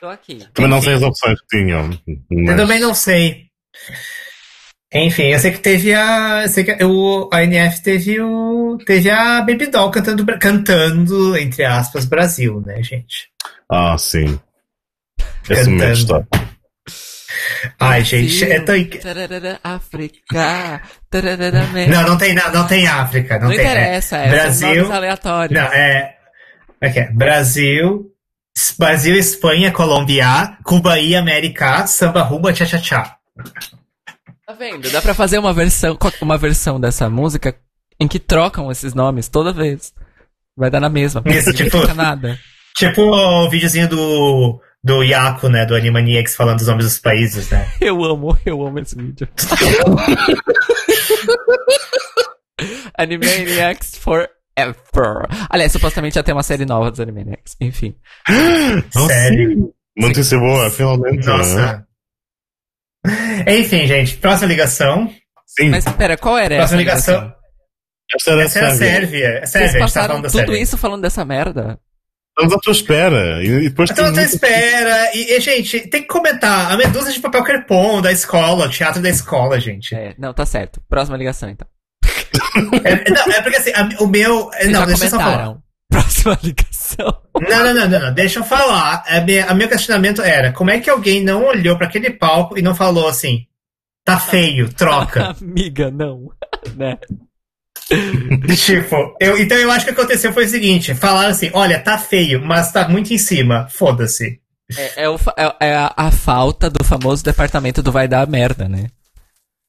Tô 0.00 0.08
aqui. 0.08 0.44
Também 0.52 0.70
não 0.70 0.82
sei 0.82 0.94
as 0.94 1.02
opções 1.02 1.40
que 1.42 1.58
tinham. 1.58 1.90
Eu 2.06 2.44
Mas... 2.44 2.56
também 2.56 2.80
não 2.80 2.94
sei. 2.94 3.46
Enfim, 5.04 5.24
eu 5.24 5.38
sei 5.38 5.50
que 5.50 5.58
teve 5.58 5.92
a. 5.94 6.42
Eu 6.42 6.48
sei 6.48 6.64
que 6.64 6.84
o, 6.84 7.28
a 7.32 7.42
NF 7.42 7.82
teve 7.82 8.20
o. 8.20 8.78
Teve 8.84 9.10
a 9.10 9.40
Baby 9.40 9.66
Doll 9.66 9.90
cantando, 9.90 10.24
cantando, 10.38 11.36
entre 11.36 11.64
aspas, 11.64 12.04
Brasil, 12.04 12.62
né, 12.64 12.82
gente? 12.82 13.28
Ah, 13.70 13.96
sim. 13.98 14.38
Esse 15.48 15.68
momento 15.68 15.92
está. 15.92 16.24
Ai, 17.78 18.02
gente, 18.04 18.44
é 18.44 18.60
tão. 18.60 18.74
Tararara, 18.84 19.60
África. 19.62 20.82
tararara. 21.10 21.86
Não, 21.88 22.02
não 22.08 22.18
tem, 22.18 22.34
não, 22.34 22.52
não 22.52 22.66
tem 22.66 22.86
África. 22.86 23.38
Não, 23.38 23.48
Não 23.48 23.56
tem, 23.56 23.60
interessa, 23.60 24.18
é. 24.18 24.26
é, 24.26 24.30
Brasil. 24.30 24.68
são 24.68 24.76
nomes 24.76 24.90
aleatórios. 24.90 25.60
Não, 25.60 25.66
é. 25.72 26.16
É 26.80 26.90
que 26.90 27.00
é? 27.00 27.10
Brasil, 27.10 28.10
Brasil, 28.78 29.16
Espanha, 29.16 29.72
Colômbia, 29.72 30.56
Cuba 30.64 30.98
e 30.98 31.14
América, 31.16 31.86
samba 31.86 32.22
rumba, 32.22 32.52
tchá 32.52 32.66
tchá 32.66 32.78
tchá. 32.78 33.16
Tá 34.46 34.52
vendo? 34.54 34.88
Dá 34.90 35.02
pra 35.02 35.12
fazer 35.14 35.38
uma 35.38 35.52
versão, 35.52 35.98
uma 36.22 36.38
versão 36.38 36.78
dessa 36.80 37.10
música 37.10 37.54
em 37.98 38.06
que 38.06 38.18
trocam 38.20 38.70
esses 38.70 38.94
nomes 38.94 39.28
toda 39.28 39.52
vez. 39.52 39.92
Vai 40.56 40.70
dar 40.70 40.80
na 40.80 40.88
mesma. 40.88 41.22
Isso, 41.26 41.52
tipo- 41.52 41.84
nada. 41.94 42.38
Tipo 42.76 43.02
o 43.02 43.48
videozinho 43.50 43.88
do, 43.88 44.60
do 44.84 45.02
Yaku, 45.02 45.48
né? 45.48 45.64
Do 45.66 45.74
Animaniacs 45.74 46.36
falando 46.36 46.60
os 46.60 46.66
nomes 46.68 46.84
dos 46.84 46.98
países, 46.98 47.48
né? 47.50 47.66
Eu 47.80 48.04
amo, 48.04 48.36
eu 48.44 48.64
amo 48.66 48.78
esse 48.78 48.94
vídeo. 48.94 49.26
Animaniacs 52.96 53.96
Forever. 53.96 55.26
Aliás, 55.50 55.72
supostamente 55.72 56.16
ia 56.16 56.22
ter 56.22 56.32
uma 56.32 56.42
série 56.42 56.64
nova 56.64 56.90
dos 56.90 57.00
Animaniacs. 57.00 57.56
Enfim. 57.60 57.94
Não, 58.94 59.06
Sério. 59.08 59.72
Notícia 59.96 60.38
boa, 60.38 60.70
finalmente. 60.70 61.26
né? 61.26 61.82
Enfim, 63.46 63.86
gente, 63.86 64.16
próxima 64.16 64.48
ligação. 64.48 65.10
Sim, 65.46 65.70
Mas 65.70 65.84
pera, 65.84 66.16
qual 66.16 66.36
era 66.36 66.54
essa? 66.54 66.58
Próxima 66.60 66.78
ligação. 66.80 67.14
ligação? 67.14 67.36
esta 68.14 68.30
era 68.30 68.42
Essa 68.42 68.58
é 68.58 68.62
a 68.62 68.70
Sérvia. 68.70 68.88
Sérvia. 69.00 69.26
É 69.26 69.46
Vocês 69.46 69.50
Sérvia, 69.50 69.66
a 69.66 69.70
gente 69.70 69.78
tá 69.78 69.84
passaram 69.84 70.06
falando 70.08 70.22
da 70.24 70.28
tudo 70.30 70.38
Sérvia. 70.40 70.62
isso 70.62 70.78
falando 70.78 71.02
dessa 71.02 71.24
merda? 71.24 71.78
Estamos 72.38 72.54
à 72.54 72.58
tua 72.60 72.72
espera. 72.72 73.42
E, 73.42 73.60
depois 73.68 73.90
Então, 73.90 74.04
tem 74.04 74.12
à 74.12 74.14
tua 74.14 74.22
espera. 74.22 75.10
E, 75.16 75.32
e, 75.36 75.40
gente, 75.40 75.80
tem 75.88 76.02
que 76.02 76.08
comentar. 76.08 76.70
A 76.70 76.76
Medusa 76.76 77.10
de 77.10 77.18
papel 77.18 77.42
crepom 77.42 78.02
da 78.02 78.12
escola, 78.12 78.66
o 78.66 78.70
teatro 78.70 79.00
da 79.02 79.08
escola, 79.08 79.58
gente. 79.58 79.94
É, 79.94 80.14
não, 80.18 80.34
tá 80.34 80.44
certo. 80.44 80.80
Próxima 80.88 81.16
ligação, 81.16 81.48
então. 81.48 81.66
É, 82.84 83.10
não, 83.10 83.32
é 83.32 83.42
porque 83.42 83.56
assim, 83.56 83.72
a- 83.74 84.02
o 84.02 84.06
meu. 84.06 84.46
Vocês 84.50 84.68
Não, 84.70 84.80
já 84.80 84.86
deixa 84.86 85.04
eu 85.06 85.10
só 85.10 85.18
falar. 85.18 85.56
Próxima 86.00 86.38
ligação. 86.42 87.22
Não, 87.40 87.64
não, 87.64 87.74
não, 87.74 87.88
não, 87.88 88.00
não, 88.00 88.14
deixa 88.14 88.40
eu 88.40 88.44
falar. 88.44 89.02
A 89.06 89.20
minha, 89.20 89.46
a 89.46 89.54
meu 89.54 89.68
questionamento 89.68 90.20
era: 90.20 90.52
como 90.52 90.70
é 90.70 90.78
que 90.78 90.90
alguém 90.90 91.22
não 91.24 91.46
olhou 91.46 91.76
pra 91.78 91.86
aquele 91.86 92.10
palco 92.10 92.58
e 92.58 92.62
não 92.62 92.74
falou 92.74 93.08
assim, 93.08 93.46
tá 94.04 94.18
feio, 94.18 94.72
troca? 94.72 95.34
Amiga, 95.40 95.90
não. 95.90 96.30
né? 96.76 96.98
tipo, 98.56 99.16
eu, 99.20 99.38
então 99.38 99.56
eu 99.56 99.70
acho 99.70 99.84
que 99.84 99.92
o 99.92 99.94
que 99.94 100.00
aconteceu 100.00 100.32
foi 100.32 100.44
o 100.44 100.48
seguinte: 100.48 100.94
falaram 100.94 101.30
assim, 101.30 101.50
olha, 101.54 101.80
tá 101.80 101.96
feio, 101.96 102.44
mas 102.44 102.72
tá 102.72 102.88
muito 102.88 103.12
em 103.14 103.18
cima, 103.18 103.68
foda-se. 103.70 104.40
É, 104.76 105.04
é 105.04 105.08
o 105.08 105.16
é- 105.36 105.68
é 105.68 105.76
a, 105.76 105.94
a 105.96 106.10
falta 106.10 106.68
do 106.68 106.84
famoso 106.84 107.24
departamento 107.24 107.82
do 107.82 107.92
vai 107.92 108.08
dar 108.08 108.26
merda, 108.26 108.68
né? 108.68 108.88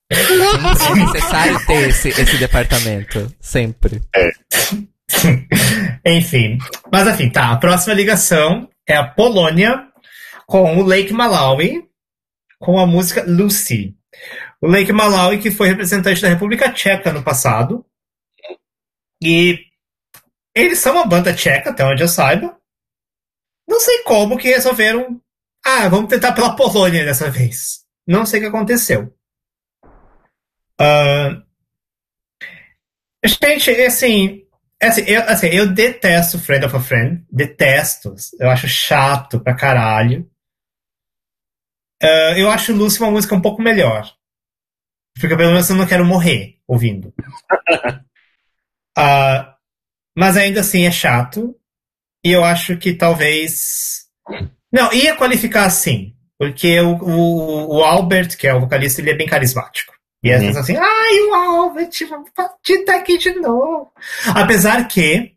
É 0.10 0.96
necessário 0.96 1.66
ter 1.68 1.90
esse, 1.90 2.10
esse 2.10 2.38
departamento. 2.38 3.32
Sempre. 3.42 4.02
Enfim. 6.06 6.58
Mas 6.92 7.08
enfim, 7.08 7.30
tá. 7.30 7.52
A 7.52 7.58
próxima 7.58 7.94
ligação 7.94 8.70
é 8.88 8.96
a 8.96 9.08
Polônia 9.08 9.88
com 10.46 10.78
o 10.78 10.84
Lake 10.84 11.14
Malawi 11.14 11.88
com 12.60 12.80
a 12.80 12.86
música 12.86 13.24
Lucy. 13.24 13.96
O 14.62 14.68
Lake 14.68 14.92
Malawi, 14.92 15.40
que 15.40 15.52
foi 15.52 15.68
representante 15.68 16.22
da 16.22 16.30
República 16.30 16.72
Tcheca 16.72 17.12
no 17.14 17.24
passado. 17.24 17.86
E 19.22 19.60
eles 20.56 20.80
são 20.80 20.94
uma 20.94 21.06
banda 21.06 21.34
tcheca, 21.34 21.70
até 21.70 21.86
onde 21.86 22.02
eu 22.02 22.08
saiba. 22.08 22.60
Não 23.68 23.80
sei 23.80 24.04
como 24.04 24.38
que 24.38 24.48
resolveram. 24.48 25.22
Ah, 25.64 25.88
vamos 25.88 26.10
tentar 26.10 26.32
pela 26.34 26.56
Polônia 26.56 27.06
dessa 27.06 27.30
vez. 27.30 27.86
Não 28.08 28.26
sei 28.26 28.40
o 28.40 28.44
que 28.44 28.50
aconteceu. 28.50 29.14
Ah, 30.80 31.42
gente, 33.24 33.70
assim, 33.82 34.47
assim, 34.82 35.02
eu, 35.02 35.24
assim, 35.24 35.48
eu 35.48 35.74
detesto 35.74 36.40
Friend 36.40 36.66
of 36.66 36.76
a 36.76 36.80
Friend. 36.80 37.26
Detesto. 37.32 38.16
Eu 38.40 38.50
acho 38.50 38.68
chato 38.68 39.40
pra 39.40 39.56
caralho. 39.56 40.30
Ah, 42.02 42.34
eu 42.38 42.50
acho 42.50 42.74
Lucy 42.74 43.00
uma 43.00 43.12
música 43.12 43.36
um 43.36 43.42
pouco 43.42 43.62
melhor. 43.62 44.12
Porque 45.20 45.36
pelo 45.36 45.52
menos 45.52 45.70
eu 45.70 45.76
não 45.76 45.88
quero 45.88 46.06
morrer 46.06 46.60
ouvindo. 46.68 47.14
Ah, 49.00 49.56
mas 50.18 50.36
ainda 50.38 50.62
assim 50.62 50.88
é 50.88 50.92
chato. 50.92 51.56
E 52.26 52.32
eu 52.32 52.44
acho 52.44 52.78
que 52.78 52.96
talvez. 52.96 54.08
Não, 54.72 54.92
ia 54.92 55.16
qualificar 55.16 55.66
assim. 55.66 56.16
Porque 56.40 56.80
o, 56.82 56.96
o, 56.96 57.78
o 57.78 57.84
Albert, 57.84 58.36
que 58.36 58.48
é 58.48 58.56
o 58.56 58.62
vocalista, 58.62 59.00
ele 59.00 59.12
é 59.12 59.16
bem 59.16 59.28
carismático. 59.28 59.94
E 60.24 60.32
Uhum. 60.34 60.40
pessoas 60.40 60.58
assim, 60.58 60.76
ai, 60.76 61.20
o 61.30 61.34
Albert, 61.36 61.90
estar 61.92 62.96
aqui 62.96 63.18
de 63.18 63.34
novo. 63.40 63.92
Apesar 64.36 64.88
que 64.88 65.34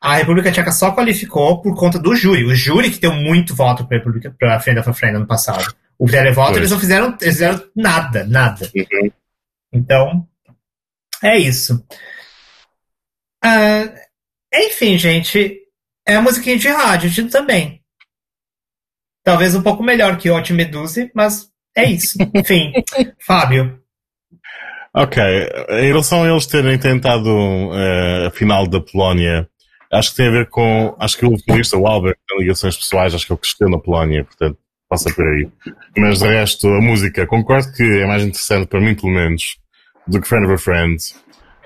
a 0.00 0.16
República 0.16 0.50
Tcheca 0.52 0.72
só 0.72 0.92
qualificou 0.94 1.62
por 1.62 1.74
conta 1.76 1.98
do 1.98 2.14
júri. 2.14 2.44
O 2.44 2.54
júri 2.54 2.90
que 2.90 2.98
deu 2.98 3.12
muito 3.12 3.54
voto 3.54 3.86
para 3.86 3.96
a 3.96 3.98
República, 4.00 4.34
para 4.38 4.56
a 4.56 4.60
Friend 4.60 4.78
of 4.80 4.90
a 4.90 4.92
Friend 4.92 5.16
ano 5.16 5.26
passado. 5.26 5.74
O 5.98 6.06
televoto 6.06 6.48
Pois. 6.48 6.56
eles 6.58 6.70
não 6.72 6.80
fizeram, 6.80 7.06
eles 7.20 7.34
fizeram 7.34 7.64
nada, 7.74 8.24
nada. 8.24 8.70
Uhum. 8.74 9.10
Então, 9.72 10.28
é 11.22 11.38
isso. 11.38 11.84
Ah, 13.42 13.84
enfim, 14.52 14.98
gente, 14.98 15.60
é 16.06 16.16
a 16.16 16.22
musiquinha 16.22 16.58
de 16.58 16.68
rádio 16.68 17.10
de- 17.10 17.30
também. 17.30 17.82
Talvez 19.22 19.54
um 19.54 19.62
pouco 19.62 19.82
melhor 19.82 20.18
que 20.18 20.30
Hot 20.30 20.52
Medusa, 20.52 21.10
mas 21.14 21.50
é 21.76 21.84
isso. 21.84 22.18
Enfim, 22.34 22.72
Fábio. 23.24 23.82
Ok, 24.94 25.22
em 25.22 25.86
relação 25.88 26.22
a 26.22 26.28
eles 26.28 26.46
terem 26.46 26.78
tentado 26.78 27.28
eh, 27.72 28.26
a 28.28 28.30
final 28.30 28.66
da 28.66 28.80
Polónia, 28.80 29.48
acho 29.92 30.10
que 30.10 30.16
tem 30.16 30.28
a 30.28 30.30
ver 30.30 30.48
com. 30.48 30.94
Acho 31.00 31.18
que 31.18 31.26
o 31.26 31.30
vocalista, 31.30 31.76
o 31.76 31.86
Albert, 31.86 32.16
tem 32.28 32.38
ligações 32.38 32.76
pessoais, 32.76 33.12
acho 33.12 33.26
que 33.26 33.32
ele 33.32 33.40
cresceu 33.40 33.68
na 33.68 33.78
Polónia, 33.78 34.24
portanto, 34.24 34.56
passa 34.88 35.12
por 35.12 35.26
aí. 35.26 35.48
Mas 35.96 36.20
de 36.20 36.28
resto, 36.28 36.68
a 36.68 36.80
música, 36.80 37.26
concordo 37.26 37.72
que 37.72 37.82
é 37.82 38.06
mais 38.06 38.22
interessante, 38.22 38.68
para 38.68 38.80
mim 38.80 38.94
pelo 38.94 39.12
menos, 39.12 39.56
do 40.06 40.20
que 40.20 40.28
Friend 40.28 40.46
of 40.46 40.54
a 40.54 40.58
Friend. 40.58 40.96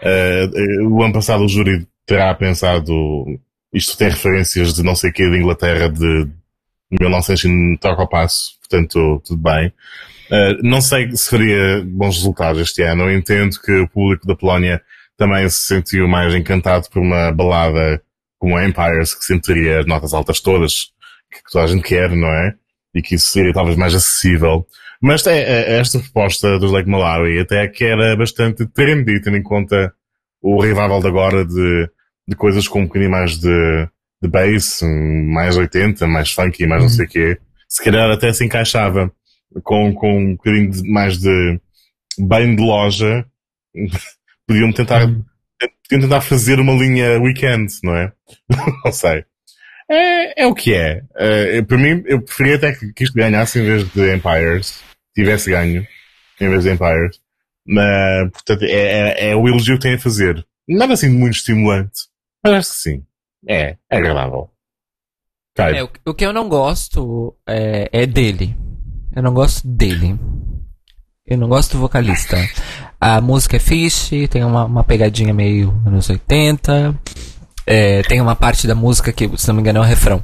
Eh, 0.00 0.48
o 0.88 1.02
ano 1.02 1.12
passado 1.12 1.44
o 1.44 1.48
júri 1.48 1.86
terá 2.06 2.34
pensado 2.34 2.94
isto 3.72 3.96
tem 3.96 4.08
referências 4.08 4.74
de 4.74 4.82
não 4.82 4.94
sei 4.94 5.10
o 5.10 5.12
que 5.12 5.28
de 5.28 5.36
Inglaterra 5.36 5.88
de 5.88 6.28
1900 6.98 7.44
e 7.44 7.48
não 7.48 7.76
toca 7.76 8.02
ao 8.02 8.08
passo, 8.08 8.58
portanto, 8.60 9.22
tudo 9.24 9.42
bem. 9.42 9.72
Uh, 10.30 10.60
não 10.62 10.80
sei 10.80 11.10
se 11.16 11.30
faria 11.30 11.82
bons 11.84 12.16
resultados 12.16 12.60
este 12.60 12.82
ano. 12.82 13.04
Eu 13.04 13.18
entendo 13.18 13.58
que 13.60 13.72
o 13.72 13.88
público 13.88 14.26
da 14.26 14.36
Polónia 14.36 14.82
também 15.16 15.48
se 15.48 15.62
sentiu 15.62 16.06
mais 16.06 16.34
encantado 16.34 16.88
por 16.90 17.00
uma 17.00 17.32
balada 17.32 18.02
como 18.38 18.60
Empires, 18.60 19.14
que 19.14 19.24
sentiria 19.24 19.80
as 19.80 19.86
notas 19.86 20.14
altas 20.14 20.40
todas, 20.40 20.92
que 21.30 21.50
toda 21.50 21.64
a 21.64 21.66
gente 21.66 21.82
quer, 21.82 22.10
não 22.10 22.28
é? 22.28 22.54
E 22.94 23.02
que 23.02 23.16
isso 23.16 23.26
seria 23.26 23.52
talvez 23.52 23.76
mais 23.76 23.94
acessível. 23.94 24.66
Mas 25.00 25.26
é, 25.26 25.38
é, 25.40 25.78
esta 25.78 25.98
proposta 25.98 26.58
dos 26.58 26.72
Lake 26.72 26.88
Malawi 26.88 27.40
até 27.40 27.66
que 27.68 27.84
era 27.84 28.16
bastante 28.16 28.66
trendy, 28.66 29.20
tendo 29.20 29.36
em 29.36 29.42
conta 29.42 29.92
o 30.40 30.60
revival 30.60 31.00
de 31.00 31.08
agora 31.08 31.44
de, 31.44 31.90
de 32.26 32.36
coisas 32.36 32.68
com 32.68 32.80
um 32.80 32.86
bocadinho 32.86 33.10
mais 33.10 33.38
de, 33.38 33.88
de 34.22 34.28
bass, 34.28 34.80
mais 34.82 35.56
80, 35.56 36.06
mais 36.06 36.30
funky, 36.30 36.66
mais 36.66 36.82
não 36.82 36.88
sei 36.88 37.06
o 37.06 37.08
quê. 37.08 37.38
Se 37.68 37.82
calhar 37.82 38.10
até 38.10 38.32
se 38.32 38.44
encaixava 38.44 39.12
com, 39.62 39.92
com 39.94 40.18
um 40.18 40.32
bocadinho 40.36 40.70
de- 40.70 40.88
mais 40.88 41.18
de 41.18 41.60
bem 42.18 42.54
de 42.56 42.62
loja, 42.62 43.26
podiam 44.46 44.72
tentar, 44.72 45.06
podiam 45.06 46.00
tentar 46.02 46.20
fazer 46.20 46.60
uma 46.60 46.72
linha 46.72 47.20
weekend, 47.20 47.72
não 47.82 47.96
é? 47.96 48.12
não 48.84 48.92
sei. 48.92 49.24
É, 49.90 50.42
é 50.42 50.46
o 50.46 50.54
que 50.54 50.74
é. 50.74 51.02
Eh, 51.16 51.62
para 51.62 51.78
mim, 51.78 52.02
eu 52.06 52.20
preferia 52.20 52.56
até 52.56 52.72
que, 52.72 52.92
que 52.92 53.04
isto 53.04 53.14
ganhasse 53.14 53.58
em 53.58 53.64
vez 53.64 53.88
de 53.90 54.14
Empires. 54.14 54.82
Tivesse 55.14 55.50
ganho 55.50 55.86
em 56.40 56.48
vez 56.48 56.62
de 56.62 56.70
Empires. 56.70 57.20
Mas, 57.66 58.30
portanto, 58.32 58.64
é, 58.64 58.68
é, 58.68 59.30
é 59.30 59.36
o 59.36 59.48
elogio 59.48 59.76
que 59.76 59.82
tem 59.82 59.94
a 59.94 59.98
fazer. 59.98 60.46
Nada 60.68 60.92
assim 60.92 61.10
de 61.10 61.16
muito 61.16 61.36
estimulante. 61.36 62.00
Mas 62.44 62.52
acho 62.54 62.70
que 62.70 62.76
sim. 62.76 63.04
É, 63.48 63.76
é 63.90 63.96
agradável. 63.96 64.50
Caio. 65.54 65.76
É, 65.76 65.84
o, 65.84 65.90
o 66.06 66.14
que 66.14 66.26
eu 66.26 66.32
não 66.34 66.48
gosto 66.48 67.34
é, 67.48 67.88
é 67.90 68.06
dele. 68.06 68.54
Eu 69.18 69.22
não 69.24 69.34
gosto 69.34 69.66
dele. 69.66 70.16
Eu 71.26 71.36
não 71.38 71.48
gosto 71.48 71.72
do 71.72 71.80
vocalista. 71.80 72.36
A 73.00 73.20
música 73.20 73.56
é 73.56 73.58
fish, 73.58 74.10
tem 74.30 74.44
uma, 74.44 74.64
uma 74.64 74.84
pegadinha 74.84 75.34
meio 75.34 75.70
anos 75.84 76.08
80. 76.08 76.96
É, 77.66 78.02
tem 78.04 78.20
uma 78.20 78.36
parte 78.36 78.68
da 78.68 78.76
música 78.76 79.12
que, 79.12 79.28
se 79.36 79.48
não 79.48 79.56
me 79.56 79.60
engano, 79.60 79.80
é 79.80 79.82
o 79.82 79.84
refrão. 79.84 80.22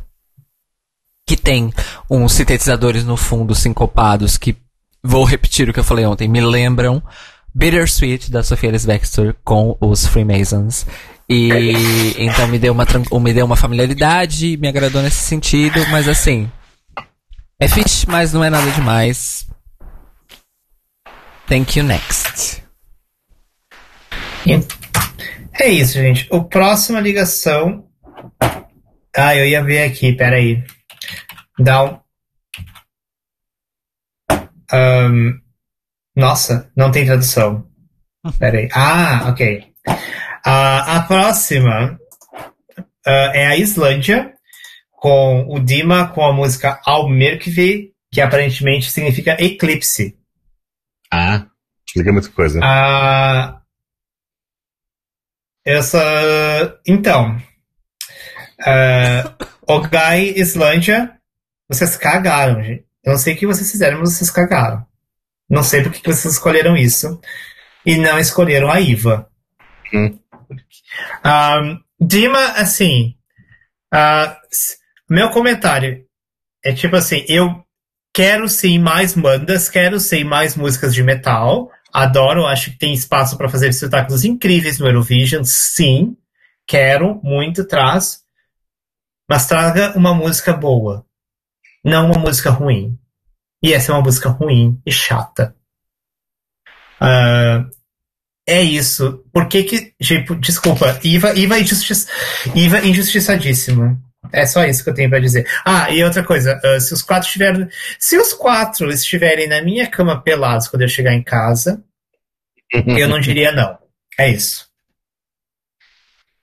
Que 1.27 1.37
tem 1.37 1.75
uns 2.09 2.35
sintetizadores 2.35 3.05
no 3.05 3.17
fundo 3.17 3.53
sincopados 3.53 4.39
que, 4.39 4.57
vou 5.03 5.25
repetir 5.25 5.69
o 5.69 5.73
que 5.73 5.81
eu 5.81 5.85
falei 5.85 6.07
ontem, 6.07 6.29
me 6.29 6.41
lembram 6.41 7.03
Bittersweet 7.53 8.31
da 8.31 8.45
Sophia 8.45 8.69
Ellis 8.69 8.87
Baxter 8.87 9.35
com 9.43 9.77
os 9.81 10.07
Freemasons. 10.07 10.87
E 11.29 12.15
então 12.17 12.47
me 12.47 12.61
deu 12.61 12.73
uma, 12.73 12.87
me 13.21 13.35
deu 13.35 13.45
uma 13.45 13.57
familiaridade, 13.57 14.57
me 14.57 14.69
agradou 14.69 15.03
nesse 15.03 15.25
sentido, 15.25 15.85
mas 15.91 16.07
assim. 16.09 16.49
É 17.65 17.67
mas 18.11 18.31
não 18.35 18.45
é 18.45 18.51
nada 18.51 18.71
demais. 18.73 19.49
Thank 21.47 21.79
you 21.79 21.87
next. 21.87 22.63
É 25.59 25.69
isso, 25.69 25.95
gente. 25.95 26.29
O 26.31 26.45
próxima 26.45 27.01
ligação. 27.01 27.89
Ah, 29.17 29.35
eu 29.35 29.47
ia 29.47 29.65
ver 29.65 29.85
aqui, 29.85 30.13
peraí. 30.13 30.63
Dá 31.59 31.85
um. 31.85 32.01
Ahn, 34.71 35.41
Nossa, 36.15 36.71
não 36.77 36.91
tem 36.91 37.07
tradução. 37.07 37.67
Peraí. 38.39 38.69
Ah, 38.75 39.31
ok. 39.31 39.73
Ah, 40.45 40.97
a 40.97 41.01
próxima 41.05 41.99
ah, 43.07 43.31
é 43.33 43.47
a 43.47 43.57
Islândia, 43.57 44.34
com 45.09 45.45
o 45.51 45.61
Dima 45.61 46.09
com 46.09 46.25
a 46.25 46.33
música 46.33 46.81
Almerkvi, 46.83 47.93
que 48.11 48.23
aparentemente 48.23 48.91
significa 48.91 49.37
eclipse. 49.39 50.19
Ah, 51.13 51.47
explica 51.87 52.11
muita 52.11 52.31
coisa. 52.31 52.59
Ah, 52.63 53.61
essa. 55.63 56.01
Então. 56.87 57.37
ah, 58.67 59.37
Ogai 59.69 60.33
Islândia, 60.37 61.19
vocês 61.69 61.99
cagaram, 61.99 62.63
gente. 62.63 62.87
Eu 63.05 63.13
não 63.13 63.19
sei 63.19 63.35
o 63.35 63.37
que 63.37 63.47
vocês 63.47 63.71
fizeram, 63.71 63.99
mas 63.99 64.15
vocês 64.15 64.31
cagaram. 64.31 64.87
Não 65.51 65.63
sei 65.63 65.83
por 65.83 65.93
que 65.93 66.01
vocês 66.11 66.33
escolheram 66.33 66.75
isso. 66.75 67.21
E 67.85 67.97
não 67.99 68.19
escolheram 68.19 68.71
a 68.71 68.81
Iva. 68.81 69.31
Hum. 69.93 70.19
Ah, 71.23 71.61
Dima, 72.01 72.41
assim. 72.53 73.15
s- 74.51 74.79
meu 75.15 75.31
comentário 75.31 76.05
é 76.65 76.73
tipo 76.73 76.97
assim: 76.97 77.25
eu 77.29 77.65
quero 78.13 78.49
sim 78.49 78.79
mais 78.79 79.15
bandas, 79.15 79.69
quero 79.69 80.01
sim 80.01 80.25
mais 80.25 80.57
músicas 80.57 80.95
de 80.95 81.03
metal. 81.03 81.71
Adoro, 81.93 82.47
acho 82.47 82.73
que 82.73 82.79
tem 82.79 82.93
espaço 82.93 83.39
para 83.39 83.49
fazer 83.49 83.69
espetáculos 83.69 84.25
incríveis 84.25 84.79
no 84.79 84.87
Eurovision. 84.87 85.45
Sim, 85.45 86.17
quero, 86.67 87.21
muito, 87.23 87.65
traz. 87.65 88.25
Mas 89.29 89.47
traga 89.47 89.97
uma 89.97 90.13
música 90.13 90.53
boa, 90.53 91.07
não 91.85 92.11
uma 92.11 92.19
música 92.19 92.51
ruim. 92.51 92.99
E 93.63 93.73
essa 93.73 93.93
é 93.93 93.95
uma 93.95 94.03
música 94.03 94.29
ruim 94.29 94.79
e 94.85 94.93
chata. 94.93 95.57
Ah, 97.01 97.65
é 98.47 98.63
isso. 98.63 99.25
Por 99.33 99.49
que 99.49 99.63
que. 99.63 99.95
Tipo, 100.03 100.35
desculpa, 100.37 100.99
Iva, 101.03 101.33
Iva, 101.35 101.59
injustiça, 101.59 102.11
Iva 102.55 102.81
injustiçadíssima. 102.81 104.04
É 104.33 104.47
só 104.47 104.65
isso 104.65 104.83
que 104.83 104.91
eu 104.91 104.95
tenho 104.95 105.11
pra 105.11 105.19
dizer. 105.19 105.47
Ah, 105.65 105.91
e 105.91 106.03
outra 106.03 106.23
coisa, 106.23 106.61
ah, 106.65 106.81
se 106.81 106.93
os 106.93 107.03
quatro 107.03 107.27
estiverem. 107.27 107.69
Se 107.99 108.17
os 108.19 108.33
quatro 108.33 108.91
estiverem 108.91 109.49
na 109.49 109.63
minha 109.63 109.87
cama 109.89 110.21
pelados 110.21 110.69
quando 110.69 110.83
eu 110.83 110.89
chegar 110.89 111.15
em 111.15 111.23
casa, 111.23 111.83
eu 112.73 113.09
não 113.09 113.21
diria 113.21 113.53
não. 113.53 113.79
É 114.19 114.31
isso. 114.31 114.69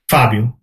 Fábio. 0.09 0.53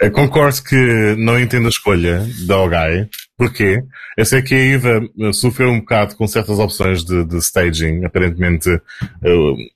Eu 0.00 0.10
concordo 0.10 0.62
que 0.62 1.14
não 1.16 1.38
entendo 1.38 1.66
a 1.66 1.70
escolha 1.70 2.26
da 2.46 2.58
Ogai. 2.58 3.08
Porquê? 3.36 3.82
Eu 4.16 4.24
sei 4.24 4.42
que 4.42 4.54
a 4.54 4.58
Iva 4.58 5.00
eh, 5.20 5.32
sofreu 5.32 5.70
um 5.70 5.80
bocado 5.80 6.16
com 6.16 6.26
certas 6.26 6.58
opções 6.58 7.04
de, 7.04 7.24
de 7.24 7.36
staging. 7.38 8.04
Aparentemente, 8.04 8.68
eh, 8.70 9.70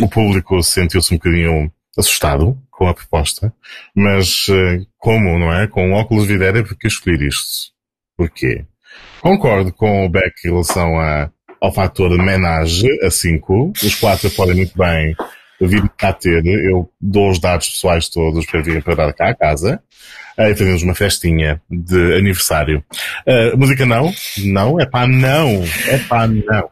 o 0.00 0.08
público 0.08 0.62
sentiu-se 0.62 1.12
um 1.14 1.16
bocadinho 1.16 1.72
assustado 1.98 2.58
com 2.70 2.88
a 2.88 2.94
proposta. 2.94 3.52
Mas, 3.94 4.46
eh, 4.48 4.84
como, 4.98 5.38
não 5.38 5.52
é? 5.52 5.66
Com 5.66 5.92
óculos 5.92 6.26
de 6.26 6.32
videira, 6.32 6.62
porque 6.62 6.88
escolher 6.88 7.22
isto? 7.22 7.72
Porquê? 8.16 8.64
Concordo 9.20 9.72
com 9.72 10.04
o 10.04 10.08
Beck 10.08 10.34
em 10.44 10.50
relação 10.50 10.98
a, 11.00 11.30
ao 11.60 11.72
fator 11.72 12.10
de 12.10 12.18
menage 12.22 12.86
a 13.02 13.10
5. 13.10 13.72
Os 13.82 13.94
quatro 13.94 14.30
podem 14.30 14.56
muito 14.56 14.76
bem 14.76 15.14
vir 15.60 15.88
cá 15.96 16.12
ter. 16.12 16.44
Eu 16.44 16.90
dou 17.00 17.30
os 17.30 17.38
dados 17.38 17.68
pessoais 17.68 18.08
todos 18.08 18.44
para 18.46 18.62
vir 18.62 18.82
para 18.82 18.94
dar 18.94 19.12
cá 19.12 19.30
a 19.30 19.34
casa. 19.34 19.82
Aí 20.36 20.54
fazemos 20.54 20.82
uma 20.82 20.94
festinha 20.94 21.62
de 21.70 22.16
aniversário. 22.16 22.84
Uh, 23.26 23.56
música 23.56 23.86
não? 23.86 24.12
Não, 24.44 24.80
é 24.80 24.86
pá, 24.86 25.06
não. 25.06 25.62
É 25.86 25.98
pá, 25.98 26.26
não. 26.26 26.70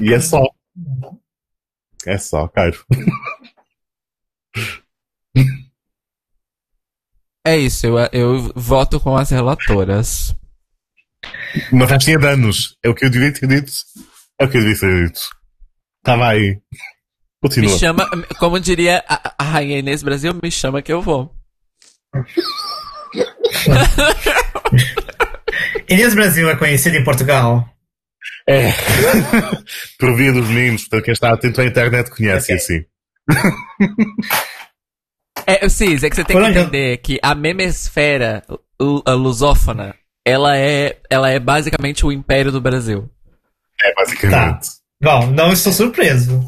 E 0.00 0.12
é 0.12 0.20
só. 0.20 0.42
É 2.06 2.16
só, 2.18 2.48
caro. 2.48 2.76
É 7.46 7.56
isso, 7.56 7.86
eu, 7.86 7.96
eu 8.12 8.52
voto 8.56 8.98
com 8.98 9.16
as 9.16 9.30
relatoras. 9.30 10.34
Uma 11.70 11.86
festinha 11.86 12.18
de 12.18 12.26
anos. 12.26 12.76
É 12.84 12.88
o 12.88 12.94
que 12.94 13.04
eu 13.04 13.10
devia 13.10 13.32
ter 13.32 13.46
dito. 13.46 13.72
É 14.40 14.44
o 14.44 14.48
que 14.50 14.56
eu 14.56 14.62
devia 14.62 14.80
ter 14.80 15.06
dito. 15.06 15.20
Estava 16.04 16.28
aí. 16.28 16.60
Me 16.72 16.78
Continua. 17.42 17.78
chama, 17.78 18.10
como 18.40 18.58
diria 18.58 19.04
a, 19.08 19.34
a 19.38 19.44
Rainha 19.44 19.78
Inês 19.78 20.02
Brasil, 20.02 20.34
me 20.42 20.50
chama 20.50 20.82
que 20.82 20.92
eu 20.92 21.00
vou. 21.00 21.32
Inês 25.88 26.14
Brasil 26.14 26.48
é 26.50 26.56
conhecida 26.56 26.96
em 26.96 27.04
Portugal. 27.04 27.68
É. 28.48 28.72
Por 29.98 30.16
via 30.16 30.32
dos 30.32 30.48
meninos, 30.48 30.82
portanto, 30.82 31.04
quem 31.04 31.12
está 31.12 31.32
atento 31.32 31.60
à 31.60 31.64
internet 31.64 32.10
conhece 32.10 32.52
Ok. 32.52 32.56
assim. 32.56 32.84
É, 35.46 35.68
Cis, 35.68 36.02
é 36.02 36.10
que 36.10 36.16
você 36.16 36.24
tem 36.24 36.36
Por 36.36 36.44
que 36.44 36.50
entender 36.58 36.96
que 36.98 37.18
a 37.22 37.34
memesfera 37.34 38.42
a 39.06 39.12
lusófona, 39.12 39.94
ela 40.24 40.56
é, 40.56 40.98
ela 41.08 41.30
é 41.30 41.38
basicamente 41.38 42.04
o 42.04 42.12
império 42.12 42.50
do 42.52 42.60
Brasil. 42.60 43.08
É, 43.82 43.94
basicamente. 43.94 44.68
Bom, 45.00 45.26
não 45.28 45.52
estou 45.52 45.72
surpreso. 45.72 46.40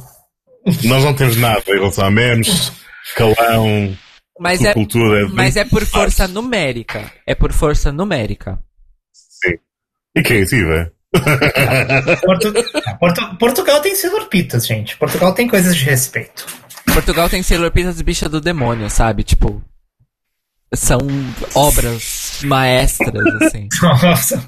Nós 0.84 1.04
não 1.04 1.14
temos 1.14 1.36
nada 1.36 1.62
em 1.68 1.72
relação 1.74 2.04
a 2.04 2.10
memes, 2.10 2.72
calão, 3.14 3.96
Mas 4.38 4.62
é, 4.64 4.74
cultura. 4.74 5.28
mas 5.28 5.56
é 5.56 5.64
por 5.64 5.84
força 5.86 6.26
numérica. 6.28 7.10
É 7.26 7.34
por 7.34 7.52
força 7.52 7.92
numérica. 7.92 8.58
E 10.14 10.22
que 10.22 10.34
é? 10.34 10.90
Portu- 12.20 12.52
Portu- 12.98 13.36
Portugal 13.38 13.80
tem 13.80 13.94
Silurpitas, 13.94 14.66
gente. 14.66 14.96
Portugal 14.96 15.32
tem 15.32 15.46
coisas 15.46 15.76
de 15.76 15.84
respeito. 15.84 16.46
Portugal 16.98 17.28
tem 17.28 17.44
Sailor 17.44 17.70
Pitas 17.70 18.02
bicha 18.02 18.28
do 18.28 18.40
demônio, 18.40 18.90
sabe? 18.90 19.22
Tipo, 19.22 19.62
são 20.74 20.98
obras 21.54 22.40
maestras, 22.42 23.24
assim. 23.40 23.68
Nossa. 23.80 24.44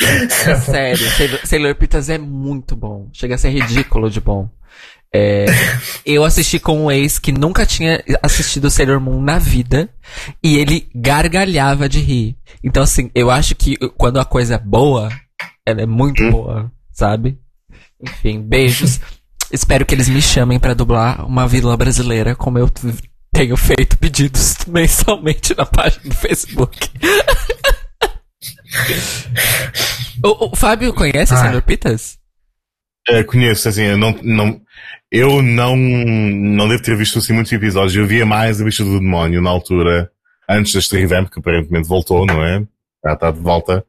É 0.00 0.56
sério, 0.56 1.10
Sailor, 1.10 1.40
Sailor 1.44 1.74
Pitas 1.74 2.08
é 2.08 2.16
muito 2.16 2.74
bom. 2.74 3.10
Chega 3.12 3.34
a 3.34 3.38
ser 3.38 3.50
ridículo 3.50 4.08
de 4.08 4.18
bom. 4.18 4.48
É, 5.14 5.44
eu 6.06 6.24
assisti 6.24 6.58
com 6.58 6.86
um 6.86 6.90
ex 6.90 7.18
que 7.18 7.32
nunca 7.32 7.66
tinha 7.66 8.02
assistido 8.22 8.70
Sailor 8.70 8.98
Moon 8.98 9.20
na 9.20 9.38
vida 9.38 9.90
e 10.42 10.56
ele 10.56 10.88
gargalhava 10.94 11.86
de 11.86 12.00
rir. 12.00 12.38
Então, 12.62 12.82
assim, 12.82 13.10
eu 13.14 13.30
acho 13.30 13.54
que 13.54 13.76
quando 13.98 14.18
a 14.18 14.24
coisa 14.24 14.54
é 14.54 14.58
boa, 14.58 15.10
ela 15.66 15.82
é 15.82 15.86
muito 15.86 16.30
boa, 16.30 16.72
sabe? 16.90 17.38
Enfim, 18.00 18.40
beijos. 18.40 19.00
Espero 19.54 19.86
que 19.86 19.94
eles 19.94 20.08
me 20.08 20.20
chamem 20.20 20.58
pra 20.58 20.74
dublar 20.74 21.24
uma 21.24 21.46
vila 21.46 21.76
brasileira, 21.76 22.34
como 22.34 22.58
eu 22.58 22.68
tenho 23.32 23.56
feito 23.56 23.96
pedidos 23.96 24.56
mensalmente 24.66 25.54
na 25.56 25.64
página 25.64 26.02
do 26.02 26.14
Facebook. 26.16 26.90
o, 30.24 30.50
o 30.50 30.56
Fábio 30.56 30.92
conhece 30.92 31.32
Ah. 31.34 31.36
Sailor 31.36 31.62
Pitas? 31.62 32.18
É, 33.08 33.22
conheço, 33.22 33.68
assim, 33.68 33.82
eu 33.82 33.96
não, 33.96 34.18
não, 34.24 34.60
eu 35.08 35.40
não, 35.40 35.76
não 35.76 36.68
devo 36.68 36.82
ter 36.82 36.96
visto 36.96 37.20
assim 37.20 37.32
muitos 37.32 37.52
episódios. 37.52 37.94
Eu 37.94 38.08
via 38.08 38.26
mais 38.26 38.60
a 38.60 38.64
bicha 38.64 38.82
do 38.82 38.98
demónio 38.98 39.40
na 39.40 39.50
altura, 39.50 40.10
antes 40.50 40.72
deste 40.72 40.98
revamp, 40.98 41.30
que 41.30 41.38
aparentemente 41.38 41.86
voltou, 41.86 42.26
não 42.26 42.44
é? 42.44 42.60
Já 43.04 43.12
está 43.12 43.30
de 43.30 43.38
volta. 43.38 43.86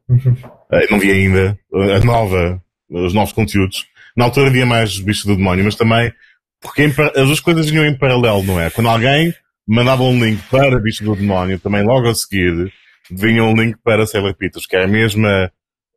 Eh, 0.70 0.86
não 0.92 1.00
vi 1.00 1.10
ainda 1.10 1.58
a 1.72 1.98
nova, 2.04 2.62
os 2.88 3.12
novos 3.12 3.32
conteúdos. 3.32 3.84
Na 4.16 4.24
altura 4.24 4.48
havia 4.48 4.64
mais 4.64 4.98
bicho 4.98 5.26
do 5.26 5.36
demónio, 5.36 5.64
mas 5.64 5.74
também, 5.74 6.12
porque 6.60 6.84
as 7.14 7.26
duas 7.26 7.40
coisas 7.40 7.68
vinham 7.68 7.84
em 7.84 7.96
paralelo, 7.96 8.42
não 8.42 8.60
é? 8.60 8.70
Quando 8.70 8.88
alguém 8.88 9.34
mandava 9.66 10.02
um 10.02 10.24
link 10.24 10.40
para 10.50 10.80
bicho 10.80 11.04
do 11.04 11.14
demónio, 11.16 11.58
também 11.58 11.82
logo 11.82 12.08
a 12.08 12.14
seguir, 12.14 12.72
vinha 13.10 13.44
um 13.44 13.54
link 13.54 13.76
para 13.84 14.06
Sailor 14.06 14.34
Peters, 14.34 14.66
que 14.66 14.76
é 14.76 14.84
a 14.84 14.88
mesma, 14.88 15.50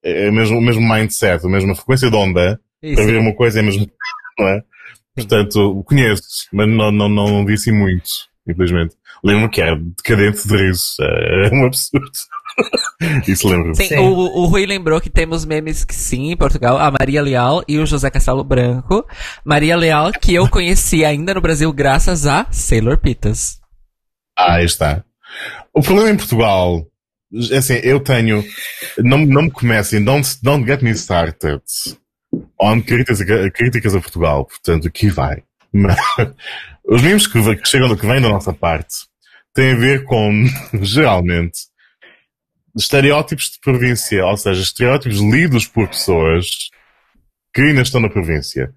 é 0.04 0.30
o 0.30 0.34
mesmo, 0.34 0.58
o 0.58 0.62
mesmo 0.62 0.82
mindset, 0.82 1.46
a 1.46 1.50
mesma 1.50 1.76
frequência 1.76 2.10
de 2.10 2.16
onda, 2.16 2.60
para 2.96 3.06
ver 3.06 3.18
uma 3.18 3.34
coisa 3.34 3.60
é 3.60 3.62
mesmo, 3.62 3.90
não 4.38 4.48
é? 4.48 4.64
Portanto, 5.16 5.84
conheço, 5.86 6.48
mas 6.52 6.68
não, 6.68 6.92
não, 6.92 7.10
não, 7.10 7.28
não 7.28 7.46
vi 7.46 7.54
assim 7.54 7.72
muito, 7.72 8.10
infelizmente. 8.48 8.96
Lembro-me 9.24 9.50
que 9.50 9.62
era 9.62 9.76
decadente 9.76 10.48
de 10.48 10.56
riso, 10.56 10.96
é 11.02 11.50
um 11.54 11.66
absurdo. 11.66 12.10
Isso 13.28 13.48
lembro. 13.48 13.74
Sim, 13.76 13.88
Sim. 13.88 13.98
O, 13.98 14.14
o 14.42 14.46
Rui 14.46 14.66
lembrou 14.66 15.00
que 15.00 15.10
temos 15.10 15.46
memes 15.46 15.84
que 15.86 15.96
sim, 15.96 16.32
em 16.32 16.38
Portugal, 16.38 16.78
a 16.78 16.92
Maria 16.92 17.22
Leal 17.22 17.64
e 17.68 17.78
o 17.78 17.86
José 17.86 18.10
Castelo 18.10 18.44
Branco. 18.44 19.06
Maria 19.46 19.76
Leal, 19.76 20.12
que 20.12 20.34
eu 20.34 20.50
conheci 20.50 21.06
ainda 21.06 21.34
no 21.34 21.42
Brasil 21.42 21.72
graças 21.72 22.26
a 22.26 22.46
Sailor 22.52 22.98
Pitas. 22.98 23.60
Ah, 24.38 24.56
aí 24.56 24.66
está. 24.66 25.04
O 25.74 25.82
problema 25.82 26.10
em 26.10 26.18
Portugal, 26.18 26.86
é 27.52 27.58
assim, 27.58 27.76
eu 27.84 28.00
tenho, 28.00 28.44
não, 28.98 29.20
não 29.20 29.44
me 29.44 29.52
comecem, 29.52 30.04
don't, 30.04 30.28
don't 30.42 30.66
get 30.66 30.82
me 30.82 30.92
started 30.92 31.62
on 32.62 32.82
críticas, 32.82 33.22
a- 33.22 33.50
críticas 33.52 33.96
a 33.96 34.02
Portugal, 34.02 34.46
portanto, 34.46 34.88
aqui 34.88 35.10
vai. 35.10 35.44
Mas, 35.72 35.96
os 36.86 37.02
memes 37.02 37.28
que, 37.28 37.56
que 37.58 37.68
chegam, 37.68 37.96
que 37.96 38.06
vêm 38.08 38.22
da 38.22 38.30
nossa 38.30 38.52
parte, 38.52 38.96
têm 39.54 39.74
a 39.74 39.76
ver 39.76 40.04
com, 40.06 40.46
geralmente, 40.82 41.69
estereótipos 42.76 43.52
de 43.52 43.60
província, 43.60 44.26
ou 44.26 44.38
seja, 44.38 44.62
estereótipos 44.62 45.20
lidos 45.20 45.66
por 45.68 45.88
pessoas 45.88 46.70
que 47.54 47.62
ainda 47.62 47.82
estão 47.82 48.02
na 48.02 48.10
província. 48.10 48.74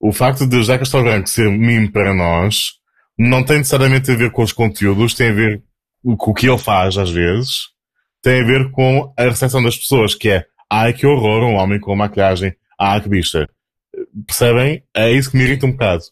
O 0.00 0.12
facto 0.12 0.46
de 0.46 0.66
Castelo 0.66 1.04
Branco 1.04 1.28
ser 1.28 1.50
meme 1.50 1.90
para 1.90 2.14
nós 2.14 2.74
não 3.18 3.44
tem 3.44 3.58
necessariamente 3.58 4.10
a 4.10 4.16
ver 4.16 4.30
com 4.30 4.42
os 4.42 4.52
conteúdos, 4.52 5.14
tem 5.14 5.30
a 5.30 5.34
ver 5.34 5.62
com 6.18 6.30
o 6.30 6.34
que 6.34 6.48
ele 6.48 6.58
faz 6.58 6.98
às 6.98 7.10
vezes, 7.10 7.68
tem 8.20 8.42
a 8.42 8.44
ver 8.44 8.70
com 8.70 9.12
a 9.16 9.22
recepção 9.22 9.62
das 9.62 9.76
pessoas, 9.76 10.14
que 10.14 10.30
é 10.30 10.46
ai 10.70 10.92
que 10.92 11.06
horror, 11.06 11.44
um 11.44 11.54
homem 11.54 11.80
com 11.80 11.94
maquilhagem, 11.94 12.54
ai 12.78 13.00
que 13.00 13.08
bicha. 13.08 13.48
Percebem? 14.26 14.82
É 14.94 15.10
isso 15.12 15.30
que 15.30 15.36
me 15.36 15.44
irrita 15.44 15.66
um 15.66 15.72
bocado. 15.72 16.02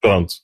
Pronto. 0.00 0.34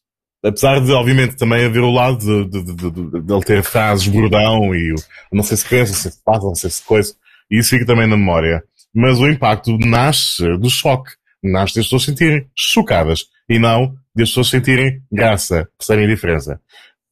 Apesar 0.47 0.81
de, 0.81 0.92
obviamente, 0.92 1.36
também 1.36 1.65
haver 1.65 1.83
o 1.83 1.91
lado 1.91 2.18
de, 2.18 2.44
de, 2.49 2.62
de, 2.75 2.91
de, 2.91 3.20
de 3.23 3.33
ele 3.33 3.44
ter 3.44 3.62
frases 3.62 4.07
bordão 4.07 4.75
e 4.75 4.94
não 5.33 5.42
sei 5.42 5.57
se 5.57 5.68
pensa, 5.68 5.92
não 5.92 5.99
sei 5.99 6.10
se 6.12 6.23
passa, 6.23 6.47
não 6.47 6.55
sei 6.55 6.70
se 6.70 6.83
coisa. 6.84 7.15
E 7.50 7.58
isso 7.58 7.70
fica 7.70 7.86
também 7.86 8.07
na 8.07 8.16
memória. 8.16 8.62
Mas 8.94 9.18
o 9.18 9.28
impacto 9.28 9.76
nasce 9.78 10.42
do 10.58 10.70
choque. 10.70 11.10
Nasce 11.42 11.75
das 11.76 11.84
pessoas 11.86 12.02
se 12.02 12.10
sentirem 12.10 12.49
chocadas. 12.57 13.25
E 13.49 13.58
não 13.58 13.94
das 14.15 14.28
pessoas 14.28 14.49
sentirem 14.50 15.02
graça. 15.12 15.68
Percebem 15.78 16.05
a 16.07 16.08
diferença? 16.08 16.60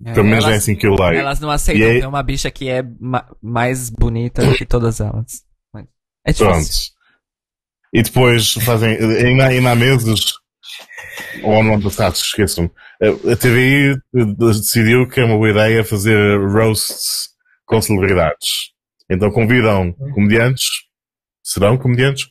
Pelo 0.03 0.25
menos 0.27 0.45
é 0.45 0.49
elas, 0.49 0.63
assim 0.63 0.75
que 0.75 0.87
eu 0.87 0.95
leio. 0.95 1.21
elas 1.21 1.41
não 1.41 1.51
aceitam 1.51 1.89
aí- 1.89 2.01
ter 2.01 2.07
uma 2.07 2.23
bicha 2.23 2.51
que 2.51 2.69
é 2.69 2.83
ma- 3.01 3.27
mais 3.43 3.91
bonita 3.91 4.45
do 4.45 4.55
que 4.55 4.67
todas 4.67 5.01
elas. 5.01 5.45
É 6.27 6.33
difícil. 6.33 6.47
Pronto. 6.47 6.69
E 7.93 8.03
depois 8.03 8.53
fazem, 8.55 8.97
ainda, 8.97 9.47
ainda 9.47 9.71
há 9.71 9.75
meses, 9.77 10.33
ou 11.45 11.61
ano 11.61 11.81
passado, 11.83 12.15
esqueçam-me, 12.17 12.71
a 13.03 13.37
TVI 13.37 13.97
decidiu 14.39 15.09
que 15.09 15.21
é 15.21 15.25
uma 15.25 15.37
boa 15.37 15.51
ideia 15.51 15.85
fazer 15.85 16.39
roasts 16.39 17.29
com 17.67 17.81
celebridades. 17.81 18.73
Então 19.11 19.31
convidam 19.31 19.93
comediantes, 20.15 20.67
serão 21.43 21.77
comediantes, 21.77 22.27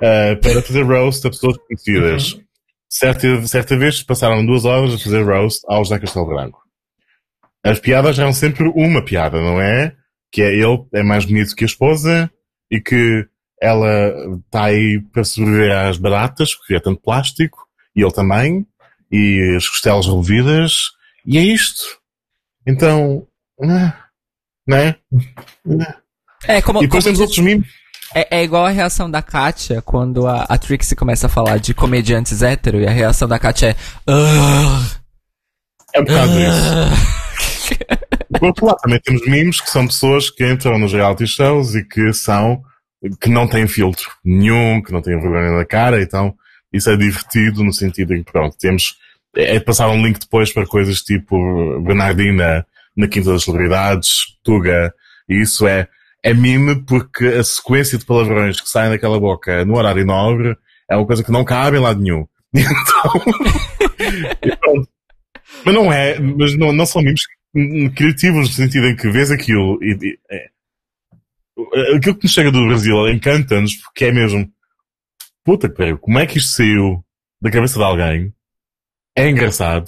eh, 0.00 0.36
para 0.36 0.62
fazer 0.62 0.82
roast 0.82 1.26
a 1.26 1.30
pessoas 1.30 1.56
conhecidas. 1.58 2.40
Certa, 2.88 3.46
certa 3.46 3.76
vez 3.76 4.02
passaram 4.02 4.46
duas 4.46 4.64
horas 4.64 4.94
a 4.94 4.98
fazer 4.98 5.22
roast 5.22 5.60
ao 5.68 5.84
José 5.84 5.98
Castelo 5.98 6.26
Branco. 6.26 6.62
As 7.62 7.78
piadas 7.78 8.18
eram 8.18 8.32
sempre 8.32 8.70
uma 8.74 9.04
piada, 9.04 9.40
não 9.40 9.60
é? 9.60 9.94
Que 10.30 10.42
é 10.42 10.54
ele 10.54 10.84
é 10.92 11.02
mais 11.02 11.24
bonito 11.24 11.54
que 11.56 11.64
a 11.64 11.66
esposa 11.66 12.30
e 12.70 12.80
que 12.80 13.26
ela 13.60 14.12
está 14.46 14.64
aí 14.64 15.00
para 15.12 15.24
sobreviver 15.24 15.72
às 15.76 15.96
baratas, 15.96 16.54
porque 16.54 16.74
é 16.74 16.80
tanto 16.80 17.00
plástico, 17.00 17.66
e 17.96 18.02
ele 18.02 18.12
também, 18.12 18.66
e 19.10 19.54
as 19.56 19.68
costelas 19.68 20.06
removidas, 20.06 20.90
e 21.26 21.38
é 21.38 21.42
isto. 21.42 21.84
Então, 22.66 23.26
ah, 23.62 23.94
não 24.66 24.76
é? 24.76 24.96
É, 26.46 26.62
como, 26.62 26.80
E 26.80 26.82
depois 26.82 27.04
como 27.04 27.16
temos 27.16 27.20
outros 27.20 27.38
memes. 27.38 27.66
É, 28.14 28.38
é 28.38 28.44
igual 28.44 28.64
a 28.64 28.70
reação 28.70 29.10
da 29.10 29.20
Katia 29.22 29.82
quando 29.82 30.26
a, 30.26 30.42
a 30.42 30.56
Trixie 30.56 30.94
começa 30.94 31.26
a 31.26 31.30
falar 31.30 31.58
de 31.58 31.74
comediantes 31.74 32.42
hétero 32.42 32.80
e 32.80 32.86
a 32.86 32.90
reação 32.90 33.26
da 33.26 33.38
Katia 33.38 33.70
é. 33.70 33.76
"Ugh, 34.10 34.86
É 35.94 36.00
um 36.00 36.04
bocado 36.04 36.32
isso. 36.38 36.74
ugh." 36.74 37.24
Por 38.38 38.44
outro 38.48 38.66
lado, 38.66 38.78
também 38.78 39.00
temos 39.00 39.26
memes 39.26 39.60
que 39.60 39.70
são 39.70 39.86
pessoas 39.86 40.30
que 40.30 40.46
entram 40.46 40.78
nos 40.78 40.92
reality 40.92 41.26
shows 41.26 41.74
e 41.74 41.84
que 41.84 42.12
são, 42.12 42.62
que 43.20 43.30
não 43.30 43.48
têm 43.48 43.66
filtro 43.66 44.10
nenhum, 44.24 44.82
que 44.82 44.92
não 44.92 45.00
têm 45.00 45.18
vergonha 45.20 45.52
na 45.52 45.64
cara, 45.64 46.02
então 46.02 46.34
isso 46.74 46.90
é 46.90 46.96
divertido 46.96 47.62
no 47.62 47.72
sentido 47.72 48.14
em 48.14 48.24
que, 48.24 48.32
pronto, 48.32 48.56
temos, 48.58 48.96
é 49.36 49.58
de 49.58 49.64
passar 49.64 49.88
um 49.88 50.04
link 50.04 50.18
depois 50.18 50.52
para 50.52 50.66
coisas 50.66 51.00
tipo 51.00 51.80
Bernardina 51.80 52.66
na 52.96 53.08
Quinta 53.08 53.32
das 53.32 53.44
Celebridades, 53.44 54.36
Tuga, 54.42 54.92
e 55.28 55.40
isso 55.40 55.66
é, 55.66 55.88
é 56.22 56.34
meme 56.34 56.82
porque 56.82 57.26
a 57.26 57.44
sequência 57.44 57.96
de 57.96 58.04
palavrões 58.04 58.60
que 58.60 58.68
saem 58.68 58.90
daquela 58.90 59.20
boca 59.20 59.64
no 59.64 59.76
horário 59.76 60.04
nobre 60.04 60.56
é 60.90 60.96
uma 60.96 61.06
coisa 61.06 61.22
que 61.22 61.32
não 61.32 61.44
cabe 61.44 61.76
em 61.76 61.80
lado 61.80 62.00
nenhum. 62.00 62.26
Então. 64.42 64.86
Mas 65.64 65.74
não 65.74 65.92
é, 65.92 66.18
mas 66.18 66.56
não, 66.58 66.72
não 66.72 66.84
são 66.84 67.00
memes 67.00 67.22
criativos 67.94 68.48
no 68.48 68.54
sentido 68.54 68.86
em 68.86 68.96
que 68.96 69.08
vês 69.08 69.30
aquilo 69.30 69.78
e, 69.82 69.96
e 70.02 70.18
é, 70.30 71.96
aquilo 71.96 72.16
que 72.16 72.24
nos 72.24 72.32
chega 72.32 72.50
do 72.50 72.66
Brasil 72.66 73.08
encanta-nos 73.08 73.74
porque 73.76 74.06
é 74.06 74.12
mesmo 74.12 74.50
puta 75.44 75.68
que 75.68 75.76
pariu, 75.76 75.98
como 75.98 76.18
é 76.18 76.26
que 76.26 76.38
isto 76.38 76.56
saiu 76.56 77.04
da 77.40 77.50
cabeça 77.50 77.78
de 77.78 77.84
alguém? 77.84 78.32
É 79.16 79.28
engraçado, 79.28 79.84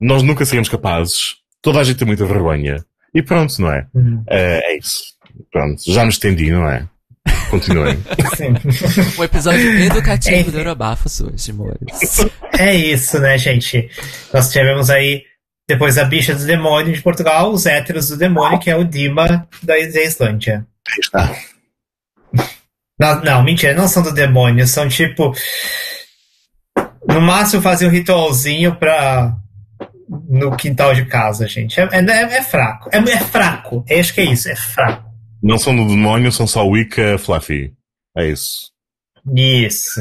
nós 0.00 0.22
nunca 0.22 0.44
seríamos 0.44 0.68
capazes, 0.68 1.36
toda 1.62 1.80
a 1.80 1.84
gente 1.84 1.98
tem 1.98 2.06
muita 2.06 2.24
vergonha 2.26 2.84
e 3.14 3.22
pronto, 3.22 3.60
não 3.60 3.70
é? 3.72 3.86
Uhum. 3.94 4.22
É, 4.28 4.72
é 4.72 4.78
isso. 4.78 5.02
Pronto, 5.52 5.80
já 5.86 6.02
me 6.02 6.10
estendi, 6.10 6.50
não 6.50 6.68
é? 6.68 6.86
Continuem. 7.50 7.96
Sim. 8.36 8.54
Um 9.18 9.24
episódio 9.24 9.70
educativo 9.80 10.48
É. 10.48 10.52
do 10.52 10.58
Eurobafos 10.58 11.20
hoje, 11.20 11.50
amores. 11.50 11.78
É 12.58 12.74
isso, 12.74 13.18
né, 13.20 13.38
gente? 13.38 13.88
Nós 14.32 14.50
tivemos 14.50 14.90
aí, 14.90 15.22
depois 15.68 15.96
a 15.98 16.04
bicha 16.04 16.34
do 16.34 16.44
demônio 16.44 16.92
de 16.92 17.00
Portugal, 17.02 17.52
os 17.52 17.66
héteros 17.66 18.08
do 18.08 18.16
demônio, 18.16 18.58
que 18.58 18.70
é 18.70 18.76
o 18.76 18.84
Dima 18.84 19.26
da 19.62 19.74
da 19.74 19.78
Islândia. 19.78 20.66
Aí 20.90 20.98
está. 21.00 21.36
Não, 22.98 23.20
não, 23.22 23.42
mentira, 23.44 23.74
não 23.74 23.86
são 23.88 24.02
do 24.02 24.12
demônio, 24.12 24.66
são 24.66 24.88
tipo. 24.88 25.32
No 27.08 27.20
máximo 27.20 27.62
fazer 27.62 27.86
um 27.86 27.90
ritualzinho 27.90 28.74
pra. 28.76 29.34
No 30.28 30.56
quintal 30.56 30.94
de 30.94 31.04
casa, 31.04 31.46
gente. 31.46 31.78
É, 31.80 31.88
é, 31.92 32.22
é 32.38 32.42
fraco. 32.42 32.88
É, 32.92 32.98
é 32.98 33.18
fraco. 33.20 33.84
Eu 33.88 34.00
acho 34.00 34.12
que 34.14 34.20
é 34.20 34.24
isso, 34.24 34.48
é 34.48 34.56
fraco. 34.56 35.08
Não 35.42 35.58
são 35.58 35.74
do 35.76 35.86
demónio, 35.86 36.32
são 36.32 36.46
só 36.46 36.66
Wicca 36.66 37.18
Fluffy. 37.18 37.72
É 38.16 38.26
isso. 38.26 38.72
Isso. 39.34 40.00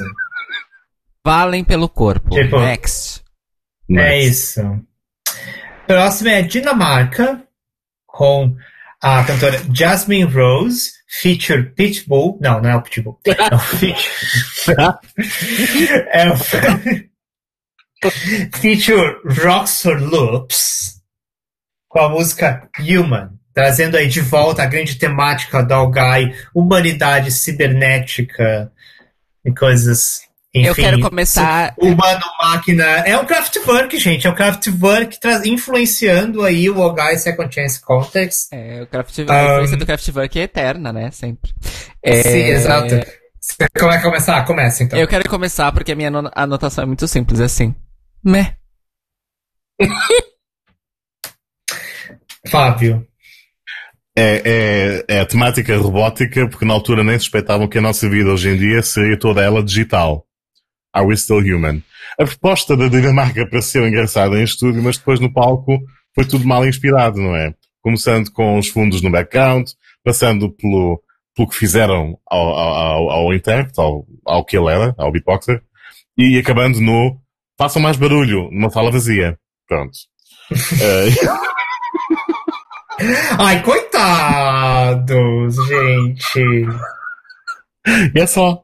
Valem 1.26 1.64
pelo 1.64 1.88
corpo. 1.90 2.30
Tipo- 2.30 2.60
Next. 2.60 3.22
É 3.90 3.94
Next. 3.94 4.30
isso. 4.30 4.62
Próximo 5.86 6.30
é 6.30 6.42
Dinamarca, 6.42 7.44
com 8.06 8.56
a 9.02 9.24
cantora 9.24 9.62
Jasmine 9.74 10.24
Rose, 10.24 10.92
feature 11.22 11.72
Pitbull. 11.76 12.38
Não, 12.42 12.62
não 12.62 12.70
é 12.70 12.76
o 12.76 12.82
Pitbull. 12.82 13.20
É 13.28 13.56
o 13.56 13.60
feature. 16.38 17.10
é 18.04 18.08
o 18.08 18.12
feature 18.58 19.22
Roxor 19.26 19.98
Loops, 20.02 21.02
com 21.88 22.00
a 22.00 22.10
música 22.10 22.70
Human, 22.80 23.32
trazendo 23.54 23.98
aí 23.98 24.08
de 24.08 24.22
volta 24.22 24.62
a 24.62 24.68
grande 24.68 24.96
temática 24.96 25.64
do 25.64 25.74
Algai, 25.74 26.34
humanidade 26.54 27.32
cibernética 27.32 28.72
e 29.44 29.52
coisas. 29.52 30.27
Enfim, 30.56 30.68
Eu 30.68 30.76
quero 30.76 31.00
começar. 31.02 31.74
Humano, 31.78 32.22
máquina. 32.42 32.84
É 32.84 33.18
um 33.18 33.26
Kraftwerk, 33.26 33.98
gente. 34.00 34.26
É 34.26 34.30
um 34.30 34.34
Kraftwerk 34.36 35.20
tra- 35.20 35.42
influenciando 35.46 36.44
aí 36.44 36.70
o 36.70 36.82
Algai 36.82 37.18
Second 37.18 37.54
Chance 37.54 37.82
Context. 37.82 38.48
É, 38.52 38.82
o 38.82 38.88
Craft, 38.88 39.20
Um, 39.20 39.32
a 39.32 39.44
influência 39.54 39.78
do 39.78 39.86
Kraftwerk 39.86 40.40
é 40.40 40.44
eterna, 40.44 40.92
né? 40.94 41.12
Sempre. 41.12 41.52
É, 42.02 42.24
Sim, 42.24 42.40
exato. 42.46 42.96
Você 43.40 43.56
quer 43.70 44.02
começar? 44.02 44.44
Começa 44.46 44.84
então. 44.84 44.98
Eu 44.98 45.08
quero 45.08 45.30
começar 45.30 45.72
porque 45.72 45.92
a 45.92 45.96
minha 45.96 46.10
ano- 46.10 46.32
anotação 46.34 46.84
é 46.84 46.88
muito 46.88 47.08
simples, 47.08 47.40
é 47.40 47.44
assim. 47.46 47.76
Meh. 48.24 48.56
Fábio. 52.50 53.06
É, 54.18 55.04
é, 55.08 55.18
é 55.18 55.20
a 55.20 55.26
temática 55.26 55.78
robótica, 55.78 56.48
porque 56.50 56.66
na 56.66 56.74
altura 56.74 57.04
nem 57.04 57.20
suspeitavam 57.20 57.68
que 57.68 57.78
a 57.78 57.82
nossa 57.82 58.10
vida 58.10 58.32
hoje 58.32 58.50
em 58.50 58.58
dia 58.58 58.82
seria 58.82 59.18
toda 59.20 59.44
ela 59.44 59.62
digital. 59.64 60.26
Are 60.94 61.06
we 61.06 61.18
still 61.18 61.40
human? 61.40 61.82
A 62.20 62.26
proposta 62.26 62.76
da 62.76 62.88
Dinamarca 62.88 63.48
pareceu 63.48 63.88
engraçada 63.88 64.40
em 64.40 64.44
estúdio, 64.44 64.82
mas 64.82 64.98
depois 64.98 65.20
no 65.20 65.32
palco 65.32 65.80
foi 66.16 66.26
tudo 66.26 66.48
mal 66.48 66.66
inspirado, 66.66 67.22
não 67.22 67.36
é? 67.36 67.54
Começando 67.82 68.32
com 68.32 68.58
os 68.58 68.68
fundos 68.68 69.02
no 69.02 69.12
background, 69.12 69.70
passando 70.04 70.50
pelo, 70.52 71.02
pelo 71.36 71.48
que 71.48 71.56
fizeram 71.56 72.18
ao, 72.26 72.50
ao, 72.50 73.10
ao 73.10 73.34
intérprete, 73.34 73.80
ao, 73.80 74.06
ao 74.26 74.44
que 74.44 74.58
ele 74.58 74.72
era, 74.72 74.96
ao 74.98 75.12
beatboxer, 75.12 75.62
e 76.18 76.38
acabando 76.40 76.82
no 76.82 77.20
façam 77.58 77.82
mais 77.82 77.98
barulho 77.98 78.50
numa 78.52 78.70
sala 78.70 78.92
vazia. 78.92 79.38
Pronto. 79.68 79.98
Eh, 83.00 83.38
Ai, 83.38 83.62
coitados, 83.62 85.56
gente. 85.68 86.66
E 88.16 88.20
é 88.20 88.26
só. 88.26 88.64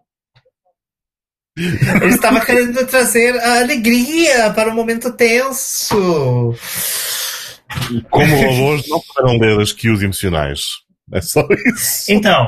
Ele 1.55 2.07
estava 2.07 2.43
querendo 2.43 2.85
trazer 2.87 3.37
a 3.39 3.59
alegria 3.59 4.51
para 4.51 4.71
um 4.71 4.75
momento 4.75 5.13
tenso. 5.13 6.55
Como 8.09 8.35
robôs 8.35 8.87
não 8.87 8.99
poderão 9.01 9.37
ler 9.37 9.59
as 9.61 9.71
cues 9.71 10.01
emocionais. 10.01 10.61
É 11.11 11.21
só 11.21 11.45
isso. 11.67 12.11
Então. 12.11 12.47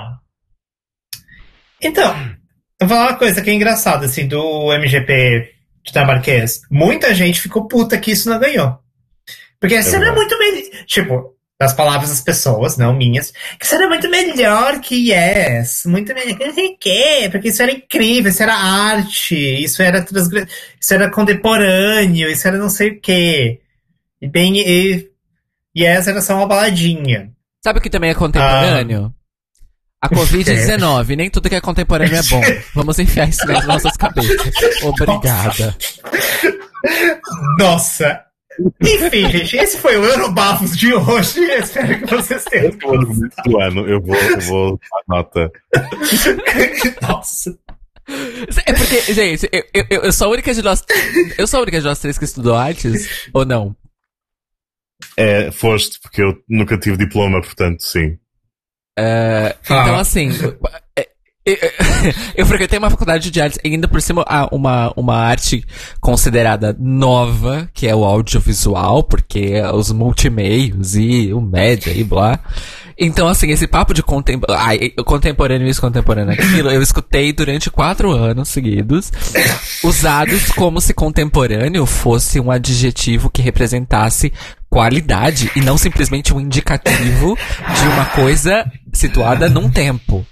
Então, 1.82 2.16
eu 2.80 2.88
vou 2.88 2.98
falar 2.98 3.12
uma 3.12 3.18
coisa 3.18 3.42
que 3.42 3.50
é 3.50 3.54
engraçada, 3.54 4.06
assim, 4.06 4.28
do 4.28 4.74
MGP 4.74 5.52
dinamarquês. 5.84 6.62
Muita 6.72 7.14
gente 7.14 7.42
ficou 7.42 7.68
puta 7.68 7.98
que 7.98 8.12
isso 8.12 8.30
não 8.30 8.40
ganhou. 8.40 8.80
Porque 9.60 9.78
isso 9.78 9.96
era 9.96 10.06
verdade. 10.06 10.18
muito 10.18 10.40
melhor. 10.40 10.86
Tipo, 10.86 11.35
das 11.60 11.74
palavras 11.74 12.10
das 12.10 12.22
pessoas, 12.22 12.78
não 12.78 12.94
minhas, 12.94 13.32
que 13.58 13.66
isso 13.66 13.76
era 13.76 13.88
muito 13.88 14.10
melhor 14.10 14.80
que 14.82 15.12
Yes. 15.12 15.86
Muito 15.86 16.14
melhor 16.14 16.38
que 16.38 16.46
não 16.46 16.54
sei 16.54 16.68
o 16.68 16.78
quê, 16.78 17.30
porque 17.32 17.48
isso 17.48 17.62
era 17.62 17.72
incrível, 17.72 18.30
isso 18.30 18.44
era 18.44 18.56
arte, 18.56 19.64
isso 19.64 19.82
era 19.82 20.02
transgre... 20.02 20.48
isso 20.80 20.94
era 20.94 21.10
contemporâneo, 21.10 22.30
isso 22.30 22.48
era 22.48 22.58
não 22.58 22.70
sei 22.70 22.90
o 22.90 23.02
quê. 23.02 23.62
E 24.22 24.28
bem, 24.28 24.58
e 24.58 25.10
Yes 25.78 26.08
era 26.08 26.22
só 26.22 26.36
uma 26.36 26.48
baladinha. 26.48 27.32
Sabe 27.64 27.80
o 27.80 27.82
que 27.82 27.90
também 27.90 28.12
é 28.12 28.16
contemporâneo? 28.16 29.14
A 30.02 30.10
Covid-19. 30.10 31.16
Nem 31.18 31.30
tudo 31.30 31.50
que 31.50 31.56
é 31.56 31.62
contemporâneo 31.62 32.18
é 32.18 32.24
bom. 32.24 32.42
Vamos 32.74 33.00
enfiar 33.00 33.30
isso 33.30 33.46
nas 33.48 33.66
nossas 33.66 33.96
cabeças. 33.98 34.54
Obrigada. 34.84 35.76
Nossa! 37.58 38.25
Enfim, 38.82 39.30
gente, 39.30 39.58
esse 39.58 39.78
foi 39.78 39.98
o 39.98 40.04
Eurobafos 40.06 40.78
de 40.78 40.94
hoje. 40.94 41.40
Espero 41.42 42.00
que 42.00 42.06
vocês 42.16 42.44
tenham. 42.46 42.68
É 42.68 43.42
do 43.50 43.60
ano. 43.60 43.88
Eu 43.88 44.02
vou, 44.02 44.16
eu 44.16 44.40
vou 44.42 44.80
dar 44.80 45.16
nota. 45.18 45.52
Nossa. 47.02 47.58
É 48.66 48.74
porque, 48.74 49.02
gente, 49.14 49.50
eu, 49.52 49.64
eu, 49.90 50.02
eu 50.04 50.12
sou 50.14 50.28
a 50.28 50.32
única 50.32 50.54
de 50.54 50.62
nós. 50.62 50.84
Eu 51.38 51.48
sou 51.48 51.60
a 51.60 51.64
única 51.64 51.80
de 51.80 51.86
nós 51.86 52.00
três 52.00 52.18
que 52.18 52.26
estudou 52.26 52.56
artes? 52.56 53.28
Ou 53.34 53.44
não? 53.46 53.76
É, 55.18 55.52
foste, 55.52 56.00
porque 56.00 56.22
eu 56.22 56.42
nunca 56.48 56.78
tive 56.78 56.98
diploma, 56.98 57.42
portanto, 57.42 57.82
sim. 57.84 58.18
É, 58.98 59.56
então, 59.64 59.96
Ah. 59.96 60.02
assim. 60.02 60.30
É, 61.48 61.68
é, 61.68 61.74
Eu 62.36 62.46
frequentei 62.46 62.80
uma 62.80 62.90
faculdade 62.90 63.30
de 63.30 63.40
artes, 63.40 63.60
ainda 63.64 63.88
por 63.88 64.02
cima, 64.02 64.26
ah, 64.28 64.48
uma, 64.52 64.92
uma 64.96 65.16
arte 65.16 65.64
considerada 66.02 66.76
nova, 66.80 67.70
que 67.74 67.88
é 67.88 67.96
o 67.96 68.04
audiovisual, 68.04 69.04
porque 69.04 69.52
é 69.54 69.72
os 69.72 69.92
multimeios 69.92 70.96
e 70.96 71.32
o 71.34 71.40
média 71.40 71.92
e 71.92 72.04
blá. 72.04 72.40
Então, 72.98 73.28
assim, 73.28 73.52
esse 73.52 73.68
papo 73.68 73.94
de 73.94 74.02
contem 74.02 74.40
ai, 74.50 74.90
contemporâneo 75.06 75.68
isso, 75.68 75.82
contemporâneo 75.82 76.34
aquilo, 76.34 76.72
eu 76.72 76.82
escutei 76.82 77.34
durante 77.34 77.70
quatro 77.70 78.10
anos 78.12 78.48
seguidos, 78.48 79.12
usados 79.84 80.50
como 80.52 80.80
se 80.80 80.94
contemporâneo 80.94 81.86
fosse 81.86 82.40
um 82.40 82.50
adjetivo 82.50 83.30
que 83.30 83.42
representasse 83.42 84.32
qualidade 84.70 85.52
e 85.56 85.62
não 85.62 85.78
simplesmente 85.78 86.34
um 86.34 86.40
indicativo 86.40 87.38
de 87.38 87.88
uma 87.94 88.06
coisa 88.06 88.66
situada 88.94 89.50
num 89.50 89.70
tempo. 89.70 90.26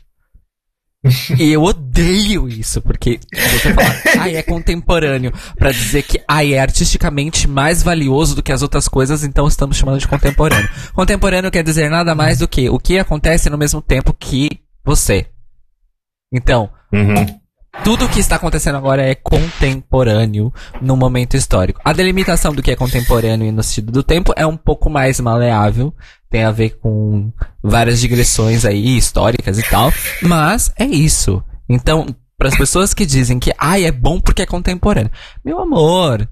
E 1.37 1.51
eu 1.51 1.61
odeio 1.63 2.47
isso, 2.47 2.81
porque 2.81 3.19
você 3.33 3.73
fala, 3.73 3.95
ai, 4.23 4.35
é 4.37 4.41
contemporâneo, 4.43 5.33
pra 5.57 5.71
dizer 5.71 6.03
que, 6.03 6.21
ai, 6.27 6.53
é 6.53 6.59
artisticamente 6.59 7.45
mais 7.47 7.83
valioso 7.83 8.35
do 8.35 8.41
que 8.43 8.51
as 8.53 8.61
outras 8.61 8.87
coisas, 8.87 9.23
então 9.23 9.45
estamos 9.47 9.75
chamando 9.75 9.99
de 9.99 10.07
contemporâneo. 10.07 10.69
Contemporâneo 10.93 11.51
quer 11.51 11.63
dizer 11.63 11.89
nada 11.89 12.15
mais 12.15 12.39
do 12.39 12.47
que 12.47 12.69
o 12.69 12.79
que 12.79 12.97
acontece 12.97 13.49
no 13.49 13.57
mesmo 13.57 13.81
tempo 13.81 14.13
que 14.17 14.61
você. 14.85 15.25
Então, 16.31 16.69
Uhum. 16.93 17.25
tudo 17.83 18.05
o 18.05 18.09
que 18.09 18.19
está 18.19 18.35
acontecendo 18.37 18.77
agora 18.77 19.01
é 19.01 19.13
contemporâneo 19.15 20.53
no 20.81 20.95
momento 20.95 21.35
histórico. 21.35 21.81
A 21.83 21.91
delimitação 21.91 22.53
do 22.53 22.61
que 22.63 22.71
é 22.71 22.75
contemporâneo 22.75 23.47
e 23.47 23.51
no 23.51 23.61
sentido 23.63 23.91
do 23.91 24.03
tempo 24.03 24.31
é 24.35 24.45
um 24.47 24.55
pouco 24.57 24.89
mais 24.89 25.19
maleável, 25.19 25.93
tem 26.33 26.43
a 26.45 26.51
ver 26.51 26.71
com 26.81 27.31
várias 27.61 27.99
digressões 28.01 28.65
aí 28.65 28.97
históricas 28.97 29.59
e 29.59 29.63
tal, 29.69 29.93
mas 30.19 30.73
é 30.79 30.83
isso. 30.83 31.43
Então, 31.69 32.07
para 32.35 32.49
as 32.49 32.57
pessoas 32.57 32.91
que 32.91 33.05
dizem 33.05 33.37
que 33.37 33.53
ai 33.55 33.85
é 33.85 33.91
bom 33.91 34.19
porque 34.19 34.41
é 34.41 34.45
contemporâneo, 34.47 35.11
meu 35.45 35.59
amor, 35.59 36.27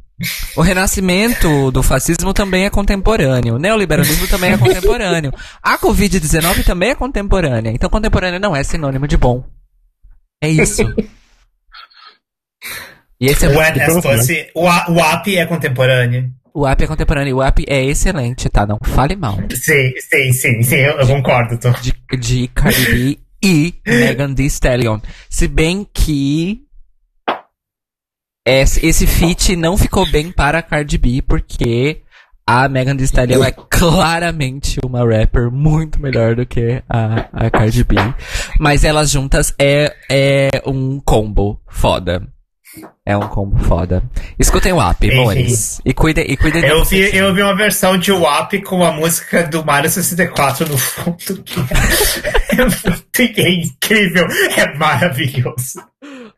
o 0.58 0.62
renascimento 0.62 1.70
do 1.70 1.84
fascismo 1.84 2.34
também 2.34 2.66
é 2.66 2.70
contemporâneo. 2.72 3.56
O 3.56 3.60
neoliberalismo 3.60 4.28
também 4.28 4.54
é 4.54 4.58
contemporâneo. 4.58 5.32
A 5.62 5.78
Covid-19 5.78 6.64
também 6.66 6.90
é 6.90 6.96
contemporânea. 6.96 7.70
Então, 7.70 7.88
contemporâneo 7.88 8.40
não 8.40 8.56
é 8.56 8.64
sinônimo 8.64 9.08
de 9.08 9.18
bom. 9.18 9.44
É 10.44 10.50
isso. 10.50 10.82
E 13.20 13.28
esse 13.28 13.46
é 13.46 13.50
O, 13.50 13.54
muito... 13.54 13.80
as 13.80 14.04
fosse, 14.04 14.50
o, 14.56 14.68
A- 14.68 14.86
o 14.90 15.00
AP 15.00 15.28
é 15.28 15.46
contemporâneo. 15.46 16.32
O 16.54 16.68
app 16.68 16.84
é 16.84 16.88
contemporâneo. 16.88 17.38
O 17.38 17.42
app 17.44 17.64
é 17.68 17.84
excelente, 17.86 18.50
tá? 18.50 18.66
Não 18.66 18.78
fale 18.84 19.16
mal. 19.16 19.38
Sim, 19.52 19.92
sim, 20.00 20.34
sim, 20.34 20.64
sim, 20.64 20.76
eu, 20.76 21.00
eu 21.00 21.08
concordo. 21.08 21.58
Tô. 21.58 21.72
De, 21.72 21.94
de 22.18 22.48
Cardi 22.50 22.86
B 22.86 23.20
e 23.44 23.74
Megan 23.88 24.34
Thee 24.34 24.48
Stallion. 24.48 25.00
Se 25.30 25.48
bem 25.48 25.88
que 25.94 26.62
esse, 28.46 28.86
esse 28.86 29.08
feat 29.08 29.56
não 29.56 29.78
ficou 29.78 30.10
bem 30.12 30.32
para 30.32 30.60
a 30.60 30.64
Cardi 30.64 30.98
B, 30.98 31.22
porque 31.22 32.02
a 32.46 32.68
Megan 32.68 32.98
Thee 32.98 33.06
Stallion 33.06 33.44
é 33.44 33.52
claramente 33.52 34.80
uma 34.84 35.06
rapper 35.06 35.50
muito 35.50 36.02
melhor 36.02 36.36
do 36.36 36.46
que 36.46 36.84
a, 36.90 37.30
a 37.32 37.50
Cardi 37.50 37.84
B. 37.84 37.96
Mas 38.60 38.84
elas 38.84 39.10
juntas 39.10 39.54
é, 39.58 39.96
é 40.10 40.50
um 40.66 41.00
combo 41.00 41.62
foda. 41.68 42.28
É 43.06 43.18
um 43.18 43.28
combo 43.28 43.58
foda. 43.66 44.02
Escutem 44.40 44.72
o 44.72 44.82
app, 44.82 45.12
amores. 45.12 45.82
E 45.84 45.94
cuidem, 45.94 46.26
e 46.30 46.38
cuidem 46.38 46.62
de 46.62 46.68
Eu 46.68 46.80
vocês. 46.80 47.12
vi, 47.12 47.18
eu 47.18 47.34
vi 47.34 47.42
uma 47.42 47.56
versão 47.56 47.98
de 47.98 48.12
WAP 48.12 48.62
com 48.64 48.84
a 48.84 48.92
música 48.92 49.44
do 49.44 49.66
Mario 49.66 49.90
64 49.90 50.70
no 50.70 50.78
fundo. 50.78 51.44
que 51.44 51.60
é 51.60 52.64
muito 52.64 53.42
incrível, 53.42 54.26
é 54.56 54.74
maravilhoso. 54.78 55.84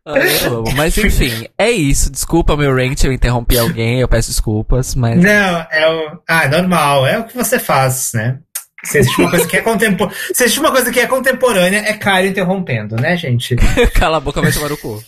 Eu 0.05 0.57
amo. 0.59 0.73
Mas 0.75 0.97
enfim, 0.97 1.47
é 1.57 1.71
isso. 1.71 2.11
Desculpa 2.11 2.57
meu 2.57 2.75
rant, 2.75 3.03
eu 3.03 3.13
interrompi 3.13 3.57
alguém, 3.57 3.99
eu 4.01 4.07
peço 4.07 4.29
desculpas, 4.29 4.95
mas. 4.95 5.21
Não, 5.21 5.65
é 5.71 5.89
o. 5.89 6.19
Ah, 6.27 6.47
normal, 6.47 7.07
é 7.07 7.19
o 7.19 7.23
que 7.25 7.35
você 7.35 7.57
faz, 7.59 8.11
né? 8.13 8.39
Se 8.83 8.97
existe 8.97 9.21
uma 9.21 9.29
coisa 9.29 9.47
que 9.47 9.55
é 9.57 9.61
contemporânea. 9.61 10.17
Se 10.33 10.43
existe 10.43 10.59
uma 10.59 10.71
coisa 10.71 10.91
que 10.91 10.99
é 10.99 11.07
contemporânea, 11.07 11.77
é 11.87 11.93
Caio 11.93 12.29
interrompendo, 12.29 12.97
né, 12.97 13.15
gente? 13.15 13.55
Cala 13.95 14.17
a 14.17 14.19
boca, 14.19 14.41
vai 14.41 14.51
tomar 14.51 14.69
no 14.69 14.77
cu. 14.77 15.01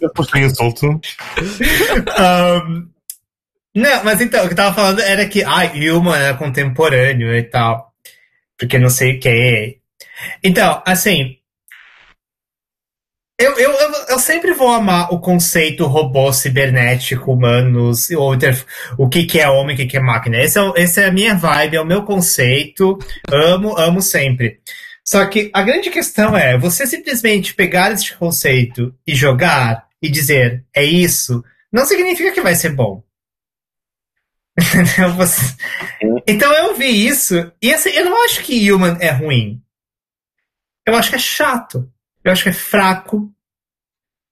Depois 0.00 0.28
tem 0.28 0.44
insulto. 0.44 1.00
Ahn, 2.16 2.88
não, 3.78 4.02
mas 4.02 4.20
então, 4.20 4.44
o 4.44 4.46
que 4.48 4.54
eu 4.54 4.56
tava 4.56 4.74
falando 4.74 5.00
era 5.00 5.24
que, 5.28 5.44
ah, 5.44 5.70
Human 5.72 6.18
é 6.18 6.34
contemporâneo 6.34 7.32
e 7.32 7.44
tal. 7.44 7.92
Porque 8.58 8.76
não 8.76 8.90
sei 8.90 9.16
o 9.16 9.20
que. 9.20 9.78
Então, 10.42 10.82
assim. 10.84 11.36
Eu, 13.40 13.56
eu, 13.56 13.70
eu, 13.70 13.92
eu 14.08 14.18
sempre 14.18 14.52
vou 14.52 14.68
amar 14.72 15.14
o 15.14 15.20
conceito 15.20 15.86
robô 15.86 16.32
cibernético, 16.32 17.32
humanos, 17.32 18.10
ou 18.10 18.36
o 18.98 19.08
que, 19.08 19.26
que 19.26 19.38
é 19.38 19.48
homem, 19.48 19.76
o 19.76 19.78
que, 19.78 19.86
que 19.86 19.96
é 19.96 20.00
máquina. 20.00 20.38
Esse 20.38 20.58
é, 20.58 20.72
esse 20.76 21.00
é 21.00 21.06
a 21.06 21.12
minha 21.12 21.36
vibe, 21.36 21.76
é 21.76 21.80
o 21.80 21.86
meu 21.86 22.02
conceito. 22.02 22.98
Amo, 23.30 23.78
amo 23.78 24.02
sempre. 24.02 24.60
Só 25.08 25.24
que 25.24 25.50
a 25.54 25.62
grande 25.62 25.88
questão 25.88 26.36
é, 26.36 26.58
você 26.58 26.86
simplesmente 26.86 27.54
pegar 27.54 27.90
esse 27.92 28.14
conceito 28.14 28.94
e 29.06 29.14
jogar 29.14 29.88
e 30.02 30.10
dizer, 30.10 30.66
é 30.76 30.84
isso, 30.84 31.42
não 31.72 31.86
significa 31.86 32.30
que 32.30 32.42
vai 32.42 32.54
ser 32.54 32.74
bom. 32.74 33.02
Então 36.26 36.52
eu 36.52 36.76
vi 36.76 37.06
isso, 37.06 37.50
e 37.62 37.72
assim, 37.72 37.88
eu 37.88 38.04
não 38.04 38.22
acho 38.22 38.42
que 38.42 38.70
Human 38.70 38.98
é 39.00 39.10
ruim. 39.10 39.62
Eu 40.86 40.94
acho 40.94 41.08
que 41.08 41.16
é 41.16 41.18
chato. 41.18 41.90
Eu 42.22 42.30
acho 42.30 42.42
que 42.42 42.50
é 42.50 42.52
fraco. 42.52 43.32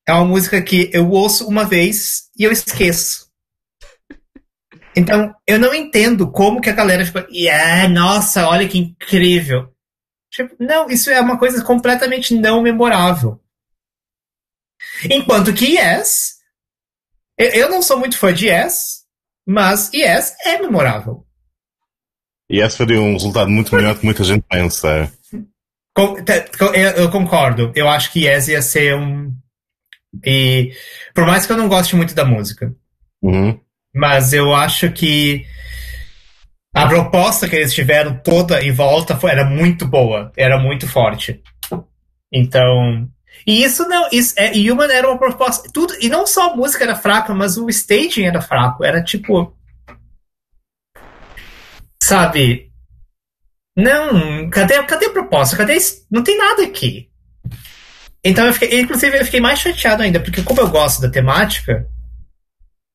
É 0.06 0.12
uma 0.12 0.26
música 0.26 0.60
que 0.60 0.90
eu 0.92 1.08
ouço 1.08 1.48
uma 1.48 1.64
vez 1.64 2.28
e 2.38 2.44
eu 2.44 2.52
esqueço. 2.52 3.30
Então, 4.94 5.34
eu 5.46 5.58
não 5.58 5.74
entendo 5.74 6.30
como 6.30 6.60
que 6.60 6.68
a 6.68 6.74
galera 6.74 7.06
fica, 7.06 7.26
yeah, 7.32 7.88
nossa, 7.88 8.46
olha 8.46 8.68
que 8.68 8.76
incrível. 8.76 9.74
Tipo, 10.30 10.54
não, 10.58 10.88
isso 10.90 11.10
é 11.10 11.20
uma 11.20 11.38
coisa 11.38 11.62
completamente 11.64 12.34
não 12.34 12.62
memorável. 12.62 13.40
Enquanto 15.10 15.52
que 15.54 15.76
Yes, 15.76 16.36
eu, 17.38 17.68
não 17.70 17.80
sou 17.82 17.98
muito 17.98 18.18
fã 18.18 18.32
de 18.32 18.46
Yes, 18.48 19.04
mas 19.46 19.90
Yes 19.94 20.36
é 20.44 20.58
memorável. 20.60 21.26
Esse 22.48 22.76
seria 22.76 23.00
um 23.00 23.12
resultado 23.14 23.50
muito 23.50 23.74
melhor 23.74 23.94
do 23.94 24.00
que 24.00 24.06
muita 24.06 24.22
gente 24.24 24.44
pensa. 24.48 25.12
Eu 26.96 27.10
concordo. 27.10 27.72
Eu 27.74 27.88
acho 27.88 28.12
que 28.12 28.24
Yes 28.26 28.48
ia 28.48 28.62
ser 28.62 28.94
um. 28.96 29.34
E 30.24 30.72
por 31.14 31.26
mais 31.26 31.46
que 31.46 31.52
eu 31.52 31.56
não 31.56 31.68
goste 31.68 31.96
muito 31.96 32.14
da 32.14 32.24
música, 32.24 32.74
Uhum. 33.22 33.58
mas 33.94 34.32
eu 34.32 34.54
acho 34.54 34.90
que 34.92 35.44
A 36.76 36.86
proposta 36.86 37.48
que 37.48 37.56
eles 37.56 37.72
tiveram 37.72 38.18
toda 38.18 38.62
em 38.62 38.70
volta 38.70 39.16
foi, 39.16 39.30
era 39.30 39.46
muito 39.46 39.86
boa, 39.86 40.30
era 40.36 40.58
muito 40.58 40.86
forte. 40.86 41.42
Então. 42.30 43.08
E 43.46 43.64
isso 43.64 43.88
não. 43.88 44.06
Isso, 44.12 44.34
é, 44.36 44.50
Human 44.50 44.92
era 44.92 45.08
uma 45.08 45.16
proposta. 45.16 45.70
Tudo, 45.72 45.94
e 46.02 46.10
não 46.10 46.26
só 46.26 46.52
a 46.52 46.56
música 46.56 46.84
era 46.84 46.94
fraca, 46.94 47.32
mas 47.32 47.56
o 47.56 47.70
staging 47.70 48.24
era 48.24 48.42
fraco. 48.42 48.84
Era 48.84 49.02
tipo. 49.02 49.56
Sabe? 52.02 52.70
Não, 53.74 54.50
cadê, 54.50 54.82
cadê 54.82 55.06
a 55.06 55.12
proposta? 55.12 55.56
Cadê. 55.56 55.78
Não 56.10 56.22
tem 56.22 56.36
nada 56.36 56.62
aqui. 56.62 57.08
Então 58.22 58.44
eu 58.44 58.52
fiquei. 58.52 58.80
Inclusive, 58.80 59.18
eu 59.18 59.24
fiquei 59.24 59.40
mais 59.40 59.60
chateado 59.60 60.02
ainda, 60.02 60.20
porque 60.20 60.42
como 60.42 60.60
eu 60.60 60.68
gosto 60.68 61.00
da 61.00 61.08
temática. 61.08 61.88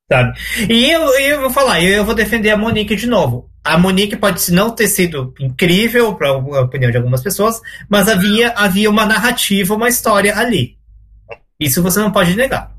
Sabe? 0.08 0.38
E 0.70 0.88
eu, 0.88 1.02
eu 1.18 1.40
vou 1.40 1.50
falar, 1.50 1.82
eu 1.82 2.04
vou 2.04 2.14
defender 2.14 2.50
a 2.50 2.56
Monique 2.56 2.94
de 2.94 3.08
novo. 3.08 3.51
A 3.64 3.78
Monique 3.78 4.16
pode 4.16 4.52
não 4.52 4.74
ter 4.74 4.88
sido 4.88 5.32
incrível, 5.38 6.14
para 6.16 6.28
a 6.30 6.62
opinião 6.62 6.90
de 6.90 6.96
algumas 6.96 7.22
pessoas, 7.22 7.60
mas 7.88 8.08
havia, 8.08 8.50
havia 8.56 8.90
uma 8.90 9.06
narrativa, 9.06 9.74
uma 9.74 9.88
história 9.88 10.36
ali. 10.36 10.76
Isso 11.60 11.82
você 11.82 12.00
não 12.00 12.10
pode 12.10 12.34
negar. 12.34 12.74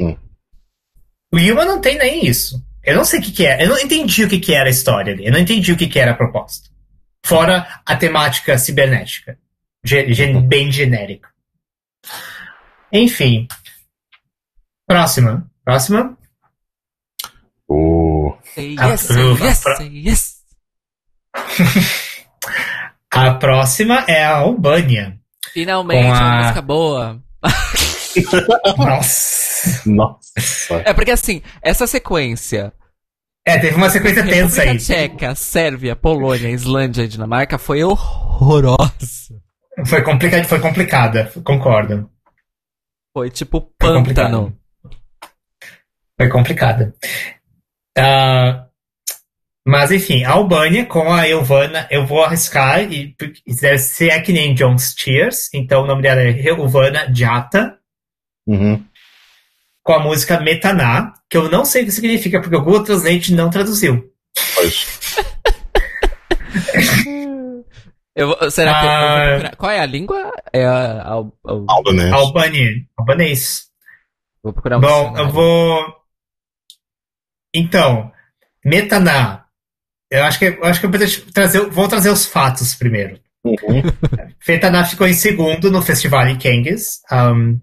Hum. 0.00 0.16
O 1.32 1.38
Yuma 1.38 1.64
não 1.64 1.80
tem 1.80 1.98
nem 1.98 2.26
isso. 2.26 2.62
Eu 2.82 2.96
não 2.96 3.04
sei 3.04 3.20
o 3.20 3.22
que, 3.22 3.30
que 3.30 3.46
é. 3.46 3.62
Eu 3.62 3.68
não 3.68 3.78
entendi 3.78 4.24
o 4.24 4.28
que, 4.28 4.40
que 4.40 4.54
era 4.54 4.68
a 4.68 4.70
história 4.70 5.12
ali. 5.12 5.26
Eu 5.26 5.32
não 5.32 5.38
entendi 5.38 5.72
o 5.72 5.76
que, 5.76 5.86
que 5.86 5.98
era 5.98 6.12
a 6.12 6.16
proposta. 6.16 6.68
Fora 7.24 7.80
a 7.86 7.96
temática 7.96 8.58
cibernética. 8.58 9.38
Gen 9.84 10.46
bem 10.46 10.70
genérica. 10.70 11.28
Enfim. 12.92 13.46
Próxima. 14.86 15.50
Próxima. 15.64 16.16
Yes, 18.56 19.08
yes, 19.40 19.64
yes. 19.80 20.42
a 23.10 23.34
próxima 23.34 24.04
é 24.06 24.24
a 24.24 24.36
Albânia. 24.36 25.18
Finalmente, 25.52 26.06
a... 26.06 26.12
uma 26.12 26.38
música 26.38 26.62
boa. 26.62 27.22
Nossa. 28.78 29.82
Nossa. 29.86 30.74
É 30.84 30.92
porque 30.92 31.10
assim, 31.10 31.42
essa 31.62 31.86
sequência. 31.86 32.72
É, 33.44 33.58
teve 33.58 33.74
uma 33.74 33.90
sequência 33.90 34.24
tensa 34.24 34.62
aí. 34.62 34.78
Tcheca, 34.78 35.34
Sérvia, 35.34 35.96
Polônia, 35.96 36.48
Islândia 36.50 37.02
e 37.02 37.08
Dinamarca 37.08 37.58
foi 37.58 37.82
horrorosa. 37.82 39.40
Foi, 39.86 40.02
complica 40.02 40.44
foi 40.44 40.60
complicada, 40.60 41.32
concordo. 41.42 42.08
Foi 43.12 43.30
tipo 43.30 43.60
pântano. 43.78 44.56
Foi 46.16 46.28
complicada. 46.28 46.94
Uh, 47.98 48.62
mas 49.64 49.92
enfim, 49.92 50.24
a 50.24 50.32
Albânia 50.32 50.84
com 50.86 51.12
a 51.12 51.28
Elvana, 51.28 51.86
eu 51.90 52.04
vou 52.04 52.24
arriscar 52.24 52.82
e 52.82 53.14
deve 53.46 53.78
ser 53.78 54.10
é 54.10 54.20
que 54.20 54.32
nem 54.32 54.54
John 54.54 54.76
Steers, 54.76 55.48
então 55.54 55.82
o 55.82 55.86
nome 55.86 56.02
dela 56.02 56.20
é 56.20 56.48
Elvana 56.48 57.12
Jata. 57.14 57.78
Uhum. 58.46 58.84
Com 59.84 59.92
a 59.92 60.00
música 60.00 60.40
Metaná, 60.40 61.14
que 61.30 61.36
eu 61.36 61.48
não 61.48 61.64
sei 61.64 61.82
o 61.82 61.84
que 61.86 61.92
significa, 61.92 62.40
porque 62.40 62.56
o 62.56 62.62
Google 62.62 62.84
Translate 62.84 63.34
não 63.34 63.50
traduziu. 63.50 64.12
Pois. 64.54 64.86
eu, 68.16 68.50
será 68.50 68.80
que 68.80 68.86
ah, 68.86 69.52
Qual 69.56 69.70
é 69.70 69.80
a 69.80 69.86
língua? 69.86 70.32
É 70.52 70.64
a, 70.64 71.02
a, 71.02 71.14
a, 71.14 71.20
albanês. 71.68 72.12
Albanês. 72.12 72.82
Albanês. 72.96 73.66
Vou 74.42 74.52
procurar 74.52 74.78
um 74.78 74.80
Bom, 74.80 75.16
eu 75.16 75.30
vou. 75.30 76.01
Então, 77.54 78.10
Metaná. 78.64 79.44
Eu 80.10 80.24
acho 80.24 80.38
que, 80.38 80.44
eu 80.44 80.64
acho 80.64 80.78
que 80.78 80.86
eu 80.86 80.90
vou 80.90 81.00
trazer, 81.32 81.70
vou 81.70 81.88
trazer 81.88 82.10
os 82.10 82.26
fatos 82.26 82.74
primeiro. 82.74 83.18
Uhum. 83.44 83.82
Metaná 84.46 84.84
ficou 84.84 85.06
em 85.06 85.14
segundo 85.14 85.70
no 85.70 85.82
festival 85.82 86.28
em 86.28 86.38
Kangas. 86.38 87.00
Um, 87.10 87.58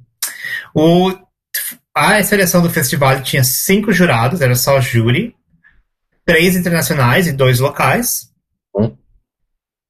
o, 0.73 1.15
a 1.95 2.21
seleção 2.23 2.61
do 2.61 2.69
festival 2.69 3.21
tinha 3.21 3.43
cinco 3.43 3.91
jurados, 3.91 4.41
era 4.41 4.55
só 4.55 4.81
júri, 4.81 5.35
três 6.25 6.55
internacionais 6.55 7.27
e 7.27 7.31
dois 7.31 7.59
locais. 7.59 8.29
Uhum. 8.73 8.97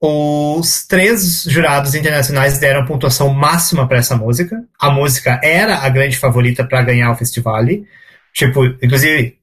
Os 0.01 0.85
três 0.85 1.43
jurados 1.43 1.95
internacionais 1.95 2.59
deram 2.59 2.85
pontuação 2.85 3.33
máxima 3.33 3.87
para 3.87 3.97
essa 3.97 4.15
música. 4.15 4.63
A 4.79 4.91
música 4.91 5.39
era 5.43 5.79
a 5.79 5.89
grande 5.89 6.17
favorita 6.17 6.63
para 6.63 6.83
ganhar 6.83 7.11
o 7.11 7.15
festival. 7.15 7.65
Tipo, 8.33 8.65
inclusive, 8.81 9.38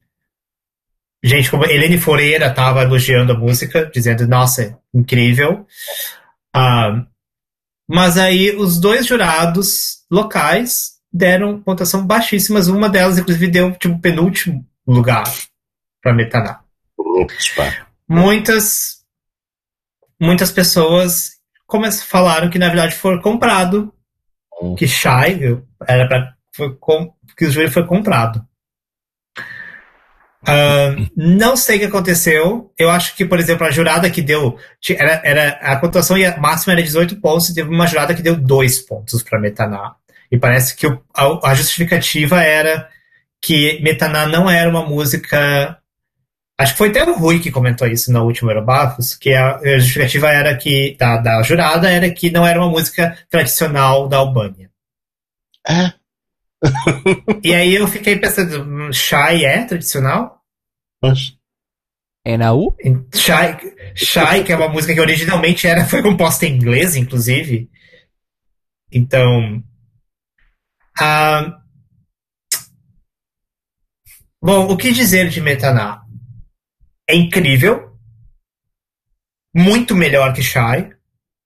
gente 1.27 1.49
como 1.49 1.65
Helene 1.65 1.97
Foreira 1.97 2.47
estava 2.47 2.83
elogiando 2.83 3.33
a 3.33 3.37
música, 3.37 3.89
dizendo, 3.93 4.27
nossa, 4.27 4.77
incrível. 4.93 5.65
Uh, 6.55 7.05
mas 7.87 8.17
aí 8.17 8.55
os 8.55 8.79
dois 8.79 9.05
jurados 9.05 9.99
locais 10.11 10.97
deram 11.11 11.61
pontuação 11.61 12.05
baixíssimas. 12.05 12.67
Uma 12.67 12.89
delas, 12.89 13.17
inclusive, 13.17 13.47
deu 13.47 13.71
tipo 13.71 13.99
penúltimo 13.99 14.65
lugar 14.85 15.23
para 16.01 16.13
Metaná. 16.13 16.61
Muitas, 18.07 19.03
muitas 20.19 20.51
pessoas 20.51 21.37
falaram 22.05 22.49
que 22.49 22.57
na 22.57 22.67
verdade 22.67 22.95
foi 22.95 23.21
comprado, 23.21 23.93
hum. 24.61 24.75
que 24.75 24.87
Shai 24.87 25.61
era 25.85 26.07
para 26.07 26.37
que 27.35 27.45
o 27.45 27.51
joelho 27.51 27.71
foi 27.71 27.85
comprado. 27.85 28.46
Uh, 30.43 31.09
não 31.15 31.57
sei 31.57 31.77
o 31.77 31.79
que 31.79 31.85
aconteceu. 31.85 32.71
Eu 32.77 32.89
acho 32.89 33.15
que, 33.15 33.25
por 33.25 33.39
exemplo, 33.39 33.65
a 33.65 33.71
jurada 33.71 34.09
que 34.09 34.21
deu. 34.21 34.57
Era, 34.89 35.21
era, 35.23 35.49
a 35.61 35.75
pontuação 35.77 36.17
máxima 36.39 36.73
era 36.73 36.83
18 36.83 37.19
pontos 37.19 37.49
e 37.49 37.55
teve 37.55 37.69
uma 37.69 37.87
jurada 37.87 38.13
que 38.13 38.21
deu 38.21 38.35
2 38.35 38.79
pontos 38.79 39.23
para 39.23 39.39
Metaná. 39.39 39.95
E 40.31 40.37
parece 40.37 40.75
que 40.75 40.87
o, 40.87 41.01
a, 41.15 41.51
a, 41.51 41.55
justificativa 41.55 42.41
era 42.41 42.89
que 43.41 43.79
Metaná 43.81 44.25
não 44.27 44.49
era 44.49 44.69
uma 44.69 44.85
música. 44.85 45.77
Acho 46.57 46.71
que 46.73 46.77
foi 46.77 46.89
até 46.89 47.03
o 47.03 47.17
Rui 47.17 47.39
que 47.39 47.51
comentou 47.51 47.87
isso 47.87 48.11
no 48.11 48.23
último 48.23 48.49
Eurobafos, 48.49 49.15
que 49.15 49.33
a, 49.33 49.57
a 49.57 49.77
justificativa 49.79 50.29
era 50.29 50.55
que 50.55 50.95
da, 50.99 51.17
da 51.17 51.41
jurada 51.43 51.89
era 51.89 52.09
que 52.09 52.31
não 52.31 52.45
era 52.45 52.59
uma 52.59 52.69
música 52.69 53.17
tradicional 53.29 54.07
da 54.07 54.17
Albânia. 54.17 54.69
É. 55.67 55.93
e 57.43 57.53
aí 57.53 57.75
eu 57.75 57.87
fiquei 57.87 58.17
pensando, 58.17 58.91
Shai 58.91 59.45
é 59.45 59.63
tradicional? 59.63 60.41
É 62.25 62.35
na 62.35 62.53
U? 62.53 62.75
Shy, 63.15 63.95
Shy, 63.95 64.43
que 64.45 64.51
é 64.51 64.55
uma 64.55 64.67
música 64.67 64.93
que 64.93 64.99
originalmente 64.99 65.65
era, 65.67 65.85
foi 65.85 66.01
composta 66.01 66.45
em 66.45 66.55
inglês, 66.55 66.95
inclusive. 66.95 67.69
Então. 68.91 69.63
Uh, 70.99 71.53
bom, 74.41 74.67
o 74.67 74.75
que 74.75 74.91
dizer 74.91 75.29
de 75.29 75.39
Metaná? 75.39 76.01
É 77.07 77.15
incrível. 77.15 77.97
Muito 79.55 79.95
melhor 79.95 80.33
que 80.33 80.43
Shy. 80.43 80.91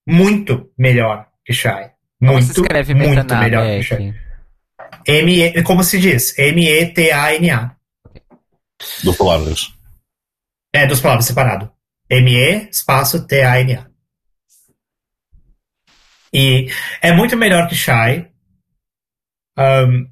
Muito 0.08 0.72
melhor 0.78 1.28
que 1.46 1.54
Shy. 1.54 1.92
Muito, 2.20 2.34
Como 2.34 2.42
se 2.42 2.52
escreve 2.60 2.96
muito 2.96 3.16
Metaná, 3.16 3.42
melhor 3.42 3.66
que 3.66 3.84
Shy. 3.84 4.31
M 5.08 5.32
-E, 5.32 5.64
como 5.64 5.84
se 5.84 6.00
diz? 6.00 6.38
M-E-T-A-N-A. 6.38 7.76
Duas 9.04 9.18
palavras. 9.18 9.74
É, 10.74 10.86
duas 10.86 11.00
palavras 11.00 11.26
separado. 11.26 11.72
M-E, 12.10 12.70
espaço 12.70 13.26
T-A-N-A. 13.26 13.90
E 16.34 16.72
é 17.02 17.12
muito 17.12 17.36
melhor 17.36 17.68
que 17.68 17.76
Shy. 17.76 18.28
Um, 19.58 20.10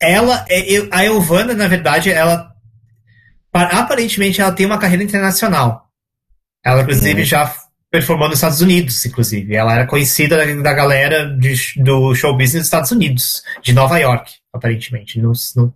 ela, 0.00 0.44
é, 0.48 0.62
a 0.90 1.04
Elvana, 1.04 1.54
na 1.54 1.68
verdade, 1.68 2.10
ela 2.10 2.52
aparentemente 3.52 4.40
ela 4.40 4.52
tem 4.52 4.66
uma 4.66 4.78
carreira 4.78 5.02
internacional. 5.02 5.90
Ela, 6.64 6.82
inclusive, 6.82 7.20
uhum. 7.20 7.26
já 7.26 7.54
performou 7.90 8.28
nos 8.28 8.38
Estados 8.38 8.60
Unidos, 8.60 9.04
inclusive. 9.04 9.54
Ela 9.54 9.74
era 9.74 9.86
conhecida 9.86 10.36
da, 10.62 10.72
galera 10.72 11.36
de, 11.36 11.54
do 11.82 12.14
show 12.14 12.32
business 12.32 12.62
dos 12.62 12.66
Estados 12.66 12.90
Unidos, 12.90 13.42
de 13.62 13.72
Nova 13.72 13.98
York, 13.98 14.32
aparentemente. 14.52 15.20
Uh, 15.24 15.72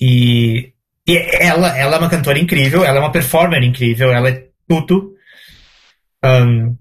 e, 0.00 0.72
e 1.06 1.16
ela, 1.16 1.76
ela 1.76 1.96
é 1.96 1.98
uma 1.98 2.10
cantora 2.10 2.38
incrível, 2.38 2.84
ela 2.84 2.98
é 2.98 3.00
uma 3.00 3.12
performer 3.12 3.62
incrível, 3.62 4.12
ela 4.12 4.28
é 4.28 4.48
tudo. 4.68 5.14
Um, 6.24 6.76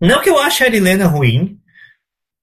não 0.00 0.22
que 0.22 0.30
eu 0.30 0.38
ache 0.38 0.64
a 0.64 0.66
Arilena 0.66 1.06
ruim, 1.06 1.58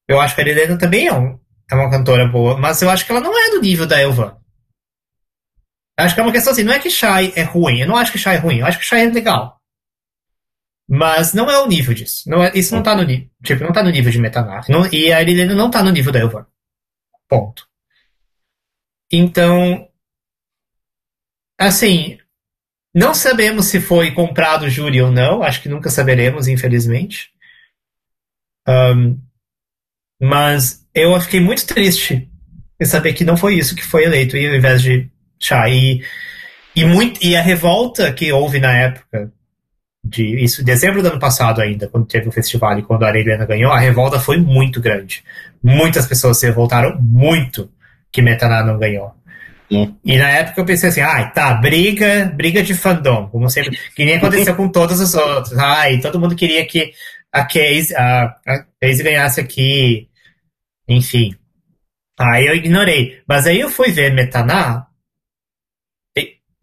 eu 0.08 0.20
acho 0.20 0.36
que 0.36 0.42
a 0.42 0.44
Arilena 0.44 0.78
também 0.78 1.08
é, 1.08 1.14
um, 1.14 1.40
é 1.70 1.76
uma 1.76 1.90
cantora 1.90 2.28
boa, 2.28 2.58
mas 2.58 2.82
eu 2.82 2.90
acho 2.90 3.06
que 3.06 3.12
ela 3.12 3.22
não 3.22 3.38
é 3.38 3.52
do 3.52 3.62
nível 3.62 3.86
da 3.86 4.02
Elvan. 4.02 4.41
Acho 6.02 6.16
que 6.16 6.22
é 6.22 6.24
uma 6.24 6.32
questão 6.32 6.52
assim, 6.54 6.64
não 6.64 6.74
é 6.74 6.80
que 6.80 6.90
Shai 6.90 7.34
é 7.36 7.44
ruim, 7.44 7.80
eu 7.80 7.88
não 7.88 7.96
acho 7.96 8.12
que 8.12 8.18
Shai 8.18 8.36
é 8.36 8.40
ruim, 8.40 8.60
eu 8.60 8.66
acho 8.66 8.80
que 8.80 8.86
Shai 8.86 9.06
é 9.06 9.10
legal. 9.10 9.60
Mas 10.90 11.34
não 11.34 11.50
é 11.50 11.58
o 11.58 11.68
nível 11.68 11.94
disso. 11.94 12.30
Não 12.30 12.44
é, 12.44 12.52
isso 12.54 12.76
não 12.76 12.84
tá 12.84 12.94
no 12.94 13.04
nível. 13.04 13.30
Tipo, 13.44 13.64
não 13.64 13.72
tá 13.72 13.82
no 13.82 13.90
nível 13.90 14.12
de 14.12 14.20
Metanar. 14.20 14.66
e 14.92 15.12
a 15.12 15.18
Arilena 15.18 15.56
não 15.56 15.72
tá 15.72 15.82
no 15.82 15.90
nível 15.90 16.12
da 16.12 16.20
Elvan. 16.20 16.46
Ponto. 17.30 17.66
Então, 19.10 19.88
assim, 21.58 22.18
não 22.94 23.14
sabemos 23.14 23.68
se 23.68 23.80
foi 23.80 24.12
comprado 24.12 24.64
o 24.64 24.70
júri 24.70 25.02
ou 25.02 25.12
não. 25.12 25.42
Acho 25.42 25.62
que 25.62 25.70
nunca 25.70 25.90
saberemos, 25.90 26.48
infelizmente. 26.48 27.32
Um, 28.68 29.18
mas 30.22 30.86
eu 30.94 31.20
fiquei 31.22 31.40
muito 31.40 31.66
triste 31.66 32.30
em 32.80 32.86
saber 32.86 33.14
que 33.14 33.24
não 33.24 33.38
foi 33.38 33.56
isso 33.56 33.76
que 33.76 33.84
foi 33.84 34.04
eleito, 34.04 34.36
e 34.36 34.48
ao 34.48 34.56
invés 34.56 34.82
de. 34.82 35.10
E, 35.68 36.04
e, 36.76 36.86
muito, 36.86 37.24
e 37.26 37.36
a 37.36 37.42
revolta 37.42 38.12
que 38.14 38.32
houve 38.32 38.60
na 38.60 38.74
época, 38.74 39.32
de 40.04 40.44
isso, 40.44 40.64
dezembro 40.64 41.02
do 41.02 41.10
ano 41.10 41.20
passado 41.20 41.62
ainda, 41.62 41.88
quando 41.88 42.08
teve 42.08 42.28
o 42.28 42.32
festival 42.32 42.78
e 42.78 42.84
quando 42.84 43.04
a 43.04 43.08
Areliana 43.08 43.46
ganhou, 43.46 43.72
a 43.72 43.80
revolta 43.80 44.20
foi 44.20 44.38
muito 44.38 44.82
grande. 44.82 45.24
Muitas 45.64 46.08
pessoas 46.08 46.38
se 46.38 46.46
revoltaram 46.46 46.98
muito 47.00 47.70
que 48.12 48.22
Metaná 48.22 48.64
não 48.64 48.78
ganhou. 48.78 49.14
E 50.04 50.18
na 50.18 50.30
época 50.30 50.60
eu 50.60 50.66
pensei 50.66 50.90
assim, 50.90 51.00
ai, 51.00 51.24
ah, 51.24 51.28
tá, 51.28 51.54
briga, 51.54 52.26
briga 52.36 52.62
de 52.62 52.74
fandom, 52.74 53.30
como 53.30 53.50
sempre, 53.50 53.80
que 53.96 54.04
nem 54.04 54.16
aconteceu 54.16 54.54
com 54.54 54.68
todos 54.68 55.00
os 55.00 55.14
outros. 55.14 55.58
Ai, 55.58 56.00
todo 56.00 56.20
mundo 56.20 56.36
queria 56.36 56.66
que 56.66 56.92
a 57.32 57.46
Case, 57.46 57.96
a, 57.96 58.36
a 58.46 58.66
Case 58.82 59.02
ganhasse 59.02 59.40
aqui, 59.40 60.10
enfim. 60.90 61.34
Aí 62.20 62.48
eu 62.48 62.56
ignorei. 62.56 63.22
Mas 63.26 63.48
aí 63.48 63.62
eu 63.62 63.70
fui 63.70 63.92
ver 63.92 64.14
Metaná. 64.14 64.88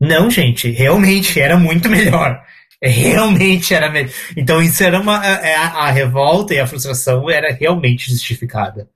Não, 0.00 0.30
gente, 0.30 0.70
realmente 0.70 1.40
era 1.40 1.56
muito 1.56 1.88
melhor. 1.90 2.44
Realmente 2.80 3.74
era 3.74 3.90
melhor. 3.90 4.12
Então 4.36 4.62
isso 4.62 4.82
era 4.82 5.00
uma. 5.00 5.16
A, 5.16 5.86
a 5.86 5.90
revolta 5.90 6.54
e 6.54 6.60
a 6.60 6.66
frustração 6.66 7.28
era 7.28 7.52
realmente 7.52 8.10
justificada. 8.10 8.88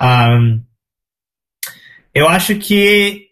Um, 0.00 0.62
eu 2.14 2.28
acho 2.28 2.56
que 2.56 3.28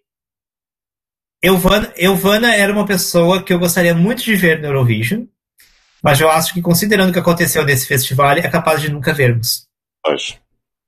Elvana, 1.42 1.92
Elvana 1.96 2.54
era 2.54 2.72
uma 2.72 2.86
pessoa 2.86 3.42
que 3.42 3.52
eu 3.52 3.58
gostaria 3.58 3.94
muito 3.94 4.22
de 4.22 4.36
ver 4.36 4.60
no 4.60 4.66
Eurovision, 4.66 5.24
mas 6.02 6.20
eu 6.20 6.30
acho 6.30 6.52
que, 6.52 6.60
considerando 6.60 7.10
o 7.10 7.12
que 7.12 7.18
aconteceu 7.18 7.64
nesse 7.64 7.86
festival, 7.86 8.32
é 8.32 8.48
capaz 8.48 8.80
de 8.82 8.90
nunca 8.90 9.12
vermos. 9.12 9.66
Acho. 10.06 10.38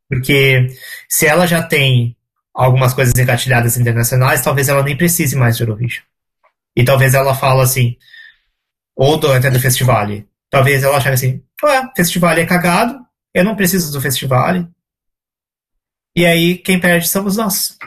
Porque 0.08 0.68
se 1.08 1.26
ela 1.26 1.46
já 1.46 1.62
tem 1.62 2.14
algumas 2.54 2.92
coisas 2.92 3.14
engatilhadas 3.18 3.76
internacionais, 3.76 4.42
talvez 4.42 4.68
ela 4.68 4.82
nem 4.82 4.96
precise 4.96 5.36
mais 5.36 5.56
de 5.56 5.62
Eurovision. 5.62 6.04
E 6.76 6.84
talvez 6.84 7.14
ela 7.14 7.34
fale 7.34 7.62
assim, 7.62 7.96
ou 8.96 9.16
do, 9.18 9.32
até 9.32 9.50
do 9.50 9.60
festival. 9.60 10.06
Talvez 10.50 10.82
ela 10.82 10.98
ache 10.98 11.08
assim, 11.08 11.42
ué, 11.62 11.90
festival 11.96 12.32
é 12.32 12.46
cagado, 12.46 12.98
eu 13.34 13.44
não 13.44 13.56
preciso 13.56 13.92
do 13.92 14.00
festival. 14.00 14.66
E 16.14 16.26
aí 16.26 16.58
quem 16.58 16.78
perde 16.78 17.08
somos 17.08 17.36
nós. 17.36 17.78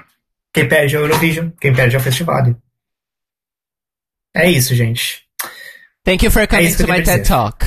Quem 0.53 0.67
perde 0.67 0.95
é 0.95 0.99
o 0.99 1.03
Eurovision, 1.03 1.49
quem 1.59 1.73
perde 1.73 1.95
é 1.95 1.99
o 1.99 2.01
festival. 2.01 2.55
É 4.35 4.49
isso, 4.49 4.73
gente. 4.73 5.25
Thank 6.03 6.23
you 6.23 6.31
for 6.31 6.47
coming 6.47 6.67
é 6.67 6.75
to 6.75 6.87
my 6.87 7.01
TED 7.01 7.27
Talk. 7.27 7.65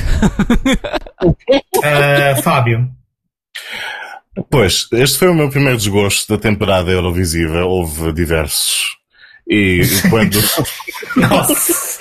uh, 1.22 2.38
Fábio. 2.42 2.90
Pois, 4.50 4.86
este 4.92 5.18
foi 5.18 5.28
o 5.28 5.34
meu 5.34 5.50
primeiro 5.50 5.78
desgosto 5.78 6.34
da 6.34 6.40
temporada 6.40 6.90
Eurovisiva. 6.90 7.64
Houve 7.64 8.12
diversos. 8.12 8.96
E 9.48 9.80
quando. 10.10 10.38
Nossa! 11.16 11.98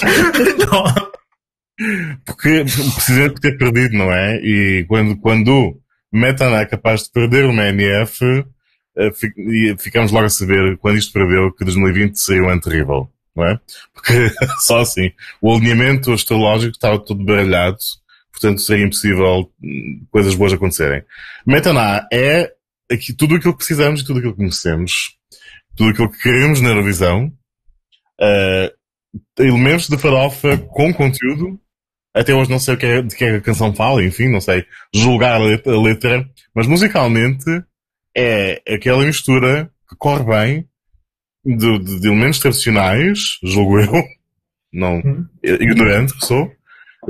Porque 2.26 2.64
precisamente 2.64 3.34
por 3.34 3.40
ter 3.40 3.56
perdido, 3.56 3.96
não 3.96 4.12
é? 4.12 4.36
E 4.42 4.84
quando, 4.86 5.16
quando 5.16 5.80
Metana 6.12 6.60
é 6.60 6.66
capaz 6.66 7.04
de 7.04 7.12
perder 7.12 7.46
uma 7.46 7.68
NF, 7.68 8.44
eh, 8.98 9.10
ficamos 9.78 10.12
logo 10.12 10.26
a 10.26 10.30
saber, 10.30 10.76
quando 10.78 10.98
isto 10.98 11.12
perdeu, 11.12 11.52
que 11.52 11.64
2020 11.64 12.16
seria 12.16 12.42
um 12.42 12.50
ano 12.50 12.60
terrível, 12.60 13.08
não 13.34 13.46
é? 13.46 13.58
Porque 13.94 14.30
só 14.60 14.80
assim, 14.80 15.10
o 15.40 15.54
alinhamento 15.54 16.12
astrológico 16.12 16.72
estava 16.72 16.98
todo 16.98 17.24
baralhado 17.24 17.78
portanto 18.40 18.60
seria 18.62 18.86
impossível 18.86 19.52
hum, 19.62 20.06
coisas 20.10 20.34
boas 20.34 20.52
acontecerem. 20.52 21.02
Metaná 21.46 22.06
é 22.12 22.52
aqui, 22.90 23.12
tudo 23.12 23.36
aquilo 23.36 23.52
que 23.52 23.58
precisamos 23.58 24.00
e 24.00 24.04
tudo 24.04 24.18
aquilo 24.18 24.32
que 24.32 24.38
conhecemos, 24.38 25.16
tudo 25.76 25.90
aquilo 25.90 26.10
que 26.10 26.22
queremos 26.22 26.60
na 26.60 26.70
Eurovisão, 26.70 27.32
uh, 28.20 29.42
elementos 29.42 29.88
de 29.88 29.98
farofa 29.98 30.56
com 30.56 30.92
conteúdo, 30.92 31.60
até 32.14 32.34
hoje 32.34 32.50
não 32.50 32.58
sei 32.58 32.74
o 32.74 32.78
que 32.78 32.86
é, 32.86 33.02
de 33.02 33.14
que 33.14 33.24
é 33.24 33.36
a 33.36 33.40
canção 33.40 33.74
fala, 33.74 34.02
enfim, 34.02 34.28
não 34.28 34.40
sei 34.40 34.64
julgar 34.92 35.34
a 35.34 35.44
letra, 35.44 35.72
a 35.72 35.80
letra, 35.80 36.28
mas 36.54 36.66
musicalmente 36.66 37.44
é 38.16 38.60
aquela 38.66 39.04
mistura 39.04 39.70
que 39.88 39.94
corre 39.96 40.24
bem 40.24 40.68
de, 41.44 41.78
de, 41.78 42.00
de 42.00 42.08
elementos 42.08 42.40
tradicionais, 42.40 43.38
julgo 43.42 43.78
eu, 43.80 43.92
não, 44.72 44.96
uhum. 44.96 45.26
ignorante 45.42 46.14
que 46.14 46.26
sou, 46.26 46.50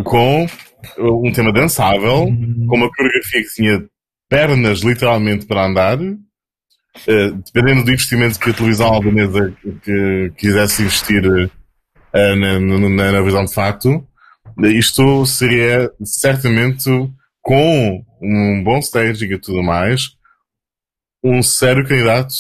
com 0.05 0.47
um 0.99 1.33
tema 1.33 1.53
dançável, 1.53 2.25
uhum. 2.25 2.67
com 2.69 2.77
uma 2.77 2.91
coreografia 2.91 3.43
que 3.43 3.55
tinha 3.55 3.85
pernas 4.29 4.81
literalmente 4.81 5.47
para 5.47 5.67
andar, 5.67 6.01
uh, 6.01 7.43
dependendo 7.45 7.85
do 7.85 7.91
investimento 7.91 8.39
que 8.39 8.51
a 8.51 8.55
televisão 8.55 8.87
albanesa 8.87 9.53
que 9.83 10.33
quisesse 10.37 10.83
investir 10.83 11.25
uh, 11.27 11.51
na, 12.37 12.61
na, 12.61 13.13
na, 13.13 13.23
visão 13.23 13.45
de 13.45 13.53
facto, 13.53 14.07
isto 14.65 15.27
seria 15.27 15.91
certamente 16.05 16.89
com 17.43 18.05
um 18.23 18.63
bom 18.63 18.79
staging 18.79 19.33
e 19.33 19.39
tudo 19.39 19.63
mais, 19.63 20.11
um 21.25 21.43
sério 21.43 21.87
candidato 21.87 22.35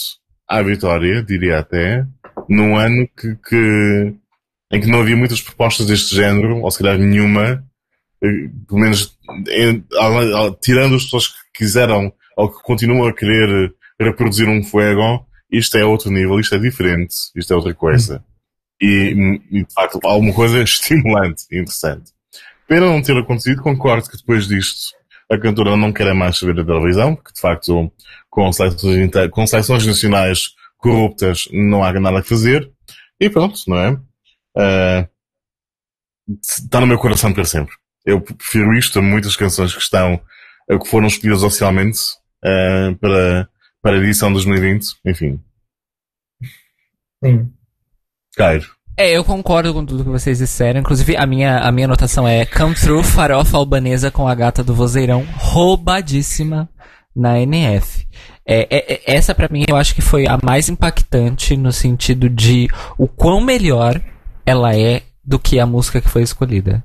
à 0.49 0.63
vitória, 0.63 1.23
diria 1.23 1.59
até, 1.59 2.05
num 2.49 2.77
ano 2.77 3.09
que, 3.17 3.37
que 3.37 4.15
em 4.73 4.81
que 4.81 4.87
não 4.87 5.01
havia 5.01 5.17
muitas 5.17 5.41
propostas 5.41 5.87
deste 5.87 6.15
género, 6.15 6.61
ou 6.61 6.71
se 6.71 6.79
calhar 6.79 6.99
nenhuma, 6.99 7.65
eh, 8.23 8.49
pelo 8.69 8.81
menos 8.81 9.19
tirando 10.61 10.97
as 10.97 11.05
pessoas 11.05 11.29
que 11.29 11.35
quiseram 11.55 12.13
ou 12.37 12.51
que 12.51 12.63
continuam 12.63 13.07
a 13.09 13.13
querer 13.13 13.73
reproduzir 14.01 14.49
um 14.49 14.63
fuego, 14.63 15.27
isto 15.51 15.77
é 15.77 15.85
outro 15.85 16.11
nível, 16.11 16.39
isto 16.39 16.55
é 16.55 16.59
diferente, 16.59 17.15
isto 17.35 17.53
é 17.53 17.57
outra 17.57 17.75
coisa. 17.75 18.25
E, 18.81 19.41
e 19.51 19.65
de 19.65 19.75
facto, 19.75 20.01
alguma 20.05 20.33
coisa 20.33 20.61
estimulante 20.63 21.45
e 21.51 21.59
interessante. 21.59 22.13
Pena 22.67 22.87
não 22.87 23.03
ter 23.03 23.17
acontecido, 23.17 23.63
concordo 23.63 24.09
que 24.09 24.17
depois 24.17 24.47
disto 24.47 24.95
a 25.31 25.39
cantora 25.39 25.77
não 25.77 25.93
quer 25.93 26.13
mais 26.15 26.39
saber 26.39 26.55
da 26.55 26.65
televisão, 26.65 27.15
porque 27.15 27.33
de 27.33 27.41
facto 27.41 27.93
com 28.29 28.53
seleções, 28.53 29.11
com 29.31 29.47
seleções 29.47 29.87
nacionais 29.87 30.55
corruptas 30.79 31.49
não 31.53 31.85
há 31.85 31.93
nada 31.93 32.21
a 32.21 32.23
fazer. 32.23 32.71
E 33.21 33.29
pronto, 33.29 33.61
não 33.69 33.77
é? 33.77 34.01
Uh, 34.57 35.09
está 36.43 36.81
no 36.81 36.87
meu 36.87 36.99
coração 36.99 37.33
para 37.33 37.45
sempre. 37.45 37.75
Eu 38.05 38.21
prefiro 38.21 38.73
isto 38.75 38.99
a 38.99 39.03
muitas 39.03 39.37
canções 39.37 39.75
que 39.75 39.81
estão, 39.81 40.21
que 40.69 40.89
foram 40.89 41.07
escolhidas 41.07 41.43
oficialmente 41.43 41.99
uh, 42.45 42.97
para, 42.97 43.49
para 43.83 43.97
a 43.97 43.99
edição 43.99 44.33
2020. 44.33 44.97
Enfim. 45.05 45.41
Sim. 47.23 47.53
Cairo. 48.37 48.81
É, 48.97 49.17
eu 49.17 49.25
concordo 49.25 49.73
com 49.73 49.85
tudo 49.85 50.05
que 50.05 50.11
vocês 50.11 50.39
disseram. 50.39 50.81
Inclusive, 50.81 51.17
a 51.17 51.27
minha, 51.27 51.59
a 51.59 51.73
minha 51.73 51.87
anotação 51.87 52.29
é 52.29 52.45
Come 52.45 52.75
Through 52.75 53.03
Farofa 53.03 53.57
Albanesa 53.57 54.11
com 54.11 54.29
a 54.29 54.35
gata 54.35 54.63
do 54.63 54.75
vozeirão, 54.75 55.27
roubadíssima 55.37 56.69
na 57.15 57.41
NF. 57.41 58.07
É, 58.47 58.67
é, 58.71 58.95
é 58.95 59.15
essa 59.17 59.35
para 59.35 59.49
mim 59.51 59.65
eu 59.69 59.77
acho 59.77 59.95
que 59.95 60.03
foi 60.03 60.27
a 60.27 60.39
mais 60.43 60.69
impactante 60.69 61.57
no 61.57 61.73
sentido 61.73 62.29
de 62.29 62.69
o 62.99 63.07
quão 63.07 63.41
melhor 63.41 64.01
ela 64.51 64.77
é 64.77 65.03
do 65.25 65.39
que 65.39 65.59
a 65.61 65.67
música 65.67 66.01
que 66.01 66.09
foi 66.09 66.23
escolhida. 66.23 66.85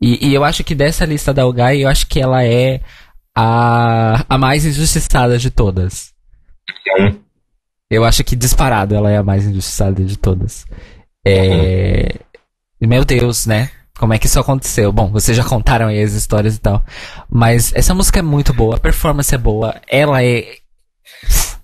E, 0.00 0.28
e 0.28 0.34
eu 0.34 0.44
acho 0.44 0.62
que 0.62 0.74
dessa 0.74 1.04
lista 1.04 1.32
da 1.34 1.42
Algai, 1.42 1.82
eu 1.82 1.88
acho 1.88 2.06
que 2.06 2.20
ela 2.20 2.44
é 2.44 2.80
a, 3.36 4.24
a 4.28 4.38
mais 4.38 4.64
injustiçada 4.64 5.38
de 5.38 5.50
todas. 5.50 6.12
Eu 7.90 8.04
acho 8.04 8.22
que 8.22 8.36
disparado 8.36 8.94
ela 8.94 9.10
é 9.10 9.16
a 9.16 9.22
mais 9.22 9.46
injustiçada 9.46 10.04
de 10.04 10.16
todas. 10.18 10.66
É... 11.26 12.16
Meu 12.80 13.04
Deus, 13.04 13.46
né? 13.46 13.70
Como 13.98 14.14
é 14.14 14.18
que 14.18 14.26
isso 14.26 14.38
aconteceu? 14.38 14.92
Bom, 14.92 15.10
vocês 15.10 15.36
já 15.36 15.42
contaram 15.42 15.88
aí 15.88 16.00
as 16.00 16.12
histórias 16.12 16.56
e 16.56 16.60
tal. 16.60 16.84
Mas 17.28 17.72
essa 17.74 17.94
música 17.94 18.20
é 18.20 18.22
muito 18.22 18.52
boa, 18.52 18.76
a 18.76 18.80
performance 18.80 19.34
é 19.34 19.38
boa, 19.38 19.80
ela 19.88 20.22
é 20.22 20.58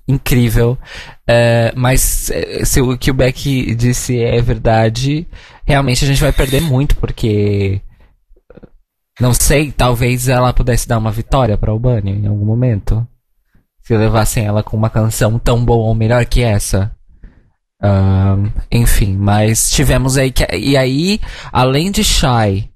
incrível. 0.07 0.79
Uh, 1.23 1.73
mas 1.77 2.31
eh, 2.31 2.65
se 2.65 2.81
o 2.81 2.97
que 2.97 3.11
o 3.11 3.15
Beck 3.15 3.75
disse 3.75 4.23
é 4.23 4.41
verdade, 4.41 5.27
realmente 5.67 6.05
a 6.05 6.09
gente 6.09 6.21
vai 6.21 6.33
perder 6.33 6.61
muito, 6.61 6.97
porque. 6.97 7.81
Não 9.21 9.33
sei, 9.33 9.71
talvez 9.71 10.29
ela 10.29 10.53
pudesse 10.53 10.89
dar 10.89 10.99
uma 10.99 11.13
vitória 11.13 11.57
para 11.57 11.71
Albânia 11.71 12.13
em 12.13 12.27
algum 12.27 12.45
momento. 12.45 13.07
Se 13.83 13.97
levassem 13.97 14.45
ela 14.45 14.63
com 14.63 14.77
uma 14.77 14.91
canção 14.91 15.39
tão 15.39 15.65
boa 15.65 15.85
ou 15.85 15.95
melhor 15.95 16.25
que 16.27 16.43
essa. 16.43 16.95
Uh, 17.83 18.51
enfim, 18.73 19.17
mas 19.17 19.71
tivemos 19.71 20.17
aí 20.17 20.33
que. 20.33 20.45
E 20.57 20.77
aí, 20.77 21.21
além 21.53 21.93
de 21.93 22.03
Shy 22.03 22.71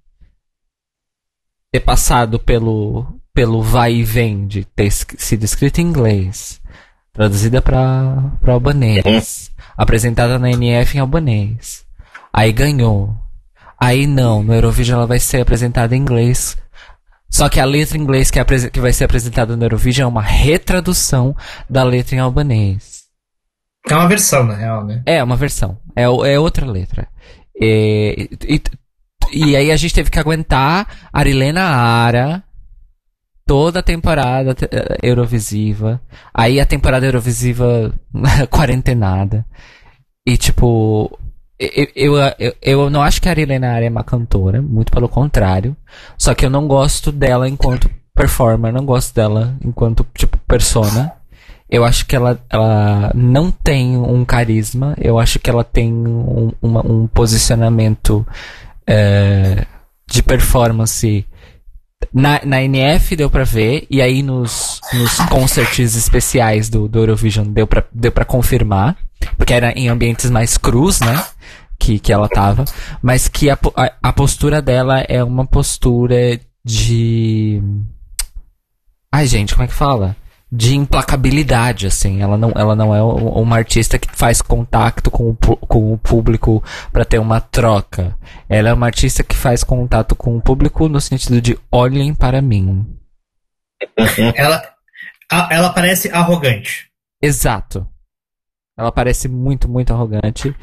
ter 1.73 1.81
passado 1.81 2.39
pelo, 2.39 3.07
pelo 3.35 3.63
vai 3.63 3.95
e 3.95 4.05
vem 4.05 4.47
de 4.47 4.65
ter 4.65 4.91
sido 4.91 5.45
escrito 5.45 5.81
em 5.81 5.87
inglês, 5.87 6.61
traduzida 7.19 7.61
para 7.61 8.31
albanês. 8.47 9.51
apresentada 9.77 10.39
na 10.39 10.51
NF 10.51 10.97
em 10.97 11.01
albanês. 11.01 11.85
Aí 12.33 12.53
ganhou. 12.53 13.13
Aí 13.77 14.07
não, 14.07 14.41
no 14.43 14.55
Eurovision 14.55 14.99
ela 14.99 15.07
vai 15.07 15.19
ser 15.19 15.41
apresentada 15.41 15.97
em 15.97 16.01
inglês. 16.01 16.57
Só 17.29 17.49
que 17.49 17.59
a 17.59 17.65
letra 17.65 17.99
em 17.99 18.01
inglês 18.01 18.31
que, 18.31 18.39
é 18.39 18.45
que 18.45 18.81
vai 18.81 18.93
ser 18.93 19.05
apresentada 19.05 19.57
no 19.57 19.65
Eurovision 19.65 20.07
é 20.07 20.09
uma 20.09 20.23
retradução 20.23 21.35
da 21.69 21.83
letra 21.83 22.15
em 22.15 22.21
albanês. 22.21 23.03
É 23.89 23.95
uma 23.95 24.07
versão, 24.07 24.45
na 24.45 24.55
real, 24.55 24.85
né? 24.85 25.03
É, 25.05 25.23
uma 25.23 25.37
versão. 25.37 25.77
É, 25.97 26.03
é 26.03 26.39
outra 26.39 26.67
letra. 26.67 27.09
E, 27.61 28.31
e, 28.49 28.63
e 29.33 29.57
aí 29.57 29.73
a 29.73 29.77
gente 29.77 29.95
teve 29.95 30.09
que 30.09 30.21
aguentar 30.21 30.87
Arilena 31.13 31.63
Ara 31.63 32.45
toda 33.49 33.81
a 33.81 33.83
temporada 33.83 34.55
te- 34.55 34.69
eh, 34.71 34.99
Eurovisiva. 35.03 36.01
Aí 36.33 36.61
a 36.61 36.67
temporada 36.67 37.07
Eurovisiva 37.07 37.93
quarentenada. 38.51 39.45
E 40.27 40.37
tipo. 40.37 41.11
Eu, 41.59 42.15
eu, 42.39 42.55
eu, 42.63 42.91
não 42.91 43.03
acho 43.03 43.21
que 43.21 43.29
a 43.29 43.33
Arilena 43.33 43.73
Ara 43.73 43.85
é 43.87 43.91
uma 43.91 44.05
cantora, 44.05 44.63
muito 44.63 44.93
pelo 44.93 45.09
contrário. 45.09 45.77
Só 46.17 46.33
que 46.33 46.47
eu 46.47 46.51
não 46.51 46.69
gosto 46.69 47.11
dela 47.11 47.49
enquanto 47.49 47.91
performer, 48.15 48.73
não 48.73 48.85
gosto 48.87 49.13
dela 49.13 49.57
enquanto, 49.65 50.07
tipo, 50.15 50.39
persona. 50.47 51.13
Eu 51.69 51.85
acho 51.85 52.07
que 52.07 52.15
ela, 52.15 52.39
ela 52.49 53.11
não 53.15 53.51
tem 53.51 53.97
um 53.97 54.25
carisma. 54.25 54.95
Eu 55.01 55.19
acho 55.19 55.41
que 55.41 55.51
ela 55.51 55.65
tem 55.65 55.93
um, 55.93 56.53
uma- 56.63 56.87
um 56.87 57.09
posicionamento 57.09 58.25
é, 58.87 59.67
de 60.09 60.23
performance. 60.23 61.27
Na, 62.13 62.41
na 62.45 62.63
NF 62.63 63.17
deu 63.17 63.29
pra 63.29 63.45
ver, 63.45 63.87
e 63.91 64.01
aí 64.01 64.23
nos, 64.23 64.81
nos 64.93 65.17
concerts 65.29 65.95
especiais 65.97 66.69
do, 66.69 66.89
do 66.89 67.01
Eurovision 67.01 67.47
deu 67.47 67.67
pra, 67.67 67.85
deu 67.93 68.13
pra 68.13 68.25
confirmar, 68.25 68.97
porque 69.37 69.53
era 69.53 69.73
em 69.73 69.89
ambientes 69.89 70.31
mais 70.31 70.57
crus, 70.57 71.01
né? 71.01 71.25
Que, 71.79 71.99
que 71.99 72.13
ela 72.13 72.29
tava, 72.29 72.65
mas 73.01 73.29
que 73.29 73.49
a, 73.51 73.59
a, 73.77 73.93
a 74.03 74.13
postura 74.13 74.61
dela 74.61 75.01
é 75.09 75.23
uma 75.23 75.47
postura 75.47 76.41
de. 76.65 77.63
Ai, 79.13 79.27
gente, 79.27 79.55
como 79.55 79.65
é 79.65 79.69
que 79.69 79.75
fala? 79.75 80.17
De 80.51 80.75
implacabilidade, 80.75 81.87
assim. 81.87 82.23
Ela 82.23 82.37
não, 82.39 82.53
ela 82.57 82.75
não 82.75 82.95
é 82.95 83.03
uma 83.03 83.57
artista 83.57 83.99
que 83.99 84.09
faz 84.11 84.41
contato 84.41 85.11
com 85.11 85.31
o, 85.31 85.37
com 85.37 85.93
o 85.93 85.99
público 85.99 86.63
para 86.93 87.05
ter 87.05 87.19
uma 87.19 87.41
troca. 87.41 88.17
Ela 88.49 88.71
é 88.71 88.73
uma 88.73 88.87
artista 88.87 89.23
que 89.23 89.37
faz 89.37 89.63
contato 89.63 90.17
com 90.17 90.37
o 90.37 90.41
público 90.41 90.89
no 90.89 91.01
sentido 91.01 91.41
de 91.41 91.59
olhem 91.71 92.15
para 92.15 92.41
mim. 92.41 92.87
Ela, 94.35 94.63
a- 95.31 95.49
ela 95.53 95.71
parece 95.71 96.11
arrogante. 96.11 96.89
Exato. 97.23 97.87
Ela 98.77 98.91
parece 98.91 99.29
muito, 99.29 99.69
muito 99.69 99.93
arrogante. 99.93 100.55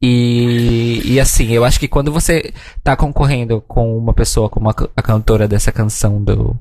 E, 0.00 1.00
e 1.04 1.20
assim, 1.20 1.48
eu 1.52 1.64
acho 1.64 1.78
que 1.78 1.88
quando 1.88 2.12
você 2.12 2.52
tá 2.82 2.96
concorrendo 2.96 3.60
com 3.62 3.96
uma 3.96 4.12
pessoa 4.12 4.50
como 4.50 4.68
a, 4.68 4.74
a 4.96 5.02
cantora 5.02 5.46
dessa 5.48 5.70
canção 5.72 6.22
do, 6.22 6.58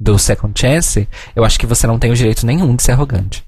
do 0.00 0.18
Second 0.18 0.58
Chance, 0.58 1.06
eu 1.36 1.44
acho 1.44 1.60
que 1.60 1.66
você 1.66 1.86
não 1.86 1.98
tem 1.98 2.10
o 2.10 2.16
direito 2.16 2.46
nenhum 2.46 2.74
de 2.74 2.82
ser 2.82 2.92
arrogante. 2.92 3.44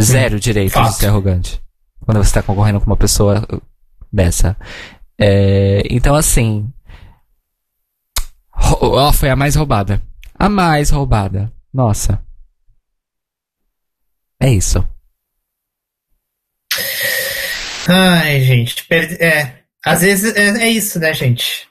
Zero 0.00 0.38
direito 0.38 0.68
de 0.68 0.74
fato. 0.74 0.92
ser 0.92 1.08
arrogante. 1.08 1.60
Quando 2.00 2.18
você 2.18 2.32
tá 2.32 2.42
concorrendo 2.42 2.80
com 2.80 2.86
uma 2.86 2.96
pessoa 2.96 3.46
dessa. 4.12 4.56
É, 5.18 5.82
então, 5.90 6.14
assim. 6.14 6.72
Ó, 8.80 9.12
foi 9.12 9.28
a 9.28 9.36
mais 9.36 9.56
roubada. 9.56 10.00
A 10.38 10.48
mais 10.48 10.90
roubada. 10.90 11.52
Nossa. 11.72 12.22
É 14.40 14.50
isso. 14.50 14.86
Ai, 17.88 18.40
gente. 18.40 18.86
É. 19.20 19.64
Às 19.84 20.00
vezes 20.00 20.34
é, 20.34 20.64
é 20.64 20.68
isso, 20.68 20.98
né, 20.98 21.12
gente? 21.12 21.68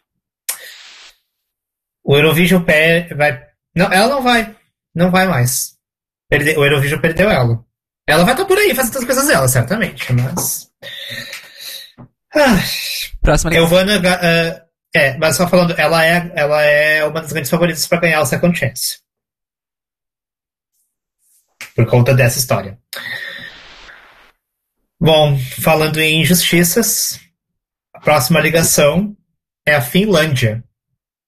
O 2.03 2.15
Eurovision 2.15 2.63
per- 2.63 3.15
vai. 3.15 3.47
Não, 3.75 3.91
ela 3.91 4.07
não 4.09 4.21
vai. 4.21 4.55
Não 4.93 5.09
vai 5.11 5.27
mais. 5.27 5.77
Perde- 6.29 6.57
O 6.57 6.63
Eurovision 6.65 6.99
perdeu 6.99 7.29
ela. 7.29 7.63
Ela 8.07 8.23
vai 8.25 8.33
estar 8.33 8.45
por 8.45 8.57
aí 8.57 8.75
fazendo 8.75 8.97
as 8.99 9.05
coisas 9.05 9.27
dela, 9.27 9.47
certamente, 9.47 10.11
mas. 10.13 10.69
Ah, 12.35 12.59
Próxima 13.21 13.53
Elvana. 13.53 13.97
Ga- 13.99 14.19
ah, 14.21 14.65
é, 14.93 15.17
mas 15.17 15.35
só 15.37 15.47
falando, 15.47 15.73
ela 15.79 16.05
é, 16.05 16.31
ela 16.35 16.61
é 16.63 17.05
uma 17.05 17.21
das 17.21 17.31
grandes 17.31 17.49
favoritas 17.49 17.87
para 17.87 18.01
ganhar 18.01 18.21
o 18.21 18.25
Second 18.25 18.57
Chance. 18.57 18.99
Por 21.75 21.85
conta 21.87 22.13
dessa 22.13 22.37
história. 22.37 22.77
Bom, 24.99 25.37
falando 25.61 25.99
em 25.99 26.21
injustiças, 26.21 27.19
a 27.93 27.99
próxima 27.99 28.39
ligação 28.39 29.15
é 29.65 29.75
a 29.75 29.81
Finlândia, 29.81 30.63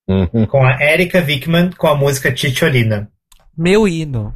Uhum. 0.08 0.46
com 0.46 0.64
a 0.64 0.78
Erika 0.84 1.20
Wickman 1.20 1.72
com 1.72 1.88
a 1.88 1.96
música 1.96 2.32
Titiolina. 2.32 3.10
Meu 3.58 3.88
hino. 3.88 4.36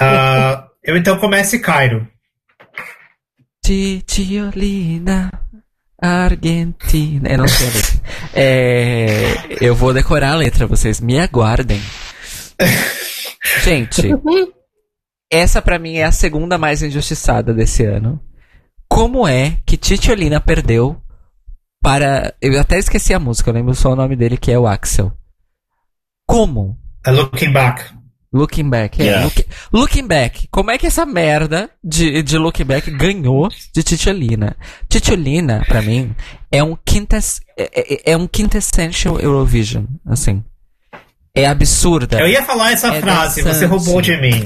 Ah, 0.00 0.68
eu 0.82 0.96
então 0.96 1.18
começo 1.18 1.60
Cairo. 1.60 2.08
Titiolina, 3.62 5.30
Argentina. 6.00 7.28
Eu 7.30 7.38
não 7.38 7.48
sei 7.48 7.66
a 7.66 7.70
letra. 7.70 8.00
É, 8.34 9.34
eu 9.60 9.74
vou 9.74 9.92
decorar 9.94 10.32
a 10.32 10.36
letra, 10.36 10.66
vocês 10.66 11.00
me 11.00 11.18
aguardem. 11.18 11.80
Gente, 13.62 14.10
essa 15.30 15.60
pra 15.60 15.78
mim 15.78 15.96
é 15.96 16.04
a 16.04 16.12
segunda 16.12 16.58
mais 16.58 16.82
injustiçada 16.82 17.52
desse 17.52 17.84
ano. 17.84 18.20
Como 18.88 19.26
é 19.26 19.58
que 19.66 19.76
Titiolina 19.76 20.40
perdeu 20.40 21.00
para. 21.84 22.34
Eu 22.40 22.58
até 22.60 22.78
esqueci 22.78 23.12
a 23.14 23.20
música, 23.20 23.50
eu 23.50 23.54
lembro 23.54 23.74
só 23.74 23.92
o 23.92 23.96
nome 23.96 24.16
dele, 24.16 24.36
que 24.36 24.50
é 24.50 24.58
o 24.58 24.66
Axel. 24.66 25.12
Como? 26.26 26.76
A 27.06 27.10
Looking 27.10 27.52
Back. 27.52 27.84
Looking 28.32 28.68
Back. 28.68 29.00
É, 29.00 29.04
Yeah. 29.04 29.24
look- 29.26 29.46
looking 29.72 30.06
Back. 30.08 30.48
Como 30.50 30.70
é 30.70 30.78
que 30.78 30.86
essa 30.88 31.06
merda 31.06 31.70
de, 31.84 32.20
de 32.22 32.36
Looking 32.36 32.64
Back 32.64 32.90
ganhou 32.90 33.48
de 33.72 33.82
Titiolina? 33.84 34.56
Titiolina, 34.88 35.62
pra 35.68 35.80
mim, 35.82 36.12
é 36.50 36.60
um 36.64 36.76
quintes, 36.84 37.40
é, 37.56 37.70
é- 38.08 38.12
é 38.12 38.16
um 38.16 38.26
quintessential 38.26 39.20
Eurovision, 39.20 39.84
assim. 40.06 40.42
É 41.36 41.46
absurda. 41.46 42.18
Eu 42.18 42.26
ia 42.28 42.42
falar 42.44 42.72
essa 42.72 42.88
É 42.94 43.00
frase, 43.00 43.42
você 43.42 43.48
dançante. 43.66 43.66
roubou 43.66 44.00
de 44.00 44.16
mim. 44.16 44.42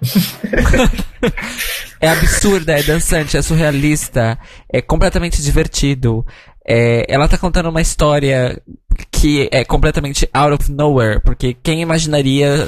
É 2.00 2.08
absurda, 2.10 2.78
é 2.78 2.82
dançante, 2.84 3.36
é 3.36 3.42
surrealista, 3.42 4.38
é 4.72 4.80
completamente 4.80 5.42
divertido. 5.42 6.24
É, 6.70 7.06
ela 7.08 7.26
tá 7.26 7.38
contando 7.38 7.70
uma 7.70 7.80
história 7.80 8.62
que 9.10 9.48
é 9.50 9.64
completamente 9.64 10.28
out 10.34 10.52
of 10.52 10.70
nowhere, 10.70 11.18
porque 11.18 11.54
quem 11.54 11.80
imaginaria 11.80 12.66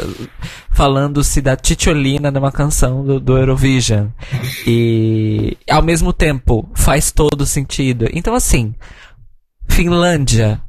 falando-se 0.71 1.43
da 1.43 1.55
Titiolina 1.55 2.31
numa 2.31 2.51
canção 2.51 3.05
do, 3.05 3.21
do 3.21 3.37
Eurovision? 3.37 4.09
E 4.67 5.55
ao 5.69 5.83
mesmo 5.83 6.15
tempo 6.15 6.67
faz 6.75 7.13
todo 7.13 7.45
sentido. 7.45 8.07
Então 8.11 8.35
assim, 8.35 8.75
Finlândia. 9.69 10.63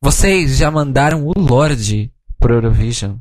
Vocês 0.00 0.56
já 0.56 0.70
mandaram 0.70 1.26
o 1.26 1.32
Lorde 1.36 2.12
pro 2.38 2.54
Eurovision? 2.54 3.16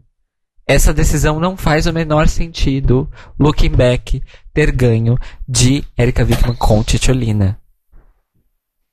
Essa 0.67 0.93
decisão 0.93 1.39
não 1.39 1.55
faz 1.55 1.85
o 1.87 1.93
menor 1.93 2.27
sentido, 2.27 3.09
looking 3.39 3.69
back, 3.69 4.21
ter 4.53 4.71
ganho 4.71 5.17
de 5.47 5.83
Erika 5.97 6.23
Wickman 6.23 6.55
com 6.55 6.83
Titiolina. 6.83 7.59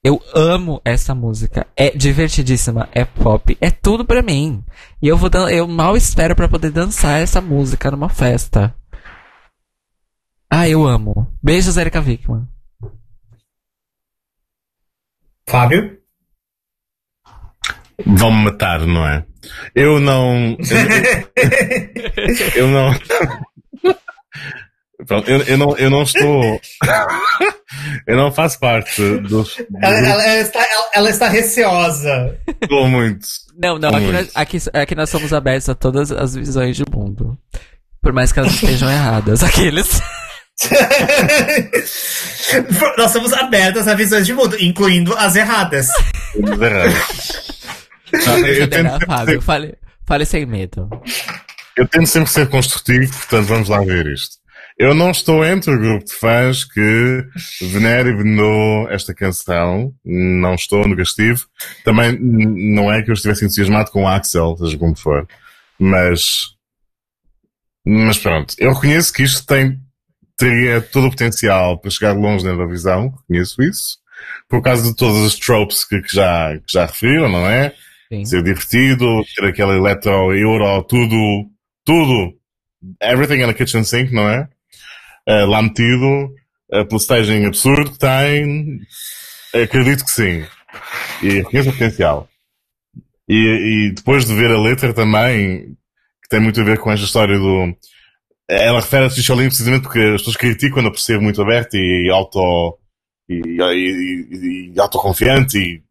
Eu 0.02 0.22
amo 0.34 0.80
essa 0.84 1.14
música. 1.14 1.66
É 1.76 1.90
divertidíssima, 1.90 2.88
é 2.92 3.04
pop, 3.04 3.56
é 3.60 3.70
tudo 3.70 4.04
pra 4.04 4.22
mim. 4.22 4.62
E 5.02 5.08
eu 5.08 5.16
vou 5.16 5.28
dan- 5.30 5.50
eu 5.50 5.66
mal 5.66 5.96
espero 5.96 6.36
pra 6.36 6.46
poder 6.48 6.70
dançar 6.70 7.20
essa 7.20 7.40
música 7.40 7.90
numa 7.90 8.08
festa. 8.08 8.72
Ah, 10.48 10.68
eu 10.68 10.86
amo. 10.86 11.26
Beijos, 11.42 11.76
Erika 11.76 12.00
Wickman. 12.00 12.46
Fábio? 15.48 15.98
Vão-me 18.06 18.44
matar, 18.44 18.86
não 18.86 19.06
é? 19.08 19.26
Eu 19.74 19.98
não. 20.00 20.56
Eu, 21.36 22.50
eu 22.62 22.68
não. 22.68 22.94
Pronto, 25.06 25.28
eu, 25.30 25.42
eu 25.42 25.58
não, 25.58 25.76
eu 25.76 25.90
não 25.90 26.02
estou. 26.02 26.60
eu 28.06 28.16
não 28.16 28.32
faço 28.32 28.58
parte 28.58 29.02
dos. 29.18 29.56
do 29.56 29.66
Ela, 29.82 29.98
ela- 29.98 30.36
está, 30.38 30.60
ela- 30.60 30.90
ela 30.94 31.10
está 31.10 31.28
receosa. 31.28 32.38
estou 32.62 32.86
muito. 32.88 33.26
Não, 33.56 33.78
não, 33.78 33.90
aqui 33.90 34.00
Muito. 34.00 34.12
nós, 34.12 34.30
aqui, 34.34 34.58
aqui 34.72 34.94
nós 34.94 35.10
somos 35.10 35.32
abertos 35.32 35.68
a 35.68 35.74
todas 35.74 36.10
as 36.10 36.34
visões 36.34 36.76
de 36.76 36.84
mundo. 36.90 37.38
Por 38.02 38.12
mais 38.12 38.32
que 38.32 38.38
elas 38.38 38.52
estejam 38.54 38.90
erradas. 38.90 39.42
Aqueles. 39.42 40.00
Nós 42.96 43.10
somos 43.10 43.32
abertas 43.32 43.88
a 43.88 43.94
visões 43.94 44.26
de 44.26 44.32
mundo, 44.32 44.56
incluindo 44.60 45.14
as 45.16 45.34
erradas. 45.36 45.88
É 46.36 46.68
raro. 46.68 46.92
Não, 48.26 48.38
eu, 48.46 48.68
tento 48.68 49.06
Fábio, 49.06 49.40
fale, 49.40 49.74
fale 50.06 50.24
sem 50.24 50.46
medo. 50.46 50.88
Eu 51.76 51.88
tento 51.88 52.06
sempre 52.06 52.30
ser 52.30 52.48
construtivo, 52.48 53.12
portanto 53.12 53.46
vamos 53.46 53.68
lá 53.68 53.80
ver 53.80 54.06
isto. 54.06 54.36
Eu 54.76 54.92
não 54.92 55.12
estou 55.12 55.44
entre 55.44 55.72
o 55.72 55.78
grupo 55.78 56.04
de 56.04 56.12
fãs 56.14 56.64
que 56.64 57.24
venera 57.60 58.08
e 58.08 58.16
venerou 58.16 58.90
esta 58.90 59.14
canção. 59.14 59.94
Não 60.04 60.54
estou 60.54 60.86
negativo. 60.86 61.46
Também 61.84 62.18
não 62.20 62.92
é 62.92 63.00
que 63.00 63.10
eu 63.10 63.14
estivesse 63.14 63.44
entusiasmado 63.44 63.92
com 63.92 64.02
o 64.02 64.08
Axel, 64.08 64.56
seja 64.58 64.76
como 64.76 64.96
for. 64.96 65.28
Mas, 65.78 66.56
mas 67.86 68.18
pronto. 68.18 68.54
Eu 68.58 68.72
reconheço 68.72 69.12
que 69.12 69.22
isto 69.22 69.46
tem, 69.46 69.78
teria 70.36 70.80
todo 70.80 71.06
o 71.06 71.10
potencial 71.10 71.78
para 71.78 71.90
chegar 71.90 72.12
longe 72.12 72.44
na 72.44 72.50
Eurovisão. 72.50 73.14
Reconheço 73.20 73.62
isso. 73.62 73.98
Por 74.48 74.60
causa 74.60 74.82
de 74.90 74.96
todas 74.96 75.24
as 75.24 75.36
tropes 75.36 75.84
que, 75.84 76.00
que 76.02 76.16
já, 76.16 76.56
que 76.58 76.72
já 76.72 76.86
referiram, 76.86 77.28
não 77.28 77.46
é? 77.46 77.72
Sim. 78.08 78.24
Ser 78.24 78.42
divertido, 78.42 79.06
ter 79.34 79.46
aquele 79.46 79.78
eletro, 79.78 80.34
euro, 80.34 80.82
tudo, 80.84 81.50
tudo. 81.84 82.34
Everything 83.00 83.42
in 83.42 83.50
a 83.50 83.54
kitchen 83.54 83.84
sink, 83.84 84.12
não 84.12 84.28
é? 84.28 84.48
Uh, 85.28 85.46
lá 85.46 85.62
metido, 85.62 86.34
uh, 86.72 86.86
pelo 86.86 87.00
staging 87.00 87.46
absurdo 87.46 87.92
que 87.92 87.98
tem. 87.98 88.80
Acredito 89.54 90.04
que 90.04 90.10
sim. 90.10 90.44
E 91.22 91.28
reconheço 91.36 91.70
o 91.70 91.72
potencial. 91.72 92.28
E, 93.28 93.88
e 93.88 93.94
depois 93.94 94.26
de 94.26 94.34
ver 94.34 94.50
a 94.50 94.60
letra 94.60 94.92
também, 94.92 95.76
que 96.22 96.28
tem 96.28 96.40
muito 96.40 96.60
a 96.60 96.64
ver 96.64 96.78
com 96.78 96.92
esta 96.92 97.06
história 97.06 97.38
do. 97.38 97.74
Ela 98.46 98.80
refere 98.80 99.06
a 99.06 99.08
Ticholin 99.08 99.46
precisamente 99.46 99.82
porque 99.84 100.00
as 100.00 100.20
pessoas 100.20 100.36
criticam 100.36 100.86
a 100.86 100.90
percebo 100.90 101.22
muito 101.22 101.40
aberta 101.40 101.78
e 101.78 102.10
auto. 102.10 102.78
e, 103.26 103.40
e, 103.46 103.72
e, 103.72 104.72
e 104.74 104.80
autoconfiante 104.80 105.58
e 105.58 105.82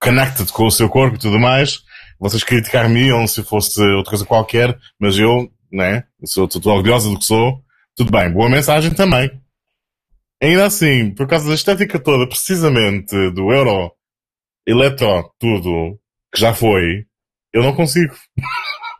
connected 0.00 0.50
com 0.52 0.66
o 0.66 0.70
seu 0.70 0.88
corpo 0.88 1.16
e 1.16 1.20
tudo 1.20 1.38
mais. 1.38 1.82
Vocês 2.18 2.42
criticar-me 2.42 3.28
se 3.28 3.42
fosse 3.42 3.80
outra 3.80 4.10
coisa 4.10 4.24
qualquer, 4.24 4.78
mas 4.98 5.18
eu, 5.18 5.50
né, 5.70 6.04
sou, 6.24 6.46
estou 6.46 6.72
orgulhosa 6.72 7.10
do 7.10 7.18
que 7.18 7.24
sou. 7.24 7.62
Tudo 7.94 8.10
bem, 8.10 8.30
boa 8.30 8.48
mensagem 8.48 8.92
também. 8.92 9.30
Ainda 10.42 10.66
assim, 10.66 11.10
por 11.10 11.26
causa 11.26 11.48
da 11.48 11.54
estética 11.54 11.98
toda, 11.98 12.28
precisamente 12.28 13.14
do 13.30 13.52
Euro, 13.52 13.90
Eletro, 14.66 15.30
tudo, 15.38 15.98
que 16.34 16.40
já 16.40 16.52
foi, 16.52 17.06
eu 17.52 17.62
não 17.62 17.74
consigo. 17.74 18.14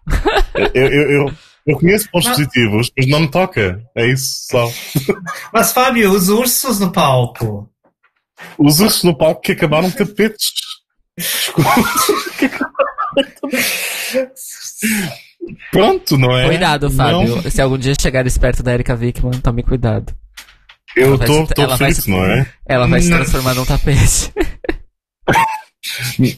eu, 0.75 0.87
eu, 0.87 1.11
eu, 1.11 1.35
eu, 1.67 1.79
conheço 1.79 2.11
pontos 2.11 2.29
mas... 2.29 2.39
positivos, 2.39 2.91
mas 2.97 3.07
não 3.07 3.21
me 3.21 3.31
toca. 3.31 3.83
É 3.95 4.07
isso 4.07 4.47
só. 4.51 4.71
mas, 5.53 5.73
Fábio, 5.73 6.11
os 6.13 6.31
ursos 6.31 6.81
no 6.81 6.91
palco. 6.91 7.71
Os 8.59 8.81
ursos 8.81 9.05
no 9.05 9.17
palco 9.17 9.43
que 9.43 9.53
acabaram 9.53 9.91
tapetes. 9.91 10.66
Pronto, 15.71 16.19
não 16.19 16.37
é? 16.37 16.47
Cuidado, 16.47 16.91
Fábio. 16.91 17.37
Não. 17.37 17.51
Se 17.51 17.63
algum 17.63 17.79
dia 17.79 17.95
chegares 17.99 18.37
perto 18.37 18.63
da 18.63 18.75
Erika 18.75 18.95
Wickman, 18.95 19.41
tome 19.41 19.63
cuidado. 19.63 20.13
Eu 20.95 21.19
tô, 21.19 21.47
se, 21.47 21.55
tô 21.55 21.77
feito, 21.77 22.03
se, 22.03 22.11
não 22.11 22.25
é? 22.25 22.47
Ela 22.67 22.87
vai 22.87 23.01
se 23.01 23.11
transformar 23.11 23.55
num 23.55 23.65
tapete. 23.65 24.33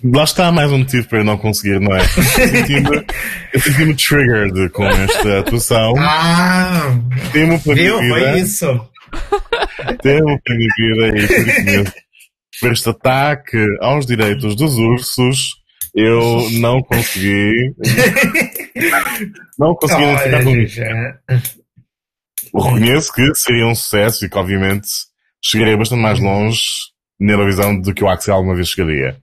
Lá 0.05 0.25
está 0.25 0.53
mais 0.53 0.71
um 0.71 0.79
motivo 0.79 1.09
para 1.09 1.19
eu 1.19 1.25
não 1.25 1.39
conseguir, 1.39 1.81
não 1.81 1.97
é? 1.97 2.01
Eu 3.55 3.61
senti-me 3.61 3.95
triggered 3.95 4.69
com 4.71 4.85
esta 4.85 5.39
atuação. 5.41 5.95
Ah! 5.99 6.99
Temo 7.33 7.59
para 7.61 7.75
viu? 7.75 7.99
Foi 7.99 8.41
isso. 8.41 8.67
Temo 10.03 10.41
para 10.45 10.57
minha 10.57 10.69
vida 10.77 11.19
e 11.19 11.27
por 11.85 11.93
este 12.63 12.91
ataque 12.91 13.59
aos 13.81 14.07
direitos 14.07 14.55
dos 14.57 14.77
ursos, 14.77 15.57
eu 15.95 16.51
não 16.61 16.81
consegui. 16.83 17.75
não 19.59 19.75
consegui 19.75 20.03
identificar 20.03 20.45
com 20.45 20.57
isso. 20.57 20.81
Reconheço 22.55 23.13
que 23.13 23.35
seria 23.35 23.67
um 23.67 23.75
sucesso 23.75 24.25
e 24.25 24.31
que, 24.31 24.39
obviamente, 24.39 24.89
chegaria 25.43 25.77
bastante 25.77 26.01
mais 26.01 26.19
longe 26.19 26.63
na 27.19 27.33
Eurovisão 27.33 27.79
do 27.81 27.93
que 27.93 28.05
o 28.05 28.09
Axel 28.09 28.35
alguma 28.35 28.55
vez 28.55 28.69
chegaria. 28.69 29.21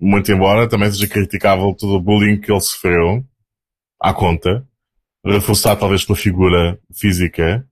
Muito 0.00 0.30
embora 0.30 0.68
também 0.68 0.90
seja 0.90 1.06
criticável 1.06 1.74
todo 1.74 1.94
o 1.94 2.02
bullying 2.02 2.40
que 2.40 2.52
ele 2.52 2.60
sofreu 2.60 3.24
à 4.00 4.12
conta, 4.12 4.66
reforçado 5.24 5.80
talvez 5.80 6.04
pela 6.04 6.18
figura 6.18 6.78
física, 6.94 7.66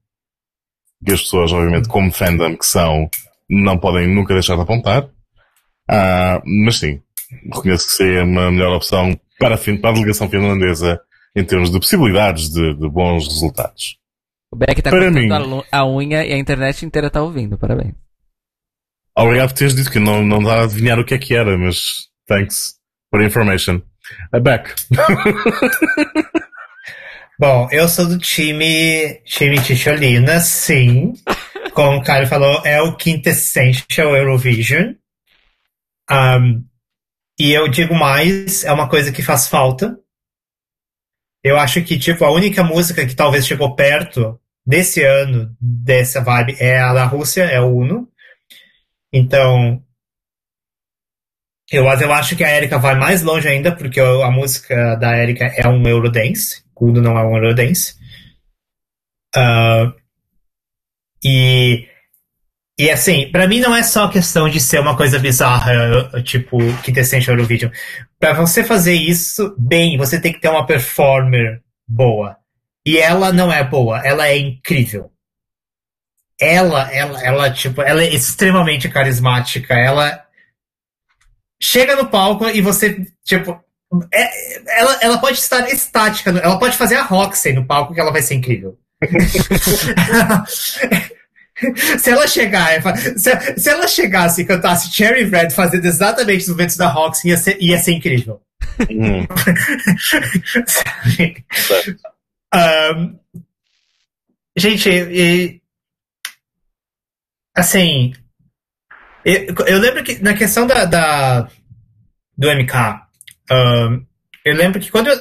que 1.05 1.13
as 1.13 1.21
pessoas, 1.21 1.51
obviamente, 1.51 1.87
como 1.87 2.11
fandom 2.11 2.57
que 2.57 2.65
são, 2.65 3.09
não 3.49 3.77
podem 3.77 4.13
nunca 4.13 4.33
deixar 4.33 4.55
de 4.55 4.61
apontar. 4.61 5.07
Ah, 5.89 6.41
mas 6.45 6.79
sim, 6.79 7.01
reconheço 7.53 7.87
que 7.87 7.93
seria 7.93 8.23
uma 8.23 8.51
melhor 8.51 8.75
opção 8.75 9.19
para 9.39 9.55
a, 9.55 9.57
para 9.57 9.89
a 9.89 9.93
delegação 9.93 10.29
finlandesa 10.29 10.99
em 11.35 11.43
termos 11.43 11.69
de 11.69 11.79
possibilidades 11.79 12.49
de, 12.49 12.73
de 12.75 12.89
bons 12.89 13.27
resultados. 13.27 13.97
O 14.51 14.55
Beck 14.55 14.79
está 14.79 14.89
cortando 14.89 15.65
a 15.71 15.85
unha 15.85 16.25
e 16.25 16.33
a 16.33 16.37
internet 16.37 16.85
inteira 16.85 17.07
está 17.07 17.21
ouvindo. 17.21 17.57
Parabéns. 17.57 17.93
Obrigado 19.17 19.49
por 19.49 19.57
teres 19.57 19.75
dito 19.75 19.91
que 19.91 19.99
não, 19.99 20.23
não 20.25 20.41
dá 20.41 20.61
a 20.61 20.63
adivinhar 20.63 20.99
o 20.99 21.05
que 21.05 21.13
é 21.13 21.17
que 21.17 21.35
era, 21.35 21.57
mas 21.57 22.09
thanks 22.27 22.75
for 23.09 23.19
the 23.19 23.25
information. 23.25 23.81
A 24.31 24.39
Beck. 24.39 24.73
Bom, 27.37 27.67
eu 27.71 27.87
sou 27.89 28.07
do 28.07 28.17
time, 28.17 29.19
time 29.25 29.59
Ticholina, 29.61 30.39
sim. 30.39 31.13
Como 31.75 31.97
o 31.97 32.03
Caio 32.03 32.25
falou, 32.25 32.65
é 32.65 32.81
o 32.81 32.95
quintessential 32.95 34.15
Eurovision. 34.15 34.93
Um, 36.09 36.65
e 37.37 37.51
eu 37.51 37.67
digo 37.67 37.93
mais, 37.93 38.63
é 38.63 38.71
uma 38.71 38.87
coisa 38.87 39.11
que 39.11 39.21
faz 39.21 39.49
falta. 39.49 39.99
Eu 41.43 41.59
acho 41.59 41.83
que, 41.83 41.99
tipo, 41.99 42.23
a 42.23 42.31
única 42.31 42.63
música 42.63 43.05
que 43.05 43.13
talvez 43.13 43.45
chegou 43.45 43.75
perto 43.75 44.39
desse 44.65 45.03
ano, 45.03 45.53
dessa 45.59 46.21
vibe, 46.21 46.55
é 46.61 46.79
a 46.79 46.93
da 46.93 47.03
Rússia, 47.03 47.43
é 47.43 47.59
o 47.59 47.75
Uno. 47.75 48.09
Então, 49.11 49.83
eu, 51.69 51.83
eu 51.83 52.13
acho 52.13 52.37
que 52.37 52.43
a 52.45 52.55
Erika 52.55 52.79
vai 52.79 52.95
mais 52.95 53.21
longe 53.21 53.49
ainda, 53.49 53.75
porque 53.75 53.99
a 53.99 54.31
música 54.31 54.95
da 54.95 55.17
Erika 55.17 55.43
é 55.43 55.67
um 55.67 55.85
Eurodance. 55.85 56.63
Uno 56.79 57.01
não 57.01 57.17
é 57.17 57.23
um 57.25 57.35
Eurodance. 57.35 57.95
Uh, 59.35 60.04
e 61.25 61.87
e 62.77 62.89
assim, 62.91 63.31
para 63.31 63.47
mim 63.47 63.61
não 63.61 63.73
é 63.73 63.81
só 63.81 64.09
questão 64.09 64.49
de 64.49 64.59
ser 64.59 64.81
uma 64.81 64.97
coisa 64.97 65.17
bizarra, 65.17 66.21
tipo, 66.23 66.57
que 66.83 66.91
decente 66.91 67.29
Eurovision. 67.29 67.71
Para 68.19 68.33
você 68.33 68.65
fazer 68.65 68.93
isso 68.93 69.55
bem, 69.57 69.97
você 69.97 70.19
tem 70.19 70.33
que 70.33 70.41
ter 70.41 70.49
uma 70.49 70.65
performer 70.65 71.61
boa. 71.87 72.35
E 72.85 72.97
ela 72.97 73.31
não 73.31 73.51
é 73.51 73.63
boa, 73.63 74.05
ela 74.05 74.27
é 74.27 74.37
incrível. 74.37 75.09
Ela, 76.37 76.91
ela, 76.93 77.23
ela, 77.23 77.49
tipo, 77.49 77.81
ela 77.81 78.03
é 78.03 78.13
extremamente 78.13 78.89
carismática. 78.89 79.73
Ela 79.73 80.25
chega 81.61 81.95
no 81.95 82.09
palco 82.09 82.49
e 82.49 82.59
você, 82.59 83.07
tipo, 83.23 83.57
é, 84.13 84.79
ela, 84.79 84.99
ela 85.01 85.17
pode 85.17 85.37
estar 85.37 85.65
estática, 85.69 86.29
ela 86.31 86.59
pode 86.59 86.75
fazer 86.75 86.95
a 86.95 87.03
Roxy 87.03 87.53
no 87.53 87.65
palco 87.65 87.93
que 87.93 88.01
ela 88.01 88.11
vai 88.11 88.21
ser 88.21 88.35
incrível. 88.35 88.77
se 91.97 92.09
ela 92.09 92.27
chegar, 92.27 92.81
se, 93.17 93.59
se 93.59 93.69
ela 93.69 93.87
chegasse 93.87 94.41
e 94.41 94.45
cantasse 94.45 94.91
Cherry 94.91 95.23
Red 95.23 95.51
fazendo 95.51 95.85
exatamente 95.85 96.41
os 96.41 96.49
momentos 96.49 96.77
da 96.77 96.87
Roxy, 96.87 97.29
ia 97.29 97.37
ser, 97.37 97.57
ia 97.61 97.77
ser 97.77 97.93
incrível. 97.93 98.41
Hum. 98.91 99.25
um, 102.53 103.17
gente, 104.57 104.89
e, 104.89 105.61
assim, 107.55 108.13
eu, 109.23 109.55
eu, 109.67 109.79
lembro 109.79 110.03
que 110.03 110.21
na 110.21 110.33
questão 110.33 110.67
da, 110.67 110.83
da 110.83 111.47
do 112.37 112.51
MK, 112.51 112.73
um, 113.51 114.05
eu 114.43 114.55
lembro 114.55 114.79
que 114.79 114.91
quando 114.91 115.07
eu, 115.07 115.19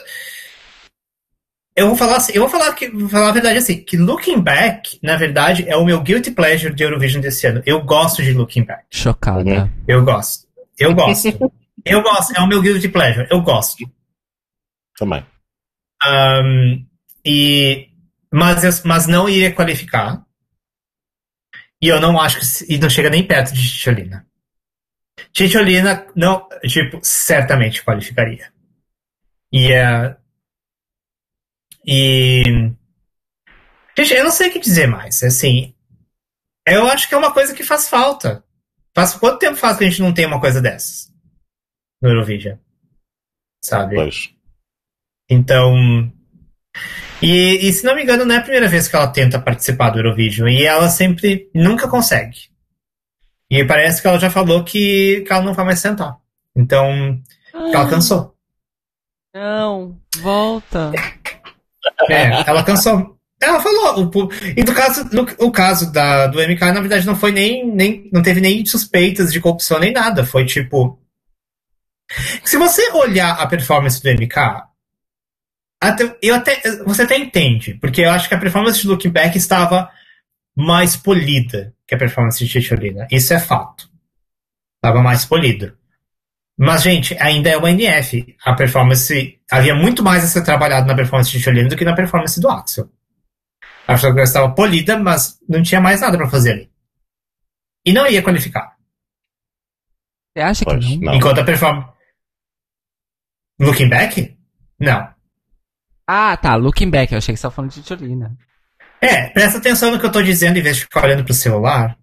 eu 1.76 1.88
vou 1.88 1.96
falar 1.96 2.16
assim, 2.16 2.32
eu 2.34 2.42
vou 2.42 2.50
falar 2.50 2.72
que 2.74 2.88
vou 2.88 3.08
falar 3.08 3.30
a 3.30 3.32
verdade 3.32 3.58
assim, 3.58 3.82
que 3.82 3.96
Looking 3.96 4.40
Back, 4.40 4.98
na 5.02 5.16
verdade, 5.16 5.68
é 5.68 5.76
o 5.76 5.84
meu 5.84 6.00
guilty 6.00 6.30
pleasure 6.30 6.72
de 6.72 6.84
Eurovision 6.84 7.20
desse 7.20 7.46
ano. 7.46 7.62
Eu 7.66 7.82
gosto 7.82 8.22
de 8.22 8.32
Looking 8.32 8.64
Back. 8.64 8.84
Chocada. 8.90 9.42
Uhum. 9.42 9.70
Eu 9.88 10.04
gosto. 10.04 10.46
Eu 10.78 10.94
gosto. 10.94 11.28
eu 11.84 12.02
gosto, 12.02 12.32
é 12.36 12.40
o 12.40 12.46
meu 12.46 12.62
guilty 12.62 12.88
pleasure. 12.88 13.26
Eu 13.28 13.40
gosto. 13.42 13.84
Também. 14.96 15.26
Um, 16.06 16.86
e 17.24 17.88
mas 18.32 18.62
eu, 18.62 18.70
mas 18.84 19.06
não 19.06 19.28
iria 19.28 19.52
qualificar. 19.52 20.24
E 21.82 21.88
eu 21.88 22.00
não 22.00 22.20
acho 22.20 22.38
que 22.38 22.72
e 22.72 22.78
não 22.78 22.88
chega 22.88 23.10
nem 23.10 23.26
perto 23.26 23.52
de 23.52 23.68
Ticholina. 23.68 24.26
Ticholina 25.32 26.06
não, 26.14 26.48
tipo, 26.62 27.00
certamente 27.02 27.84
qualificaria. 27.84 28.52
E 29.52 29.72
uh, 29.72 30.16
e. 31.86 32.42
Gente, 33.96 34.14
eu 34.14 34.24
não 34.24 34.30
sei 34.30 34.48
o 34.48 34.52
que 34.52 34.58
dizer 34.58 34.86
mais. 34.86 35.22
Assim, 35.22 35.74
eu 36.66 36.86
acho 36.86 37.08
que 37.08 37.14
é 37.14 37.18
uma 37.18 37.32
coisa 37.32 37.54
que 37.54 37.62
faz 37.62 37.88
falta. 37.88 38.44
Faz 38.94 39.14
quanto 39.14 39.38
tempo 39.38 39.56
faz 39.56 39.76
que 39.76 39.84
a 39.84 39.88
gente 39.88 40.02
não 40.02 40.14
tem 40.14 40.26
uma 40.26 40.40
coisa 40.40 40.60
dessas 40.60 41.12
no 42.00 42.10
Eurovision? 42.10 42.56
Sabe? 43.64 43.96
Pois. 43.96 44.30
Então. 45.28 46.12
E, 47.22 47.68
e, 47.68 47.72
se 47.72 47.84
não 47.84 47.94
me 47.94 48.02
engano, 48.02 48.24
não 48.24 48.34
é 48.34 48.38
a 48.38 48.42
primeira 48.42 48.68
vez 48.68 48.86
que 48.86 48.94
ela 48.94 49.08
tenta 49.08 49.40
participar 49.40 49.90
do 49.90 49.98
Eurovision. 49.98 50.48
E 50.48 50.64
ela 50.64 50.88
sempre, 50.88 51.50
nunca 51.54 51.88
consegue. 51.88 52.50
E 53.50 53.64
parece 53.64 54.02
que 54.02 54.08
ela 54.08 54.18
já 54.18 54.30
falou 54.30 54.64
que, 54.64 55.22
que 55.26 55.32
ela 55.32 55.42
não 55.42 55.54
vai 55.54 55.64
mais 55.64 55.78
sentar. 55.78 56.18
Então, 56.54 57.20
ah, 57.54 57.70
ela 57.72 57.88
cansou. 57.88 58.34
Não, 59.34 59.98
volta. 60.18 60.92
É, 62.08 62.48
ela 62.48 62.62
cansou. 62.62 63.18
Ela 63.40 63.60
falou. 63.60 64.10
O, 64.14 64.28
e 64.56 64.62
no 64.64 64.74
caso, 64.74 65.08
no, 65.12 65.22
o 65.38 65.50
caso 65.50 65.92
da, 65.92 66.26
do 66.26 66.38
MK, 66.38 66.60
na 66.60 66.80
verdade, 66.80 67.06
não 67.06 67.16
foi 67.16 67.32
nem, 67.32 67.66
nem. 67.66 68.08
Não 68.12 68.22
teve 68.22 68.40
nem 68.40 68.64
suspeitas 68.64 69.32
de 69.32 69.40
corrupção 69.40 69.78
nem 69.78 69.92
nada. 69.92 70.24
Foi 70.24 70.44
tipo. 70.44 70.98
Se 72.44 72.56
você 72.56 72.90
olhar 72.92 73.32
a 73.32 73.46
performance 73.46 74.02
do 74.02 74.10
MK, 74.10 74.36
até, 75.80 76.16
eu 76.22 76.34
até, 76.34 76.60
você 76.84 77.02
até 77.02 77.18
entende, 77.18 77.74
porque 77.74 78.02
eu 78.02 78.10
acho 78.10 78.28
que 78.28 78.34
a 78.34 78.38
performance 78.38 78.80
de 78.80 78.86
Looking 78.86 79.10
Back 79.10 79.36
estava 79.36 79.90
mais 80.56 80.96
polida 80.96 81.74
que 81.86 81.94
a 81.94 81.98
performance 81.98 82.44
de 82.44 82.50
Ticholina. 82.50 83.06
Isso 83.10 83.34
é 83.34 83.38
fato. 83.38 83.90
Estava 84.76 85.02
mais 85.02 85.24
polido. 85.24 85.76
Mas, 86.56 86.82
gente, 86.82 87.16
ainda 87.20 87.50
é 87.50 87.56
uma 87.56 87.70
NF. 87.70 88.36
A 88.44 88.54
performance. 88.54 89.40
Havia 89.50 89.74
muito 89.74 90.02
mais 90.02 90.24
a 90.24 90.26
ser 90.28 90.44
trabalhado 90.44 90.86
na 90.86 90.94
performance 90.94 91.30
de 91.30 91.38
Ticholina 91.38 91.68
do 91.68 91.76
que 91.76 91.84
na 91.84 91.94
performance 91.94 92.40
do 92.40 92.48
Axel. 92.48 92.88
A 93.86 93.96
fotografia 93.96 94.24
estava 94.24 94.54
polida, 94.54 94.98
mas 94.98 95.38
não 95.48 95.62
tinha 95.62 95.80
mais 95.80 96.00
nada 96.00 96.16
para 96.16 96.30
fazer 96.30 96.52
ali. 96.52 96.70
E 97.84 97.92
não 97.92 98.06
ia 98.06 98.22
qualificar. 98.22 98.76
Você 100.34 100.42
acha 100.42 100.64
que 100.64 100.96
não? 100.96 101.12
não? 101.12 101.14
Enquanto 101.14 101.40
a 101.40 101.44
performance. 101.44 101.92
Looking 103.60 103.88
back? 103.88 104.36
Não. 104.80 105.14
Ah, 106.06 106.36
tá. 106.36 106.54
Looking 106.56 106.90
back. 106.90 107.12
Eu 107.12 107.18
achei 107.18 107.34
que 107.34 107.40
você 107.40 107.46
estava 107.46 107.54
falando 107.54 107.72
de 107.72 107.82
Titiolina. 107.82 108.36
É, 109.00 109.28
presta 109.28 109.58
atenção 109.58 109.90
no 109.90 110.00
que 110.00 110.06
eu 110.06 110.12
tô 110.12 110.22
dizendo 110.22 110.58
em 110.58 110.62
vez 110.62 110.76
de 110.76 110.82
ficar 110.82 111.04
olhando 111.04 111.24
pro 111.24 111.34
celular. 111.34 111.96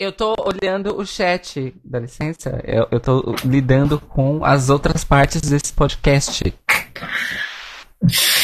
Eu 0.00 0.12
tô 0.12 0.32
olhando 0.38 0.96
o 0.96 1.04
chat, 1.04 1.74
dá 1.84 1.98
licença. 1.98 2.62
Eu, 2.64 2.86
eu 2.88 3.00
tô 3.00 3.34
lidando 3.44 3.98
com 3.98 4.44
as 4.44 4.70
outras 4.70 5.02
partes 5.02 5.40
desse 5.40 5.72
podcast. 5.72 6.54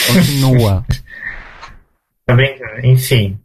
Continua. 0.08 0.84
Também, 2.26 2.58
enfim. 2.82 3.38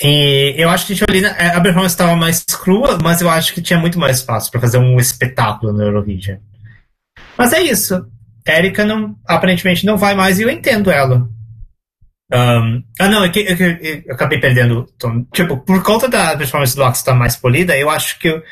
E 0.00 0.54
eu 0.56 0.70
acho 0.70 0.86
que 0.86 0.94
Titiolina, 0.94 1.30
é, 1.30 1.48
a 1.48 1.60
performance 1.60 1.94
estava 1.94 2.14
mais 2.14 2.44
crua, 2.44 2.96
mas 3.02 3.20
eu 3.20 3.28
acho 3.28 3.54
que 3.54 3.60
tinha 3.60 3.80
muito 3.80 3.98
mais 3.98 4.18
espaço 4.18 4.48
para 4.48 4.60
fazer 4.60 4.78
um 4.78 4.96
espetáculo 4.96 5.72
no 5.72 5.82
Eurovision. 5.82 6.38
Mas 7.36 7.52
é 7.52 7.60
isso. 7.60 8.06
Erika 8.46 8.84
não, 8.84 9.16
aparentemente 9.26 9.84
não 9.84 9.98
vai 9.98 10.14
mais 10.14 10.38
e 10.38 10.42
eu 10.42 10.50
entendo 10.50 10.92
ela. 10.92 11.28
Um, 12.32 12.84
ah, 12.98 13.08
não, 13.08 13.24
é 13.24 13.28
que, 13.28 13.40
é 13.40 13.56
que 13.56 14.04
eu 14.06 14.14
acabei 14.14 14.38
perdendo. 14.38 14.86
Tipo, 15.32 15.58
por 15.58 15.82
conta 15.82 16.08
da 16.08 16.36
performance 16.36 16.76
do 16.76 16.82
Ox 16.82 16.98
estar 16.98 17.14
mais 17.14 17.36
polida, 17.36 17.76
eu 17.76 17.90
acho 17.90 18.18
que 18.18 18.28
eu 18.28 18.42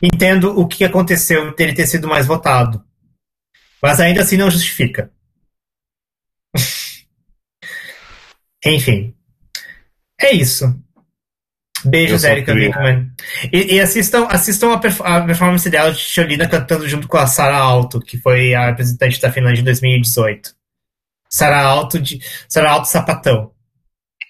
entendo 0.00 0.58
o 0.58 0.66
que 0.66 0.84
aconteceu 0.84 1.54
dele 1.54 1.74
ter 1.74 1.86
sido 1.86 2.08
mais 2.08 2.26
votado. 2.26 2.84
Mas 3.82 3.98
ainda 3.98 4.22
assim 4.22 4.36
não 4.36 4.50
justifica. 4.50 5.10
Enfim. 8.64 9.14
É 10.20 10.32
isso. 10.32 10.78
Beijos, 11.84 12.24
Erika 12.24 12.52
Wickman. 12.52 13.10
E, 13.50 13.74
e, 13.74 13.80
assistam, 13.80 14.26
assistam 14.26 14.74
a, 14.74 14.78
perf 14.78 15.00
a, 15.02 15.22
performance 15.22 15.68
dela 15.68 15.92
de 15.92 15.98
Cholina 15.98 16.46
cantando 16.46 16.86
junto 16.86 17.08
com 17.08 17.16
a 17.16 17.26
Sara 17.26 17.56
Alto, 17.56 18.00
que 18.00 18.18
foi 18.18 18.54
a 18.54 18.66
representante 18.66 19.20
da 19.20 19.32
Finlândia 19.32 19.62
em 19.62 19.64
2018. 19.64 20.59
Sara 21.30 21.62
Alto 21.62 22.00
de. 22.00 22.20
Sara 22.48 22.72
Alto 22.72 22.88
Sapatão. 22.88 23.52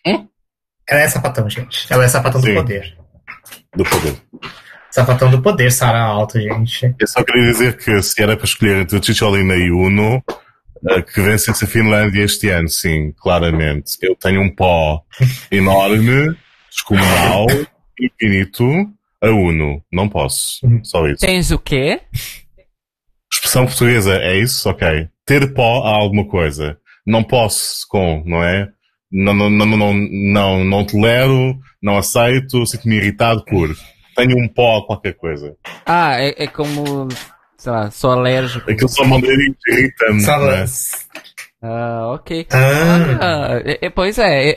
Hum? 0.06 0.28
Ela 0.88 1.00
é 1.00 1.08
sapatão, 1.08 1.48
gente. 1.48 1.86
Ela 1.88 2.04
é 2.04 2.08
sapatão 2.08 2.42
Sim. 2.42 2.54
do 2.54 2.60
poder. 2.60 2.98
Do 3.74 3.84
poder. 3.84 4.16
Sapatão 4.90 5.30
do 5.30 5.40
poder, 5.40 5.72
Sara 5.72 6.00
Alto, 6.00 6.38
gente. 6.38 6.94
Eu 6.98 7.06
só 7.06 7.22
queria 7.22 7.52
dizer 7.52 7.76
que 7.76 8.02
se 8.02 8.20
era 8.20 8.36
para 8.36 8.44
escolher 8.44 8.76
entre 8.78 9.02
Chicholina 9.02 9.54
e 9.54 9.70
Uno, 9.70 10.22
eh, 10.88 11.02
que 11.02 11.20
vencesse 11.20 11.64
a 11.64 11.68
Finlândia 11.68 12.24
este 12.24 12.48
ano, 12.48 12.68
sim, 12.68 13.12
claramente. 13.12 13.96
Eu 14.02 14.16
tenho 14.16 14.42
um 14.42 14.54
pó 14.54 15.02
enorme 15.50 16.36
descomunal, 16.70 17.46
infinito, 17.98 18.64
a 19.22 19.28
Uno. 19.28 19.82
Não 19.92 20.08
posso. 20.08 20.66
Uhum. 20.66 20.82
Só 20.82 21.06
isso. 21.06 21.20
Tens 21.20 21.52
o 21.52 21.58
quê? 21.58 22.00
Expressão 23.32 23.66
portuguesa, 23.66 24.16
é 24.16 24.38
isso? 24.38 24.68
Ok. 24.68 25.08
Ter 25.24 25.54
pó 25.54 25.84
a 25.84 25.94
alguma 25.94 26.26
coisa. 26.26 26.79
Não 27.06 27.22
posso 27.22 27.86
com, 27.88 28.22
não 28.26 28.42
é? 28.42 28.68
Não, 29.10 29.34
não, 29.34 29.50
não, 29.50 29.66
não, 29.66 29.94
não, 29.94 30.64
não 30.64 30.84
tolero, 30.84 31.58
não 31.82 31.98
aceito, 31.98 32.64
sinto-me 32.66 32.96
irritado 32.96 33.44
por. 33.44 33.74
Tenho 34.16 34.38
um 34.38 34.48
pó 34.48 34.82
qualquer 34.82 35.14
coisa. 35.14 35.56
Ah, 35.84 36.20
é, 36.20 36.44
é 36.44 36.46
como, 36.46 37.08
sei 37.56 37.72
lá, 37.72 37.90
sou 37.90 38.12
alérgico. 38.12 38.70
Aquilo 38.70 38.88
só 38.88 39.04
mandaria 39.04 39.52
irritante. 39.68 40.26
Né? 40.26 40.66
Ah, 41.62 42.12
ok. 42.14 42.46
Ah. 42.52 43.18
ah 43.20 43.62
é, 43.64 43.90
pois 43.90 44.18
é. 44.18 44.54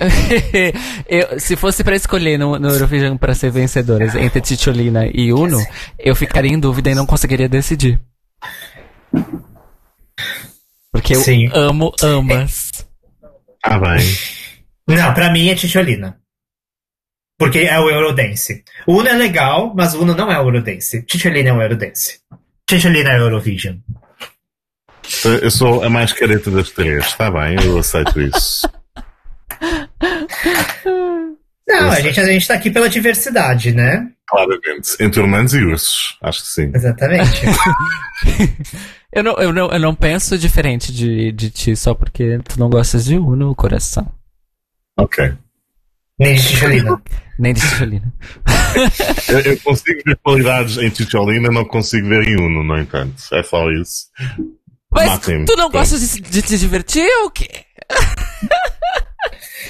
eu, 1.10 1.40
se 1.40 1.56
fosse 1.56 1.84
para 1.84 1.96
escolher 1.96 2.38
no, 2.38 2.58
no 2.58 2.70
Eurovision 2.70 3.18
para 3.18 3.34
ser 3.34 3.52
vencedoras 3.52 4.16
entre 4.16 4.40
Titiolina 4.40 5.08
e 5.14 5.34
Uno, 5.34 5.58
eu 6.00 6.16
ficaria 6.16 6.52
em 6.52 6.60
dúvida 6.60 6.92
e 6.92 6.96
não 6.96 7.06
conseguiria 7.06 7.50
decidir. 7.50 8.00
Porque 10.94 11.16
eu 11.16 11.22
Sim. 11.22 11.50
amo 11.52 11.92
ambas. 12.04 12.72
Ah, 13.64 13.80
vai. 13.80 13.98
Não, 14.88 15.14
pra 15.14 15.32
mim 15.32 15.50
é 15.50 15.56
Titiolina. 15.56 16.20
Porque 17.38 17.60
é 17.60 17.80
o 17.80 17.90
Eurodance. 17.90 18.64
O 18.86 19.00
Uno 19.00 19.10
é 19.10 19.14
legal, 19.14 19.74
mas 19.76 19.96
o 19.96 20.04
Uno 20.04 20.16
não 20.16 20.32
é 20.32 20.40
o 20.40 20.44
Eurodance. 20.44 21.02
Titiolina 21.02 21.50
é 21.50 21.54
o 21.54 21.62
Eurodance. 21.62 22.20
Titiolina 22.70 23.10
é 23.10 23.18
o 23.18 23.24
Eurovision. 23.24 23.78
Eu 25.42 25.50
sou 25.50 25.84
a 25.84 25.90
mais 25.90 26.14
careta 26.14 26.52
das 26.52 26.70
três, 26.70 27.06
está 27.06 27.30
bem, 27.30 27.58
eu 27.62 27.78
aceito 27.78 28.22
isso. 28.22 28.70
Não, 31.68 31.92
a 31.92 32.00
gente, 32.00 32.20
a 32.20 32.26
gente 32.26 32.48
tá 32.48 32.54
aqui 32.54 32.70
pela 32.70 32.88
diversidade, 32.88 33.74
né? 33.74 34.08
Claramente. 34.28 34.96
Entre 35.00 35.22
humanos 35.22 35.54
e 35.54 35.64
ursos, 35.64 36.18
acho 36.22 36.42
que 36.44 36.48
sim. 36.48 36.72
Exatamente. 36.74 37.42
eu, 39.14 39.24
não, 39.24 39.34
eu, 39.34 39.54
não, 39.54 39.72
eu 39.72 39.80
não 39.80 39.96
penso 39.96 40.38
diferente 40.38 40.92
de, 40.92 41.32
de 41.32 41.50
ti 41.50 41.76
só 41.76 41.94
porque 41.94 42.40
tu 42.48 42.60
não 42.60 42.70
gostas 42.70 43.06
de 43.06 43.18
Uno 43.18 43.36
no 43.36 43.56
coração. 43.56 44.12
Ok. 44.98 45.34
Nem 46.20 46.36
de 46.36 46.48
Ticholina. 46.48 47.02
Nem 47.40 47.54
de 47.54 47.62
Ticholina. 47.62 48.14
eu, 49.30 49.40
eu, 49.40 49.60
consigo 49.62 50.02
ver 50.06 50.18
qualidades 50.18 50.78
em 50.78 50.90
Ticholina, 50.90 51.50
não 51.50 51.66
consigo 51.66 52.08
ver 52.08 52.28
em 52.28 52.36
Uno, 52.36 52.64
no 52.64 52.80
entanto. 52.80 53.16
É 53.32 53.44
só 53.44 53.70
isso. 53.72 54.06
Mas 54.92 55.20
tu 55.20 55.56
não 55.58 55.70
gosta 55.70 55.98
de, 55.98 56.22
de 56.22 56.42
te 56.42 56.58
divertir 56.58 57.08
ou 57.22 57.28
o 57.28 57.32
quê? 57.32 57.50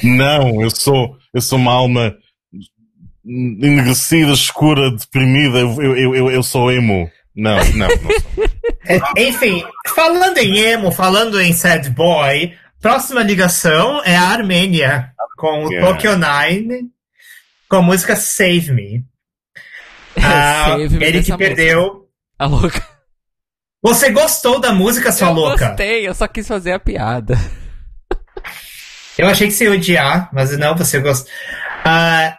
não, 0.04 0.62
eu 0.62 0.70
sou, 0.70 1.18
eu 1.34 1.42
sou 1.42 1.58
uma 1.58 1.72
alma 1.72 2.16
enegrecida, 3.26 4.34
escura, 4.34 4.92
deprimida. 4.92 5.60
Eu, 5.60 5.82
eu, 5.82 6.16
eu, 6.16 6.32
eu 6.32 6.44
sou 6.44 6.72
emo. 6.72 7.10
Não, 7.36 7.58
não. 7.74 7.88
não. 7.88 8.52
É, 8.86 9.24
enfim, 9.24 9.64
falando 9.95 10.38
em 10.38 10.58
emo, 10.60 10.92
falando 10.92 11.40
em 11.40 11.53
sad 11.53 11.90
boy, 11.90 12.53
próxima 12.82 13.24
ligação 13.24 14.02
é 14.03 14.16
a 14.16 14.24
Armênia 14.30 15.14
com 15.38 15.66
o 15.66 15.72
yeah. 15.72 15.88
Tokyo 15.88 16.12
Nine 16.18 16.92
com 17.70 17.78
a 17.78 17.82
música 17.82 18.16
Save 18.16 18.72
Me. 18.72 19.06
Ah, 20.16 20.78
Save 20.78 20.98
me 20.98 21.06
ele 21.06 21.24
que 21.24 21.36
perdeu. 21.36 22.08
A 22.38 22.45
louca. 22.45 22.88
Você 23.82 24.12
gostou 24.12 24.60
da 24.60 24.72
música, 24.72 25.12
sua 25.12 25.30
eu 25.30 25.34
louca? 25.34 25.66
Eu 25.66 25.70
gostei, 25.70 26.08
eu 26.08 26.14
só 26.14 26.28
quis 26.28 26.48
fazer 26.48 26.72
a 26.72 26.80
piada. 26.80 27.36
Eu 29.18 29.28
achei 29.28 29.48
que 29.48 29.53
você 29.53 29.66
ia 29.66 29.72
odiar, 29.72 30.30
mas 30.34 30.58
não, 30.58 30.76
você 30.76 31.00
gostou. 31.00 31.32
Uh, 31.86 32.36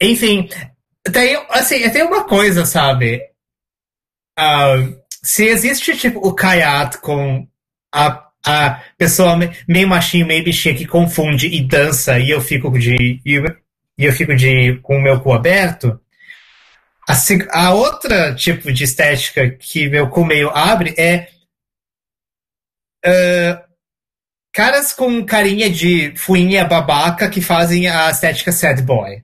enfim, 0.00 0.48
tem, 1.12 1.36
assim, 1.50 1.90
tem 1.90 2.02
uma 2.02 2.24
coisa, 2.24 2.64
sabe? 2.64 3.20
Uh, 4.38 5.01
se 5.24 5.44
existe, 5.44 5.96
tipo, 5.96 6.18
o 6.18 6.34
Kayat 6.34 6.98
com 6.98 7.46
a, 7.94 8.28
a 8.44 8.82
pessoa 8.98 9.38
meio 9.68 9.88
machinho, 9.88 10.26
meio 10.26 10.44
bichinha 10.44 10.74
que 10.74 10.86
confunde 10.86 11.46
e 11.46 11.62
dança 11.62 12.18
e 12.18 12.30
eu 12.30 12.40
fico 12.40 12.70
de. 12.78 13.20
E 13.24 14.04
eu 14.04 14.12
fico 14.12 14.34
de 14.34 14.78
com 14.82 14.96
o 14.96 15.02
meu 15.02 15.20
cu 15.20 15.32
aberto, 15.32 16.00
a, 17.08 17.14
a 17.50 17.74
outra 17.74 18.34
tipo 18.34 18.72
de 18.72 18.84
estética 18.84 19.50
que 19.50 19.88
meu 19.88 20.08
cu 20.08 20.24
meio 20.24 20.50
abre 20.50 20.94
é 20.96 21.28
uh, 23.06 23.62
caras 24.52 24.92
com 24.92 25.24
carinha 25.24 25.68
de 25.68 26.12
fuinha 26.16 26.64
babaca 26.64 27.28
que 27.28 27.40
fazem 27.40 27.88
a 27.88 28.10
estética 28.10 28.52
sad 28.52 28.82
boy. 28.82 29.22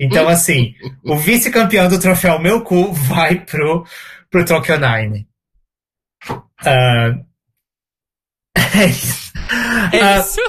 Então, 0.00 0.28
assim, 0.28 0.74
o 1.04 1.16
vice-campeão 1.16 1.88
do 1.88 1.98
troféu 1.98 2.38
Meu 2.38 2.62
Cu 2.62 2.92
vai 2.92 3.40
pro, 3.44 3.84
pro 4.30 4.44
Tokyo 4.44 4.76
Nine. 4.78 5.26
Uh, 6.30 7.24
É 8.74 8.86
isso. 8.86 9.32
É 9.92 10.00
Ah, 10.00 10.18
isso. 10.20 10.40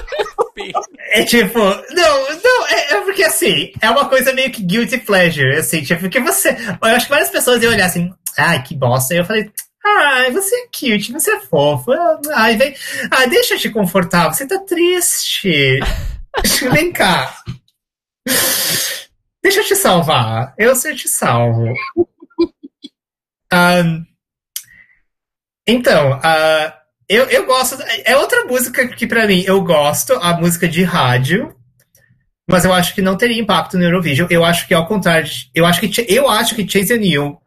É 1.10 1.24
tipo, 1.24 1.58
não, 1.58 2.40
não, 2.42 2.66
é, 2.68 2.94
é 2.94 3.00
porque 3.00 3.22
assim, 3.24 3.72
é 3.80 3.90
uma 3.90 4.08
coisa 4.08 4.32
meio 4.32 4.50
que 4.52 4.62
guilty 4.62 4.98
pleasure, 4.98 5.56
assim, 5.56 5.82
tipo, 5.82 6.00
porque 6.02 6.20
você. 6.20 6.50
Eu 6.50 6.88
acho 6.88 7.06
que 7.06 7.10
várias 7.10 7.30
pessoas 7.30 7.62
iam 7.62 7.72
olhar 7.72 7.86
assim, 7.86 8.12
ai, 8.38 8.62
que 8.62 8.74
bosta. 8.76 9.14
E 9.14 9.18
eu 9.18 9.24
falei, 9.24 9.50
ai, 9.84 10.30
você 10.30 10.54
é 10.54 10.66
cute, 10.66 11.12
você 11.12 11.32
é 11.32 11.40
fofo. 11.40 11.90
Ai, 12.34 12.56
vem. 12.56 12.74
Ai, 13.10 13.28
deixa 13.28 13.54
eu 13.54 13.58
te 13.58 13.70
confortar, 13.70 14.32
você 14.32 14.46
tá 14.46 14.58
triste. 14.60 15.80
Vem 16.72 16.92
cá. 16.92 17.34
Deixa 19.42 19.60
eu 19.60 19.64
te 19.64 19.76
salvar. 19.76 20.54
Eu 20.56 20.74
sei 20.76 20.94
te 20.94 21.08
salvo. 21.08 21.64
Então, 25.66 26.18
ah, 26.22 26.82
eu, 27.08 27.24
eu 27.26 27.46
gosto. 27.46 27.76
É 28.04 28.16
outra 28.16 28.44
música 28.46 28.88
que 28.88 29.06
pra 29.06 29.26
mim 29.26 29.44
eu 29.46 29.62
gosto, 29.62 30.14
a 30.14 30.38
música 30.38 30.68
de 30.68 30.82
rádio. 30.82 31.56
Mas 32.48 32.64
eu 32.64 32.72
acho 32.72 32.94
que 32.94 33.02
não 33.02 33.16
teria 33.16 33.40
impacto 33.40 33.76
no 33.76 33.84
Eurovision. 33.84 34.26
Eu 34.30 34.44
acho 34.44 34.66
que 34.66 34.74
ao 34.74 34.86
contrário, 34.86 35.30
eu 35.54 35.64
acho 35.64 35.80
que 35.80 36.06
eu 36.08 36.28
acho 36.28 36.54
que 36.54 36.68
Chase 36.68 36.94
You 36.94 37.40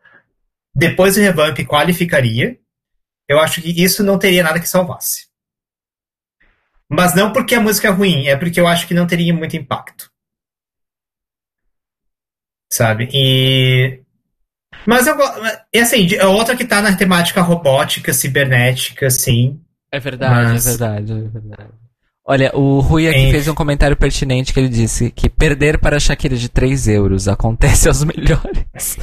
depois 0.74 1.16
do 1.16 1.22
revamp 1.22 1.58
qualificaria. 1.66 2.60
Eu 3.28 3.40
acho 3.40 3.62
que 3.62 3.70
isso 3.84 4.04
não 4.04 4.20
teria 4.20 4.44
nada 4.44 4.60
que 4.60 4.70
salvasse. 4.70 5.28
Mas 6.90 7.16
não 7.16 7.34
porque 7.34 7.56
a 7.56 7.60
música 7.60 7.88
é 7.88 7.92
ruim, 7.92 8.28
é 8.28 8.38
porque 8.38 8.60
eu 8.60 8.68
acho 8.68 8.88
que 8.88 8.94
não 8.94 9.08
teria 9.08 9.34
muito 9.34 9.56
impacto. 9.58 10.12
Sabe? 12.72 13.10
E 13.12 14.05
mas 14.86 15.08
eu. 15.08 15.16
E 15.74 15.80
assim, 15.80 16.08
é 16.16 16.26
outra 16.26 16.56
que 16.56 16.66
tá 16.66 16.82
na 16.82 16.96
temática 16.96 17.42
robótica, 17.42 18.14
cibernética, 18.14 19.08
assim. 19.08 19.60
É 19.92 20.00
verdade, 20.00 20.52
Mas- 20.54 20.66
é 20.66 20.70
verdade, 20.70 21.12
é 21.14 21.28
verdade. 21.40 21.70
Olha, 22.28 22.52
o 22.56 22.80
Rui 22.80 23.08
aqui 23.08 23.20
Enfim. 23.20 23.32
fez 23.32 23.48
um 23.48 23.54
comentário 23.54 23.96
pertinente 23.96 24.52
que 24.52 24.60
ele 24.60 24.68
disse 24.70 25.12
que 25.12 25.30
perder 25.30 25.78
para 25.80 25.98
a 25.98 26.00
Shakira 26.00 26.36
de 26.36 26.50
3 26.50 26.88
euros 26.88 27.28
acontece 27.28 27.88
aos 27.88 28.04
melhores. 28.04 28.98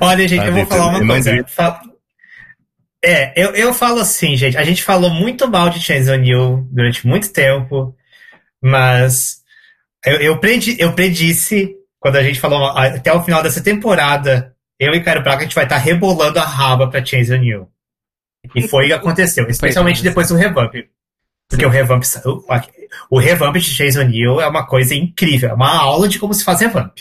Olha, 0.00 0.26
gente, 0.28 0.40
Ah, 0.40 0.46
eu 0.46 0.52
vou 0.52 0.66
falar 0.66 0.88
uma 0.88 1.06
coisa. 1.06 1.44
É, 3.04 3.32
eu, 3.40 3.50
eu 3.54 3.74
falo 3.74 4.00
assim, 4.00 4.36
gente. 4.36 4.56
A 4.56 4.64
gente 4.64 4.82
falou 4.82 5.10
muito 5.10 5.48
mal 5.48 5.70
de 5.70 5.80
Chains 5.80 6.08
on 6.08 6.24
You 6.24 6.68
durante 6.72 7.06
muito 7.06 7.32
tempo, 7.32 7.94
mas 8.62 9.38
eu, 10.04 10.16
eu, 10.20 10.38
predi, 10.38 10.76
eu 10.78 10.92
predisse, 10.92 11.74
quando 12.06 12.16
a 12.16 12.22
gente 12.22 12.38
falou 12.38 12.68
até 12.68 13.12
o 13.12 13.20
final 13.24 13.42
dessa 13.42 13.60
temporada, 13.60 14.54
eu 14.78 14.94
e 14.94 15.00
Caio 15.02 15.24
Braga, 15.24 15.40
a 15.40 15.42
gente 15.42 15.56
vai 15.56 15.64
estar 15.64 15.76
rebolando 15.78 16.38
a 16.38 16.44
raba 16.44 16.88
pra 16.88 17.04
Chains 17.04 17.30
on 17.30 17.42
You. 17.42 17.68
E 18.54 18.68
foi 18.68 18.84
o 18.84 18.86
que 18.86 18.92
aconteceu, 18.92 19.48
especialmente 19.48 20.04
depois 20.04 20.28
do 20.28 20.36
revamp. 20.36 20.72
Porque 21.48 21.66
o 21.66 21.68
revamp, 21.68 22.04
o, 22.24 22.44
o 23.16 23.18
revamp 23.18 23.56
de 23.56 23.62
Chains 23.74 23.96
on 23.96 24.08
You 24.08 24.40
é 24.40 24.46
uma 24.46 24.64
coisa 24.64 24.94
incrível, 24.94 25.50
é 25.50 25.52
uma 25.54 25.76
aula 25.76 26.08
de 26.08 26.20
como 26.20 26.32
se 26.32 26.44
faz 26.44 26.60
revamp. 26.60 26.96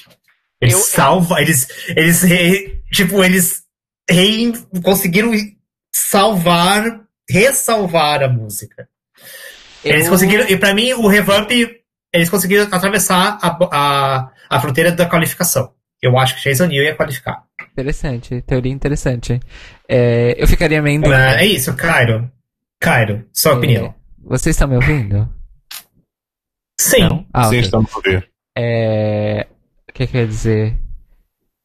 Eles 0.60 0.74
Eu- 0.74 0.80
salvam, 0.80 1.38
eles, 1.38 1.68
eles, 1.90 2.24
re- 2.24 2.82
tipo, 2.92 3.24
eles 3.24 3.62
rein- 4.10 4.54
conseguiram 4.84 5.32
salvar, 5.94 7.02
ressalvar 7.30 8.24
a 8.24 8.28
música. 8.28 8.90
Eles 9.84 10.06
Eu- 10.06 10.12
conseguiram, 10.12 10.48
e 10.50 10.58
pra 10.58 10.74
mim, 10.74 10.94
o 10.94 11.06
revamp, 11.08 11.52
eles 12.16 12.30
conseguiram 12.30 12.64
atravessar 12.72 13.38
a, 13.42 13.58
a, 13.72 14.32
a 14.50 14.60
fronteira 14.60 14.92
da 14.92 15.06
qualificação. 15.06 15.74
Eu 16.02 16.18
acho 16.20 16.36
que 16.36 16.50
Jason 16.50 16.68
Neal 16.68 16.84
ia 16.86 16.96
qualificar. 16.96 17.44
Interessante, 17.72 18.42
teoria 18.42 18.72
interessante. 18.72 19.40
É, 19.88 20.36
eu 20.38 20.48
ficaria 20.48 20.82
meio. 20.82 21.02
Mas 21.02 21.12
é 21.42 21.46
isso, 21.46 21.74
Cairo. 21.76 22.30
Cairo, 22.80 23.26
sua 23.34 23.54
É, 23.54 23.56
opinião. 23.56 23.96
Vocês 24.24 24.56
estão 24.56 24.68
me 24.68 24.76
ouvindo? 24.76 25.28
Sim. 26.80 27.26
Ah, 27.34 27.44
Sim, 27.44 27.48
ok. 27.50 27.60
estamos 27.60 27.92
a 27.96 28.00
ver. 28.02 28.30
É, 28.58 29.48
o 29.90 29.94
que 29.94 30.08
quer 30.08 30.28
dizer? 30.28 30.78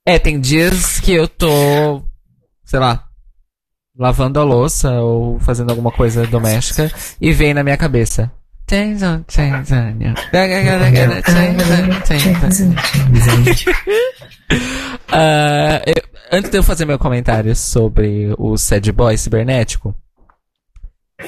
É, 0.06 0.18
tem 0.18 0.40
dias 0.40 0.98
que 1.00 1.12
eu 1.12 1.28
tô, 1.28 2.02
sei 2.64 2.78
lá, 2.78 3.04
lavando 3.96 4.40
a 4.40 4.44
louça 4.44 4.90
ou 5.00 5.38
fazendo 5.40 5.70
alguma 5.70 5.92
coisa 5.92 6.26
doméstica 6.26 6.90
e 7.20 7.32
vem 7.32 7.52
na 7.52 7.62
minha 7.62 7.76
cabeça. 7.76 8.32
Jason. 8.70 9.24
Ah, 15.12 15.82
eu- 15.86 16.02
antes 16.32 16.50
de 16.50 16.56
eu 16.58 16.62
fazer 16.62 16.84
meu 16.84 16.98
comentário 16.98 17.54
sobre 17.56 18.32
o 18.38 18.56
Sad 18.56 18.90
Boy 18.92 19.16
cibernético, 19.16 19.94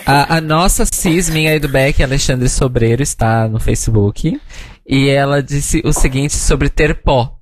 a, 0.07 0.37
a 0.37 0.41
nossa 0.41 0.85
cis, 0.87 1.29
minha 1.29 1.59
do 1.61 1.69
Beck, 1.69 2.03
Alexandre 2.03 2.49
Sobreiro, 2.49 3.03
está 3.03 3.49
no 3.49 3.61
Facebook. 3.61 4.41
E 4.87 5.09
ela 5.09 5.43
disse 5.43 5.83
o 5.85 5.93
seguinte 5.93 6.35
sobre 6.37 6.69
ter 6.69 7.03
pó. 7.03 7.37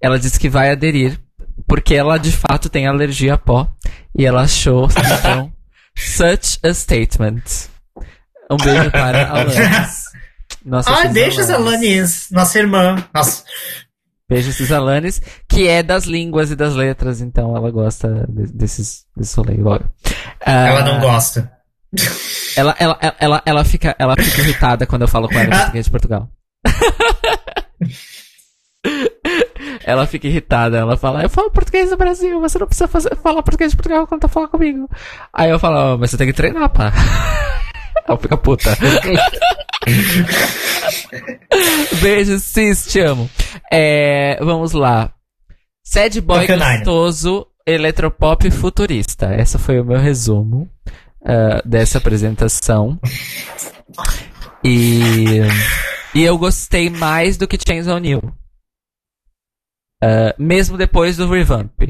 Ela 0.00 0.18
disse 0.18 0.38
que 0.38 0.48
vai 0.48 0.70
aderir, 0.70 1.18
porque 1.66 1.94
ela 1.94 2.16
de 2.18 2.30
fato 2.32 2.68
tem 2.68 2.86
alergia 2.86 3.34
a 3.34 3.38
pó. 3.38 3.68
E 4.16 4.24
ela 4.24 4.42
achou, 4.42 4.88
então, 5.18 5.52
such 5.96 6.58
a 6.62 6.72
statement. 6.72 7.42
Um 8.50 8.56
beijo 8.56 8.90
para 8.90 9.26
a 9.26 9.30
Alanis. 9.40 10.06
Nossa 10.64 10.90
Ai, 10.92 11.08
beijos, 11.08 11.50
Alanis, 11.50 12.28
nossa 12.30 12.58
irmã. 12.58 13.04
Nossa, 13.14 13.44
Beijo 14.28 14.52
Cisalanes, 14.52 15.22
que 15.48 15.68
é 15.68 15.82
das 15.84 16.04
línguas 16.04 16.50
e 16.50 16.56
das 16.56 16.74
letras, 16.74 17.20
então 17.20 17.56
ela 17.56 17.70
gosta 17.70 18.26
de- 18.28 18.52
desses, 18.52 19.04
desses 19.16 19.32
rolês. 19.34 19.60
Ah, 20.44 20.66
ela 20.66 20.82
não 20.82 20.98
gosta. 20.98 21.52
Ela, 22.56 22.74
ela, 22.80 22.98
ela, 23.00 23.16
ela, 23.20 23.42
ela 23.46 23.64
fica, 23.64 23.94
ela 23.98 24.16
fica 24.16 24.40
irritada 24.40 24.84
quando 24.86 25.02
eu 25.02 25.08
falo 25.08 25.28
com 25.28 25.34
ela 25.38 25.44
em 25.46 25.50
português 25.58 25.84
de 25.84 25.90
Portugal. 25.92 26.28
ela 29.84 30.06
fica 30.08 30.26
irritada, 30.26 30.78
ela 30.78 30.96
fala, 30.96 31.22
eu 31.22 31.30
falo 31.30 31.50
português 31.52 31.90
do 31.90 31.96
Brasil, 31.96 32.40
você 32.40 32.58
não 32.58 32.66
precisa 32.66 32.88
fazer, 32.88 33.14
falar 33.16 33.42
português 33.44 33.70
de 33.70 33.76
Portugal 33.76 34.06
quando 34.08 34.22
tá 34.22 34.28
falando 34.28 34.50
comigo. 34.50 34.90
Aí 35.32 35.50
eu 35.50 35.58
falo, 35.60 35.94
"Oh, 35.94 35.98
mas 35.98 36.10
você 36.10 36.16
tem 36.16 36.26
que 36.26 36.32
treinar, 36.32 36.68
pá. 36.70 36.92
Ela 38.06 38.18
fica 38.18 38.36
puta. 38.36 38.76
Beijo, 42.00 42.38
cis, 42.38 42.86
te 42.86 43.00
amo. 43.00 43.30
É, 43.72 44.38
vamos 44.42 44.72
lá. 44.72 45.12
Sad 45.84 46.20
boy 46.20 46.46
gostoso, 46.46 47.46
eletropop 47.64 48.50
futurista. 48.50 49.34
Esse 49.36 49.58
foi 49.58 49.80
o 49.80 49.84
meu 49.84 49.98
resumo 49.98 50.68
ah, 51.24 51.62
dessa 51.64 51.98
apresentação. 51.98 52.98
E, 54.64 55.40
e 56.14 56.22
eu 56.22 56.36
gostei 56.38 56.90
mais 56.90 57.36
do 57.36 57.46
que 57.46 57.56
Chains 57.56 57.86
on 57.86 58.00
You. 58.00 58.34
Ah, 60.02 60.34
mesmo 60.38 60.76
depois 60.76 61.16
do 61.16 61.30
revamp. 61.30 61.80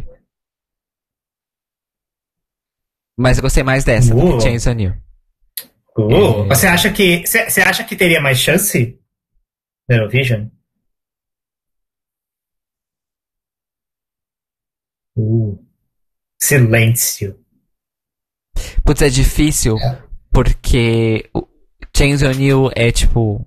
Mas 3.18 3.38
eu 3.38 3.42
gostei 3.42 3.62
mais 3.62 3.82
dessa 3.82 4.14
do 4.14 4.20
Uou. 4.20 4.36
que 4.36 4.42
Chains 4.42 4.66
on 4.66 4.78
You. 4.78 5.05
Uh, 5.96 6.44
É. 6.44 6.48
Você 6.48 6.66
acha 6.66 6.92
que 6.92 7.26
você 7.26 7.60
acha 7.62 7.82
que 7.84 7.96
teria 7.96 8.20
mais 8.20 8.38
chance 8.38 8.98
no 9.88 9.96
Eurovision? 9.96 10.48
Uh, 15.16 15.58
silêncio. 16.38 17.42
Putz, 18.84 19.00
é 19.00 19.08
difícil 19.08 19.76
porque 20.30 21.28
o 21.34 21.48
Chains 21.96 22.22
on 22.22 22.32
You 22.32 22.70
é 22.76 22.92
tipo 22.92 23.46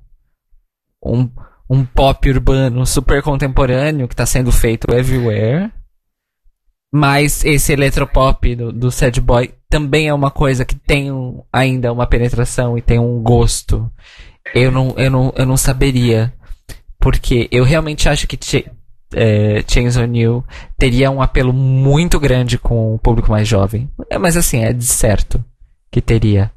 um, 1.06 1.30
um 1.70 1.86
pop 1.86 2.28
urbano 2.28 2.84
super 2.86 3.22
contemporâneo 3.22 4.08
que 4.08 4.16
tá 4.16 4.26
sendo 4.26 4.52
feito 4.52 4.92
everywhere. 4.92 5.72
Mas 6.92 7.46
esse 7.46 7.72
eletropop 7.72 8.56
do, 8.56 8.72
do 8.72 8.92
Sad 8.92 9.22
Boy 9.22 9.54
também 9.70 10.08
é 10.08 10.14
uma 10.14 10.32
coisa 10.32 10.66
que 10.66 10.76
tem 10.76 11.12
um- 11.12 11.44
ainda 11.54 11.94
uma 11.94 12.08
penetração 12.08 12.78
e 12.78 12.82
tem 12.82 13.00
um 13.00 13.22
gosto. 13.22 13.90
Eu 14.54 14.72
não, 14.72 14.94
eu 14.98 15.12
não, 15.12 15.34
eu 15.36 15.46
não 15.46 15.56
saberia. 15.58 16.34
Porque 17.00 17.48
eu 17.52 17.64
realmente 17.64 18.10
acho 18.10 18.28
que 18.28 18.36
Ch 18.38 18.66
é, 19.14 19.64
Chains 19.68 19.96
on 19.98 20.14
You 20.14 20.44
teria 20.78 21.10
um 21.10 21.22
apelo 21.22 21.52
muito 21.54 22.20
grande 22.20 22.58
com 22.60 22.94
o 22.94 23.00
público 23.00 23.32
mais 23.32 23.48
jovem. 23.48 23.90
É, 24.10 24.18
mas 24.18 24.36
assim, 24.36 24.60
é 24.64 24.74
de 24.74 24.86
certo 24.86 25.44
que 25.92 26.02
teria. 26.02 26.52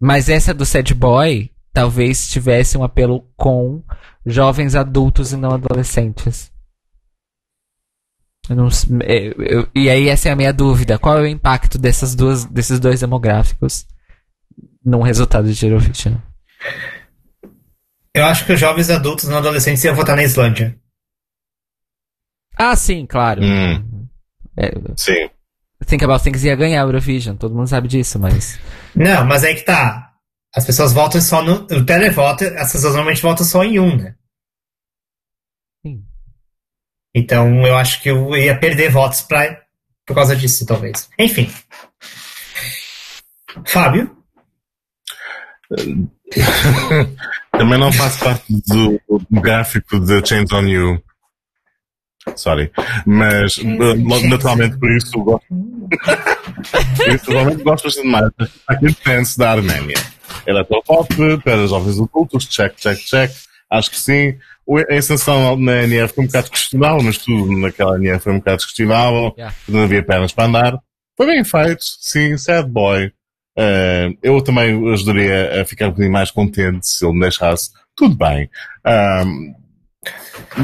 Mas 0.00 0.28
essa 0.28 0.54
do 0.54 0.64
Sad 0.64 0.94
Boy 0.94 1.50
talvez 1.72 2.28
tivesse 2.28 2.78
um 2.78 2.84
apelo 2.84 3.26
com 3.36 3.82
jovens 4.24 4.74
adultos 4.74 5.32
e 5.32 5.36
não 5.36 5.50
adolescentes. 5.50 6.50
Eu 8.48 8.56
não 8.56 8.66
s- 8.68 8.86
é, 9.02 9.28
eu- 9.38 9.68
e 9.74 9.88
aí 9.88 10.08
essa 10.08 10.28
é 10.28 10.32
a 10.32 10.36
minha 10.36 10.52
dúvida. 10.52 10.98
Qual 10.98 11.18
é 11.18 11.22
o 11.22 11.26
impacto 11.26 11.78
dessas 11.78 12.14
duas, 12.14 12.44
desses 12.44 12.78
dois 12.78 13.00
demográficos 13.00 13.86
num 14.84 15.02
resultado 15.02 15.50
de 15.52 15.66
Eurovision? 15.66 16.14
Eu 18.14 18.24
acho 18.26 18.44
que 18.44 18.52
os 18.52 18.60
jovens 18.60 18.90
adultos 18.90 19.28
não 19.28 19.38
adolescentes 19.38 19.82
iam 19.84 19.94
votar 19.94 20.14
na 20.16 20.22
Islândia. 20.22 20.78
Ah, 22.56 22.76
sim, 22.76 23.06
claro. 23.06 23.42
Hum. 23.42 24.06
É, 24.56 24.70
Sim. 24.96 25.28
Think 25.86 26.04
About 26.04 26.22
Things 26.22 26.44
ia 26.44 26.54
ganhar 26.54 26.80
a 26.82 26.86
Eurovision, 26.86 27.36
todo 27.36 27.54
mundo 27.54 27.66
sabe 27.66 27.88
disso, 27.88 28.18
mas. 28.18 28.58
Não, 28.94 29.26
mas 29.26 29.42
aí 29.44 29.54
que 29.56 29.62
tá. 29.62 30.12
As 30.54 30.64
pessoas 30.64 30.92
votam 30.92 31.20
só 31.20 31.42
no. 31.42 31.64
O 31.64 31.84
televoto, 31.84 32.44
as 32.44 32.72
pessoas 32.72 32.94
normalmente 32.94 33.20
votam 33.20 33.44
só 33.44 33.64
em 33.64 33.78
um, 33.80 33.96
né? 33.96 34.14
Então 37.14 37.66
eu 37.66 37.76
acho 37.76 38.02
que 38.02 38.10
eu 38.10 38.36
ia 38.36 38.58
perder 38.58 38.90
votos 38.90 39.22
pra, 39.22 39.62
por 40.04 40.14
causa 40.14 40.34
disso, 40.34 40.66
talvez. 40.66 41.08
Enfim. 41.18 41.48
Fábio? 43.66 44.16
Também 47.52 47.78
não 47.78 47.92
faço 47.92 48.18
parte 48.18 48.52
do, 48.66 49.00
do 49.08 49.40
gráfico 49.40 50.00
de 50.00 50.26
Chains 50.26 50.50
on 50.52 50.62
You. 50.62 51.02
Sorry. 52.36 52.72
Mas, 53.06 53.56
uh, 53.58 54.28
naturalmente, 54.28 54.76
por 54.78 54.90
isso 54.90 55.22
gosto. 55.22 55.46
por 55.48 57.14
isso, 57.14 57.30
normalmente 57.30 57.62
gosto 57.62 57.84
bastante 57.84 58.08
mais 58.08 58.30
daquele 58.68 58.96
dance 59.04 59.38
da 59.38 59.52
Arménia. 59.52 59.96
Eletropop, 60.46 61.14
para 61.44 61.66
jovens 61.66 62.00
adultos, 62.00 62.46
check, 62.46 62.74
check, 62.76 62.98
check. 62.98 63.30
Acho 63.70 63.90
que 63.90 63.98
sim. 63.98 64.36
A 64.90 64.94
ascensão 64.96 65.56
na 65.56 65.82
NF 65.82 66.14
foi 66.14 66.24
um 66.24 66.26
bocado 66.26 66.50
questionável, 66.50 67.02
mas 67.02 67.18
tudo 67.18 67.52
naquela 67.58 67.96
NF 67.98 68.24
foi 68.24 68.32
um 68.32 68.38
bocado 68.38 68.62
questionável. 68.62 69.34
Yeah. 69.36 69.54
Não 69.68 69.82
havia 69.82 70.02
pernas 70.02 70.32
para 70.32 70.44
andar. 70.44 70.78
Foi 71.16 71.26
bem 71.26 71.44
feito, 71.44 71.82
sim, 72.00 72.36
sad 72.36 72.68
boy. 72.68 73.06
Uh, 73.56 74.16
eu 74.22 74.40
também 74.42 74.92
ajudaria 74.92 75.60
a 75.62 75.64
ficar 75.64 75.86
um 75.86 75.90
bocadinho 75.90 76.12
mais 76.12 76.30
contente 76.30 76.88
se 76.88 77.04
ele 77.04 77.14
me 77.14 77.20
deixasse. 77.20 77.70
Tudo 77.94 78.16
bem. 78.16 78.50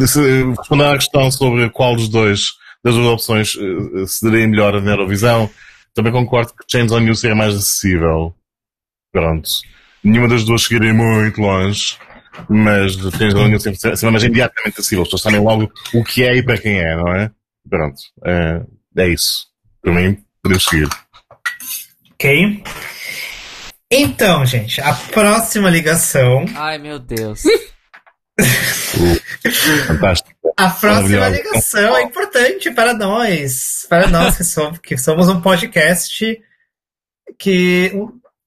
Se- 0.07 0.45
respondendo 0.57 0.89
à 0.91 0.97
questão 0.97 1.31
sobre 1.31 1.71
qual 1.71 1.95
dos 1.95 2.09
dois, 2.09 2.53
das 2.83 2.95
duas 2.95 3.07
opções, 3.07 3.55
uh, 3.55 4.07
se 4.07 4.25
daria 4.25 4.47
melhor 4.49 4.81
na 4.83 4.91
Eurovisão, 4.93 5.49
também 5.95 6.13
concordo 6.13 6.53
que 6.53 6.65
Chains 6.71 6.91
on 6.93 7.01
You 7.01 7.15
seria 7.15 7.37
mais 7.37 7.55
acessível. 7.55 8.35
Pronto. 9.13 9.49
Nenhuma 10.03 10.29
das 10.29 10.45
duas 10.45 10.63
chegaria 10.63 10.95
muito 10.95 11.41
longe, 11.41 11.97
mas 12.49 12.93
Chains 12.95 13.35
on 13.35 13.49
You 13.49 13.61
sempre 13.61 13.97
será 13.97 14.11
mais 14.11 14.25
imediatamente 14.25 14.81
acessível. 14.81 15.03
As 15.03 15.09
pessoas 15.09 15.23
sabem 15.23 15.41
logo 15.41 15.71
o 15.95 16.05
que 16.05 16.23
é 16.25 16.37
e 16.37 16.43
para 16.43 16.59
quem 16.59 16.81
é, 16.81 16.97
não 16.97 17.09
é? 17.15 17.31
Pronto. 17.69 18.01
É, 18.25 18.63
é 18.97 19.09
isso. 19.09 19.47
Para 19.83 19.93
mim, 19.93 20.23
podemos 20.43 20.65
seguir. 20.65 20.89
Ok. 22.13 22.63
Então, 23.91 24.47
gente, 24.47 24.81
a 24.81 24.95
próxima 24.95 25.69
ligação. 25.69 26.45
Ai, 26.55 26.79
meu 26.79 26.99
Deus. 26.99 27.43
Fantástico. 29.87 30.31
A 30.57 30.71
próxima 30.71 31.29
ligação 31.29 31.97
é 31.97 32.03
importante 32.03 32.71
para 32.71 32.95
nós. 32.95 33.87
Para 33.89 34.07
nós 34.09 34.37
que 34.37 34.45
somos, 34.45 34.79
que 34.79 34.97
somos 34.97 35.29
um 35.29 35.41
podcast 35.41 36.41
que, 37.39 37.93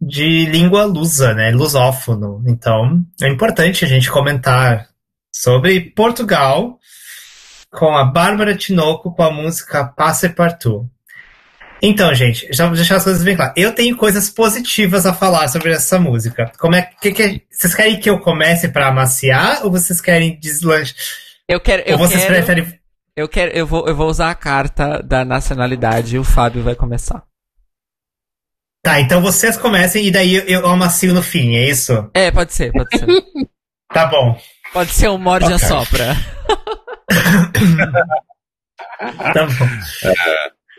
de 0.06 0.46
língua 0.46 0.86
lusa, 0.86 1.34
né? 1.34 1.52
Lusófono. 1.52 2.44
Então, 2.48 3.04
é 3.22 3.30
importante 3.30 3.86
a 3.86 3.88
gente 3.88 4.10
comentar 4.10 4.88
sobre 5.32 5.80
Portugal 5.82 6.78
com 7.72 7.96
a 7.96 8.06
Bárbara 8.06 8.56
Tinoco 8.56 9.14
com 9.14 9.24
a 9.24 9.32
música 9.32 9.86
Passe 9.86 10.30
Partout. 10.30 10.88
Então, 11.82 12.14
gente, 12.14 12.48
já 12.52 12.66
vou 12.66 12.76
deixar 12.76 12.96
as 12.96 13.04
coisas 13.04 13.24
bem 13.24 13.36
claras. 13.36 13.54
Eu 13.58 13.74
tenho 13.74 13.98
coisas 13.98 14.30
positivas 14.30 15.06
a 15.06 15.14
falar 15.14 15.50
sobre 15.50 15.72
essa 15.72 16.00
música. 16.00 16.50
Como 16.58 16.76
é 16.76 16.82
que, 17.02 17.12
que 17.12 17.42
vocês 17.52 17.76
querem 17.76 18.00
que 18.00 18.10
eu 18.10 18.20
comece 18.20 18.70
para 18.70 18.88
amaciar 18.88 19.66
ou 19.66 19.72
vocês 19.72 20.00
querem 20.00 20.40
deslanchar? 20.40 20.96
Eu 21.48 21.60
quero. 21.60 21.84
Eu 21.86 21.94
ou 21.94 22.08
vocês 22.08 22.22
quero, 22.22 22.36
preferem 22.36 22.80
eu 23.16 23.28
quero. 23.28 23.52
Eu 23.52 23.68
vou, 23.68 23.88
eu 23.88 23.96
vou 23.96 24.08
usar 24.08 24.32
a 24.32 24.36
carta 24.36 25.02
da 25.04 25.24
nacionalidade 25.24 26.16
e 26.16 26.20
o 26.20 26.24
Fábio 26.24 26.64
vai 26.64 26.76
começar. 26.76 27.24
Tá, 28.84 29.00
então 29.00 29.22
vocês 29.22 29.56
comecem 29.58 30.06
e 30.06 30.12
daí 30.12 30.44
eu, 30.46 30.68
amacio 30.68 31.14
no 31.14 31.24
fim, 31.24 31.56
é 31.56 31.70
isso? 31.70 32.10
É, 32.14 32.30
pode 32.30 32.54
ser, 32.54 32.72
pode 32.74 32.90
ser. 32.98 33.08
Tá 33.94 34.08
bom. 34.08 34.36
Pode 34.74 34.90
ser 34.90 35.08
um 35.10 35.20
morde 35.20 35.46
a 35.54 35.56
Ok. 35.56 35.68
sopra. 35.68 36.16
Tá 39.34 39.46
bom. 39.46 39.68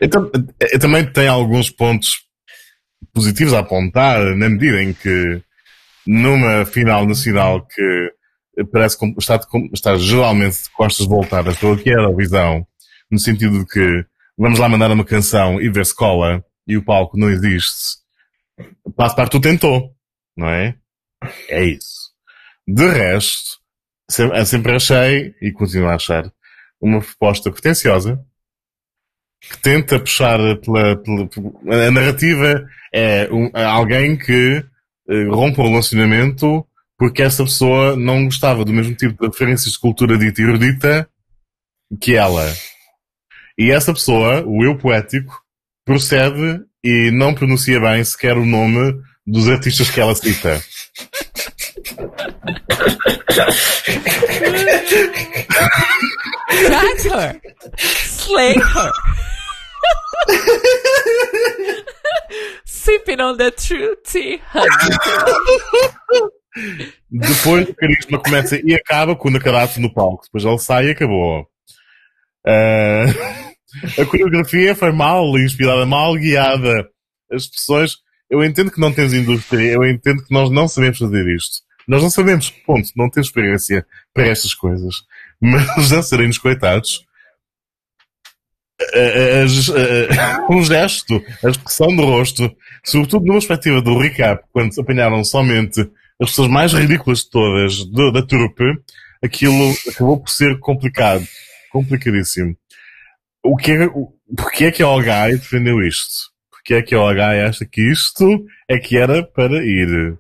Então, 0.02 0.30
eh, 0.60 0.78
também 0.78 1.04
tem 1.06 1.28
alguns 1.28 1.70
pontos 1.70 2.24
positivos 3.12 3.54
a 3.54 3.60
apontar, 3.60 4.18
na 4.34 4.48
medida 4.48 4.82
em 4.82 4.92
que 4.92 5.40
numa 6.06 6.66
final 6.66 7.06
nacional 7.06 7.64
que 7.66 8.64
parece 8.72 8.98
como 8.98 9.14
está, 9.18 9.38
está 9.72 9.96
geralmente 9.96 10.64
de 10.64 10.70
costas 10.70 11.06
voltadas 11.06 11.56
para 11.56 11.68
o 11.70 11.76
que 11.78 11.90
era 11.90 12.08
a 12.08 12.14
visão, 12.14 12.66
no 13.10 13.18
sentido 13.18 13.60
de 13.60 13.66
que 13.66 14.04
vamos 14.36 14.58
lá 14.58 14.68
mandar 14.68 14.90
uma 14.90 15.04
canção 15.04 15.60
e 15.60 15.68
ver 15.70 15.86
se 15.86 15.94
cola 15.94 16.42
e 16.66 16.76
o 16.76 16.84
palco 16.84 17.16
não 17.16 17.30
existe. 17.30 17.98
Tu 19.30 19.40
tentou, 19.40 19.94
não 20.36 20.48
é? 20.48 20.76
É 21.48 21.64
isso. 21.64 22.12
De 22.66 22.86
resto, 22.88 23.58
sempre 24.10 24.74
achei, 24.76 25.34
e 25.40 25.52
continuo 25.52 25.88
a 25.88 25.94
achar, 25.96 26.30
uma 26.80 27.00
proposta 27.00 27.50
pretenciosa, 27.50 28.24
que 29.40 29.58
tenta 29.58 29.98
puxar 30.00 30.38
pela, 30.60 30.96
pela- 30.96 31.28
a 31.86 31.90
narrativa 31.90 32.66
é 32.92 33.28
um- 33.30 33.50
é 33.54 33.64
alguém 33.64 34.16
que 34.16 34.64
eh, 35.06 35.24
rompe 35.28 35.60
um 35.60 35.68
relacionamento 35.68 36.66
porque 36.96 37.20
essa 37.22 37.44
pessoa 37.44 37.94
não 37.94 38.24
gostava 38.24 38.64
do 38.64 38.72
mesmo 38.72 38.94
tipo 38.94 39.20
de 39.20 39.26
referências 39.30 39.72
de 39.72 39.78
cultura 39.78 40.16
dita 40.16 40.40
e 40.40 40.44
erudita 40.44 41.10
que 42.00 42.16
ela. 42.16 42.50
E 43.58 43.70
essa 43.70 43.92
pessoa, 43.92 44.42
o 44.46 44.64
eu 44.64 44.78
poético, 44.78 45.43
procede 45.84 46.60
e 46.82 47.10
não 47.12 47.34
pronuncia 47.34 47.80
bem 47.80 48.02
sequer 48.04 48.36
o 48.36 48.46
nome 48.46 48.94
dos 49.26 49.48
artistas 49.48 49.90
que 49.90 50.00
ela 50.00 50.14
cita. 50.14 50.62
Got 56.68 57.04
her! 57.04 57.40
Slay 57.76 58.54
her! 58.54 58.90
Sipping 62.64 63.20
on 63.20 63.36
the 63.36 63.50
true 63.50 63.96
tea. 64.04 64.40
Depois 67.10 67.68
o 67.68 67.74
carisma 67.74 68.18
começa 68.18 68.60
e 68.62 68.74
acaba 68.74 69.16
quando 69.16 69.36
acabaste 69.36 69.80
no 69.80 69.92
palco. 69.92 70.24
Depois 70.24 70.44
ele 70.44 70.58
sai 70.58 70.86
e 70.86 70.90
acabou. 70.90 71.46
Ah, 72.46 73.06
a 74.00 74.04
coreografia 74.04 74.74
foi 74.74 74.92
mal 74.92 75.38
inspirada, 75.38 75.84
mal 75.86 76.14
guiada. 76.16 76.88
As 77.32 77.46
pessoas. 77.46 77.96
Eu 78.30 78.42
entendo 78.42 78.70
que 78.70 78.80
não 78.80 78.92
temos 78.92 79.12
indústria, 79.12 79.72
eu 79.72 79.84
entendo 79.84 80.24
que 80.24 80.32
nós 80.32 80.50
não 80.50 80.66
sabemos 80.66 80.98
fazer 80.98 81.28
isto. 81.34 81.62
Nós 81.86 82.02
não 82.02 82.08
sabemos, 82.10 82.50
ponto, 82.50 82.88
não 82.96 83.10
temos 83.10 83.28
experiência 83.28 83.86
para 84.14 84.26
estas 84.26 84.54
coisas. 84.54 84.94
Mas 85.40 85.76
os 85.76 85.90
dançarinos, 85.90 86.38
coitados, 86.38 87.04
as- 89.44 89.68
a- 89.70 90.46
um 90.50 90.62
gesto, 90.64 91.22
a 91.44 91.50
expressão 91.50 91.94
do 91.94 92.04
rosto, 92.04 92.50
sobretudo 92.84 93.24
numa 93.26 93.34
perspectiva 93.34 93.80
do 93.82 93.98
recap, 93.98 94.42
quando 94.52 94.78
apanharam 94.80 95.22
somente 95.24 95.80
as 96.20 96.30
pessoas 96.30 96.48
mais 96.48 96.72
ridículas 96.72 97.20
de 97.20 97.30
todas 97.30 97.84
do- 97.84 98.10
da 98.12 98.22
trupe, 98.26 98.64
aquilo 99.22 99.74
acabou 99.88 100.20
por 100.20 100.30
ser 100.30 100.58
complicado. 100.60 101.26
Complicadíssimo. 101.70 102.56
O 103.44 103.56
que 103.56 103.72
é, 103.72 103.86
o, 103.86 104.10
porquê 104.34 104.64
é 104.64 104.72
que 104.72 104.82
a 104.82 104.88
Olgai 104.88 105.32
defendeu 105.32 105.82
isto? 105.82 106.32
Porquê 106.50 106.74
é 106.74 106.82
que 106.82 106.94
a 106.94 107.00
Olgai 107.00 107.42
acha 107.42 107.66
que 107.66 107.82
isto 107.92 108.46
é 108.66 108.78
que 108.78 108.96
era 108.96 109.22
para 109.22 109.62
ir? 109.62 110.18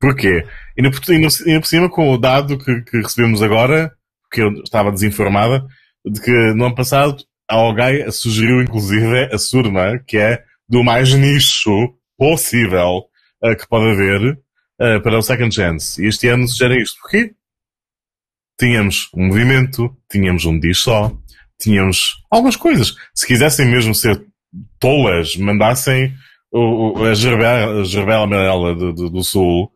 Porquê? 0.00 0.44
E 0.76 0.82
no, 0.82 0.88
e 0.88 1.60
por 1.60 1.66
cima 1.66 1.88
com 1.88 2.12
o 2.12 2.18
dado 2.18 2.58
que, 2.58 2.82
que 2.82 2.96
recebemos 2.96 3.40
agora, 3.40 3.92
que 4.32 4.42
eu 4.42 4.52
estava 4.64 4.90
desinformada, 4.90 5.64
de 6.04 6.20
que 6.20 6.30
no 6.54 6.66
ano 6.66 6.74
passado 6.74 7.22
a 7.48 7.56
Olgai 7.58 8.10
sugeriu 8.10 8.60
inclusive 8.60 9.32
a 9.32 9.38
Surma, 9.38 10.00
que 10.04 10.18
é 10.18 10.42
do 10.68 10.82
mais 10.82 11.14
nicho 11.14 11.94
possível 12.18 13.04
eh, 13.44 13.54
que 13.54 13.68
pode 13.68 13.92
haver 13.92 14.38
eh, 14.80 14.98
para 14.98 15.18
o 15.18 15.22
Second 15.22 15.54
Chance. 15.54 16.02
E 16.02 16.08
este 16.08 16.26
ano 16.26 16.48
sugere 16.48 16.82
isto. 16.82 17.00
Porquê? 17.00 17.32
Tínhamos 18.58 19.08
um 19.14 19.26
movimento, 19.26 19.96
tínhamos 20.10 20.44
um 20.44 20.58
diz 20.58 20.78
só, 20.78 21.16
tínhamos 21.62 22.22
algumas 22.30 22.56
coisas. 22.56 22.94
Se 23.14 23.26
quisessem 23.26 23.66
mesmo 23.66 23.94
ser 23.94 24.24
tolas, 24.78 25.36
mandassem 25.36 26.14
o, 26.50 26.98
o- 27.00 27.04
a 27.04 27.14
gerbela, 27.14 27.84
gerbela 27.84 28.24
amarela 28.24 28.74
do, 28.74 28.92
do, 28.92 29.10
do 29.10 29.24
Sul, 29.24 29.70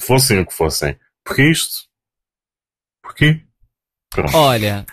fossem 0.00 0.40
o 0.40 0.46
que 0.46 0.54
fossem. 0.54 0.96
Porquê 1.24 1.50
isto? 1.50 1.88
Porquê? 3.02 3.40
Pronto. 4.10 4.36
Olha, 4.36 4.84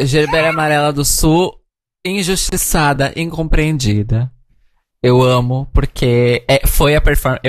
Gerbera 0.00 0.50
Amarela 0.50 0.92
do 0.92 1.04
Sul, 1.04 1.60
injustiçada, 2.04 3.12
incompreendida. 3.16 4.30
Eu 5.02 5.22
amo, 5.22 5.68
porque 5.72 6.44
é, 6.48 6.66
foi 6.66 6.96
a 6.96 7.00
performance. 7.00 7.42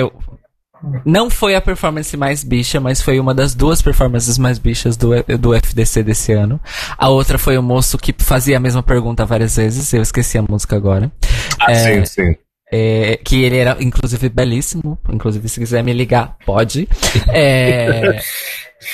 Não 1.04 1.30
foi 1.30 1.54
a 1.54 1.60
performance 1.60 2.16
mais 2.16 2.44
bicha, 2.44 2.80
mas 2.80 3.00
foi 3.00 3.18
uma 3.18 3.34
das 3.34 3.54
duas 3.54 3.80
performances 3.82 4.38
mais 4.38 4.58
bichas 4.58 4.96
do, 4.96 5.10
do 5.38 5.54
FDC 5.54 6.02
desse 6.02 6.32
ano. 6.32 6.60
A 6.96 7.08
outra 7.08 7.38
foi 7.38 7.56
o 7.56 7.62
moço 7.62 7.98
que 7.98 8.14
fazia 8.18 8.56
a 8.56 8.60
mesma 8.60 8.82
pergunta 8.82 9.24
várias 9.24 9.56
vezes, 9.56 9.92
eu 9.92 10.02
esqueci 10.02 10.38
a 10.38 10.42
música 10.42 10.76
agora. 10.76 11.10
Ah, 11.60 11.72
É, 11.72 12.04
sim, 12.04 12.04
sim. 12.04 12.36
É, 12.72 13.20
que 13.24 13.44
ele 13.44 13.56
era, 13.56 13.76
inclusive, 13.80 14.28
belíssimo. 14.28 14.98
Inclusive, 15.08 15.48
se 15.48 15.60
quiser 15.60 15.84
me 15.84 15.92
ligar, 15.92 16.36
pode. 16.44 16.88
É, 17.28 18.20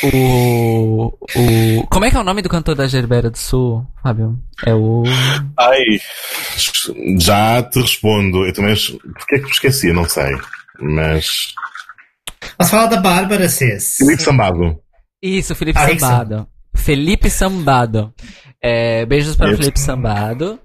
o, 0.05 1.13
o. 1.37 1.87
Como 1.89 2.05
é 2.05 2.11
que 2.11 2.17
é 2.17 2.21
o 2.21 2.25
nome 2.25 2.43
do 2.43 2.49
cantor 2.49 2.75
da 2.75 2.87
Gerbeira 2.87 3.31
do 3.31 3.39
Sul, 3.39 3.87
Fábio? 4.03 4.39
É 4.67 4.75
o. 4.75 5.03
Ai, 5.59 6.01
já 7.19 7.63
te 7.63 7.81
respondo. 7.81 8.45
Eu 8.47 8.53
também. 8.53 8.75
Porquê 8.75 9.37
é 9.37 9.39
que 9.39 9.45
me 9.45 9.51
esqueci? 9.51 9.89
Eu 9.89 9.95
Não 9.95 10.09
sei. 10.09 10.37
Mas. 10.79 11.55
Mas 12.63 12.71
fala 12.71 12.87
da 12.87 13.01
Bárbara, 13.01 13.49
Cis. 13.49 13.97
Felipe 13.97 14.23
Sambado. 14.23 14.79
Isso, 15.21 15.55
Felipe 15.55 15.79
Ah, 15.79 15.91
isso. 15.91 16.01
Sambado. 16.01 16.47
Felipe 16.75 17.29
Sambado. 17.31 18.15
É, 18.65 19.05
beijos 19.07 19.35
para 19.35 19.53
o. 19.53 19.57
Felipe 19.57 19.81
Sambado 19.81 20.61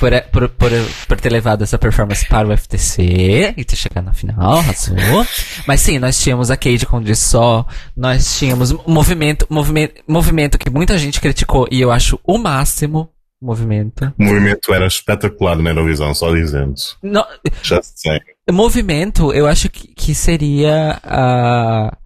por, 0.00 0.10
por, 0.32 0.48
por, 0.48 0.70
por 1.06 1.20
ter 1.20 1.30
levado 1.30 1.62
essa 1.62 1.76
performance 1.78 2.26
para 2.26 2.48
o 2.48 2.56
FTC 2.56 3.52
e 3.54 3.64
ter 3.64 3.76
chegado 3.76 4.06
na 4.06 4.14
final, 4.14 4.54
arrasou. 4.60 4.96
Mas 5.66 5.80
sim, 5.82 5.98
nós 5.98 6.18
tínhamos 6.18 6.50
a 6.50 6.56
Cade 6.56 6.86
com 6.86 7.02
de 7.02 7.14
só, 7.14 7.66
nós 7.94 8.38
tínhamos 8.38 8.70
um 8.70 8.78
movimento, 8.86 9.46
movimento, 9.50 10.02
movimento 10.08 10.56
que 10.58 10.70
muita 10.70 10.96
gente 10.96 11.20
criticou 11.20 11.68
e 11.70 11.82
eu 11.82 11.92
acho 11.92 12.18
o 12.24 12.38
máximo 12.38 13.10
movimento. 13.42 14.10
O 14.18 14.24
movimento 14.24 14.72
era 14.72 14.86
espetacular 14.86 15.58
na 15.58 15.68
Eurovisão, 15.70 16.14
só 16.14 16.32
dizendo. 16.34 16.74
No- 17.02 17.26
Já 17.62 17.80
sei. 17.82 18.18
Movimento, 18.52 19.32
eu 19.32 19.46
acho 19.46 19.68
que, 19.70 19.88
que 19.88 20.14
seria 20.14 21.00
a. 21.02 21.96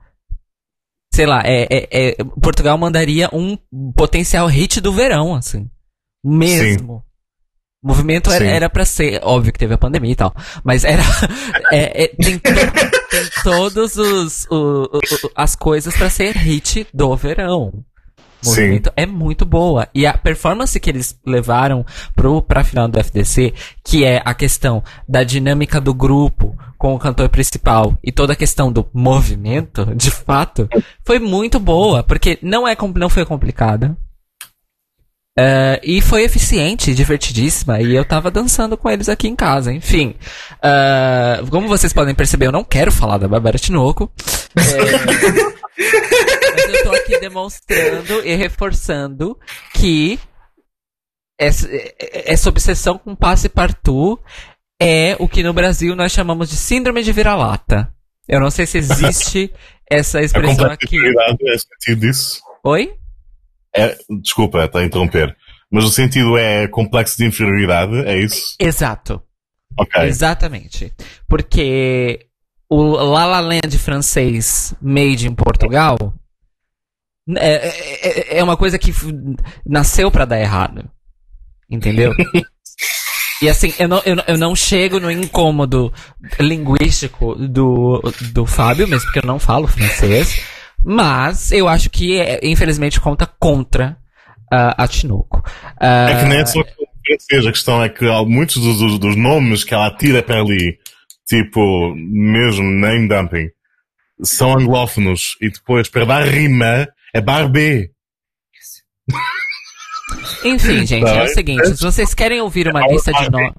sei 1.15 1.27
lá, 1.27 1.43
é, 1.45 1.67
é- 1.71 1.89
é- 1.91 2.17
Portugal 2.41 2.77
mandaria 2.79 3.29
um 3.33 3.57
potencial 3.95 4.47
hit 4.47 4.81
do 4.81 4.93
verão, 4.93 5.35
assim. 5.35 5.69
Mesmo. 6.25 7.05
Movimento 7.83 8.31
era, 8.31 8.45
Sim. 8.45 8.51
era 8.51 8.69
pra 8.71 8.85
ser, 8.85 9.21
óbvio 9.23 9.53
que 9.53 9.59
teve 9.59 9.73
a 9.75 9.79
pandemia 9.79 10.13
e 10.13 10.17
tal, 10.17 10.35
mas 10.65 10.85
era. 10.85 11.03
é- 11.73 12.05
é- 12.05 12.09
tem, 12.09 12.39
to- 12.39 12.51
tem 13.11 13.43
todos 13.45 13.97
os, 13.97 14.47
o- 14.51 14.85
o- 14.93 15.01
as 15.35 15.55
coisas 15.55 15.97
pra 15.97 16.11
ser 16.11 16.37
hit 16.37 16.87
do 16.93 17.15
verão. 17.17 17.85
O 18.43 18.47
Sim. 18.47 18.61
movimento 18.61 18.93
é 18.97 19.07
muito 19.07 19.45
boa. 19.45 19.89
E 19.95 20.07
a 20.07 20.17
performance 20.17 20.79
que 20.79 20.91
eles 20.91 21.19
levaram 21.27 21.85
pro, 22.15 22.41
pra 22.41 22.65
final 22.65 22.89
do 22.89 22.99
FDC, 22.99 23.53
que 23.85 24.05
é 24.05 24.23
a 24.25 24.35
questão 24.35 24.83
da 25.09 25.25
dinâmica 25.25 25.81
do 25.81 25.93
grupo 25.93 26.57
com 26.77 26.95
o 26.95 26.99
cantor 26.99 27.29
principal 27.29 27.99
e 28.03 28.13
toda 28.13 28.33
a 28.33 28.37
questão 28.37 28.71
do 28.71 28.87
movimento, 28.95 29.87
de 29.97 30.11
fato, 30.11 30.69
foi 31.05 31.19
muito 31.19 31.59
boa, 31.59 32.03
porque 32.03 32.39
não, 32.41 32.67
é, 32.67 32.77
não 32.95 33.09
foi 33.09 33.25
complicada. 33.25 33.97
É, 35.41 35.81
e 35.85 36.01
foi 36.01 36.25
eficiente, 36.25 36.93
divertidíssima, 36.93 37.81
e 37.81 37.95
eu 37.95 38.05
tava 38.05 38.29
dançando 38.29 38.77
com 38.77 38.91
eles 38.91 39.09
aqui 39.09 39.29
em 39.29 39.37
casa, 39.37 39.73
enfim. 39.73 40.17
É, 40.61 41.41
como 41.49 41.69
vocês 41.69 41.93
podem 41.93 42.13
perceber, 42.13 42.47
eu 42.47 42.53
não 42.53 42.65
quero 42.65 42.91
falar 42.91 43.19
da 43.19 43.29
Bárbara 43.29 43.57
Tinoco. 43.57 44.11
É, 44.57 44.99
mas 46.59 46.75
eu 46.75 46.83
tô 46.83 46.91
aqui 46.91 47.21
demonstrando 47.21 48.27
e 48.27 48.35
reforçando 48.35 49.39
que 49.75 50.19
essa, 51.39 51.69
essa 52.01 52.49
obsessão 52.49 52.99
com 52.99 53.15
passe 53.15 53.49
partout 53.49 54.21
é 54.83 55.15
o 55.21 55.29
que 55.29 55.45
no 55.45 55.53
Brasil 55.53 55.95
nós 55.95 56.11
chamamos 56.11 56.51
de 56.51 56.57
síndrome 56.57 57.01
de 57.05 57.13
vira-lata. 57.13 57.95
Eu 58.29 58.41
não 58.41 58.51
sei 58.51 58.67
se 58.67 58.79
existe 58.79 59.53
essa 59.89 60.19
A 60.19 60.23
expressão 60.23 60.67
aqui. 60.67 60.87
complexidade 60.87 61.49
é 61.49 61.59
sentido 61.59 62.01
disso. 62.01 62.41
Oi? 62.65 62.98
É, 63.79 63.99
desculpa, 64.23 64.65
está 64.65 64.81
a 64.81 64.85
interromper. 64.85 65.35
Mas 65.71 65.85
o 65.85 65.89
sentido 65.91 66.37
é 66.39 66.67
complexo 66.69 67.17
de 67.19 67.27
inferioridade, 67.27 67.95
é 68.07 68.19
isso? 68.19 68.55
Exato. 68.59 69.23
Exatamente. 70.09 70.93
Porque 71.29 72.27
o 72.71 72.93
La 72.97 73.27
La 73.27 73.41
Land 73.41 73.79
francês 73.79 74.75
made 74.81 75.27
in 75.27 75.35
Portugal 75.35 75.97
é, 77.37 77.69
é- 78.35 78.39
é 78.39 78.43
uma 78.45 78.57
coisa 78.57 78.79
que 78.79 78.93
nasceu 79.67 80.11
pra 80.11 80.25
dar 80.25 80.41
errado. 80.41 80.91
Entendeu? 81.71 82.13
E 83.41 83.49
assim, 83.49 83.73
eu 83.79 83.87
não, 83.87 84.03
eu, 84.05 84.17
eu 84.27 84.37
não 84.37 84.57
chego 84.57 84.99
no 84.99 85.09
incômodo 85.09 85.93
linguístico 86.41 87.37
do, 87.37 88.03
do 88.33 88.45
Fábio, 88.45 88.89
mesmo 88.89 89.05
porque 89.07 89.21
eu 89.21 89.29
não 89.29 89.39
falo 89.39 89.69
francês. 89.69 90.43
Mas 90.85 91.53
eu 91.53 91.69
acho 91.69 91.91
que, 91.91 92.19
é, 92.21 92.41
infelizmente, 92.43 93.01
conta 93.01 93.27
contra 93.27 93.97
ah, 94.53 94.85
a 94.85 94.89
Tinoco. 94.89 95.43
Ah, 95.81 96.11
É 96.11 96.21
que 96.21 96.25
nem 96.29 96.39
é 96.39 96.43
o 96.43 96.47
francês, 96.47 97.47
a 97.47 97.53
questão 97.53 97.83
é 97.83 97.89
que 97.89 98.05
muitos 98.27 98.57
dos, 98.63 98.79
dos- 98.79 98.99
dos 98.99 99.17
nomes 99.17 99.65
que 99.65 99.75
ela 99.75 99.91
tira 99.97 100.23
para 100.23 100.41
ali, 100.41 100.79
tipo, 101.27 101.95
mesmo 101.97 102.63
name 102.65 103.09
dumping, 103.09 103.49
são 104.23 104.53
anglófonos 104.53 105.37
e 105.41 105.51
depois 105.51 105.89
para 105.89 106.05
dar 106.05 106.25
rima 106.25 106.87
é 107.15 107.21
Barbie. 107.21 107.91
Enfim, 110.45 110.87
gente, 110.87 111.05
Tá, 111.05 111.11
é 111.11 111.13
o 111.21 111.23
então- 111.25 111.35
seguinte, 111.35 111.77
se 111.77 111.83
vocês 111.85 112.15
querem 112.15 112.41
ouvir 112.41 112.69
uma 112.69 112.87
lista 112.87 113.13
de 113.13 113.31
nomes. 113.31 113.53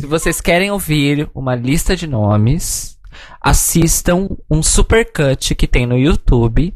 Se 0.00 0.06
vocês 0.06 0.40
querem 0.40 0.70
ouvir 0.70 1.28
uma 1.34 1.54
lista 1.54 1.94
de 1.94 2.06
nomes, 2.06 2.98
assistam 3.40 4.28
um 4.50 4.62
supercut 4.62 5.54
que 5.54 5.66
tem 5.66 5.86
no 5.86 5.98
YouTube 5.98 6.74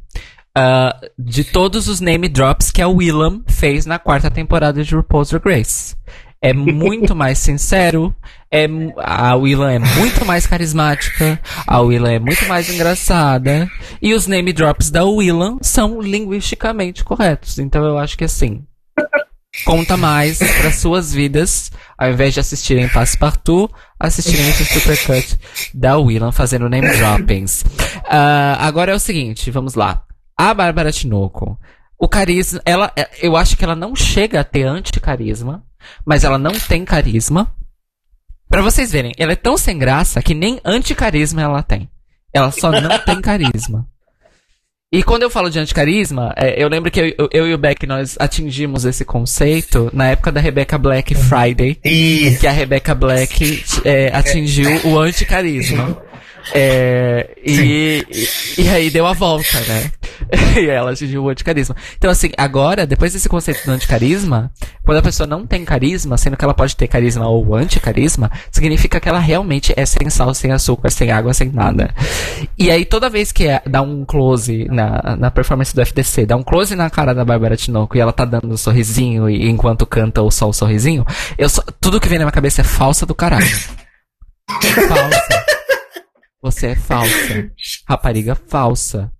ah, 0.58 0.98
de 1.18 1.44
todos 1.44 1.86
os 1.86 2.00
name 2.00 2.30
drops 2.30 2.70
que 2.70 2.80
a 2.80 2.88
Willam 2.88 3.42
fez 3.46 3.84
na 3.84 3.98
quarta 3.98 4.30
temporada 4.30 4.82
de 4.82 4.94
RuPaul's 4.94 5.28
Drag 5.28 5.44
Race. 5.44 5.94
É 6.40 6.54
muito 6.54 7.12
mais 7.16 7.36
sincero, 7.36 8.14
é, 8.50 8.66
a 8.96 9.36
Willam 9.36 9.68
é 9.68 9.78
muito 9.78 10.24
mais 10.24 10.46
carismática, 10.46 11.38
a 11.66 11.80
Willam 11.82 12.10
é 12.10 12.18
muito 12.18 12.46
mais 12.46 12.72
engraçada, 12.72 13.68
e 14.00 14.14
os 14.14 14.26
name 14.26 14.50
drops 14.50 14.90
da 14.90 15.04
Willam 15.04 15.58
são 15.60 16.00
linguisticamente 16.00 17.04
corretos. 17.04 17.58
Então 17.58 17.84
eu 17.84 17.98
acho 17.98 18.16
que 18.16 18.24
assim, 18.24 18.64
conta 19.64 19.96
mais 19.96 20.38
para 20.60 20.70
suas 20.72 21.12
vidas, 21.12 21.70
ao 21.96 22.10
invés 22.10 22.34
de 22.34 22.40
assistirem 22.40 22.88
Passepartout, 22.88 23.72
assistirem 23.98 24.48
esse 24.48 24.64
supercut 24.64 25.38
da 25.74 25.96
Willam 25.98 26.32
fazendo 26.32 26.68
name 26.68 26.88
droppings. 26.96 27.64
Ah, 28.08 28.56
agora 28.66 28.92
é 28.92 28.94
o 28.94 28.98
seguinte, 29.00 29.50
vamos 29.50 29.74
lá. 29.74 30.02
A 30.38 30.52
Bárbara 30.52 30.92
Tinoco, 30.92 31.58
o 31.98 32.08
carisma, 32.08 32.60
ela, 32.64 32.92
é- 32.96 33.08
eu 33.22 33.36
acho 33.36 33.56
que 33.56 33.64
ela 33.64 33.74
não 33.74 33.96
chega 33.96 34.40
a 34.40 34.44
ter 34.44 34.64
anticarisma, 34.64 35.62
mas 36.04 36.24
ela 36.24 36.38
não 36.38 36.52
tem 36.52 36.84
carisma. 36.84 37.50
Pra 38.48 38.62
vocês 38.62 38.92
verem, 38.92 39.12
ela 39.18 39.32
é 39.32 39.36
tão 39.36 39.56
sem 39.56 39.76
graça 39.78 40.22
que 40.22 40.34
nem 40.34 40.60
anticarisma 40.64 41.42
ela 41.42 41.62
tem. 41.62 41.88
Ela 42.32 42.50
só 42.52 42.70
não 42.70 42.98
tem 43.00 43.18
carisma. 43.22 43.88
E 44.96 45.02
quando 45.02 45.24
eu 45.24 45.28
falo 45.28 45.50
de 45.50 45.58
anticarisma, 45.58 46.32
é, 46.34 46.54
eu 46.56 46.70
lembro 46.70 46.90
que 46.90 47.14
eu, 47.18 47.28
eu 47.30 47.46
e 47.46 47.52
o 47.52 47.58
Beck 47.58 47.86
nós 47.86 48.16
atingimos 48.18 48.86
esse 48.86 49.04
conceito 49.04 49.90
na 49.92 50.08
época 50.08 50.32
da 50.32 50.40
Rebecca 50.40 50.78
Black 50.78 51.14
Friday, 51.14 51.78
E 51.84 52.34
que 52.40 52.46
a 52.46 52.50
Rebecca 52.50 52.94
Black 52.94 53.62
é, 53.84 54.08
atingiu 54.10 54.70
o 54.86 54.98
anticarisma. 54.98 55.98
É, 56.54 57.36
e, 57.44 58.04
e, 58.10 58.62
e 58.62 58.68
aí 58.68 58.90
deu 58.90 59.06
a 59.06 59.12
volta, 59.12 59.58
né? 59.60 59.90
e 60.60 60.66
ela 60.66 60.92
atingiu 60.92 61.24
o 61.24 61.28
anticarisma. 61.28 61.76
Então, 61.96 62.10
assim, 62.10 62.30
agora, 62.36 62.86
depois 62.86 63.12
desse 63.12 63.28
conceito 63.28 63.64
do 63.64 63.72
anticarisma, 63.72 64.50
quando 64.84 64.98
a 64.98 65.02
pessoa 65.02 65.26
não 65.26 65.46
tem 65.46 65.64
carisma, 65.64 66.16
sendo 66.16 66.36
que 66.36 66.44
ela 66.44 66.54
pode 66.54 66.76
ter 66.76 66.88
carisma 66.88 67.28
ou 67.28 67.54
anticarisma, 67.54 68.30
significa 68.50 69.00
que 69.00 69.08
ela 69.08 69.18
realmente 69.18 69.72
é 69.76 69.84
sem 69.84 70.08
sal, 70.10 70.32
sem 70.34 70.52
açúcar, 70.52 70.90
sem 70.90 71.10
água, 71.10 71.34
sem 71.34 71.50
nada. 71.50 71.94
E 72.58 72.70
aí, 72.70 72.84
toda 72.84 73.10
vez 73.10 73.32
que 73.32 73.46
é- 73.46 73.62
dá 73.66 73.82
um 73.82 74.04
close 74.04 74.66
na, 74.70 75.16
na 75.16 75.30
performance 75.30 75.74
do 75.74 75.80
FDC, 75.80 76.26
dá 76.26 76.36
um 76.36 76.42
close 76.42 76.74
na 76.74 76.88
cara 76.90 77.14
da 77.14 77.24
Bárbara 77.24 77.56
Tinoco 77.56 77.96
e 77.96 78.00
ela 78.00 78.12
tá 78.12 78.24
dando 78.24 78.52
um 78.52 78.56
sorrisinho 78.56 79.28
e 79.28 79.48
enquanto 79.48 79.86
canta 79.86 80.22
o 80.22 80.30
sol 80.30 80.52
sorrisinho, 80.52 81.04
eu 81.38 81.48
só, 81.48 81.62
tudo 81.80 82.00
que 82.00 82.08
vem 82.08 82.18
na 82.18 82.24
minha 82.24 82.32
cabeça 82.32 82.60
é 82.60 82.64
falsa 82.64 83.04
do 83.04 83.14
caralho. 83.14 83.46
falsa. 84.88 85.45
Você 86.46 86.68
é 86.68 86.76
falsa. 86.76 87.50
Rapariga 87.88 88.36
falsa. 88.36 89.10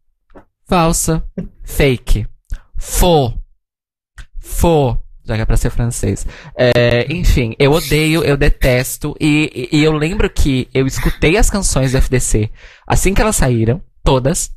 Falsa. 0.65 1.27
Fake. 1.65 2.25
Faux. 2.79 3.35
Faux. 4.41 4.97
Já 5.25 5.35
que 5.35 5.41
é 5.43 5.45
pra 5.45 5.57
ser 5.57 5.71
francês. 5.71 6.25
É, 6.57 7.13
enfim, 7.13 7.57
eu 7.59 7.73
odeio, 7.73 8.23
eu 8.23 8.37
detesto. 8.37 9.17
E, 9.21 9.69
e- 9.73 9.83
eu 9.83 9.91
lembro 9.91 10.31
que 10.31 10.69
eu 10.73 10.87
escutei 10.87 11.37
as 11.37 11.51
canções 11.51 11.91
do 11.91 11.99
FDC 11.99 12.49
assim 12.87 13.13
que 13.13 13.21
elas 13.21 13.35
saíram, 13.35 13.83
todas. 14.05 14.53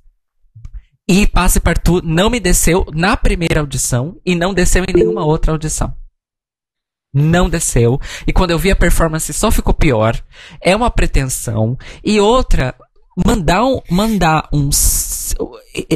E 1.08 1.26
Passe 1.26 1.60
Partout 1.60 2.06
não 2.06 2.30
me 2.30 2.40
desceu 2.40 2.86
na 2.94 3.18
primeira 3.18 3.62
audição 3.62 4.22
e 4.24 4.36
não 4.36 4.54
desceu 4.54 4.84
em 4.88 4.94
nenhuma 4.94 5.26
outra 5.26 5.52
audição. 5.54 5.92
Não 7.14 7.50
desceu. 7.50 8.00
E 8.28 8.32
quando 8.34 8.52
eu 8.52 8.60
vi 8.60 8.70
a 8.72 8.76
performance 8.76 9.34
só 9.34 9.50
ficou 9.52 9.74
pior. 9.74 10.16
É 10.62 10.76
uma 10.76 10.92
pretensão. 10.92 11.78
E 12.04 12.20
outra, 12.20 12.76
mandar 13.26 13.64
um, 13.66 13.82
mandar 13.90 14.48
um 14.54 14.70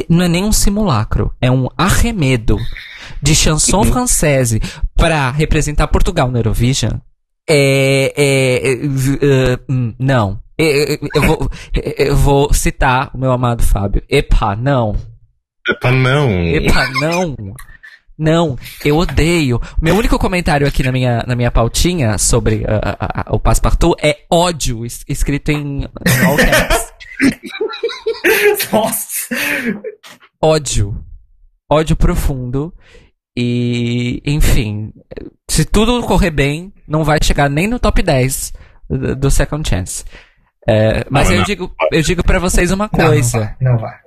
não 0.08 0.24
é 0.24 0.28
nem 0.28 0.44
um 0.44 0.52
simulacro, 0.52 1.32
é 1.40 1.50
um 1.50 1.68
arremedo 1.76 2.56
de 3.20 3.34
chanson 3.34 3.78
Uhum. 3.78 3.84
francese 3.84 4.60
pra 4.94 5.30
representar 5.30 5.88
Portugal 5.88 6.30
no 6.30 6.38
Eurovision. 6.38 6.92
É, 7.48 8.12
é, 8.16 8.72
é, 8.72 9.52
é, 9.52 9.58
hum, 9.68 9.94
não. 9.98 10.40
É, 10.58 10.98
Eu 11.14 11.22
vou, 11.22 11.50
eu 11.98 12.16
vou 12.16 12.54
citar 12.54 13.10
o 13.14 13.18
meu 13.18 13.32
amado 13.32 13.62
Fábio. 13.62 14.02
Epa, 14.08 14.54
não. 14.56 14.96
Epá, 15.68 15.90
não. 15.90 16.30
Epa, 16.30 16.88
não. 17.00 17.34
Não, 18.16 18.56
eu 18.84 18.96
odeio. 18.96 19.60
Meu 19.82 19.96
único 19.96 20.18
comentário 20.18 20.66
aqui 20.66 20.82
na 20.82 20.92
minha, 20.92 21.24
na 21.26 21.34
minha 21.34 21.50
pautinha 21.50 22.16
sobre 22.18 22.64
ah, 22.68 23.26
o 23.30 23.40
Passepartout 23.40 23.96
é 24.04 24.24
ódio, 24.30 24.86
es- 24.86 25.04
escrito 25.08 25.50
em, 25.50 25.82
em 25.82 26.24
all 26.24 26.36
caps. 26.36 26.92
Nossa. 28.72 29.34
ódio. 30.42 31.04
Ódio 31.70 31.96
profundo. 31.96 32.72
E, 33.36 34.22
enfim, 34.24 34.92
se 35.50 35.64
tudo 35.64 36.00
correr 36.06 36.30
bem, 36.30 36.72
não 36.86 37.02
vai 37.02 37.18
chegar 37.22 37.50
nem 37.50 37.66
no 37.66 37.80
top 37.80 38.00
10 38.00 38.52
do, 38.88 39.16
do 39.16 39.30
Second 39.30 39.68
Chance. 39.68 40.04
É, 40.68 41.04
mas 41.10 41.26
Não, 41.28 41.34
eu 41.34 41.38
não. 41.40 41.44
digo, 41.44 41.74
eu 41.92 42.00
digo 42.02 42.22
para 42.22 42.38
vocês 42.38 42.70
uma 42.70 42.88
Não, 42.92 42.98
não 43.04 43.10
coisa. 43.10 43.38
vai, 43.40 43.56
não 43.60 43.76
vai. 43.78 44.03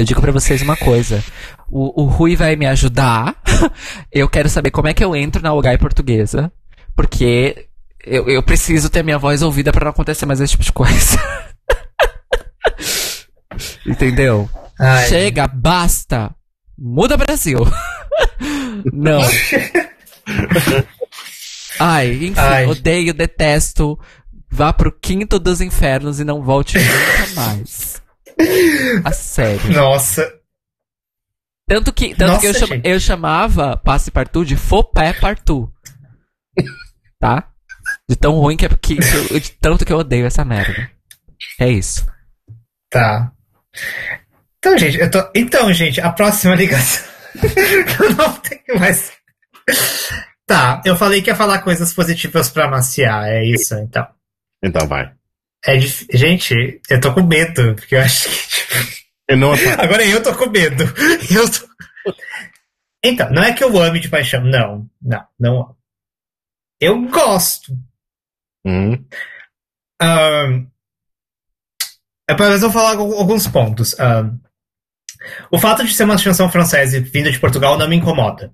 Eu 0.00 0.04
digo 0.04 0.20
pra 0.22 0.32
vocês 0.32 0.62
uma 0.62 0.78
coisa. 0.78 1.22
O, 1.68 2.04
o 2.04 2.06
Rui 2.06 2.34
vai 2.34 2.56
me 2.56 2.64
ajudar. 2.64 3.36
Eu 4.10 4.30
quero 4.30 4.48
saber 4.48 4.70
como 4.70 4.88
é 4.88 4.94
que 4.94 5.04
eu 5.04 5.14
entro 5.14 5.42
na 5.42 5.52
Ugai 5.52 5.76
portuguesa. 5.76 6.50
Porque 6.96 7.66
eu, 8.02 8.26
eu 8.30 8.42
preciso 8.42 8.88
ter 8.88 9.04
minha 9.04 9.18
voz 9.18 9.42
ouvida 9.42 9.70
pra 9.70 9.84
não 9.84 9.90
acontecer 9.90 10.24
mais 10.24 10.40
esse 10.40 10.52
tipo 10.52 10.64
de 10.64 10.72
coisa. 10.72 11.18
Entendeu? 13.86 14.48
Ai, 14.78 15.06
Chega, 15.06 15.46
basta. 15.46 16.34
Muda 16.78 17.18
Brasil. 17.18 17.58
não. 18.92 19.20
Ai, 21.78 22.14
enfim, 22.14 22.34
Ai. 22.38 22.66
odeio, 22.66 23.12
detesto. 23.12 23.98
Vá 24.50 24.72
pro 24.72 24.90
quinto 24.90 25.38
dos 25.38 25.60
infernos 25.60 26.20
e 26.20 26.24
não 26.24 26.42
volte 26.42 26.78
nunca 26.78 27.34
mais. 27.34 28.00
A 29.04 29.12
sério. 29.12 29.72
Nossa. 29.72 30.32
Tanto 31.68 31.92
que, 31.92 32.14
tanto 32.14 32.32
Nossa, 32.32 32.40
que 32.40 32.46
eu, 32.46 32.54
gente. 32.66 32.88
eu 32.88 33.00
chamava 33.00 33.76
Passe 33.76 34.10
Partout 34.10 34.46
de 34.48 34.56
Fopé 34.56 35.12
Partout. 35.12 35.72
Tá? 37.18 37.48
De 38.08 38.16
tão 38.16 38.32
ruim 38.32 38.56
que 38.56 38.66
é 38.66 38.68
que, 38.68 38.96
que 38.96 39.34
eu- 39.34 39.38
de 39.40 39.50
tanto 39.52 39.84
que 39.84 39.92
eu 39.92 39.98
odeio 39.98 40.26
essa 40.26 40.44
merda. 40.44 40.90
É 41.60 41.68
isso. 41.68 42.06
Tá. 42.90 43.32
Então, 44.58 44.76
gente, 44.76 44.98
eu 44.98 45.10
tô... 45.10 45.30
Então, 45.34 45.72
gente, 45.72 46.00
a 46.00 46.10
próxima 46.10 46.54
ligação. 46.54 47.08
eu 48.02 48.10
não 48.16 48.32
tenho 48.40 48.78
mais. 48.80 49.12
Tá, 50.46 50.82
eu 50.84 50.96
falei 50.96 51.22
que 51.22 51.30
ia 51.30 51.36
falar 51.36 51.60
coisas 51.60 51.92
positivas 51.92 52.50
pra 52.50 52.68
maciar, 52.68 53.28
é 53.28 53.44
isso, 53.44 53.74
então. 53.76 54.06
Então 54.62 54.88
vai. 54.88 55.12
É 55.64 55.76
dif... 55.76 56.06
Gente, 56.12 56.80
eu 56.88 57.00
tô 57.00 57.12
com 57.12 57.22
medo, 57.22 57.74
porque 57.74 57.94
eu 57.94 58.00
acho 58.00 58.28
que. 58.28 58.48
tipo, 58.48 58.74
Eu 59.28 59.36
não 59.36 59.52
Agora 59.78 60.04
eu 60.04 60.22
tô 60.22 60.34
com 60.34 60.48
medo. 60.50 60.84
Eu 61.30 61.50
tô... 61.50 61.68
Então, 63.04 63.30
não 63.30 63.42
é 63.42 63.52
que 63.54 63.64
eu 63.64 63.80
ame 63.80 63.98
de 64.00 64.08
paixão. 64.10 64.42
Não, 64.44 64.86
não, 65.00 65.26
não 65.38 65.56
amo. 65.62 65.76
Eu 66.80 67.00
gosto. 67.08 67.72
Hum, 68.66 68.92
é, 72.28 72.34
mas 72.38 72.62
eu 72.62 72.70
vou 72.70 72.72
falar 72.82 72.90
algu- 72.98 73.14
alguns 73.14 73.46
pontos. 73.46 73.98
Ahn, 73.98 74.36
o 75.50 75.58
fato 75.58 75.84
de 75.84 75.94
ser 75.94 76.04
uma 76.04 76.18
chanson 76.18 76.48
francesa 76.50 77.00
vinda 77.00 77.30
de 77.30 77.38
Portugal 77.38 77.76
não 77.78 77.88
me 77.88 77.96
incomoda. 77.96 78.52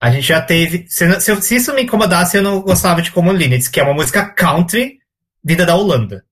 A 0.00 0.10
gente 0.10 0.26
já 0.26 0.40
teve. 0.40 0.86
Se, 0.88 1.20
se 1.20 1.42
se 1.42 1.56
isso 1.56 1.72
me 1.74 1.82
incomodasse, 1.82 2.36
eu 2.36 2.42
não 2.42 2.60
gostava 2.60 3.00
de 3.00 3.10
Como 3.12 3.32
Linux, 3.32 3.68
que 3.68 3.80
é 3.80 3.82
uma 3.82 3.94
música 3.94 4.28
country 4.28 4.98
vinda 5.42 5.64
da 5.64 5.76
Holanda. 5.76 6.24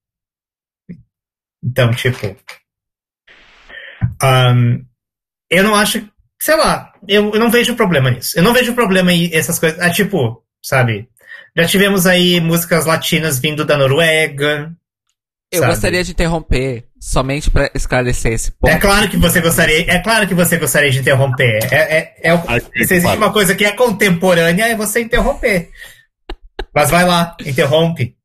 Então, 1.63 1.91
tipo. 1.93 2.37
ahn, 4.21 4.85
eu 5.51 5.65
não 5.65 5.75
acho. 5.75 6.07
Sei 6.41 6.57
lá, 6.57 6.93
eu, 7.07 7.33
eu 7.33 7.39
não 7.39 7.51
vejo 7.51 7.77
problema 7.77 8.11
nisso. 8.11 8.37
Eu 8.37 8.43
não 8.43 8.53
vejo 8.53 8.75
problema 8.75 9.13
em 9.13 9.33
essas 9.33 9.59
coisas. 9.59 9.79
Ah, 9.81 9.91
tipo, 9.91 10.43
sabe? 10.61 11.09
Já 11.57 11.67
tivemos 11.67 12.07
aí 12.07 12.41
músicas 12.41 12.87
latinas 12.87 13.39
vindo 13.39 13.65
da 13.65 13.77
Noruega. 13.77 14.73
Eu 15.53 15.61
sabe? 15.61 15.73
gostaria 15.73 16.03
de 16.03 16.13
interromper 16.13 16.87
somente 16.99 17.51
pra 17.51 17.71
esclarecer 17.75 18.33
esse 18.33 18.51
ponto. 18.53 18.71
É 18.71 18.79
claro 18.79 19.09
que 19.11 19.19
você 19.19 19.41
gostaria, 19.43 19.91
é 19.91 19.99
claro 19.99 20.27
que 20.27 20.35
você 20.35 20.57
gostaria 20.57 20.91
de 20.91 21.01
interromper. 21.01 21.59
É, 21.71 21.77
é, 21.77 22.15
é, 22.23 22.61
se 22.61 22.71
existe 22.79 23.03
claro. 23.03 23.19
uma 23.19 23.33
coisa 23.33 23.55
que 23.55 23.65
é 23.65 23.73
contemporânea, 23.73 24.69
é 24.69 24.75
você 24.75 25.03
interromper. 25.03 25.71
Mas 26.75 26.91
vai 26.91 27.05
lá, 27.05 27.37
interrompe. 27.45 28.17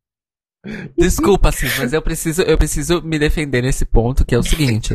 Desculpa, 0.97 1.51
sim, 1.51 1.67
mas 1.77 1.93
eu 1.93 2.01
preciso, 2.01 2.41
eu 2.41 2.57
preciso 2.57 3.01
me 3.01 3.17
defender 3.17 3.61
nesse 3.61 3.85
ponto, 3.85 4.25
que 4.25 4.35
é 4.35 4.37
o 4.37 4.43
seguinte. 4.43 4.93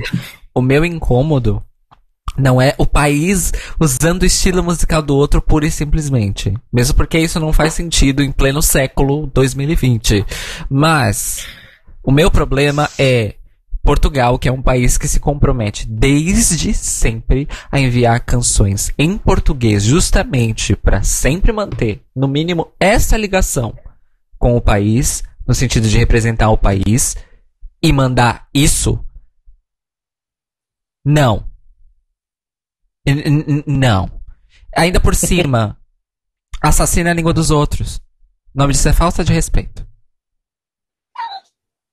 O 0.55 0.60
meu 0.60 0.84
incômodo 0.84 1.62
não 2.36 2.60
é 2.60 2.75
o 2.78 2.86
país 2.86 3.52
usando 3.78 4.23
o 4.23 4.26
estilo 4.26 4.62
musical 4.62 5.02
do 5.02 5.17
outro 5.17 5.42
pura 5.42 5.67
e 5.67 5.70
simplesmente. 5.70 6.55
Mesmo 6.73 6.94
porque 6.94 7.18
isso 7.18 7.41
não 7.41 7.52
faz 7.52 7.75
sentido 7.75 8.23
em 8.23 8.33
pleno 8.33 8.62
século 8.62 9.26
2020. 9.28 10.25
Mas 10.70 11.47
o 12.02 12.10
meu 12.10 12.31
problema 12.31 12.89
é 12.99 13.34
Portugal, 13.83 14.39
que 14.39 14.49
é 14.49 14.52
um 14.52 14.62
país 14.62 14.97
que 14.97 15.09
se 15.09 15.18
compromete 15.18 15.86
desde 15.89 16.73
sempre 16.73 17.49
a 17.70 17.81
enviar 17.81 18.20
canções 18.20 18.92
em 18.97 19.18
português, 19.18 19.83
justamente 19.83 20.76
para 20.76 21.02
sempre 21.02 21.52
manter, 21.52 22.01
no 22.15 22.28
mínimo, 22.28 22.68
essa 22.78 23.17
ligação 23.17 23.75
com 24.39 24.57
o 24.57 24.60
país, 24.60 25.23
no 25.47 25.55
sentido 25.55 25.89
de 25.89 25.99
representar 25.99 26.51
o 26.51 26.59
país, 26.59 27.17
e 27.83 27.93
mandar 27.93 28.49
isso? 28.55 29.05
Não. 31.05 31.51
N- 33.07 33.65
Não. 33.67 34.23
Ainda 34.77 35.01
por 35.01 35.15
cima, 35.15 35.77
assassina 36.62 37.11
a 37.11 37.15
língua 37.15 37.33
dos 37.33 37.51
outros. 37.51 37.97
O 38.55 38.59
nome 38.59 38.73
disso 38.73 38.89
é 38.89 38.93
falta 38.93 39.25
de 39.25 39.33
respeito. 39.33 39.87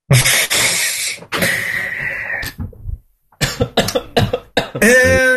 É, 4.81 5.28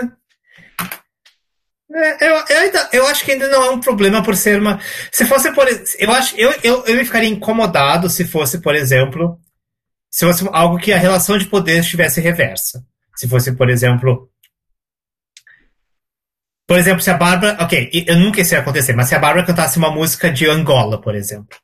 é, 1.95 2.27
eu, 2.27 2.45
eu, 2.49 2.59
ainda, 2.59 2.89
eu 2.93 3.07
acho 3.07 3.25
que 3.25 3.33
ainda 3.33 3.49
não 3.49 3.65
é 3.65 3.71
um 3.71 3.81
problema 3.81 4.23
por 4.23 4.35
ser 4.37 4.61
uma. 4.61 4.81
Se 5.11 5.25
fosse, 5.27 5.53
por 5.53 5.67
eu 5.99 6.13
acho, 6.13 6.37
eu, 6.37 6.53
eu, 6.63 6.85
eu 6.87 7.05
ficaria 7.05 7.29
incomodado 7.29 8.09
se 8.09 8.25
fosse, 8.25 8.61
por 8.61 8.75
exemplo, 8.75 9.39
se 10.11 10.27
fosse 10.27 10.49
algo 10.53 10.79
que 10.79 10.93
a 10.93 10.99
relação 10.99 11.37
de 11.37 11.47
poder 11.47 11.81
estivesse 11.81 12.21
reversa. 12.21 12.85
Se 13.17 13.29
fosse, 13.29 13.53
por 13.53 13.69
exemplo, 13.69 14.31
por 16.67 16.79
exemplo, 16.79 17.03
se 17.03 17.11
a 17.11 17.17
Bárbara, 17.17 17.63
ok, 17.63 17.91
eu 18.07 18.17
nunca 18.17 18.41
isso 18.41 18.55
ia 18.55 18.61
acontecer, 18.61 18.95
mas 18.95 19.09
se 19.09 19.15
a 19.15 19.19
Bárbara 19.19 19.47
cantasse 19.47 19.77
uma 19.77 19.91
música 19.91 20.33
de 20.33 20.49
Angola, 20.49 20.99
por 20.99 21.15
exemplo, 21.15 21.59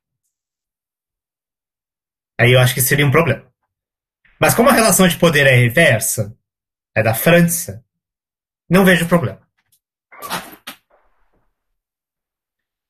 aí 2.38 2.52
eu 2.52 2.60
acho 2.60 2.74
que 2.74 2.82
seria 2.82 3.06
um 3.06 3.10
problema. 3.10 3.46
Mas 4.38 4.54
como 4.54 4.68
a 4.68 4.74
relação 4.74 5.08
de 5.08 5.16
poder 5.16 5.46
é 5.46 5.54
reversa, 5.54 6.36
é 6.94 7.02
da 7.02 7.14
França, 7.14 7.82
não 8.68 8.84
vejo 8.84 9.08
problema. 9.08 9.47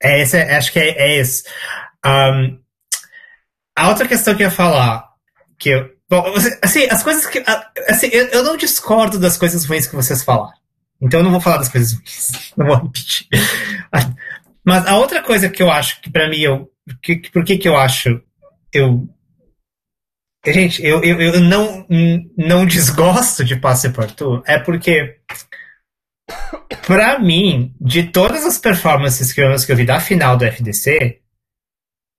É 0.02 0.20
esse, 0.22 0.36
é- 0.36 0.56
acho 0.56 0.72
que 0.72 0.78
é, 0.78 1.20
é. 1.20 1.22
Ahn, 2.04 2.58
a 3.76 3.88
outra 3.88 4.06
questão 4.08 4.34
que 4.34 4.42
eu 4.42 4.46
ia 4.46 4.50
falar, 4.50 5.08
que 5.58 5.70
eu, 5.70 5.90
bom, 6.08 6.24
assim, 6.62 6.84
as 6.90 7.02
coisas 7.02 7.26
que, 7.26 7.42
assim, 7.88 8.08
eu, 8.12 8.26
eu 8.28 8.42
não 8.44 8.56
discordo 8.56 9.18
das 9.18 9.36
coisas 9.36 9.64
ruins 9.64 9.86
que 9.86 9.96
vocês 9.96 10.22
falaram. 10.22 10.56
Então 11.00 11.20
eu 11.20 11.24
não 11.24 11.30
vou 11.30 11.40
falar 11.40 11.58
das 11.58 11.68
coisas 11.68 11.92
ruins, 11.92 12.52
não 12.56 12.66
vou 12.66 12.76
repetir. 12.76 13.26
Mas 14.64 14.86
a 14.86 14.96
outra 14.96 15.22
coisa 15.22 15.48
que 15.48 15.62
eu 15.62 15.70
acho 15.70 16.00
que 16.00 16.10
pra 16.10 16.28
mim 16.28 16.38
eu, 16.40 16.70
que, 17.02 17.16
que- 17.16 17.30
por 17.30 17.44
que 17.44 17.58
que 17.58 17.68
eu 17.68 17.76
acho 17.76 18.20
eu 18.72 19.08
Gente, 20.46 20.82
eu, 20.82 21.02
eu, 21.02 21.20
eu 21.20 21.40
não, 21.40 21.84
não 22.36 22.64
desgosto 22.64 23.44
de 23.44 23.56
Passepartout, 23.56 24.42
é 24.46 24.58
porque, 24.58 25.16
pra 26.86 27.18
mim, 27.18 27.74
de 27.80 28.04
todas 28.04 28.44
as 28.44 28.58
performances 28.58 29.32
que 29.32 29.40
eu, 29.40 29.76
vi 29.76 29.84
da 29.84 30.00
final 30.00 30.36
do 30.36 30.44
FDC, 30.44 31.20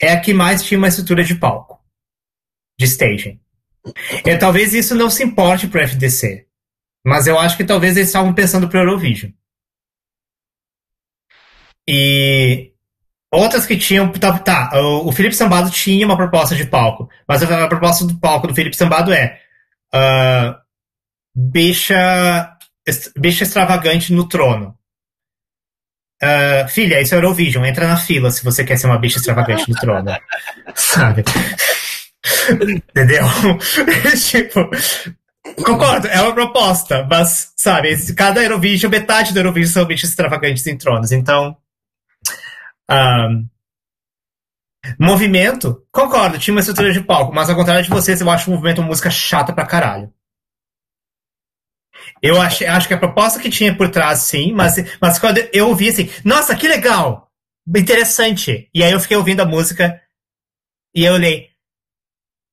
é 0.02 0.12
a 0.12 0.20
que 0.20 0.34
mais 0.34 0.64
tinha 0.64 0.78
uma 0.78 0.88
estrutura 0.88 1.24
de 1.24 1.36
palco, 1.36 1.80
de 2.80 2.86
staging. 2.86 3.40
E 4.26 4.38
talvez 4.38 4.74
isso 4.74 4.96
não 4.96 5.10
se 5.10 5.24
importe 5.24 5.68
pro 5.68 5.82
FDC, 5.82 6.48
mas 7.06 7.28
eu 7.28 7.40
acho 7.40 7.58
que 7.58 7.64
talvez 7.64 7.96
eles 7.96 8.10
estavam 8.10 8.34
pensando 8.34 8.68
pro 8.68 8.80
Eurovision. 8.80 9.32
E 11.88 12.70
Outras 13.32 13.66
que 13.66 13.78
tinham. 13.78 14.12
Tá, 14.12 14.40
tá, 14.40 14.72
o, 14.74 15.10
o 15.10 15.12
Felipe 15.12 15.36
Sambado 15.36 15.70
tinha 15.70 16.06
uma 16.06 16.18
proposta 16.18 16.56
de 16.56 16.66
palco, 16.66 17.08
mas 17.28 17.44
a 17.44 17.68
proposta 17.68 18.06
do 18.06 18.18
palco 18.20 18.48
do 18.48 18.56
Felipe 18.56 18.76
Sambado 18.76 19.14
é 19.14 19.40
uh, 19.94 20.56
bicha 23.18 23.44
extravagante 23.44 24.14
no 24.14 24.28
trono. 24.28 24.78
Uh, 26.22 26.68
filha, 26.68 27.02
isso 27.02 27.16
é 27.16 27.18
Eurovision, 27.18 27.66
entra 27.66 27.88
na 27.88 27.96
fila 27.96 28.30
se 28.30 28.44
você 28.44 28.64
quer 28.66 28.78
ser 28.78 28.88
uma 28.88 28.98
bicha 28.98 29.18
extravagante 29.18 29.70
no 29.70 29.76
trono. 29.76 30.12
Sabe? 30.76 31.24
Entendeu? 32.52 33.24
tipo, 34.30 34.70
concordo, 35.64 36.08
é 36.08 36.22
uma 36.22 36.34
proposta, 36.34 37.08
mas, 37.10 37.54
sabe, 37.56 38.14
cada 38.14 38.44
Eurovision, 38.44 38.92
metade 38.92 39.34
do 39.34 39.40
Eurovision 39.40 39.74
são 39.74 39.86
bichos 39.86 40.10
extravagantes 40.10 40.68
em 40.68 40.78
tronos, 40.78 41.12
então. 41.12 41.56
Movimento, 45.00 45.86
concordo, 45.92 46.38
tinha 46.38 46.54
uma 46.54 46.60
estrutura 46.60 46.92
de 46.92 47.02
palco, 47.02 47.34
mas 47.34 47.50
ao 47.50 47.56
contrário 47.56 47.84
de 47.84 47.90
vocês, 47.90 48.20
eu 48.20 48.30
acho 48.30 48.50
o 48.50 48.54
movimento 48.54 48.80
uma 48.80 48.88
música 48.88 49.10
chata 49.10 49.54
pra 49.54 49.66
caralho. 49.66 50.12
Eu 52.22 52.42
acho, 52.42 52.66
acho 52.66 52.88
que 52.88 52.94
a 52.94 52.98
proposta 52.98 53.40
que 53.40 53.50
tinha 53.50 53.76
por 53.76 53.90
trás, 53.90 54.20
sim, 54.20 54.52
mas, 54.52 54.76
mas 55.02 55.20
quando 55.20 55.38
eu 55.54 55.70
ouvi 55.70 55.90
assim, 55.90 56.10
nossa, 56.24 56.56
que 56.56 56.68
legal! 56.68 57.30
Interessante. 57.68 58.70
E 58.74 58.84
aí 58.84 58.92
eu 58.92 59.00
fiquei 59.00 59.16
ouvindo 59.16 59.42
a 59.42 59.46
música 59.46 60.02
e 60.94 61.06
eu 61.06 61.14
olhei, 61.14 61.50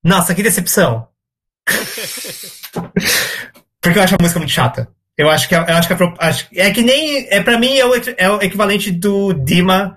nossa, 0.04 0.34
que 0.34 0.42
decepção. 0.42 1.08
Porque 3.80 3.98
eu 3.98 4.02
acho 4.02 4.14
a 4.14 4.18
música 4.20 4.38
muito 4.38 4.52
chata. 4.52 4.88
Eu 5.16 5.30
acho 5.30 5.48
que, 5.48 5.54
eu 5.54 5.60
acho 5.60 5.88
que 5.88 5.94
a, 5.94 6.14
acho, 6.18 6.46
é 6.54 6.70
que 6.70 6.82
nem. 6.82 7.26
É, 7.30 7.42
pra 7.42 7.58
mim 7.58 7.76
é 7.76 7.86
o, 7.86 7.92
é 8.18 8.30
o 8.30 8.42
equivalente 8.42 8.92
do 8.92 9.32
Dima 9.32 9.96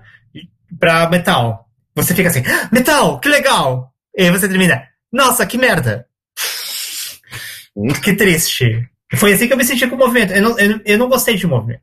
pra 0.78 1.08
metal. 1.08 1.68
Você 1.94 2.14
fica 2.14 2.28
assim, 2.28 2.42
ah, 2.46 2.68
metal, 2.72 3.20
que 3.20 3.28
legal! 3.28 3.92
E 4.16 4.22
aí 4.22 4.30
você 4.30 4.48
termina, 4.48 4.88
nossa, 5.12 5.44
que 5.44 5.58
merda! 5.58 6.06
que 8.02 8.14
triste. 8.14 8.88
Foi 9.16 9.32
assim 9.32 9.46
que 9.46 9.52
eu 9.52 9.56
me 9.56 9.64
senti 9.64 9.86
com 9.86 9.96
o 9.96 9.98
movimento. 9.98 10.32
Eu 10.32 10.42
não, 10.42 10.58
eu, 10.58 10.80
eu 10.84 10.98
não 10.98 11.08
gostei 11.08 11.36
de 11.36 11.46
movimento. 11.46 11.82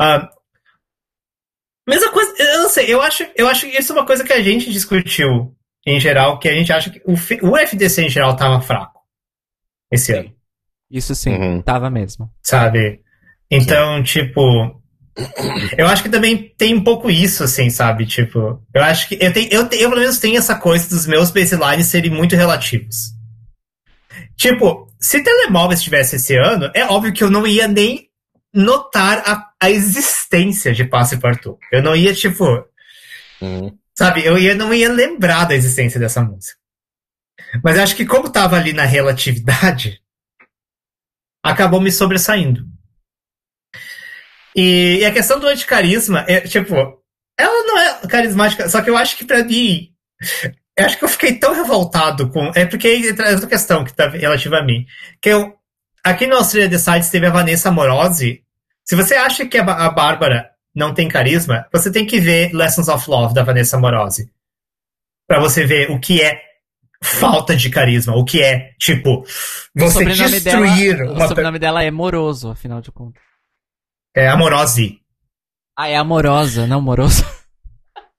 Uh, 0.00 0.26
mesma 1.88 2.10
coisa, 2.10 2.34
eu 2.38 2.62
não 2.62 2.68
sei, 2.68 2.92
eu 2.92 3.00
acho, 3.00 3.26
eu 3.36 3.48
acho 3.48 3.68
que 3.68 3.76
isso 3.78 3.92
é 3.92 3.96
uma 3.96 4.06
coisa 4.06 4.24
que 4.24 4.32
a 4.32 4.42
gente 4.42 4.72
discutiu 4.72 5.54
em 5.86 6.00
geral, 6.00 6.38
que 6.38 6.48
a 6.48 6.54
gente 6.54 6.72
acha 6.72 6.90
que 6.90 7.02
o, 7.04 7.14
o 7.48 7.56
FDC 7.56 8.02
em 8.02 8.10
geral 8.10 8.36
tava 8.36 8.60
fraco 8.60 9.00
esse 9.90 10.12
ano. 10.12 10.32
Isso 10.90 11.14
sim, 11.14 11.34
uhum. 11.34 11.62
tava 11.62 11.90
mesmo. 11.90 12.30
Sabe? 12.42 13.00
Então, 13.50 13.98
sim. 13.98 14.02
tipo. 14.02 14.80
Eu 15.76 15.86
acho 15.88 16.02
que 16.02 16.08
também 16.08 16.54
tem 16.56 16.74
um 16.74 16.82
pouco 16.82 17.10
isso, 17.10 17.44
assim, 17.44 17.68
sabe? 17.68 18.06
Tipo, 18.06 18.62
eu 18.74 18.82
acho 18.82 19.08
que. 19.08 19.18
Eu, 19.20 19.32
tenho, 19.32 19.48
eu, 19.50 19.60
eu 19.62 19.68
pelo 19.90 20.00
menos 20.00 20.18
tenho 20.18 20.38
essa 20.38 20.54
coisa 20.54 20.88
dos 20.88 21.06
meus 21.06 21.30
baselines 21.30 21.86
serem 21.86 22.10
muito 22.10 22.36
relativos. 22.36 23.12
Tipo, 24.36 24.88
se 25.02 25.22
telemóvel 25.22 25.74
estivesse 25.74 26.16
esse 26.16 26.36
ano, 26.36 26.70
é 26.74 26.84
óbvio 26.84 27.12
que 27.12 27.24
eu 27.24 27.30
não 27.30 27.44
ia 27.44 27.66
nem 27.66 28.08
notar 28.54 29.18
a, 29.26 29.52
a 29.60 29.70
existência 29.70 30.72
de 30.72 30.84
Passe 30.84 31.18
Partout. 31.18 31.58
Eu 31.72 31.82
não 31.82 31.96
ia, 31.96 32.14
tipo. 32.14 32.44
Uhum. 33.40 33.76
Sabe, 33.98 34.24
eu 34.24 34.38
ia, 34.38 34.54
não 34.54 34.72
ia 34.72 34.90
lembrar 34.90 35.44
da 35.44 35.54
existência 35.54 35.98
dessa 35.98 36.22
música. 36.22 36.56
Mas 37.62 37.78
acho 37.78 37.96
que 37.96 38.06
como 38.06 38.30
tava 38.30 38.56
ali 38.56 38.72
na 38.72 38.84
relatividade, 38.84 40.00
acabou 41.42 41.80
me 41.80 41.90
sobressaindo. 41.90 42.64
E, 44.54 44.98
e 45.00 45.04
a 45.04 45.12
questão 45.12 45.40
do 45.40 45.48
anticarisma, 45.48 46.24
é, 46.28 46.42
tipo, 46.42 46.74
ela 47.38 47.66
não 47.66 47.78
é 47.78 48.06
carismática, 48.06 48.68
só 48.68 48.80
que 48.80 48.88
eu 48.88 48.96
acho 48.96 49.16
que 49.16 49.24
para 49.24 49.44
mim, 49.44 49.92
eu 50.76 50.86
acho 50.86 50.98
que 50.98 51.04
eu 51.04 51.08
fiquei 51.08 51.38
tão 51.38 51.54
revoltado 51.54 52.30
com. 52.30 52.50
É 52.54 52.64
porque 52.64 52.88
é 52.88 53.32
outra 53.32 53.46
questão 53.46 53.84
que 53.84 53.92
tá 53.92 54.08
relativa 54.08 54.58
a 54.58 54.64
mim. 54.64 54.86
Que 55.20 55.30
eu. 55.30 55.54
Aqui 56.04 56.26
no 56.26 56.36
Australia 56.36 56.68
Decides 56.68 57.10
teve 57.10 57.26
a 57.26 57.30
Vanessa 57.30 57.70
Morosi. 57.70 58.42
Se 58.84 58.96
você 58.96 59.14
acha 59.14 59.46
que 59.46 59.58
a, 59.58 59.62
a 59.62 59.90
Bárbara 59.90 60.50
não 60.74 60.92
tem 60.92 61.08
carisma, 61.08 61.66
você 61.72 61.92
tem 61.92 62.06
que 62.06 62.18
ver 62.18 62.52
Lessons 62.52 62.88
of 62.88 63.08
Love 63.08 63.34
da 63.34 63.42
Vanessa 63.44 63.78
Morosi. 63.78 64.30
para 65.28 65.38
você 65.38 65.64
ver 65.64 65.90
o 65.90 66.00
que 66.00 66.20
é 66.20 66.40
falta 67.02 67.54
de 67.54 67.68
carisma, 67.68 68.16
o 68.16 68.24
que 68.24 68.42
é, 68.42 68.72
tipo, 68.78 69.24
você 69.74 70.04
o 70.04 70.08
destruir 70.08 70.96
dela, 70.96 71.12
uma... 71.12 71.24
O 71.24 71.28
sobrenome 71.28 71.58
dela 71.58 71.82
é 71.82 71.90
Moroso, 71.90 72.50
afinal 72.50 72.80
de 72.80 72.90
contas. 72.92 73.22
É 74.14 74.28
Amorose. 74.28 75.00
Ah, 75.76 75.88
é 75.88 75.96
amorosa, 75.96 76.66
não 76.66 76.82
moroso. 76.82 77.24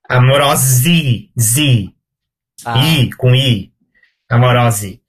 Amorose, 0.09 1.31
Z. 1.39 1.93
Ah. 2.65 2.77
I, 2.85 3.11
com 3.13 3.33
I. 3.33 3.71
Amorose. 4.29 5.01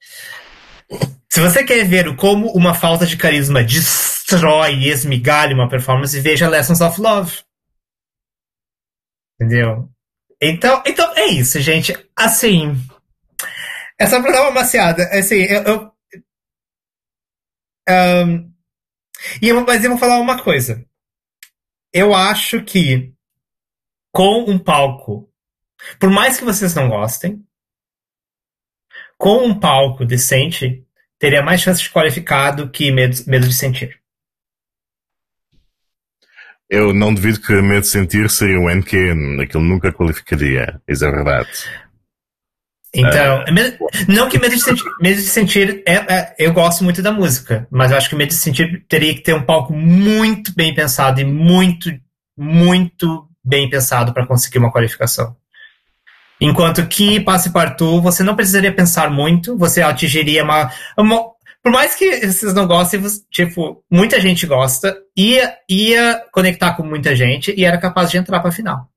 Se 1.29 1.41
você 1.41 1.63
quer 1.63 1.85
ver 1.85 2.15
como 2.15 2.51
uma 2.51 2.73
falta 2.73 3.05
de 3.05 3.17
carisma 3.17 3.63
destrói 3.63 4.75
e 4.75 4.89
esmigalha 4.89 5.53
uma 5.53 5.67
performance, 5.67 6.19
veja 6.19 6.47
Lessons 6.47 6.81
of 6.81 7.01
Love. 7.01 7.43
Entendeu? 9.39 9.89
Então, 10.41 10.81
então 10.85 11.13
é 11.15 11.25
isso, 11.27 11.59
gente. 11.59 11.93
Assim. 12.15 12.73
É 13.99 14.05
só 14.05 14.21
pra 14.21 14.31
dar 14.31 14.43
uma 14.43 14.51
maciada. 14.51 15.03
Assim, 15.11 15.41
eu. 15.41 15.63
eu 15.63 15.95
um, 17.87 18.53
e 19.41 19.49
eu, 19.49 19.63
mas 19.65 19.83
eu 19.83 19.89
vou 19.91 19.99
falar 19.99 20.19
uma 20.19 20.41
coisa. 20.41 20.85
Eu 21.93 22.13
acho 22.13 22.63
que 22.63 23.13
com 24.11 24.49
um 24.49 24.57
palco, 24.57 25.29
por 25.99 26.09
mais 26.09 26.37
que 26.37 26.45
vocês 26.45 26.73
não 26.75 26.89
gostem, 26.89 27.43
com 29.17 29.45
um 29.45 29.59
palco 29.59 30.05
decente, 30.05 30.83
teria 31.19 31.41
mais 31.41 31.61
chance 31.61 31.81
de 31.81 31.89
qualificar 31.89 32.51
do 32.51 32.69
que 32.69 32.91
medo, 32.91 33.15
medo 33.27 33.47
de 33.47 33.53
sentir. 33.53 33.99
Eu 36.69 36.93
não 36.93 37.13
duvido 37.13 37.39
que 37.39 37.53
medo 37.61 37.81
de 37.81 37.87
sentir 37.87 38.29
seria 38.29 38.59
o 38.59 38.69
NQ, 38.69 39.41
aquilo 39.41 39.63
nunca 39.63 39.93
qualificaria, 39.93 40.81
isso 40.87 41.05
é 41.05 41.11
verdade. 41.11 41.49
Então, 42.93 43.43
é. 43.43 43.51
não 44.07 44.29
que 44.29 44.39
medo 44.39 44.55
de 44.55 44.61
sentir, 44.61 44.85
medo 45.01 45.15
de 45.15 45.27
sentir 45.27 45.83
é, 45.85 45.95
é, 45.95 46.35
eu 46.39 46.53
gosto 46.53 46.83
muito 46.83 47.01
da 47.01 47.11
música, 47.11 47.67
mas 47.69 47.91
eu 47.91 47.97
acho 47.97 48.09
que 48.09 48.15
medo 48.15 48.29
de 48.29 48.35
sentir 48.35 48.85
teria 48.87 49.13
que 49.13 49.21
ter 49.21 49.35
um 49.35 49.43
palco 49.43 49.73
muito 49.73 50.55
bem 50.55 50.73
pensado 50.73 51.19
e 51.19 51.25
muito, 51.25 51.91
muito 52.37 53.27
bem 53.43 53.69
pensado 53.69 54.13
para 54.13 54.25
conseguir 54.25 54.59
uma 54.59 54.71
qualificação. 54.71 55.35
Enquanto 56.39 56.85
que 56.87 57.19
passe 57.19 57.51
partout, 57.51 58.01
você 58.01 58.23
não 58.23 58.35
precisaria 58.35 58.73
pensar 58.73 59.09
muito, 59.09 59.57
você 59.57 59.81
atingiria 59.81 60.43
uma, 60.43 60.69
uma 60.97 61.35
por 61.65 61.71
mais 61.71 61.95
que 61.95 62.27
vocês 62.27 62.53
não 62.53 62.67
gostem, 62.67 63.01
tipo, 63.31 63.83
muita 63.89 64.21
gente 64.21 64.45
gosta, 64.45 64.95
ia, 65.17 65.57
ia 65.67 66.23
conectar 66.31 66.75
com 66.75 66.83
muita 66.83 67.15
gente 67.15 67.51
e 67.57 67.65
era 67.65 67.79
capaz 67.79 68.11
de 68.11 68.19
entrar 68.19 68.39
para 68.39 68.49
a 68.49 68.53
final. 68.53 68.87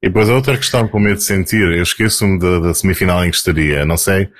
E 0.00 0.08
depois 0.08 0.28
a 0.28 0.34
outra 0.34 0.56
questão 0.56 0.86
com 0.86 1.00
medo 1.00 1.16
de 1.16 1.24
sentir, 1.24 1.60
eu 1.60 1.82
esqueço-me 1.82 2.38
da, 2.38 2.60
da, 2.60 2.72
semifinal 2.72 3.24
em 3.24 3.30
que 3.30 3.36
estaria, 3.36 3.84
não 3.84 3.96
sei, 3.96 4.30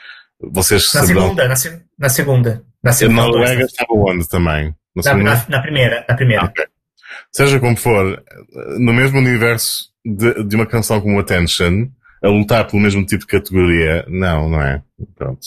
vocês 0.41 0.93
Na 0.95 1.01
saberão... 1.01 1.23
segunda, 1.23 1.43
na, 1.43 1.49
na 1.49 2.09
segunda. 2.09 2.65
Na 2.83 2.93
segunda. 2.93 3.23
Na 3.23 3.27
Noruega 3.29 3.63
estava 3.65 3.93
onde 3.93 4.29
também? 4.29 4.75
Na, 4.95 5.15
na, 5.15 5.47
na, 5.49 5.63
primeira, 5.63 6.05
na 6.09 6.15
primeira. 6.15 6.45
Okay. 6.45 6.67
Seja 7.33 7.59
como 7.59 7.77
for, 7.77 8.23
no 8.79 8.93
mesmo 8.93 9.19
universo 9.19 9.92
de, 10.05 10.45
de 10.45 10.57
uma 10.57 10.67
canção 10.67 11.01
como 11.01 11.19
Attention, 11.19 11.89
a 12.23 12.29
lutar 12.29 12.67
pelo 12.67 12.83
mesmo 12.83 13.05
tipo 13.05 13.21
de 13.21 13.27
categoria, 13.27 14.05
não, 14.09 14.49
não 14.49 14.63
é. 14.63 14.83
Pronto. 15.17 15.47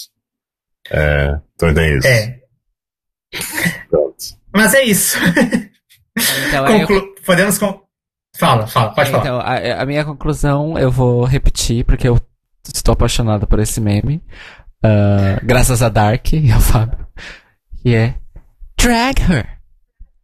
É, 0.89 1.39
também 1.57 1.75
tem 1.75 1.97
isso. 1.97 2.07
É. 2.07 2.39
Pronto. 3.89 4.15
Mas 4.53 4.73
é 4.73 4.83
isso. 4.83 5.17
Então, 6.47 6.65
Conclu... 6.65 6.95
eu... 6.95 7.15
Podemos. 7.25 7.57
Com... 7.57 7.81
Fala, 8.37 8.67
fala, 8.67 8.93
pode 8.93 9.11
falar. 9.11 9.23
Então, 9.23 9.39
a, 9.39 9.81
a, 9.81 9.85
minha 9.85 10.03
conclusão 10.03 10.77
eu 10.77 10.91
vou 10.91 11.23
repetir, 11.23 11.85
porque 11.85 12.07
eu 12.07 12.19
estou 12.73 12.93
apaixonado 12.93 13.47
por 13.47 13.59
esse 13.59 13.79
meme. 13.79 14.21
Uh, 14.83 15.43
graças 15.43 15.81
a 15.81 15.89
Dark 15.89 16.33
e 16.33 16.51
ao 16.51 16.59
Fábio. 16.59 17.05
Que 17.81 17.95
é 17.95 18.15
Drag 18.77 19.19
her. 19.21 19.59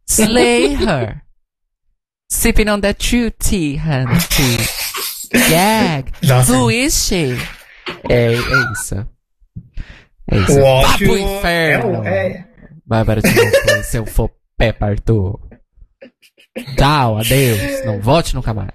Slay 0.08 0.74
her. 0.76 1.22
Sipping 2.32 2.70
on 2.70 2.80
that 2.80 2.98
true 2.98 3.30
tea, 3.30 3.76
honey. 3.76 4.18
Gag. 5.50 6.12
Nossa. 6.22 6.50
Who 6.50 6.70
is 6.70 6.94
she? 6.94 7.36
É, 8.08 8.32
é 8.32 8.72
isso. 8.72 9.06
É 10.30 10.36
isso. 10.38 10.58
O 10.58 10.82
Vá 10.82 10.96
pro 10.96 11.18
inferno. 11.18 12.06
É, 12.06 12.28
é. 12.28 12.44
Bárbara 12.86 13.20
de 13.20 13.84
seu 13.84 14.06
pé 14.56 14.72
partou. 14.72 15.46
Tchau, 16.74 17.18
adeus. 17.18 17.84
Não 17.84 18.00
volte 18.00 18.34
nunca 18.34 18.54
mais. 18.54 18.72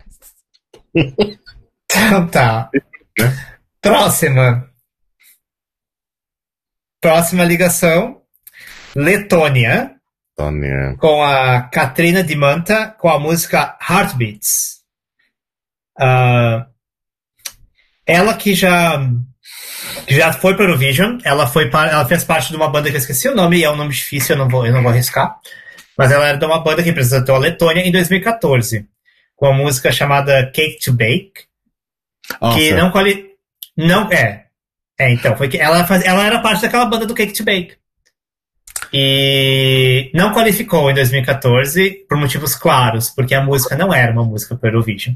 Então 0.94 2.28
tá. 2.28 2.70
Próxima. 3.82 4.70
Próxima 7.02 7.44
ligação. 7.44 8.22
Letônia. 8.96 9.97
Com 10.98 11.24
a 11.24 11.64
Katrina 11.64 12.24
de 12.24 12.36
Manta, 12.36 12.96
com 13.00 13.10
a 13.10 13.20
música 13.20 13.78
Heartbeats. 13.90 14.78
Uh, 16.00 16.64
ela 18.06 18.36
que 18.36 18.54
já 18.54 19.00
que 20.06 20.16
já 20.16 20.32
foi 20.34 20.56
para 20.56 20.64
o 20.64 20.68
Eurovision. 20.68 21.20
Ela, 21.24 21.48
foi 21.48 21.70
ela 21.70 22.06
fez 22.06 22.24
parte 22.24 22.50
de 22.50 22.56
uma 22.56 22.70
banda 22.70 22.90
que 22.90 22.96
eu 22.96 23.00
esqueci 23.00 23.28
o 23.28 23.36
nome, 23.36 23.58
e 23.58 23.64
é 23.64 23.70
um 23.70 23.76
nome 23.76 23.94
difícil, 23.94 24.36
eu 24.36 24.40
não 24.40 24.50
vou, 24.50 24.66
eu 24.66 24.74
não 24.74 24.82
vou 24.82 24.92
arriscar. 24.92 25.38
Mas 25.98 26.12
ela 26.12 26.28
era 26.28 26.38
de 26.38 26.46
uma 26.46 26.64
banda 26.64 26.84
que 26.84 26.90
representou 26.90 27.36
a 27.36 27.40
Letônia 27.40 27.82
em 27.82 27.92
2014, 27.92 28.88
com 29.36 29.48
uma 29.48 29.58
música 29.58 29.92
chamada 29.92 30.50
Cake 30.52 30.80
to 30.80 30.94
Bake, 30.94 31.46
Ah, 32.40 32.54
que 32.54 32.72
não 32.72 32.92
quali... 32.92 33.32
Não, 33.76 34.12
é. 34.12 34.46
É, 35.00 35.12
então, 35.12 35.36
foi 35.36 35.48
que 35.48 35.58
ela, 35.58 35.86
faz... 35.86 36.04
ela 36.06 36.26
era 36.26 36.40
parte 36.40 36.62
daquela 36.62 36.86
banda 36.86 37.06
do 37.06 37.16
Cake 37.16 37.34
to 37.34 37.44
Bake. 37.44 37.76
E 38.94 40.10
não 40.14 40.34
qualificou 40.34 40.90
em 40.90 40.94
2014 40.94 42.06
por 42.08 42.18
motivos 42.18 42.56
claros, 42.56 43.10
porque 43.10 43.36
a 43.36 43.44
música 43.44 43.76
não 43.76 43.94
era 43.94 44.12
uma 44.12 44.24
música 44.24 44.56
para 44.56 44.70
Eurovision. 44.70 45.16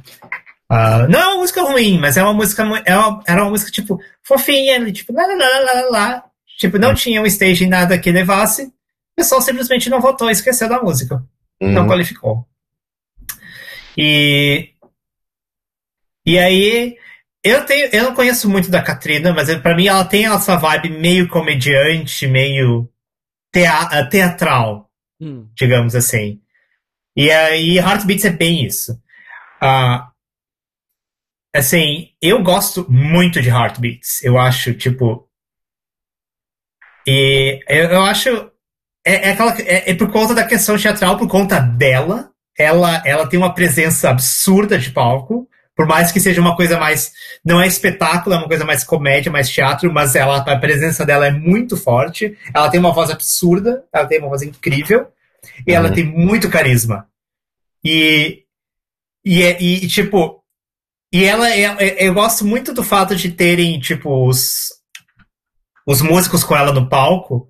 Ah, 0.70 1.08
não 1.10 1.20
é 1.20 1.28
uma 1.28 1.38
música 1.38 1.62
ruim, 1.64 1.98
mas 2.00 2.18
é 2.18 2.24
uma 2.24 2.34
música 2.34 2.64
é 2.86 2.96
uma- 2.98 3.24
era 3.28 3.42
uma 3.44 3.50
música 3.52 3.72
tipo 3.72 4.00
fofinha, 4.24 4.76
ali, 4.76 4.92
tipo 4.92 5.12
lá, 5.14 5.26
lá, 5.26 5.36
lá, 5.36 5.74
lá, 5.74 5.90
lá. 5.90 6.24
Tipo, 6.58 6.78
não 6.78 6.94
tinha 6.94 7.22
um 7.22 7.26
stage 7.26 7.66
nada 7.66 7.98
que 7.98 8.12
levasse. 8.12 8.64
O 8.66 8.72
pessoal 9.16 9.42
simplesmente 9.42 9.90
não 9.90 10.00
votou 10.00 10.30
esqueceu 10.30 10.70
da 10.70 10.82
música 10.82 11.22
não 11.60 11.84
Uhum. 11.84 11.88
qualificou. 11.88 12.46
E 13.98 14.70
e 16.26 16.38
aí 16.38 16.96
eu 17.44 17.66
tenho, 17.66 17.90
eu 17.92 18.04
não 18.04 18.16
conheço 18.16 18.50
muito 18.50 18.70
da 18.70 18.82
Katrina, 18.82 19.34
mas 19.34 19.54
para 19.58 19.76
mim 19.76 19.88
ela 19.88 20.06
tem 20.06 20.26
essa 20.26 20.56
vibe 20.56 20.90
meio 20.90 21.28
comediante, 21.28 22.28
meio 22.28 22.88
tea- 23.52 24.06
teatral, 24.10 24.90
Hum. 25.20 25.50
digamos 25.56 25.96
assim. 25.96 26.42
E 27.16 27.30
aí 27.32 27.78
Heartbeats 27.78 28.26
é 28.26 28.30
bem 28.30 28.66
isso. 28.66 29.00
Ah, 29.62 30.12
assim, 31.54 32.10
eu 32.22 32.42
gosto 32.44 32.90
muito 32.90 33.42
de 33.42 33.50
Heartbeats. 33.50 34.24
Eu 34.24 34.38
acho 34.38 34.74
tipo 34.74 35.30
e 37.08 37.60
eu, 37.68 37.86
eu 37.90 38.04
acho 38.04 38.30
é, 39.06 39.30
é, 39.30 39.32
aquela, 39.32 39.60
é, 39.62 39.92
é 39.92 39.96
por 39.96 40.12
conta 40.12 40.34
da 40.36 40.48
questão 40.48 40.78
teatral, 40.78 41.18
por 41.18 41.28
conta 41.28 41.60
dela. 41.60 42.32
Ela, 42.58 43.02
ela 43.06 43.28
tem 43.28 43.40
uma 43.40 43.54
presença 43.54 44.10
absurda 44.10 44.78
de 44.78 44.92
palco, 44.92 45.50
por 45.82 45.88
mais 45.88 46.12
que 46.12 46.20
seja 46.20 46.40
uma 46.40 46.56
coisa 46.56 46.78
mais. 46.80 47.12
Não 47.44 47.60
é 47.60 47.66
espetáculo, 47.66 48.36
é 48.36 48.38
uma 48.38 48.48
coisa 48.48 48.64
mais 48.64 48.84
comédia, 48.84 49.32
mais 49.32 49.50
teatro, 49.50 49.92
mas 49.92 50.14
ela, 50.16 50.38
a 50.38 50.60
presença 50.60 51.04
dela 51.04 51.26
é 51.26 51.32
muito 51.32 51.76
forte. 51.76 52.38
Ela 52.54 52.70
tem 52.70 52.80
uma 52.80 52.92
voz 52.94 53.10
absurda, 53.10 53.84
ela 53.92 54.06
tem 54.06 54.20
uma 54.20 54.30
voz 54.30 54.44
incrível, 54.44 55.08
e 55.66 55.74
ela 55.74 55.90
Uhum. 55.90 55.96
tem 55.96 56.06
muito 56.06 56.50
carisma. 56.52 57.08
E. 57.84 58.44
E, 59.26 59.42
é- 59.42 59.60
e, 59.60 59.88
tipo. 59.88 60.44
E 61.12 61.24
ela 61.26 61.50
é, 61.50 61.64
é- 61.64 62.08
eu 62.08 62.14
gosto 62.14 62.46
muito 62.46 62.74
do 62.76 62.84
fato 62.84 63.16
de 63.16 63.32
terem, 63.32 63.80
tipo, 63.80 64.28
os, 64.30 64.68
os 65.88 66.00
músicos 66.04 66.44
com 66.44 66.56
ela 66.56 66.72
no 66.72 66.88
palco, 66.88 67.50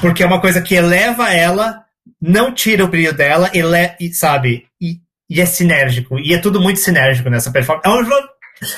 porque 0.00 0.22
é 0.22 0.26
uma 0.26 0.40
coisa 0.40 0.62
que 0.62 0.76
eleva 0.76 1.28
ela, 1.34 1.84
não 2.22 2.54
tira 2.54 2.84
o 2.84 2.88
brilho 2.88 3.12
dela, 3.12 3.50
ele, 3.52 4.14
sabe? 4.14 4.66
E, 4.80 5.00
e 5.28 5.40
é 5.40 5.46
sinérgico. 5.46 6.18
E 6.18 6.32
é 6.34 6.38
tudo 6.38 6.60
muito 6.60 6.80
sinérgico 6.80 7.28
nessa 7.30 7.50
performance. 7.50 7.86
É, 7.88 7.90
um 7.92 8.04
jogo- 8.04 8.28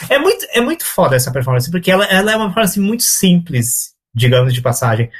é 0.08 0.18
muito, 0.18 0.46
é 0.52 0.60
muito 0.60 0.84
foda 0.84 1.16
essa 1.16 1.32
performance, 1.32 1.70
porque 1.70 1.90
ela, 1.90 2.04
ela 2.06 2.32
é 2.32 2.36
uma 2.36 2.46
performance 2.46 2.78
muito 2.80 3.02
simples, 3.02 3.94
digamos 4.14 4.52
de 4.52 4.60
passagem. 4.60 5.10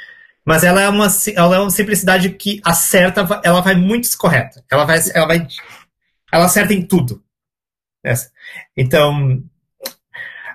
Mas 0.45 0.63
ela 0.63 0.81
é 0.81 0.89
uma, 0.89 1.07
ela 1.35 1.55
é 1.55 1.59
uma 1.59 1.69
simplicidade 1.69 2.29
que 2.31 2.59
acerta, 2.63 3.27
ela 3.43 3.61
vai 3.61 3.75
muito 3.75 4.09
correta. 4.17 4.63
Ela 4.71 4.85
vai, 4.85 4.99
ela 5.13 5.27
vai, 5.27 5.47
ela 6.31 6.45
acerta 6.45 6.73
em 6.73 6.81
tudo. 6.81 7.23
Essa. 8.03 8.31
Então, 8.75 9.43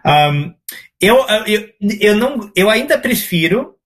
um, 0.04 0.54
eu, 1.00 1.24
eu, 1.46 1.68
eu, 2.00 2.16
não, 2.16 2.50
eu 2.56 2.68
ainda 2.68 2.98
prefiro 2.98 3.76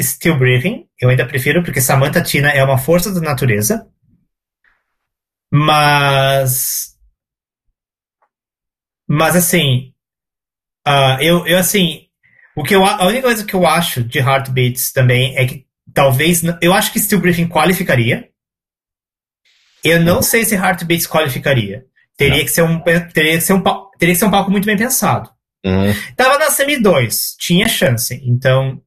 Still 0.00 0.38
Breathing. 0.38 0.86
Eu 1.00 1.08
ainda 1.08 1.26
prefiro, 1.26 1.62
porque 1.62 1.80
Samantha 1.80 2.22
Tina 2.22 2.50
é 2.50 2.62
uma 2.62 2.76
força 2.78 3.12
da 3.12 3.20
natureza. 3.20 3.88
Mas. 5.52 6.96
Mas 9.08 9.36
assim. 9.36 9.92
ah, 10.84 11.18
eu, 11.20 11.46
eu 11.46 11.58
assim. 11.58 12.06
O 12.56 12.62
que 12.62 12.74
eu, 12.74 12.84
a 12.84 13.06
única 13.06 13.22
coisa 13.22 13.44
que 13.44 13.54
eu 13.54 13.66
acho 13.66 14.02
de 14.02 14.18
Heartbeats 14.18 14.92
também 14.92 15.36
é 15.36 15.46
que 15.46 15.66
talvez. 15.92 16.42
Eu 16.60 16.72
acho 16.72 16.92
que 16.92 17.00
Still 17.00 17.20
Breathing 17.20 17.48
qualificaria. 17.48 18.28
Eu 19.84 20.00
não 20.00 20.22
sei 20.22 20.44
se 20.44 20.54
Heartbeats 20.54 21.06
qualificaria. 21.06 21.84
Teria 22.16 22.42
que 22.42 22.50
ser 22.50 22.62
um, 22.62 22.80
teria 22.80 23.34
que 23.34 23.40
ser 23.42 23.52
um, 23.52 23.62
teria 23.98 24.14
que 24.14 24.18
ser 24.18 24.24
um 24.24 24.30
palco 24.30 24.50
muito 24.50 24.64
bem 24.64 24.76
pensado. 24.76 25.30
Uhum. 25.64 25.92
Tava 26.16 26.38
na 26.38 26.50
semi 26.50 26.80
2, 26.80 27.36
tinha 27.38 27.68
chance. 27.68 28.20
Então, 28.24 28.80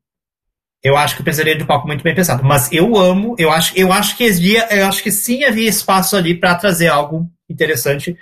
eu 0.83 0.95
acho 0.95 1.15
que 1.15 1.21
eu 1.21 1.23
precisaria 1.23 1.57
de 1.57 1.65
palco 1.65 1.87
muito 1.87 2.03
bem 2.03 2.15
pensado. 2.15 2.43
Mas 2.43 2.71
eu 2.71 2.97
amo, 2.97 3.35
eu 3.37 3.51
acho, 3.51 3.77
eu 3.77 3.91
acho 3.91 4.15
que 4.15 4.27
havia, 4.27 4.67
eu 4.73 4.87
acho 4.87 5.03
que 5.03 5.11
sim 5.11 5.43
havia 5.43 5.67
espaço 5.67 6.15
ali 6.15 6.33
para 6.35 6.55
trazer 6.55 6.87
algo 6.87 7.29
interessante 7.49 8.17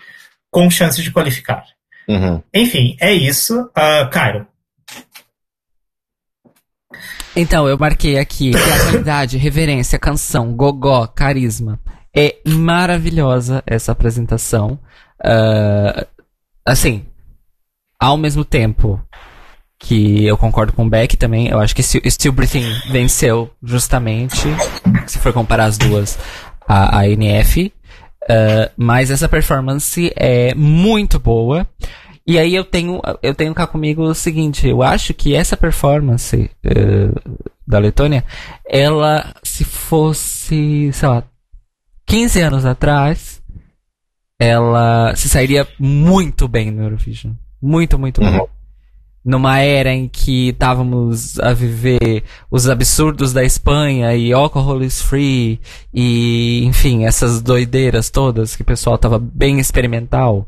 com 0.50 0.70
chance 0.70 1.02
de 1.02 1.12
qualificar. 1.12 1.64
Uhum. 2.08 2.42
Enfim, 2.54 2.96
é 3.00 3.14
isso. 3.14 3.62
Uh, 3.78 4.10
Cairo. 4.12 4.48
Então, 7.36 7.68
eu 7.68 7.78
marquei 7.78 8.18
aqui 8.18 8.52
teatralidade, 8.52 9.38
reverência, 9.38 10.00
canção, 10.00 10.54
gogó, 10.54 11.06
carisma. 11.06 11.80
É 12.16 12.38
maravilhosa 12.48 13.62
essa 13.68 13.92
apresentação. 13.92 14.80
Ah, 15.24 16.08
assim, 16.66 17.06
ao 18.00 18.18
mesmo 18.18 18.44
tempo 18.44 19.00
que 19.80 20.26
eu 20.26 20.38
concordo 20.38 20.74
com 20.74 20.86
o 20.86 20.90
Beck 20.90 21.16
também, 21.16 21.48
eu 21.48 21.60
acho 21.60 21.76
que 21.76 21.84
Still 21.84 22.32
Breathing 22.32 22.66
venceu 22.90 23.50
justamente, 23.62 24.48
se 25.06 25.20
for 25.20 25.32
comparar 25.32 25.66
as 25.66 25.78
duas, 25.78 26.18
a, 26.68 27.00
a 27.00 27.10
NF. 27.10 27.72
Ah, 28.30 28.70
mas 28.76 29.10
essa 29.10 29.30
performance 29.30 30.12
é 30.16 30.54
muito 30.54 31.20
boa. 31.20 31.68
E 32.26 32.38
aí 32.38 32.54
eu 32.54 32.66
tenho, 32.66 33.02
eu 33.24 33.34
tenho 33.34 33.56
cá 33.56 33.66
comigo 33.66 34.04
o 34.04 34.14
seguinte, 34.14 34.68
eu 34.68 34.84
acho 34.84 35.14
que 35.14 35.34
essa 35.34 35.56
performance 35.56 36.52
eh, 36.62 37.38
da 37.66 37.80
Letônia, 37.80 38.22
ela, 38.70 39.34
se 39.42 39.64
fosse, 39.64 40.92
sei 40.92 41.08
lá, 41.08 41.24
15 42.06 42.42
anos 42.42 42.66
atrás, 42.66 43.42
ela 44.38 45.16
se 45.16 45.30
sairia 45.30 45.66
muito 45.80 46.50
bem 46.50 46.70
no 46.70 46.84
Eurovision. 46.84 47.32
Muito, 47.62 47.98
muito 47.98 48.20
bem. 48.20 48.46
Numa 49.28 49.60
era 49.60 49.94
em 49.94 50.08
que 50.08 50.52
estávamos 50.52 51.38
a 51.40 51.52
viver 51.52 52.24
os 52.50 52.70
absurdos 52.70 53.34
da 53.34 53.44
Espanha 53.44 54.16
e 54.16 54.32
alcohol 54.32 54.82
is 54.82 55.02
free 55.02 55.60
e, 55.94 56.64
enfim, 56.64 57.04
essas 57.04 57.42
doideiras 57.42 58.10
todas 58.10 58.56
que 58.56 58.62
o 58.62 58.66
pessoal 58.66 58.98
tava 58.98 59.20
bem 59.20 59.60
experimental. 59.60 60.48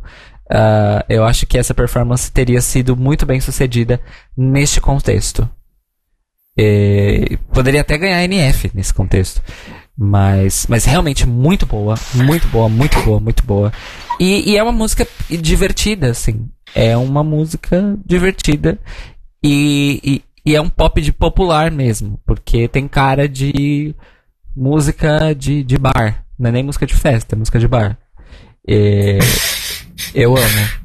ah, 0.49 1.05
eu 1.09 1.25
acho 1.25 1.45
que 1.45 1.57
essa 1.57 1.73
performance 1.73 2.31
teria 2.31 2.61
sido 2.61 2.95
muito 2.95 3.25
bem 3.25 3.41
sucedida 3.41 3.99
neste 4.37 4.79
contexto. 4.79 5.49
E 6.57 7.37
poderia 7.53 7.81
até 7.81 7.97
ganhar 7.97 8.23
NF 8.23 8.71
nesse 8.73 8.93
contexto. 8.93 9.41
Mas, 9.97 10.65
mas 10.69 10.85
realmente 10.85 11.27
muito 11.27 11.65
boa, 11.65 11.95
muito 12.13 12.47
boa, 12.47 12.69
muito 12.69 12.97
boa, 13.01 13.19
muito 13.19 13.43
boa. 13.43 13.73
E, 14.17 14.51
e 14.51 14.57
é 14.57 14.63
uma 14.63 14.71
música 14.71 15.05
divertida, 15.29 16.11
assim. 16.11 16.49
É 16.75 16.95
uma 16.97 17.23
música 17.23 17.97
divertida. 18.05 18.79
E, 19.43 19.99
e, 20.03 20.51
e 20.51 20.55
é 20.55 20.61
um 20.61 20.69
pop 20.69 21.01
de 21.01 21.11
popular 21.11 21.71
mesmo. 21.71 22.19
Porque 22.25 22.67
tem 22.67 22.87
cara 22.87 23.27
de 23.27 23.95
música 24.55 25.33
de, 25.33 25.63
de 25.63 25.77
bar. 25.77 26.25
Não 26.37 26.49
é 26.49 26.53
nem 26.53 26.63
música 26.63 26.85
de 26.85 26.93
festa, 26.93 27.35
é 27.35 27.37
música 27.37 27.59
de 27.59 27.67
bar. 27.67 27.97
É, 28.67 29.19
eu 30.13 30.35
amo. 30.35 30.79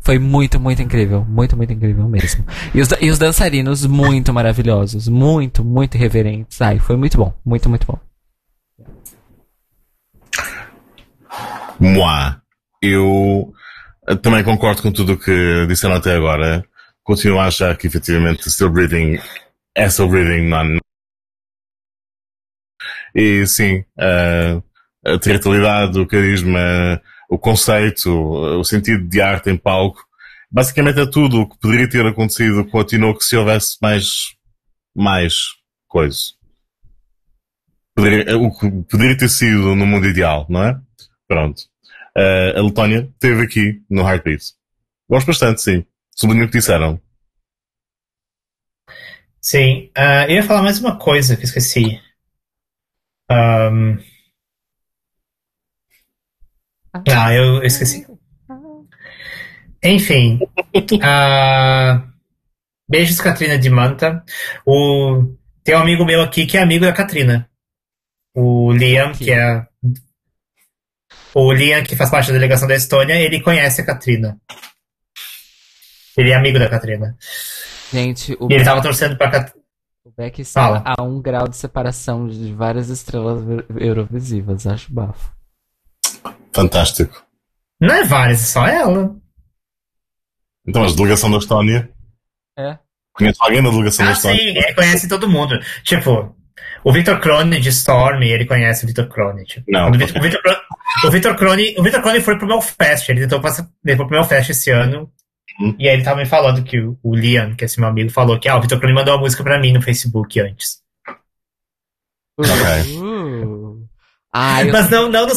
Foi 0.00 0.18
muito, 0.18 0.58
muito 0.58 0.82
incrível. 0.82 1.24
Muito, 1.24 1.56
muito 1.56 1.72
incrível 1.72 2.08
mesmo. 2.08 2.44
E 2.74 2.80
os, 2.80 2.88
e 3.00 3.10
os 3.10 3.18
dançarinos 3.18 3.86
muito 3.86 4.32
maravilhosos. 4.32 5.06
Muito, 5.08 5.64
muito 5.64 5.96
irreverentes. 5.96 6.60
Ai, 6.60 6.78
foi 6.78 6.96
muito 6.96 7.16
bom. 7.16 7.32
Muito, 7.44 7.68
muito 7.68 7.86
bom. 7.86 7.98
Moi. 11.78 12.36
Eu 12.82 13.52
também 14.22 14.42
concordo 14.44 14.82
com 14.82 14.92
tudo 14.92 15.14
o 15.14 15.18
que 15.18 15.66
disseram 15.66 15.94
até 15.94 16.14
agora. 16.14 16.64
Continuo 17.02 17.38
a 17.40 17.46
achar 17.46 17.76
que 17.76 17.86
efetivamente 17.86 18.50
Still 18.50 18.70
Breathing 18.70 19.18
é 19.74 19.88
Still 19.88 20.08
Breathing, 20.08 20.48
não. 20.48 20.78
E 23.14 23.46
sim, 23.46 23.84
eh, 23.98 24.62
a 25.04 25.18
teatralidade, 25.18 25.98
o 25.98 26.06
carisma, 26.06 27.00
o 27.28 27.38
conceito, 27.38 28.10
o 28.10 28.64
sentido 28.64 29.06
de 29.08 29.20
arte 29.20 29.50
em 29.50 29.56
palco, 29.56 30.04
basicamente 30.50 31.00
é 31.00 31.06
tudo 31.06 31.40
o 31.40 31.48
que 31.48 31.58
poderia 31.58 31.88
ter 31.88 32.06
acontecido 32.06 32.64
continuou 32.66 33.16
que 33.16 33.24
se 33.24 33.36
houvesse 33.36 33.76
mais, 33.80 34.34
mais 34.94 35.34
coisa. 35.88 36.18
Poderia, 37.94 38.38
o 38.38 38.50
que 38.50 38.70
poderia 38.90 39.16
ter 39.16 39.28
sido 39.28 39.74
no 39.74 39.86
mundo 39.86 40.06
ideal, 40.06 40.46
não 40.48 40.62
é? 40.62 40.80
Pronto. 41.28 41.71
Eh, 42.16 42.54
a 42.56 42.62
Letónia 42.62 43.08
esteve 43.12 43.42
aqui 43.42 43.82
no 43.88 44.02
Heartbeat. 44.02 44.54
Gosto 45.08 45.26
bastante, 45.26 45.62
sim. 45.62 45.86
Sublinho 46.14 46.44
o 46.44 46.46
que 46.46 46.58
disseram. 46.58 47.00
Sim. 49.40 49.90
Uh, 49.98 50.28
eu 50.28 50.36
ia 50.36 50.42
falar 50.42 50.62
mais 50.62 50.78
uma 50.78 50.98
coisa 50.98 51.36
que 51.36 51.44
esqueci. 51.44 52.00
Um... 53.30 53.98
Ah, 56.92 57.34
eu, 57.34 57.56
eu 57.56 57.64
esqueci. 57.64 58.06
Enfim. 59.82 60.38
Uh... 60.74 62.12
Beijos, 62.88 63.20
Katrina 63.20 63.58
de 63.58 63.70
Manta. 63.70 64.22
O... 64.66 65.34
Tem 65.64 65.74
um 65.74 65.80
amigo 65.80 66.04
meu 66.04 66.20
aqui 66.20 66.46
que 66.46 66.56
é 66.56 66.62
amigo 66.62 66.84
da 66.84 66.92
Katrina. 66.92 67.48
O 68.34 68.72
Liam, 68.72 69.12
que 69.12 69.30
é. 69.30 69.66
O 71.34 71.52
Liam, 71.52 71.82
que 71.82 71.96
faz 71.96 72.10
parte 72.10 72.26
da 72.28 72.34
delegação 72.34 72.68
da 72.68 72.74
Estônia, 72.74 73.14
ele 73.14 73.40
conhece 73.40 73.80
a 73.80 73.86
Katrina. 73.86 74.38
Ele 76.16 76.30
é 76.30 76.34
amigo 76.34 76.58
da 76.58 76.68
Katrina. 76.68 77.16
Gente, 77.92 78.36
o 78.38 78.50
e 78.50 78.54
ele 78.54 78.64
tava 78.64 78.82
torcendo 78.82 79.16
pra 79.16 79.30
Katrina. 79.30 79.62
O 80.04 80.10
Beck 80.10 80.40
está 80.40 80.82
a 80.84 81.02
um 81.02 81.22
grau 81.22 81.48
de 81.48 81.56
separação 81.56 82.26
de 82.26 82.52
várias 82.52 82.88
estrelas 82.88 83.40
eurovisivas, 83.78 84.66
acho 84.66 84.92
bafo. 84.92 85.32
Fantástico. 86.52 87.24
Não 87.80 87.94
é 87.94 88.04
várias, 88.04 88.42
é 88.42 88.46
só 88.46 88.66
ela. 88.66 89.16
Então, 90.66 90.84
a 90.84 90.90
delegação 90.90 91.30
da 91.30 91.38
Estónia? 91.38 91.90
É. 92.58 92.78
Conhece 93.12 93.38
alguém 93.40 93.62
da 93.62 93.70
delegação 93.70 94.04
ah, 94.04 94.08
da 94.08 94.14
Estónia? 94.14 94.38
Sim, 94.38 94.58
ele 94.58 94.74
conhece 94.74 95.08
todo 95.08 95.28
mundo. 95.28 95.58
Tipo, 95.82 96.34
o 96.84 96.92
Victor 96.92 97.20
Crone 97.20 97.60
de 97.60 97.68
Storm, 97.68 98.22
ele 98.22 98.44
conhece 98.44 98.84
o 98.84 98.86
Victor 98.86 99.08
Crone. 99.08 99.44
Tipo. 99.44 99.70
Não. 99.70 99.88
O 99.88 99.92
Victor, 99.92 100.18
o 100.18 100.22
Victor, 100.22 100.42
Crone, 100.42 100.58
o 101.04 101.10
Victor 101.10 101.34
Crone 101.36 101.74
foi 102.20 102.38
pro 102.38 102.46
Melfest, 102.46 103.08
ele 103.08 103.20
tentou 103.20 103.40
passar, 103.40 103.68
ele 103.84 103.96
foi 103.96 104.06
pro 104.06 104.16
Melfest 104.16 104.50
esse 104.50 104.70
ano. 104.70 105.10
Uhum. 105.60 105.74
E 105.78 105.88
aí 105.88 105.94
ele 105.94 106.04
tava 106.04 106.18
me 106.18 106.26
falando 106.26 106.62
que 106.62 106.80
o, 106.80 106.98
o 107.02 107.14
Liam, 107.14 107.54
que 107.54 107.64
é 107.64 107.66
esse 107.66 107.78
meu 107.78 107.88
amigo, 107.88 108.10
falou 108.10 108.38
que 108.38 108.48
ah, 108.48 108.56
o 108.56 108.60
Victor 108.60 108.78
Crone 108.78 108.94
mandou 108.94 109.14
uma 109.14 109.20
música 109.20 109.42
pra 109.42 109.60
mim 109.60 109.72
no 109.72 109.82
Facebook 109.82 110.40
antes. 110.40 110.80
Uh. 112.38 113.86
Ah, 114.34 114.64
eu... 114.64 114.72
Mas 114.72 114.88
não, 114.88 115.10
não, 115.10 115.26
não, 115.26 115.34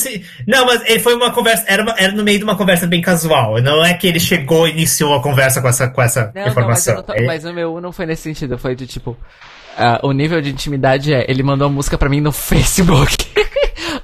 não, 0.47 0.65
mas 0.65 0.81
ele 0.85 0.99
foi 0.99 1.15
uma 1.15 1.29
conversa, 1.31 1.65
era, 1.67 1.83
uma, 1.83 1.93
era 1.97 2.13
no 2.13 2.23
meio 2.23 2.37
de 2.37 2.45
uma 2.45 2.55
conversa 2.55 2.87
bem 2.87 3.01
casual. 3.01 3.61
Não 3.61 3.83
é 3.83 3.93
que 3.93 4.07
ele 4.07 4.21
chegou 4.21 4.67
e 4.67 4.71
iniciou 4.71 5.13
a 5.13 5.21
conversa 5.21 5.61
com 5.61 5.67
essa, 5.67 5.89
com 5.89 6.01
essa 6.01 6.31
não, 6.33 6.47
informação. 6.47 6.95
Não, 6.95 7.03
mas, 7.05 7.17
tô, 7.17 7.25
mas, 7.25 7.45
o 7.45 7.53
meu 7.53 7.81
não 7.81 7.91
foi 7.91 8.05
nesse 8.05 8.21
sentido, 8.21 8.57
foi 8.57 8.73
de 8.73 8.87
tipo. 8.87 9.11
Uh, 9.11 10.07
o 10.07 10.13
nível 10.13 10.41
de 10.41 10.49
intimidade 10.49 11.13
é, 11.13 11.29
ele 11.29 11.43
mandou 11.43 11.67
a 11.67 11.69
música 11.69 11.97
pra 11.97 12.07
mim 12.07 12.21
no 12.21 12.31
Facebook 12.33 13.27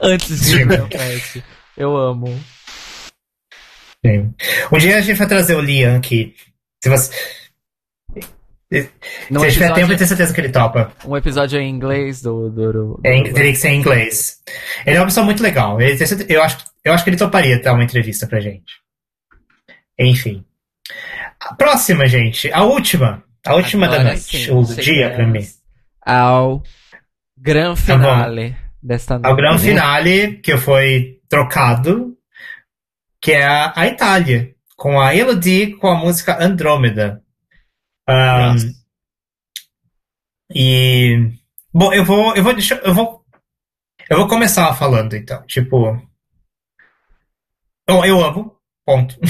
antes 0.01 0.41
de 0.41 0.61
ir 0.61 1.43
Eu 1.77 1.95
amo. 1.95 2.27
Sim. 4.05 4.33
Um 4.71 4.77
dia 4.77 4.97
a 4.97 5.01
gente 5.01 5.17
vai 5.17 5.27
trazer 5.27 5.55
o 5.55 5.61
Liam 5.61 5.95
aqui. 5.95 6.35
Se 6.83 6.89
você. 6.89 7.11
No 9.29 9.41
Se 9.41 9.51
tiver 9.51 9.73
tempo, 9.73 9.91
eu 9.91 9.97
tenho 9.97 10.07
certeza 10.07 10.33
que 10.33 10.39
ele 10.39 10.49
topa. 10.49 10.93
Um 11.05 11.17
episódio 11.17 11.59
em 11.59 11.69
inglês 11.69 12.21
do. 12.21 12.49
do, 12.49 12.71
do, 12.71 12.95
do... 12.95 13.01
É, 13.03 13.21
teria 13.23 13.51
que 13.51 13.57
ser 13.57 13.69
em 13.69 13.79
inglês. 13.79 14.41
Ele 14.85 14.95
é 14.95 14.99
uma 14.99 15.07
pessoa 15.07 15.25
muito 15.25 15.43
legal. 15.43 15.79
Ele, 15.79 15.97
eu, 16.29 16.41
acho, 16.41 16.57
eu 16.83 16.93
acho 16.93 17.03
que 17.03 17.09
ele 17.09 17.17
toparia 17.17 17.61
dar 17.61 17.73
uma 17.73 17.83
entrevista 17.83 18.25
pra 18.25 18.39
gente. 18.39 18.73
Enfim. 19.99 20.45
A 21.39 21.53
próxima, 21.53 22.07
gente. 22.07 22.51
A 22.53 22.63
última. 22.63 23.23
A 23.45 23.55
última 23.55 23.87
Agora, 23.87 24.03
da 24.03 24.09
noite. 24.11 24.45
Sim, 24.45 24.51
o 24.51 24.63
dia 24.63 25.09
pra 25.11 25.27
mim. 25.27 25.45
Ao 26.05 26.63
gran 27.37 27.75
tá 27.75 27.75
finale 27.75 28.51
tá 28.51 28.57
desta 28.81 29.15
noite. 29.15 29.27
Ao 29.27 29.35
gran 29.35 29.57
finale, 29.57 30.37
que 30.37 30.57
foi 30.57 31.19
trocado, 31.29 32.17
que 33.21 33.31
é 33.33 33.45
a, 33.45 33.73
a 33.75 33.87
Itália. 33.87 34.55
Com 34.75 34.99
a 34.99 35.15
Elodie 35.15 35.75
com 35.75 35.87
a 35.87 35.95
música 35.95 36.43
Andrômeda. 36.43 37.23
Um, 38.09 38.55
e 40.53 41.31
bom, 41.71 41.93
eu 41.93 42.03
vou, 42.03 42.35
eu 42.35 42.43
vou 42.43 42.53
deixar, 42.53 42.77
eu 42.77 42.93
vou, 42.93 43.23
eu 44.09 44.17
vou 44.17 44.27
começar 44.27 44.73
falando 44.73 45.15
então, 45.15 45.45
tipo, 45.45 46.01
eu, 47.87 48.03
eu 48.05 48.25
amo, 48.25 48.57
ponto. 48.83 49.19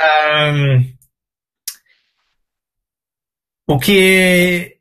um, 0.00 0.96
o 3.68 3.78
que 3.78 4.75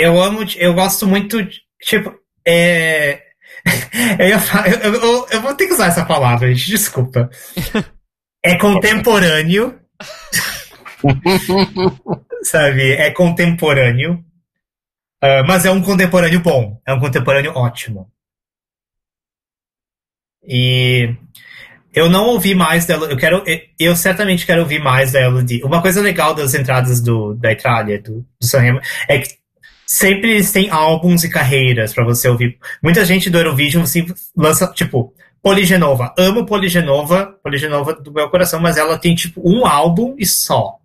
eu 0.00 0.22
amo, 0.22 0.40
eu 0.56 0.74
gosto 0.74 1.06
muito, 1.06 1.38
tipo, 1.80 2.14
é, 2.46 3.22
eu, 4.18 4.38
eu, 4.82 4.94
eu, 4.94 5.26
eu 5.30 5.40
vou 5.40 5.54
ter 5.54 5.66
que 5.66 5.74
usar 5.74 5.86
essa 5.86 6.04
palavra, 6.04 6.52
gente, 6.52 6.70
desculpa 6.70 7.30
é 8.42 8.56
contemporâneo. 8.56 9.78
sabe? 12.44 12.92
É 12.92 13.10
contemporâneo. 13.10 14.24
Uh, 15.22 15.44
mas 15.46 15.64
é 15.64 15.70
um 15.70 15.82
contemporâneo 15.82 16.40
bom. 16.40 16.80
É 16.86 16.94
um 16.94 17.00
contemporâneo 17.00 17.52
ótimo. 17.54 18.10
E 20.42 21.14
eu 21.92 22.08
não 22.08 22.26
ouvi 22.28 22.54
mais 22.54 22.86
dela. 22.86 23.06
Eu 23.10 23.16
quero. 23.16 23.44
Eu 23.78 23.94
certamente 23.94 24.46
quero 24.46 24.62
ouvir 24.62 24.82
mais 24.82 25.12
da 25.12 25.20
Elodie. 25.20 25.62
Uma 25.62 25.82
coisa 25.82 26.00
legal 26.00 26.34
das 26.34 26.54
entradas 26.54 27.00
do, 27.02 27.34
da 27.34 27.52
Itália, 27.52 28.00
do, 28.00 28.26
do 28.40 28.46
Sanremo, 28.46 28.80
é 29.06 29.18
que 29.18 29.39
sempre 29.90 30.30
eles 30.30 30.52
têm 30.52 30.70
álbuns 30.70 31.24
e 31.24 31.28
carreiras 31.28 31.92
para 31.92 32.04
você 32.04 32.28
ouvir. 32.28 32.56
Muita 32.80 33.04
gente 33.04 33.28
do 33.28 33.38
Eurovision 33.38 33.82
assim, 33.82 34.06
lança, 34.36 34.68
tipo, 34.72 35.12
Poligenova. 35.42 36.14
Amo 36.16 36.46
Poligenova, 36.46 37.26
Poligenova 37.42 37.94
do 37.94 38.12
meu 38.12 38.30
coração, 38.30 38.60
mas 38.60 38.76
ela 38.76 38.96
tem 38.96 39.16
tipo 39.16 39.42
um 39.44 39.66
álbum 39.66 40.14
e 40.16 40.24
só. 40.24 40.76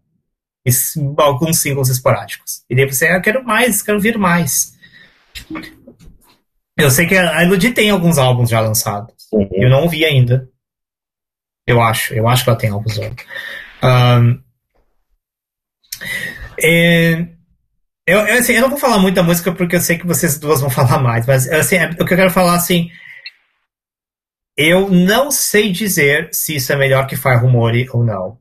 E 0.66 0.72
alguns 1.20 1.60
singles 1.60 1.90
esporádicos. 1.90 2.64
E 2.68 2.76
daí 2.76 2.92
você, 2.92 3.06
ah, 3.06 3.22
quero 3.22 3.44
mais, 3.44 3.84
quero 3.84 4.00
vir 4.00 4.18
mais. 4.18 4.76
Eu 6.76 6.90
sei 6.90 7.06
que 7.06 7.16
a 7.16 7.44
Elodie 7.44 7.74
tem 7.74 7.92
alguns 7.92 8.18
álbuns 8.18 8.50
já 8.50 8.60
lançados. 8.60 9.14
Uhum. 9.32 9.48
Eu 9.52 9.70
não 9.70 9.84
ouvi 9.84 10.04
ainda. 10.04 10.50
Eu 11.68 11.80
acho, 11.80 12.12
eu 12.16 12.28
acho 12.28 12.44
que 12.44 12.50
ela 12.50 12.58
tem 12.58 12.72
álbuns. 12.72 12.98
Um, 12.98 14.42
é, 16.60 17.35
eu, 18.08 18.20
eu, 18.20 18.40
assim, 18.40 18.54
eu 18.54 18.62
não 18.62 18.70
vou 18.70 18.80
falar 18.80 19.00
muito 19.00 19.16
da 19.16 19.24
música 19.24 19.52
porque 19.52 19.76
eu 19.76 19.82
sei 19.82 19.98
que 19.98 20.08
vocês 20.08 20.38
duas 20.38 20.62
vão 20.62 20.70
falar 20.70 21.00
mais, 21.02 21.26
mas 21.26 21.50
assim, 21.50 21.78
é, 21.78 21.90
o 21.90 22.06
que 22.06 22.14
eu 22.14 22.18
quero 22.18 22.32
falar 22.32 22.56
assim 22.56 22.90
eu 24.58 24.90
não 24.90 25.32
sei 25.32 25.72
dizer 25.72 26.30
se 26.32 26.56
isso 26.56 26.72
é 26.72 26.76
melhor 26.76 27.08
que 27.08 27.18
Fire 27.18 27.36
Rumore 27.36 27.90
ou 27.92 28.04
não. 28.04 28.40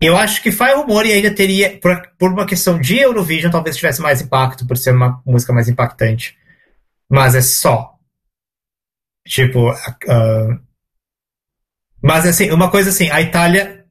Eu 0.00 0.16
acho 0.16 0.42
que 0.42 0.50
Fire 0.50 0.74
Rumore 0.74 1.12
ainda 1.12 1.34
teria, 1.34 1.78
por, 1.78 1.96
por, 2.18 2.32
uma 2.32 2.44
questão 2.44 2.78
de 2.78 2.98
Eurovision, 2.98 3.50
talvez 3.50 3.76
tivesse 3.76 4.02
mais 4.02 4.20
impacto, 4.20 4.66
por 4.66 4.76
ser 4.76 4.90
uma 4.92 5.22
música 5.24 5.52
mais 5.52 5.68
impactante. 5.68 6.36
Mas 7.08 7.34
é 7.34 7.40
só. 7.40 7.94
Tipo. 9.26 9.70
Uh, 9.70 10.60
mas 12.02 12.26
assim, 12.26 12.50
uma 12.50 12.70
coisa 12.70 12.90
assim, 12.90 13.08
a 13.10 13.22
Itália. 13.22 13.86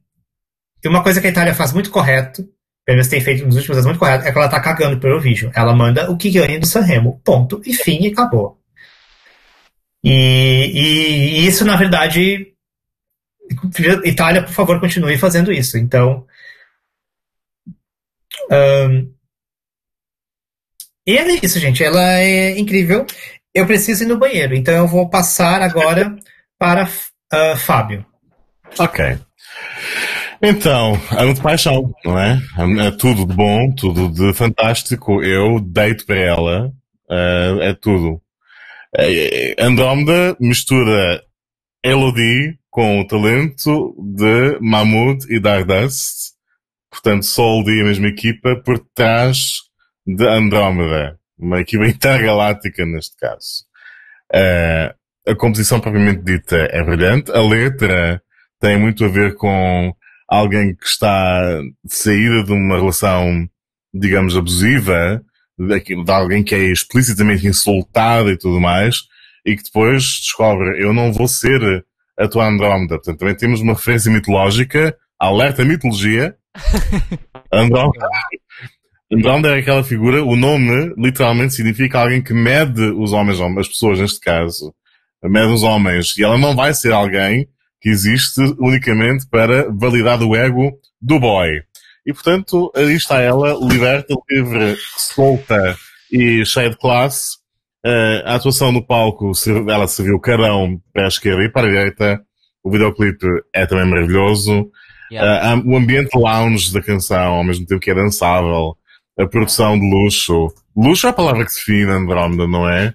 Uma 0.84 1.02
coisa 1.02 1.20
que 1.20 1.26
a 1.26 1.30
Itália 1.30 1.54
faz 1.54 1.72
muito 1.72 1.90
correto, 1.90 2.48
pelo 2.86 2.98
menos 2.98 3.08
tem 3.08 3.20
feito 3.20 3.44
nos 3.44 3.56
últimos 3.56 3.78
anos 3.78 3.86
muito 3.86 3.98
correto, 3.98 4.24
é 4.24 4.30
que 4.30 4.38
ela 4.38 4.48
tá 4.48 4.60
cagando 4.60 5.00
pro 5.00 5.10
Eurovision. 5.10 5.50
Ela 5.52 5.74
manda 5.74 6.08
o 6.08 6.16
que 6.16 6.30
ganha 6.30 6.60
do 6.60 6.66
Sanremo. 6.66 7.20
Ponto. 7.24 7.60
E 7.66 7.74
fim, 7.74 8.04
e 8.04 8.12
acabou. 8.12 8.62
E, 10.04 10.12
e, 10.12 11.40
e 11.40 11.46
isso, 11.48 11.64
na 11.64 11.74
verdade, 11.74 12.54
Itália, 14.04 14.40
por 14.44 14.52
favor, 14.52 14.78
continue 14.78 15.18
fazendo 15.18 15.52
isso. 15.52 15.76
Então. 15.76 16.24
Um, 18.52 19.12
e 21.04 21.18
é 21.18 21.44
isso, 21.44 21.58
gente. 21.58 21.82
Ela 21.82 22.20
é 22.20 22.56
incrível. 22.56 23.04
Eu 23.52 23.66
preciso 23.66 24.04
ir 24.04 24.06
no 24.06 24.16
banheiro, 24.16 24.54
então 24.54 24.74
eu 24.74 24.86
vou 24.86 25.10
passar 25.10 25.60
agora 25.60 26.14
para 26.56 26.84
uh, 26.84 27.56
Fábio. 27.56 28.06
Ok. 28.78 29.18
Então, 30.42 31.00
amo 31.18 31.34
de 31.34 31.40
paixão, 31.40 31.94
não 32.04 32.18
é? 32.18 32.38
É 32.86 32.90
tudo 32.90 33.26
de 33.26 33.34
bom, 33.34 33.72
tudo 33.74 34.10
de 34.10 34.34
fantástico. 34.34 35.22
Eu 35.22 35.60
deito 35.60 36.04
para 36.04 36.16
ela, 36.16 36.66
uh, 37.10 37.62
é 37.62 37.72
tudo. 37.72 38.20
Eh, 38.98 39.54
Andrómeda 39.58 40.36
mistura 40.38 41.22
Elodie 41.82 42.58
com 42.70 43.00
o 43.00 43.06
talento 43.06 43.94
de 43.98 44.58
Mahmoud 44.60 45.24
e 45.34 45.40
Dardust. 45.40 46.34
Portanto, 46.90 47.24
Sol 47.24 47.62
e 47.68 47.80
a 47.80 47.84
mesma 47.84 48.08
equipa 48.08 48.56
por 48.56 48.78
trás 48.94 49.62
de 50.06 50.26
Andrómeda. 50.26 51.18
Uma 51.38 51.60
equipa 51.60 51.86
intergaláctica 51.88 52.84
neste 52.84 53.16
caso. 53.16 53.64
Uh, 54.34 54.94
a 55.30 55.34
composição 55.34 55.80
propriamente 55.80 56.22
dita 56.22 56.56
é 56.70 56.82
brilhante. 56.82 57.32
A 57.32 57.40
letra 57.40 58.22
tem 58.60 58.78
muito 58.78 59.04
a 59.04 59.08
ver 59.08 59.34
com 59.34 59.94
alguém 60.28 60.74
que 60.74 60.86
está 60.86 61.60
de 61.84 61.94
saída 61.94 62.42
de 62.44 62.52
uma 62.52 62.76
relação, 62.76 63.48
digamos, 63.94 64.36
abusiva 64.36 65.22
de 65.58 66.10
alguém 66.10 66.44
que 66.44 66.54
é 66.54 66.70
explicitamente 66.70 67.46
insultado 67.46 68.30
e 68.30 68.36
tudo 68.36 68.60
mais, 68.60 69.04
e 69.44 69.56
que 69.56 69.62
depois 69.62 70.02
descobre, 70.02 70.82
eu 70.82 70.92
não 70.92 71.12
vou 71.12 71.26
ser 71.26 71.84
a 72.18 72.28
tua 72.28 72.48
Andrómeda. 72.48 72.96
Portanto, 72.96 73.18
também 73.18 73.34
temos 73.34 73.60
uma 73.60 73.74
referência 73.74 74.10
mitológica, 74.10 74.96
alerta 75.18 75.64
mitologia, 75.64 76.36
Andrómeda. 77.52 78.06
Andrómeda 79.10 79.56
é 79.56 79.60
aquela 79.60 79.84
figura, 79.84 80.22
o 80.22 80.34
nome 80.34 80.92
literalmente 80.98 81.54
significa 81.54 82.00
alguém 82.00 82.20
que 82.20 82.34
mede 82.34 82.82
os 82.82 83.12
homens, 83.12 83.40
as 83.40 83.68
pessoas 83.68 84.00
neste 84.00 84.20
caso, 84.20 84.74
mede 85.22 85.52
os 85.52 85.62
homens, 85.62 86.16
e 86.18 86.24
ela 86.24 86.36
não 86.36 86.56
vai 86.56 86.74
ser 86.74 86.92
alguém 86.92 87.48
que 87.86 87.90
existe 87.90 88.40
unicamente 88.58 89.28
para 89.28 89.70
validar 89.70 90.20
o 90.20 90.34
ego 90.34 90.76
do 91.00 91.20
boy. 91.20 91.62
E 92.04 92.12
portanto, 92.12 92.72
aí 92.74 92.94
está 92.94 93.20
ela, 93.20 93.56
liberta, 93.60 94.12
livre, 94.28 94.76
solta 94.96 95.78
e 96.10 96.44
cheia 96.44 96.68
de 96.68 96.76
classe. 96.76 97.36
Uh, 97.84 98.26
a 98.26 98.34
atuação 98.34 98.72
no 98.72 98.84
palco, 98.84 99.30
ela 99.68 99.86
serviu 99.86 100.18
carão 100.18 100.80
para 100.92 101.04
a 101.04 101.06
esquerda 101.06 101.44
e 101.44 101.48
para 101.48 101.68
a 101.68 101.70
direita. 101.70 102.20
O 102.60 102.72
videoclipe 102.72 103.24
é 103.54 103.64
também 103.66 103.86
maravilhoso. 103.86 104.68
Yeah. 105.12 105.54
Uh, 105.54 105.70
o 105.70 105.76
ambiente 105.76 106.18
lounge 106.18 106.72
da 106.72 106.82
canção, 106.82 107.34
ao 107.34 107.44
mesmo 107.44 107.66
tempo 107.66 107.80
que 107.80 107.92
é 107.92 107.94
dançável. 107.94 108.76
A 109.16 109.26
produção 109.28 109.78
de 109.78 109.88
luxo. 109.88 110.52
Luxo 110.76 111.06
é 111.06 111.10
a 111.10 111.12
palavra 111.12 111.46
que 111.46 111.54
define 111.54 111.92
Andrómeda, 111.92 112.48
não 112.48 112.68
é? 112.68 112.92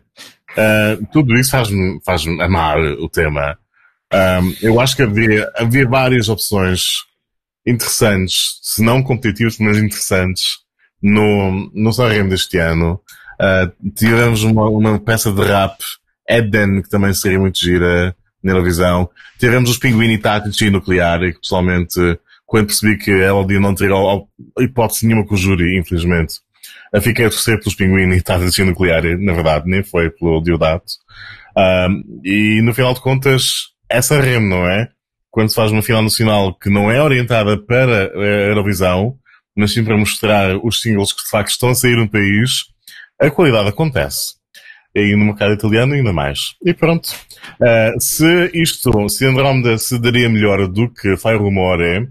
Uh, 0.51 1.07
tudo 1.13 1.33
isso 1.39 1.51
faz-me 1.51 1.97
faz 2.05 2.27
amar 2.27 2.77
o 2.77 3.07
tema. 3.07 3.57
Um, 4.13 4.55
eu 4.61 4.79
acho 4.79 4.95
que 4.95 5.03
havia, 5.03 5.49
havia 5.55 5.87
várias 5.87 6.27
opções 6.27 6.81
interessantes, 7.65 8.59
se 8.61 8.83
não 8.83 9.01
competitivas, 9.01 9.57
mas 9.59 9.77
interessantes, 9.77 10.59
no, 11.01 11.71
no 11.73 11.93
Sanremo 11.93 12.29
deste 12.29 12.57
ano. 12.57 12.99
Uh, 13.39 13.91
tivemos 13.95 14.43
uma, 14.43 14.69
uma 14.69 14.99
peça 14.99 15.31
de 15.31 15.41
rap, 15.41 15.77
Eden, 16.29 16.81
que 16.81 16.89
também 16.89 17.13
seria 17.13 17.39
muito 17.39 17.59
gira 17.59 18.15
na 18.43 18.51
Eurovisão. 18.51 19.09
Tivemos 19.39 19.69
os 19.69 19.77
Pinguini 19.77 20.17
Tátici 20.17 20.69
Nuclear, 20.69 21.23
e 21.23 21.33
que 21.33 21.39
pessoalmente, 21.39 21.99
quando 22.45 22.67
percebi 22.67 22.97
que 22.97 23.11
ela 23.11 23.45
não 23.59 23.73
teria 23.73 23.95
hipótese 24.59 25.07
nenhuma 25.07 25.25
com 25.25 25.35
o 25.35 25.37
júri, 25.37 25.79
infelizmente, 25.79 26.35
fiquei 27.01 27.25
a 27.25 27.29
torcer 27.29 27.57
pelos 27.59 27.75
Pinguini 27.75 28.21
Tátici 28.21 28.63
Nuclear, 28.63 29.03
na 29.19 29.33
verdade, 29.33 29.69
nem 29.69 29.83
foi 29.83 30.09
pelo 30.09 30.41
Diodato. 30.41 30.93
Um, 31.57 32.21
e 32.23 32.61
no 32.61 32.73
final 32.73 32.93
de 32.93 33.01
contas, 33.01 33.70
essa 33.91 34.19
remo, 34.19 34.47
não 34.47 34.69
é? 34.69 34.89
Quando 35.29 35.49
se 35.49 35.55
faz 35.55 35.71
uma 35.71 35.81
final 35.81 36.01
nacional 36.01 36.53
que 36.57 36.69
não 36.69 36.91
é 36.91 37.01
orientada 37.01 37.57
para 37.57 38.11
a 38.13 38.49
Eurovisão, 38.49 39.15
mas 39.55 39.73
sim 39.73 39.83
para 39.83 39.97
mostrar 39.97 40.57
os 40.63 40.81
singles 40.81 41.13
que 41.13 41.23
de 41.23 41.29
facto 41.29 41.51
estão 41.51 41.69
a 41.69 41.75
sair 41.75 41.95
no 41.95 42.09
país, 42.09 42.65
a 43.19 43.29
qualidade 43.29 43.69
acontece. 43.69 44.35
E 44.93 45.15
no 45.15 45.25
mercado 45.25 45.53
italiano 45.53 45.93
ainda 45.93 46.11
mais. 46.11 46.55
E 46.65 46.73
pronto. 46.73 47.07
Uh, 47.61 47.99
se 47.99 48.51
isto, 48.53 49.07
se 49.07 49.25
Andromeda 49.25 49.77
se 49.77 49.97
daria 49.99 50.27
melhor 50.27 50.67
do 50.67 50.89
que 50.89 51.15
Fire 51.15 51.37
Rumore, 51.37 52.09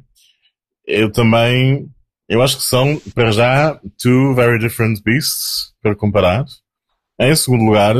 eu 0.86 1.10
também, 1.10 1.86
eu 2.28 2.42
acho 2.42 2.56
que 2.56 2.62
são, 2.62 3.00
para 3.14 3.32
já, 3.32 3.78
two 4.02 4.34
very 4.34 4.58
different 4.58 5.02
beasts, 5.04 5.74
para 5.82 5.94
comparar. 5.94 6.44
Em 7.18 7.36
segundo 7.36 7.64
lugar, 7.64 7.94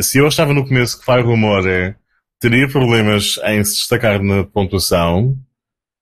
se 0.00 0.18
eu 0.18 0.26
achava 0.26 0.54
no 0.54 0.66
começo 0.66 0.98
que 0.98 1.04
Fire 1.04 1.22
Rumore 1.22 1.94
teria 2.40 2.66
problemas 2.66 3.38
em 3.44 3.62
se 3.62 3.74
destacar 3.74 4.22
na 4.22 4.42
pontuação, 4.44 5.36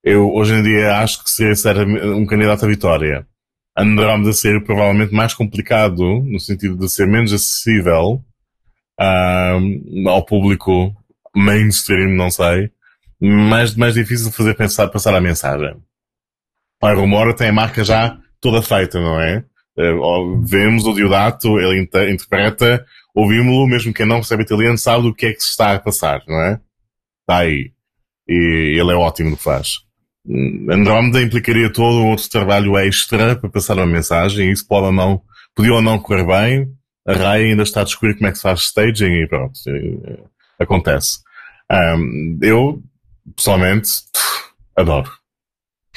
eu 0.05 0.33
hoje 0.33 0.55
em 0.55 0.63
dia 0.63 0.99
acho 0.99 1.23
que 1.25 1.31
seria 1.31 1.55
ser 1.57 1.77
um 1.79 2.25
candidato 2.25 2.65
à 2.65 2.69
vitória. 2.69 3.27
Andrómeda 3.77 4.33
ser 4.33 4.63
provavelmente 4.65 5.13
mais 5.13 5.35
complicado, 5.35 6.23
no 6.23 6.39
sentido 6.39 6.77
de 6.77 6.89
ser 6.89 7.07
menos 7.07 7.33
acessível 7.33 8.23
um, 9.01 10.09
ao 10.09 10.25
público 10.25 10.95
mainstream, 11.35 12.17
não 12.17 12.31
sei, 12.31 12.71
mais, 13.21 13.75
mais 13.75 13.95
difícil 13.95 14.31
de 14.31 14.37
fazer 14.37 14.55
pensar, 14.55 14.89
passar 14.89 15.15
a 15.15 15.21
mensagem. 15.21 15.77
A 16.81 16.93
Rumora 16.93 17.35
tem 17.35 17.49
a 17.49 17.53
marca 17.53 17.83
já 17.85 18.17
toda 18.41 18.63
feita, 18.63 19.01
não 19.01 19.21
é? 19.21 19.45
Uh, 19.77 20.41
vemos 20.45 20.85
o 20.85 20.93
Diodato, 20.93 21.59
ele 21.59 21.83
inter 21.83 22.11
interpreta 22.11 22.85
ouvimos-lo, 23.19 23.67
mesmo 23.67 23.93
quem 23.93 24.07
não 24.07 24.19
recebe 24.19 24.45
italiano 24.45 24.79
sabe 24.79 25.03
do 25.03 25.15
que 25.15 25.27
é 25.27 25.33
que 25.33 25.43
se 25.43 25.51
está 25.51 25.73
a 25.73 25.81
passar, 25.81 26.23
não 26.29 26.41
é? 26.41 26.61
Está 27.21 27.39
aí. 27.39 27.73
E 28.29 28.79
ele 28.79 28.93
é 28.93 28.95
ótimo 28.95 29.31
no 29.31 29.37
que 29.37 29.43
faz. 29.43 29.79
Andrómeda 30.71 31.21
implicaria 31.21 31.73
todo 31.73 32.01
um 32.01 32.11
outro 32.11 32.29
trabalho 32.29 32.79
extra 32.79 33.35
para 33.35 33.51
passar 33.51 33.77
uma 33.77 33.87
mensagem, 33.87 34.49
e 34.49 34.53
isso 34.53 34.67
pode 34.69 34.87
ou 34.87 34.93
não, 34.93 35.21
podia 35.55 35.75
ou 35.75 35.83
não 35.83 35.99
correr 35.99 36.25
bem. 36.25 36.73
A 37.07 37.15
Raya 37.15 37.47
ainda 37.47 37.63
está 37.63 37.81
a 37.81 37.85
descobrir 37.85 38.15
como 38.15 38.29
é 38.29 38.31
que 38.31 38.37
se 38.37 38.43
faz 38.43 38.61
staging 38.61 39.23
e 39.23 39.27
pronto, 39.27 39.59
acontece. 40.61 41.19
Um, 41.71 42.39
eu, 42.41 42.83
pessoalmente, 43.35 43.91
adoro. 44.77 45.11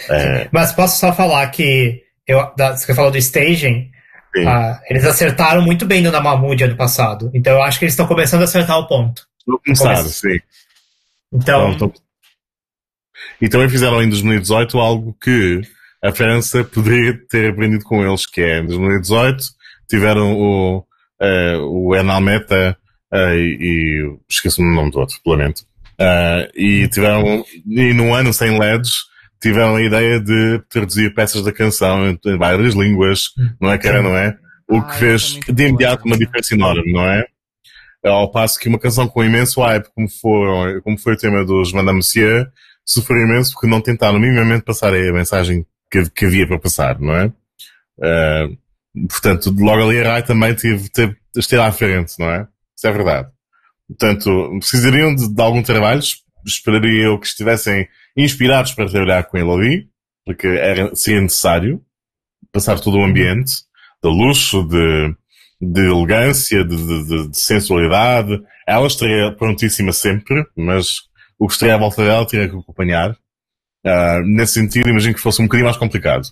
É... 0.09 0.49
Mas 0.51 0.71
posso 0.71 0.99
só 0.99 1.13
falar 1.13 1.47
que 1.49 2.01
eu, 2.25 2.39
você 2.57 2.95
falou 2.95 3.11
do 3.11 3.17
staging, 3.17 3.90
ah, 4.45 4.79
eles 4.89 5.05
acertaram 5.05 5.61
muito 5.61 5.85
bem 5.85 6.01
no 6.01 6.11
Namamundi 6.11 6.63
ano 6.63 6.77
passado. 6.77 7.29
Então 7.33 7.53
eu 7.53 7.63
acho 7.63 7.79
que 7.79 7.85
eles 7.85 7.93
estão 7.93 8.07
começando 8.07 8.41
a 8.41 8.45
acertar 8.45 8.77
o 8.79 8.87
ponto. 8.87 9.27
Começaram, 9.65 10.03
sim. 10.07 10.39
Então. 11.33 11.71
Então, 11.71 11.93
e 13.41 13.49
também 13.49 13.69
fizeram 13.69 14.01
em 14.01 14.09
2018 14.09 14.77
algo 14.77 15.15
que 15.21 15.61
a 16.03 16.11
França 16.11 16.63
poderia 16.63 17.19
ter 17.27 17.51
aprendido 17.51 17.83
com 17.83 18.05
eles, 18.05 18.25
que 18.25 18.41
é 18.41 18.59
em 18.59 18.65
2018 18.65 19.43
tiveram 19.89 20.33
o, 20.33 20.77
uh, 20.79 21.59
o 21.59 21.95
Enal 21.95 22.21
Meta 22.21 22.77
uh, 23.13 23.35
e, 23.35 23.57
e 23.59 24.17
esqueço-me 24.29 24.71
o 24.71 24.75
nome 24.75 24.91
do 24.91 24.99
outro, 24.99 25.17
lamento. 25.25 25.63
Uh, 25.99 26.47
e 26.55 26.87
tiveram, 26.87 27.45
e 27.67 27.93
num 27.93 28.15
ano 28.15 28.33
sem 28.33 28.57
LEDs, 28.57 29.03
tiveram 29.41 29.75
a 29.75 29.81
ideia 29.81 30.19
de 30.19 30.61
traduzir 30.69 31.13
peças 31.13 31.43
da 31.43 31.51
canção 31.51 32.07
em 32.07 32.37
várias 32.37 32.75
línguas, 32.75 33.29
não 33.59 33.71
é, 33.71 33.77
cara, 33.77 34.01
não 34.01 34.15
é? 34.15 34.37
O 34.69 34.77
ah, 34.77 34.83
que 34.83 34.97
fez 34.97 35.39
de 35.47 35.67
imediato 35.67 36.05
uma 36.05 36.17
diferença 36.17 36.53
enorme, 36.53 36.93
não 36.93 37.03
é? 37.03 37.25
Ao 38.05 38.31
passo 38.31 38.59
que 38.59 38.69
uma 38.69 38.79
canção 38.79 39.07
com 39.07 39.23
imenso 39.23 39.61
hype, 39.61 39.87
como 39.93 40.07
foi, 40.09 40.81
como 40.81 40.97
foi 40.97 41.13
o 41.13 41.17
tema 41.17 41.43
dos 41.43 41.73
Madame 41.73 41.97
Monsieur, 41.97 42.49
sofreu 42.85 43.23
imenso 43.23 43.53
porque 43.53 43.67
não 43.67 43.81
tentaram 43.81 44.19
minimamente 44.19 44.63
passar 44.63 44.93
a 44.93 45.13
mensagem 45.13 45.65
que, 45.89 46.09
que 46.09 46.25
havia 46.25 46.47
para 46.47 46.59
passar, 46.59 46.99
não 46.99 47.15
é? 47.15 47.25
Uh, 47.97 48.57
portanto, 49.07 49.53
logo 49.57 49.83
ali 49.83 49.99
a 50.01 50.13
Rai 50.13 50.23
também 50.23 50.55
teve, 50.55 50.89
teve, 50.89 51.15
esteve 51.35 51.61
à 51.61 51.71
frente, 51.71 52.13
não 52.19 52.29
é? 52.29 52.47
Isso 52.75 52.87
é 52.87 52.91
verdade. 52.91 53.29
Portanto, 53.87 54.57
precisariam 54.59 55.13
de, 55.13 55.27
de 55.27 55.41
algum 55.41 55.61
trabalho, 55.61 56.01
esperaria 56.45 57.05
eu 57.05 57.19
que 57.19 57.27
estivessem 57.27 57.87
inspirados 58.15 58.73
para 58.73 58.89
trabalhar 58.89 59.23
com 59.23 59.37
ele 59.37 59.51
ali, 59.51 59.89
porque 60.25 60.47
era, 60.47 60.95
seria 60.95 61.21
necessário 61.21 61.83
passar 62.51 62.79
todo 62.79 62.97
o 62.97 63.03
ambiente 63.03 63.53
de 64.03 64.09
luxo, 64.09 64.63
de, 64.63 65.15
de 65.61 65.81
elegância, 65.81 66.63
de, 66.65 66.75
de, 66.75 67.29
de, 67.29 67.37
sensualidade. 67.37 68.41
Ela 68.67 68.87
estaria 68.87 69.31
prontíssima 69.35 69.93
sempre, 69.93 70.43
mas 70.55 71.01
o 71.39 71.47
que 71.47 71.53
estaria 71.53 71.75
à 71.75 71.77
volta 71.77 72.03
dela 72.03 72.27
teria 72.27 72.49
que 72.49 72.55
acompanhar. 72.55 73.11
Uh, 73.85 74.21
nesse 74.25 74.53
sentido, 74.53 74.89
imagino 74.89 75.15
que 75.15 75.21
fosse 75.21 75.41
um 75.41 75.45
bocadinho 75.45 75.65
mais 75.65 75.77
complicado. 75.77 76.27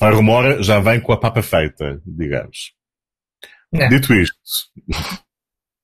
A 0.00 0.10
Rumora 0.10 0.62
já 0.62 0.78
vem 0.78 1.00
com 1.00 1.12
a 1.12 1.18
papa 1.18 1.42
feita, 1.42 2.00
digamos. 2.06 2.72
É. 3.74 3.88
Dito 3.88 4.14
isto, 4.14 4.34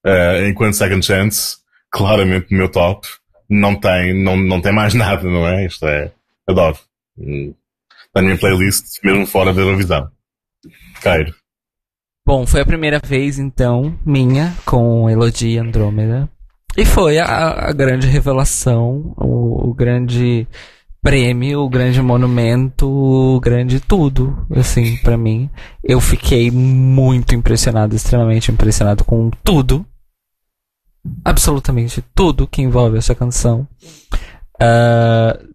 uh, 0.06 0.46
enquanto 0.48 0.74
Second 0.74 1.04
Chance, 1.04 1.58
claramente 1.90 2.50
no 2.50 2.58
meu 2.58 2.70
top, 2.70 3.06
não 3.48 3.74
tem, 3.74 4.14
não, 4.14 4.36
não 4.36 4.60
tem 4.60 4.73
mais 4.73 4.92
nada, 4.94 5.23
não 5.23 5.47
é? 5.47 5.66
Isto 5.66 5.86
é, 5.86 6.12
adoro. 6.48 6.78
Está 7.18 8.20
na 8.20 8.23
minha 8.23 8.39
playlist, 8.39 9.02
mesmo 9.02 9.26
fora 9.26 9.52
da 9.52 9.60
Eurovisão. 9.60 10.08
Cairo. 11.02 11.34
Bom, 12.26 12.47
foi 12.47 12.62
a 12.62 12.66
primeira 12.66 12.98
vez, 13.05 13.39
então, 13.39 13.98
minha, 14.05 14.55
com 14.64 15.10
Elodie 15.10 15.58
Andrômeda. 15.58 16.28
E 16.76 16.84
foi 16.84 17.18
a, 17.18 17.68
a 17.68 17.73
grande 17.73 18.06
revelação, 18.06 19.14
o, 19.16 19.68
o, 19.68 19.74
grande 19.74 20.47
prêmio, 21.02 21.60
o 21.60 21.68
grande 21.68 22.00
monumento, 22.00 22.89
o 22.89 23.39
grande 23.40 23.78
tudo, 23.78 24.47
assim, 24.56 24.97
para 24.97 25.16
mim. 25.16 25.50
Eu 25.82 26.00
fiquei 26.00 26.50
muito 26.50 27.34
impressionado, 27.34 27.94
extremamente 27.94 28.50
impressionado 28.50 29.05
com 29.05 29.31
tudo 29.44 29.86
absolutamente 31.24 32.02
tudo 32.15 32.47
que 32.47 32.62
envolve 32.62 32.99
essa 32.99 33.15
canção. 33.15 33.68
Uh, 34.57 35.55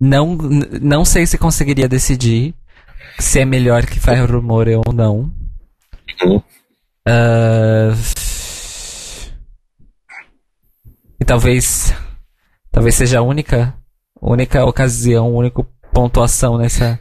não, 0.00 0.36
não 0.36 1.04
sei 1.04 1.26
se 1.26 1.38
conseguiria 1.38 1.88
decidir 1.88 2.54
se 3.18 3.40
é 3.40 3.44
melhor 3.44 3.86
que 3.86 3.98
Fire 3.98 4.26
Rumor 4.26 4.66
ou 4.86 4.92
não. 4.92 5.32
Uh, 7.08 7.94
e 11.20 11.24
talvez 11.24 11.94
talvez 12.70 12.94
seja 12.94 13.20
a 13.20 13.22
única 13.22 13.74
única 14.20 14.64
ocasião, 14.64 15.34
única 15.34 15.64
pontuação 15.92 16.58
nessa 16.58 16.98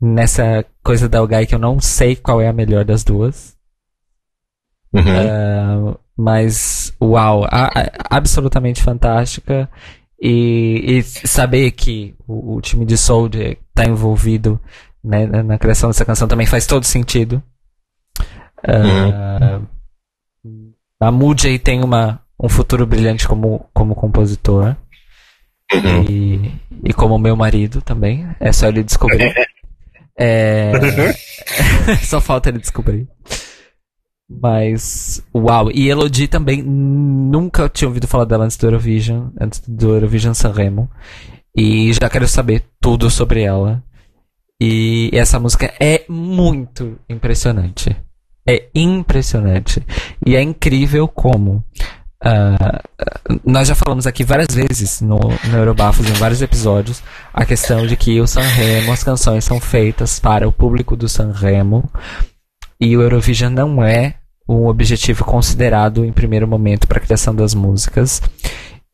nessa 0.00 0.64
coisa 0.82 1.08
da 1.08 1.18
Algai 1.18 1.46
que 1.46 1.54
eu 1.54 1.58
não 1.58 1.80
sei 1.80 2.14
qual 2.14 2.40
é 2.40 2.48
a 2.48 2.52
melhor 2.52 2.84
das 2.84 3.02
duas. 3.02 3.57
Uhum. 4.92 5.90
Uh, 5.90 5.98
mas, 6.16 6.92
uau, 7.00 7.44
a, 7.44 7.66
a, 7.66 8.16
absolutamente 8.16 8.82
fantástica. 8.82 9.68
E, 10.20 10.98
e 10.98 11.02
saber 11.02 11.70
que 11.70 12.14
o, 12.26 12.56
o, 12.56 12.60
time 12.60 12.84
de 12.84 12.96
Soldier 12.96 13.56
está 13.68 13.84
envolvido 13.88 14.60
né, 15.02 15.26
na 15.26 15.56
criação 15.56 15.88
dessa 15.88 16.04
canção 16.04 16.26
também 16.26 16.46
faz 16.46 16.66
todo 16.66 16.82
sentido. 16.82 17.40
Uhum. 18.66 19.60
Uh, 19.62 20.76
a 21.00 21.12
Moody 21.12 21.58
tem 21.60 21.84
uma, 21.84 22.20
um 22.42 22.48
futuro 22.48 22.84
brilhante 22.84 23.28
como, 23.28 23.68
como 23.72 23.94
compositor. 23.94 24.76
Uhum. 25.72 26.04
E, 26.08 26.52
e 26.84 26.92
como 26.92 27.18
meu 27.18 27.36
marido 27.36 27.80
também. 27.80 28.28
É 28.40 28.52
só 28.52 28.68
ele 28.68 28.82
descobrir. 28.82 29.32
é... 30.18 30.72
só 32.02 32.20
falta 32.20 32.48
ele 32.48 32.58
descobrir. 32.58 33.06
Mas, 34.28 35.22
uau. 35.34 35.70
E 35.72 35.88
Elodie 35.88 36.28
também 36.28 36.62
nunca 36.62 37.68
tinha 37.68 37.88
ouvido 37.88 38.06
falar 38.06 38.24
dela 38.24 38.44
antes 38.44 38.56
do 38.56 38.66
Eurovision, 38.66 39.28
antes 39.40 39.62
do 39.66 39.94
Eurovision 39.94 40.34
Sanremo. 40.34 40.90
E 41.56 41.92
já 41.92 42.08
quero 42.10 42.28
saber 42.28 42.64
tudo 42.80 43.08
sobre 43.08 43.42
ela. 43.42 43.82
E 44.60 45.10
essa 45.12 45.40
música 45.40 45.72
é 45.80 46.04
muito 46.08 46.98
impressionante. 47.08 47.96
É 48.46 48.68
impressionante. 48.74 49.82
E 50.24 50.36
é 50.36 50.42
incrível 50.42 51.08
como 51.08 51.64
Uh, 52.24 53.38
nós 53.44 53.68
já 53.68 53.76
falamos 53.76 54.04
aqui 54.04 54.24
várias 54.24 54.52
vezes 54.52 55.00
no, 55.00 55.18
no 55.18 55.56
Eurobafos, 55.56 56.08
em 56.08 56.12
vários 56.14 56.42
episódios, 56.42 57.00
a 57.32 57.46
questão 57.46 57.86
de 57.86 57.96
que 57.96 58.20
o 58.20 58.26
Sanremo, 58.26 58.92
as 58.92 59.04
canções 59.04 59.44
são 59.44 59.60
feitas 59.60 60.18
para 60.18 60.48
o 60.48 60.52
público 60.52 60.96
do 60.96 61.08
Sanremo 61.08 61.88
e 62.80 62.96
o 62.96 63.02
Eurovision 63.02 63.52
não 63.52 63.84
é 63.84 64.17
um 64.48 64.66
objetivo 64.66 65.24
considerado 65.24 66.04
em 66.04 66.12
primeiro 66.12 66.48
momento 66.48 66.88
para 66.88 66.98
a 66.98 67.02
criação 67.02 67.34
das 67.34 67.54
músicas 67.54 68.22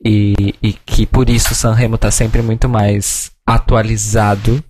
e, 0.05 0.55
e 0.63 0.73
que 0.73 1.07
por 1.07 1.31
isso 1.31 1.53
o 1.53 1.55
Sanremo 1.55 1.95
está 1.95 2.11
sempre 2.11 2.43
muito 2.43 2.69
mais 2.69 3.31
atualizado 3.47 4.63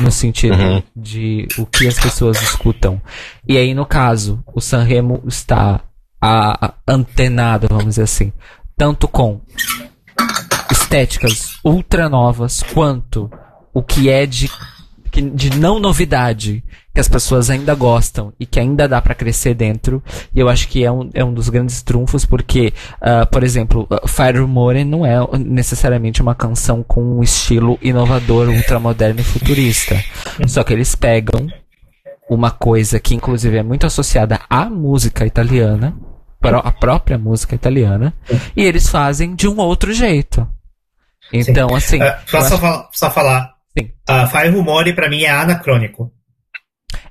no 0.00 0.10
sentido 0.10 0.54
uhum. 0.54 0.82
de 0.94 1.46
o 1.58 1.66
que 1.66 1.86
as 1.86 1.98
pessoas 1.98 2.40
escutam. 2.40 3.00
E 3.46 3.56
aí, 3.56 3.74
no 3.74 3.84
caso, 3.84 4.42
o 4.54 4.60
Sanremo 4.60 5.22
está 5.26 5.80
a, 6.20 6.66
a, 6.66 6.74
antenado, 6.86 7.66
vamos 7.68 7.86
dizer 7.86 8.04
assim, 8.04 8.32
tanto 8.76 9.08
com 9.08 9.40
estéticas 10.70 11.58
ultra 11.64 12.08
novas, 12.08 12.62
quanto 12.62 13.30
o 13.74 13.82
que 13.82 14.08
é 14.08 14.24
de, 14.24 14.50
de 15.20 15.58
não 15.58 15.78
novidade, 15.78 16.62
que 16.94 17.00
as 17.00 17.08
pessoas 17.08 17.50
ainda 17.50 17.74
gostam 17.74 18.32
e 18.38 18.46
que 18.46 18.60
ainda 18.60 18.88
dá 18.88 19.00
para 19.00 19.14
crescer 19.14 19.54
dentro. 19.54 20.02
E 20.34 20.40
eu 20.40 20.48
acho 20.48 20.68
que 20.68 20.84
é 20.84 20.92
um, 20.92 21.10
é 21.14 21.24
um 21.24 21.32
dos 21.32 21.48
grandes 21.48 21.82
trunfos, 21.82 22.24
porque, 22.24 22.72
uh, 23.00 23.26
por 23.30 23.42
exemplo, 23.42 23.88
Fire 24.06 24.40
More 24.40 24.84
não 24.84 25.04
é 25.04 25.16
necessariamente 25.38 26.20
uma 26.22 26.34
canção 26.34 26.82
com 26.82 27.18
um 27.18 27.22
estilo 27.22 27.78
inovador, 27.82 28.48
ultramoderno 28.48 29.20
e 29.20 29.24
futurista. 29.24 30.02
Só 30.46 30.62
que 30.62 30.72
eles 30.72 30.94
pegam 30.94 31.46
uma 32.28 32.50
coisa 32.50 33.00
que, 33.00 33.14
inclusive, 33.14 33.56
é 33.56 33.62
muito 33.62 33.86
associada 33.86 34.40
à 34.48 34.66
música 34.66 35.26
italiana, 35.26 35.96
a 36.42 36.72
própria 36.72 37.18
música 37.18 37.54
italiana, 37.54 38.12
e 38.56 38.62
eles 38.62 38.88
fazem 38.88 39.34
de 39.34 39.48
um 39.48 39.58
outro 39.58 39.92
jeito. 39.92 40.46
Então, 41.32 41.68
Sim. 41.68 41.74
assim. 41.74 42.02
Uh, 42.02 42.14
só, 42.26 42.38
acho... 42.38 42.88
só 42.92 43.10
falar. 43.10 43.54
Sim. 43.76 43.90
Uh, 44.08 44.26
Fire 44.26 44.50
Rumore, 44.50 44.94
pra 44.94 45.08
mim, 45.08 45.22
é 45.22 45.30
anacrônico. 45.30 46.12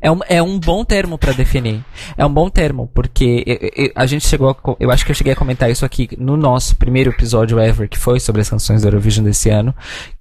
É 0.02 0.12
um, 0.12 0.20
é 0.28 0.42
um 0.42 0.60
bom 0.60 0.84
termo 0.84 1.16
para 1.16 1.32
definir. 1.32 1.86
É 2.18 2.26
um 2.26 2.34
bom 2.34 2.50
termo, 2.50 2.90
porque 2.92 3.92
a 3.96 4.08
gente 4.08 4.28
chegou 4.28 4.50
a, 4.50 4.76
Eu 4.80 4.90
acho 4.90 5.06
que 5.06 5.12
eu 5.12 5.16
cheguei 5.16 5.34
a 5.34 5.36
comentar 5.36 5.70
isso 5.70 5.86
aqui 5.86 6.10
no 6.18 6.36
nosso 6.36 6.76
primeiro 6.76 7.12
episódio 7.12 7.60
ever, 7.60 7.88
que 7.88 8.00
foi 8.00 8.20
sobre 8.20 8.42
as 8.42 8.50
canções 8.50 8.82
do 8.82 8.88
Eurovision 8.88 9.24
desse 9.24 9.52
ano, 9.52 9.76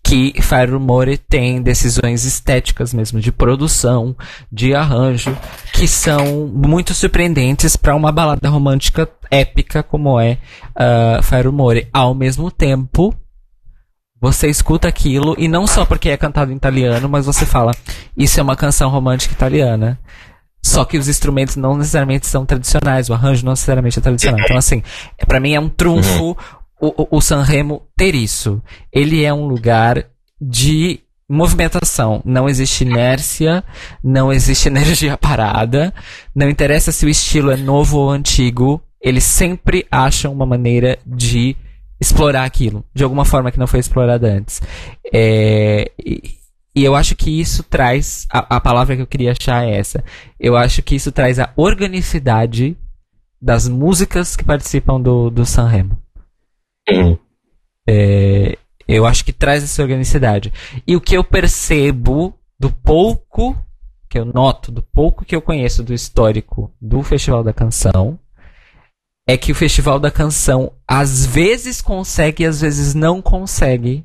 que 0.04 0.34
Fire 0.42 0.70
Rumore 0.70 1.16
tem 1.16 1.62
decisões 1.62 2.26
estéticas 2.26 2.92
mesmo, 2.92 3.20
de 3.20 3.32
produção, 3.32 4.14
de 4.52 4.74
arranjo, 4.74 5.34
que 5.72 5.88
são 5.88 6.46
muito 6.46 6.92
surpreendentes 6.92 7.74
para 7.74 7.94
uma 7.94 8.12
balada 8.12 8.50
romântica 8.50 9.08
épica 9.30 9.82
como 9.82 10.20
é 10.20 10.36
uh, 10.76 11.22
Fire 11.22 11.46
Rumore. 11.46 11.88
Ao 11.90 12.14
mesmo 12.14 12.50
tempo, 12.50 13.14
você 14.20 14.48
escuta 14.48 14.86
aquilo 14.86 15.34
e 15.38 15.48
não 15.48 15.66
só 15.66 15.84
porque 15.84 16.10
é 16.10 16.16
cantado 16.16 16.52
em 16.52 16.56
italiano, 16.56 17.08
mas 17.08 17.26
você 17.26 17.46
fala, 17.46 17.72
isso 18.16 18.38
é 18.38 18.42
uma 18.42 18.56
canção 18.56 18.90
romântica 18.90 19.34
italiana. 19.34 19.98
Só 20.62 20.84
que 20.84 20.98
os 20.98 21.08
instrumentos 21.08 21.56
não 21.56 21.76
necessariamente 21.76 22.26
são 22.26 22.44
tradicionais, 22.44 23.08
o 23.08 23.14
arranjo 23.14 23.44
não 23.44 23.52
necessariamente 23.52 23.98
é 23.98 24.02
tradicional. 24.02 24.40
Então, 24.44 24.58
assim, 24.58 24.82
para 25.26 25.40
mim 25.40 25.54
é 25.54 25.60
um 25.60 25.70
trunfo 25.70 26.36
o, 26.80 27.18
o 27.18 27.20
Sanremo 27.20 27.82
ter 27.96 28.14
isso. 28.14 28.62
Ele 28.92 29.22
é 29.24 29.32
um 29.32 29.46
lugar 29.46 30.06
de 30.40 31.00
movimentação. 31.28 32.22
Não 32.24 32.48
existe 32.48 32.84
inércia, 32.84 33.62
não 34.02 34.32
existe 34.32 34.66
energia 34.68 35.16
parada. 35.16 35.94
Não 36.34 36.48
interessa 36.48 36.90
se 36.90 37.06
o 37.06 37.08
estilo 37.08 37.50
é 37.50 37.56
novo 37.56 37.98
ou 37.98 38.10
antigo, 38.10 38.82
eles 39.00 39.24
sempre 39.24 39.86
acham 39.90 40.32
uma 40.32 40.46
maneira 40.46 40.98
de 41.06 41.56
explorar 42.00 42.44
aquilo 42.44 42.84
de 42.94 43.04
alguma 43.04 43.24
forma 43.24 43.50
que 43.50 43.58
não 43.58 43.66
foi 43.66 43.80
explorada 43.80 44.26
antes. 44.32 44.62
É, 45.12 45.90
e, 45.98 46.38
e, 46.74 46.84
eu 46.84 46.94
acho 46.94 47.14
que 47.14 47.40
isso 47.40 47.62
traz. 47.62 48.26
A, 48.32 48.56
a, 48.56 48.60
palavra 48.60 48.96
que 48.96 49.02
eu 49.02 49.06
queria 49.06 49.32
achar 49.32 49.64
é 49.64 49.76
essa. 49.76 50.02
Eu 50.38 50.56
acho 50.56 50.82
que 50.82 50.94
isso 50.94 51.12
traz 51.12 51.38
a 51.38 51.52
organicidade 51.56 52.76
das 53.40 53.68
músicas 53.68 54.36
que 54.36 54.44
participam 54.44 55.00
do, 55.00 55.30
do 55.30 55.44
Sanremo. 55.44 55.98
Uhum. 56.90 57.18
É, 57.88 58.56
eu 58.86 59.06
acho 59.06 59.24
que 59.24 59.32
traz 59.32 59.62
essa 59.62 59.82
organicidade. 59.82 60.52
E 60.86 60.96
o 60.96 61.00
que 61.00 61.16
eu 61.16 61.24
percebo 61.24 62.34
do 62.58 62.70
pouco 62.70 63.56
que 64.08 64.18
eu 64.18 64.24
noto, 64.24 64.72
do 64.72 64.82
pouco 64.82 65.24
que 65.24 65.36
eu 65.36 65.40
conheço 65.40 65.84
do 65.84 65.94
histórico 65.94 66.74
do 66.80 67.00
Festival 67.00 67.44
da 67.44 67.52
Canção, 67.52 68.18
é 69.30 69.36
que 69.36 69.52
o 69.52 69.54
Festival 69.54 70.00
da 70.00 70.10
Canção 70.10 70.72
às 70.88 71.24
vezes 71.24 71.80
consegue 71.80 72.42
e 72.42 72.46
às 72.46 72.60
vezes 72.60 72.94
não 72.94 73.22
consegue 73.22 74.04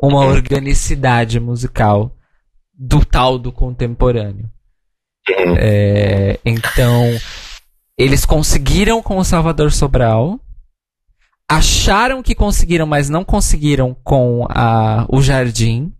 uma 0.00 0.20
uhum. 0.20 0.30
organicidade 0.30 1.40
musical 1.40 2.16
do 2.72 3.04
tal 3.04 3.36
do 3.36 3.50
contemporâneo. 3.50 4.48
Uhum. 5.28 5.56
É, 5.58 6.38
então, 6.44 7.02
eles 7.98 8.24
conseguiram 8.24 9.02
com 9.02 9.18
o 9.18 9.24
Salvador 9.24 9.72
Sobral, 9.72 10.38
acharam 11.48 12.22
que 12.22 12.34
conseguiram, 12.34 12.86
mas 12.86 13.10
não 13.10 13.24
conseguiram 13.24 13.92
com 14.04 14.46
a, 14.48 15.04
o 15.08 15.20
Jardim, 15.20 15.92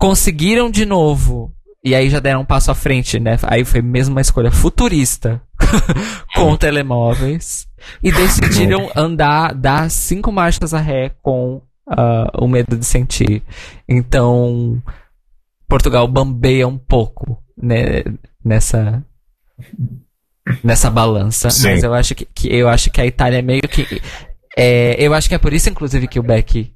conseguiram 0.00 0.68
de 0.68 0.84
novo 0.84 1.55
e 1.86 1.94
aí 1.94 2.10
já 2.10 2.18
deram 2.18 2.40
um 2.40 2.44
passo 2.44 2.72
à 2.72 2.74
frente, 2.74 3.20
né? 3.20 3.38
Aí 3.44 3.64
foi 3.64 3.80
mesmo 3.80 4.16
uma 4.16 4.20
escolha 4.20 4.50
futurista 4.50 5.40
com 6.34 6.56
telemóveis. 6.56 7.68
E 8.02 8.10
decidiram 8.10 8.90
andar, 8.96 9.54
dar 9.54 9.88
cinco 9.88 10.32
marchas 10.32 10.74
a 10.74 10.80
ré 10.80 11.12
com 11.22 11.62
uh, 11.86 12.42
o 12.42 12.48
medo 12.48 12.76
de 12.76 12.84
sentir. 12.84 13.40
Então, 13.88 14.82
Portugal 15.68 16.08
bambeia 16.08 16.66
um 16.66 16.76
pouco 16.76 17.40
né, 17.56 18.02
nessa 18.44 19.04
nessa 20.64 20.90
balança. 20.90 21.50
Sim. 21.50 21.68
Mas 21.68 21.84
eu 21.84 21.94
acho 21.94 22.16
que, 22.16 22.24
que, 22.24 22.52
eu 22.52 22.68
acho 22.68 22.90
que 22.90 23.00
a 23.00 23.06
Itália 23.06 23.38
é 23.38 23.42
meio 23.42 23.62
que. 23.62 24.02
É, 24.58 24.96
eu 24.98 25.14
acho 25.14 25.28
que 25.28 25.36
é 25.36 25.38
por 25.38 25.52
isso, 25.52 25.70
inclusive, 25.70 26.08
que 26.08 26.18
o 26.18 26.22
Beck 26.24 26.74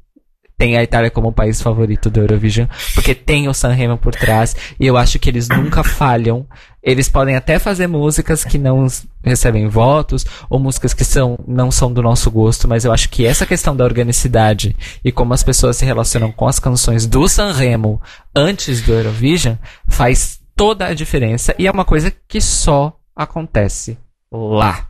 tem 0.60 0.76
a 0.76 0.82
Itália 0.82 1.10
como 1.10 1.28
o 1.28 1.32
país 1.32 1.62
favorito 1.62 2.10
do 2.10 2.20
Eurovision, 2.20 2.66
porque 2.94 3.14
tem 3.14 3.48
o 3.48 3.54
Sanremo 3.54 3.96
por 3.96 4.14
trás, 4.14 4.54
e 4.78 4.86
eu 4.86 4.94
acho 4.94 5.18
que 5.18 5.30
eles 5.30 5.48
nunca 5.48 5.82
falham. 5.82 6.46
Eles 6.82 7.08
podem 7.08 7.34
até 7.34 7.58
fazer 7.58 7.86
músicas 7.86 8.44
que 8.44 8.58
não 8.58 8.86
recebem 9.24 9.68
votos, 9.68 10.26
ou 10.50 10.58
músicas 10.58 10.92
que 10.92 11.02
são, 11.02 11.38
não 11.48 11.70
são 11.70 11.90
do 11.90 12.02
nosso 12.02 12.30
gosto, 12.30 12.68
mas 12.68 12.84
eu 12.84 12.92
acho 12.92 13.08
que 13.08 13.24
essa 13.24 13.46
questão 13.46 13.74
da 13.74 13.84
organicidade 13.84 14.76
e 15.02 15.10
como 15.10 15.32
as 15.32 15.42
pessoas 15.42 15.78
se 15.78 15.86
relacionam 15.86 16.30
com 16.30 16.46
as 16.46 16.58
canções 16.58 17.06
do 17.06 17.26
Sanremo 17.26 17.98
antes 18.36 18.82
do 18.82 18.92
Eurovision 18.92 19.54
faz 19.88 20.42
toda 20.54 20.88
a 20.88 20.92
diferença, 20.92 21.54
e 21.58 21.66
é 21.66 21.70
uma 21.70 21.86
coisa 21.86 22.12
que 22.28 22.38
só 22.38 22.94
acontece 23.16 23.96
lá. 24.30 24.88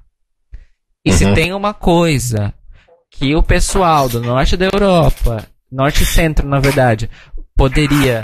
E 1.05 1.13
uhum. 1.13 1.17
se 1.17 1.33
tem 1.33 1.53
uma 1.53 1.73
coisa 1.73 2.53
que 3.09 3.37
o 3.37 3.43
pessoal 3.43 4.09
do 4.09 4.21
norte 4.21 4.57
da 4.57 4.67
Europa 4.67 5.47
norte 5.71 6.03
e 6.03 6.07
centro, 6.07 6.47
na 6.47 6.59
verdade, 6.59 7.11
poderia, 7.55 8.23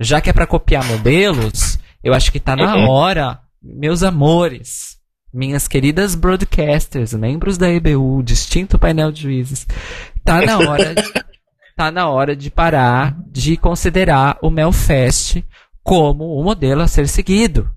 já 0.00 0.20
que 0.20 0.30
é 0.30 0.32
para 0.32 0.46
copiar 0.46 0.84
modelos, 0.84 1.78
eu 2.02 2.12
acho 2.12 2.32
que 2.32 2.40
tá 2.40 2.56
na 2.56 2.76
uhum. 2.76 2.88
hora, 2.88 3.40
meus 3.62 4.02
amores, 4.02 4.96
minhas 5.32 5.68
queridas 5.68 6.14
broadcasters, 6.14 7.14
membros 7.14 7.56
da 7.56 7.70
EBU, 7.70 8.22
distinto 8.22 8.78
painel 8.78 9.12
de 9.12 9.22
juízes, 9.22 9.66
tá 10.24 10.40
na 10.40 10.58
hora, 10.68 10.94
tá 11.76 11.90
na 11.90 12.08
hora 12.08 12.34
de 12.34 12.50
parar 12.50 13.16
de 13.28 13.56
considerar 13.56 14.38
o 14.42 14.50
Melfest 14.50 15.44
como 15.82 16.36
o 16.36 16.42
modelo 16.42 16.82
a 16.82 16.88
ser 16.88 17.08
seguido. 17.08 17.70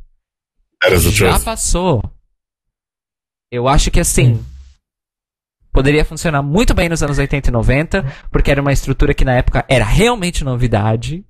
Já 1.11 1.39
passou. 1.39 2.03
Eu 3.51 3.67
acho 3.67 3.89
que 3.89 3.99
assim, 3.99 4.43
Poderia 5.75 6.05
funcionar 6.05 6.41
muito 6.41 6.73
bem 6.73 6.87
nos 6.87 7.03
anos 7.03 7.17
80 7.17 7.49
e 7.49 7.51
90, 7.51 8.05
porque 8.31 8.49
era 8.49 8.61
uma 8.61 8.71
estrutura 8.71 9.13
que 9.13 9.25
na 9.25 9.33
época 9.33 9.65
era 9.67 9.83
realmente 9.83 10.41
novidade. 10.41 11.25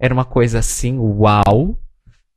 Era 0.00 0.14
uma 0.14 0.24
coisa 0.24 0.60
assim, 0.60 0.98
uau. 0.98 1.78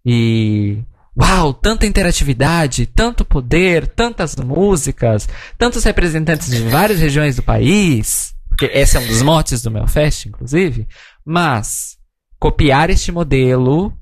E. 0.06 0.84
Uau, 1.18 1.54
tanta 1.54 1.86
interatividade, 1.86 2.86
tanto 2.88 3.24
poder, 3.24 3.88
tantas 3.88 4.36
músicas, 4.36 5.30
tantos 5.58 5.86
representantes 5.86 6.50
de 6.50 6.62
várias 6.64 7.00
regiões 7.00 7.38
do 7.38 7.44
país. 7.44 8.36
Porque 8.50 8.66
esse 8.66 8.98
é 8.98 9.00
um 9.00 9.08
dos 9.08 9.22
motes 9.22 9.62
do 9.62 9.72
meu 9.72 9.88
fest, 9.88 10.26
inclusive. 10.26 10.90
Mas, 11.24 11.98
copiar 12.38 12.90
este 12.90 13.14
modelo. 13.14 13.94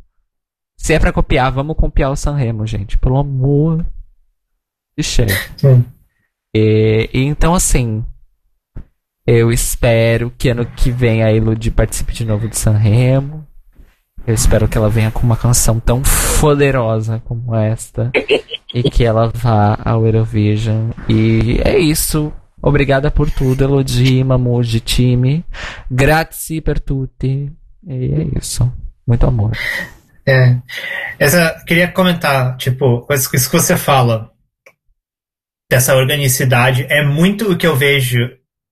Se 0.76 0.92
é 0.92 1.00
pra 1.00 1.14
copiar, 1.14 1.52
vamos 1.52 1.78
copiar 1.78 2.10
o 2.12 2.16
Sanremo, 2.16 2.66
gente. 2.66 2.98
Pelo 2.98 3.20
amor 3.20 3.86
de 4.98 5.04
cheio. 5.04 5.30
Então, 7.14 7.53
assim, 7.53 8.06
eu 9.26 9.52
espero 9.52 10.32
que 10.38 10.50
ano 10.50 10.66
que 10.66 10.90
vem 10.90 11.24
a 11.24 11.34
Elodie 11.34 11.72
participe 11.72 12.14
de 12.14 12.26
novo 12.26 12.48
do 12.48 12.56
Sanremo. 12.56 13.45
Eu 14.26 14.34
espero 14.34 14.68
que 14.68 14.77
ela 14.77 14.90
venha 14.90 15.11
com 15.11 15.22
uma 15.22 15.38
canção 15.38 15.80
tão 15.80 16.02
poderosa 16.40 17.22
como 17.26 17.56
esta. 17.56 18.11
e 18.74 18.84
que 18.84 19.03
ela 19.03 19.32
vá 19.34 19.77
ao 19.84 20.06
Eurovision. 20.06 20.92
E 21.10 21.60
é 21.64 21.77
isso. 21.77 22.32
Obrigada 22.61 23.11
por 23.11 23.30
tudo, 23.30 23.64
Elodie, 23.64 24.24
Mamuji, 24.24 24.80
time. 24.80 25.45
Grazie 25.90 26.61
per 26.61 26.80
tutti. 26.80 27.52
E 27.86 28.14
é 28.14 28.40
isso. 28.40 28.72
Muito 29.06 29.26
amor. 29.26 29.52
É. 30.26 30.58
Essa, 31.18 31.64
queria 31.66 31.88
comentar, 31.88 32.58
tipo, 32.58 33.06
isso 33.11 33.30
que 33.30 33.38
você 33.58 33.77
fala 33.77 34.32
dessa 35.70 35.96
organicidade 35.96 36.86
é 36.90 37.04
muito 37.04 37.52
o 37.52 37.58
que 37.58 37.68
eu 37.68 37.76
vejo 37.76 38.18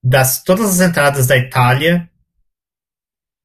das 0.04 0.44
todas 0.44 0.80
as 0.80 0.88
entradas 0.90 1.28
da 1.28 1.36
Itália 1.38 2.10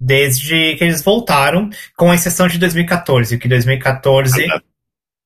desde 0.00 0.76
que 0.76 0.84
eles 0.84 1.02
voltaram, 1.02 1.68
com 1.96 2.12
exceção 2.12 2.48
de 2.48 2.58
2014, 2.58 3.36
que 3.38 3.48
2014 3.48 4.46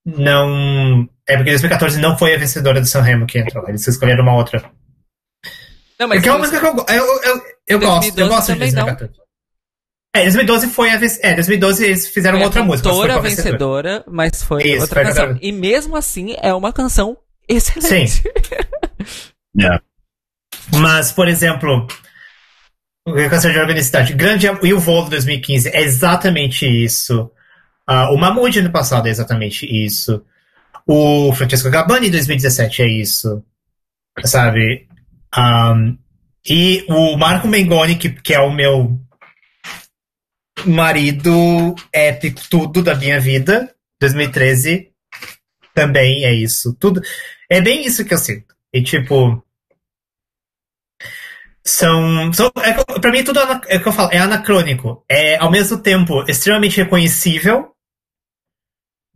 não. 0.05 1.09
É 1.27 1.37
porque 1.37 1.51
2014 1.51 2.01
não 2.01 2.19
foi 2.19 2.35
a 2.35 2.39
vencedora 2.39 2.81
do 2.81 2.87
Sanremo 2.87 3.27
que 3.27 3.39
entrou, 3.39 3.69
eles 3.69 3.87
escolheram 3.87 4.23
uma 4.23 4.35
outra. 4.35 4.71
Não, 5.99 6.09
Porque 6.09 6.29
é 6.29 6.33
uma 6.33 6.39
música 6.41 6.59
que 6.59 6.67
eu, 6.67 6.75
eu, 6.89 7.23
eu, 7.23 7.43
eu 7.69 7.79
gosto, 7.79 8.19
eu 8.19 8.27
2012 8.27 8.29
gosto 8.29 8.47
de 8.47 8.53
também 8.53 8.73
não. 8.73 8.85
2014. 8.87 9.25
É, 10.17 10.23
2012 10.23 10.67
foi 10.69 10.91
a 10.91 10.97
vec- 10.97 11.19
É, 11.23 11.35
2012 11.35 11.85
eles 11.85 12.09
fizeram 12.09 12.39
Foi 12.39 12.45
outra 12.47 12.63
música. 12.65 12.89
mas 12.89 12.97
foi 12.99 13.07
cantora 13.09 13.19
a 13.19 13.23
vencedora. 13.23 13.53
vencedora, 13.93 14.05
mas 14.09 14.43
foi 14.43 14.63
Isso, 14.65 14.81
outra 14.83 15.05
foi 15.05 15.15
canção. 15.15 15.39
E 15.41 15.53
mesmo 15.53 15.97
assim, 15.97 16.35
é 16.41 16.53
uma 16.53 16.73
canção 16.73 17.17
excelente. 17.49 18.23
Yeah. 19.57 19.81
Mas, 20.73 21.13
por 21.13 21.29
exemplo, 21.29 21.87
o 23.07 23.13
câncer 23.29 23.53
de 23.53 23.59
organicidade. 23.59 24.15
Grande 24.15 24.47
e 24.63 24.73
o 24.73 24.81
voo 24.81 25.05
de 25.05 25.11
2015 25.11 25.69
é 25.69 25.83
exatamente 25.83 26.67
isso. 26.67 27.31
Ah, 27.87 28.11
o 28.11 28.17
Mamute 28.17 28.59
ano 28.59 28.73
passado 28.73 29.07
é 29.07 29.11
exatamente 29.11 29.67
isso. 29.67 30.25
O 30.87 31.33
Francesco 31.35 31.71
Gabani 31.71 32.09
em 32.09 32.11
2017 32.11 32.83
é 32.83 32.89
isso. 32.89 33.45
Sabe? 34.25 34.89
Ahm, 35.35 35.99
e 36.49 36.85
o 36.89 37.17
Marco 37.17 37.49
Mengoni, 37.49 37.97
que, 37.97 38.11
que 38.11 38.35
é 38.35 38.41
o 38.41 38.53
meu 38.53 38.99
marido 40.67 41.75
épico, 41.93 42.41
tudo 42.49 42.83
da 42.83 42.95
minha 42.95 43.21
vida, 43.21 43.75
2013, 44.01 44.91
também 45.75 46.25
é 46.25 46.33
isso. 46.33 46.75
Tudo. 46.79 47.03
É 47.51 47.61
bem 47.61 47.85
isso 47.85 48.05
que 48.05 48.15
eu 48.15 48.19
sinto. 48.19 48.55
E 48.73 48.83
tipo. 48.83 49.43
São. 51.67 52.33
são 52.33 52.51
é, 52.63 53.01
pra 53.01 53.11
mim, 53.11 53.25
tudo 53.25 53.41
ana- 53.41 53.61
é 53.69 53.77
o 53.79 53.83
que 53.83 53.89
eu 53.89 53.93
falo, 53.93 54.11
é 54.13 54.19
anacrônico. 54.19 55.05
É 55.09 55.37
ao 55.37 55.51
mesmo 55.51 55.79
tempo 55.79 56.23
extremamente 56.29 56.77
reconhecível 56.77 57.75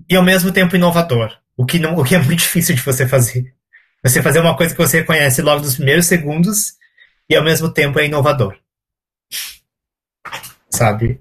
e 0.09 0.17
ao 0.17 0.23
mesmo 0.23 0.53
tempo 0.53 0.77
inovador. 0.77 1.37
O 1.57 1.67
que, 1.67 1.79
não, 1.79 1.97
o 1.97 2.05
que 2.05 2.15
é 2.15 2.19
muito 2.19 2.39
difícil 2.41 2.75
de 2.75 2.83
você 2.83 3.07
fazer. 3.07 3.55
Você 4.03 4.23
fazer 4.23 4.41
uma 4.41 4.57
coisa 4.57 4.75
que 4.75 4.81
você 4.81 5.01
reconhece 5.01 5.43
logo 5.43 5.61
nos 5.61 5.75
primeiros 5.75 6.07
segundos 6.07 6.75
e 7.29 7.35
ao 7.37 7.43
mesmo 7.45 7.73
tempo 7.73 7.99
é 7.99 8.07
inovador. 8.07 8.57
Sabe? 10.71 11.21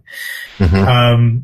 Uhum. 0.59 1.17
Um, 1.17 1.43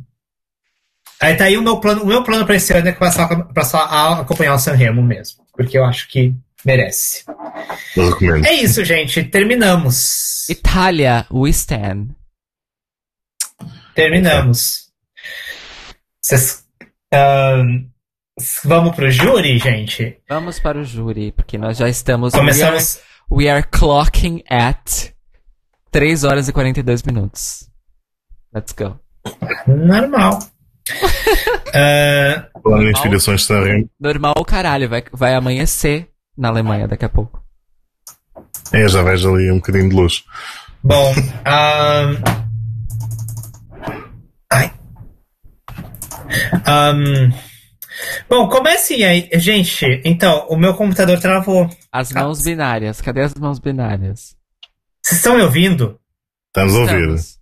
aí 1.20 1.36
tá 1.36 1.46
aí 1.46 1.58
o 1.58 1.62
meu 1.64 1.80
plano. 1.80 2.04
O 2.04 2.06
meu 2.06 2.24
plano 2.24 2.46
pra 2.46 2.56
esse 2.56 2.72
ano 2.74 2.88
é 2.88 2.92
passar, 2.92 3.28
passar 3.54 3.82
a 3.84 4.22
acompanhar 4.22 4.54
o 4.54 4.60
Sanremo 4.60 5.02
mesmo. 5.02 5.43
Porque 5.54 5.78
eu 5.78 5.86
acho 5.86 6.08
que 6.10 6.34
merece. 6.66 7.24
É 8.46 8.54
isso, 8.54 8.84
gente. 8.84 9.24
Terminamos. 9.24 10.48
Itália, 10.50 11.26
we 11.32 11.50
stand. 11.52 12.08
Terminamos. 13.94 14.92
Vocês, 16.22 16.66
ahn, 17.14 17.86
vamos 18.64 18.96
pro 18.96 19.12
júri, 19.12 19.60
gente? 19.60 20.18
Vamos 20.28 20.60
para 20.60 20.80
o 20.80 20.84
júri, 20.84 21.32
porque 21.32 21.58
nós 21.58 21.78
já 21.78 21.88
estamos. 21.88 22.34
Começamos. 22.34 23.00
We 23.30 23.50
are, 23.50 23.62
we 23.62 23.62
are 23.62 23.68
clocking 23.70 24.44
at 24.50 25.14
3 25.92 26.24
horas 26.24 26.48
e 26.48 26.54
42 26.54 27.04
minutos. 27.04 27.70
Let's 28.54 28.74
go. 28.74 29.00
Normal. 29.68 30.40
Falando 32.62 32.84
em 32.84 32.92
inspirações. 32.92 33.48
Normal, 34.00 34.36
caralho, 34.46 34.90
vai, 34.90 35.04
vai 35.12 35.34
amanhecer 35.34 36.10
na 36.38 36.50
Alemanha 36.50 36.88
daqui 36.88 37.06
a 37.06 37.10
pouco. 37.10 37.44
É, 38.72 38.88
já 38.88 39.04
vejo 39.04 39.34
ali 39.34 39.52
um 39.52 39.56
bocadinho 39.56 39.90
de 39.90 39.96
luz. 39.96 40.24
bom. 40.84 41.14
ahn, 41.46 42.18
ai. 44.52 44.74
Ahn, 46.66 47.32
bom, 48.28 48.50
comecem 48.50 49.04
aí. 49.04 49.30
Gente, 49.34 50.02
então, 50.04 50.48
o 50.50 50.58
meu 50.58 50.74
computador 50.74 51.20
travou. 51.20 51.70
As 51.92 52.12
mãos 52.12 52.42
binárias, 52.42 53.00
cadê 53.00 53.22
as 53.22 53.34
mãos 53.36 53.60
binárias? 53.60 54.36
Vocês 55.04 55.20
estão 55.20 55.36
me 55.36 55.44
ouvindo? 55.44 56.00
Estamos. 56.48 56.74
Estamos. 56.74 57.40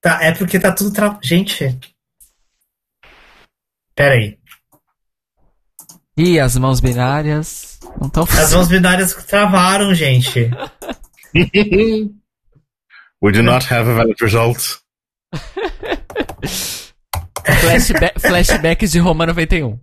Tá, 0.00 0.22
é 0.22 0.32
porque 0.32 0.58
tá 0.58 0.72
tudo 0.72 0.92
tra... 0.92 1.18
Gente. 1.22 1.78
Pera 4.00 4.14
aí. 4.14 4.38
Ih, 6.16 6.40
as 6.40 6.56
mãos 6.56 6.80
binárias 6.80 7.78
não 8.00 8.06
estão 8.06 8.22
As 8.22 8.54
mãos 8.54 8.66
binárias 8.66 9.12
travaram, 9.26 9.94
gente. 9.94 10.48
We 13.22 13.30
do 13.30 13.42
not 13.42 13.66
have 13.70 13.90
a 13.90 13.94
valid 13.94 14.16
result. 14.22 14.78
Flashba 17.60 18.12
flashbacks 18.18 18.90
de 18.90 18.98
Roma 18.98 19.26
91. 19.26 19.78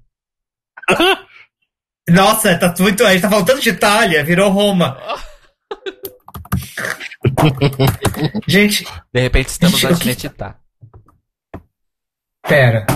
Nossa, 2.10 2.58
tá 2.58 2.74
muito. 2.80 3.06
A 3.06 3.12
gente 3.14 3.22
tá 3.22 3.30
faltando 3.30 3.62
de 3.62 3.70
Itália, 3.70 4.24
virou 4.24 4.50
Roma. 4.50 4.98
gente, 8.48 8.84
De 9.14 9.22
repente 9.22 9.50
estamos 9.50 9.80
Gente, 9.80 10.26
a 10.26 10.30
que- 10.32 10.36
pera. 12.42 12.88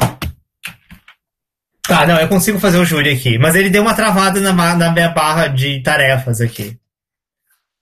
Tá, 1.93 2.05
não, 2.07 2.19
eu 2.19 2.27
consigo 2.29 2.57
fazer 2.59 2.77
o 2.77 2.85
júri 2.85 3.11
aqui. 3.11 3.37
Mas 3.37 3.55
ele 3.55 3.69
deu 3.69 3.81
uma 3.81 3.93
travada 3.93 4.39
na, 4.39 4.53
na 4.75 4.91
minha 4.91 5.09
barra 5.09 5.47
de 5.47 5.81
tarefas 5.83 6.39
aqui. 6.39 6.79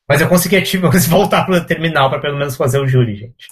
Mas 0.07 0.19
eu 0.21 0.27
consegui 0.27 0.57
ativar, 0.57 0.91
eu 0.93 0.99
voltar 1.09 1.45
pro 1.45 1.63
terminal 1.65 2.09
pra 2.09 2.19
pelo 2.19 2.37
menos 2.37 2.55
fazer 2.55 2.79
o 2.79 2.87
júri, 2.87 3.15
gente. 3.15 3.47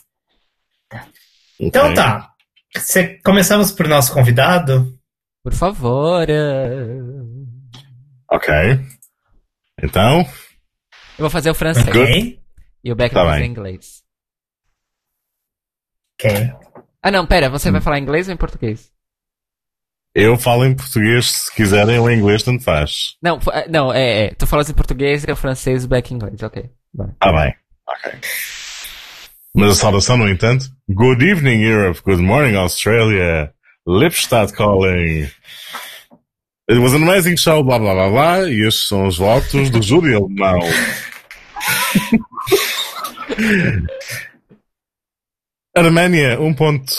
Então 1.60 1.86
Ok. 1.86 1.96
tá. 1.96 2.32
Cê- 2.78 3.20
começamos 3.24 3.72
pro 3.72 3.88
nosso 3.88 4.14
convidado. 4.14 4.98
Por 5.44 5.54
favor. 5.54 6.26
Ok. 8.32 8.54
Então, 9.84 10.20
Eu 10.22 10.26
vou 11.20 11.30
fazer 11.30 11.50
o 11.52 11.56
francês. 11.56 11.86
Good. 11.86 12.00
Ok? 12.00 12.40
E 12.84 12.92
o 12.92 12.96
Beck 12.96 13.14
Tá 13.14 13.24
vai 13.24 13.34
fazer 13.34 13.46
inglês. 13.46 14.04
Ok. 16.20 16.32
Ah, 17.02 17.12
não, 17.12 17.26
pera, 17.28 17.48
Hum. 17.48 17.52
você 17.52 17.70
vai 17.72 17.80
falar 17.82 18.00
inglês 18.00 18.28
ou 18.28 18.34
em 18.34 18.38
português? 18.38 18.92
Eu 20.20 20.36
falo 20.36 20.66
em 20.66 20.74
português, 20.74 21.32
se 21.32 21.54
quiserem, 21.54 22.00
ou 22.00 22.10
em 22.10 22.18
inglês, 22.18 22.42
tanto 22.42 22.64
faz. 22.64 23.16
Não, 23.22 23.40
eh, 23.54 23.68
não, 23.70 23.94
é, 23.94 24.26
é. 24.26 24.32
Tu 24.32 24.48
falas 24.48 24.68
em 24.68 24.74
português 24.74 25.24
e 25.24 25.30
eu 25.30 25.36
francês, 25.36 25.86
o 25.86 25.88
Beck 25.88 26.12
em 26.12 26.16
inglês, 26.16 26.42
ok. 26.42 26.68
Ah, 27.20 27.32
bem. 27.32 27.54
Ok. 27.88 28.14
Mas 29.56 29.74
a 29.74 29.76
saudação, 29.76 30.18
no 30.18 30.28
entanto, 30.28 30.66
Good 30.90 31.24
evening, 31.24 31.62
Europe. 31.62 32.02
Good 32.04 32.24
morning, 32.24 32.56
Australia. 32.56 33.54
Lipstadt 33.88 34.54
calling. 34.54 35.30
It 36.68 36.80
was 36.80 36.96
an 36.96 37.04
amazing 37.04 37.38
show, 37.38 37.64
blá 37.64 37.78
blá 37.78 37.94
blá 37.94 38.10
blá. 38.10 38.50
E 38.50 38.68
estes 38.68 38.88
são 38.88 39.06
os 39.06 39.20
votos 39.20 39.70
do 39.70 39.84
júri 39.84 40.16
alemão. 40.16 40.62
Arménia, 45.78 46.42
um 46.42 46.56
ponto. 46.56 46.92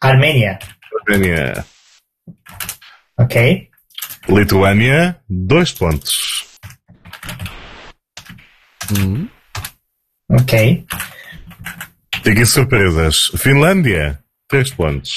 Armênia. 0.00 0.58
Arménia. 1.06 1.64
Ok. 3.18 3.68
Lituânia, 4.28 5.18
dois 5.28 5.72
pontos. 5.72 6.46
Hum. 8.98 9.28
Ok. 10.30 10.86
Tem 12.22 12.32
aqui 12.32 12.46
surpresas. 12.46 13.26
Finlândia, 13.36 14.18
3 14.48 14.70
pontos. 14.72 15.12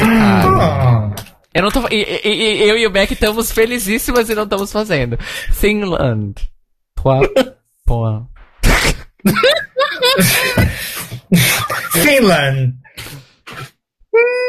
Ah, 0.00 1.10
eu 1.54 1.62
não 1.62 1.70
tô. 1.70 1.86
e- 1.88 2.20
e- 2.24 2.64
e- 2.64 2.68
Eu 2.68 2.78
e 2.78 2.86
o 2.86 2.90
Beck 2.90 3.12
estamos 3.12 3.50
felicíssimas 3.52 4.28
e 4.30 4.34
não 4.34 4.44
estamos 4.44 4.72
fazendo. 4.72 5.18
Finland. 5.52 6.34
Trois 6.94 7.28
points. 7.86 8.26
Finland. 12.02 12.74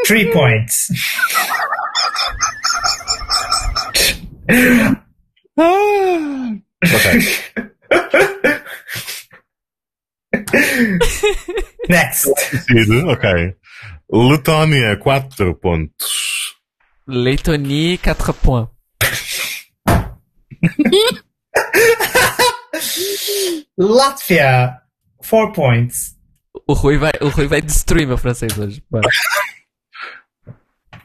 Three 0.06 0.32
points. 0.32 0.92
Ok. 6.84 7.06
Next. 11.90 12.28
Decido, 12.52 13.10
ok. 13.12 13.24
Letónia, 14.12 14.98
4 14.98 15.60
pontos. 15.60 16.56
Lettonie, 17.08 17.98
4 17.98 18.34
points. 18.34 18.72
Latvia. 23.78 24.82
Four 25.22 25.52
points. 25.54 26.16
O 26.70 26.74
Rui 26.74 27.00
vai, 27.00 27.12
o 27.20 27.30
Rui 27.30 27.48
vai 27.48 27.64
destruir 27.64 28.06
meu 28.06 28.16
francês 28.16 28.56
hoje. 28.56 28.84
Bora. 28.92 29.10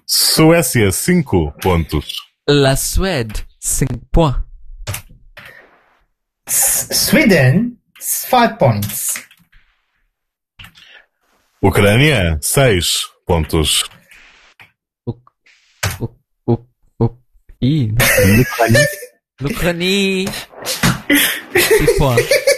Suécia, 0.06 0.92
5 0.92 1.52
pontos. 1.52 2.16
La 2.46 2.76
Suède, 2.76 3.46
5 3.60 3.98
points. 4.12 4.42
Sweden. 6.46 7.78
Five 7.98 8.58
points. 8.58 9.14
Ucrânia, 11.62 12.38
6 12.42 13.08
pontos. 13.26 13.84
O, 15.06 15.18
o, 16.46 16.58
o, 16.98 17.18
ih, 17.62 17.94
L'Ucranie, 19.40 20.28
6 21.56 21.96
points. 21.96 22.54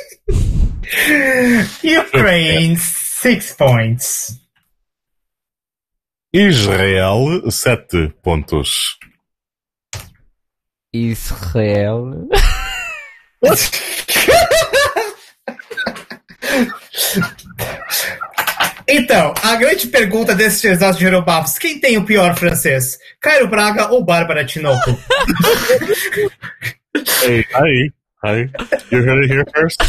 Ukraine. 1.82 2.76
Six 2.76 3.54
points. 3.54 4.40
Israel, 6.32 7.50
7 7.50 8.12
pontos. 8.22 8.98
Israel. 10.92 12.28
Então, 18.88 19.34
a 19.42 19.56
grande 19.56 19.88
pergunta 19.88 20.32
desses 20.32 20.62
exatos 20.64 21.00
Jerobafos, 21.00 21.58
quem 21.58 21.80
tem 21.80 21.98
o 21.98 22.04
pior 22.04 22.36
francês? 22.36 22.98
Cairo 23.20 23.48
Braga 23.48 23.90
ou 23.90 24.04
Bárbara 24.04 24.44
Tinoco? 24.44 24.90
Hey, 27.22 27.44
hi. 27.52 27.92
Hi. 28.24 28.48
You 28.90 29.02
heard 29.02 29.24
it 29.24 29.30
here 29.30 29.44
first? 29.54 29.80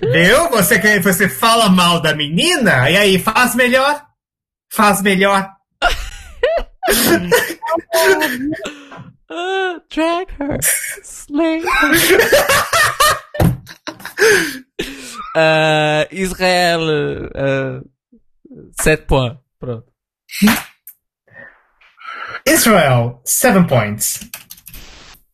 Viu? 0.00 0.48
Você, 0.50 0.78
quer- 0.78 1.00
você 1.02 1.28
fala 1.28 1.68
mal 1.68 2.00
da 2.00 2.14
menina, 2.14 2.90
e 2.90 2.96
aí, 2.96 3.18
faz 3.18 3.54
melhor? 3.54 4.02
Faz 4.72 5.02
melhor. 5.02 5.48
Ah, 9.30 9.80
drag 9.90 10.26
her. 10.38 10.58
Slay 11.02 11.60
her. 11.60 11.68
Ah, 15.36 16.06
Israel. 16.10 16.80
ah, 17.34 17.80
7 18.80 19.06
points. 19.06 19.38
Pronto. 19.60 19.84
Israel, 22.46 23.20
seven 23.24 23.66
points. 23.66 24.20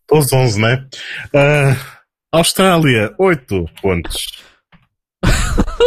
Todos 0.06 0.32
11, 0.32 0.60
né? 0.60 0.86
Ah, 1.32 1.76
Austrália, 2.38 3.14
8 3.16 3.64
pontos. 3.80 4.26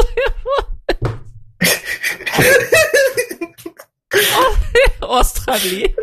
Austrália. 5.02 5.94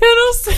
Eu 0.00 0.16
não 0.16 0.32
sei. 0.34 0.54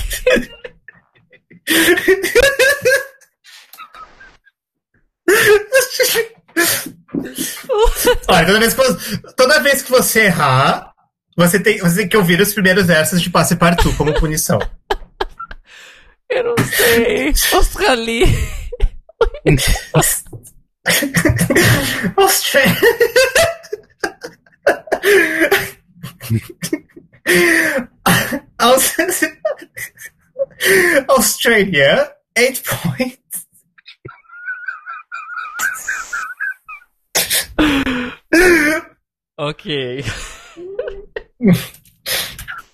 Olha, 8.28 8.46
toda 8.46 8.58
vez, 8.60 8.74
que, 8.74 8.82
você- 8.82 9.18
toda 9.36 9.60
vez 9.60 9.82
que 9.82 9.90
você 9.90 10.20
errar, 10.26 10.92
você 11.36 11.60
tem, 11.60 11.78
você 11.78 11.96
tem 11.98 12.08
que 12.08 12.16
ouvir 12.16 12.40
os 12.40 12.52
primeiros 12.52 12.86
versos 12.86 13.20
de 13.20 13.30
Passe 13.30 13.56
Partout 13.56 13.96
como 13.96 14.14
punição. 14.18 14.58
Eu 16.30 16.44
não 16.44 16.54
sei. 16.66 17.32
Austrália. 17.52 18.26
Austrália. 22.16 22.74
Aus- 28.58 28.96
Australia, 31.08 32.12
eight 32.36 32.62
points. 32.62 33.18
Ok. 39.36 39.64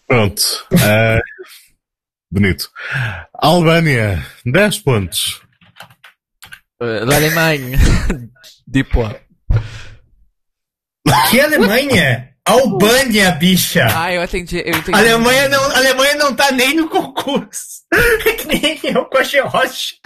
Pronto. 0.07 0.42
Ah, 0.83 1.18
bonito. 2.34 2.68
Albânia, 3.32 4.24
10 4.44 4.78
pontos. 4.80 5.40
Uh, 6.80 7.04
L'Allemagne. 7.06 7.76
10 8.66 8.88
points. 8.88 9.20
Que 11.30 11.40
Alemanha? 11.40 12.30
Albânia, 12.44 13.30
bicha. 13.32 13.86
Ah, 13.94 14.12
eu 14.12 14.22
entendi. 14.22 14.58
Eu 14.58 14.76
entendi. 14.76 14.98
Alemanha 14.98 15.48
não, 15.48 15.62
Alemanha 15.76 16.14
não 16.16 16.34
tá 16.34 16.50
nem 16.50 16.74
no 16.74 16.88
concurso. 16.88 17.84
É 17.92 18.32
que 18.34 18.46
nem 18.48 18.80
eu 18.82 19.04
com 19.06 19.18
a 19.18 19.22
Geórgia. 19.22 19.96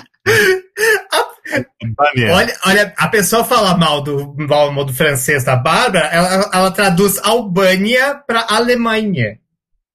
Albânia. 1.10 2.34
Olha, 2.34 2.58
olha, 2.66 2.94
a 2.96 3.08
pessoa 3.08 3.42
fala 3.42 3.76
mal 3.76 4.02
do, 4.02 4.36
mal, 4.36 4.70
mal 4.70 4.84
do 4.84 4.92
francês 4.92 5.44
da 5.44 5.56
Bárbara, 5.56 6.06
ela, 6.08 6.50
ela 6.52 6.70
traduz 6.70 7.18
Albânia 7.24 8.22
pra 8.26 8.46
Alemanha. 8.48 9.38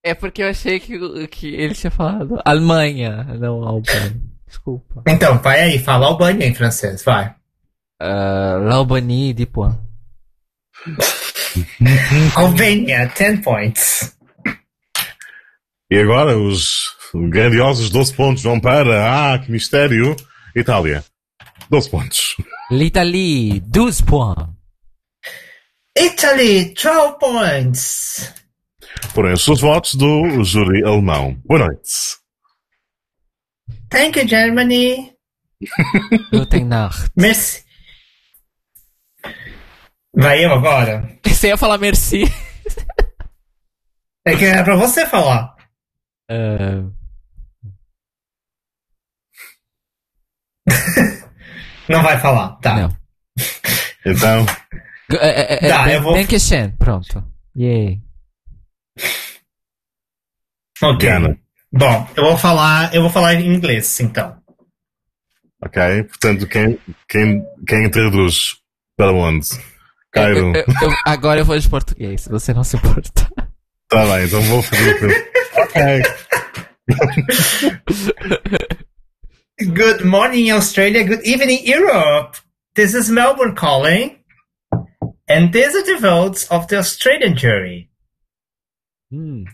É 0.04 0.14
porque 0.14 0.44
eu 0.44 0.50
achei 0.50 0.80
que, 0.82 1.28
que 1.28 1.48
ele 1.48 1.74
tinha 1.74 1.90
falado 1.90 2.40
Alemanha, 2.44 3.24
não 3.40 3.64
Albânia. 3.64 4.22
Desculpa. 4.46 5.02
Então, 5.08 5.38
vai 5.40 5.62
aí, 5.62 5.80
fala 5.80 6.08
Albânia 6.08 6.46
em 6.46 6.54
francês, 6.54 7.04
vai. 7.04 7.34
Uh, 8.02 8.60
L'Albanie, 8.68 9.34
10 9.34 9.50
points. 9.50 9.80
Albânia, 12.36 13.12
10 13.18 13.40
points. 13.42 14.18
E 15.90 15.98
agora 15.98 16.38
os 16.38 16.94
grandiosos 17.14 17.90
12 17.90 18.14
pontos 18.14 18.44
vão 18.44 18.60
para. 18.60 19.34
Ah, 19.34 19.40
que 19.40 19.52
mistério! 19.52 20.16
Itália. 20.56 21.04
12 21.70 21.90
pontos. 21.90 22.36
L'Italie, 22.70 23.62
12 23.62 24.04
points. 24.04 24.48
Italy, 25.98 26.74
12 26.74 27.20
points. 27.20 28.43
Foram 29.14 29.34
os 29.34 29.44
seus 29.44 29.62
votos 29.62 29.96
do 29.96 30.44
júri 30.44 30.84
alemão. 30.84 31.36
Boa 31.46 31.66
noite. 31.68 31.90
Thank 33.90 34.20
you, 34.20 34.28
Germany. 34.28 35.14
Guten 36.32 36.66
Nacht. 36.66 37.10
Merci. 37.16 37.64
Vai 40.16 40.44
eu 40.46 40.52
agora? 40.54 41.18
Você 41.26 41.48
ia 41.48 41.58
falar 41.58 41.78
merci. 41.78 42.24
É 44.26 44.36
que 44.36 44.46
é 44.46 44.64
pra 44.64 44.76
você 44.76 45.06
falar. 45.06 45.56
Uh, 46.32 46.92
Não 51.90 52.02
vai 52.02 52.20
falar, 52.20 52.56
tá. 52.62 52.76
não. 52.76 52.98
Então, 54.06 54.46
é, 55.20 55.68
Tá, 55.68 55.92
eu 55.92 56.02
vou- 56.02 56.14
Dankeschön. 56.14 56.72
Pronto. 56.78 57.24
Yay. 57.58 58.02
Ok. 60.82 60.98
Diana. 61.00 61.38
Bom, 61.72 62.08
eu 62.16 62.24
vou 62.24 62.38
falar, 62.38 62.94
eu 62.94 63.02
vou 63.02 63.10
falar 63.10 63.34
em 63.36 63.48
inglês, 63.54 64.00
então. 64.00 64.38
ok? 65.64 66.04
Portanto, 66.04 66.48
quem, 66.48 66.78
quem, 67.10 67.44
quem 67.68 67.90
traduz 67.90 68.58
para 68.96 69.12
onde? 69.12 69.48
Cairo. 70.12 70.38
Eu- 70.38 70.54
eu- 70.56 70.66
eu- 70.90 70.94
agora 71.06 71.40
eu 71.42 71.46
vou 71.46 71.58
de 71.58 71.68
português, 71.70 72.22
se 72.22 72.30
você 72.30 72.54
não 72.54 72.64
se 72.64 72.76
importa. 72.78 73.28
Tá 73.90 74.06
bem, 74.06 74.26
então 74.26 74.42
vou 74.42 74.62
fazer. 74.62 74.96
ok. 75.56 76.04
Good 79.60 80.04
morning, 80.06 80.52
Australia. 80.52 81.04
Good 81.04 81.22
evening, 81.28 81.62
Europe. 81.66 82.38
This 82.76 82.94
is 82.94 83.10
Melbourne 83.10 83.56
calling. 83.56 84.18
And 85.30 85.52
these 85.52 85.76
are 85.76 85.84
the 85.84 85.98
votes 86.00 86.48
of 86.52 86.68
the 86.68 86.78
Australian 86.78 87.36
jury. 87.36 87.90
Hum. 89.14 89.46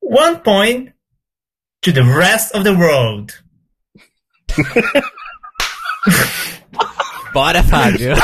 One 0.00 0.40
point 0.40 0.90
to 1.82 1.92
the 1.92 2.02
rest 2.02 2.52
of 2.54 2.64
the 2.64 2.74
world. 2.74 3.30
Bora, 7.32 7.62
Fábio. 7.62 8.16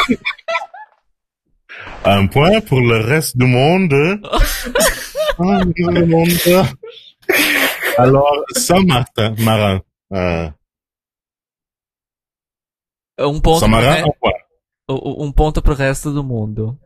Un 2.05 2.27
point 2.29 2.61
pour 2.67 2.81
le 2.81 3.01
reste 3.07 3.37
du 3.37 3.47
monde. 3.47 3.93
Le 5.39 5.59
reste 5.59 5.75
du 5.75 6.05
monde. 6.07 6.67
Alors, 7.99 8.45
Saint-Martin, 8.57 9.35
Marin. 9.39 9.81
Euh, 10.13 10.51
Um 13.19 13.41
ponto, 13.41 13.61
Saint-Marin, 13.61 14.03
point. 14.21 14.35
um 14.89 15.31
ponto 15.33 15.63
pro 15.63 15.75
resto 15.75 16.11
do 16.13 16.23
mundo. 16.25 16.77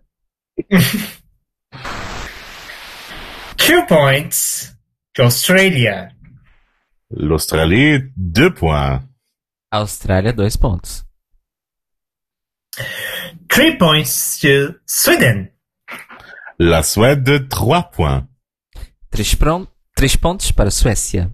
Two 3.68 3.84
points 3.84 4.74
to 5.12 5.24
Australia. 5.24 6.10
L'Australie, 7.10 8.10
deux 8.16 8.50
points. 8.50 9.02
Austrália, 9.70 10.32
dois 10.32 10.56
pontos. 10.56 11.05
Three 13.47 13.76
points 13.76 14.38
to 14.40 14.74
Sweden. 14.86 15.50
La 16.58 16.82
Suède, 16.82 17.47
trois 17.50 17.82
points. 17.82 18.26
Três, 19.10 19.36
três 19.94 20.16
pontos 20.16 20.50
para 20.50 20.68
a 20.68 20.70
Suécia. 20.70 21.30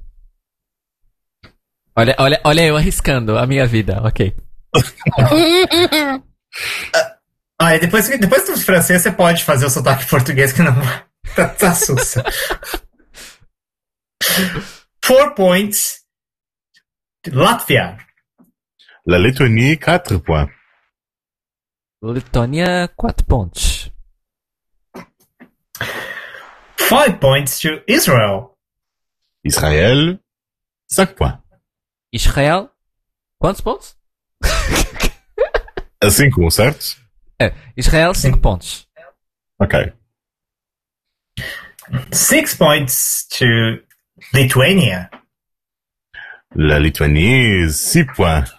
Olha, 1.94 2.16
olha, 2.18 2.40
olha 2.42 2.62
eu 2.62 2.76
arriscando 2.76 3.38
a 3.38 3.46
minha 3.46 3.64
vida, 3.64 4.02
ok. 4.02 4.34
Ah, 7.56 7.76
e 7.76 7.78
depois, 7.78 8.08
depois 8.18 8.44
do 8.46 8.58
francês 8.58 9.00
você 9.00 9.12
pode 9.12 9.44
fazer 9.44 9.64
o 9.64 9.70
sotaque 9.70 10.08
português 10.08 10.52
que 10.52 10.60
não 10.60 10.74
tá, 11.36 11.48
tá 11.54 11.74
sussa. 11.74 12.24
Four 15.04 15.34
points 15.34 16.04
to 17.22 17.30
Latvia. 17.30 17.96
La 19.06 19.18
Lettonie, 19.18 19.76
quatre 19.76 20.18
points. 20.20 20.64
Letônia, 22.12 22.88
quatro 22.96 23.24
pontos. 23.24 23.90
Five 26.76 27.18
points 27.18 27.60
to 27.60 27.82
Israel. 27.88 28.54
Israël, 29.42 30.18
cinq 30.86 31.14
points. 31.14 31.38
Israel, 32.12 32.68
quantos 33.38 33.62
pontos? 33.62 33.96
A 36.02 36.10
cinco, 36.10 36.50
certo? 36.50 36.96
É, 37.40 37.54
Israel, 37.74 38.14
cinco 38.14 38.38
pontos. 38.38 38.86
Ok. 39.58 39.74
Six 42.12 42.56
points 42.56 43.26
to 43.38 43.78
Lithuania. 44.32 45.10
La 46.54 46.78
Lituanie, 46.78 47.68
six 47.70 48.06
points. 48.16 48.52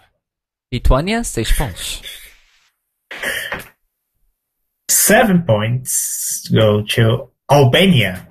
Lituânia, 0.72 1.24
seis 1.24 1.50
pontos. 1.52 2.02
Seven 4.90 5.44
points 5.44 6.48
go 6.52 6.82
to 6.82 7.30
Albania. 7.50 8.26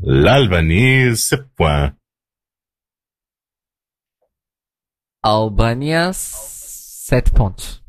L'Albanie, 0.00 1.16
sept 1.16 1.48
points. 1.56 1.94
Albânia, 5.24 6.12
sete 6.12 7.32
pontos. 7.32 7.82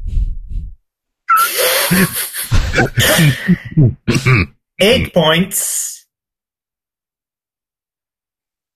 Eight 4.79 5.11
points. 5.13 6.05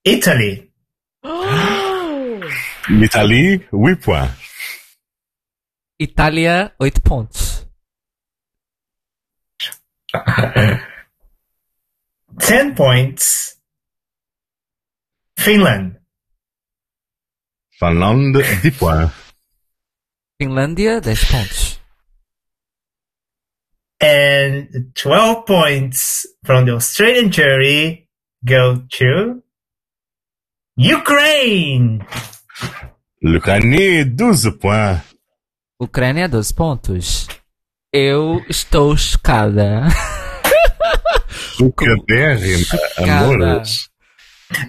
Italy. 0.03 0.71
Italy, 2.89 3.67
huit 3.71 4.01
points. 4.01 4.51
Itália, 5.99 6.73
oito 6.79 6.99
pontos. 7.01 7.67
Ten 12.39 12.73
points. 12.73 13.57
Finland. 15.37 15.99
Finland, 17.79 18.33
dix 18.33 18.77
points. 18.79 19.13
Finlândia, 20.41 20.99
dez 20.99 21.23
pontos. 21.25 21.80
And 24.01 24.91
12 24.95 25.45
points 25.45 26.25
from 26.43 26.65
the 26.65 26.73
Australian 26.73 27.29
jury 27.29 28.07
go 28.43 28.81
to 28.97 29.43
Ukraine. 30.75 32.03
L'Ukraine, 33.21 34.03
douze 34.03 34.49
points. 34.51 35.03
Ucrânia, 35.79 36.27
12 36.27 36.53
pontos. 36.53 37.27
Eu 37.93 38.43
estou 38.49 38.95
chocada. 38.97 39.83
Chocadérrima, 41.57 42.63
Chocada. 42.65 43.25
amores. 43.25 43.89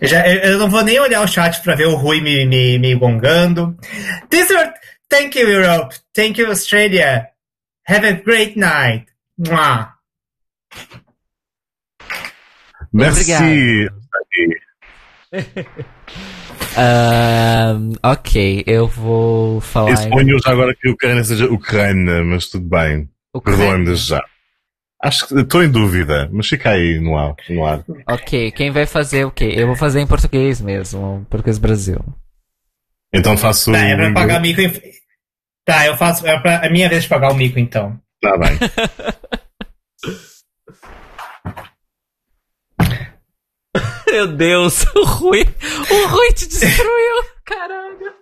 Já, 0.03 0.27
eu, 0.29 0.53
eu 0.53 0.59
não 0.59 0.69
vou 0.69 0.83
nem 0.83 0.99
olhar 0.99 1.23
o 1.23 1.27
chat 1.29 1.61
pra 1.63 1.75
ver 1.75 1.87
o 1.87 1.97
Rui 1.97 2.21
me, 2.21 2.45
me, 2.45 2.79
me 2.79 2.95
gongando. 2.95 3.77
This 4.31 4.49
thank 5.09 5.39
you, 5.39 5.49
Europe. 5.49 5.95
Thank 6.15 6.41
you, 6.41 6.49
Australia. 6.49 7.29
Have 7.89 8.07
a 8.07 8.13
great 8.13 8.57
night. 8.59 9.12
Mwah. 9.49 9.95
Merci. 12.93 13.89
Ahn, 16.77 17.93
ok, 18.03 18.65
eu 18.67 18.87
vou 18.87 19.61
falar. 19.61 19.91
Eu 19.91 19.97
suponho 19.97 20.39
já 20.43 20.53
agora 20.53 20.75
que 20.75 20.89
a 20.89 20.93
Ucrânia 20.93 21.25
seja 21.25 21.47
Ucrânia, 21.47 22.23
mas 22.25 22.49
tudo 22.49 22.69
bem. 22.69 23.09
Ucrânia. 23.35 23.95
Já. 23.97 24.23
Acho 25.03 25.27
que 25.27 25.35
estou 25.35 25.65
em 25.65 25.71
dúvida, 25.71 26.29
mas 26.33 26.49
fica 26.49 26.71
aí 26.71 27.01
no 27.01 27.19
ar. 27.19 27.35
No 27.51 27.67
ar. 27.67 27.85
Ok, 28.09 28.53
quem 28.53 28.71
vai 28.71 28.87
fazer 28.87 29.25
o 29.25 29.31
quê? 29.31 29.53
Eu 29.57 29.67
vou 29.67 29.75
fazer 29.75 30.01
em 30.01 30.07
português 30.07 30.61
mesmo, 30.61 31.27
português 31.29 31.59
Brasil. 31.59 31.99
Então 33.13 33.37
faço. 33.37 33.73
Tá, 33.73 33.79
é 33.79 33.97
pra 33.97 34.13
pagar 34.13 34.41
mico. 34.41 34.61
Em... 34.61 34.73
Tá, 35.65 35.87
eu 35.87 35.97
faço. 35.97 36.27
É 36.27 36.39
pra, 36.39 36.65
é 36.65 36.71
minha 36.71 36.89
vez 36.89 37.03
de 37.03 37.09
pagar 37.09 37.33
o 37.33 37.35
mico, 37.35 37.59
então. 37.59 37.99
Tá 38.21 38.39
bem. 38.39 38.57
Meu 44.07 44.37
Deus, 44.37 44.85
o 44.95 45.05
Rui, 45.05 45.43
o 45.91 46.07
Rui 46.09 46.33
te 46.33 46.47
destruiu, 46.47 47.25
caralho. 47.45 48.13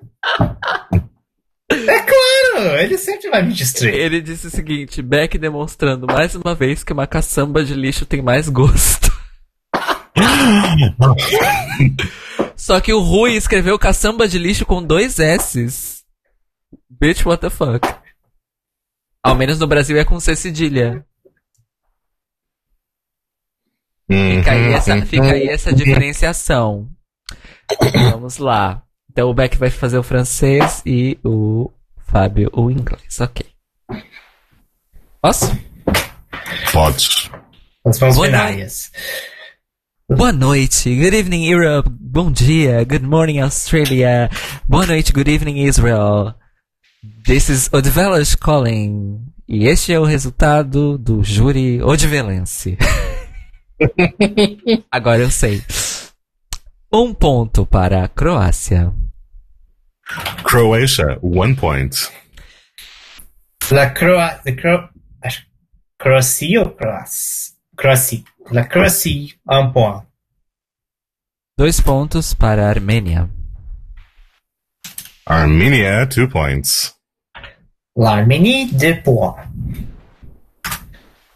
É 1.72 1.98
claro! 1.98 2.76
Ele 2.78 2.96
sempre 2.96 3.28
vai 3.28 3.42
me 3.42 3.52
destruir. 3.52 3.94
Ele 3.94 4.20
disse 4.20 4.46
o 4.46 4.50
seguinte, 4.50 5.02
Beck 5.02 5.36
demonstrando 5.36 6.06
mais 6.06 6.36
uma 6.36 6.54
vez 6.54 6.84
que 6.84 6.92
uma 6.92 7.08
caçamba 7.08 7.64
de 7.64 7.74
lixo 7.74 8.06
tem 8.06 8.22
mais 8.22 8.48
gosto. 8.48 9.10
Só 12.54 12.80
que 12.80 12.92
o 12.92 13.00
Rui 13.00 13.34
escreveu 13.34 13.76
caçamba 13.78 14.28
de 14.28 14.38
lixo 14.38 14.64
com 14.64 14.80
dois 14.82 15.18
S's. 15.18 16.04
Bitch, 16.88 17.26
what 17.26 17.40
the 17.40 17.50
fuck. 17.50 17.84
Ao 19.24 19.34
menos 19.34 19.58
no 19.58 19.66
Brasil 19.66 19.98
é 19.98 20.04
com 20.04 20.20
C 20.20 20.36
cedilha. 20.36 21.04
Fica 24.10 24.50
aí 24.50 24.72
essa, 24.72 25.06
fica 25.06 25.32
aí 25.32 25.48
essa 25.48 25.72
diferenciação. 25.72 26.88
Vamos 28.10 28.38
lá. 28.38 28.82
Então 29.08 29.30
o 29.30 29.34
Beck 29.34 29.56
vai 29.56 29.70
fazer 29.70 29.98
o 29.98 30.02
francês 30.02 30.82
e 30.84 31.16
o 31.24 31.70
Fábio 32.08 32.50
o 32.52 32.68
inglês. 32.72 33.20
Ok. 33.20 33.46
Posso? 35.22 35.56
Podes. 36.72 37.30
As 37.86 38.00
mãos 38.00 38.16
Boa. 38.16 38.90
Boa 40.08 40.32
noite. 40.32 40.92
Good 40.92 41.14
evening, 41.16 41.48
Europe. 41.48 41.88
Bom 41.88 42.32
dia. 42.32 42.82
Good 42.82 43.06
morning, 43.06 43.38
Australia. 43.38 44.28
Boa 44.68 44.86
noite. 44.86 45.12
Good 45.12 45.30
evening, 45.30 45.68
Israel. 45.68 46.34
This 47.24 47.48
is 47.48 47.70
Odivelas 47.72 48.34
calling. 48.34 49.20
E 49.48 49.68
este 49.68 49.92
é 49.92 50.00
o 50.00 50.04
resultado 50.04 50.98
do 50.98 51.22
júri 51.22 51.80
Odivelense. 51.80 52.76
Agora 54.90 55.22
eu 55.22 55.30
sei. 55.30 55.62
Um 56.92 57.14
ponto 57.14 57.64
para 57.64 58.04
a 58.04 58.08
Croácia. 58.08 58.92
Croatia, 60.42 61.18
one 61.22 61.54
point. 61.54 61.94
La 63.70 63.90
Croa... 63.90 64.40
The 64.44 64.52
Cro... 64.52 64.88
Croacia 65.98 66.60
ou 66.60 66.70
Croácia? 66.70 67.54
Croácia. 67.76 68.24
La 68.50 68.64
Croacia, 68.64 69.34
um 69.48 69.72
point. 69.72 70.06
Dois 71.56 71.80
pontos 71.80 72.34
para 72.34 72.66
a 72.66 72.70
Armênia. 72.70 73.30
Armenia, 75.26 76.06
two 76.06 76.28
points. 76.28 76.96
L'Arménie, 77.96 78.66
deux 78.72 79.00
points. 79.02 79.36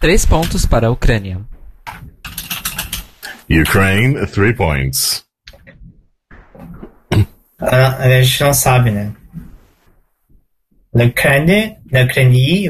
Três 0.00 0.26
pontos 0.26 0.66
para 0.66 0.89
a 0.89 0.90
Ucrânia. 0.90 1.47
Ukraine, 3.48 4.26
three 4.26 4.52
points. 4.55 5.24
Ah, 7.60 7.97
a 7.98 8.23
gente 8.23 8.42
não 8.42 8.52
sabe, 8.52 8.90
né? 8.90 9.14
L'Ukraine, 10.94 11.76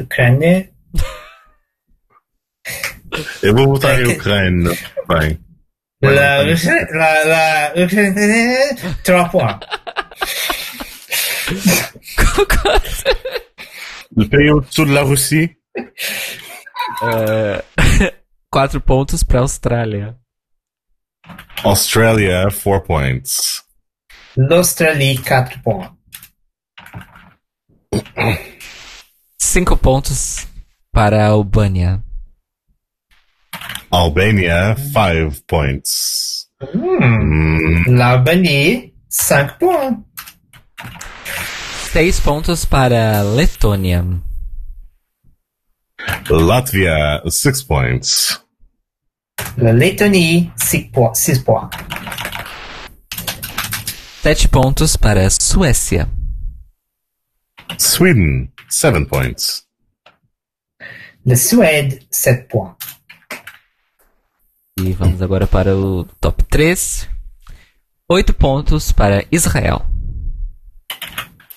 Ucrânia. 0.01 0.69
Eu 3.41 3.55
vou 3.55 3.67
votar 3.67 3.99
em 3.99 4.11
É 4.11 4.15
Ukraine. 4.15 4.69
Bem. 5.07 5.39
La, 6.01 6.43
la, 6.43 7.23
la, 7.23 7.73
Ucrânia, 7.83 8.75
points. 9.03 9.59
Le 14.17 14.29
pays 14.29 14.49
au-dessous 14.49 14.85
de 14.85 14.93
la 14.93 15.03
Russie. 15.03 15.57
Quatro 18.49 18.79
pontos 18.79 19.23
para 19.23 19.39
a 19.39 19.41
Austrália. 19.41 20.15
Australia, 21.63 22.49
four 22.51 22.81
points. 22.83 23.63
L'Australie, 24.35 25.17
quatre 25.17 25.61
points. 25.63 25.91
Cinco 29.39 29.77
pontos 29.77 30.45
para 30.91 31.25
a 31.25 31.27
Albânia. 31.29 32.03
Albania, 33.89 34.75
five 34.75 35.41
points. 35.47 36.47
Hmm. 36.59 36.99
Mm, 36.99 37.97
L'Albanie, 37.97 38.93
cinq 39.09 39.57
points. 39.57 40.03
Seis 41.91 42.19
pontos 42.19 42.65
para 42.65 43.19
a 43.19 43.23
Letônia. 43.23 44.03
Latvia, 46.29 47.21
six 47.29 47.63
points. 47.63 48.44
La 49.57 49.71
Lettonie, 49.71 50.51
six 50.57 50.89
points. 50.91 51.19
Six 51.19 51.39
points. 51.39 51.77
Sete 54.21 54.49
pontos 54.49 54.97
para 54.97 55.25
a 55.25 55.29
Suécia. 55.29 56.09
Sweden, 57.77 58.51
seven 58.69 59.05
points. 59.05 59.65
La 61.25 61.37
Suède, 61.37 62.05
sept 62.09 62.49
points. 62.49 62.75
E 64.77 64.91
vamos 64.91 65.21
agora 65.21 65.47
para 65.47 65.73
o 65.73 66.03
top 66.19 66.43
3. 66.49 67.09
Oito 68.09 68.33
pontos 68.33 68.91
para 68.91 69.23
Israel. 69.31 69.85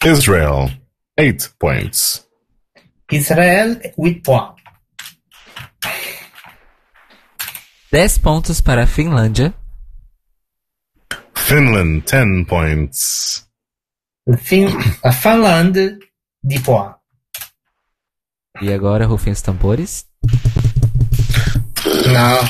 Israel, 0.05 0.71
eight 1.19 1.51
points. 1.59 2.25
Israël, 3.11 3.81
huit 3.97 4.23
points. 4.23 4.58
Dez 7.91 8.19
pontos 8.19 8.61
para 8.61 8.83
a 8.83 8.87
Finlândia. 8.87 9.55
Finland, 11.35 12.03
ten 12.05 12.45
points. 12.45 13.47
La, 14.27 14.37
fin 14.37 14.67
la 15.03 15.11
Finlande, 15.13 15.99
dix 16.43 16.63
points. 16.63 16.97
E 18.61 18.71
agora, 18.73 19.07
rufem 19.07 19.33
os 19.33 19.41
tambores. 19.41 20.07
Non. 22.13 22.47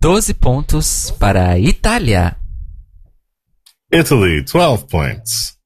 12 0.00 0.34
pontos 0.34 1.12
para 1.12 1.50
a 1.50 1.58
Itália. 1.58 2.36
Italy, 3.92 4.44
twelve 4.44 4.86
points. 4.88 5.56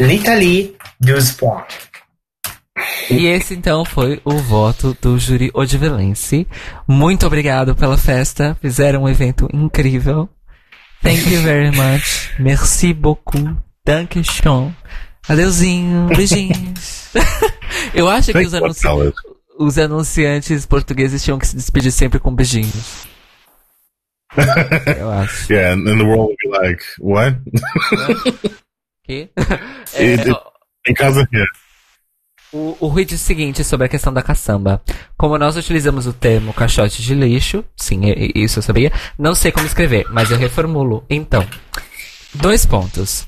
L'Italie, 0.00 0.76
douze 0.98 1.34
points. 1.34 1.91
E 3.10 3.26
esse 3.26 3.54
então 3.54 3.84
foi 3.84 4.20
o 4.24 4.36
voto 4.38 4.96
do 5.00 5.18
júri 5.18 5.50
odivelense. 5.54 6.46
Muito 6.88 7.26
obrigado 7.26 7.74
pela 7.74 7.98
festa. 7.98 8.56
Fizeram 8.60 9.02
um 9.04 9.08
evento 9.08 9.48
incrível. 9.52 10.28
Thank 11.02 11.28
you 11.32 11.42
very 11.42 11.70
much. 11.70 12.30
Merci 12.38 12.94
beaucoup. 12.94 13.56
Dankeschön. 13.84 14.72
Adeusinho. 15.28 16.08
Beijinhos. 16.16 17.10
Eu 17.94 18.08
acho 18.08 18.32
que 18.32 18.38
os, 18.38 18.54
anunci- 18.54 18.86
os 19.58 19.78
anunciantes 19.78 20.64
portugueses 20.66 21.22
tinham 21.22 21.38
que 21.38 21.46
se 21.46 21.56
despedir 21.56 21.90
sempre 21.92 22.18
com 22.18 22.34
beijinhos. 22.34 23.06
Eu 24.98 25.10
acho. 25.10 25.46
Yeah, 25.52 25.74
and, 25.74 25.86
and 25.88 25.98
the 25.98 26.04
world 26.04 26.28
will 26.28 26.36
be 26.42 26.58
like, 26.58 26.82
what? 27.00 27.36
Que? 29.04 29.28
É, 29.94 30.14
em 30.88 30.94
casa, 30.94 31.26
yeah. 31.34 31.50
O, 32.52 32.76
o 32.80 32.86
Rui 32.88 33.04
diz 33.06 33.20
o 33.20 33.24
seguinte 33.24 33.64
sobre 33.64 33.86
a 33.86 33.88
questão 33.88 34.12
da 34.12 34.22
caçamba. 34.22 34.82
Como 35.16 35.38
nós 35.38 35.56
utilizamos 35.56 36.06
o 36.06 36.12
termo 36.12 36.52
caixote 36.52 37.00
de 37.00 37.14
lixo, 37.14 37.64
sim, 37.76 38.00
isso 38.34 38.58
eu 38.58 38.62
sabia, 38.62 38.92
não 39.18 39.34
sei 39.34 39.50
como 39.50 39.66
escrever, 39.66 40.04
mas 40.10 40.30
eu 40.30 40.36
reformulo. 40.36 41.02
Então, 41.08 41.46
dois 42.34 42.66
pontos. 42.66 43.26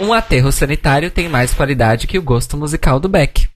Um 0.00 0.10
aterro 0.12 0.50
sanitário 0.50 1.10
tem 1.10 1.28
mais 1.28 1.52
qualidade 1.52 2.06
que 2.06 2.18
o 2.18 2.22
gosto 2.22 2.56
musical 2.56 2.98
do 2.98 3.08
Beck. 3.10 3.46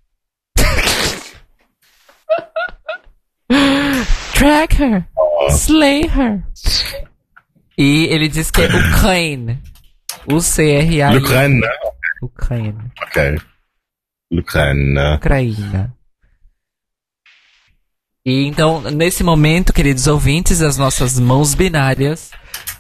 Track 4.35 4.83
her. 4.83 5.07
Slay 5.49 6.03
her. 6.03 6.43
E 7.79 8.05
ele 8.07 8.29
diz 8.29 8.51
que 8.51 8.61
é 8.63 8.67
Ukraine. 8.67 9.59
U-C-R-A-I. 10.31 11.15
L'Ukraine, 11.15 11.61
Ukraine. 12.23 12.79
ok. 13.03 13.39
Ucraína. 15.17 15.95
E 18.25 18.45
então, 18.47 18.81
nesse 18.91 19.23
momento, 19.23 19.73
queridos 19.73 20.07
ouvintes, 20.09 20.61
as 20.61 20.77
nossas 20.77 21.19
mãos 21.19 21.55
binárias 21.55 22.33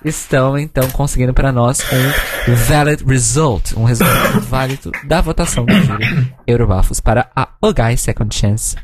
estão 0.05 0.58
então 0.58 0.91
conseguindo 0.91 1.33
para 1.33 1.52
nós 1.52 1.81
um 1.92 2.55
valid 2.66 3.05
result, 3.05 3.73
um 3.76 3.84
resultado 3.84 4.41
válido 4.47 4.91
da 5.05 5.20
votação 5.20 5.65
do 5.65 5.73
júri 5.73 6.34
Eurobafos 6.47 7.00
para 7.00 7.31
a 7.34 7.49
Ogai 7.62 7.97
Second 7.97 8.34
Chance 8.34 8.76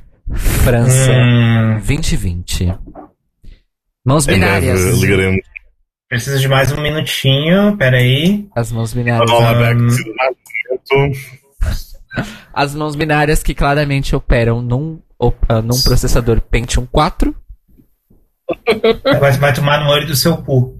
França 0.65 1.11
Hum, 1.13 1.79
2020. 1.85 2.75
Mãos 4.05 4.27
Em 4.29 4.39
breve 4.39 4.61
binárias. 4.67 5.01
ligaremos 5.01 5.41
preciso 6.09 6.39
de 6.39 6.49
mais 6.49 6.71
um 6.71 6.81
minutinho, 6.81 7.77
peraí. 7.77 8.47
As 8.55 8.71
mãos 8.71 8.93
binárias. 8.93 9.31
um, 10.93 11.11
As 12.53 12.75
mãos 12.75 12.95
binárias 12.95 13.43
que 13.43 13.55
claramente 13.55 14.15
operam 14.15 14.61
num, 14.61 15.01
op- 15.19 15.45
ah, 15.49 15.63
num 15.63 15.81
processador 15.83 16.41
Pentium 16.41 16.87
4. 16.87 17.35
Vai, 19.21 19.33
vai 19.33 19.55
tomar 19.55 19.81
no 19.83 19.91
olho 19.91 20.07
do 20.07 20.15
seu 20.17 20.37
cu. 20.37 20.79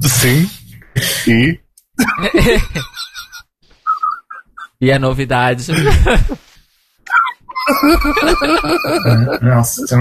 Sim. 0.00 0.50
E 1.28 1.60
E 4.80 4.90
a 4.90 4.98
novidade. 4.98 5.70
Nossa, 9.40 9.82
então... 9.84 10.00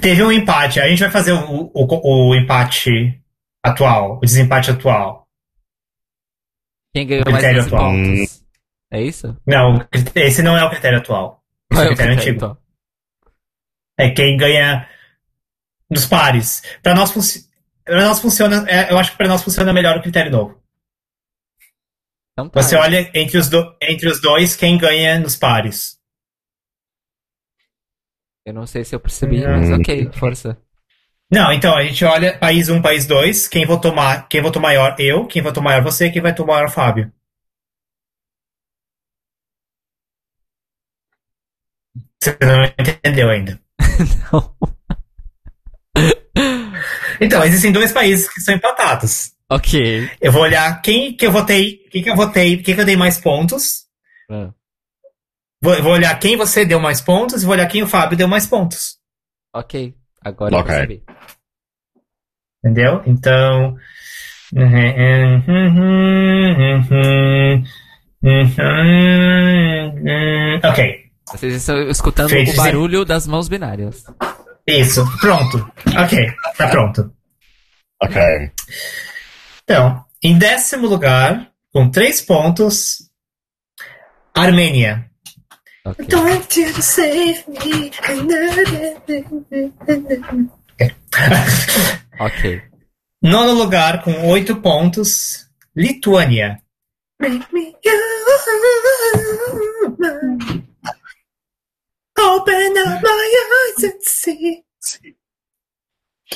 Teve 0.00 0.22
um 0.22 0.30
empate. 0.30 0.78
A 0.78 0.88
gente 0.88 1.00
vai 1.00 1.10
fazer 1.10 1.32
o, 1.32 1.70
o, 1.74 2.30
o 2.30 2.34
empate 2.36 3.20
atual, 3.64 4.18
o 4.18 4.20
desempate 4.20 4.70
atual. 4.70 5.19
Quem 6.94 7.06
ganhou 7.06 7.24
mais 7.26 7.36
Critério 7.36 7.62
12 7.62 7.74
atual. 7.74 7.92
pontos? 7.92 8.44
É 8.92 9.02
isso? 9.02 9.40
Não, 9.46 9.88
esse 10.16 10.42
não 10.42 10.56
é 10.58 10.64
o 10.64 10.70
critério 10.70 10.98
atual. 10.98 11.44
Esse 11.72 11.80
é 11.80 11.84
o 11.84 11.88
critério 11.88 12.12
antigo. 12.14 12.36
então? 12.36 12.58
É 13.98 14.10
quem 14.10 14.36
ganha 14.36 14.88
nos 15.88 16.06
pares. 16.06 16.62
Para 16.82 16.94
nós, 16.94 17.12
pra 17.84 18.02
nós 18.04 18.20
funciona. 18.20 18.68
é, 18.68 18.90
eu 18.92 18.98
acho 18.98 19.12
que 19.12 19.16
para 19.18 19.28
nós 19.28 19.42
funciona 19.42 19.72
melhor 19.72 19.96
o 19.98 20.02
critério 20.02 20.32
novo. 20.32 20.60
Então 22.32 22.48
tá. 22.48 22.62
Você 22.62 22.74
olha 22.76 23.10
entre 23.14 23.38
os, 23.38 23.48
do- 23.48 23.76
entre 23.82 24.08
os 24.08 24.20
dois 24.20 24.56
quem 24.56 24.76
ganha 24.78 25.18
nos 25.20 25.36
pares. 25.36 25.98
Eu 28.44 28.54
não 28.54 28.66
sei 28.66 28.84
se 28.84 28.94
eu 28.94 29.00
percebi, 29.00 29.44
Hum. 29.46 29.50
mas 29.50 29.70
ok, 29.78 30.10
força. 30.12 30.60
Não, 31.30 31.52
então 31.52 31.76
a 31.76 31.84
gente 31.84 32.04
olha 32.04 32.36
país 32.38 32.68
1, 32.68 32.82
país 32.82 33.06
2, 33.06 33.46
quem 33.48 33.64
votou, 33.64 33.94
ma 33.94 34.22
quem 34.22 34.42
votou 34.42 34.60
maior 34.60 34.96
eu, 34.98 35.26
quem 35.26 35.40
votou 35.42 35.62
maior 35.62 35.82
você, 35.82 36.10
quem 36.10 36.20
votou 36.20 36.44
maior 36.46 36.68
Fábio. 36.70 37.12
Você 42.22 42.36
não 42.42 42.64
entendeu 42.64 43.30
ainda. 43.30 43.60
Não. 44.32 44.56
Então, 47.20 47.44
existem 47.44 47.72
dois 47.72 47.92
países 47.92 48.28
que 48.32 48.40
são 48.40 48.54
empatados. 48.54 49.32
Ok. 49.50 50.10
Eu 50.20 50.32
vou 50.32 50.42
olhar 50.42 50.80
quem 50.80 51.14
que 51.16 51.26
eu 51.26 51.32
votei, 51.32 51.78
quem 51.90 52.02
que 52.02 52.10
eu 52.10 52.16
votei, 52.16 52.62
quem 52.62 52.74
que 52.74 52.80
eu 52.80 52.84
dei 52.84 52.96
mais 52.96 53.18
pontos. 53.18 53.86
Ah, 54.30 54.52
Vou, 55.62 55.82
vou 55.82 55.92
olhar 55.92 56.18
quem 56.18 56.36
você 56.36 56.64
deu 56.64 56.80
mais 56.80 57.00
pontos 57.02 57.42
e 57.42 57.44
vou 57.44 57.54
olhar 57.54 57.66
quem 57.66 57.82
o 57.82 57.86
Fábio 57.86 58.16
deu 58.16 58.26
mais 58.28 58.46
pontos. 58.46 58.98
ok. 59.54 59.94
Agora 60.22 60.54
eu 60.54 60.58
Ok. 60.58 60.70
percebi. 60.70 61.02
Entendeu? 62.64 63.02
Então. 63.06 63.76
Ok. 70.64 71.10
Vocês 71.26 71.54
estão 71.54 71.80
escutando 71.88 72.30
Feito 72.30 72.52
o 72.52 72.56
barulho 72.56 73.04
das 73.04 73.26
mãos 73.26 73.48
binárias. 73.48 74.04
Isso, 74.66 75.04
pronto. 75.20 75.70
Ok, 75.96 76.26
tá 76.56 76.68
pronto. 76.68 77.12
Ok. 78.02 78.20
Então, 79.62 80.04
em 80.22 80.36
décimo 80.36 80.86
lugar, 80.86 81.50
com 81.72 81.90
três 81.90 82.20
pontos, 82.20 83.08
Armênia. 84.34 85.08
Ok. 85.84 86.06
Don't 86.06 86.60
you 86.60 86.82
save 86.82 87.44
me. 87.48 87.90
Ok. 92.20 92.62
Nono 93.22 93.54
lugar, 93.54 94.02
com 94.02 94.28
oito 94.28 94.56
pontos, 94.56 95.48
Lituânia. 95.74 96.62
Make 97.18 97.46
me 97.50 97.74
Open 102.18 102.78
up 102.78 103.02
my 103.02 103.32
eyes 103.56 103.84
and 103.84 104.00
see. 104.02 104.62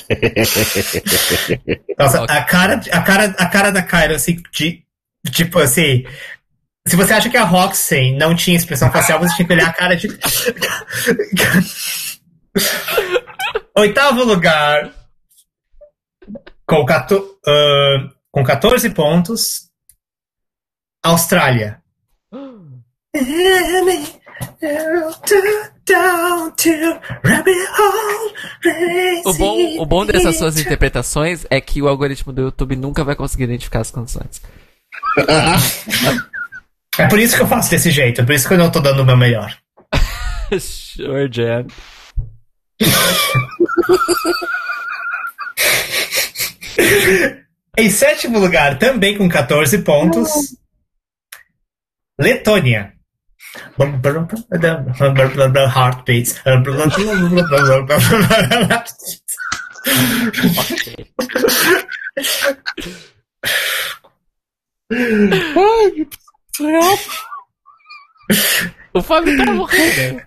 Nossa, 1.99 2.23
a 2.23 2.43
cara, 2.43 2.81
a 2.91 3.01
cara, 3.01 3.25
a 3.37 3.45
cara 3.47 3.71
da 3.71 3.83
Kyra, 3.83 4.15
assim, 4.15 4.41
de, 4.51 4.83
tipo 5.31 5.59
assim. 5.59 6.03
Se 6.87 6.95
você 6.95 7.13
acha 7.13 7.29
que 7.29 7.37
a 7.37 7.43
Roxy 7.43 8.11
não 8.13 8.35
tinha 8.35 8.57
expressão 8.57 8.91
facial, 8.91 9.19
você 9.19 9.35
tinha 9.35 9.47
que 9.47 9.53
olhar 9.53 9.69
a 9.69 9.73
cara 9.73 9.95
de. 9.95 10.07
Oitavo 13.77 14.23
lugar. 14.23 15.04
Com, 16.67 16.85
14, 16.85 17.23
ah, 17.47 18.09
com 18.31 18.43
14 18.43 18.89
pontos. 18.91 19.69
Austrália. 21.03 21.81
O 29.23 29.33
bom, 29.33 29.81
o 29.81 29.85
bom 29.85 30.05
dessas 30.05 30.37
suas 30.37 30.59
interpretações 30.59 31.45
é 31.49 31.61
que 31.61 31.81
o 31.81 31.87
algoritmo 31.87 32.33
do 32.33 32.41
YouTube 32.41 32.75
nunca 32.75 33.03
vai 33.03 33.15
conseguir 33.15 33.43
identificar 33.43 33.81
as 33.81 33.91
canções. 33.91 34.41
É 36.97 37.09
por 37.09 37.19
isso 37.19 37.35
que 37.35 37.41
eu 37.41 37.47
faço 37.47 37.69
desse 37.69 37.91
jeito, 37.91 38.21
é 38.21 38.23
por 38.23 38.33
isso 38.33 38.47
que 38.47 38.53
eu 38.53 38.57
não 38.57 38.71
tô 38.71 38.79
dando 38.79 39.01
o 39.01 39.05
meu 39.05 39.17
melhor. 39.17 39.53
sure, 40.57 41.29
Jan. 41.29 41.65
Em 47.77 47.89
sétimo 47.89 48.39
lugar, 48.39 48.79
também 48.79 49.17
com 49.17 49.27
14 49.27 49.79
pontos, 49.79 50.29
Letônia. 52.19 52.93
Heartbeats. 55.67 56.41
O 68.93 69.01
Fábio 69.01 69.37
tá 69.37 69.51
morrendo. 69.51 70.21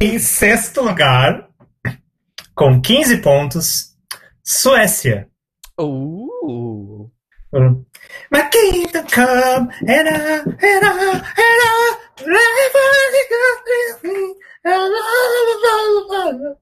Em 0.00 0.18
sexto 0.18 0.80
lugar, 0.82 1.48
com 2.54 2.80
15 2.80 3.18
pontos, 3.18 3.93
Suécia. 4.44 5.26
Uh. 5.78 7.08
My 8.30 8.42
kingdom 8.50 9.06
come, 9.06 9.70
and 9.86 10.08
I, 10.08 10.40
and 10.42 10.84
I, 10.84 11.12
and 11.14 11.60
I, 11.62 11.96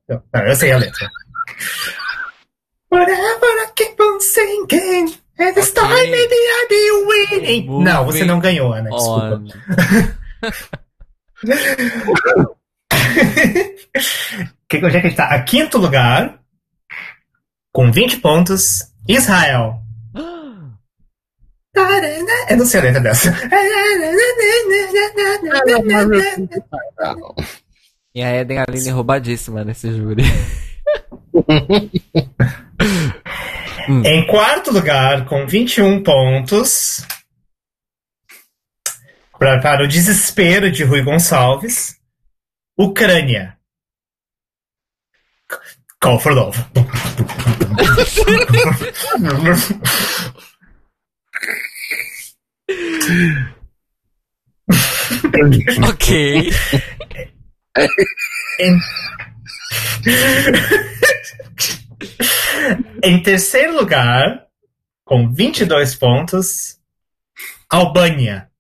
Não, 0.08 0.42
eu 0.46 0.56
sei 0.56 0.72
a 0.72 0.78
letra. 0.78 1.08
Whatever 2.90 3.46
I 3.46 3.66
keep 3.74 3.98
on 4.00 4.20
singing, 4.20 5.14
and 5.38 5.54
this 5.54 5.70
Ok. 5.70 5.80
time 5.80 6.10
maybe 6.10 6.34
I'll 6.34 6.68
be 6.68 6.90
winning. 7.06 7.82
Não, 7.84 8.04
você 8.04 8.24
não 8.24 8.38
ganhou, 8.40 8.72
Ana, 8.72 8.90
desculpa. 8.90 9.42
Que, 14.68 14.76
onde 14.84 14.96
é 14.96 15.00
que 15.00 15.06
ele 15.08 15.14
tá? 15.14 15.26
A 15.28 15.42
quinto 15.42 15.78
lugar, 15.78 16.41
com 17.72 17.90
20 17.90 18.18
pontos, 18.18 18.92
Israel. 19.08 19.80
Eu 22.50 22.56
não 22.58 22.66
sei 22.66 22.80
a 22.80 22.82
letra 22.82 23.00
dessa. 23.00 23.32
E 28.14 28.22
a 28.22 28.36
Eden 28.40 28.58
Aline 28.58 28.90
roubadíssima 28.90 29.64
nesse 29.64 29.90
júri. 29.90 30.22
Em 34.04 34.26
quarto 34.26 34.70
lugar, 34.70 35.24
com 35.26 35.46
21 35.46 36.02
pontos, 36.02 37.06
pra- 39.38 39.60
para 39.60 39.84
o 39.84 39.88
desespero 39.88 40.70
de 40.70 40.84
Rui 40.84 41.02
Gonçalves, 41.02 41.96
Ucrânia. 42.78 43.56
Call 46.00 46.18
for 46.20 46.32
love. 46.32 46.58
Ok. 55.88 56.50
Em... 63.02 63.22
terceiro 63.22 63.76
lugar, 63.76 64.46
com 65.04 65.32
22 65.32 65.94
pontos, 65.94 66.78
Albânia. 67.68 68.50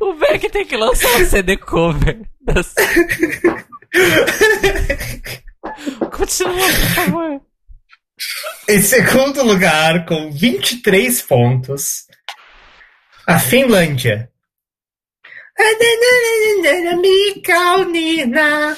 O 0.00 0.14
Beck 0.14 0.48
tem 0.50 0.64
que 0.64 0.76
lançar 0.76 1.08
um 1.20 1.26
CD 1.26 1.56
cover. 1.56 2.22
Das... 2.42 2.74
Continua, 6.12 6.66
por 6.66 6.94
favor. 6.94 7.40
Em 8.68 8.80
segundo 8.82 9.42
lugar, 9.42 10.06
com 10.06 10.30
23 10.30 11.22
pontos, 11.22 12.04
a 13.26 13.38
Finlândia. 13.38 14.30
Kaunina. 17.42 18.76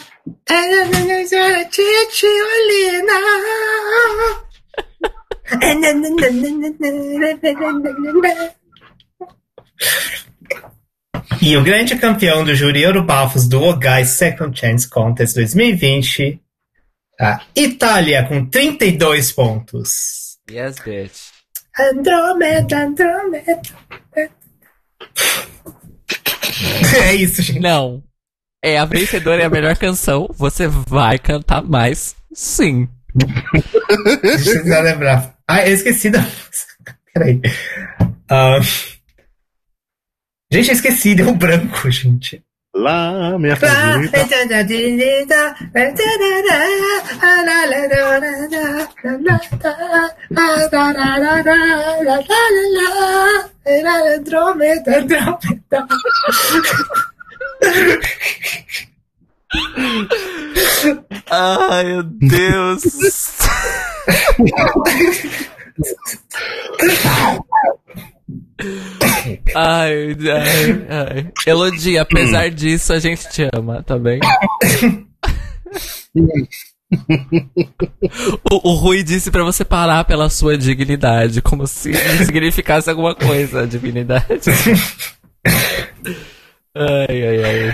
E 11.41 11.57
o 11.57 11.63
grande 11.63 11.97
campeão 11.97 12.45
do 12.45 12.55
júri 12.55 12.83
Eurobafos 12.83 13.49
do 13.49 13.61
Ogais 13.63 14.11
Second 14.11 14.59
Chance 14.59 14.89
Contest 14.89 15.35
2020, 15.35 16.41
a 17.21 17.43
Itália, 17.55 18.27
com 18.27 18.47
32 18.47 19.33
pontos. 19.33 20.39
Yes, 20.51 20.79
bitch. 20.79 21.33
Andromeda, 21.79 22.85
Andromeda. 22.85 23.63
É 27.05 27.15
isso, 27.15 27.43
gente. 27.43 27.61
Não. 27.61 28.03
É 28.63 28.79
a 28.79 28.85
vencedora 28.85 29.43
e 29.43 29.45
a 29.45 29.51
melhor 29.51 29.77
canção. 29.77 30.29
Você 30.37 30.69
vai 30.69 31.19
cantar 31.19 31.63
mais, 31.63 32.15
sim. 32.33 32.89
Deixa 34.23 34.51
eu 34.51 34.83
lembrar. 34.83 35.37
Ah, 35.49 35.67
eu 35.67 35.75
esqueci 35.75 36.11
da. 36.11 36.25
Peraí. 37.13 37.41
Ah, 38.29 38.61
gente, 40.51 40.69
eu 40.69 40.75
esqueci, 40.75 41.15
deu 41.15 41.29
um 41.29 41.37
branco, 41.37 41.91
gente. 41.91 42.43
Lá, 42.75 43.39
minha 43.39 43.55
favorita. 43.55 44.19
Ai, 61.31 61.85
meu 61.85 62.03
Deus. 62.03 62.83
Ai, 69.55 70.17
ai, 70.17 70.87
ai. 70.89 71.33
Elodie, 71.47 71.99
apesar 71.99 72.51
disso, 72.51 72.93
a 72.93 72.99
gente 72.99 73.29
te 73.31 73.49
ama, 73.55 73.83
tá 73.83 73.99
bem? 73.99 74.19
o, 78.51 78.71
o 78.71 78.75
Rui 78.75 79.03
disse 79.03 79.31
pra 79.31 79.43
você 79.45 79.65
parar 79.65 80.05
pela 80.05 80.29
sua 80.29 80.57
dignidade, 80.59 81.41
como 81.43 81.67
se 81.67 81.93
significasse 82.25 82.91
alguma 82.91 83.15
coisa, 83.15 83.63
a 83.63 83.67
dignidade. 83.67 84.51
ai, 86.75 87.07
ai, 87.09 87.45
ai. 87.45 87.69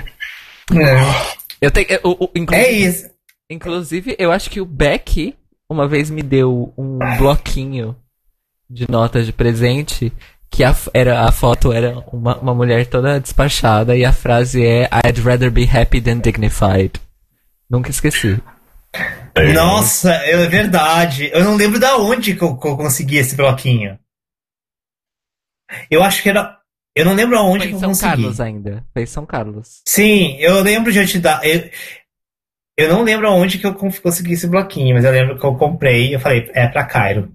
É, 0.70 1.38
Eu 1.60 1.70
tenho, 1.70 1.86
eu- 1.90 2.00
o- 2.04 2.24
o- 2.24 2.30
é 2.34 2.38
inclusive, 2.38 2.84
isso. 2.86 3.10
inclusive, 3.50 4.16
eu 4.18 4.30
acho 4.30 4.50
que 4.50 4.60
o 4.60 4.66
Beck 4.66 5.34
uma 5.70 5.86
vez 5.88 6.08
me 6.10 6.22
deu 6.22 6.72
um 6.78 6.98
bloquinho 7.18 7.96
de 8.70 8.88
notas 8.90 9.26
de 9.26 9.32
presente 9.32 10.12
que 10.51 10.65
a, 10.65 10.75
era, 10.94 11.25
a 11.27 11.33
foto 11.33 11.73
era 11.73 11.99
uma, 12.12 12.36
uma 12.39 12.55
mulher 12.55 12.86
toda 12.86 13.20
despachada 13.20 13.97
e 13.97 14.05
a 14.05 14.12
frase 14.12 14.65
é 14.65 14.89
I'd 15.07 15.20
rather 15.20 15.51
be 15.51 15.65
happy 15.70 16.01
than 16.01 16.18
dignified. 16.20 16.93
Nunca 17.70 17.91
esqueci. 17.91 18.41
É, 19.35 19.52
Nossa, 19.52 20.10
é 20.12 20.47
verdade. 20.49 21.31
Eu 21.33 21.44
não 21.44 21.55
lembro 21.57 21.78
da 21.78 21.97
onde 21.99 22.35
que 22.35 22.43
eu, 22.43 22.57
que 22.57 22.67
eu 22.67 22.77
consegui 22.77 23.18
esse 23.18 23.36
bloquinho. 23.36 23.99
Eu 25.91 26.02
acho 26.02 26.23
que 26.23 26.31
era. 26.31 26.57
Eu 26.97 27.05
não 27.05 27.15
lembro 27.15 27.39
aonde 27.39 27.59
Foi 27.59 27.67
que 27.68 27.73
em 27.73 27.77
eu 27.77 27.81
São 27.81 27.89
consegui. 27.91 28.10
Carlos 28.10 28.41
ainda. 28.41 28.85
Foi 28.93 29.02
em 29.02 29.07
São 29.07 29.27
Carlos. 29.27 29.83
Sim, 29.86 30.36
eu 30.39 30.60
lembro 30.62 30.91
de 30.91 30.99
eu 30.99 31.07
te 31.07 31.18
dar. 31.18 31.44
Eu, 31.47 31.70
eu 32.77 32.89
não 32.89 33.02
lembro 33.02 33.28
aonde 33.28 33.59
que 33.59 33.67
eu 33.67 33.75
con- 33.75 33.91
consegui 34.02 34.33
esse 34.33 34.47
bloquinho, 34.49 34.94
mas 34.94 35.05
eu 35.05 35.12
lembro 35.12 35.39
que 35.39 35.44
eu 35.44 35.55
comprei 35.57 36.09
e 36.09 36.12
eu 36.15 36.20
falei, 36.20 36.51
é 36.55 36.67
pra 36.67 36.85
Cairo. 36.86 37.33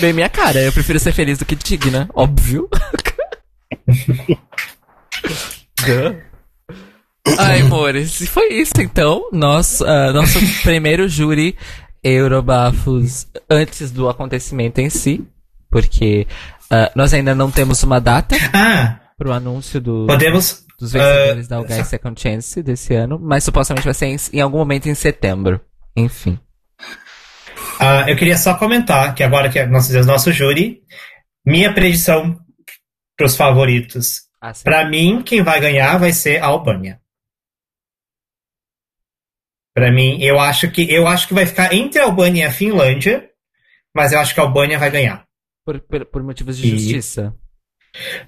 Bem 0.00 0.12
minha 0.12 0.28
cara, 0.28 0.60
eu 0.60 0.72
prefiro 0.72 0.98
ser 0.98 1.12
feliz 1.12 1.38
do 1.38 1.44
que 1.44 1.56
digna, 1.56 2.08
óbvio. 2.14 2.68
Ai, 7.38 7.60
amores, 7.60 8.20
e 8.20 8.26
foi 8.26 8.48
isso 8.54 8.72
então. 8.80 9.28
Nosso, 9.32 9.84
ah, 9.84 10.12
nosso 10.12 10.38
primeiro 10.62 11.08
júri 11.08 11.56
Eurobafos 12.02 13.26
antes 13.50 13.90
do 13.90 14.08
acontecimento 14.08 14.78
em 14.80 14.88
si. 14.90 15.26
Porque 15.70 16.26
ah, 16.70 16.90
nós 16.94 17.12
ainda 17.12 17.34
não 17.34 17.50
temos 17.50 17.82
uma 17.82 18.00
data 18.00 18.34
Ah, 18.54 18.98
pro 19.18 19.32
anúncio 19.32 19.80
do, 19.80 20.06
podemos. 20.06 20.64
dos 20.78 20.92
vencedores 20.92 21.46
ah, 21.46 21.50
da 21.50 21.60
UGAI 21.60 21.84
Second 21.84 22.20
Chance 22.20 22.62
desse 22.62 22.94
ano, 22.94 23.18
mas 23.20 23.44
supostamente 23.44 23.84
vai 23.84 23.94
ser 23.94 24.06
em, 24.06 24.16
em 24.32 24.40
algum 24.40 24.58
momento 24.58 24.88
em 24.88 24.94
setembro. 24.94 25.60
Enfim. 25.94 26.38
Ah, 27.78 28.08
eu 28.08 28.16
queria 28.16 28.36
só 28.36 28.56
comentar 28.56 29.14
que 29.14 29.22
agora 29.22 29.50
que 29.50 29.64
nós 29.66 29.86
fizemos 29.86 30.06
nosso 30.06 30.32
júri, 30.32 30.82
minha 31.44 31.72
predição 31.72 32.38
pros 33.16 33.36
favoritos. 33.36 34.22
Assim. 34.40 34.62
Pra 34.64 34.88
mim, 34.88 35.22
quem 35.22 35.42
vai 35.42 35.60
ganhar 35.60 35.96
vai 35.98 36.12
ser 36.12 36.42
a 36.42 36.46
Albânia. 36.46 37.00
Pra 39.74 39.92
mim, 39.92 40.20
eu 40.22 40.38
acho 40.40 40.70
que 40.70 40.90
eu 40.92 41.06
acho 41.06 41.28
que 41.28 41.34
vai 41.34 41.46
ficar 41.46 41.72
entre 41.72 42.00
a 42.00 42.04
Albânia 42.04 42.42
e 42.44 42.46
a 42.46 42.52
Finlândia, 42.52 43.30
mas 43.94 44.12
eu 44.12 44.18
acho 44.20 44.34
que 44.34 44.40
a 44.40 44.42
Albânia 44.42 44.78
vai 44.78 44.90
ganhar. 44.90 45.24
Por, 45.64 45.80
por, 45.80 46.04
por 46.06 46.22
motivos 46.22 46.56
de 46.56 46.66
E- 46.66 46.70
justiça. 46.78 47.34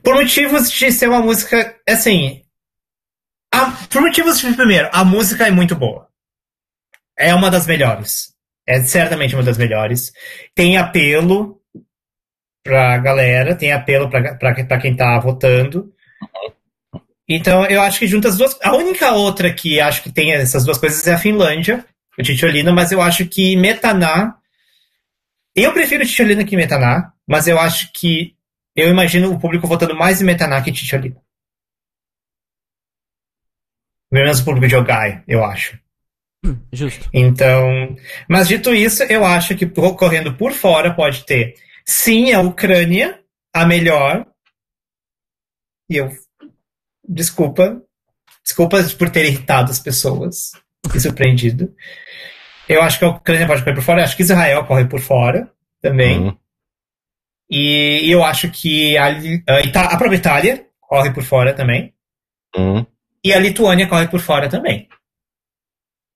Por 0.02 0.14
motivos 0.14 0.70
de 0.70 0.92
ser 0.92 1.08
uma 1.08 1.20
música, 1.20 1.76
assim. 1.88 2.42
a- 3.52 3.70
por 3.90 4.00
motivos 4.02 4.38
de, 4.40 4.52
primeiro, 4.54 4.88
a 4.92 5.04
música 5.04 5.46
é 5.46 5.50
muito 5.50 5.74
boa. 5.74 6.08
É 7.18 7.34
uma 7.34 7.50
das 7.50 7.66
melhores. 7.66 8.29
É 8.70 8.80
certamente 8.82 9.34
uma 9.34 9.42
das 9.42 9.58
melhores. 9.58 10.12
Tem 10.54 10.78
apelo 10.78 11.60
pra 12.62 12.96
galera, 12.98 13.56
tem 13.56 13.72
apelo 13.72 14.08
pra, 14.08 14.36
pra, 14.36 14.64
pra 14.64 14.80
quem 14.80 14.94
tá 14.94 15.18
votando. 15.18 15.92
Então, 17.28 17.66
eu 17.66 17.82
acho 17.82 17.98
que 17.98 18.06
junta 18.06 18.28
as 18.28 18.36
duas. 18.36 18.56
A 18.62 18.76
única 18.76 19.10
outra 19.10 19.52
que 19.52 19.80
acho 19.80 20.04
que 20.04 20.12
tem 20.12 20.32
essas 20.34 20.64
duas 20.64 20.78
coisas 20.78 21.04
é 21.04 21.14
a 21.14 21.18
Finlândia, 21.18 21.84
o 22.16 22.22
Titiolina, 22.22 22.70
mas 22.72 22.92
eu 22.92 23.02
acho 23.02 23.26
que 23.26 23.56
Metaná. 23.56 24.38
Eu 25.52 25.72
prefiro 25.72 26.06
Titiolina 26.06 26.44
que 26.44 26.54
Metaná, 26.54 27.12
mas 27.26 27.48
eu 27.48 27.58
acho 27.58 27.90
que 27.92 28.36
eu 28.76 28.88
imagino 28.88 29.32
o 29.32 29.40
público 29.40 29.66
votando 29.66 29.96
mais 29.96 30.22
em 30.22 30.24
Metaná 30.24 30.62
que 30.62 30.70
Titiolina. 30.70 31.20
Menos 34.12 34.38
o 34.38 34.44
público 34.44 34.68
de 34.68 34.76
Ogai, 34.76 35.24
eu 35.26 35.44
acho. 35.44 35.76
Justo. 36.72 37.08
Então, 37.12 37.94
mas 38.28 38.48
dito 38.48 38.74
isso, 38.74 39.02
eu 39.04 39.24
acho 39.24 39.56
que 39.56 39.66
co- 39.66 39.94
correndo 39.94 40.34
por 40.34 40.52
fora 40.52 40.94
pode 40.94 41.24
ter 41.26 41.54
sim 41.84 42.32
a 42.32 42.40
Ucrânia, 42.40 43.20
a 43.54 43.66
melhor. 43.66 44.26
E 45.90 45.96
eu 45.96 46.10
desculpa, 47.06 47.82
desculpa 48.44 48.82
por 48.98 49.10
ter 49.10 49.26
irritado 49.26 49.70
as 49.70 49.78
pessoas 49.80 50.52
e 50.94 51.00
surpreendido. 51.00 51.74
Eu 52.68 52.80
acho 52.82 52.98
que 52.98 53.04
a 53.04 53.08
Ucrânia 53.08 53.46
pode 53.46 53.62
correr 53.62 53.74
por 53.74 53.82
fora, 53.82 54.00
eu 54.00 54.04
acho 54.04 54.16
que 54.16 54.22
Israel 54.22 54.64
corre 54.64 54.86
por 54.86 55.00
fora 55.00 55.52
também. 55.82 56.20
Uhum. 56.20 56.36
E, 57.50 58.02
e 58.06 58.10
eu 58.12 58.24
acho 58.24 58.48
que 58.50 58.96
a, 58.96 59.06
a, 59.06 59.60
Ita- 59.60 59.82
a 59.86 59.96
própria 59.98 60.16
Itália 60.16 60.66
corre 60.80 61.12
por 61.12 61.24
fora 61.24 61.52
também. 61.52 61.92
Uhum. 62.56 62.86
E 63.24 63.32
a 63.32 63.38
Lituânia 63.40 63.88
corre 63.88 64.06
por 64.08 64.20
fora 64.20 64.48
também. 64.48 64.88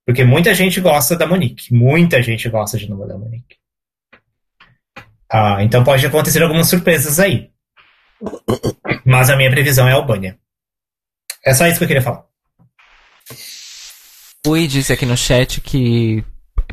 Porque 0.07 0.25
muita 0.25 0.55
gente 0.55 0.81
gosta 0.81 1.17
da 1.17 1.27
Monique. 1.27 1.73
Muita 1.73 2.23
gente 2.23 2.49
gosta 2.49 2.77
de 2.77 2.89
novo 2.89 3.07
da 3.07 3.17
Monique. 3.17 3.57
Ah, 5.33 5.63
então 5.63 5.83
pode 5.83 6.05
acontecer 6.07 6.43
algumas 6.43 6.69
surpresas 6.69 7.19
aí. 7.19 7.51
Mas 9.05 9.31
a 9.31 9.37
minha 9.37 9.51
previsão 9.51 9.89
é 9.89 9.93
a 9.93 9.97
Albânia. 9.97 10.39
É 11.45 11.53
só 11.55 11.67
isso 11.67 11.79
que 11.79 11.85
eu 11.85 11.89
queria 11.89 12.03
falar. 12.03 12.25
Rui 14.47 14.67
disse 14.67 14.93
aqui 14.93 15.07
no 15.07 15.17
chat 15.17 15.61
que, 15.61 16.23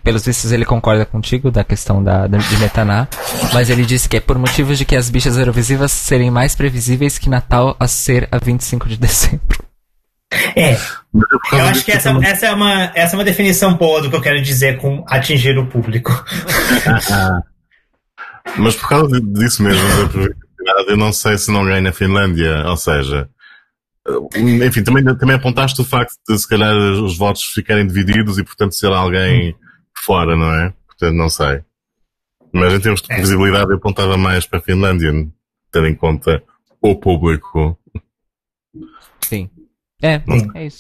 pelos 0.03 0.26
vistos, 0.26 0.51
ele 0.51 0.66
concorda 0.66 1.06
contigo 1.06 1.50
da 1.50 1.64
questão 1.64 2.03
da- 2.03 2.27
de 2.27 2.58
Metaná, 2.58 3.08
mas 3.53 3.69
ele 3.69 3.85
disse 3.85 4.10
que 4.10 4.18
é 4.18 4.19
por 4.19 4.38
motivos 4.38 4.77
de 4.77 4.84
que 4.85 4.95
as 4.95 5.10
bichas 5.10 5.38
eurovisivas 5.38 5.92
serem 5.92 6.30
mais 6.30 6.53
previsíveis 6.53 7.18
que 7.18 7.30
Natal 7.30 7.76
a 7.80 7.88
ser 7.88 8.27
a 8.32 8.38
25 8.38 8.90
de 8.90 8.98
dezembro. 8.98 9.70
É, 10.32 10.72
é 10.72 10.77
eu 11.14 11.66
acho 11.66 11.84
que 11.84 11.92
essa, 11.92 12.10
essa, 12.24 12.45
é 12.45 12.51
uma, 12.53 12.92
essa 12.95 13.16
é 13.16 13.18
uma 13.18 13.26
definição 13.26 13.76
boa 13.76 14.01
do 14.01 14.10
que 14.10 14.16
eu 14.16 14.22
quero 14.22 14.42
dizer 14.42 14.77
com 14.77 15.03
atingir 15.08 15.58
o 15.58 15.68
público. 15.68 16.11
Mas 18.58 18.76
por 18.76 18.90
causa 18.90 19.22
disso 19.22 19.61
mesmo, 19.61 19.82
eu 20.88 20.98
não 20.98 21.11
sei 21.14 21.38
se 21.38 21.51
não 21.51 21.66
ganha 21.66 21.82
na 21.82 21.92
Finlândia. 21.92 22.64
Ou 22.68 22.77
seja, 22.77 23.30
eh, 24.08 24.40
enfim, 24.66 24.84
também, 24.84 25.03
também 25.03 25.35
apontaste 25.35 25.80
o 25.82 25.85
facto 25.85 26.14
de 26.27 26.38
se 26.40 26.48
calhar 26.48 26.74
os 26.76 27.18
votos 27.18 27.43
ficarem 27.43 27.85
divididos 27.85 28.38
e 28.38 28.43
portanto 28.43 28.74
ser 28.74 28.92
alguém 28.92 29.56
fora, 30.06 30.35
não 30.35 30.53
é? 30.53 30.74
Portanto, 30.88 31.16
não 31.16 31.30
sei. 31.30 31.61
Mas 32.53 32.74
em 32.74 32.80
termos 32.80 33.01
de 33.01 33.11
É. 33.11 33.16
previsibilidade, 33.16 33.69
eu 33.69 33.77
apontava 33.77 34.18
mais 34.18 34.45
para 34.45 34.60
a 34.60 34.61
Finlândia, 34.61 35.11
tendo 35.72 35.88
em 35.88 35.95
conta 35.95 36.43
o 36.82 36.95
público. 36.95 37.77
É, 40.02 40.22
Hum. 40.28 40.52
é 40.56 40.66
isso. 40.66 40.80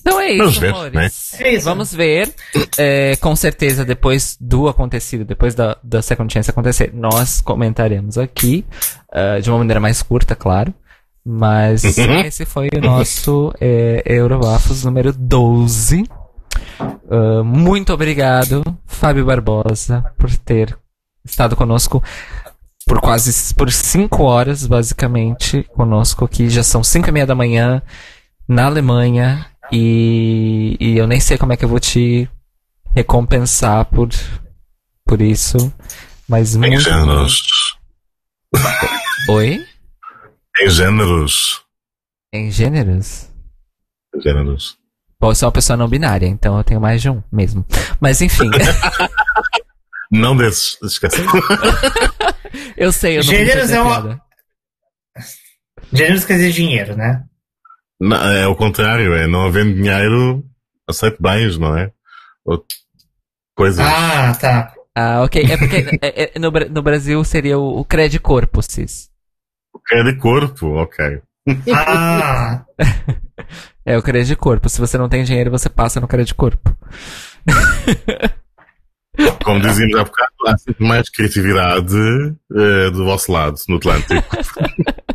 Então 0.00 0.20
é 0.20 0.36
Vamos 0.36 0.52
isso, 0.52 0.60
ver, 0.60 0.70
amores. 0.70 0.92
né? 0.92 1.46
É 1.46 1.54
isso. 1.54 1.64
Vamos 1.64 1.94
ver. 1.94 2.34
É, 2.76 3.16
com 3.16 3.34
certeza, 3.34 3.84
depois 3.86 4.36
do 4.38 4.68
acontecido, 4.68 5.24
depois 5.24 5.54
da, 5.54 5.78
da 5.82 6.02
Second 6.02 6.30
Chance 6.32 6.50
acontecer, 6.50 6.90
nós 6.92 7.40
comentaremos 7.40 8.18
aqui. 8.18 8.64
ah, 9.10 9.38
de 9.40 9.48
uma 9.50 9.58
maneira 9.58 9.80
mais 9.80 10.02
curta, 10.02 10.34
claro. 10.36 10.74
Mas 11.24 11.82
Uhum. 11.84 12.20
esse 12.20 12.44
foi 12.44 12.68
o 12.76 12.80
nosso 12.82 13.50
é, 13.58 14.02
Eurobafos 14.04 14.84
número 14.84 15.10
12. 15.10 16.04
Ah, 17.10 17.42
muito 17.42 17.92
obrigado, 17.94 18.62
Fábio 18.86 19.24
Barbosa, 19.24 20.04
por 20.18 20.30
ter 20.36 20.76
estado 21.24 21.56
conosco 21.56 22.02
por 22.86 23.00
quase 23.00 23.54
por 23.54 23.70
cinco 23.72 24.24
horas, 24.24 24.66
basicamente, 24.66 25.62
conosco 25.74 26.24
aqui. 26.24 26.48
Já 26.50 26.62
são 26.62 26.82
cinco 26.84 27.08
e 27.08 27.12
meia 27.12 27.26
da 27.26 27.34
manhã 27.34 27.82
na 28.48 28.66
Alemanha 28.66 29.46
e, 29.72 30.76
e 30.78 30.98
eu 30.98 31.06
nem 31.06 31.20
sei 31.20 31.38
como 31.38 31.52
é 31.52 31.56
que 31.56 31.64
eu 31.64 31.68
vou 31.68 31.80
te 31.80 32.28
recompensar 32.94 33.84
por, 33.86 34.08
por 35.06 35.20
isso. 35.20 35.72
Mas 36.28 36.54
Em 36.54 36.58
muito. 36.58 36.80
géneros. 36.80 37.76
Oi? 39.28 39.64
Em 40.60 40.70
géneros. 40.70 41.62
Em 42.32 42.50
gêneros? 42.50 43.28
Em 44.14 44.20
géneros. 44.20 44.76
Bom, 45.20 45.30
eu 45.30 45.34
sou 45.34 45.46
uma 45.46 45.52
pessoa 45.52 45.76
não 45.76 45.88
binária, 45.88 46.26
então 46.26 46.56
eu 46.58 46.64
tenho 46.64 46.80
mais 46.80 47.00
de 47.00 47.08
um 47.10 47.22
mesmo. 47.32 47.64
Mas 48.00 48.20
enfim, 48.20 48.48
Não 50.10 50.36
desses, 50.36 50.76
esquece. 50.82 51.16
eu 52.76 52.92
sei, 52.92 53.18
eu 53.18 53.24
não 53.24 53.30
Gêneros 53.30 53.70
é 53.70 53.80
uma-. 53.80 54.20
Gêneros 55.92 56.24
quer 56.24 56.34
dizer 56.34 56.52
dinheiro, 56.52 56.96
né? 56.96 57.24
Não, 58.00 58.16
é 58.16 58.46
o 58.46 58.56
contrário, 58.56 59.14
é 59.14 59.26
não 59.26 59.46
havendo 59.46 59.74
dinheiro, 59.74 60.44
aceito 60.88 61.22
bens, 61.22 61.58
não 61.58 61.76
é? 61.76 61.92
Ou 62.44 62.64
coisas. 63.56 63.84
Ah, 63.84 64.34
tá. 64.34 64.74
Ah, 64.94 65.22
ok. 65.22 65.42
É 65.42 65.56
porque 65.56 65.98
é, 66.02 66.34
é, 66.34 66.38
no, 66.38 66.50
no 66.50 66.82
Brasil 66.82 67.22
seria 67.24 67.58
o, 67.58 67.80
o 67.80 67.84
Cred 67.84 68.18
Corpo, 68.20 68.62
cis. 68.62 69.10
É 69.92 70.02
de 70.02 70.16
corpo, 70.16 70.68
ok. 70.76 71.20
Ah, 71.74 72.64
É 73.86 73.98
o 73.98 74.02
Cred 74.02 74.34
Corpo. 74.36 74.68
Se 74.68 74.80
você 74.80 74.96
não 74.96 75.08
tem 75.08 75.24
dinheiro, 75.24 75.50
você 75.50 75.68
passa 75.68 76.00
no 76.00 76.08
Cred 76.08 76.32
Corpo. 76.34 76.74
Como 79.44 79.60
dizíamos 79.60 79.96
há 79.96 80.04
bocado, 80.04 80.32
há 80.46 80.58
sempre 80.58 80.86
mais 80.86 81.08
criatividade 81.08 81.96
eh, 82.54 82.90
do 82.90 83.04
vosso 83.04 83.30
lado, 83.30 83.56
no 83.68 83.76
Atlântico. 83.76 84.14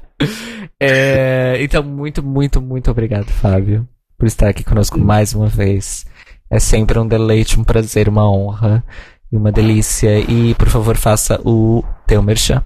É, 0.81 1.57
então, 1.61 1.83
muito, 1.83 2.23
muito, 2.23 2.61
muito 2.61 2.89
obrigado, 2.89 3.27
Fábio, 3.27 3.87
por 4.17 4.25
estar 4.25 4.47
aqui 4.47 4.63
conosco 4.63 4.97
mais 4.97 5.33
uma 5.33 5.47
vez. 5.47 6.05
É 6.49 6.57
sempre 6.57 6.97
um 6.97 7.07
deleite, 7.07 7.59
um 7.59 7.63
prazer, 7.65 8.07
uma 8.07 8.29
honra 8.29 8.83
e 9.31 9.35
uma 9.35 9.51
delícia. 9.51 10.19
E, 10.19 10.55
por 10.55 10.69
favor, 10.69 10.95
faça 10.95 11.39
o 11.43 11.83
teu 12.07 12.21
merchan. 12.23 12.63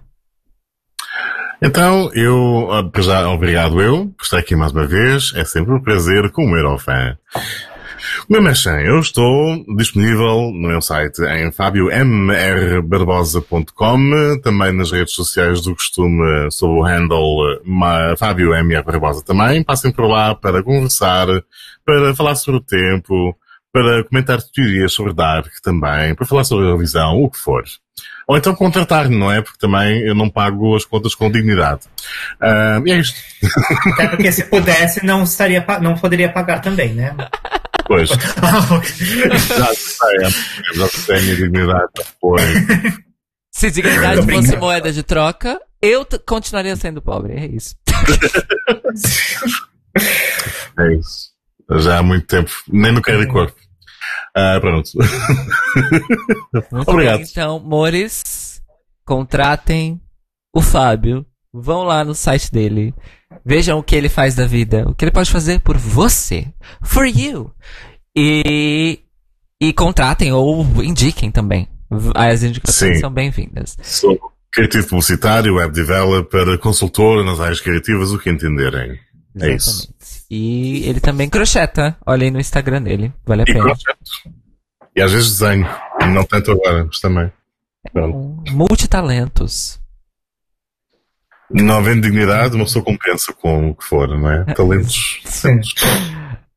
Então, 1.62 2.12
eu, 2.14 2.70
ah, 2.72 3.02
já, 3.02 3.28
obrigado 3.30 3.82
eu, 3.82 4.14
por 4.18 4.24
estar 4.24 4.38
aqui 4.38 4.56
mais 4.56 4.72
uma 4.72 4.86
vez. 4.86 5.34
É 5.36 5.44
sempre 5.44 5.74
um 5.74 5.82
prazer 5.82 6.32
como 6.32 6.56
Eurofan. 6.56 7.18
O 8.30 8.34
meu 8.34 8.42
merchan, 8.42 8.80
eu 8.82 9.00
estou 9.00 9.64
disponível 9.78 10.52
no 10.52 10.68
meu 10.68 10.82
site 10.82 11.22
em 11.22 11.52
fabiomrbarbosa.com, 11.52 14.40
também 14.42 14.74
nas 14.74 14.92
redes 14.92 15.14
sociais 15.14 15.62
do 15.62 15.76
costume, 15.76 16.50
sob 16.52 16.80
o 16.80 16.84
handle 16.84 17.62
ma- 17.66 18.16
Fábio 18.18 18.54
MR 18.54 18.84
Barbosa 18.84 19.24
também. 19.24 19.64
Passem 19.64 19.92
por 19.92 20.08
lá 20.08 20.34
para 20.36 20.64
conversar, 20.64 21.28
para 21.86 22.14
falar 22.16 22.36
sobre 22.36 22.60
o 22.60 22.64
tempo, 22.64 23.36
para 23.72 24.04
comentar 24.04 24.40
teorias 24.42 24.94
sobre 24.94 25.14
Dark 25.14 25.48
também, 25.64 26.14
para 26.16 26.26
falar 26.26 26.44
sobre 26.44 26.68
a 26.68 26.72
revisão, 26.72 27.22
o 27.24 27.30
que 27.30 27.38
for. 27.38 27.64
Ou 28.28 28.38
então 28.38 28.56
contratar-me, 28.56 29.16
não 29.18 29.32
é? 29.32 29.42
Porque 29.42 29.58
também 29.60 30.00
eu 30.02 30.16
não 30.16 30.30
pago 30.30 30.76
as 30.76 30.86
contas 30.86 31.14
com 31.14 31.30
dignidade. 31.30 31.82
Ah, 32.42 32.82
e 32.86 32.92
é 32.92 32.98
isto. 32.98 33.18
até 33.94 34.08
porque 34.08 34.32
se 34.32 34.46
pudesse, 34.46 35.06
não, 35.06 35.24
estaria, 35.24 35.64
não 35.82 35.96
poderia 35.96 36.30
pagar 36.30 36.60
também, 36.62 36.94
né? 36.94 37.16
Pois. 37.86 38.10
Já 38.10 39.74
sei, 39.74 40.20
já 40.76 40.88
sei 40.88 41.18
a 41.18 41.22
minha 41.22 41.36
dignidade. 41.36 41.92
Foi. 42.20 42.40
Se 43.52 43.70
dignidade 43.72 44.22
fosse 44.32 44.56
moeda 44.58 44.92
de 44.92 45.04
troca, 45.04 45.60
eu 45.82 46.06
continuaria 46.26 46.76
sendo 46.76 47.02
pobre. 47.02 47.34
É 47.34 47.46
isso. 47.46 47.76
É 50.80 50.96
isso. 50.96 51.34
Já 51.80 52.00
há 52.00 52.04
muito 52.04 52.26
tempo. 52.28 52.52
Nem 52.68 52.92
no 52.92 53.02
quero 53.02 53.20
de 53.26 53.32
corpo. 53.32 53.56
Ah, 54.36 54.58
pronto. 54.60 54.90
Muito 56.72 56.90
Obrigado. 56.90 57.20
bem, 57.20 57.28
então, 57.30 57.60
Mores, 57.60 58.62
contratem 59.06 60.02
o 60.54 60.62
Fábio. 60.62 61.26
Vão 61.54 61.84
lá 61.84 62.04
no 62.04 62.16
site 62.16 62.52
dele. 62.52 62.94
Vejam 63.46 63.78
o 63.80 63.84
que 63.84 63.96
ele 63.96 64.10
faz 64.10 64.36
da 64.36 64.46
vida. 64.46 64.88
O 64.88 64.94
que 64.96 65.04
ele 65.06 65.12
pode 65.12 65.32
fazer 65.32 65.60
por 65.60 65.78
você. 65.78 66.48
For 66.82 67.06
you. 67.06 67.52
E, 68.16 69.00
e 69.62 69.74
contratem 69.74 70.32
ou 70.32 70.64
indiquem 70.84 71.32
também. 71.32 71.68
As 72.16 72.44
indicações 72.44 72.96
Sim. 72.96 73.02
são 73.02 73.12
bem-vindas. 73.12 73.78
Sou 73.82 74.18
criativo 74.52 74.88
publicitário, 74.88 75.56
web 75.56 75.74
developer, 75.74 76.58
consultor 76.60 77.26
nas 77.26 77.40
áreas 77.40 77.60
criativas, 77.60 78.12
o 78.12 78.20
que 78.20 78.30
entenderem. 78.30 79.00
É 79.40 79.56
isso. 79.56 79.70
Exatamente. 79.70 80.24
E 80.30 80.88
ele 80.88 81.00
também 81.00 81.30
crocheta. 81.30 81.98
Olha 82.06 82.24
aí 82.24 82.32
no 82.32 82.40
Instagram 82.40 82.82
dele. 82.84 83.12
Vale 83.26 83.42
a 83.42 83.44
E 83.44 83.54
pena. 83.54 83.64
projeto. 83.64 84.00
E 84.96 85.02
às 85.02 85.12
vezes 85.12 85.40
desenho. 85.40 85.68
Não 86.14 86.24
tanto 86.24 86.52
agora, 86.52 86.86
mas 86.86 87.00
também. 87.00 87.32
Pronto. 87.92 88.16
Um, 88.18 88.44
multitalentos. 88.56 89.80
Não 91.54 91.78
havendo 91.78 92.02
dignidade, 92.02 92.56
uma 92.56 92.66
pessoa 92.66 92.84
compensa 92.84 93.32
com 93.34 93.70
o 93.70 93.76
que 93.76 93.84
for, 93.84 94.08
não 94.08 94.30
é? 94.30 94.44
Talentos. 94.56 95.22
Sim. 95.24 95.60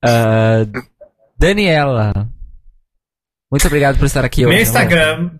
Ah, 0.03 0.67
Daniela. 1.39 2.29
Muito 3.51 3.67
obrigado 3.67 3.99
por 3.99 4.07
estar 4.07 4.25
aqui 4.25 4.47
hoje. 4.47 4.55
Meu 4.55 4.63
Instagram. 4.63 5.31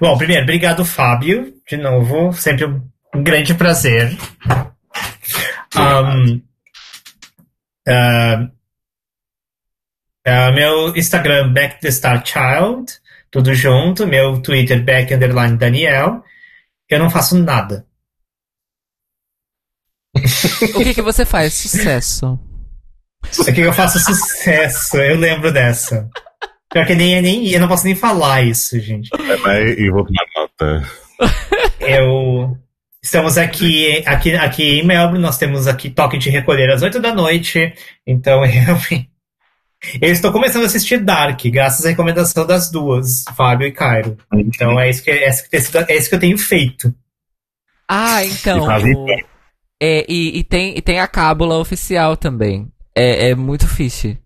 Bom, 0.00 0.16
primeiro, 0.16 0.42
obrigado, 0.42 0.84
Fábio, 0.84 1.54
de 1.68 1.76
novo. 1.76 2.32
Sempre 2.32 2.66
um 2.66 3.22
grande 3.22 3.54
prazer. 3.54 4.16
Um, 5.76 6.42
ah, 7.88 8.48
ah, 10.26 10.52
meu 10.52 10.96
Instagram, 10.96 11.52
Back 11.52 11.80
the 11.80 11.90
Star 11.90 12.24
Child, 12.24 12.92
tudo 13.30 13.54
junto. 13.54 14.06
Meu 14.06 14.40
Twitter, 14.40 14.82
Back 14.82 15.12
Underline 15.12 15.56
Daniel. 15.56 16.22
Eu 16.88 16.98
não 16.98 17.10
faço 17.10 17.36
nada. 17.42 17.86
O 20.74 20.78
que, 20.84 20.94
que 20.94 21.02
você 21.02 21.24
faz? 21.24 21.54
Sucesso. 21.54 22.38
Isso 23.30 23.48
aqui 23.48 23.60
eu 23.62 23.72
faço 23.72 23.98
sucesso, 23.98 24.96
eu 24.98 25.16
lembro 25.16 25.52
dessa. 25.52 26.08
Pior 26.72 26.86
que 26.86 26.94
nem, 26.94 27.20
nem 27.22 27.48
eu 27.50 27.60
não 27.60 27.68
posso 27.68 27.84
nem 27.84 27.94
falar 27.94 28.42
isso, 28.42 28.78
gente. 28.80 29.08
Também, 29.10 29.74
e 29.78 29.90
vou 29.90 30.04
tomar 30.04 30.24
nota. 30.36 30.88
Eu 31.80 32.56
estamos 33.02 33.36
aqui, 33.38 34.02
aqui, 34.06 34.34
aqui 34.34 34.80
em 34.80 34.86
Melbourne, 34.86 35.20
nós 35.20 35.36
temos 35.38 35.66
aqui 35.66 35.90
toque 35.90 36.18
de 36.18 36.30
recolher 36.30 36.70
às 36.72 36.82
8 36.82 37.00
da 37.00 37.14
noite. 37.14 37.72
Então 38.06 38.42
eu, 38.46 39.00
eu 40.00 40.12
estou 40.12 40.32
começando 40.32 40.62
a 40.62 40.66
assistir 40.66 40.98
Dark, 40.98 41.40
graças 41.46 41.84
à 41.84 41.90
recomendação 41.90 42.46
das 42.46 42.70
duas, 42.70 43.24
Fábio 43.36 43.66
e 43.66 43.72
Cairo. 43.72 44.16
Então 44.32 44.78
é 44.80 44.90
isso 44.90 45.02
que, 45.02 45.10
é 45.10 45.30
que, 45.30 45.56
é 45.56 45.96
isso 45.96 46.08
que 46.08 46.14
eu 46.14 46.20
tenho 46.20 46.38
feito. 46.38 46.94
Ah, 47.88 48.24
então. 48.24 48.58
E 48.80 48.94
o- 48.94 49.06
é, 49.84 50.06
e, 50.08 50.38
e 50.38 50.44
tem, 50.44 50.76
e 50.76 50.80
tem 50.80 50.98
a 50.98 51.06
cábula 51.06 51.58
oficial 51.58 52.16
também. 52.16 52.72
É, 52.94 53.30
é 53.30 53.34
muito 53.34 53.68
fixe. 53.68 54.18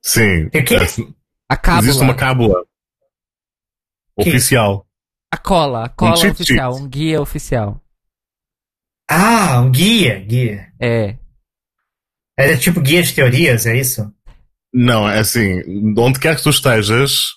Sim. 0.00 0.46
O 0.46 0.50
quê? 0.50 0.76
A 1.48 1.56
cábula. 1.56 1.84
Existe 1.84 2.02
uma 2.02 2.14
cábula. 2.14 2.64
Que? 4.20 4.28
Oficial. 4.28 4.86
A 5.32 5.36
cola. 5.36 5.86
A 5.86 5.88
cola 5.88 6.16
cheat 6.16 6.32
oficial. 6.32 6.72
sheet. 6.72 6.84
Um 6.84 6.88
guia 6.88 7.20
oficial. 7.20 7.80
Ah, 9.10 9.60
um 9.60 9.72
guia, 9.72 10.20
guia. 10.20 10.72
É. 10.80 11.18
É 12.38 12.56
tipo 12.56 12.80
guia 12.80 13.02
de 13.02 13.14
teorias, 13.14 13.66
é 13.66 13.76
isso? 13.76 14.12
Não, 14.72 15.08
é 15.08 15.18
assim, 15.18 15.60
onde 15.98 16.20
quer 16.20 16.36
que 16.36 16.42
tu 16.42 16.50
estejas, 16.50 17.32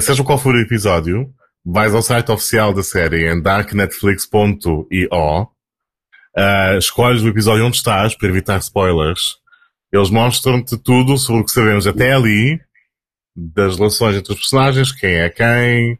seja 0.00 0.24
qual 0.24 0.38
for 0.38 0.54
o 0.54 0.60
episódio, 0.60 1.32
vais 1.64 1.94
ao 1.94 2.02
site 2.02 2.30
oficial 2.30 2.72
da 2.72 2.82
série 2.82 3.30
em 3.30 3.40
darknetflix.io, 3.40 5.55
ah, 6.36 6.76
escolhes 6.76 7.22
o 7.22 7.28
episódio 7.28 7.66
onde 7.66 7.76
estás 7.76 8.14
para 8.14 8.28
evitar 8.28 8.58
spoilers. 8.58 9.38
Eles 9.92 10.10
mostram-te 10.10 10.76
tudo 10.76 11.16
sobre 11.16 11.42
o 11.42 11.44
que 11.44 11.52
sabemos 11.52 11.86
até 11.86 12.12
ali, 12.12 12.60
das 13.34 13.76
relações 13.76 14.16
entre 14.16 14.32
os 14.32 14.38
personagens, 14.38 14.92
quem 14.92 15.14
é 15.14 15.30
quem, 15.30 15.98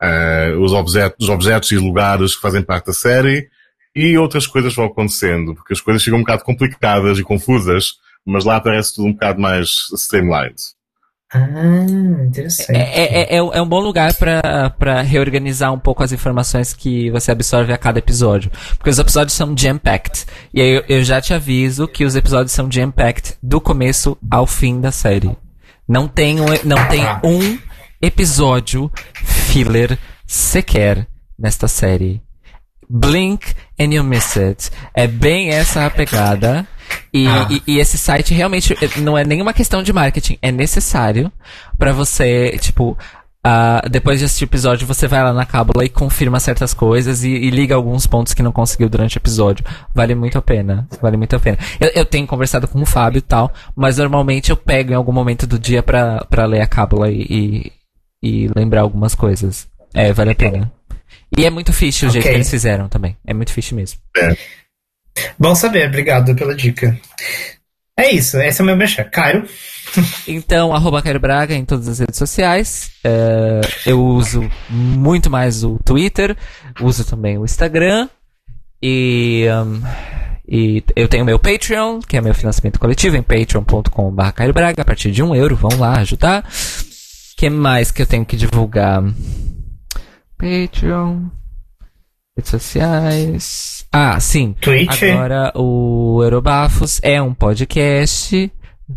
ah, 0.00 0.54
os, 0.60 0.72
objetos, 0.72 1.26
os 1.26 1.28
objetos 1.28 1.70
e 1.72 1.78
lugares 1.78 2.36
que 2.36 2.42
fazem 2.42 2.62
parte 2.62 2.86
da 2.86 2.92
série, 2.92 3.48
e 3.94 4.16
outras 4.16 4.46
coisas 4.46 4.74
vão 4.74 4.86
acontecendo, 4.86 5.54
porque 5.54 5.72
as 5.72 5.80
coisas 5.80 6.02
ficam 6.02 6.18
um 6.18 6.22
bocado 6.22 6.44
complicadas 6.44 7.18
e 7.18 7.22
confusas, 7.22 7.94
mas 8.24 8.44
lá 8.44 8.60
parece 8.60 8.94
tudo 8.94 9.08
um 9.08 9.12
bocado 9.12 9.40
mais 9.40 9.88
streamlined. 9.94 10.56
Ah, 11.34 11.86
interessante. 12.26 12.76
É, 12.76 13.32
é, 13.32 13.36
é, 13.36 13.36
é 13.36 13.62
um 13.62 13.66
bom 13.66 13.80
lugar 13.80 14.12
pra, 14.14 14.70
pra 14.78 15.00
reorganizar 15.00 15.72
um 15.72 15.78
pouco 15.78 16.02
as 16.02 16.12
informações 16.12 16.74
que 16.74 17.10
você 17.10 17.32
absorve 17.32 17.72
a 17.72 17.78
cada 17.78 17.98
episódio. 17.98 18.50
Porque 18.76 18.90
os 18.90 18.98
episódios 18.98 19.32
são 19.32 19.56
jam-packed. 19.56 20.26
E 20.52 20.60
aí 20.60 20.70
eu, 20.70 20.84
eu 20.88 21.04
já 21.04 21.20
te 21.20 21.32
aviso 21.32 21.88
que 21.88 22.04
os 22.04 22.14
episódios 22.16 22.52
são 22.52 22.70
jam-packed 22.70 23.36
do 23.42 23.60
começo 23.60 24.16
ao 24.30 24.46
fim 24.46 24.78
da 24.78 24.92
série. 24.92 25.34
Não 25.88 26.06
tem 26.06 26.38
um, 26.40 26.46
não 26.64 26.86
tem 26.88 27.02
um 27.24 27.58
episódio 28.00 28.90
filler 29.14 29.98
sequer 30.26 31.06
nesta 31.38 31.66
série. 31.66 32.22
Blink 32.90 33.54
and 33.80 33.94
you 33.94 34.04
miss 34.04 34.36
it. 34.36 34.70
É 34.92 35.06
bem 35.06 35.48
essa 35.48 35.86
a 35.86 35.90
pegada. 35.90 36.66
E, 37.12 37.26
Ah. 37.26 37.46
e, 37.50 37.62
e 37.74 37.78
esse 37.78 37.98
site 37.98 38.32
realmente 38.34 38.72
eh, 38.82 38.88
não 39.00 39.16
é 39.18 39.24
nenhuma 39.24 39.52
questão 39.52 39.82
de 39.82 39.92
marketing, 39.92 40.38
é 40.40 40.50
necessário 40.50 41.30
pra 41.78 41.92
você, 41.92 42.56
tipo, 42.60 42.96
ah, 43.44 43.82
depois 43.90 44.18
de 44.20 44.24
assistir 44.24 44.44
o 44.44 44.46
episódio, 44.46 44.86
você 44.86 45.08
vai 45.08 45.22
lá 45.22 45.32
na 45.32 45.44
cábula 45.44 45.84
e 45.84 45.88
confirma 45.88 46.38
certas 46.38 46.72
coisas 46.72 47.24
e, 47.24 47.28
e 47.30 47.50
liga 47.50 47.74
alguns 47.74 48.06
pontos 48.06 48.32
que 48.34 48.42
não 48.42 48.52
conseguiu 48.52 48.88
durante 48.88 49.16
o 49.16 49.18
episódio. 49.18 49.64
Vale 49.94 50.14
muito 50.14 50.38
a 50.38 50.42
pena. 50.42 50.86
Vale 51.00 51.16
muito 51.16 51.34
a 51.34 51.40
pena. 51.40 51.58
Eu, 51.80 51.88
eu 51.94 52.04
tenho 52.04 52.26
conversado 52.26 52.68
com 52.68 52.80
o 52.80 52.86
Fábio 52.86 53.18
e 53.18 53.22
tal, 53.22 53.52
mas 53.74 53.98
normalmente 53.98 54.50
eu 54.50 54.56
pego 54.56 54.92
em 54.92 54.94
algum 54.96 55.12
momento 55.12 55.46
do 55.46 55.58
dia 55.58 55.82
pra, 55.82 56.24
pra 56.30 56.46
ler 56.46 56.60
a 56.60 56.66
cábula 56.68 57.10
e, 57.10 57.26
e, 57.28 57.72
e 58.22 58.50
lembrar 58.54 58.82
algumas 58.82 59.14
coisas. 59.14 59.66
É, 59.92 60.12
vale 60.12 60.30
a 60.30 60.34
pena. 60.36 60.72
E 61.36 61.44
é 61.44 61.50
muito 61.50 61.72
fixe 61.72 62.06
o 62.06 62.10
jeito 62.10 62.22
Ok. 62.24 62.30
que 62.32 62.36
eles 62.38 62.50
fizeram 62.50 62.88
também. 62.88 63.16
É 63.26 63.34
muito 63.34 63.52
fixe 63.52 63.74
mesmo. 63.74 63.98
Bom 65.38 65.54
saber, 65.54 65.88
obrigado 65.88 66.34
pela 66.34 66.54
dica. 66.54 66.98
É 67.98 68.10
isso, 68.10 68.38
esse 68.38 68.60
é 68.60 68.62
o 68.62 68.66
meu 68.66 68.76
mexer. 68.76 69.10
Cairo? 69.10 69.46
Então, 70.26 70.74
arroba 70.74 71.02
Cairo 71.02 71.20
Braga 71.20 71.54
em 71.54 71.64
todas 71.64 71.86
as 71.86 71.98
redes 71.98 72.16
sociais. 72.16 72.90
É, 73.04 73.60
eu 73.84 74.02
uso 74.02 74.48
muito 74.70 75.30
mais 75.30 75.62
o 75.64 75.78
Twitter, 75.84 76.36
uso 76.80 77.04
também 77.04 77.36
o 77.36 77.44
Instagram. 77.44 78.08
E, 78.82 79.46
um, 79.64 79.82
e 80.48 80.82
eu 80.96 81.06
tenho 81.08 81.24
meu 81.24 81.38
Patreon, 81.38 82.00
que 82.00 82.16
é 82.16 82.20
meu 82.20 82.34
financiamento 82.34 82.80
coletivo, 82.80 83.16
em 83.16 83.22
patreon.com.br 83.22 84.30
Cairo 84.34 84.52
Braga, 84.52 84.82
a 84.82 84.84
partir 84.84 85.10
de 85.10 85.22
um 85.22 85.34
euro. 85.34 85.54
Vão 85.54 85.78
lá 85.78 85.98
ajudar. 85.98 86.42
O 86.42 87.36
que 87.36 87.50
mais 87.50 87.90
que 87.90 88.02
eu 88.02 88.06
tenho 88.06 88.24
que 88.24 88.36
divulgar? 88.36 89.02
Patreon. 90.38 91.26
Redes 92.34 92.50
sociais. 92.50 93.86
Ah, 93.92 94.18
sim. 94.18 94.54
Twitch. 94.58 95.02
Agora 95.02 95.52
o 95.54 96.20
Eurobafos 96.22 96.98
é 97.02 97.20
um 97.20 97.34
podcast. 97.34 98.50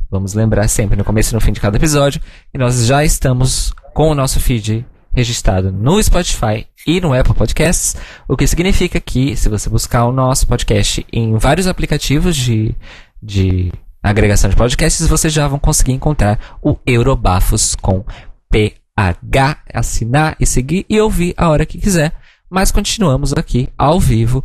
Vamos 0.10 0.34
lembrar 0.34 0.70
sempre 0.70 0.96
no 0.98 1.04
começo 1.04 1.34
e 1.34 1.36
no 1.36 1.42
fim 1.42 1.52
de 1.52 1.60
cada 1.60 1.76
episódio. 1.76 2.22
E 2.54 2.58
nós 2.58 2.86
já 2.86 3.04
estamos 3.04 3.74
com 3.94 4.10
o 4.10 4.16
nosso 4.16 4.40
feed 4.40 4.86
registrado 5.14 5.70
no 5.70 6.02
Spotify 6.02 6.66
e 6.88 7.02
no 7.02 7.14
Apple 7.14 7.34
Podcasts. 7.34 7.98
O 8.26 8.38
que 8.38 8.48
significa 8.48 9.02
que, 9.02 9.36
se 9.36 9.50
você 9.50 9.70
buscar 9.70 10.06
o 10.06 10.14
nosso 10.14 10.48
podcast 10.48 11.06
em 11.12 11.38
vários 11.38 11.68
aplicativos 11.68 12.38
de, 12.38 12.74
de 13.22 13.70
agregação 14.02 14.50
de 14.50 14.56
podcasts, 14.56 15.08
vocês 15.08 15.34
já 15.34 15.46
vão 15.46 15.60
conseguir 15.60 15.92
encontrar 15.92 16.58
o 16.62 16.78
Eurobafos 16.86 17.76
com 17.76 18.06
PH. 18.50 19.58
Assinar 19.74 20.38
e 20.40 20.46
seguir 20.46 20.86
e 20.90 21.02
ouvir 21.02 21.34
a 21.36 21.50
hora 21.50 21.66
que 21.66 21.78
quiser 21.78 22.14
mas 22.50 22.72
continuamos 22.72 23.34
aqui 23.34 23.70
ao 23.78 24.00
vivo 24.00 24.44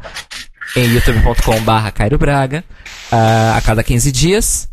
em 0.77 0.85
youtube.com.br 0.95 1.91
Cairo 1.95 2.19
Braga 2.19 2.65
uh, 3.13 3.57
a 3.57 3.61
cada 3.61 3.83
15 3.83 4.13
dias. 4.13 4.69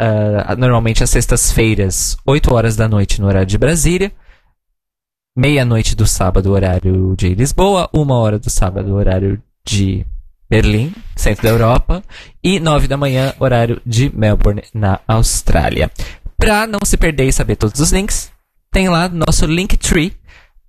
Uh, 0.00 0.56
normalmente 0.56 1.02
às 1.02 1.10
sextas-feiras, 1.10 2.16
8 2.24 2.54
horas 2.54 2.76
da 2.76 2.88
noite 2.88 3.20
no 3.20 3.26
horário 3.26 3.46
de 3.46 3.58
Brasília, 3.58 4.12
meia-noite 5.36 5.96
do 5.96 6.06
sábado, 6.06 6.52
horário 6.52 7.14
de 7.16 7.34
Lisboa, 7.34 7.88
uma 7.92 8.16
hora 8.16 8.38
do 8.38 8.48
sábado, 8.48 8.94
horário 8.94 9.42
de 9.64 10.06
Berlim, 10.48 10.92
centro 11.16 11.42
da 11.42 11.50
Europa, 11.50 12.02
e 12.42 12.58
9 12.58 12.88
da 12.88 12.96
manhã, 12.96 13.34
horário 13.38 13.82
de 13.84 14.10
Melbourne, 14.16 14.62
na 14.72 15.00
Austrália. 15.06 15.90
Para 16.36 16.66
não 16.66 16.80
se 16.84 16.96
perder 16.96 17.26
e 17.26 17.32
saber 17.32 17.56
todos 17.56 17.80
os 17.80 17.92
links, 17.92 18.32
tem 18.70 18.88
lá 18.88 19.08
nosso 19.08 19.46
Linktree, 19.46 20.16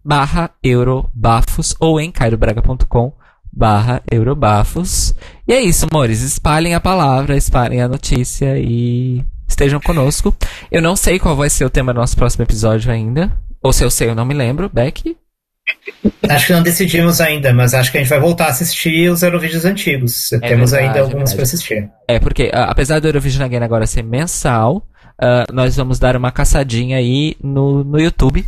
barra 0.04 0.52
eurobafos 0.64 1.76
ou 1.80 2.00
em 2.00 2.12
cairobraga.com 2.12 3.14
barra 3.52 4.02
eurobafos. 4.10 5.14
E 5.48 5.54
é 5.54 5.62
isso, 5.62 5.88
amores. 5.92 6.22
Espalhem 6.22 6.76
a 6.76 6.80
palavra, 6.80 7.36
espalhem 7.36 7.82
a 7.82 7.88
notícia 7.88 8.58
e 8.58 9.24
estejam 9.48 9.80
conosco. 9.80 10.36
Eu 10.72 10.82
não 10.82 10.96
sei 10.96 11.20
qual 11.20 11.36
vai 11.36 11.50
ser 11.50 11.66
o 11.66 11.70
tema 11.70 11.94
do 11.94 12.00
nosso 12.00 12.16
próximo 12.16 12.44
episódio 12.44 12.92
ainda. 12.92 13.32
Ou 13.62 13.74
se 13.74 13.84
eu 13.84 13.92
sei, 13.92 14.10
eu 14.10 14.16
não 14.16 14.26
me 14.26 14.34
lembro. 14.34 14.70
Beck? 14.70 15.18
Acho 16.28 16.48
que 16.48 16.54
não 16.54 16.64
decidimos 16.64 17.22
ainda, 17.22 17.54
mas 17.54 17.74
acho 17.74 17.92
que 17.92 17.98
a 17.98 18.02
gente 18.02 18.10
vai 18.10 18.20
voltar 18.20 18.46
a 18.46 18.50
assistir 18.50 19.12
os 19.12 19.22
Eurovídeos 19.22 19.66
antigos. 19.66 20.32
É 20.34 20.40
Temos 20.40 20.72
verdade, 20.72 20.98
ainda 20.98 21.02
alguns 21.02 21.32
é 21.32 21.36
para 21.36 21.44
assistir. 21.44 21.90
É, 22.08 22.20
porque 22.20 22.50
apesar 22.54 23.00
do 23.00 23.08
Eurovision 23.08 23.46
Again 23.46 23.64
agora 23.64 23.86
ser 23.86 24.04
mensal, 24.04 24.78
uh, 25.22 25.54
nós 25.54 25.76
vamos 25.76 26.00
dar 26.00 26.16
uma 26.16 26.32
caçadinha 26.32 26.98
aí 26.98 27.36
no, 27.44 27.84
no 27.84 28.00
YouTube 28.00 28.46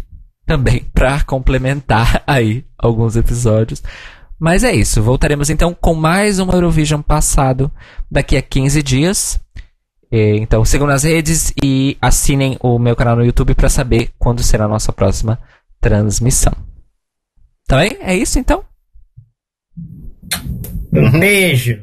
também 0.51 0.85
para 0.93 1.23
complementar 1.23 2.21
aí 2.27 2.65
alguns 2.77 3.15
episódios. 3.15 3.81
Mas 4.37 4.65
é 4.65 4.73
isso, 4.73 5.01
voltaremos 5.01 5.49
então 5.49 5.73
com 5.73 5.93
mais 5.93 6.39
um 6.39 6.49
Eurovision 6.51 7.01
passado 7.01 7.71
daqui 8.09 8.35
a 8.35 8.41
15 8.41 8.83
dias. 8.83 9.39
Então 10.11 10.65
sigam 10.65 10.85
nas 10.85 11.03
redes 11.03 11.53
e 11.63 11.97
assinem 12.01 12.57
o 12.59 12.77
meu 12.77 12.97
canal 12.97 13.15
no 13.15 13.23
YouTube 13.23 13.55
para 13.55 13.69
saber 13.69 14.09
quando 14.19 14.43
será 14.43 14.65
a 14.65 14.67
nossa 14.67 14.91
próxima 14.91 15.39
transmissão. 15.79 16.51
Tá 17.65 17.77
bem? 17.77 17.97
É 18.01 18.13
isso 18.13 18.37
então? 18.37 18.65
Um 20.91 21.17
beijo. 21.17 21.79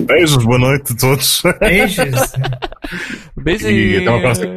Beijos, 0.00 0.44
boa 0.44 0.58
noite 0.58 0.92
a 0.92 0.96
todos. 0.96 1.42
Beijos. 1.60 2.32
Beijos. 3.42 3.70
E 3.70 3.96
até 3.96 4.10
uma 4.10 4.20
próxima. 4.20 4.52